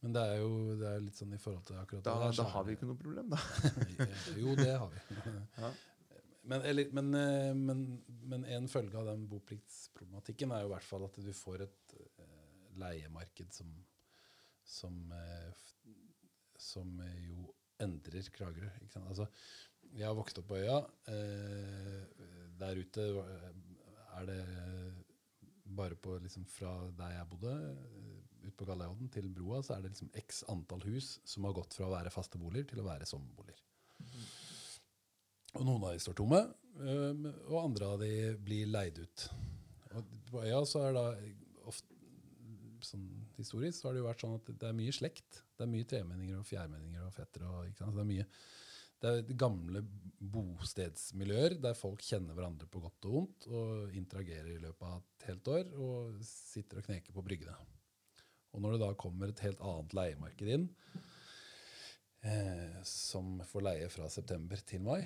Men 0.01 0.15
det 0.15 0.23
er 0.31 0.40
jo 0.40 0.78
det 0.78 0.89
er 0.89 1.03
litt 1.03 1.19
sånn 1.19 1.35
i 1.35 1.40
forhold 1.43 1.66
til 1.66 1.81
akkurat 1.81 2.07
Da, 2.07 2.15
det 2.23 2.31
der, 2.31 2.39
da 2.39 2.51
har 2.55 2.66
vi 2.69 2.78
ikke 2.78 2.89
noe 2.89 3.01
problem, 3.03 3.35
da. 3.35 3.40
jo, 4.45 4.55
det 4.59 4.70
har 4.70 4.93
vi. 4.95 5.70
Men, 6.48 6.62
eller, 6.62 6.90
men, 6.96 7.14
eh, 7.14 7.54
men, 7.54 8.02
men 8.24 8.44
en 8.44 8.68
følge 8.72 8.96
av 8.96 9.10
den 9.10 9.26
bopliktsproblematikken 9.28 10.54
er 10.54 10.64
jo 10.64 10.70
i 10.70 10.72
hvert 10.72 10.86
fall 10.88 11.04
at 11.04 11.18
du 11.20 11.32
får 11.36 11.66
et 11.66 11.96
eh, 12.00 12.70
leiemarked 12.80 13.52
som, 13.52 13.74
som, 14.64 14.96
eh, 15.12 15.66
som 16.56 16.94
jo 17.26 17.50
endrer 17.84 18.32
Kragerø. 18.32 18.70
Altså, 19.04 19.28
jeg 19.92 20.08
har 20.08 20.16
vokst 20.16 20.40
opp 20.40 20.48
på 20.48 20.56
øya. 20.58 20.80
Der 22.58 22.80
ute 22.80 23.04
er 24.18 24.26
det 24.26 24.40
bare 25.78 26.00
på 26.00 26.16
liksom 26.24 26.48
fra 26.48 26.72
der 26.96 27.14
jeg 27.14 27.30
bodde, 27.30 27.54
ut 28.48 28.56
på 28.56 28.66
Galeodden 28.66 29.12
til 29.12 29.28
broa, 29.30 29.60
så 29.62 29.76
er 29.76 29.84
det 29.84 29.92
liksom 29.92 30.10
x 30.16 30.42
antall 30.50 30.82
hus 30.88 31.18
som 31.28 31.46
har 31.46 31.54
gått 31.60 31.76
fra 31.76 31.86
å 31.86 31.94
være 31.94 32.12
faste 32.12 32.40
boliger 32.40 32.72
til 32.72 32.82
å 32.82 32.88
være 32.88 33.06
sommerboliger. 33.08 33.68
Og 35.56 35.64
noen 35.64 35.84
av 35.88 35.94
de 35.94 36.02
står 36.02 36.16
tomme, 36.18 36.40
og 37.48 37.58
andre 37.62 37.86
av 37.88 38.02
de 38.02 38.12
blir 38.44 38.68
leid 38.70 39.00
ut. 39.00 39.28
Og 39.96 40.12
på 40.28 40.42
øya 40.44 40.60
så 40.68 40.84
er 40.86 40.96
da 40.96 41.06
ofte 41.68 41.96
sånn 42.84 43.08
historisk 43.38 43.80
så 43.80 43.88
har 43.88 43.96
det 43.96 44.02
jo 44.02 44.08
vært 44.08 44.22
sånn 44.22 44.36
at 44.36 44.50
det 44.60 44.68
er 44.68 44.76
mye 44.76 44.94
slekt. 44.94 45.42
Det 45.56 45.64
er 45.64 45.72
mye 45.72 45.88
tremenninger 45.88 46.38
og 46.38 46.46
fjærmenninger 46.46 47.06
og 47.06 47.14
fettere. 47.16 47.50
Og, 47.50 47.70
ikke 47.70 47.82
sant? 47.82 47.94
Så 47.94 47.98
det 47.98 48.04
er 48.04 48.12
mye 48.12 48.28
det 48.98 49.10
er 49.10 49.36
gamle 49.38 49.84
bostedsmiljøer 50.18 51.54
der 51.62 51.76
folk 51.78 52.02
kjenner 52.02 52.34
hverandre 52.34 52.66
på 52.66 52.80
godt 52.82 53.06
og 53.06 53.12
vondt 53.14 53.44
og 53.52 53.92
interagerer 53.94 54.56
i 54.56 54.62
løpet 54.62 54.86
av 54.88 55.04
et 55.04 55.26
helt 55.28 55.50
år 55.54 55.68
og 55.78 56.16
sitter 56.26 56.80
og 56.80 56.88
kneker 56.88 57.14
på 57.14 57.22
bryggene. 57.22 57.54
Og 58.50 58.64
når 58.64 58.74
det 58.74 58.80
da 58.82 58.88
kommer 58.98 59.30
et 59.30 59.44
helt 59.44 59.62
annet 59.62 59.94
leiemarked 59.94 60.50
inn, 60.50 60.66
eh, 62.28 62.78
som 62.86 63.38
får 63.48 63.64
leie 63.66 63.90
fra 63.92 64.09
september 64.12 64.60
til 64.68 64.84
mai 64.84 65.02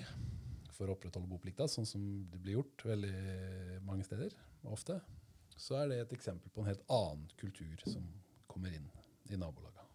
for 0.73 0.89
å 0.89 0.95
opprettholde 0.95 1.29
boplikta, 1.29 1.67
sånn 1.69 1.87
som 1.87 2.05
det 2.31 2.39
blir 2.41 2.57
gjort 2.59 2.85
veldig 2.89 3.81
mange 3.85 4.05
steder, 4.07 4.33
ofte, 4.73 4.97
så 5.53 5.77
er 5.81 5.91
det 5.91 5.99
et 6.03 6.15
eksempel 6.17 6.51
på 6.53 6.63
en 6.63 6.71
helt 6.71 6.85
annen 6.91 7.27
kultur 7.39 7.85
som 7.85 8.07
kommer 8.49 8.73
inn 8.73 8.89
i 9.29 9.37
nabolaga. 9.39 9.85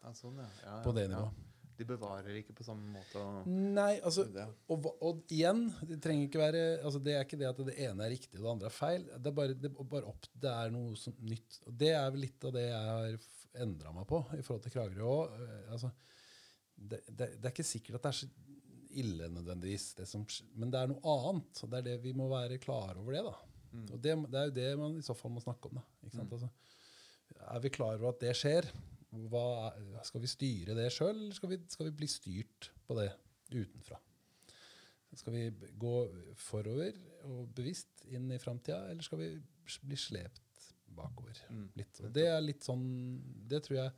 Ja, 0.00 0.12
sånn, 0.16 0.40
ja. 0.40 0.48
Ja, 0.64 0.80
På 0.84 0.92
det 0.96 1.06
nivået. 1.12 1.46
De 1.80 1.86
bevarer 1.88 2.34
ikke 2.36 2.52
på 2.58 2.64
samme 2.66 2.90
måte. 2.92 3.20
Og, 3.20 3.46
Nei, 3.48 3.94
altså 4.04 4.26
og, 4.68 4.88
og 5.00 5.22
igjen, 5.32 5.62
det 5.88 5.96
trenger 6.04 6.26
ikke 6.26 6.42
være 6.42 6.64
altså 6.84 7.00
Det 7.00 7.14
er 7.16 7.24
ikke 7.24 7.38
det 7.40 7.48
at 7.48 7.62
det 7.70 7.76
ene 7.86 8.04
er 8.04 8.12
riktig 8.12 8.36
og 8.36 8.44
det 8.44 8.50
andre 8.52 8.68
er 8.68 8.74
feil. 8.76 9.06
Det 9.14 9.30
er 9.30 9.36
bare, 9.38 9.56
det, 9.56 9.70
bare 9.78 10.10
opp, 10.10 10.28
det 10.42 10.52
er 10.52 10.74
noe 10.74 10.92
som, 11.00 11.16
nytt. 11.24 11.62
Og 11.64 11.78
det 11.80 11.94
er 11.96 12.12
vel 12.12 12.26
litt 12.26 12.44
av 12.44 12.52
det 12.58 12.66
jeg 12.66 12.90
har 12.90 13.16
endra 13.64 13.94
meg 13.96 14.04
på 14.12 14.20
i 14.36 14.42
forhold 14.44 14.66
til 14.66 14.74
Kragerø 14.76 15.14
òg. 15.14 15.40
Altså, 15.72 15.92
det, 16.80 17.02
det, 17.08 17.26
det 17.36 17.44
er 17.44 17.52
ikke 17.52 17.66
sikkert 17.66 17.98
at 17.98 18.06
det 18.06 18.12
er 18.12 18.18
så 18.22 18.30
ille 19.00 19.28
nødvendigvis, 19.30 19.92
det 20.00 20.08
som, 20.10 20.24
men 20.58 20.72
det 20.72 20.80
er 20.80 20.90
noe 20.90 21.14
annet. 21.30 21.62
og 21.62 21.70
Det 21.70 21.78
er 21.78 21.88
det 21.92 21.96
vi 22.02 22.14
må 22.16 22.26
være 22.30 22.58
klar 22.62 22.98
over 22.98 23.14
det. 23.14 23.22
da. 23.26 23.36
Og 23.94 23.98
det, 24.02 24.16
det 24.32 24.40
er 24.40 24.48
jo 24.48 24.54
det 24.56 24.70
man 24.80 24.98
i 24.98 25.04
så 25.06 25.14
fall 25.14 25.34
må 25.34 25.42
snakke 25.44 25.70
om. 25.70 25.78
da. 25.78 25.84
Ikke 26.06 26.16
sant? 26.18 26.32
Altså, 26.34 26.50
er 27.54 27.62
vi 27.62 27.72
klar 27.74 27.94
over 27.94 28.10
at 28.10 28.22
det 28.24 28.34
skjer? 28.38 28.68
Hva 29.30 29.70
skal 30.06 30.22
vi 30.22 30.30
styre 30.30 30.76
det 30.78 30.90
sjøl, 30.94 31.14
eller 31.16 31.36
skal 31.36 31.52
vi, 31.52 31.58
skal 31.70 31.88
vi 31.88 31.96
bli 32.02 32.08
styrt 32.10 32.70
på 32.86 32.98
det 32.98 33.08
utenfra? 33.54 33.98
Skal 35.18 35.34
vi 35.34 35.70
gå 35.78 35.94
forover 36.38 36.98
og 37.26 37.48
bevisst 37.54 38.04
inn 38.14 38.28
i 38.30 38.38
framtida, 38.42 38.84
eller 38.90 39.02
skal 39.02 39.18
vi 39.18 39.30
bli 39.86 39.98
slept 39.98 40.68
bakover? 40.94 41.38
Mm. 41.50 41.66
Litt. 41.78 42.02
Det 42.14 42.26
er 42.30 42.38
litt 42.42 42.66
sånn 42.66 42.84
Det 43.50 43.62
tror 43.66 43.80
jeg 43.80 43.90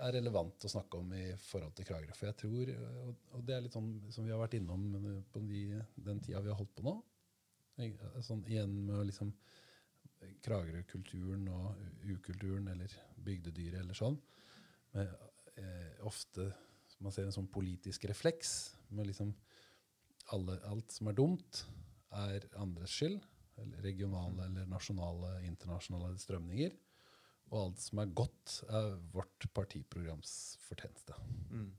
er 0.00 0.14
relevant 0.16 0.64
å 0.66 0.70
snakke 0.72 1.00
om 1.00 1.12
i 1.16 1.24
forhold 1.44 1.74
til 1.76 1.86
Kragerø. 1.88 2.16
For 2.16 2.30
jeg 2.30 2.38
tror, 2.42 2.72
og, 3.04 3.40
det 3.46 3.56
er 3.56 3.64
litt 3.64 3.76
sånn 3.76 3.90
som 4.12 4.26
vi 4.26 4.32
har 4.34 4.40
vært 4.40 4.56
innom 4.58 4.86
på 5.32 5.42
de, 5.48 5.64
den 5.96 6.22
tida 6.24 6.42
vi 6.44 6.52
har 6.52 6.58
holdt 6.58 6.74
på 6.78 6.86
nå. 6.86 6.96
Sånn, 8.24 8.42
igjen 8.48 8.74
med 8.88 9.06
liksom 9.08 9.32
Kragerø-kulturen 10.44 11.46
og 11.48 11.78
ukulturen 12.10 12.68
eller 12.72 12.92
bygdedyret 13.24 13.80
eller 13.80 13.96
sånn. 13.96 14.18
Med, 14.92 15.14
eh, 15.60 15.94
ofte 16.08 16.50
man 17.00 17.14
ser 17.14 17.28
en 17.28 17.36
sånn 17.36 17.48
politisk 17.52 18.04
refleks 18.10 18.74
med 18.92 19.08
liksom 19.08 19.32
alle, 20.34 20.58
alt 20.68 20.92
som 20.92 21.08
er 21.10 21.16
dumt, 21.16 21.64
er 22.12 22.44
andres 22.60 22.92
skyld. 22.94 23.20
Eller 23.60 23.82
regionale 23.84 24.46
eller 24.46 24.68
nasjonale, 24.70 25.34
internasjonale 25.44 26.14
strømninger. 26.20 26.76
Og 27.50 27.64
alt 27.64 27.82
som 27.82 28.02
er 28.02 28.12
godt, 28.14 28.60
er 28.70 28.92
vårt 29.14 29.46
partiprograms 29.54 30.34
fortjeneste. 30.68 31.16
Mm. 31.50 31.70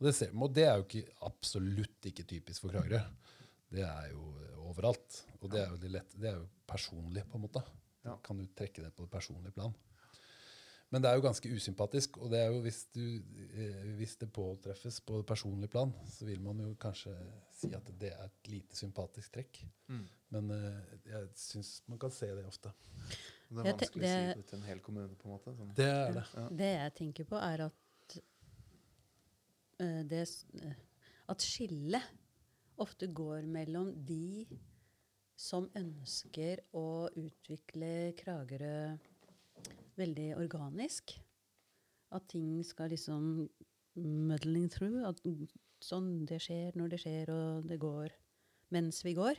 Og 0.00 0.06
det, 0.06 0.14
ser, 0.16 0.32
og 0.32 0.54
det 0.56 0.64
er 0.64 0.78
jo 0.78 0.86
ikke, 0.86 1.04
absolutt 1.28 2.08
ikke 2.08 2.24
typisk 2.24 2.64
for 2.64 2.72
Kragerø. 2.72 3.02
Det 3.70 3.84
er 3.84 4.08
jo 4.14 4.30
eh, 4.40 4.56
overalt. 4.64 5.20
Og 5.42 5.52
det 5.52 5.60
er 5.60 5.68
jo, 5.74 5.92
lett, 5.92 6.16
det 6.16 6.32
er 6.32 6.38
jo 6.40 6.48
personlig, 6.68 7.26
på 7.28 7.36
en 7.36 7.44
måte. 7.44 7.62
Ja. 8.06 8.16
Kan 8.24 8.40
du 8.40 8.46
trekke 8.56 8.86
det 8.86 8.94
på 8.96 9.04
det 9.04 9.12
personlige 9.12 9.52
plan. 9.58 9.76
Men 10.90 11.04
det 11.04 11.10
er 11.10 11.18
jo 11.18 11.24
ganske 11.26 11.50
usympatisk. 11.54 12.16
Og 12.18 12.32
det 12.32 12.40
er 12.40 12.48
jo 12.50 12.62
hvis, 12.64 12.80
du, 12.94 13.04
eh, 13.54 13.90
hvis 13.98 14.16
det 14.22 14.30
påtreffes 14.34 15.02
på 15.06 15.20
det 15.20 15.26
personlige 15.28 15.70
plan, 15.76 15.92
så 16.10 16.26
vil 16.26 16.40
man 16.42 16.64
jo 16.64 16.72
kanskje 16.80 17.12
si 17.60 17.70
at 17.76 17.92
det 18.00 18.10
er 18.16 18.24
et 18.24 18.50
lite 18.50 18.78
sympatisk 18.78 19.36
trekk. 19.36 19.60
Mm. 19.92 20.06
Men 20.34 20.50
eh, 20.56 20.96
jeg 21.12 21.28
syns 21.38 21.76
man 21.92 22.00
kan 22.00 22.14
se 22.14 22.32
det 22.34 22.48
ofte. 22.48 22.72
Det 23.50 23.66
er 23.66 23.74
vanskelig 23.74 24.02
det, 24.02 24.10
å 24.14 24.32
si 24.32 24.38
det- 24.38 24.46
til 24.46 24.58
en 24.58 24.66
hel 24.68 24.80
kommune, 24.80 25.14
på 25.18 25.26
en 25.26 25.32
måte. 25.34 25.54
Sånn. 25.56 25.74
Det 25.74 25.88
er 25.90 26.12
det. 26.12 26.26
Ja. 26.34 26.48
Det 26.62 26.72
jeg 26.72 26.94
tenker 26.94 27.24
på, 27.24 27.36
er 27.42 27.64
at 27.66 28.18
uh, 29.80 30.02
det, 30.06 30.22
eh, 30.62 30.74
At 31.28 31.42
skillet 31.42 32.02
ofte 32.78 33.06
går 33.06 33.46
mellom 33.46 33.92
de 34.06 34.46
som 35.36 35.68
ønsker 35.74 36.60
å 36.76 37.08
utvikle 37.16 38.12
Kragerø 38.18 38.98
veldig 39.96 40.36
organisk. 40.36 41.14
At 42.12 42.28
ting 42.28 42.62
skal 42.66 42.90
liksom 42.90 43.48
muddling 43.94 44.68
through. 44.70 45.06
At 45.08 45.20
sånn 45.80 46.26
det 46.28 46.40
skjer 46.44 46.76
når 46.78 46.94
det 46.94 47.00
skjer, 47.04 47.32
og 47.34 47.68
det 47.70 47.80
går 47.80 48.14
mens 48.70 49.02
vi 49.06 49.14
går. 49.14 49.38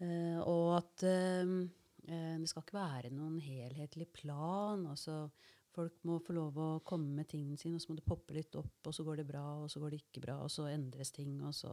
Uh, 0.00 0.40
og 0.44 0.76
at 0.76 1.02
eh, 1.08 1.52
det 2.06 2.48
skal 2.50 2.62
ikke 2.62 2.78
være 2.78 3.10
noen 3.10 3.40
helhetlig 3.42 4.06
plan. 4.14 4.86
altså 4.86 5.24
Folk 5.76 5.98
må 6.08 6.16
få 6.24 6.32
lov 6.32 6.56
å 6.56 6.68
komme 6.86 7.18
med 7.18 7.28
tingene 7.28 7.58
sine, 7.60 7.76
og 7.76 7.82
så 7.84 7.90
må 7.90 7.98
det 7.98 8.06
poppe 8.06 8.32
litt 8.36 8.54
opp, 8.56 8.78
og 8.88 8.94
så 8.96 9.04
går 9.04 9.20
det 9.20 9.26
bra, 9.28 9.44
og 9.60 9.68
så 9.68 9.82
går 9.82 9.92
det 9.92 9.98
ikke 10.04 10.22
bra, 10.24 10.38
og 10.44 10.52
så 10.52 10.70
endres 10.70 11.12
ting, 11.12 11.34
og 11.44 11.52
så 11.56 11.72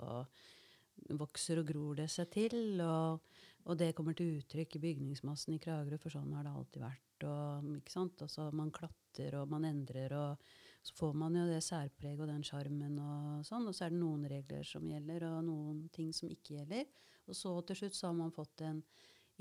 vokser 1.19 1.61
og 1.61 1.69
gror 1.69 2.01
det 2.01 2.09
seg 2.11 2.27
til. 2.33 2.81
Og, 2.83 3.23
og 3.63 3.79
det 3.79 3.93
kommer 3.95 4.17
til 4.17 4.41
uttrykk 4.41 4.75
i 4.77 4.83
bygningsmassen 4.89 5.55
i 5.55 5.61
Kragerø, 5.63 6.01
for 6.01 6.17
sånn 6.17 6.35
har 6.35 6.43
det 6.43 6.51
alltid 6.51 6.83
vært. 6.83 7.27
Og, 7.29 7.71
ikke 7.79 7.95
sant? 7.95 8.25
Altså, 8.25 8.49
man 8.55 8.73
klatter 8.75 9.39
og 9.39 9.47
man 9.53 9.69
endrer, 9.69 10.17
og 10.19 10.43
så 10.83 10.97
får 10.99 11.15
man 11.23 11.39
jo 11.39 11.47
det 11.47 11.61
særpreget 11.63 12.25
og 12.25 12.31
den 12.33 12.43
sjarmen. 12.43 12.99
Og 12.99 13.47
sånn, 13.47 13.69
og 13.69 13.77
så 13.77 13.87
er 13.87 13.95
det 13.95 14.01
noen 14.03 14.27
regler 14.33 14.67
som 14.67 14.91
gjelder, 14.91 15.29
og 15.31 15.39
noen 15.47 15.85
ting 15.95 16.11
som 16.15 16.31
ikke 16.31 16.57
gjelder. 16.57 16.91
Og 17.31 17.39
så 17.39 17.55
til 17.69 17.79
slutt 17.79 17.95
så 17.95 18.09
har 18.09 18.19
man 18.19 18.35
fått 18.35 18.67
en 18.67 18.83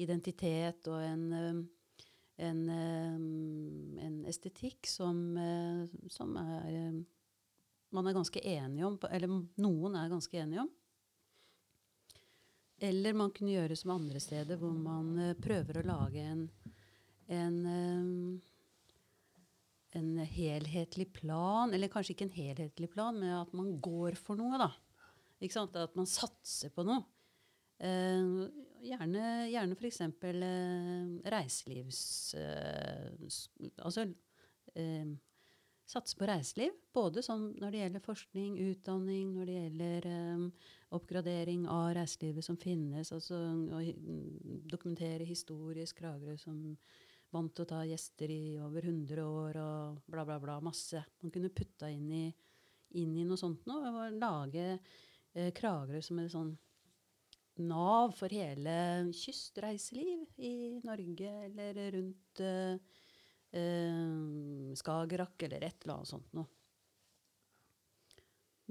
identitet 0.00 0.88
og 0.88 1.02
en, 1.04 1.24
en, 2.38 2.62
en 2.72 4.20
estetikk 4.30 4.88
som, 4.88 5.18
øh, 5.36 5.88
som 6.10 6.36
er 6.40 7.02
man 7.92 8.08
er 8.08 8.16
ganske 8.16 8.40
enige 8.40 8.86
om, 8.88 8.96
eller 9.10 9.28
noen 9.60 9.96
er 10.00 10.12
ganske 10.12 10.38
enige 10.40 10.62
om. 10.64 10.70
Eller 12.82 13.14
man 13.14 13.30
kunne 13.34 13.52
gjøre 13.52 13.76
som 13.78 13.92
andre 13.94 14.20
steder, 14.22 14.58
hvor 14.58 14.72
man 14.74 15.12
eh, 15.20 15.36
prøver 15.38 15.78
å 15.78 15.84
lage 15.86 16.24
en, 16.24 16.46
en, 17.30 17.58
en 20.00 20.08
helhetlig 20.26 21.06
plan. 21.14 21.70
Eller 21.70 21.92
kanskje 21.92 22.16
ikke 22.16 22.26
en 22.26 22.34
helhetlig 22.40 22.90
plan, 22.90 23.20
men 23.20 23.36
at 23.36 23.52
man 23.54 23.76
går 23.84 24.18
for 24.18 24.40
noe. 24.40 24.58
da. 24.58 24.72
At 25.42 25.94
man 25.98 26.10
satser 26.10 26.72
på 26.74 26.86
noe. 26.88 27.04
Eh, 27.78 28.48
gjerne 28.82 29.26
gjerne 29.52 29.76
f.eks. 29.78 30.00
Eh, 30.06 31.32
reiselivs... 31.34 32.00
Eh, 32.38 33.12
altså 33.82 34.06
eh, 34.74 35.12
satse 35.92 36.16
på 36.16 36.26
reiseliv. 36.28 36.74
Både 36.94 37.22
sånn 37.24 37.50
når 37.60 37.74
det 37.74 37.80
gjelder 37.82 38.04
forskning, 38.04 38.56
utdanning, 38.72 39.32
når 39.36 39.48
det 39.48 39.56
gjelder 39.58 40.08
um, 40.08 40.44
oppgradering 40.96 41.66
av 41.70 41.92
reiselivet 41.98 42.46
som 42.46 42.58
finnes. 42.60 43.12
Altså 43.14 43.36
å 43.36 43.82
hi- 43.82 43.96
dokumentere 44.72 45.26
historisk 45.28 46.00
Kragerø 46.00 46.38
som 46.40 46.60
vant 47.32 47.52
til 47.56 47.64
å 47.64 47.70
ta 47.70 47.82
gjester 47.88 48.32
i 48.32 48.58
over 48.60 48.84
100 48.88 49.24
år 49.24 49.60
og 49.60 50.02
bla, 50.12 50.24
bla, 50.28 50.38
bla. 50.40 50.58
Masse. 50.64 51.02
Man 51.22 51.32
kunne 51.34 51.52
putta 51.52 51.90
inn 51.92 52.10
i, 52.12 52.26
inn 53.00 53.16
i 53.16 53.24
noe 53.28 53.40
sånt 53.40 53.66
nå. 53.68 53.78
Og 53.92 54.18
lage 54.20 54.66
eh, 54.72 55.50
Kragerø 55.56 56.02
som 56.04 56.20
et 56.22 56.32
sånn 56.32 56.52
nav 57.60 58.14
for 58.16 58.32
hele 58.32 58.74
kystreiseliv 59.12 60.24
i 60.40 60.80
Norge 60.84 61.32
eller 61.46 61.80
rundt 61.96 62.40
uh, 62.40 62.76
Skagerrak 64.78 65.42
eller 65.44 65.66
et 65.68 65.84
eller 65.84 65.98
annet 65.98 66.08
sånt 66.08 66.30
noe. 66.36 66.48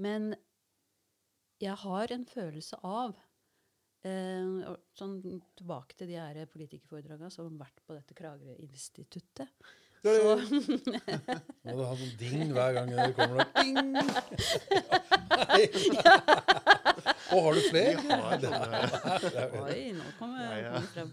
Men 0.02 0.32
jeg 1.62 1.76
har 1.84 2.10
en 2.10 2.24
følelse 2.26 2.80
av 2.82 3.14
uh, 3.14 4.74
sånn 4.98 5.20
Tilbake 5.60 5.94
til 5.98 6.10
de 6.10 6.18
her 6.18 6.42
politikerforedragene 6.50 7.30
som 7.30 7.46
har 7.46 7.68
vært 7.68 7.86
på 7.86 7.94
dette 7.94 8.18
Kragerø-instituttet. 8.18 9.48
Så, 10.02 10.10
Må 11.62 11.76
du 11.78 11.84
ha 11.86 11.94
sånn 11.94 12.16
ding 12.18 12.50
hver 12.50 12.74
gang 12.74 12.90
det 12.90 13.12
kommer 13.14 13.36
noe? 13.38 13.46
Ding! 13.62 13.94
Å, 17.32 17.40
har 17.46 17.54
du 17.58 17.62
flere? 17.66 18.02
Har 18.08 19.62
oi, 19.66 19.92
nå 19.96 20.08
kommer 20.18 20.44
Ja, 20.44 20.56
ja. 20.76 20.80
frem. 20.94 21.12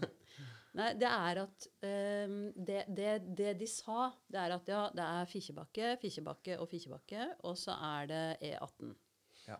Nei, 0.78 0.92
det 0.94 1.08
er 1.10 1.38
at 1.42 1.64
um, 1.82 2.34
det, 2.54 2.84
det, 2.94 3.14
det 3.38 3.54
de 3.58 3.66
sa, 3.66 4.04
det 4.30 4.38
er 4.38 4.52
at 4.54 4.68
ja, 4.70 4.82
det 4.94 5.02
er 5.02 5.26
Fikkjebakke, 5.32 5.88
Fikkjebakke 5.98 6.58
og 6.62 6.68
Fikkjebakke, 6.70 7.24
og 7.48 7.56
så 7.58 7.74
er 7.88 8.06
det 8.12 8.20
E18. 8.52 8.92
Ja. 9.48 9.56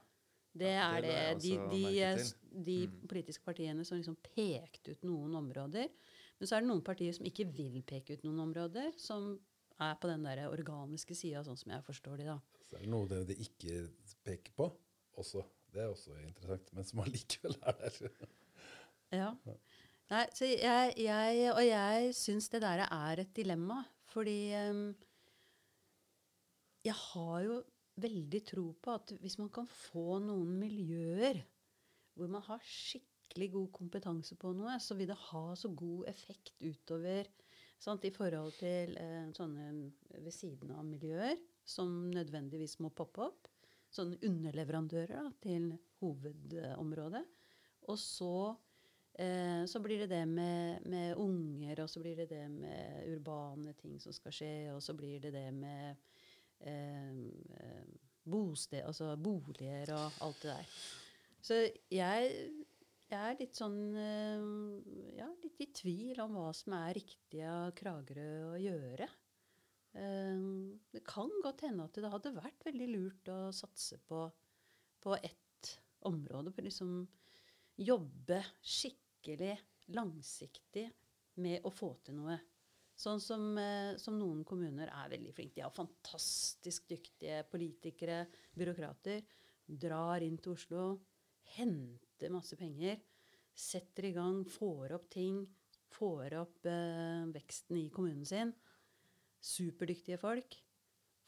Det 0.62 0.70
Ja, 0.70 0.87
er 0.93 1.03
det 1.03 1.11
det, 1.11 1.57
la 1.59 1.66
de, 1.73 1.82
de, 2.23 2.62
de 2.70 2.78
Mm. 2.87 2.95
politiske 3.11 3.45
partiene 3.47 3.85
som 3.87 3.99
liksom 3.99 4.16
pekte 4.23 4.95
ut 4.95 5.03
noen 5.07 5.35
områder. 5.43 5.91
Men 6.39 6.49
så 6.49 6.57
er 6.57 6.62
det 6.62 6.70
noen 6.70 6.85
partier 6.87 7.12
som 7.12 7.27
ikke 7.28 7.49
vil 7.59 7.82
peke 7.87 8.15
ut 8.16 8.23
noen 8.24 8.39
områder, 8.47 8.93
som 8.99 9.32
er 9.81 9.95
på 10.01 10.09
den 10.11 10.23
der 10.24 10.47
organiske 10.49 11.15
sida, 11.19 11.43
sånn 11.45 11.59
som 11.59 11.73
jeg 11.74 11.82
forstår 11.87 12.23
de, 12.23 12.31
da. 12.31 12.39
Så 12.70 12.78
er 12.78 12.87
det 12.87 12.91
noe 12.95 13.09
det 13.27 13.37
ikke 13.43 13.82
peker 14.27 14.55
på 14.57 14.70
også. 15.20 15.43
Det 15.70 15.82
er 15.82 15.90
også 15.90 16.16
interessant, 16.24 16.72
men 16.74 16.86
som 16.88 17.02
allikevel 17.05 17.59
er 17.62 17.80
der. 17.84 18.09
Ja. 19.10 19.32
Nei, 20.10 20.24
så 20.34 20.47
jeg, 20.47 20.92
jeg, 21.02 21.38
og 21.51 21.64
jeg 21.66 22.10
syns 22.14 22.47
det 22.52 22.60
der 22.62 22.84
er 22.86 23.22
et 23.22 23.32
dilemma. 23.34 23.80
Fordi 24.10 24.52
um, 24.70 24.84
jeg 26.86 26.94
har 26.94 27.40
jo 27.47 27.56
veldig 28.01 28.40
tro 28.47 28.64
på 28.82 28.94
at 28.94 29.12
hvis 29.20 29.38
man 29.40 29.51
kan 29.55 29.66
få 29.70 30.20
noen 30.22 30.55
miljøer 30.60 31.42
hvor 32.14 32.30
man 32.30 32.42
har 32.47 32.62
skikkelig 32.66 33.51
god 33.55 33.68
kompetanse 33.74 34.36
på 34.38 34.52
noe, 34.56 34.78
så 34.82 34.97
vil 34.98 35.10
det 35.10 35.18
ha 35.30 35.44
så 35.59 35.70
god 35.74 36.09
effekt 36.10 36.52
utover 36.62 37.28
sant, 37.80 38.05
i 38.05 38.12
forhold 38.14 38.52
til 38.59 38.97
eh, 39.01 39.30
sånne 39.36 39.70
ved 40.18 40.34
siden 40.34 40.74
av 40.74 40.84
miljøer 40.86 41.38
som 41.64 42.10
nødvendigvis 42.12 42.78
må 42.82 42.90
poppe 42.94 43.24
opp. 43.30 43.49
Sånne 43.90 44.20
underleverandører 44.26 45.16
da, 45.16 45.28
til 45.42 45.72
hovedområdet. 46.00 47.24
Og 47.90 47.98
så 47.98 48.34
Eh, 49.20 49.66
så 49.66 49.80
blir 49.80 49.98
det 49.98 50.06
det 50.06 50.26
med, 50.26 50.86
med 50.86 51.16
unger, 51.16 51.82
og 51.82 51.90
så 51.90 52.00
blir 52.00 52.16
det 52.16 52.30
det 52.30 52.46
med 52.48 53.08
urbane 53.10 53.74
ting 53.76 53.98
som 54.00 54.14
skal 54.16 54.32
skje, 54.32 54.54
og 54.72 54.80
så 54.82 54.94
blir 54.96 55.20
det 55.20 55.32
det 55.34 55.48
med 55.52 55.96
eh, 56.64 57.18
bosted, 58.24 58.80
altså 58.86 59.16
boliger 59.20 59.92
og 59.96 60.22
alt 60.24 60.42
det 60.42 60.54
der. 60.54 60.74
Så 61.42 61.58
jeg, 61.92 62.30
jeg 63.10 63.20
er 63.20 63.38
litt 63.40 63.56
sånn 63.56 63.78
eh, 63.96 64.48
Ja, 65.18 65.28
litt 65.42 65.60
i 65.64 65.68
tvil 65.74 66.20
om 66.24 66.38
hva 66.38 66.52
som 66.56 66.78
er 66.78 66.96
riktig 66.96 67.44
av 67.44 67.74
Kragerø 67.76 68.30
å 68.54 68.60
gjøre. 68.60 69.08
Eh, 69.92 70.42
det 70.92 71.02
kan 71.06 71.32
godt 71.42 71.64
hende 71.66 71.86
at 71.88 71.98
det 71.98 72.12
hadde 72.12 72.36
vært 72.36 72.66
veldig 72.68 72.88
lurt 72.92 73.32
å 73.32 73.40
satse 73.54 73.98
på, 74.06 74.24
på 75.02 75.16
ett 75.18 75.74
område. 76.08 76.52
For 76.54 76.66
liksom 76.66 76.94
jobbe 77.80 78.40
skikkelig 78.60 79.56
langsiktig 79.94 80.86
med 81.40 81.66
å 81.66 81.72
få 81.74 81.94
til 82.04 82.20
noe. 82.20 82.38
Sånn 83.00 83.20
som, 83.22 83.44
eh, 83.58 83.96
som 83.96 84.18
noen 84.20 84.44
kommuner 84.44 84.90
er 84.92 85.12
veldig 85.14 85.32
flinke. 85.32 85.56
De 85.56 85.64
har 85.64 85.72
fantastisk 85.72 86.88
dyktige 86.90 87.42
politikere, 87.48 88.26
byråkrater. 88.56 89.22
Drar 89.70 90.20
inn 90.26 90.36
til 90.36 90.52
Oslo, 90.52 90.84
henter 91.56 92.32
masse 92.34 92.58
penger, 92.58 93.00
setter 93.54 94.10
i 94.10 94.12
gang, 94.12 94.44
får 94.44 94.92
opp 94.98 95.08
ting. 95.10 95.46
Får 95.90 96.34
opp 96.38 96.66
eh, 96.70 97.24
veksten 97.34 97.80
i 97.80 97.88
kommunen 97.90 98.26
sin. 98.28 98.52
Superdyktige 99.40 100.18
folk. 100.20 100.58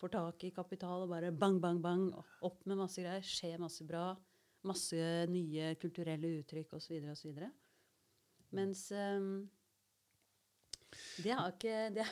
Får 0.00 0.12
tak 0.12 0.44
i 0.44 0.52
kapital 0.54 1.04
og 1.04 1.12
bare 1.12 1.32
bang, 1.32 1.60
bang, 1.62 1.80
bang. 1.82 2.04
Opp 2.42 2.66
med 2.66 2.80
masse 2.80 3.00
greier. 3.02 3.24
Skjer 3.24 3.60
masse 3.62 3.86
bra 3.88 4.12
masse 4.68 5.26
nye 5.30 5.74
kulturelle 5.82 6.38
uttrykk 6.40 6.76
osv. 6.78 7.00
osv. 7.12 7.42
Mens 8.56 8.84
um, 8.94 9.48
det 11.24 11.34
har 11.36 11.50
ikke 11.52 11.76
det, 11.96 12.06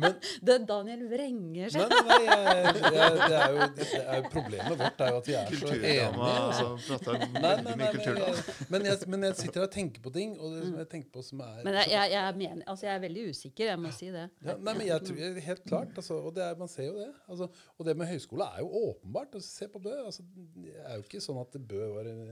Men, 0.00 0.16
det 0.48 0.56
Daniel 0.68 1.04
vrenger 1.10 1.72
seg. 1.74 1.92
nei, 1.92 2.00
nei, 2.08 2.18
jeg, 2.22 2.74
jeg, 2.96 3.16
det, 3.18 3.38
er 3.38 3.56
jo, 3.56 3.68
det 3.78 3.88
er 4.02 4.20
jo 4.20 4.30
Problemet 4.32 4.78
vårt 4.82 5.02
er 5.04 5.12
jo 5.12 5.20
at 5.20 5.30
vi 5.30 5.36
er 5.38 5.56
så 5.62 5.72
enige. 5.72 6.06
Altså. 6.08 6.66
altså, 6.96 7.16
Nei, 7.16 7.40
nei, 7.42 7.56
nei, 7.66 7.74
men, 7.76 8.02
jeg, 8.02 8.36
men, 8.72 8.86
jeg, 8.88 9.10
men 9.14 9.26
jeg 9.28 9.38
sitter 9.42 9.66
og 9.66 9.72
tenker 9.74 10.04
på 10.04 10.12
ting, 10.14 10.36
og 10.40 10.56
det 10.56 10.62
som 10.68 10.78
jeg 10.82 10.90
tenker 10.94 11.12
på 11.16 11.24
som 11.26 11.42
er 11.46 11.58
Men 11.66 11.80
jeg, 11.80 11.90
jeg, 11.94 12.12
jeg, 12.16 12.38
mener, 12.42 12.62
altså 12.66 12.88
jeg 12.88 12.94
er 12.94 13.02
veldig 13.06 13.26
usikker, 13.32 13.72
jeg 13.72 13.82
må 13.82 13.92
si 13.96 14.12
det. 14.14 14.28
Ja, 14.44 14.56
nei, 14.56 14.76
men 14.78 14.86
jeg 14.88 15.08
tror 15.08 15.40
Helt 15.42 15.66
klart. 15.66 15.92
Altså, 15.96 16.16
og 16.20 16.34
det 16.36 16.44
er, 16.44 16.56
man 16.58 16.70
ser 16.70 16.88
jo 16.90 16.96
det. 16.98 17.10
Altså, 17.28 17.48
og 17.78 17.86
det 17.86 17.96
med 17.98 18.10
høyskole 18.10 18.46
er 18.56 18.62
jo 18.62 18.70
åpenbart. 18.88 19.36
Altså, 19.38 19.50
se 19.50 19.68
på 19.72 19.80
Bø. 19.82 19.92
Altså, 20.06 20.24
det 20.56 20.74
er 20.84 20.98
jo 20.98 21.04
ikke 21.06 21.22
sånn 21.22 21.40
at 21.42 21.56
Bø 21.68 21.82
var 21.96 22.08
en 22.10 22.24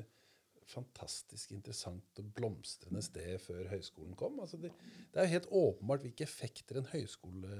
fantastisk 0.71 1.53
interessant 1.55 2.21
og 2.23 2.33
blomstrende 2.37 3.03
sted 3.05 3.37
før 3.43 3.69
høyskolen 3.73 4.17
kom. 4.19 4.39
Altså, 4.43 4.61
det, 4.63 4.73
det 5.11 5.21
er 5.21 5.29
jo 5.29 5.35
helt 5.37 5.51
åpenbart 5.63 6.07
hvilke 6.07 6.27
effekter 6.27 6.81
en 6.81 6.91
høyskole 6.93 7.57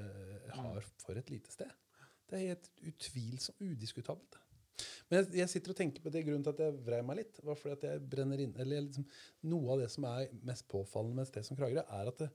har 0.57 0.87
for 1.03 1.19
et 1.21 1.33
lite 1.33 1.53
sted. 1.55 1.73
Det 2.31 2.39
er 2.39 2.53
helt 2.53 2.71
utvilsomt 2.87 3.65
udiskutabelt. 3.67 4.39
Men 5.11 5.19
jeg, 5.19 5.31
jeg 5.43 5.53
sitter 5.53 5.75
og 5.75 5.79
tenker 5.81 6.05
på 6.05 6.13
det 6.15 6.23
grunnen 6.25 6.45
til 6.47 6.55
at 6.55 6.63
jeg 6.65 6.81
vrei 6.87 7.01
meg 7.05 7.21
litt. 7.21 7.41
var 7.45 7.59
fordi 7.59 7.77
at 7.77 7.87
jeg 7.89 8.03
brenner 8.13 8.41
inn, 8.41 8.55
eller 8.63 8.87
liksom, 8.87 9.07
Noe 9.51 9.75
av 9.75 9.83
det 9.83 9.91
som 9.93 10.07
er 10.09 10.31
mest 10.47 10.69
påfallende 10.71 11.19
med 11.19 11.27
et 11.27 11.33
sted 11.33 11.49
som 11.49 11.59
Kragerø, 11.59 11.85
er 11.85 12.11
at 12.13 12.23
det, 12.23 12.31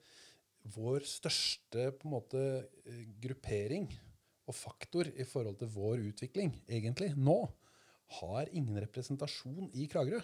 vår 0.76 1.06
største 1.06 1.92
på 2.00 2.08
en 2.08 2.16
måte 2.16 2.42
eh, 2.90 3.04
gruppering 3.22 3.86
og 4.50 4.58
faktor 4.58 5.10
i 5.14 5.26
forhold 5.26 5.60
til 5.60 5.70
vår 5.74 6.02
utvikling, 6.10 6.52
egentlig, 6.66 7.12
nå, 7.18 7.38
har 8.20 8.50
ingen 8.54 8.78
representasjon 8.82 9.72
i 9.74 9.88
Kragerø. 9.90 10.20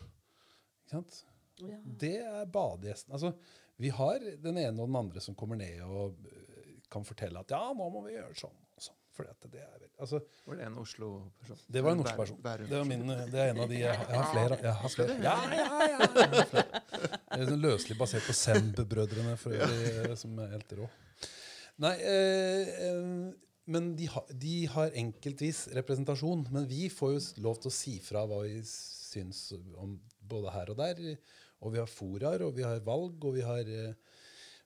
Ikke 0.91 0.99
sant? 0.99 1.21
Ja. 1.61 1.77
Det 2.03 2.15
er 2.19 2.47
badegjesten. 2.51 3.13
Altså, 3.15 3.31
vi 3.79 3.91
har 3.95 4.19
den 4.19 4.57
ene 4.57 4.81
og 4.81 4.89
den 4.89 4.97
andre 4.99 5.21
som 5.23 5.37
kommer 5.37 5.59
ned 5.59 5.79
og 5.85 6.17
eh, 6.27 6.73
kan 6.91 7.05
fortelle 7.07 7.39
at 7.39 7.53
ja, 7.53 7.61
nå 7.77 7.87
må 7.93 8.01
vi 8.07 8.17
gjøre 8.17 8.33
sånn 8.35 8.57
og 8.75 8.83
sånn. 8.83 8.97
Fordi 9.15 9.31
at 9.31 9.47
det 9.53 9.61
er 9.61 9.77
vel, 9.77 9.91
altså, 10.03 10.21
Var 10.47 10.59
det 10.59 10.65
en 10.65 10.79
Oslo-person? 10.81 11.61
det 11.67 11.83
var 11.85 11.95
en 11.95 12.03
Oslo-person. 12.03 12.41
Det, 12.43 12.55
det 13.31 13.43
er 13.43 13.53
en 13.53 13.61
av 13.63 13.71
de 13.71 13.79
jeg, 13.79 14.01
jeg 14.01 14.17
har 14.17 14.27
flere. 14.33 14.57
Jeg 14.65 14.75
har 14.81 14.93
flere. 14.95 15.15
Ja, 15.23 15.37
ja, 15.51 15.69
ja, 15.69 15.87
jeg 15.93 16.33
har 16.33 16.51
flere. 16.51 16.81
Det 17.31 17.39
er 17.39 17.47
sånn 17.53 17.63
løselig 17.63 17.97
basert 17.99 18.27
på 18.27 18.35
Semb-brødrene, 18.35 19.37
for 19.39 19.55
øvrig, 19.55 19.93
eh, 20.03 20.17
som 20.19 20.35
er 20.43 20.51
helt 20.57 20.75
rå. 20.79 20.89
Nei, 21.81 21.95
eh, 22.11 22.73
eh, 22.89 23.51
men 23.71 23.91
de, 23.95 24.07
ha, 24.11 24.23
de 24.43 24.55
har 24.73 24.95
enkeltvis 24.99 25.67
representasjon. 25.77 26.47
Men 26.51 26.67
vi 26.69 26.89
får 26.91 27.13
jo 27.15 27.21
lov 27.47 27.61
til 27.63 27.71
å 27.71 27.75
si 27.75 27.97
fra 28.03 28.25
hva 28.27 28.41
vi 28.45 28.59
syns 29.11 29.49
om 29.79 29.97
både 30.31 30.53
her 30.53 30.73
og 30.73 30.79
der. 30.79 31.01
Og 31.61 31.73
vi 31.73 31.81
har 31.81 31.89
foraer, 31.89 32.45
og 32.45 32.55
vi 32.57 32.65
har 32.65 32.83
valg, 32.85 33.17
og 33.21 33.35
vi 33.35 33.45
har 33.45 33.67
eh, 33.69 34.19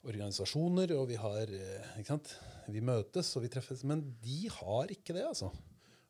organisasjoner, 0.06 0.94
og 0.96 1.10
vi 1.10 1.18
har 1.20 1.52
eh, 1.52 1.96
ikke 2.00 2.14
sant? 2.14 2.36
Vi 2.72 2.84
møtes, 2.86 3.34
og 3.36 3.46
vi 3.46 3.52
treffes. 3.54 3.84
Men 3.88 4.04
de 4.24 4.46
har 4.54 4.94
ikke 4.94 5.16
det, 5.18 5.26
altså. 5.28 5.52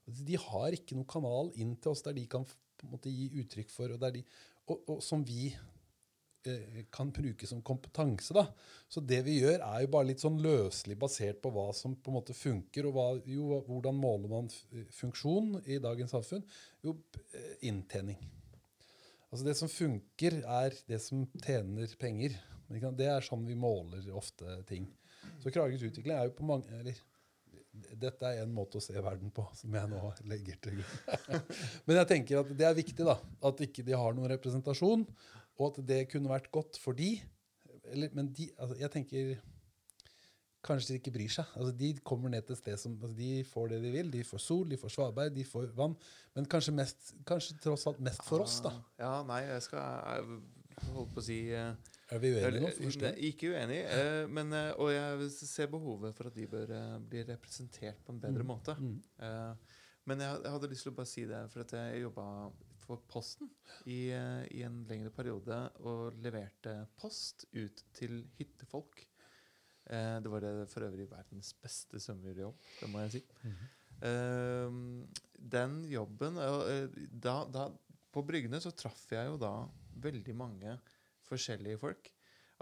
De 0.06 0.38
har 0.38 0.76
ikke 0.76 0.98
noen 0.98 1.10
kanal 1.10 1.50
inn 1.58 1.74
til 1.82 1.96
oss 1.96 2.04
der 2.06 2.14
de 2.16 2.28
kan 2.30 2.46
på 2.46 2.86
en 2.86 2.92
måte 2.94 3.14
gi 3.14 3.32
uttrykk 3.42 3.72
for, 3.74 3.96
og, 3.96 4.02
der 4.04 4.14
de, 4.18 4.22
og, 4.68 4.84
og 4.92 5.02
som 5.04 5.24
vi 5.26 5.50
kan 6.94 7.12
bruke 7.16 7.48
som 7.48 7.62
kompetanse. 7.66 8.34
da. 8.36 8.46
Så 8.92 9.02
det 9.02 9.22
vi 9.26 9.40
gjør, 9.40 9.60
er 9.60 9.84
jo 9.84 9.92
bare 9.96 10.10
litt 10.12 10.24
sånn 10.24 10.40
løselig 10.44 10.98
basert 11.02 11.42
på 11.44 11.52
hva 11.56 11.68
som 11.76 11.96
på 11.96 12.12
en 12.12 12.20
måte 12.20 12.38
funker. 12.38 12.90
Og 12.90 12.98
hva, 12.98 13.08
jo, 13.30 13.62
hvordan 13.68 13.98
måler 14.00 14.32
man 14.32 14.52
funksjon 14.96 15.60
i 15.66 15.80
dagens 15.84 16.16
samfunn? 16.16 16.46
Jo, 16.86 16.98
eh, 17.34 17.56
inntjening. 17.70 18.20
Altså 19.32 19.46
Det 19.46 19.58
som 19.60 19.72
funker, 19.72 20.38
er 20.48 20.76
det 20.88 21.02
som 21.04 21.26
tjener 21.44 21.92
penger. 22.00 22.38
Det 22.70 23.10
er 23.10 23.26
sånn 23.26 23.44
vi 23.46 23.58
måler 23.60 24.06
ofte 24.16 24.62
ting. 24.70 24.88
Så 25.44 25.52
Kragerøs 25.52 25.84
utvikling 25.90 26.16
er 26.16 26.30
jo 26.30 26.38
på 26.38 26.48
mange 26.48 26.72
eller, 26.80 26.98
Dette 27.76 28.30
er 28.30 28.46
en 28.46 28.54
måte 28.56 28.80
å 28.80 28.84
se 28.84 28.96
verden 28.96 29.34
på, 29.36 29.44
som 29.58 29.74
jeg 29.76 29.90
nå 29.92 30.00
legger 30.32 30.60
til 30.64 30.78
grunn. 30.78 31.42
Men 31.86 31.98
jeg 32.00 32.08
tenker 32.14 32.40
at 32.40 32.54
det 32.56 32.68
er 32.70 32.78
viktig 32.78 33.04
da, 33.04 33.18
at 33.20 33.64
ikke 33.66 33.84
de 33.84 33.98
har 34.00 34.16
noen 34.16 34.32
representasjon, 34.32 35.04
og 35.58 35.68
at 35.72 35.84
det 35.88 36.02
kunne 36.12 36.30
vært 36.30 36.52
godt 36.52 36.78
for 36.82 36.92
de. 36.98 37.14
Eller, 37.92 38.10
men 38.18 38.32
de, 38.34 38.50
altså, 38.58 38.76
jeg 38.80 38.92
tenker 38.92 39.36
kanskje 40.66 40.94
de 40.96 41.00
ikke 41.00 41.12
bryr 41.14 41.30
seg. 41.30 41.46
Altså, 41.56 41.72
de 41.78 41.92
kommer 42.04 42.32
ned 42.34 42.42
til 42.48 42.56
et 42.56 42.62
sted 42.64 42.78
som 42.82 42.96
altså, 42.98 43.14
De 43.18 43.44
får 43.46 43.68
det 43.70 43.82
de 43.84 43.92
vil. 43.94 44.12
De 44.14 44.24
får 44.26 44.42
sol, 44.42 44.70
de 44.72 44.78
får 44.82 44.94
svaberg, 44.96 45.34
de 45.36 45.44
får 45.46 45.68
vann. 45.78 45.94
Men 46.36 46.48
kanskje, 46.50 46.74
mest, 46.74 47.14
kanskje 47.30 47.58
tross 47.64 47.86
alt 47.92 48.00
mest 48.04 48.24
for 48.26 48.42
oss, 48.46 48.58
da. 48.66 48.74
Ja, 49.00 49.12
nei, 49.28 49.44
jeg 49.46 49.62
skal 49.68 49.84
jeg 49.86 50.40
holdt 50.92 51.14
på 51.16 51.22
å 51.22 51.24
si 51.24 51.38
eh, 51.56 51.94
Er 52.12 52.20
vi 52.20 52.34
uenige 52.34 52.66
nå? 52.66 52.72
Forstår? 52.82 53.16
Ikke 53.30 53.54
uenig, 53.54 53.78
eh, 53.86 54.26
men, 54.28 54.52
eh, 54.58 54.74
og 54.82 54.90
jeg 54.92 55.30
ser 55.38 55.70
behovet 55.72 56.18
for 56.18 56.28
at 56.32 56.36
de 56.36 56.48
bør 56.52 56.74
bli 57.00 57.24
representert 57.30 58.02
på 58.04 58.12
en 58.16 58.20
bedre 58.26 58.44
Mm. 58.44 58.50
måte. 58.50 58.76
Mm. 58.82 58.98
Men 60.06 60.20
jeg, 60.22 60.42
jeg 60.44 60.52
hadde 60.54 60.68
lyst 60.70 60.84
til 60.86 60.92
å 60.92 60.98
bare 60.98 61.10
si 61.10 61.24
det, 61.30 61.40
for 61.54 61.64
at 61.64 61.72
jeg 61.78 62.02
jobba 62.04 62.26
for 62.86 63.02
Posten 63.10 63.50
i, 63.90 64.08
i 64.10 64.62
en 64.66 64.84
lengre 64.90 65.12
periode 65.14 65.58
og 65.84 66.16
leverte 66.24 66.78
post 67.00 67.48
ut 67.58 67.84
til 67.98 68.22
hyttefolk. 68.38 69.04
Eh, 69.86 70.18
det 70.22 70.32
var 70.32 70.42
det 70.42 70.54
for 70.72 70.86
øvrig 70.88 71.06
verdens 71.12 71.52
beste 71.62 72.00
sommerjobb, 72.02 72.58
det 72.82 72.90
må 72.90 73.04
jeg 73.06 73.18
si. 73.18 73.24
Mhm. 73.44 73.66
Eh, 74.10 74.78
den 75.56 75.76
jobben 75.88 76.38
eh, 76.42 76.90
da, 77.08 77.46
da, 77.48 77.70
På 78.12 78.26
Bryggene 78.28 78.60
så 78.60 78.74
traff 78.76 79.06
jeg 79.12 79.30
jo 79.30 79.38
da 79.40 79.54
veldig 80.04 80.36
mange 80.36 80.78
forskjellige 81.28 81.80
folk. 81.80 82.10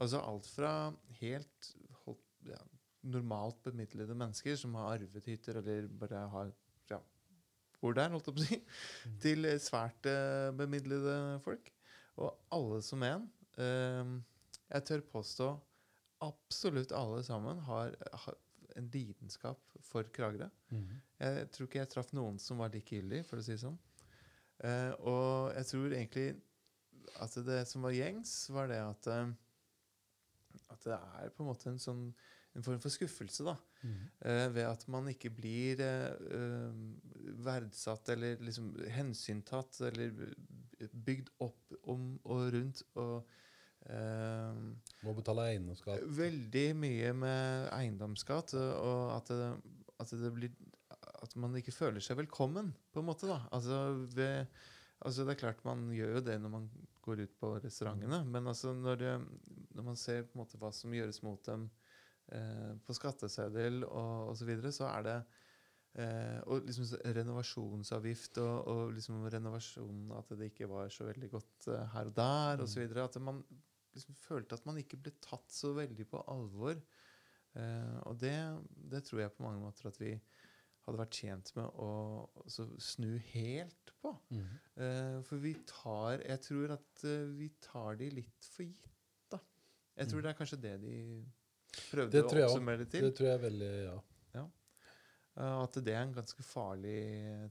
Altså 0.02 0.22
alt 0.22 0.48
fra 0.50 0.92
helt 1.20 1.70
holdt, 2.04 2.26
ja, 2.50 2.60
normalt 3.04 3.62
bemidlede 3.64 4.16
mennesker 4.18 4.56
som 4.58 4.76
har 4.80 4.96
arvet 4.98 5.28
hytter, 5.30 5.60
eller 5.62 5.88
bare 5.88 6.26
har 6.34 6.54
ja, 7.92 7.98
der, 8.00 8.14
holdt 8.16 8.30
jeg 8.30 8.38
på 8.38 8.44
å 8.44 8.48
si, 8.48 8.60
til 9.24 9.50
eh, 9.50 9.60
svært 9.62 10.08
eh, 10.10 10.52
bemidlede 10.56 11.18
folk. 11.44 11.72
Og 12.22 12.32
alle 12.54 12.80
som 12.86 13.04
en. 13.04 13.28
eh, 13.58 14.14
jeg 14.74 14.86
tør 14.90 15.06
påstå 15.12 15.50
absolutt 16.24 16.94
alle 16.96 17.20
sammen 17.26 17.60
har, 17.68 17.94
har 18.26 18.38
en 18.80 18.90
lidenskap 18.94 19.60
for 19.82 20.08
Kragerø. 20.14 20.48
Mhm. 20.72 21.02
Jeg 21.20 21.50
tror 21.52 21.68
ikke 21.68 21.80
jeg 21.80 21.90
traff 21.92 22.14
noen 22.14 22.40
som 22.40 22.60
var 22.60 22.72
likegyldig, 22.74 23.22
for 23.28 23.40
å 23.40 23.46
si 23.46 23.54
det 23.54 23.62
sånn. 23.62 23.78
Uh, 24.64 24.92
og 25.10 25.56
jeg 25.58 25.66
tror 25.72 25.94
egentlig 25.94 26.28
at 27.24 27.34
det 27.46 27.64
som 27.68 27.84
var 27.84 27.96
gjengs, 27.96 28.32
var 28.54 28.70
det 28.72 28.80
at 28.80 29.08
uh, 29.12 29.32
At 30.70 30.86
det 30.86 30.94
er 30.94 31.32
på 31.34 31.44
en 31.44 31.50
måte 31.50 31.72
en 31.72 31.82
sånn 31.82 32.04
en 32.54 32.66
form 32.66 32.82
for 32.82 32.94
skuffelse, 32.94 33.46
da. 33.48 33.56
mm. 33.82 33.94
uh, 34.26 34.48
ved 34.54 34.66
at 34.68 34.84
man 34.92 35.10
ikke 35.12 35.32
blir 35.34 35.82
eh, 35.82 36.76
verdsatt 37.44 38.14
eller 38.14 38.42
liksom 38.44 38.74
hensyntatt 38.94 39.80
eller 39.90 40.14
bygd 40.94 41.32
opp 41.44 41.74
om 41.90 42.14
og 42.24 42.46
rundt. 42.54 42.84
og 43.00 43.16
uh, 43.90 44.62
Må 45.06 45.16
betale 45.18 45.50
eiendomsskatt. 45.54 46.06
Veldig 46.20 46.68
mye 46.78 47.16
med 47.18 47.72
eiendomsskatt, 47.74 48.56
og 48.60 49.16
at 49.18 49.34
det, 49.34 49.50
at 50.04 50.16
det 50.22 50.34
blir 50.36 50.54
At 51.24 51.36
man 51.40 51.56
ikke 51.56 51.72
føler 51.72 52.04
seg 52.04 52.18
velkommen, 52.20 52.74
på 52.92 53.00
en 53.00 53.08
måte. 53.08 53.28
da. 53.28 53.42
Altså, 53.56 54.06
ved, 54.14 54.46
altså 55.00 55.24
Det 55.24 55.34
er 55.34 55.46
klart 55.46 55.66
man 55.66 55.88
gjør 55.96 56.20
jo 56.20 56.26
det 56.28 56.42
når 56.42 56.52
man 56.60 56.68
går 57.04 57.24
ut 57.26 57.34
på 57.40 57.56
restaurantene, 57.64 58.22
men 58.26 58.48
altså 58.48 58.74
når, 58.74 58.96
det, 58.96 59.14
når 59.76 59.84
man 59.84 59.98
ser 60.00 60.24
på 60.24 60.38
en 60.38 60.44
måte 60.44 60.60
hva 60.60 60.70
som 60.72 60.94
gjøres 60.94 61.24
mot 61.24 61.42
dem 61.48 61.66
på 62.86 62.94
skatteseddel 62.96 63.84
og 63.84 64.30
osv., 64.32 64.40
så, 64.40 64.46
videre, 64.48 64.72
så 64.72 64.88
er 64.90 65.04
det 65.08 65.16
eh, 66.00 66.40
Og 66.48 66.64
liksom 66.66 66.88
renovasjonsavgift 67.18 68.40
og, 68.42 68.68
og 68.72 68.94
liksom 68.96 69.26
renovasjonen 69.34 70.12
At 70.18 70.32
det 70.40 70.52
ikke 70.52 70.70
var 70.72 70.90
så 70.90 71.06
veldig 71.10 71.30
godt 71.34 71.68
eh, 71.74 71.86
her 71.94 72.10
og 72.10 72.16
der, 72.16 72.66
så 72.66 72.80
videre, 72.80 73.04
At 73.04 73.20
man 73.22 73.44
liksom 73.94 74.16
følte 74.18 74.56
at 74.56 74.66
man 74.66 74.80
ikke 74.82 74.98
ble 74.98 75.12
tatt 75.22 75.52
så 75.54 75.74
veldig 75.78 76.08
på 76.10 76.24
alvor. 76.34 76.80
Eh, 77.54 77.98
og 78.10 78.18
det, 78.24 78.34
det 78.90 79.04
tror 79.06 79.20
jeg 79.22 79.36
på 79.36 79.44
mange 79.46 79.62
måter 79.62 79.92
at 79.92 80.00
vi 80.02 80.16
hadde 80.84 80.98
vært 81.00 81.20
tjent 81.20 81.52
med 81.56 81.78
å 81.80 81.92
snu 82.82 83.12
helt 83.30 83.94
på. 84.02 84.16
Mm. 84.34 84.48
Eh, 84.82 85.20
for 85.28 85.38
vi 85.44 85.54
tar 85.70 86.24
Jeg 86.26 86.42
tror 86.44 86.74
at 86.80 87.04
eh, 87.06 87.30
vi 87.38 87.52
tar 87.62 88.02
de 88.02 88.10
litt 88.18 88.50
for 88.56 88.66
gitt, 88.66 88.90
da. 89.32 89.40
Jeg 90.00 90.10
tror 90.10 90.20
Mm. 90.20 90.26
det 90.26 90.32
er 90.34 90.40
kanskje 90.42 90.62
det 90.66 90.74
de 90.82 90.98
prøvde 91.92 92.12
Det 92.12 92.24
å 92.24 92.48
oppsummere 92.48 92.84
det 92.84 92.90
til. 92.94 93.08
Det 93.08 93.16
tror 93.18 93.30
jeg 93.30 93.42
veldig 93.48 93.72
Ja. 93.84 93.96
ja. 94.36 94.44
At 95.64 95.80
det 95.82 95.96
er 95.96 96.04
en 96.04 96.14
ganske 96.14 96.46
farlig 96.46 96.98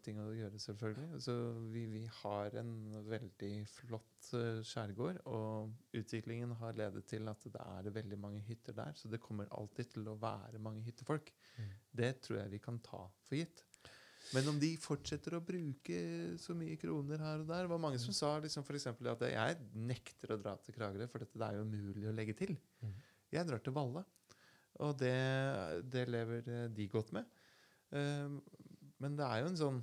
ting 0.06 0.20
å 0.22 0.28
gjøre, 0.36 0.60
selvfølgelig. 0.62 1.22
Så 1.24 1.34
vi, 1.74 1.86
vi 1.90 2.04
har 2.20 2.58
en 2.60 2.74
veldig 3.08 3.52
flott 3.72 4.30
eh, 4.38 4.60
skjærgård, 4.66 5.18
og 5.26 5.98
utviklingen 5.98 6.54
har 6.60 6.78
ledet 6.78 7.04
til 7.10 7.26
at 7.32 7.42
det 7.42 7.64
er 7.64 7.90
veldig 7.98 8.20
mange 8.22 8.44
hytter 8.46 8.76
der. 8.78 8.94
Så 8.94 9.10
det 9.10 9.22
kommer 9.24 9.50
alltid 9.50 9.96
til 9.96 10.06
å 10.12 10.18
være 10.22 10.62
mange 10.62 10.84
hyttefolk. 10.86 11.34
Mm. 11.58 11.74
Det 12.02 12.14
tror 12.22 12.42
jeg 12.44 12.54
vi 12.54 12.62
kan 12.62 12.78
ta 12.86 13.04
for 13.26 13.40
gitt. 13.40 13.66
Men 14.32 14.46
om 14.52 14.58
de 14.60 14.70
fortsetter 14.80 15.34
å 15.36 15.42
bruke 15.44 15.96
så 16.40 16.54
mye 16.56 16.78
kroner 16.80 17.20
her 17.20 17.42
og 17.42 17.48
der 17.48 17.66
Det 17.66 17.72
var 17.72 17.80
mange 17.82 17.98
som 18.00 18.14
sa 18.16 18.36
liksom 18.40 18.64
for 18.64 18.78
at 18.78 19.24
jeg 19.26 19.56
nekter 19.74 20.36
å 20.36 20.38
dra 20.40 20.54
til 20.62 20.76
Kragerø, 20.76 21.08
for 21.10 21.24
dette 21.24 21.40
det 21.40 21.48
er 21.48 21.58
jo 21.58 21.66
umulig 21.66 22.08
å 22.08 22.14
legge 22.14 22.36
til. 22.38 22.54
Mhm. 22.80 23.00
Jeg 23.32 23.48
drar 23.48 23.62
til 23.64 23.74
Valle, 23.76 24.02
og 24.84 24.98
det, 25.00 25.14
det 25.92 26.06
lever 26.10 26.48
eh, 26.52 26.68
de 26.72 26.88
godt 26.92 27.12
med. 27.16 27.28
Eh, 27.92 28.36
Men 29.02 29.16
det 29.18 29.26
er 29.26 29.42
jo 29.42 29.50
en 29.50 29.58
sånn 29.58 29.80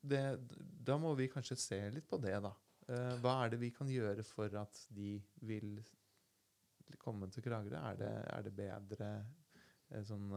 det, 0.00 0.22
Da 0.86 0.96
må 1.00 1.12
vi 1.18 1.28
kanskje 1.28 1.56
se 1.60 1.80
litt 1.92 2.08
på 2.08 2.18
det, 2.22 2.34
da. 2.42 2.54
Eh, 2.88 3.14
Hva 3.20 3.36
er 3.44 3.52
det 3.52 3.60
vi 3.62 3.70
kan 3.74 3.88
gjøre 3.90 4.24
for 4.24 4.52
at 4.60 4.84
de 4.88 5.18
vil 5.46 5.78
komme 6.98 7.28
til 7.30 7.44
Kragerø? 7.44 7.78
Er 7.92 8.00
det, 8.00 8.12
er 8.34 8.46
det 8.48 8.54
bedre 8.56 9.10
eh, 9.90 10.04
sånn 10.08 10.30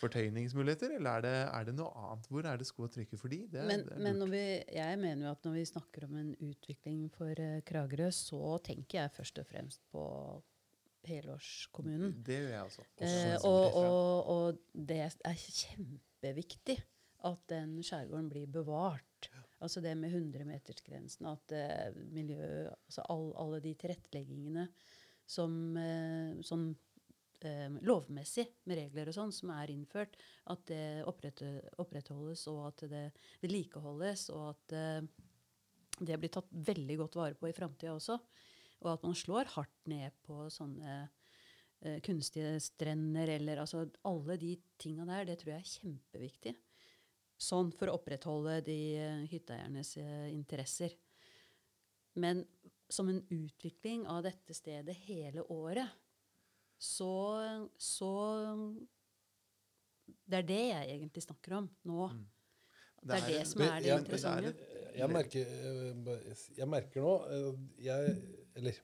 fortøyningsmuligheter, 0.00 0.94
eller 0.96 1.18
er 1.18 1.24
det, 1.24 1.34
er 1.58 1.66
det 1.68 1.74
noe 1.76 1.92
annet? 2.00 2.28
Hvor 2.30 2.46
er 2.48 2.60
det 2.60 2.66
sko 2.68 2.86
å 2.86 2.90
trykker 2.92 3.20
for 3.20 3.32
de? 3.32 3.42
Det, 3.52 3.64
Men, 3.68 3.84
det 3.86 4.00
men 4.00 4.18
når 4.22 4.32
vi, 4.32 4.44
jeg 4.76 4.98
mener 5.02 5.26
jo 5.26 5.32
at 5.34 5.46
når 5.46 5.56
vi 5.58 5.64
snakker 5.70 6.06
om 6.08 6.16
en 6.20 6.32
utvikling 6.48 7.06
for 7.14 7.40
eh, 7.40 7.60
Kragerø, 7.68 8.10
så 8.14 8.56
tenker 8.64 9.02
jeg 9.02 9.14
først 9.18 9.40
og 9.42 9.48
fremst 9.50 9.84
på 9.92 10.04
helårskommunen. 11.08 12.16
Det 12.26 12.40
gjør 12.40 12.50
jeg 12.52 12.66
også. 12.68 12.86
Eh, 13.04 13.36
og, 13.48 13.78
og, 13.80 14.32
og 14.34 14.84
det 14.90 15.00
er 15.04 15.38
kjempeviktig 15.60 16.78
at 17.24 17.46
den 17.52 17.78
skjærgården 17.84 18.28
blir 18.32 18.50
bevart. 18.52 19.30
Altså 19.64 19.80
det 19.80 19.94
med 19.96 20.12
100-metersgrensen, 20.12 21.28
at 21.30 21.54
eh, 21.56 21.94
miljø, 22.12 22.68
altså 22.68 23.04
all, 23.08 23.30
alle 23.40 23.62
de 23.64 23.72
tilretteleggingene 23.80 24.66
som, 25.24 25.54
eh, 25.80 26.34
sånn 26.44 26.66
eh, 27.44 27.78
lovmessig, 27.86 28.46
med 28.68 28.80
regler 28.82 29.08
og 29.08 29.16
sånn, 29.16 29.32
som 29.32 29.54
er 29.56 29.72
innført, 29.72 30.18
at 30.52 30.66
det 30.68 31.04
opprettholdes, 31.08 32.46
og 32.52 32.66
at 32.68 32.84
det 32.92 33.06
vedlikeholdes, 33.44 34.28
og 34.34 34.50
at 34.52 34.76
eh, 34.76 35.06
det 36.00 36.18
blir 36.20 36.32
tatt 36.34 36.50
veldig 36.50 36.98
godt 37.04 37.16
vare 37.20 37.38
på 37.38 37.48
i 37.48 37.56
framtida 37.56 37.94
også. 37.94 38.18
Og 38.84 38.90
at 38.92 39.06
man 39.06 39.16
slår 39.16 39.48
hardt 39.54 39.88
ned 39.90 40.14
på 40.26 40.44
sånne 40.52 40.96
eh, 41.00 41.98
kunstige 42.04 42.58
strender 42.62 43.32
eller 43.38 43.62
altså 43.64 43.86
alle 44.08 44.36
de 44.40 44.54
tinga 44.80 45.06
der, 45.08 45.28
det 45.30 45.38
tror 45.40 45.54
jeg 45.54 45.64
er 45.64 45.72
kjempeviktig. 45.72 46.54
Sånn 47.40 47.72
for 47.74 47.90
å 47.90 47.96
opprettholde 47.98 48.60
de 48.68 48.78
eh, 49.00 49.24
hytteeiernes 49.32 49.96
eh, 50.02 50.28
interesser. 50.34 50.94
Men 52.20 52.44
som 52.92 53.08
en 53.10 53.22
utvikling 53.32 54.04
av 54.06 54.22
dette 54.26 54.54
stedet 54.54 54.94
hele 55.08 55.42
året, 55.50 55.88
så, 56.78 57.14
så 57.80 58.12
Det 60.04 60.36
er 60.42 60.46
det 60.46 60.62
jeg 60.68 60.96
egentlig 60.98 61.22
snakker 61.24 61.54
om 61.62 61.68
nå. 61.88 62.08
Mm. 62.12 62.24
Det 63.04 63.16
er 63.16 63.26
det 63.28 63.42
som 63.48 63.62
er 63.64 63.84
det 63.84 63.92
interessante. 63.98 64.52
Jeg 64.94 65.10
merker, 65.10 65.54
eh, 65.68 66.42
jeg 66.58 66.68
merker 66.70 67.04
nå 67.04 67.14
eh, 67.34 67.62
jeg, 67.84 68.14
Eller 68.58 68.78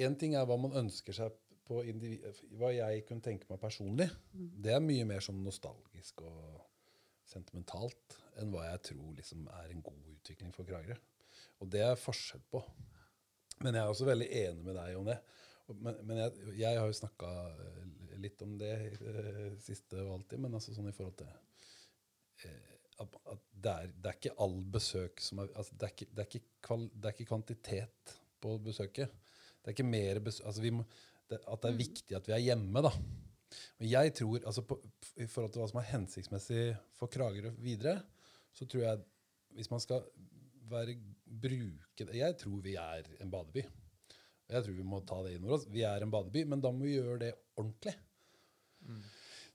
én 0.00 0.16
ting 0.18 0.34
er 0.36 0.48
hva 0.48 0.58
man 0.60 0.76
ønsker 0.84 1.16
seg 1.16 1.36
på 1.70 1.84
individ, 1.86 2.24
Hva 2.58 2.72
jeg 2.74 3.04
kunne 3.06 3.22
tenke 3.22 3.46
meg 3.50 3.60
personlig. 3.62 4.08
Det 4.32 4.72
er 4.74 4.82
mye 4.82 5.06
mer 5.06 5.22
sånn 5.22 5.42
nostalgisk 5.44 6.24
og 6.26 6.64
sentimentalt 7.30 8.16
enn 8.40 8.50
hva 8.50 8.64
jeg 8.72 8.82
tror 8.90 9.12
liksom 9.14 9.44
er 9.60 9.70
en 9.70 9.84
god 9.86 10.08
utvikling 10.16 10.50
for 10.56 10.66
Kragerø. 10.66 10.96
Og 11.62 11.70
det 11.70 11.84
er 11.86 12.00
forskjell 12.00 12.42
på. 12.50 12.62
Men 13.60 13.76
jeg 13.76 13.84
er 13.84 13.92
også 13.92 14.08
veldig 14.08 14.28
enig 14.40 14.64
med 14.66 14.78
deg 14.80 14.96
om 14.98 15.06
det. 15.06 15.20
Men, 15.70 16.00
men 16.08 16.18
jeg, 16.24 16.56
jeg 16.58 16.80
har 16.80 16.88
jo 16.90 16.96
snakka 16.96 17.30
litt 18.20 18.42
om 18.42 18.56
det 18.58 18.72
eh, 18.74 19.52
siste 19.62 20.00
og 20.02 20.16
alltid, 20.18 20.42
men 20.42 20.56
altså 20.56 20.74
sånn 20.74 20.90
i 20.90 20.94
forhold 20.96 21.20
til 21.20 21.30
eh, 22.48 22.72
at, 23.00 23.14
at 23.32 23.44
det, 23.52 23.72
er, 23.72 23.92
det 23.94 24.10
er 24.10 24.18
ikke 24.18 24.34
all 24.44 24.58
besøk 24.74 25.22
som 25.24 25.44
er 25.44 25.52
altså 25.54 25.76
det, 25.76 25.86
er 25.86 25.94
ikke, 25.94 26.08
det, 26.16 26.26
er 26.26 26.48
kval, 26.66 26.88
det 26.92 27.08
er 27.08 27.16
ikke 27.16 27.30
kvantitet 27.30 28.14
på 28.42 28.56
besøket. 28.64 29.12
Det 29.60 29.70
er 29.70 29.76
ikke 29.76 29.88
mer 29.88 30.20
besøk 30.24 30.46
altså 30.50 30.64
vi 30.64 30.72
må, 30.74 30.84
det, 31.30 31.40
At 31.46 31.62
det 31.62 31.70
er 31.70 31.78
viktig 31.78 32.16
at 32.16 32.28
vi 32.28 32.34
er 32.36 32.46
hjemme, 32.50 32.82
da. 32.82 32.90
Men 33.78 33.90
jeg 33.90 34.14
tror, 34.18 34.38
altså 34.46 34.62
på, 34.66 34.78
I 35.16 35.26
forhold 35.26 35.52
til 35.52 35.62
hva 35.62 35.68
som 35.70 35.80
er 35.80 35.90
hensiktsmessig 35.90 36.64
for 36.98 37.10
Kragerø 37.12 37.52
videre, 37.62 38.00
så 38.54 38.66
tror 38.66 38.86
jeg 38.86 39.02
hvis 39.56 39.70
man 39.70 39.82
skal 39.82 40.04
være, 40.70 40.94
bruke 41.26 42.06
det 42.06 42.18
Jeg 42.20 42.36
tror 42.38 42.60
vi 42.62 42.76
er 42.78 43.08
en 43.20 43.30
badeby. 43.30 43.64
Jeg 44.50 44.64
tror 44.64 44.74
vi 44.74 44.86
må 44.86 45.00
ta 45.06 45.20
det 45.24 45.36
inn 45.36 45.46
over 45.46 45.58
oss. 45.58 45.66
Vi 45.70 45.82
er 45.86 46.02
en 46.02 46.10
badeby, 46.10 46.44
men 46.50 46.62
da 46.62 46.72
må 46.74 46.86
vi 46.86 46.96
gjøre 46.96 47.18
det 47.22 47.32
ordentlig. 47.56 47.94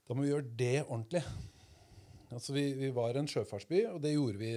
Da 0.06 0.14
må 0.14 0.24
vi 0.24 0.30
gjøre 0.30 0.56
det 0.58 0.76
ordentlig. 0.84 1.22
Altså 2.32 2.52
vi, 2.56 2.64
vi 2.78 2.90
var 2.94 3.16
en 3.16 3.28
sjøfartsby, 3.30 3.84
og 3.90 4.00
det 4.02 4.14
gjorde 4.14 4.40
vi 4.40 4.52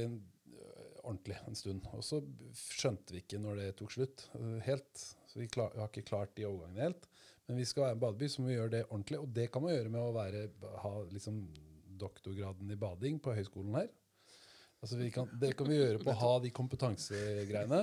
ordentlig 1.10 1.40
en 1.48 1.58
stund. 1.58 1.88
Og 1.98 2.06
så 2.06 2.22
skjønte 2.56 3.16
vi 3.16 3.24
ikke 3.24 3.42
når 3.42 3.62
det 3.62 3.70
tok 3.80 3.96
slutt 3.96 4.28
øh, 4.40 4.60
helt. 4.66 5.06
Så 5.30 5.42
vi, 5.42 5.50
klar, 5.52 5.74
vi 5.74 5.82
har 5.84 5.92
ikke 5.92 6.08
klart 6.10 6.36
de 6.38 6.48
overgangene 6.50 6.88
helt. 6.88 7.10
Men 7.50 7.58
vi 7.58 7.66
skal 7.66 7.88
være 7.88 7.98
en 7.98 8.04
badeby, 8.04 8.30
så 8.30 8.42
må 8.42 8.52
vi 8.52 8.60
gjøre 8.60 8.74
det 8.76 8.84
ordentlig. 8.88 9.20
Og 9.24 9.32
det 9.34 9.48
kan 9.52 9.66
man 9.66 9.74
gjøre 9.74 9.94
med 9.94 10.04
å 10.04 10.14
være, 10.14 10.44
ha 10.84 10.94
liksom 11.10 11.42
doktorgraden 12.00 12.70
i 12.72 12.78
bading 12.80 13.18
på 13.24 13.34
høyskolen 13.36 13.80
her. 13.82 13.90
Altså 14.80 15.00
kan, 15.12 15.28
det 15.42 15.56
kan 15.60 15.68
vi 15.68 15.80
gjøre 15.80 16.00
på 16.04 16.14
å 16.14 16.20
ha 16.22 16.36
de 16.44 16.52
kompetansegreiene. 16.56 17.82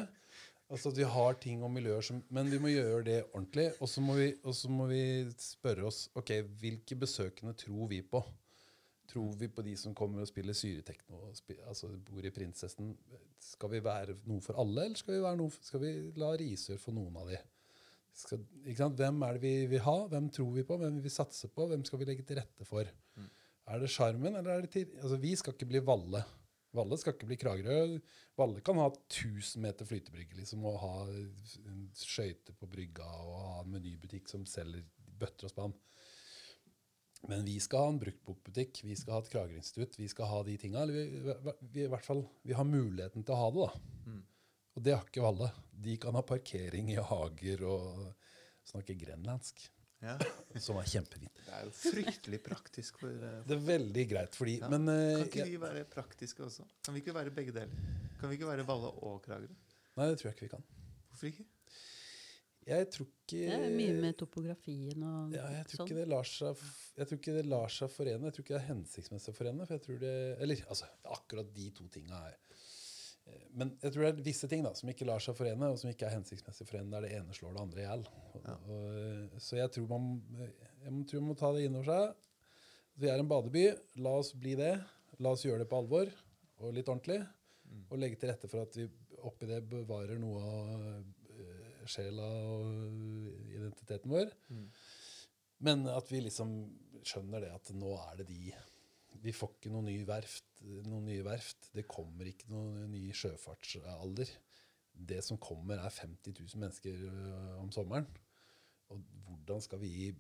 Altså 0.73 0.91
at 0.91 0.99
vi 0.99 1.07
har 1.07 1.37
ting 1.39 1.61
og 1.63 1.71
miljøer 1.71 2.03
som 2.03 2.23
Men 2.35 2.49
vi 2.51 2.59
må 2.63 2.73
gjøre 2.73 3.05
det 3.07 3.19
ordentlig. 3.29 3.69
Og 3.81 3.91
så 3.91 4.03
må 4.03 4.17
må 4.75 4.89
vi 4.91 5.03
spørre 5.39 5.87
oss 5.91 6.07
ok, 6.17 6.33
hvilke 6.63 6.99
besøkende 6.99 7.55
tror 7.59 7.91
vi 7.93 8.01
på. 8.03 8.23
Tror 9.07 9.37
vi 9.39 9.49
på 9.53 9.63
de 9.63 9.77
som 9.79 9.95
kommer 9.95 10.25
og 10.25 10.31
spiller 10.31 10.57
syretekno 10.57 11.29
og 11.29 11.37
spiller, 11.39 11.69
altså 11.71 11.93
bor 12.09 12.25
i 12.27 12.33
Prinsessen? 12.35 12.95
Skal 13.43 13.71
vi 13.77 13.83
være 13.85 14.17
noe 14.27 14.43
for 14.43 14.59
alle, 14.59 14.89
eller 14.89 14.99
skal 14.99 15.15
vi, 15.15 15.21
være 15.23 15.41
noe, 15.41 15.55
skal 15.63 15.83
vi 15.83 15.93
la 16.19 16.33
Risør 16.41 16.81
få 16.83 16.95
noen 16.97 17.21
av 17.21 17.31
de? 17.31 17.39
Skal? 18.17 18.43
Hvem 18.65 19.23
er 19.23 19.37
det 19.37 19.43
vi 19.45 19.53
vil 19.75 19.85
ha? 19.85 19.97
Hvem 20.11 20.31
tror 20.33 20.55
vi 20.57 20.65
på? 20.67 20.79
Hvem 20.81 20.99
vil 20.99 21.05
vi 21.05 21.13
satse 21.13 21.51
på? 21.53 21.69
Hvem 21.71 21.85
skal 21.87 22.01
vi 22.01 22.09
legge 22.09 22.25
til 22.27 22.41
rette 22.41 22.67
for? 22.67 22.89
Er 23.67 23.83
det 23.83 23.91
Sjarmen, 23.93 24.39
eller 24.39 24.57
er 24.57 24.67
det 24.67 24.73
til 24.75 24.99
Altså, 25.03 25.19
vi 25.21 25.35
skal 25.37 25.55
ikke 25.55 25.71
bli 25.71 25.83
Valle. 25.85 26.23
Valle 26.77 26.99
skal 27.01 27.15
ikke 27.15 27.29
bli 27.31 27.39
Kragerø. 27.41 27.99
Valle 28.39 28.63
kan 28.65 28.79
ha 28.81 28.89
1000 28.91 29.63
meter 29.65 29.89
flytebrygge 29.89 30.41
liksom, 30.41 30.65
og 30.69 30.79
ha 30.83 30.95
skøyter 31.97 32.57
på 32.57 32.69
brygga 32.71 33.07
og 33.07 33.37
ha 33.41 33.55
en 33.63 33.73
menybutikk 33.77 34.29
som 34.33 34.45
selger 34.49 34.85
bøtter 35.17 35.49
og 35.49 35.53
spann. 35.55 35.77
Men 37.29 37.45
vi 37.45 37.57
skal 37.61 37.83
ha 37.83 37.93
en 37.93 37.99
bruktbokbutikk, 38.03 38.83
vi 38.87 38.97
skal 38.97 39.17
ha 39.17 39.21
et 39.25 39.31
Kragerø-institutt, 39.33 39.97
vi 39.99 40.09
skal 40.09 40.29
ha 40.31 40.43
de 40.47 40.57
tinga. 40.63 40.83
Eller 40.85 40.95
vi, 40.95 41.37
vi, 41.73 41.85
i 41.85 41.91
hvert 41.91 42.07
fall, 42.07 42.23
vi 42.47 42.55
har 42.55 42.67
muligheten 42.69 43.25
til 43.27 43.35
å 43.35 43.39
ha 43.41 43.49
det, 43.55 43.67
da. 43.67 44.17
Og 44.77 44.85
det 44.85 44.93
har 44.93 45.07
ikke 45.09 45.25
Valle. 45.25 45.49
De 45.87 45.95
kan 46.01 46.15
ha 46.19 46.23
parkering 46.27 46.91
i 46.93 46.99
hager 47.01 47.63
og 47.65 48.05
snakke 48.69 48.97
grenlandsk, 49.01 49.65
Ja. 50.05 50.19
som 50.61 50.77
er 50.77 50.85
kjempefint. 50.93 51.33
Det 51.47 51.55
er 51.57 51.63
jo 51.65 51.71
fryktelig 51.73 52.41
praktisk 52.45 52.99
for 53.01 53.09
eh, 53.09 53.39
Det 53.49 53.55
er 53.57 53.63
veldig 53.65 54.03
greit 54.11 54.35
Fordi, 54.37 54.59
Ja. 54.61 54.69
men 54.69 54.85
uh, 54.93 55.23
Kan 55.23 55.31
ikke 55.31 55.47
vi 55.49 55.61
være 55.63 55.85
praktiske 55.89 56.45
også? 56.45 56.67
Kan 56.85 56.95
vi 56.95 57.01
ikke 57.01 57.15
være 57.17 57.33
begge 57.33 57.55
deler? 57.57 57.73
Kan 58.21 58.29
vi 58.29 58.37
ikke 58.37 58.51
være 58.51 58.67
Valle 58.69 58.91
og 58.93 59.23
Kragerø? 59.25 59.57
Nei, 59.97 60.09
det 60.11 60.19
tror 60.21 60.29
jeg 60.29 60.37
ikke 60.37 60.45
vi 60.51 60.53
kan. 60.53 60.67
Hvorfor 61.09 61.31
ikke? 61.31 61.47
Jeg 62.67 62.89
tror 62.91 63.07
ikke 63.07 63.41
Det 63.47 63.57
er 63.57 63.75
mye 63.77 63.93
med 64.03 64.17
topografien 64.19 65.03
og 65.07 65.35
ja, 65.37 65.45
jeg 65.55 65.67
tror 65.69 65.79
sånn. 65.79 65.87
ikke 65.87 65.99
det 66.01 66.07
lar 66.11 66.27
seg 66.27 66.63
Jeg 66.99 67.07
tror 67.07 67.19
ikke 67.21 67.35
det 67.37 67.45
lar 67.47 67.69
seg 67.71 67.93
forene. 67.95 68.27
Jeg 68.27 68.35
tror 68.35 68.45
ikke 68.47 68.55
det 68.57 68.63
er 68.63 68.71
hensiktsmessig 68.73 69.31
å 69.31 69.37
forene. 69.37 69.67
For 69.69 69.77
jeg 69.77 69.85
tror 69.87 70.01
det, 70.03 70.15
eller 70.43 70.65
altså, 70.75 70.89
akkurat 71.17 71.53
de 71.55 71.67
to 71.79 71.87
tinga 71.95 72.19
er 72.27 72.35
eh, 73.31 73.45
Men 73.55 73.71
jeg 73.85 73.95
tror 73.95 74.03
det 74.03 74.11
er 74.17 74.27
visse 74.27 74.51
ting 74.51 74.67
da, 74.67 74.73
som 74.75 74.91
ikke 74.91 75.07
lar 75.07 75.23
seg 75.23 75.39
forene, 75.39 75.71
og 75.71 75.79
som 75.79 75.93
ikke 75.93 76.09
er 76.11 76.17
hensiktsmessig 76.17 76.67
forene, 76.67 76.91
der 76.97 77.07
det 77.07 77.13
ene 77.21 77.37
slår 77.39 77.55
det 77.55 77.63
andre 77.69 77.85
i 77.85 77.87
hjel. 77.87 78.05
Og- 78.35 78.51
og- 78.51 79.41
Så 79.47 79.57
jeg 79.61 79.71
tror 79.77 79.89
man, 79.95 80.11
jeg 80.41 81.07
tror 81.07 81.21
man 81.23 81.31
må 81.31 81.39
ta 81.39 81.53
det 81.55 81.65
inn 81.69 81.77
over 81.79 81.85
seg. 81.93 82.15
Vi 82.99 83.09
er 83.13 83.19
en 83.23 83.29
badeby. 83.29 83.67
La 84.03 84.11
oss 84.19 84.33
bli 84.33 84.55
det. 84.59 84.75
La 85.21 85.31
oss 85.37 85.45
gjøre 85.47 85.59
det 85.63 85.69
på 85.71 85.79
alvor 85.79 86.11
og 86.59 86.75
litt 86.75 86.87
ordentlig. 86.89 87.23
Og 87.91 87.99
legge 87.99 88.19
til 88.19 88.31
rette 88.31 88.49
for 88.49 88.63
at 88.63 88.75
vi 88.75 88.89
oppi 89.23 89.47
det 89.47 89.63
bevarer 89.69 90.19
noe 90.19 90.41
av 90.41 90.81
eh, 90.81 91.03
sjela 91.91 92.27
og 92.27 93.51
identiteten 93.53 94.13
vår. 94.13 94.33
Men 95.67 95.87
at 95.89 96.11
vi 96.13 96.21
liksom 96.25 96.57
skjønner 97.07 97.47
det 97.47 97.53
at 97.55 97.71
nå 97.77 97.95
er 98.03 98.21
det 98.21 98.29
de 98.31 98.41
Vi 99.25 99.33
får 99.33 99.55
ikke 99.57 99.71
noen 99.73 99.89
ny 99.89 99.97
verft, 100.07 100.61
noen 100.87 101.07
nye 101.09 101.25
verft. 101.25 101.71
Det 101.75 101.87
kommer 101.89 102.29
ikke 102.29 102.51
noen 102.53 102.91
ny 102.93 103.09
sjøfartsalder. 103.17 104.29
Det 104.93 105.23
som 105.25 105.41
kommer, 105.41 105.81
er 105.81 105.93
50 105.93 106.37
000 106.37 106.61
mennesker 106.61 107.01
om 107.59 107.73
sommeren. 107.73 108.07
Og 108.93 109.01
hvordan 109.27 109.65
skal 109.65 109.81
vi 109.81 110.13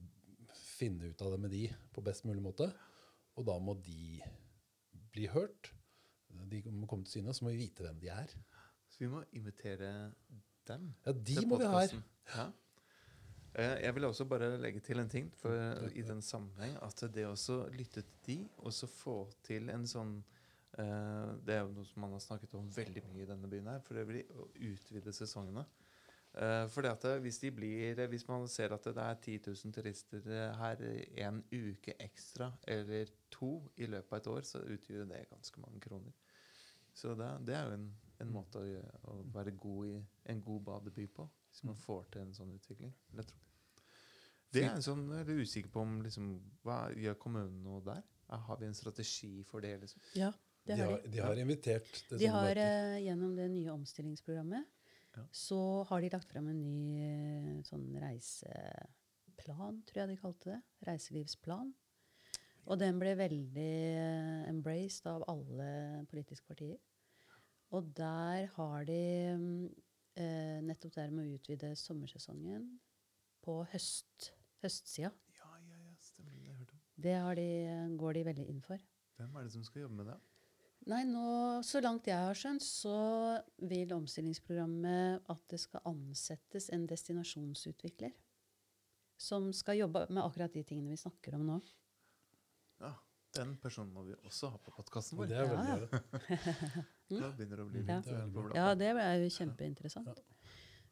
finne 0.56 1.12
ut 1.12 1.22
av 1.22 1.34
det 1.34 1.40
med 1.44 1.52
de 1.52 1.62
på 1.92 2.04
best 2.04 2.24
mulig 2.26 2.42
måte? 2.42 2.70
Og 3.36 3.46
da 3.46 3.58
må 3.60 3.76
de 3.84 4.16
bli 5.12 5.28
hørt. 5.32 5.70
De 6.50 6.62
må 6.72 6.88
komme 6.88 7.04
til 7.04 7.20
syne, 7.20 7.30
og 7.30 7.36
så 7.36 7.46
må 7.46 7.52
vi 7.54 7.66
vite 7.66 7.84
hvem 7.84 8.00
de 8.00 8.10
er. 8.12 8.32
Så 8.88 9.04
vi 9.04 9.12
må 9.12 9.22
invitere 9.36 9.92
dem. 10.68 10.94
Ja, 11.06 11.12
de 11.12 11.42
må 11.46 11.58
vi 11.60 11.68
ha 11.70 11.82
her. 11.82 11.98
Ja. 12.34 12.46
Eh, 13.56 13.76
Jeg 13.84 13.94
vil 13.94 14.04
også 14.04 14.24
bare 14.28 14.56
legge 14.60 14.80
til 14.80 15.00
en 15.00 15.08
ting 15.08 15.32
for, 15.40 15.52
i 15.94 16.02
den 16.02 16.22
sammenheng. 16.22 16.76
At 16.82 17.04
det 17.14 17.26
også 17.26 17.68
lytte 17.72 18.02
til 18.02 18.12
de, 18.26 18.48
og 18.58 18.72
så 18.72 18.86
få 18.86 19.16
til 19.46 19.70
en 19.70 19.86
sånn 19.86 20.16
eh, 20.78 21.32
Det 21.46 21.54
er 21.54 21.62
jo 21.62 21.72
noe 21.72 21.88
som 21.88 22.04
man 22.04 22.12
har 22.16 22.20
snakket 22.24 22.54
om 22.58 22.68
veldig 22.76 23.04
mye 23.08 23.22
i 23.24 23.28
denne 23.30 23.50
byen 23.50 23.72
her. 23.72 23.82
For 23.86 23.96
det 23.98 24.06
blir 24.08 24.32
å 24.36 24.48
utvide 24.54 25.14
sesongene. 25.16 25.64
Uh, 26.36 26.68
det 26.84 26.90
at 26.90 27.04
hvis 27.24 27.38
de 27.40 27.48
blir 27.50 28.00
Hvis 28.12 28.26
man 28.28 28.42
ser 28.48 28.74
at 28.74 28.84
det 28.84 29.00
er 29.00 29.14
10 29.14 29.38
000 29.46 29.72
turister 29.72 30.26
eh, 30.28 30.58
her 30.58 30.82
en 31.24 31.38
uke 31.48 31.94
ekstra, 31.98 32.50
eller 32.68 33.08
to 33.30 33.70
i 33.76 33.86
løpet 33.86 34.12
av 34.12 34.18
et 34.18 34.26
år, 34.26 34.42
så 34.44 34.60
utgjør 34.60 35.06
det 35.08 35.22
ganske 35.30 35.60
mange 35.60 35.80
kroner. 35.80 36.12
Så 36.92 37.14
det, 37.14 37.30
det 37.46 37.56
er 37.56 37.64
jo 37.64 37.78
en, 37.78 37.88
en 38.24 38.32
måte 38.32 38.58
å, 38.60 38.64
gjøre, 38.66 39.00
å 39.10 39.16
være 39.34 39.52
god 39.56 39.86
i 39.88 39.96
en 40.32 40.42
god 40.42 40.62
badeby 40.68 41.06
på. 41.16 41.28
Hvis 41.50 41.64
man 41.64 41.76
får 41.76 42.04
til 42.12 42.22
en 42.22 42.34
sånn 42.36 42.52
utvikling. 42.54 42.92
jeg 43.14 43.26
tror. 43.26 43.42
Det 44.52 44.62
er 44.64 44.74
en 44.76 44.82
sånn, 44.82 45.08
jeg 45.10 45.26
er 45.26 45.40
usikker 45.42 45.70
på 45.74 45.80
om 45.82 45.96
liksom, 46.02 46.26
Hva 46.64 46.76
Gjør 46.96 47.14
kommunen 47.20 47.62
noe 47.64 47.80
der? 47.84 48.02
Har 48.30 48.56
vi 48.60 48.66
en 48.66 48.74
strategi 48.74 49.42
for 49.44 49.60
det? 49.60 49.74
liksom? 49.80 50.00
Ja, 50.14 50.30
det 50.64 50.76
De 50.76 50.82
har 50.82 50.90
har, 50.90 51.02
de. 51.12 51.18
har 51.18 51.36
invitert 51.42 51.90
til 52.08 52.18
De 52.18 52.26
har, 52.26 52.46
møter. 52.46 52.60
eh, 52.96 53.00
gjennom 53.04 53.34
det 53.36 53.50
nye 53.50 53.70
omstillingsprogrammet, 53.74 54.64
Ja. 55.16 55.22
så 55.32 55.84
har 55.88 56.00
de 56.00 56.08
lagt 56.12 56.28
frem 56.30 56.48
en 56.48 56.62
ny 56.62 57.00
eh, 57.02 57.62
sånn 57.64 57.86
reiseplan, 58.00 59.82
tror 59.86 60.02
jeg 60.02 60.08
de 60.08 60.16
kalte 60.20 60.50
det. 60.54 60.60
Reiselivsplan. 60.88 61.72
Og 62.66 62.78
den 62.80 62.98
ble 62.98 63.14
veldig 63.18 63.70
eh, 63.96 64.48
embraced 64.50 65.06
av 65.06 65.22
alle 65.30 66.04
politiske 66.10 66.46
partier. 66.48 66.78
Og 67.74 67.88
der 67.96 68.46
har 68.54 68.84
de 68.86 69.00
eh, 70.16 70.58
nettopp 70.62 70.94
det 70.94 71.08
med 71.12 71.26
å 71.26 71.38
utvide 71.38 71.72
sommersesongen 71.78 72.68
på 73.42 73.58
høst, 73.72 74.30
høstsida. 74.62 75.10
Ja, 75.38 75.50
ja, 75.66 75.80
ja, 75.82 75.96
stemmer 76.02 76.38
det. 76.38 76.54
Hørte. 76.60 76.78
Det 77.06 77.16
har 77.18 77.38
de, 77.38 77.48
går 77.98 78.18
de 78.18 78.24
veldig 78.30 78.46
inn 78.52 78.62
for. 78.64 78.82
Hvem 79.18 79.36
er 79.36 79.46
det 79.46 79.54
som 79.56 79.64
skal 79.66 79.86
jobbe 79.86 79.98
med 80.00 80.10
det? 80.12 80.16
Nei, 80.86 81.00
nå, 81.08 81.62
Så 81.66 81.80
langt 81.82 82.06
jeg 82.06 82.14
har 82.28 82.38
skjønt, 82.38 82.62
så 82.62 82.94
vil 83.66 83.94
omstillingsprogrammet 83.96 85.26
at 85.32 85.42
det 85.50 85.58
skal 85.58 85.82
ansettes 85.90 86.70
en 86.74 86.86
destinasjonsutvikler. 86.86 88.14
Som 89.18 89.48
skal 89.56 89.80
jobbe 89.80 90.04
med 90.12 90.22
akkurat 90.22 90.54
de 90.54 90.62
tingene 90.68 90.92
vi 90.92 91.00
snakker 91.00 91.34
om 91.38 91.46
nå. 91.48 91.58
Ja, 92.84 92.92
Den 93.38 93.54
personen 93.62 93.92
må 93.94 94.02
vi 94.06 94.16
også 94.26 94.50
ha 94.52 94.60
på 94.62 94.72
podkasten 94.74 95.20
vår. 95.20 95.30
Det 95.30 95.38
er 95.42 95.50
veldig 95.52 95.76
Ja. 95.86 96.82
Da 97.22 97.30
begynner 97.36 97.60
det 97.60 97.62
å 97.62 97.68
bli 97.70 97.82
litt. 97.84 98.56
Ja, 98.56 98.70
det 98.74 98.88
er 98.90 99.20
jo 99.22 99.28
kjempeinteressant. 99.30 100.24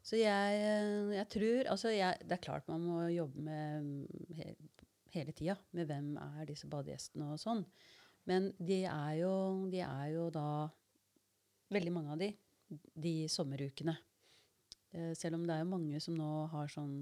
Så 0.04 0.20
jeg, 0.20 0.60
eh, 0.60 1.14
jeg 1.16 1.28
tror 1.32 1.70
altså 1.72 1.90
jeg, 1.90 2.20
Det 2.28 2.36
er 2.36 2.44
klart 2.44 2.68
man 2.68 2.82
må 2.84 3.06
jobbe 3.08 3.40
med 3.40 4.06
he, 4.36 4.50
hele 5.14 5.32
tida 5.32 5.56
med 5.72 5.88
hvem 5.88 6.14
er 6.20 6.44
disse 6.50 6.68
badegjestene 6.70 7.32
og 7.32 7.40
sånn. 7.40 7.64
Men 8.28 8.52
de 8.60 8.82
er 8.84 9.12
jo, 9.22 9.34
de 9.72 9.80
er 9.84 10.08
jo 10.14 10.30
da 10.34 10.48
Veldig 11.72 11.90
mange 11.90 12.12
av 12.12 12.20
de 12.20 12.28
de 12.94 13.14
sommerukene. 13.30 13.96
Eh, 14.94 15.12
selv 15.18 15.38
om 15.38 15.46
det 15.46 15.56
er 15.56 15.64
jo 15.64 15.72
mange 15.72 16.00
som 16.02 16.16
nå 16.18 16.30
har 16.52 16.70
sånn 16.72 16.94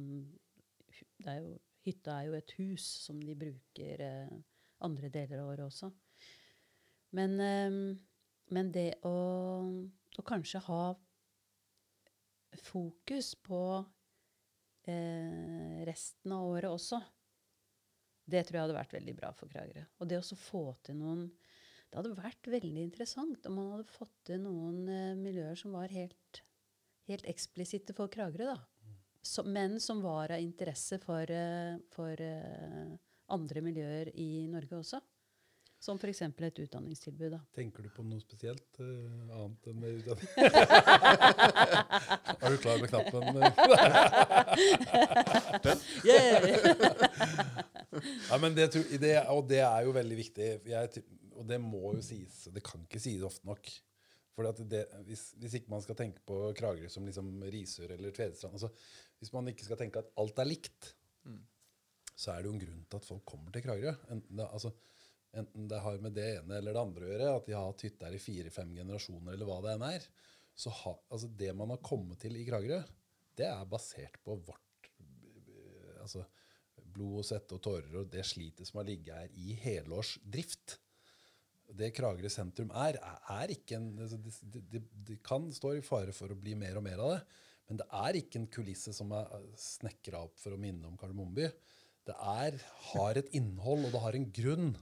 det 1.22 1.28
er 1.28 1.44
jo, 1.44 1.52
Hytta 1.82 2.14
er 2.14 2.28
jo 2.28 2.34
et 2.38 2.52
hus 2.60 2.84
som 3.02 3.18
de 3.18 3.34
bruker 3.34 4.02
eh, 4.06 4.34
andre 4.84 5.10
deler 5.12 5.42
av 5.42 5.52
året 5.54 5.66
også. 5.66 5.90
Men, 7.16 7.38
eh, 7.40 7.80
men 8.52 8.70
det 8.74 8.88
å, 9.08 9.16
å 10.18 10.26
kanskje 10.26 10.62
ha 10.68 10.84
fokus 12.60 13.34
på 13.40 13.62
eh, 14.88 15.82
resten 15.88 16.34
av 16.36 16.46
året 16.52 16.70
også, 16.70 17.00
det 18.32 18.44
tror 18.46 18.58
jeg 18.58 18.66
hadde 18.66 18.78
vært 18.78 18.96
veldig 18.96 19.14
bra 19.18 19.32
for 19.36 19.50
Kragerø. 19.50 19.84
Og 20.00 20.10
det 20.10 20.20
å 20.20 20.38
få 20.38 20.66
til 20.86 21.00
noen 21.00 21.26
Det 21.92 21.98
hadde 21.98 22.16
vært 22.16 22.48
veldig 22.48 22.82
interessant 22.86 23.46
om 23.48 23.58
man 23.58 23.72
hadde 23.74 23.92
fått 23.92 24.14
til 24.24 24.38
noen 24.40 24.86
eh, 24.88 25.18
miljøer 25.18 25.58
som 25.60 25.74
var 25.76 25.92
helt, 25.92 26.38
helt 27.04 27.26
eksplisitte 27.28 27.92
for 27.92 28.08
Kragerø, 28.08 28.54
da. 28.54 28.94
Som, 29.22 29.50
men 29.52 29.76
som 29.76 30.00
var 30.02 30.32
av 30.32 30.40
interesse 30.40 30.96
for, 31.02 31.28
eh, 31.28 31.76
for 31.92 32.22
eh, 32.24 32.94
andre 33.30 33.60
miljøer 33.64 34.10
i 34.18 34.46
Norge 34.50 34.76
også. 34.78 35.00
Som 35.82 35.98
f.eks. 35.98 36.20
et 36.22 36.58
utdanningstilbud. 36.62 37.30
da. 37.32 37.40
Tenker 37.56 37.82
du 37.82 37.88
på 37.90 38.02
noe 38.06 38.20
spesielt 38.22 38.78
uh, 38.78 38.86
annet 39.34 39.66
enn 39.66 39.80
med 39.82 39.98
utdanning? 39.98 40.30
er 42.38 42.48
du 42.54 42.56
klar 42.62 42.78
med 42.78 42.86
knappen? 42.92 43.22
ja, 48.30 48.36
men 48.38 48.54
det, 48.54 48.70
det, 49.02 49.26
og 49.34 49.42
det 49.50 49.58
er 49.66 49.82
jo 49.88 49.98
veldig 49.98 50.16
viktig. 50.22 50.62
Jeg, 50.70 51.02
og 51.34 51.42
det 51.50 51.58
må 51.58 51.90
jo 51.96 52.02
sies. 52.06 52.46
Det 52.54 52.62
kan 52.62 52.78
ikke 52.86 53.02
sies 53.02 53.26
ofte 53.26 53.42
nok. 53.50 53.66
Fordi 54.38 54.52
at 54.52 54.60
det, 54.70 54.84
hvis, 55.10 55.24
hvis 55.42 55.58
ikke 55.58 55.72
man 55.74 55.82
skal 55.84 55.98
tenke 55.98 56.22
på 56.28 56.36
Kragerø 56.56 56.88
som 56.92 57.06
liksom 57.10 57.26
Risør 57.52 57.90
eller 57.92 58.10
Tvedestrand 58.14 58.54
altså, 58.56 58.70
Hvis 59.20 59.32
man 59.34 59.48
ikke 59.50 59.66
skal 59.66 59.78
tenke 59.80 60.00
at 60.00 60.08
alt 60.18 60.38
er 60.40 60.48
likt, 60.48 60.80
så 62.14 62.32
er 62.32 62.42
det 62.42 62.50
jo 62.50 62.54
en 62.56 62.62
grunn 62.62 62.82
til 62.86 63.00
at 63.00 63.08
folk 63.08 63.24
kommer 63.28 63.54
til 63.54 63.64
Kragerø. 63.64 63.94
Enten 64.14 64.40
det, 64.40 64.48
altså, 64.48 64.72
enten 65.38 65.68
det 65.70 65.80
har 65.84 66.02
med 66.04 66.16
det 66.16 66.26
ene 66.38 66.58
eller 66.58 66.76
det 66.76 66.82
andre 66.82 67.06
å 67.06 67.12
gjøre, 67.12 67.30
at 67.36 67.48
de 67.48 67.56
har 67.56 67.70
hatt 67.70 67.86
hytte 67.86 68.08
her 68.08 68.16
i 68.18 68.22
fire-fem 68.22 68.74
generasjoner, 68.76 69.32
eller 69.34 69.48
hva 69.48 69.60
det 69.64 69.76
enn 69.76 69.86
er. 69.88 70.06
Så 70.54 70.72
ha, 70.82 70.92
altså 71.08 71.30
det 71.40 71.52
man 71.56 71.72
har 71.72 71.80
kommet 71.84 72.20
til 72.20 72.36
i 72.36 72.44
Kragerø, 72.48 72.82
det 73.40 73.48
er 73.48 73.68
basert 73.70 74.18
på 74.24 74.36
vårt 74.44 74.90
altså, 76.02 76.24
blod 76.92 77.22
og 77.22 77.26
svette 77.26 77.56
og 77.56 77.62
tårer 77.64 78.00
og 78.02 78.10
det 78.12 78.24
slitet 78.28 78.68
som 78.68 78.82
har 78.82 78.88
ligget 78.90 79.16
her 79.16 79.36
i 79.40 79.56
helårsdrift. 79.62 80.76
Det 81.72 81.88
Kragerø 81.96 82.28
sentrum 82.28 82.72
er- 82.76 83.00
er 83.00 83.54
ikke 83.54 83.78
en 83.78 83.94
altså 83.96 84.18
det, 84.20 84.60
det, 84.68 84.82
det 84.92 85.22
kan 85.24 85.48
stå 85.52 85.72
i 85.78 85.84
fare 85.86 86.12
for 86.12 86.28
å 86.28 86.36
bli 86.36 86.52
mer 86.58 86.76
og 86.76 86.84
mer 86.84 87.00
av 87.00 87.14
det. 87.14 87.22
Men 87.68 87.78
det 87.80 87.86
er 87.96 88.18
ikke 88.18 88.40
en 88.42 88.50
kulisse 88.52 88.92
som 88.92 89.14
er 89.16 89.30
snekra 89.56 90.26
opp 90.26 90.36
for 90.36 90.52
å 90.52 90.60
minne 90.60 90.84
om 90.90 90.98
Kardemommeby. 91.00 91.46
Det 92.08 92.14
er, 92.18 92.56
har 92.92 93.18
et 93.18 93.30
innhold, 93.36 93.86
og 93.86 93.94
det 93.94 94.02
har 94.02 94.18
en 94.18 94.28
grunn. 94.38 94.72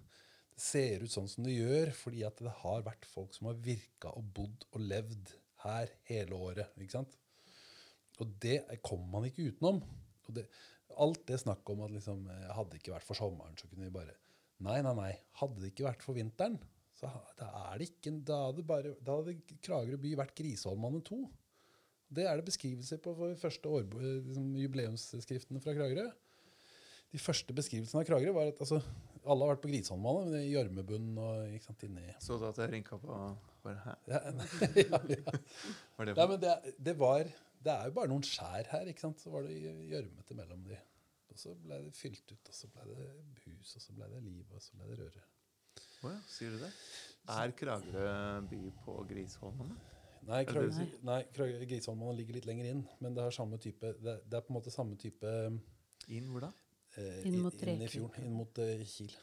Det 0.54 0.64
ser 0.64 1.04
ut 1.04 1.12
sånn 1.12 1.28
som 1.28 1.44
det 1.44 1.58
gjør 1.58 1.92
fordi 1.96 2.24
at 2.26 2.40
det 2.40 2.52
har 2.62 2.84
vært 2.86 3.08
folk 3.08 3.34
som 3.36 3.50
har 3.50 3.60
virka 3.64 4.12
og 4.16 4.30
bodd 4.36 4.66
og 4.72 4.84
levd 4.84 5.34
her 5.64 5.92
hele 6.08 6.36
året. 6.36 6.72
ikke 6.80 6.98
sant? 6.98 7.16
Og 8.20 8.32
det 8.40 8.62
kommer 8.84 9.18
man 9.18 9.28
ikke 9.28 9.50
utenom. 9.52 9.80
Det, 10.30 10.44
alt 11.00 11.22
det 11.28 11.40
snakket 11.42 11.72
om 11.74 11.84
at 11.86 11.94
liksom, 11.94 12.26
eh, 12.30 12.50
hadde 12.54 12.74
det 12.74 12.80
ikke 12.82 12.94
vært 12.94 13.08
for 13.08 13.18
sommeren, 13.18 13.56
så 13.58 13.68
kunne 13.70 13.88
vi 13.88 13.94
bare 13.94 14.16
Nei, 14.60 14.82
nei, 14.84 14.92
nei. 14.92 15.12
Hadde 15.40 15.62
det 15.62 15.70
ikke 15.70 15.86
vært 15.86 16.02
for 16.04 16.12
vinteren, 16.18 16.58
så 16.92 17.08
da 17.38 17.46
er 17.70 17.78
det 17.80 17.86
ikke 17.88 18.12
Da 18.28 18.36
hadde, 18.50 18.64
bare, 18.68 18.90
da 19.00 19.14
hadde 19.16 19.38
Kragerø 19.64 19.96
by 20.02 20.10
vært 20.20 20.34
Griseholmane 20.36 21.00
2. 21.06 21.20
Det 22.12 22.26
er 22.28 22.36
det 22.36 22.44
beskrivelser 22.44 23.00
på 23.00 23.14
for 23.16 23.38
første 23.40 23.72
år, 23.72 23.86
liksom, 24.26 24.50
jubileumsskriftene 24.60 25.62
fra 25.64 25.72
Kragerø. 25.78 26.10
De 27.10 27.18
første 27.18 27.54
beskrivelsene 27.56 28.02
av 28.02 28.06
Kragerø 28.06 28.32
var 28.36 28.50
at 28.52 28.60
altså, 28.62 28.78
alle 29.24 29.46
har 29.46 29.54
vært 29.54 29.62
på 29.64 29.70
Grisholmvannet, 29.72 30.28
men 30.30 30.44
i 30.44 30.52
gjørmebunn 30.52 31.08
og 31.18 31.54
ikke 31.56 31.66
sant, 31.66 31.82
inni 31.88 32.04
Så 32.22 32.38
du 32.38 32.46
at 32.48 32.60
jeg 32.62 32.70
rynka 32.74 32.98
på 33.02 33.16
bare, 33.64 33.80
her? 33.84 33.98
ja, 34.12 34.20
ja, 34.30 35.00
ja. 35.16 35.34
Var 35.98 36.08
det 36.10 36.14
Nei, 36.16 36.28
men 36.30 36.38
det, 36.44 36.54
det 36.78 36.94
var 37.00 37.26
Det 37.60 37.74
er 37.74 37.90
jo 37.90 37.96
bare 37.98 38.12
noen 38.12 38.24
skjær 38.24 38.70
her, 38.70 38.88
ikke 38.92 39.04
sant? 39.04 39.20
Så 39.20 39.32
var 39.34 39.44
det 39.44 39.58
gjørmete 39.58 40.38
mellom 40.38 40.62
de. 40.68 40.78
Og 41.30 41.38
så 41.38 41.52
ble 41.60 41.82
det 41.84 41.92
fylt 41.98 42.30
ut, 42.30 42.48
og 42.48 42.56
så 42.56 42.70
ble 42.72 42.86
det 42.88 43.10
hus, 43.44 43.74
og 43.76 43.84
så 43.84 43.94
ble 43.98 44.08
det 44.14 44.22
liv, 44.24 44.46
og 44.54 44.62
så 44.64 44.78
ble 44.78 44.88
det 44.90 45.02
røre. 45.02 45.26
Å 46.00 46.14
ja, 46.14 46.20
sier 46.30 46.54
du 46.54 46.62
det? 46.62 46.70
Er 47.30 47.52
Kragerø 47.58 48.14
by 48.50 48.62
på 48.86 48.96
Grisholmene? 49.10 49.76
Nei, 50.30 50.40
Krag 50.48 50.72
nei 51.06 51.20
Krag 51.34 51.52
Grisholmene 51.68 52.14
ligger 52.18 52.36
litt 52.36 52.48
lenger 52.48 52.70
inn, 52.70 52.82
men 53.00 53.14
det 53.16 53.24
samme 53.32 53.56
type 53.60 53.94
Det, 54.04 54.18
det 54.28 54.36
er 54.36 54.44
på 54.44 54.52
en 54.52 54.58
måte 54.58 54.72
samme 54.72 54.98
type 55.00 55.30
Inn 56.12 56.26
hvor 56.32 56.44
da? 56.44 56.50
Eh, 56.96 57.26
Inn 57.28 57.38
mot 57.44 57.62
inn 57.62 57.82
i 57.82 57.88
fjorden. 57.90 58.24
Inn 58.26 58.32
mot 58.38 58.58
eh, 58.64 58.82
Kiel. 58.88 59.14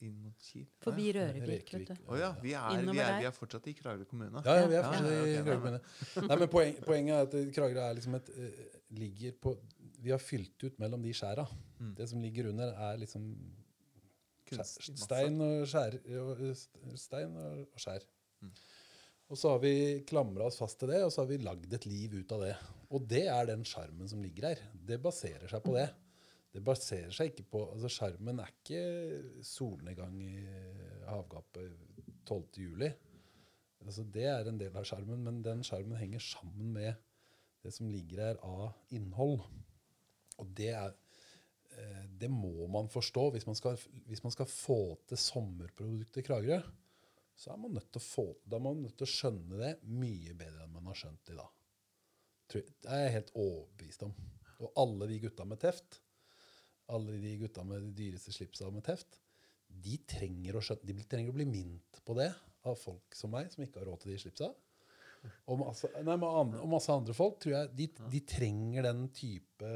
Inn 0.00 0.14
mot 0.24 0.38
Kiel? 0.40 0.66
Forbi 0.80 1.10
Rørevik. 1.12 1.72
vet 1.74 1.90
du. 1.90 1.96
Å 2.08 2.16
ja, 2.20 2.30
vi 2.40 2.54
er, 2.56 2.84
vi, 2.88 3.00
er, 3.04 3.16
vi 3.20 3.26
er 3.28 3.34
fortsatt 3.36 3.66
i 3.68 3.74
Kragerø 3.76 4.06
kommune. 4.08 4.40
Ja, 4.46 4.54
ja, 4.62 4.68
vi 4.70 4.78
er 4.78 4.86
fortsatt 4.86 5.10
ja, 5.10 5.24
i 5.26 5.34
Kragerø 5.42 5.58
kommune. 5.60 5.80
Nei, 6.30 6.38
men 6.40 6.52
poen, 6.54 6.78
Poenget 6.86 7.16
er 7.18 7.26
at 7.28 7.54
Kragerø 7.58 7.82
er 7.90 7.98
liksom 7.98 8.16
et 8.16 8.30
eh, 8.32 8.62
ligger 8.96 9.36
på 9.44 9.52
Vi 10.00 10.14
har 10.14 10.22
fylt 10.24 10.64
ut 10.64 10.78
mellom 10.80 11.02
de 11.04 11.12
skjæra. 11.12 11.44
Mm. 11.82 11.92
Det 11.98 12.08
som 12.14 12.22
ligger 12.24 12.48
under, 12.54 12.72
er 12.88 12.96
liksom 13.02 13.28
skjær- 14.48 14.96
stein 15.04 15.36
og 15.44 15.66
skjær. 15.68 15.98
og, 16.24 16.40
Stein 16.98 17.36
og 17.36 17.60
og 17.66 17.84
skjær. 17.84 18.06
Mm. 18.40 18.54
Og 19.30 19.38
så 19.38 19.52
har 19.52 19.60
vi 19.62 19.74
klamra 20.08 20.48
oss 20.48 20.56
fast 20.58 20.80
til 20.80 20.90
det, 20.90 21.04
og 21.04 21.12
så 21.14 21.20
har 21.22 21.28
vi 21.30 21.36
lagd 21.44 21.74
et 21.76 21.84
liv 21.86 22.16
ut 22.22 22.32
av 22.34 22.40
det. 22.48 22.54
Og 22.90 23.04
det 23.06 23.26
er 23.30 23.44
den 23.52 23.60
sjarmen 23.68 24.08
som 24.10 24.24
ligger 24.24 24.48
her. 24.48 24.62
Det 24.74 24.96
baserer 25.04 25.44
seg 25.52 25.62
på 25.62 25.76
det. 25.76 25.84
Det 26.50 26.62
baserer 26.66 27.12
seg 27.14 27.30
ikke 27.30 27.46
på 27.52 27.60
altså 27.70 27.90
Skjermen 27.92 28.40
er 28.42 28.50
ikke 28.50 28.80
solnedgang 29.46 30.16
i 30.24 30.32
havgapet 31.06 31.76
12. 32.26 32.42
juli. 32.58 32.90
Altså 33.86 34.04
det 34.04 34.26
er 34.28 34.48
en 34.48 34.58
del 34.60 34.74
av 34.76 34.84
skjermen, 34.88 35.22
men 35.24 35.40
den 35.44 35.62
skjermen 35.66 35.98
henger 36.00 36.22
sammen 36.24 36.74
med 36.74 36.98
det 37.64 37.72
som 37.74 37.88
ligger 37.92 38.24
her 38.24 38.42
av 38.44 38.74
innhold. 38.96 39.40
Og 40.40 40.50
det, 40.56 40.72
er, 40.76 40.92
eh, 41.76 42.04
det 42.20 42.30
må 42.32 42.68
man 42.72 42.90
forstå. 42.92 43.30
Hvis 43.36 43.46
man, 43.48 43.56
skal, 43.58 43.78
hvis 44.08 44.22
man 44.24 44.34
skal 44.34 44.48
få 44.50 44.80
til 45.08 45.20
sommerproduktet 45.20 46.26
Kragerø, 46.26 46.60
så 47.40 47.54
er 47.54 47.62
man 47.62 47.72
nødt 47.76 47.88
til 47.88 48.02
å 48.02 48.04
få, 48.04 48.26
da 48.44 48.58
er 48.58 48.66
man 48.66 48.82
nødt 48.84 48.98
til 49.00 49.08
å 49.08 49.14
skjønne 49.14 49.62
det 49.62 49.72
mye 49.88 50.36
bedre 50.36 50.66
enn 50.66 50.74
man 50.76 50.90
har 50.90 50.98
skjønt 51.00 51.22
det 51.24 51.36
i 51.36 51.40
dag. 51.40 51.56
Det 52.50 52.62
er 52.90 53.04
jeg 53.04 53.14
helt 53.14 53.34
overbevist 53.38 54.04
om. 54.04 54.12
Og 54.60 54.80
alle 54.82 55.08
de 55.08 55.20
gutta 55.22 55.46
med 55.48 55.60
teft, 55.62 56.00
alle 56.90 57.18
de 57.22 57.36
gutta 57.40 57.64
med 57.66 57.84
de 57.86 57.92
dyreste 58.02 58.34
slipsa 58.34 58.70
med 58.74 58.84
teft, 58.86 59.20
de 59.70 59.96
trenger, 60.08 60.58
å 60.58 60.78
de 60.82 60.96
trenger 61.06 61.32
å 61.32 61.36
bli 61.36 61.46
minnet 61.48 62.00
på 62.04 62.16
det 62.18 62.30
av 62.66 62.76
folk 62.76 63.14
som 63.16 63.32
meg, 63.32 63.48
som 63.52 63.62
ikke 63.64 63.80
har 63.80 63.88
råd 63.88 64.02
til 64.02 64.12
de 64.12 64.18
slipsa. 64.24 64.50
Og 65.52 65.58
masse, 65.60 65.88
nei, 66.00 66.16
andre, 66.16 66.60
og 66.62 66.70
masse 66.72 66.92
andre 66.92 67.14
folk 67.16 67.40
tror 67.42 67.54
jeg 67.54 67.72
de, 67.76 67.88
de 68.12 68.20
trenger 68.28 68.86
den 68.88 69.02
type 69.14 69.72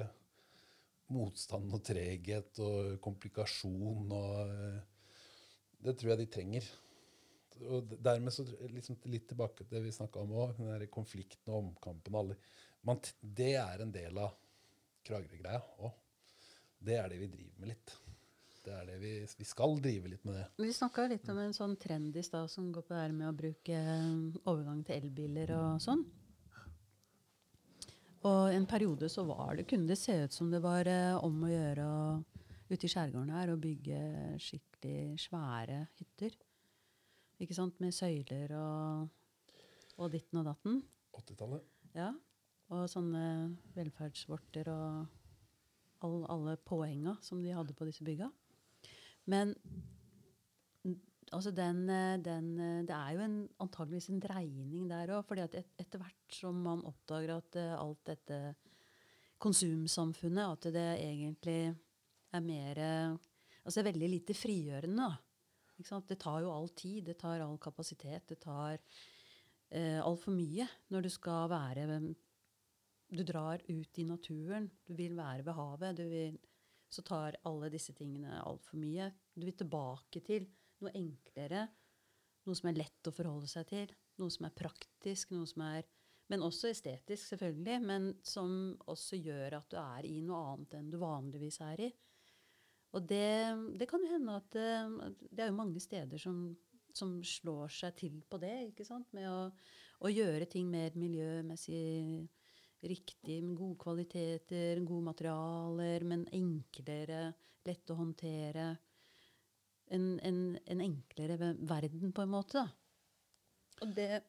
motstand 1.13 1.73
og 1.77 1.83
treghet 1.85 2.61
og 2.65 2.95
komplikasjon 3.05 4.15
og 4.17 4.55
eh, 4.55 4.79
Det 5.85 5.93
tror 6.01 6.15
jeg 6.15 6.23
de 6.23 6.31
trenger. 6.33 6.69
Og 7.69 7.91
dermed 8.03 8.33
så 8.33 8.47
liksom 8.73 8.97
litt 9.13 9.27
tilbake 9.29 9.67
til 9.67 9.77
det 9.77 9.83
vi 9.85 9.93
snakka 9.93 10.23
om 10.23 10.33
òg, 10.33 10.55
den 10.57 10.71
der 10.73 10.87
konflikten 10.91 11.53
og 11.53 11.61
omkampen. 11.61 12.17
Alle, 12.17 12.39
man, 12.89 13.03
det 13.21 13.53
er 13.61 13.85
en 13.85 13.93
del 13.93 14.17
av 14.23 14.33
Kragerø-greia 15.05 15.61
òg. 15.85 15.93
Det 16.85 16.97
er 17.01 17.09
det 17.13 17.19
vi 17.23 17.29
driver 17.33 17.61
med 17.63 17.71
litt. 17.73 17.95
Det 18.65 18.73
er 18.73 18.87
det 18.89 18.97
vi, 19.01 19.13
vi 19.39 19.45
skal 19.45 19.75
drive 19.85 20.09
litt 20.09 20.25
med 20.25 20.37
det. 20.39 20.45
Vi 20.65 20.71
snakka 20.73 21.05
litt 21.11 21.27
om 21.29 21.39
en 21.43 21.53
sånn 21.57 21.75
trend 21.81 22.17
i 22.17 22.23
stad 22.25 22.49
som 22.53 22.71
går 22.73 22.85
på 22.87 22.95
det 22.95 23.03
her 23.03 23.13
med 23.17 23.29
å 23.29 23.37
bruke 23.37 23.77
eh, 23.77 24.13
overgang 24.49 24.81
til 24.89 24.97
elbiler 25.03 25.53
og 25.57 25.83
sånn. 25.85 26.05
Og 28.25 28.55
en 28.57 28.65
periode 28.69 29.09
så 29.13 29.25
var 29.29 29.59
det, 29.59 29.67
kunne 29.69 29.91
det 29.91 29.99
se 30.01 30.15
ut 30.25 30.33
som 30.33 30.49
det 30.53 30.63
var 30.65 30.89
eh, 30.89 31.13
om 31.25 31.43
å 31.45 31.51
gjøre 31.53 31.85
å- 31.85 32.23
ute 32.73 32.87
i 32.89 32.91
skjærgården 32.91 33.35
her 33.37 33.53
å 33.53 33.59
bygge 33.61 33.99
skikkelig 34.41 35.19
svære 35.27 35.83
hytter. 36.01 36.33
Ikke 37.45 37.57
sant? 37.57 37.77
Med 37.85 37.93
søyler 37.93 38.55
og, 38.57 39.11
og 40.01 40.09
ditten 40.15 40.41
og 40.41 40.49
datten. 40.49 40.81
80-tallet. 41.21 41.67
Ja. 41.95 42.09
Og 42.73 42.89
sånne 42.89 43.27
velferdsvorter 43.77 44.71
og 44.73 45.21
all, 46.05 46.23
alle 46.31 46.57
påhenga 46.61 47.17
som 47.25 47.43
de 47.43 47.55
hadde 47.57 47.77
på 47.77 47.89
disse 47.89 48.05
bygga. 48.07 48.31
Men 49.33 49.55
altså 51.33 51.51
den, 51.55 51.89
eh, 51.91 52.19
den, 52.23 52.51
eh, 52.61 52.83
det 52.87 52.95
er 52.95 53.17
jo 53.17 53.25
en, 53.25 53.39
antageligvis 53.61 54.11
en 54.13 54.23
dreining 54.23 54.89
der 54.91 55.15
òg. 55.17 55.25
fordi 55.27 55.47
et, 55.47 55.73
etter 55.79 55.99
hvert 56.03 56.39
som 56.39 56.55
man 56.63 56.85
oppdager 56.85 57.37
at 57.37 57.57
eh, 57.61 57.75
alt 57.79 58.05
dette 58.07 58.41
konsumsamfunnet 59.45 60.47
At 60.47 60.73
det 60.73 60.89
egentlig 61.03 61.75
er 62.33 62.41
mer 62.41 62.79
Altså 63.65 63.81
er 63.81 63.89
veldig 63.89 64.09
lite 64.09 64.35
frigjørende. 64.37 65.09
Det 65.81 66.19
tar 66.21 66.43
jo 66.45 66.53
all 66.53 66.69
tid, 66.77 67.07
det 67.07 67.17
tar 67.19 67.41
all 67.41 67.57
kapasitet, 67.59 68.29
det 68.29 68.39
tar 68.39 68.77
eh, 69.71 70.01
altfor 70.05 70.35
mye 70.37 70.67
når 70.93 71.07
du 71.07 71.11
skal 71.11 71.49
være 71.51 71.87
Du 73.15 73.23
drar 73.23 73.63
ut 73.69 73.99
i 73.99 74.05
naturen, 74.05 74.67
du 74.87 74.95
vil 74.99 75.15
være 75.15 75.45
ved 75.47 75.55
havet. 75.55 76.01
Vil, 76.11 76.39
så 76.91 77.03
tar 77.07 77.37
alle 77.47 77.71
disse 77.71 77.95
tingene 77.95 78.41
altfor 78.43 78.81
mye. 78.83 79.11
Du 79.35 79.45
vil 79.47 79.55
tilbake 79.59 80.23
til 80.27 80.49
noe 80.83 80.91
enklere, 80.99 81.69
noe 82.45 82.59
som 82.59 82.71
er 82.71 82.81
lett 82.81 83.09
å 83.09 83.15
forholde 83.15 83.51
seg 83.51 83.69
til, 83.71 83.93
noe 84.19 84.35
som 84.35 84.49
er 84.49 84.57
praktisk, 84.59 85.35
noe 85.35 85.47
som 85.51 85.67
er 85.69 85.87
Men 86.33 86.41
også 86.41 86.71
estetisk, 86.71 87.21
selvfølgelig, 87.29 87.81
men 87.85 88.05
som 88.25 88.49
også 88.89 89.19
gjør 89.21 89.59
at 89.59 89.67
du 89.69 89.75
er 89.77 90.07
i 90.09 90.23
noe 90.25 90.39
annet 90.55 90.77
enn 90.79 90.87
du 90.89 90.97
vanligvis 90.97 91.59
er 91.61 91.83
i. 91.85 91.89
Og 92.97 93.05
det, 93.11 93.53
det 93.77 93.89
kan 93.91 94.01
jo 94.01 94.09
hende 94.09 94.39
at 94.39 94.57
eh, 94.57 94.95
det 95.29 95.45
er 95.45 95.51
jo 95.51 95.59
mange 95.59 95.83
steder 95.85 96.17
som, 96.23 96.39
som 96.97 97.19
slår 97.21 97.69
seg 97.77 97.99
til 98.01 98.17
på 98.25 98.41
det. 98.41 98.55
ikke 98.71 98.87
sant? 98.89 99.13
Med 99.13 99.29
å, 99.29 99.51
å 100.01 100.15
gjøre 100.15 100.49
ting 100.49 100.73
mer 100.73 100.97
miljømessig 100.97 102.25
riktig, 102.89 103.39
med 103.43 103.57
gode 103.59 103.79
kvaliteter, 103.81 104.81
gode 104.85 105.09
materialer, 105.09 106.05
men 106.09 106.27
enklere, 106.35 107.33
lett 107.65 107.91
å 107.91 107.99
håndtere. 107.99 108.69
En, 109.95 110.07
en, 110.25 110.39
en 110.71 110.85
enklere 110.85 111.55
verden, 111.61 112.13
på 112.13 112.25
en 112.25 112.33
måte. 112.33 112.63
da. 112.63 113.83
Og 113.85 113.97
det, 113.97 114.23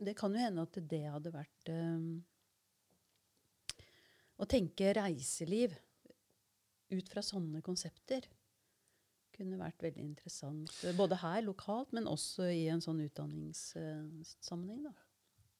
det 0.00 0.16
kan 0.18 0.34
jo 0.34 0.42
hende 0.42 0.66
at 0.66 0.80
det 0.90 1.04
hadde 1.06 1.32
vært 1.32 1.70
um, 1.70 2.18
Å 4.40 4.46
tenke 4.48 4.94
reiseliv 4.96 5.76
ut 6.90 7.10
fra 7.12 7.22
sånne 7.22 7.60
konsepter 7.62 8.24
kunne 9.40 9.60
vært 9.60 9.84
veldig 9.84 10.04
interessant. 10.04 10.72
Både 10.98 11.18
her 11.22 11.44
lokalt, 11.46 11.94
men 11.96 12.08
også 12.10 12.50
i 12.52 12.66
en 12.72 12.82
sånn 12.84 13.00
utdanningssammenheng. 13.06 14.84
da. 14.88 14.94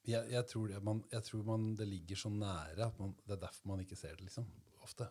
Jeg, 0.09 0.31
jeg, 0.33 0.47
tror, 0.49 0.71
det, 0.71 0.81
man, 0.85 1.03
jeg 1.13 1.27
tror 1.27 1.43
man, 1.45 1.67
det 1.77 1.87
ligger 1.89 2.17
så 2.17 2.31
nære 2.33 2.87
at 2.87 2.97
man, 3.03 3.13
det 3.27 3.37
er 3.37 3.43
derfor 3.43 3.73
man 3.75 3.83
ikke 3.83 3.99
ser 3.99 4.17
det, 4.17 4.31
liksom. 4.31 4.47
Ofte. 4.81 5.11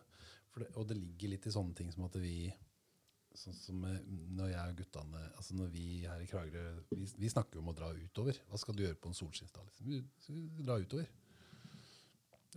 Det, 0.56 0.66
og 0.74 0.88
det 0.90 0.98
ligger 0.98 1.30
litt 1.30 1.46
i 1.46 1.54
sånne 1.54 1.76
ting 1.78 1.92
som 1.94 2.08
at 2.08 2.18
vi 2.20 2.50
Sånn 3.38 3.54
som 3.54 3.84
når 4.34 4.48
jeg 4.50 4.72
og 4.72 4.78
guttene 4.80 5.20
altså 5.38 5.54
Når 5.54 5.68
vi 5.70 5.84
her 6.02 6.18
i 6.18 6.26
Kragerø 6.26 6.64
vi, 6.90 7.06
vi 7.14 7.28
snakker 7.30 7.54
jo 7.54 7.62
om 7.62 7.70
å 7.70 7.74
dra 7.78 7.92
utover. 7.94 8.40
Hva 8.50 8.58
skal 8.58 8.74
du 8.74 8.82
gjøre 8.82 8.98
på 8.98 9.12
en 9.12 9.14
solskinnsdag? 9.14 9.68
Liksom? 9.68 9.86
Vi 9.86 10.00
skal 10.24 10.66
dra 10.66 10.78
utover. 10.82 11.12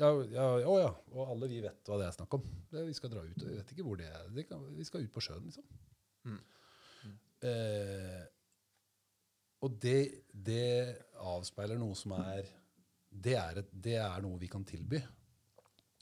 Ja, 0.02 0.10
ja, 0.34 0.48
å 0.66 0.80
ja. 0.82 0.90
Og 1.14 1.30
alle 1.36 1.50
vi 1.52 1.60
vet 1.62 1.86
hva 1.86 2.00
det 2.02 2.08
er 2.08 2.16
snakk 2.16 2.34
om. 2.40 2.48
Vi 2.74 2.96
skal 2.98 3.14
dra 3.14 3.22
ut. 3.22 3.38
Vi 3.38 3.54
vet 3.60 3.74
ikke 3.76 3.86
hvor 3.86 4.00
det 4.02 4.10
er. 4.10 4.32
Vi 4.34 4.88
skal 4.88 5.06
ut 5.06 5.14
på 5.14 5.22
sjøen, 5.22 5.46
liksom. 5.46 5.68
Mm. 6.26 6.40
Eh, 7.44 8.24
og 9.64 9.80
det, 9.82 10.26
det 10.30 10.68
avspeiler 11.24 11.80
noe 11.80 11.96
som 11.98 12.16
er 12.20 12.50
det 13.14 13.36
er, 13.38 13.60
et, 13.62 13.74
det 13.86 13.98
er 14.02 14.24
noe 14.26 14.40
vi 14.42 14.50
kan 14.50 14.64
tilby. 14.66 14.98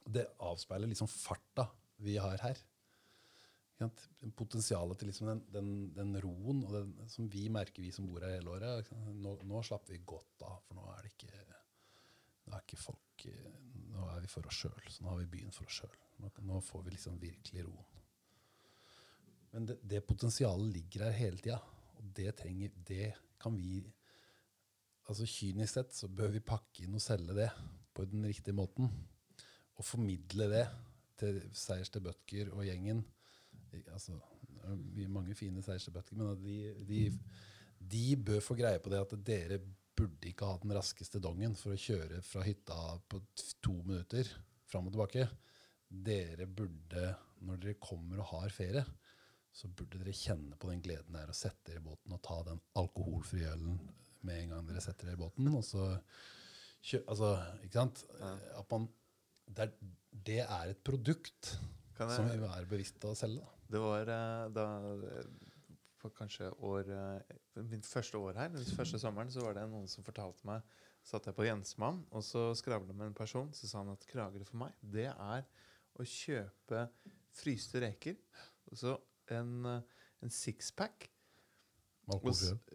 Det 0.01 0.23
avspeiler 0.41 0.89
liksom 0.89 1.09
farta 1.11 1.67
vi 2.01 2.15
har 2.21 2.39
her. 2.41 2.61
Potensialet 4.37 4.99
til 5.01 5.09
liksom 5.09 5.27
den, 5.31 5.41
den, 5.53 5.71
den 5.95 6.13
roen 6.23 6.61
den, 6.71 6.91
som 7.11 7.27
vi 7.31 7.47
merker, 7.53 7.83
vi 7.83 7.91
som 7.93 8.07
bor 8.09 8.23
her 8.23 8.37
hele 8.37 8.53
året. 8.53 8.91
Nå, 9.17 9.35
nå 9.47 9.63
slapper 9.65 9.95
vi 9.95 10.03
godt 10.07 10.45
av, 10.47 10.61
for 10.67 10.77
nå 10.77 10.85
er 10.93 11.03
det 11.03 11.13
ikke, 11.15 11.31
er 12.51 12.61
ikke 12.63 12.81
folk 12.81 13.07
Nå 13.91 14.05
er 14.15 14.21
vi 14.23 14.29
for 14.31 14.47
oss 14.49 14.61
sjøl. 14.63 14.85
Så 14.89 15.03
nå 15.03 15.11
har 15.11 15.19
vi 15.19 15.27
byen 15.35 15.51
for 15.53 15.67
oss 15.69 15.81
sjøl. 15.81 15.97
Nå, 16.23 16.29
nå 16.47 16.61
får 16.65 16.85
vi 16.85 16.93
liksom 16.95 17.19
virkelig 17.21 17.65
roen. 17.67 17.99
Men 19.51 19.67
det, 19.67 19.75
det 19.83 19.99
potensialet 20.07 20.71
ligger 20.73 21.03
her 21.05 21.17
hele 21.19 21.41
tida, 21.41 21.59
og 21.99 22.07
det 22.17 22.31
trenger 22.39 22.71
Det 22.87 23.11
kan 23.41 23.57
vi 23.57 23.81
altså 25.09 25.27
Kynisk 25.27 25.75
sett 25.75 25.95
så 25.95 26.07
bør 26.07 26.31
vi 26.35 26.43
pakke 26.45 26.85
inn 26.85 26.95
og 26.95 27.03
selge 27.03 27.35
det 27.35 27.49
på 27.95 28.05
den 28.07 28.23
riktige 28.27 28.55
måten. 28.55 28.87
Og 29.75 29.87
formidle 29.87 30.47
det 30.51 30.65
til 31.19 31.41
Seierste 31.57 32.01
Bødker 32.03 32.51
og 32.55 32.63
gjengen. 32.67 33.03
Altså, 33.93 34.17
det 34.95 35.05
er 35.05 35.13
mange 35.13 35.35
fine 35.37 35.63
Seierste 35.65 35.93
Bødker, 35.93 36.17
men 36.19 36.37
de, 36.43 36.57
de, 36.87 37.03
de 37.91 38.05
bør 38.17 38.43
få 38.45 38.57
greie 38.59 38.81
på 38.81 38.91
det 38.93 39.01
at 39.01 39.15
dere 39.27 39.59
burde 39.97 40.29
ikke 40.29 40.47
ha 40.47 40.57
den 40.61 40.73
raskeste 40.77 41.19
dongen 41.21 41.57
for 41.59 41.73
å 41.73 41.81
kjøre 41.81 42.21
fra 42.25 42.45
hytta 42.45 42.77
på 43.11 43.19
to 43.63 43.73
minutter 43.83 44.29
fram 44.71 44.87
og 44.87 44.95
tilbake. 44.95 45.27
Dere 45.91 46.47
burde, 46.47 47.09
når 47.43 47.59
dere 47.65 47.81
kommer 47.81 48.21
og 48.21 48.31
har 48.35 48.53
ferie, 48.55 48.85
så 49.51 49.67
burde 49.67 49.99
dere 49.99 50.15
kjenne 50.15 50.57
på 50.59 50.69
den 50.71 50.81
gleden 50.83 51.15
det 51.15 51.25
er 51.25 51.31
å 51.33 51.35
sette 51.35 51.67
dere 51.67 51.81
i 51.81 51.85
båten 51.85 52.15
og 52.15 52.21
ta 52.23 52.37
den 52.47 52.61
alkoholfrie 52.79 53.51
ølen 53.51 53.79
med 54.27 54.43
en 54.43 54.55
gang 54.55 54.69
dere 54.69 54.83
setter 54.83 55.09
dere 55.09 55.19
i 55.19 55.21
båten. 55.21 55.49
Og 55.51 55.63
så 55.65 55.87
altså, 57.03 57.33
ikke 57.65 57.77
sant? 57.79 58.03
At 58.57 58.67
man, 58.71 58.87
det, 59.47 59.67
er, 59.67 59.95
det 60.29 60.41
er 60.45 60.73
et 60.73 60.83
produkt 60.85 61.55
Kan 61.97 62.13
som 62.13 62.29
vi 62.29 62.37
er 62.37 62.43
må 62.43 62.51
være 62.51 62.69
bevisst 62.69 63.03
å 63.05 63.15
selge. 63.17 63.41
Da. 63.43 63.65
det 63.75 63.81
var 63.83 64.13
eh, 64.15 64.45
da 64.55 64.67
eh, 65.11 65.49
For 66.01 66.15
kanskje 66.15 66.47
år 66.65 66.93
eh, 66.95 67.35
Min 67.67 67.83
første 67.85 68.17
år 68.21 68.39
her, 68.39 68.53
den 68.55 68.77
første 68.77 69.01
sommeren, 69.01 69.33
så 69.33 69.43
var 69.45 69.57
det 69.57 69.67
noen 69.69 69.89
som 69.91 70.07
fortalte 70.07 70.47
meg 70.47 70.63
Satt 71.01 71.25
jeg 71.25 71.33
på 71.33 71.47
Jensmann, 71.47 72.03
og 72.13 72.21
så 72.21 72.51
skravla 72.53 72.93
med 72.93 73.07
en 73.09 73.15
person. 73.17 73.47
Så 73.57 73.65
sa 73.65 73.79
han 73.79 73.89
at 73.89 74.03
Kragerø 74.05 74.45
for 74.45 74.59
meg, 74.61 74.75
det 74.85 75.07
er 75.09 75.47
å 75.97 76.05
kjøpe 76.05 76.83
fryste 77.33 77.81
reker. 77.81 78.19
Og 78.69 78.77
så 78.77 78.93
en, 79.33 79.65
eh, 79.65 80.05
en 80.21 80.33
sixpack 80.33 81.09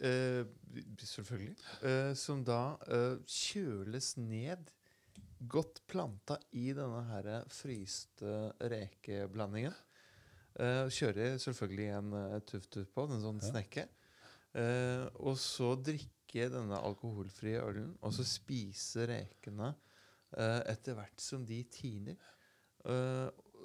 eh, 0.01 0.45
selvfølgelig. 1.03 1.55
Eh, 1.85 2.13
som 2.17 2.43
da 2.47 2.77
eh, 2.87 3.19
kjøles 3.29 4.15
ned, 4.17 4.71
godt 5.45 5.83
planta 5.85 6.39
i 6.57 6.71
denne 6.73 7.03
her 7.11 7.45
fryste 7.53 8.37
rekeblandingen. 8.71 9.75
Eh, 10.57 10.87
kjører 10.89 11.37
selvfølgelig 11.37 11.89
en 11.99 12.15
tuff-tuff 12.49 12.89
på, 12.95 13.05
en 13.05 13.21
sånn 13.21 13.43
snekke. 13.45 13.85
Eh, 14.57 15.05
og 15.21 15.37
så 15.37 15.75
drikke 15.77 16.47
denne 16.49 16.79
alkoholfrie 16.81 17.61
ølen, 17.61 17.93
og 18.01 18.15
så 18.15 18.25
spise 18.25 19.05
rekene 19.09 19.69
eh, 20.33 20.61
etter 20.73 20.97
hvert 20.97 21.21
som 21.21 21.45
de 21.45 21.61
tiner. 21.71 22.17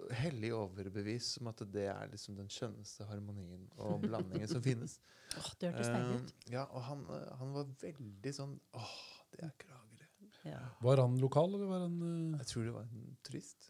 Uh, 0.03 0.13
hellig 0.23 0.53
overbevist 0.57 1.41
om 1.41 1.51
at 1.53 1.63
det 1.73 1.87
er 1.93 2.11
liksom 2.13 2.37
den 2.39 2.51
skjønneste 2.53 3.07
harmonien 3.09 3.69
og 3.79 4.03
blandingen 4.05 4.51
som 4.51 4.63
finnes. 4.65 4.99
Åh, 5.39 5.49
det 5.61 5.71
hørtes 5.73 5.93
deilig 5.93 6.19
ut. 6.21 6.35
Eh, 6.47 6.53
ja, 6.57 6.67
og 6.69 6.85
han, 6.89 7.07
eh, 7.09 7.31
han 7.41 7.55
var 7.55 7.71
veldig 7.81 8.35
sånn 8.37 8.59
Åh, 8.77 8.93
det 9.33 9.47
er 9.47 9.55
Kragerø. 9.63 10.09
Ja. 10.43 10.61
Var 10.83 10.99
han 10.99 11.19
lokal, 11.23 11.53
eller 11.55 11.69
var 11.71 11.85
han 11.85 11.99
uh... 12.03 12.39
Jeg 12.41 12.49
tror 12.51 12.65
det 12.67 12.73
var 12.75 12.87
en 12.89 13.11
turist. 13.23 13.69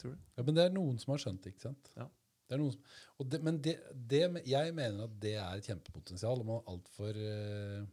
Tror 0.00 0.14
du? 0.14 0.22
Ja, 0.38 0.44
men 0.46 0.56
det 0.56 0.62
er 0.64 0.72
noen 0.72 0.96
som 1.02 1.12
har 1.12 1.20
skjønt 1.20 1.42
det, 1.44 1.52
ikke 1.52 1.66
sant? 1.66 1.90
Ja. 1.98 2.06
Det 2.48 2.56
er 2.56 2.60
noen 2.60 2.72
som, 2.72 2.94
og 3.20 3.28
det, 3.32 3.40
men 3.44 3.58
det, 3.64 3.74
det, 3.92 4.22
jeg 4.48 4.72
mener 4.76 5.04
at 5.04 5.18
det 5.20 5.34
er 5.36 5.60
et 5.60 5.68
kjempepotensial. 5.68 6.40
Og 6.40 6.48
man 6.48 6.62
er 6.62 6.72
altfor 6.72 7.20
uh, 7.20 7.84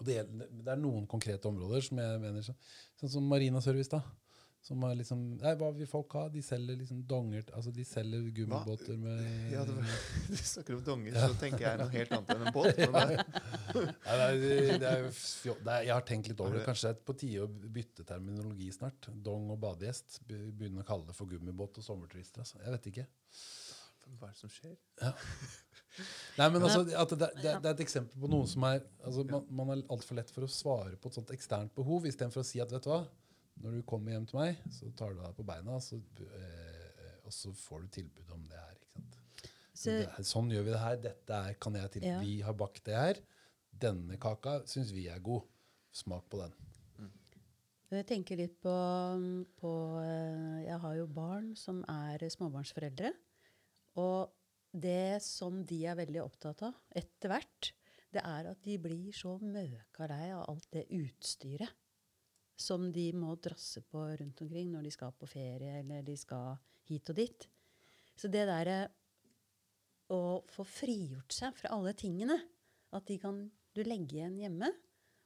og 0.00 0.06
det, 0.08 0.22
det 0.32 0.72
er 0.72 0.80
noen 0.80 1.04
konkrete 1.10 1.48
områder 1.50 1.84
som 1.84 2.00
jeg 2.00 2.20
mener 2.22 2.44
så- 2.44 2.56
Sånn 3.00 3.10
som 3.16 3.26
Marina 3.28 3.60
Service, 3.60 3.90
da. 3.92 4.00
Som 4.62 4.82
har 4.86 4.92
liksom 4.94 5.22
Nei, 5.40 5.52
hva 5.58 5.72
vil 5.74 5.88
folk 5.90 6.12
ha? 6.14 6.28
De 6.30 6.38
selger 6.46 6.76
liksom 6.78 7.00
donger 7.10 7.48
Altså, 7.58 7.72
de 7.74 7.82
selger 7.86 8.28
gummibåter 8.36 8.94
med 9.00 9.50
Ja, 9.50 9.64
det 9.66 9.74
var, 9.74 9.88
du 10.28 10.36
snakker 10.38 10.76
om 10.76 10.84
donger, 10.86 11.16
så 11.18 11.34
tenker 11.40 11.64
jeg 11.66 11.80
noe 11.80 11.90
helt 11.96 12.12
annet 12.14 12.30
enn 12.36 12.44
en 12.46 12.54
båt. 12.54 12.78
Men 12.94 13.10
det, 13.10 13.24
Nei, 13.74 14.28
det 14.38 14.52
er, 14.52 14.78
det 14.78 14.92
er, 14.92 15.02
jo 15.48 15.56
det 15.66 15.72
er, 15.74 15.88
jeg 15.88 15.94
har 15.96 16.06
tenkt 16.12 16.30
litt 16.30 16.44
over 16.44 16.60
det. 16.60 16.62
Kanskje 16.68 16.92
det 16.92 16.94
er 16.94 17.02
på 17.10 17.16
tide 17.24 17.42
å 17.42 17.48
bytte 17.78 18.06
terminologi 18.06 18.68
snart. 18.76 19.08
Dong 19.26 19.50
og 19.50 19.58
badegjest. 19.64 20.20
Be- 20.30 20.44
Begynne 20.52 20.84
å 20.84 20.88
kalle 20.92 21.08
det 21.10 21.16
for 21.18 21.26
gummibåt 21.32 21.80
og 21.82 21.86
sommerturister. 21.88 22.44
Altså. 22.46 22.60
Jeg 22.62 22.76
vet 22.76 22.86
ikke. 22.92 23.06
hva 24.20 24.28
er 24.28 24.36
det 24.36 24.40
som 24.44 24.52
skjer? 24.52 24.76
Nei, 26.38 26.46
men 26.54 26.62
altså, 26.64 26.84
at 26.86 27.10
det, 27.18 27.28
det, 27.42 27.50
det 27.60 27.68
er 27.68 27.74
et 27.74 27.82
eksempel 27.84 28.22
på 28.22 28.30
noe 28.32 28.46
som 28.48 28.64
er 28.64 28.78
altså, 29.04 29.26
Man, 29.28 29.42
man 29.52 29.74
er 29.74 29.82
altfor 29.92 30.16
lett 30.16 30.30
for 30.32 30.46
å 30.46 30.50
svare 30.50 30.94
på 31.02 31.10
et 31.10 31.18
sånt 31.18 31.32
eksternt 31.34 31.74
behov, 31.76 32.06
istedenfor 32.08 32.40
å 32.40 32.46
si 32.46 32.62
at 32.64 32.72
vet 32.72 32.86
du 32.86 32.92
hva, 32.94 33.02
når 33.62 33.78
du 33.78 33.82
kommer 33.86 34.14
hjem 34.14 34.26
til 34.28 34.40
meg, 34.40 34.62
så 34.74 34.90
tar 34.98 35.14
du 35.14 35.22
deg 35.22 35.36
på 35.36 35.46
beina, 35.46 35.78
så, 35.82 35.98
eh, 36.26 37.12
og 37.22 37.34
så 37.34 37.52
får 37.56 37.84
du 37.84 37.92
tilbud 37.98 38.34
om 38.34 38.42
det 38.50 38.58
her. 38.58 38.74
Ikke 38.78 38.94
sant? 38.96 39.18
Så, 39.72 39.94
det 39.94 40.08
er, 40.08 40.26
sånn 40.26 40.50
gjør 40.52 40.66
vi 40.66 40.74
det 40.74 40.82
her. 40.82 40.98
Dette 41.06 41.38
er, 41.38 41.56
kan 41.62 41.78
jeg 41.78 41.94
til. 41.94 42.06
Ja. 42.06 42.18
Vi 42.22 42.36
har 42.44 42.56
bakt 42.58 42.84
det 42.88 42.98
her. 42.98 43.22
Denne 43.82 44.18
kaka 44.20 44.60
syns 44.70 44.92
vi 44.94 45.06
er 45.10 45.22
god. 45.24 45.46
Smak 45.92 46.24
på 46.32 46.40
den. 46.40 46.54
jeg 47.92 48.06
tenker 48.08 48.38
litt 48.40 48.54
på, 48.64 48.72
på 49.60 49.72
eh, 50.00 50.62
Jeg 50.64 50.78
har 50.80 50.94
jo 50.96 51.08
barn 51.12 51.50
som 51.58 51.82
er 51.90 52.24
småbarnsforeldre. 52.32 53.12
Og 54.00 54.32
det 54.72 55.20
som 55.24 55.60
de 55.68 55.82
er 55.84 55.98
veldig 55.98 56.22
opptatt 56.22 56.64
av 56.64 56.78
etter 56.96 57.34
hvert, 57.34 57.72
det 58.12 58.22
er 58.24 58.48
at 58.48 58.60
de 58.64 58.78
blir 58.80 59.12
så 59.16 59.36
møka 59.40 60.08
lei 60.08 60.30
av 60.32 60.46
alt 60.48 60.68
det 60.72 60.86
utstyret 60.96 61.81
som 62.58 62.90
de 62.94 63.08
må 63.16 63.34
drasse 63.42 63.82
på 63.90 64.04
rundt 64.20 64.42
omkring 64.44 64.70
når 64.72 64.86
de 64.86 64.92
skal 64.94 65.14
på 65.18 65.28
ferie 65.30 65.80
eller 65.80 66.04
de 66.06 66.16
skal 66.18 66.56
hit 66.88 67.10
og 67.10 67.18
dit. 67.18 67.46
Så 68.16 68.30
det 68.30 68.44
derre 68.48 68.78
å 70.12 70.42
få 70.52 70.64
frigjort 70.68 71.32
seg 71.32 71.56
fra 71.56 71.72
alle 71.76 71.94
tingene, 71.96 72.36
at 72.92 73.06
de 73.08 73.16
kan 73.20 73.38
du 73.72 73.80
legge 73.86 74.18
igjen 74.18 74.36
hjemme, 74.40 74.68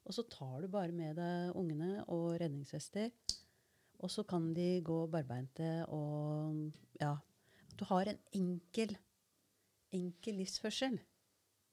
og 0.06 0.14
så 0.14 0.22
tar 0.30 0.62
du 0.62 0.70
bare 0.70 0.94
med 0.94 1.16
deg 1.18 1.56
ungene 1.58 2.05
og 2.14 2.36
redningsvester, 2.38 3.10
og 3.96 4.12
så 4.12 4.22
kan 4.28 4.52
de 4.55 4.76
gå 4.86 5.00
barbeinte 5.10 5.70
og 5.90 6.70
ja, 7.00 7.16
at 7.16 7.76
du 7.80 7.84
har 7.88 8.10
en 8.10 8.20
enkel, 8.36 8.92
enkel 9.96 10.38
livsførsel. 10.42 10.98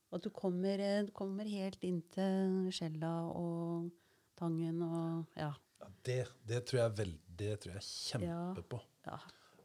Og 0.10 0.20
at 0.20 0.26
du 0.28 0.30
kommer, 0.34 0.80
eh, 0.80 1.10
kommer 1.14 1.50
helt 1.50 1.84
inn 1.84 2.02
til 2.14 2.72
skjella 2.72 3.12
og 3.34 3.92
tangen 4.40 4.82
og 4.86 5.38
ja. 5.40 5.52
Ja, 5.84 5.88
det, 6.08 6.18
det 6.48 6.62
tror 6.70 6.80
jeg 6.84 6.94
vel, 6.98 7.14
det 7.28 7.54
tror 7.64 7.74
jeg 7.76 7.84
kjempe 7.84 8.28
Ja. 8.30 8.64
på. 8.72 8.80
ja. 9.08 9.18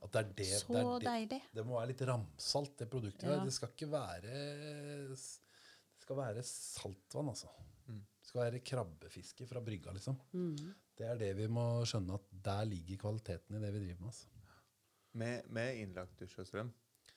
At 0.03 0.13
det 0.15 0.21
er 0.21 0.29
det, 0.39 0.47
Så 0.61 0.73
det, 0.73 0.81
er 0.81 0.99
det, 1.03 1.07
deilig. 1.09 1.39
det 1.55 1.63
må 1.67 1.75
være 1.79 1.89
litt 1.91 2.03
ramsalt, 2.07 2.77
det 2.79 2.87
produktet. 2.91 3.25
Ja. 3.29 3.39
Det 3.45 3.53
skal 3.55 3.69
ikke 3.75 3.89
være 3.91 4.35
Det 5.11 5.19
skal 6.05 6.17
være 6.21 6.43
saltvann, 6.47 7.29
altså. 7.35 7.49
Mm. 7.89 8.03
Det 8.21 8.29
skal 8.31 8.43
være 8.45 8.61
krabbefiske 8.65 9.47
fra 9.51 9.61
brygga, 9.65 9.93
liksom. 9.97 10.17
Mm. 10.33 10.75
Det 10.99 11.07
er 11.07 11.19
det 11.19 11.33
vi 11.39 11.47
må 11.51 11.65
skjønne, 11.87 12.15
at 12.15 12.31
der 12.45 12.65
ligger 12.71 12.97
kvaliteten 13.05 13.57
i 13.59 13.61
det 13.63 13.73
vi 13.75 13.83
driver 13.85 14.01
med. 14.01 14.09
Altså. 14.13 14.27
Med, 15.19 15.43
med 15.51 15.77
innlagt 15.83 16.19
dusj 16.21 16.41
og 16.43 16.47
strøm. 16.47 16.71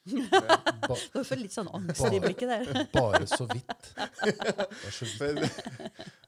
Du 0.04 1.22
får 1.24 1.38
litt 1.38 1.54
sånn 1.54 1.70
angst 1.76 2.08
i 2.10 2.20
blikket 2.22 2.50
der. 2.50 2.86
bare 2.94 3.26
så 3.30 3.46
vidt. 3.50 3.92
Bare 4.32 4.92
så 4.96 5.06
vidt. 5.06 5.60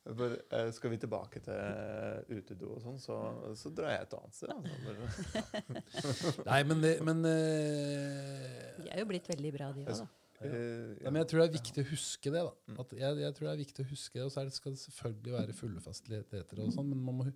Men, 0.03 0.35
eh, 0.57 0.71
skal 0.75 0.91
vi 0.93 0.99
tilbake 1.01 1.41
til 1.43 1.55
eh, 1.55 2.37
utedo 2.37 2.73
og 2.75 2.81
sånn, 2.83 2.99
så, 3.01 3.17
så 3.57 3.71
drar 3.75 3.95
jeg 3.95 4.07
et 4.07 4.15
annet 4.17 4.37
sted. 4.37 4.51
Altså. 4.53 6.43
Nei, 6.49 6.59
men, 6.69 6.83
det, 6.83 6.91
men 7.07 7.23
uh, 7.23 8.83
De 8.83 8.91
er 8.91 9.01
jo 9.01 9.07
blitt 9.09 9.31
veldig 9.31 9.53
bra, 9.55 9.71
de 9.75 9.87
òg, 9.87 9.93
da. 9.93 10.03
Ja. 10.03 10.11
Ja, 10.43 11.07
men 11.07 11.21
jeg 11.21 11.27
tror 11.31 11.39
det 11.39 11.45
er 11.45 11.53
viktig 11.53 11.83
å 11.85 11.87
huske 11.87 12.31
det. 12.33 12.41
da. 12.43 12.79
At 12.83 12.89
jeg, 12.99 13.19
jeg 13.23 13.35
tror 13.37 13.47
det 13.47 13.51
er 13.53 13.61
viktig 13.61 13.85
å 13.85 13.89
huske 13.93 14.17
det, 14.17 14.25
Og 14.25 14.33
så 14.33 14.41
er 14.41 14.49
det, 14.49 14.55
skal 14.57 14.73
det 14.73 14.81
selvfølgelig 14.81 15.35
være 15.37 15.55
fulle 15.55 15.83
fasiliteter, 15.85 16.59
og 16.65 16.73
sånn, 16.75 16.89
men 16.89 17.05
man 17.05 17.21
må, 17.21 17.27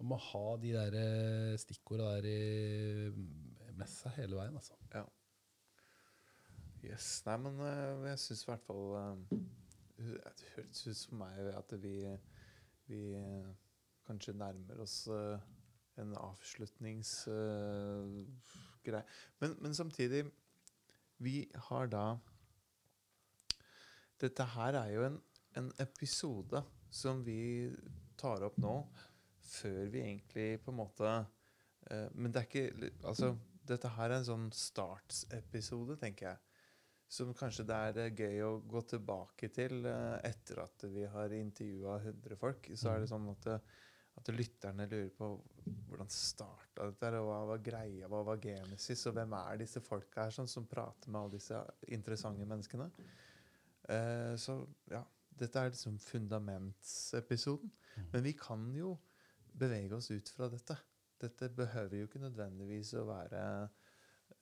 man 0.00 0.08
må 0.10 0.18
ha 0.24 0.46
de 0.58 0.72
der 0.74 0.96
stikkordene 1.62 1.62
stikkorda 1.62 2.10
der 2.16 2.26
i, 2.26 3.12
med 3.78 3.92
seg 3.92 4.18
hele 4.18 4.40
veien. 4.40 4.58
altså. 4.58 4.74
Ja. 4.90 5.04
Yes. 6.80 7.20
Nei, 7.26 7.34
men 7.42 7.58
uh, 7.60 8.06
jeg 8.08 8.18
syns 8.22 8.44
i 8.44 8.46
hvert 8.48 8.62
fall 8.64 8.94
eh, 8.96 9.16
Det 10.00 10.46
høres 10.54 10.86
ut 10.86 11.00
for 11.10 11.16
meg 11.20 11.48
at 11.52 11.74
vi, 11.82 11.94
vi 12.88 13.00
uh, 13.20 13.48
kanskje 14.06 14.32
nærmer 14.40 14.80
oss 14.80 14.96
en 16.00 16.10
avslutningsgreie. 16.16 19.04
men, 19.42 19.50
men 19.60 19.74
samtidig 19.76 20.22
Vi 21.20 21.52
har 21.68 21.84
da 21.92 22.16
Dette 24.20 24.44
her 24.54 24.72
er 24.80 24.88
jo 24.94 25.02
en, 25.04 25.18
en 25.60 25.68
episode 25.84 26.58
som 26.90 27.24
vi 27.26 27.70
tar 28.18 28.42
opp 28.42 28.58
nå, 28.60 28.86
før 29.52 29.88
vi 29.92 30.00
egentlig 30.00 30.60
på 30.64 30.70
en 30.72 30.80
måte 30.80 31.26
Men 32.14 32.32
det 32.32 32.40
er 32.40 32.46
ikke 32.48 32.90
Altså, 33.04 33.36
dette 33.68 33.88
her 33.94 34.10
er 34.10 34.16
en 34.18 34.24
sånn 34.26 34.52
startsepisode, 34.54 35.96
tenker 36.00 36.26
jeg. 36.32 36.38
Som 37.10 37.32
kanskje 37.34 37.66
det 37.66 37.76
er 37.76 37.96
eh, 38.04 38.12
gøy 38.14 38.42
å 38.46 38.50
gå 38.70 38.80
tilbake 38.92 39.48
til 39.50 39.80
eh, 39.88 40.16
etter 40.28 40.60
at 40.62 40.84
vi 40.92 41.08
har 41.10 41.32
intervjua 41.34 41.96
100 42.04 42.38
folk. 42.38 42.68
Så 42.78 42.92
er 42.92 43.02
det 43.02 43.08
sånn 43.10 43.26
at, 43.32 43.48
eh, 43.50 43.88
at 44.20 44.30
lytterne 44.30 44.86
lurer 44.86 45.10
på 45.16 45.30
hvordan 45.88 46.12
starta 46.14 46.86
dette, 46.86 47.10
og 47.18 47.26
hva 47.26 47.40
var 47.50 47.64
greia, 47.66 48.06
hva 48.10 48.22
var 48.28 48.38
genesis, 48.44 49.02
og 49.10 49.16
hvem 49.18 49.34
er 49.40 49.58
disse 49.58 49.82
folka 49.82 50.28
her 50.28 50.36
sånn, 50.36 50.50
som 50.50 50.68
prater 50.70 51.10
med 51.10 51.20
alle 51.24 51.34
disse 51.34 51.58
interessante 51.90 52.46
menneskene. 52.46 52.86
Så 54.38 54.54
ja, 54.92 55.00
dette 55.40 55.58
er 55.58 55.72
liksom 55.72 55.96
fundamentsepisoden. 56.04 57.72
Men 58.12 58.22
vi 58.22 58.36
kan 58.38 58.68
jo 58.76 58.92
bevege 59.58 59.96
oss 59.96 60.12
ut 60.12 60.30
fra 60.30 60.46
dette. 60.52 60.76
Dette 61.20 61.50
behøver 61.56 61.98
jo 61.98 62.06
ikke 62.06 62.22
nødvendigvis 62.22 62.94
å 63.00 63.06
være 63.08 63.42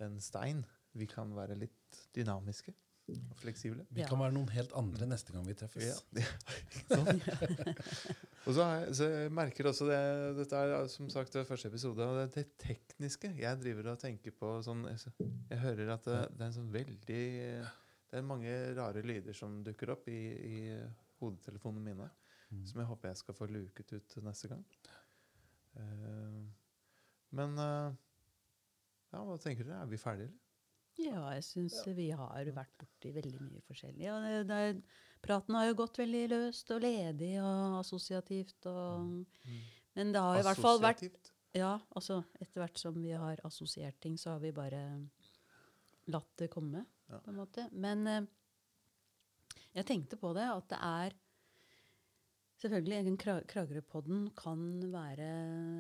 en 0.05 0.19
stein. 0.21 0.61
Vi 0.99 1.09
kan 1.09 1.33
være 1.37 1.57
litt 1.59 1.78
dynamiske 2.17 2.75
og 3.09 3.39
fleksible. 3.41 3.85
Vi 3.95 4.05
kan 4.07 4.21
være 4.21 4.35
noen 4.37 4.51
helt 4.53 4.73
andre 4.77 5.07
neste 5.09 5.33
gang 5.33 5.47
vi 5.47 5.55
treffes. 5.57 6.03
Ja. 6.13 6.27
sånn. 6.93 7.23
og 8.45 8.53
så, 8.53 8.67
jeg, 8.67 8.95
så 8.99 9.09
jeg 9.09 9.33
merker 9.39 9.71
også 9.71 9.89
det 9.89 10.01
Dette 10.43 10.61
er 10.61 10.91
som 10.93 11.09
sagt 11.13 11.37
det 11.37 11.47
første 11.49 11.71
episode, 11.73 12.05
og 12.05 12.19
det, 12.21 12.29
det 12.37 12.47
tekniske. 12.61 13.33
Jeg 13.41 13.61
driver 13.63 13.93
og 13.95 14.01
tenker 14.03 14.35
på 14.37 14.59
sånn 14.67 14.85
Jeg, 14.91 15.15
jeg 15.49 15.61
hører 15.65 15.95
at 15.97 16.09
det, 16.09 16.23
det 16.35 16.45
er 16.45 16.51
en 16.51 16.57
sånn 16.59 16.73
veldig 16.75 16.97
Det 17.09 18.21
er 18.21 18.27
mange 18.29 18.57
rare 18.77 19.05
lyder 19.05 19.37
som 19.37 19.61
dukker 19.65 19.95
opp 19.97 20.09
i, 20.13 20.21
i 20.53 20.59
hodetelefonene 21.23 21.85
mine. 21.85 22.11
Mm. 22.49 22.65
Som 22.69 22.83
jeg 22.83 22.89
håper 22.89 23.13
jeg 23.13 23.23
skal 23.23 23.37
få 23.37 23.49
luket 23.53 23.97
ut 23.97 24.19
neste 24.25 24.53
gang. 24.53 24.67
Uh, 25.79 26.45
men 27.39 27.57
uh, 27.61 27.97
Ja, 29.13 29.23
hva 29.25 29.37
tenker 29.41 29.65
dere? 29.65 29.83
Er 29.85 29.91
vi 29.91 30.01
ferdige, 30.01 30.29
eller? 30.29 30.48
Ja, 30.99 31.29
jeg 31.37 31.45
syns 31.47 31.77
vi 31.95 32.09
har 32.17 32.49
vært 32.55 32.75
borti 32.81 33.13
veldig 33.15 33.41
mye 33.45 33.63
forskjellig. 33.69 34.09
Det, 34.25 34.39
det 34.49 35.23
praten 35.25 35.55
har 35.59 35.69
jo 35.69 35.77
gått 35.79 36.01
veldig 36.01 36.23
løst 36.33 36.73
og 36.75 36.83
ledig 36.83 37.37
og 37.43 37.79
assosiativt. 37.81 38.67
Og, 38.67 39.45
men 39.99 40.15
det 40.15 40.23
har 40.25 40.41
i 40.41 40.47
hvert 40.47 40.63
fall 40.65 40.83
vært 40.83 41.07
Ja, 41.57 41.77
altså 41.97 42.21
etter 42.43 42.61
hvert 42.65 42.81
som 42.81 42.99
vi 43.03 43.15
har 43.17 43.41
assosiert 43.47 44.01
ting, 44.03 44.19
så 44.21 44.35
har 44.35 44.43
vi 44.43 44.53
bare 44.55 44.83
latt 46.13 46.35
det 46.41 46.51
komme, 46.53 46.85
Ja. 47.09 47.23
på 47.25 47.31
en 47.31 47.39
måte. 47.39 47.69
Men 47.73 48.07
eh, 48.07 48.27
jeg 49.79 49.87
tenkte 49.89 50.19
på 50.21 50.35
det, 50.37 50.51
at 50.51 50.69
det 50.75 50.83
er 50.83 51.17
Selvfølgelig, 52.59 53.13
Kragerø-podden 53.47 54.33
kan 54.35 54.63
være, 54.91 55.27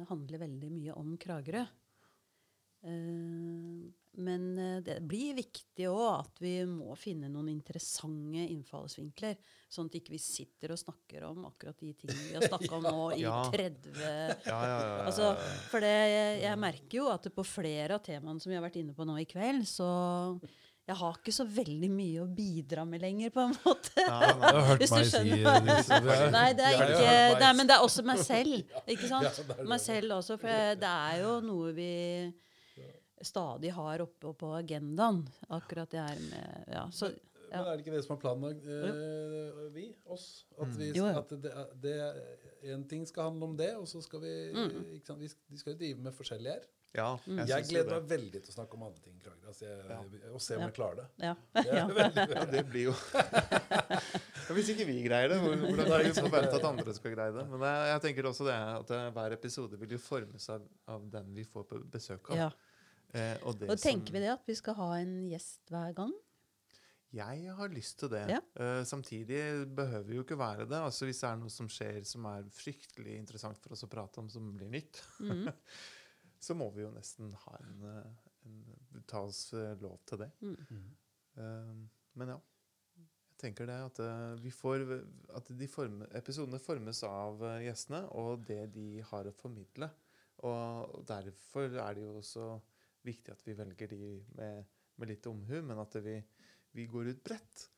handle 0.06 0.38
veldig 0.38 0.68
mye 0.70 0.94
om 0.94 1.16
Kragerø. 1.18 1.64
Eh, 2.86 3.89
men 4.18 4.44
eh, 4.58 4.78
det 4.82 4.97
blir 5.07 5.36
viktig 5.39 5.86
òg 5.90 6.24
at 6.24 6.40
vi 6.42 6.52
må 6.66 6.94
finne 6.98 7.31
noen 7.31 7.50
interessante 7.52 8.42
innfallsvinkler. 8.50 9.36
Sånn 9.70 9.90
at 9.90 9.98
ikke 10.00 10.15
vi 10.15 10.20
sitter 10.23 10.73
og 10.74 10.81
snakker 10.81 11.26
om 11.28 11.44
akkurat 11.47 11.78
de 11.78 11.92
tingene 11.98 12.31
vi 12.31 12.39
har 12.39 12.47
snakka 12.48 12.78
om 12.78 12.86
nå 12.89 13.08
i 13.18 13.26
30 13.26 13.98
Ja, 14.02 14.23
ja, 14.48 14.62
ja, 14.62 14.78
ja, 14.78 15.02
Altså, 15.07 15.34
for 15.70 15.84
det, 15.84 15.92
jeg, 16.10 16.40
jeg 16.47 16.62
merker 16.65 17.02
jo 17.02 17.10
at 17.12 17.28
på 17.34 17.47
flere 17.47 17.98
av 17.98 18.02
temaene 18.07 18.42
som 18.42 18.50
vi 18.50 18.58
har 18.58 18.65
vært 18.65 18.81
inne 18.81 18.97
på 18.97 19.07
nå 19.07 19.20
i 19.23 19.28
kveld, 19.28 19.68
så 19.70 19.89
jeg 20.89 20.97
har 20.97 21.18
ikke 21.20 21.32
så 21.36 21.44
veldig 21.44 21.89
mye 21.92 22.23
å 22.23 22.26
bidra 22.32 22.86
med 22.89 23.02
lenger, 23.05 23.28
på 23.34 23.42
en 23.44 23.52
måte. 23.60 23.92
Nei, 24.08 24.28
nei. 24.40 24.52
Hvis 24.81 24.94
du 24.94 25.02
skjønner. 25.05 25.82
si 25.84 25.98
det. 26.07 26.16
Nei, 26.32 26.47
det 26.57 26.65
er 26.65 26.78
ikke 26.81 27.16
Nei, 27.42 27.50
men 27.58 27.68
det 27.68 27.76
er 27.76 27.84
også 27.84 28.05
meg 28.08 28.23
selv. 28.24 28.62
Ikke 28.89 29.10
sant? 29.12 29.42
Meg 29.68 29.82
selv 29.84 30.16
også, 30.16 30.39
for 30.40 30.78
det 30.81 30.89
er 31.12 31.20
jo 31.26 31.34
noe 31.44 31.74
vi 31.76 31.92
stadig 33.22 33.72
har 33.72 34.00
oppe 34.05 34.34
på 34.34 34.52
agendaen. 34.58 35.24
Akkurat 35.48 35.90
det 35.90 35.98
her 36.05 36.20
med 36.30 36.64
Ja, 36.72 36.88
så 36.92 37.10
Men 37.50 37.64
er 37.64 37.76
det 37.76 37.84
ikke 37.86 37.94
det 37.97 38.05
som 38.05 38.16
er 38.16 38.20
planen? 38.20 38.58
eh, 38.60 39.68
vi? 39.72 39.86
Oss? 40.06 40.44
At, 40.60 40.68
vi, 40.76 40.90
Jo, 40.92 41.06
jo. 41.06 41.18
at 41.18 41.28
det, 41.40 41.52
er- 41.52 41.70
det, 41.80 42.72
en 42.74 42.84
ting 42.88 43.06
skal 43.08 43.30
handle 43.30 43.44
om 43.48 43.56
det, 43.56 43.70
og 43.76 43.86
så 43.88 44.02
skal 44.05 44.20
vi 44.20 44.32
ikke 44.52 45.06
sant? 45.06 45.20
Vi, 45.20 45.28
de 45.48 45.58
skal 45.58 45.72
jo 45.72 45.78
drive 45.78 45.98
med 46.05 46.12
forskjellig 46.12 46.50
her. 46.52 46.66
Ja, 46.94 47.18
Mm. 47.26 47.38
jeg, 47.38 47.48
Jeg 47.48 47.64
gleder 47.68 48.00
meg 48.00 48.08
veldig 48.08 48.40
til 48.42 48.50
å 48.52 48.55
snakke 48.55 48.74
om 48.74 48.82
andre 48.82 49.00
ting. 49.05 49.18
Krager, 49.20 49.47
altså 49.47 49.64
jeg, 49.64 50.32
Og 50.32 50.40
se 50.40 50.55
om 50.56 50.60
Ja. 50.60 50.66
jeg 50.66 50.74
klarer 50.74 50.97
det. 50.97 51.06
ja. 51.20 51.34
Det 51.55 51.66
er 51.68 51.76
ja. 51.76 51.86
veldig, 51.86 52.50
det 52.50 52.62
blir 52.70 52.84
jo 52.88 52.92
Hvis 54.56 54.70
ikke 54.72 54.86
vi 54.88 55.02
greier 55.05 55.28
det, 55.28 55.38
Hvordan 55.42 55.64
hvordan 55.68 55.88
kan 55.90 56.06
vi 56.06 56.12
forvente 56.20 56.55
at 56.56 56.64
andre 56.64 56.94
skal 56.97 57.14
greie 57.14 57.32
det? 57.34 57.44
Men 57.50 57.60
jeg, 57.66 57.88
jeg 57.92 58.00
tenker 58.06 58.28
også 58.30 58.47
det 58.48 58.55
at 58.56 58.92
hver 59.16 59.36
episode 59.36 59.78
vil 59.80 59.90
jo 59.97 59.98
formes 60.00 60.48
av, 60.55 60.64
av 60.88 61.05
den 61.12 61.34
vi 61.36 61.44
får 61.44 61.66
på 61.68 61.80
besøk 61.92 62.30
av. 62.32 62.36
Eh, 63.17 63.37
og 63.43 63.59
det 63.59 63.70
Og 63.70 63.78
tenker 63.81 64.07
som- 64.12 64.15
vi 64.15 64.20
det 64.20 64.33
at 64.33 64.47
vi 64.47 64.55
skal 64.55 64.75
ha 64.75 64.89
en 64.99 65.28
gjest 65.31 65.70
hver 65.70 65.95
gang? 65.95 66.12
Jeg 67.15 67.55
har 67.57 67.69
lyst 67.73 67.99
til 67.99 68.11
det. 68.12 68.27
Ja. 68.28 68.41
Eh, 68.61 68.83
samtidig 68.85 69.41
behøver 69.75 70.05
vi 70.05 70.17
jo 70.19 70.25
ikke 70.25 70.37
være 70.39 70.67
det. 70.69 70.77
Altså 70.77 71.07
Hvis 71.07 71.20
det 71.23 71.31
er 71.31 71.37
noe 71.41 71.49
som 71.51 71.69
skjer 71.69 72.05
som 72.05 72.27
er 72.28 72.45
fryktelig 72.53 73.17
interessant 73.17 73.57
for 73.62 73.73
oss 73.73 73.85
å 73.85 73.89
prate 73.89 74.19
om, 74.20 74.28
som 74.28 74.51
blir 74.57 74.69
nytt, 74.69 75.01
mm. 75.20 75.49
så 76.47 76.55
må 76.55 76.69
vi 76.75 76.83
jo 76.83 76.91
nesten 76.93 77.33
ha 77.33 77.57
en, 77.62 77.83
en, 78.45 78.59
en 78.95 79.07
ta 79.09 79.23
oss 79.25 79.55
eh, 79.55 79.75
lov 79.81 79.99
til 80.05 80.19
det. 80.19 80.31
Mm. 80.43 80.85
Eh, 81.39 81.75
men 82.20 82.35
ja. 82.35 82.39
Jeg 82.99 83.55
tenker 83.55 83.69
det 83.70 83.78
at 83.87 83.99
eh, 84.03 84.35
vi 84.43 84.51
får 84.51 84.81
At 85.39 85.49
de 85.55 85.69
forme, 85.70 86.09
episodene 86.19 86.59
formes 86.59 87.03
av 87.07 87.41
eh, 87.47 87.69
gjestene 87.69 88.03
og 88.19 88.45
det 88.45 88.67
de 88.75 89.01
har 89.01 89.31
å 89.31 89.33
formidle. 89.33 89.89
Og 90.45 91.07
derfor 91.09 91.73
er 91.73 91.95
det 91.95 92.03
jo 92.05 92.19
også 92.20 92.51
viktig 93.07 93.35
at 93.35 93.43
vi 93.47 93.57
velger 93.59 93.93
de 93.93 94.12
med, 94.39 94.70
med 94.99 95.12
litt 95.12 95.27
omhu, 95.31 95.59
men 95.62 95.83
at 95.83 95.99
vi, 96.05 96.17
vi 96.77 96.86
går 96.91 97.05
ut 97.12 97.25
bredt. 97.25 97.68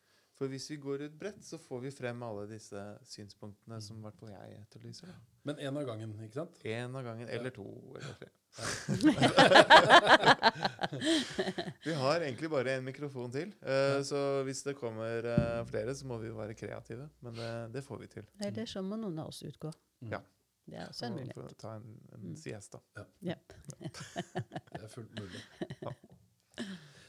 For 0.40 0.48
hvis 0.48 0.70
vi 0.72 0.78
går 0.80 1.02
ut 1.04 1.16
bredt, 1.20 1.42
så 1.44 1.58
får 1.60 1.82
vi 1.84 1.90
frem 1.92 2.22
alle 2.24 2.46
disse 2.48 2.80
synspunktene 3.04 3.76
som 3.84 3.98
i 3.98 4.02
hvert 4.06 4.16
fall 4.16 4.30
jeg 4.32 4.54
etterlyser. 4.62 5.10
Men 5.44 5.60
én 5.60 5.76
av 5.76 5.84
gangen, 5.84 6.14
ikke 6.24 6.38
sant? 6.38 6.56
Én 6.64 6.96
av 6.96 7.04
gangen, 7.04 7.28
eller 7.28 7.52
to, 7.52 7.68
eller 8.00 8.16
tre. 8.16 8.32
vi 11.84 11.92
har 11.94 12.20
egentlig 12.24 12.50
bare 12.50 12.74
én 12.78 12.84
mikrofon 12.88 13.30
til, 13.36 13.52
eh, 13.60 14.00
så 14.06 14.42
hvis 14.48 14.62
det 14.64 14.80
kommer 14.80 15.28
uh, 15.28 15.60
flere, 15.68 15.94
så 15.94 16.06
må 16.08 16.16
vi 16.24 16.32
jo 16.32 16.40
være 16.40 16.56
kreative. 16.56 17.04
Men 17.20 17.36
det, 17.36 17.76
det 17.76 17.84
får 17.84 18.00
vi 18.00 18.08
til. 18.16 18.24
Eller 18.48 18.64
så 18.64 18.80
må 18.80 18.96
noen 18.96 19.20
av 19.20 19.28
oss 19.34 19.44
utgå. 19.44 19.68
Mm. 20.00 20.16
Ja. 20.16 20.24
Det 20.70 20.78
er 20.78 20.86
også 20.88 21.06
en 21.06 21.12
mulighet. 21.18 21.34
få 21.34 21.54
Ta 21.58 21.74
en, 21.76 21.86
en 22.14 22.20
Mm. 22.30 22.36
siesta. 22.36 22.78
Ja. 22.96 23.34
Det 23.80 24.82
er 24.82 24.88
fullt 24.88 25.14
mulig. 25.18 25.40
Ja. 25.82 25.92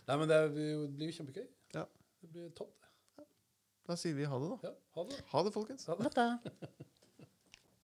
Nei, 0.07 0.17
men 0.17 0.27
det 0.30 0.38
er- 0.38 0.49
blir 0.49 0.72
jo- 0.72 0.88
blir 0.88 1.11
jo 1.11 1.17
kjempegøy. 1.23 1.48
Ja. 1.75 1.83
Det 2.22 2.30
blir 2.31 2.49
topp. 2.57 2.75
det. 3.17 3.25
Da 3.88 3.95
sier 3.95 4.14
vi 4.15 4.23
ha 4.25 4.40
det, 4.40 4.49
da. 4.49 4.57
Ja, 4.69 4.73
ha 4.95 5.03
det. 5.09 5.22
Ha 5.31 5.43
det, 5.43 5.53
folkens. 5.53 5.85
Ha 5.85 5.95
det. 5.95 6.11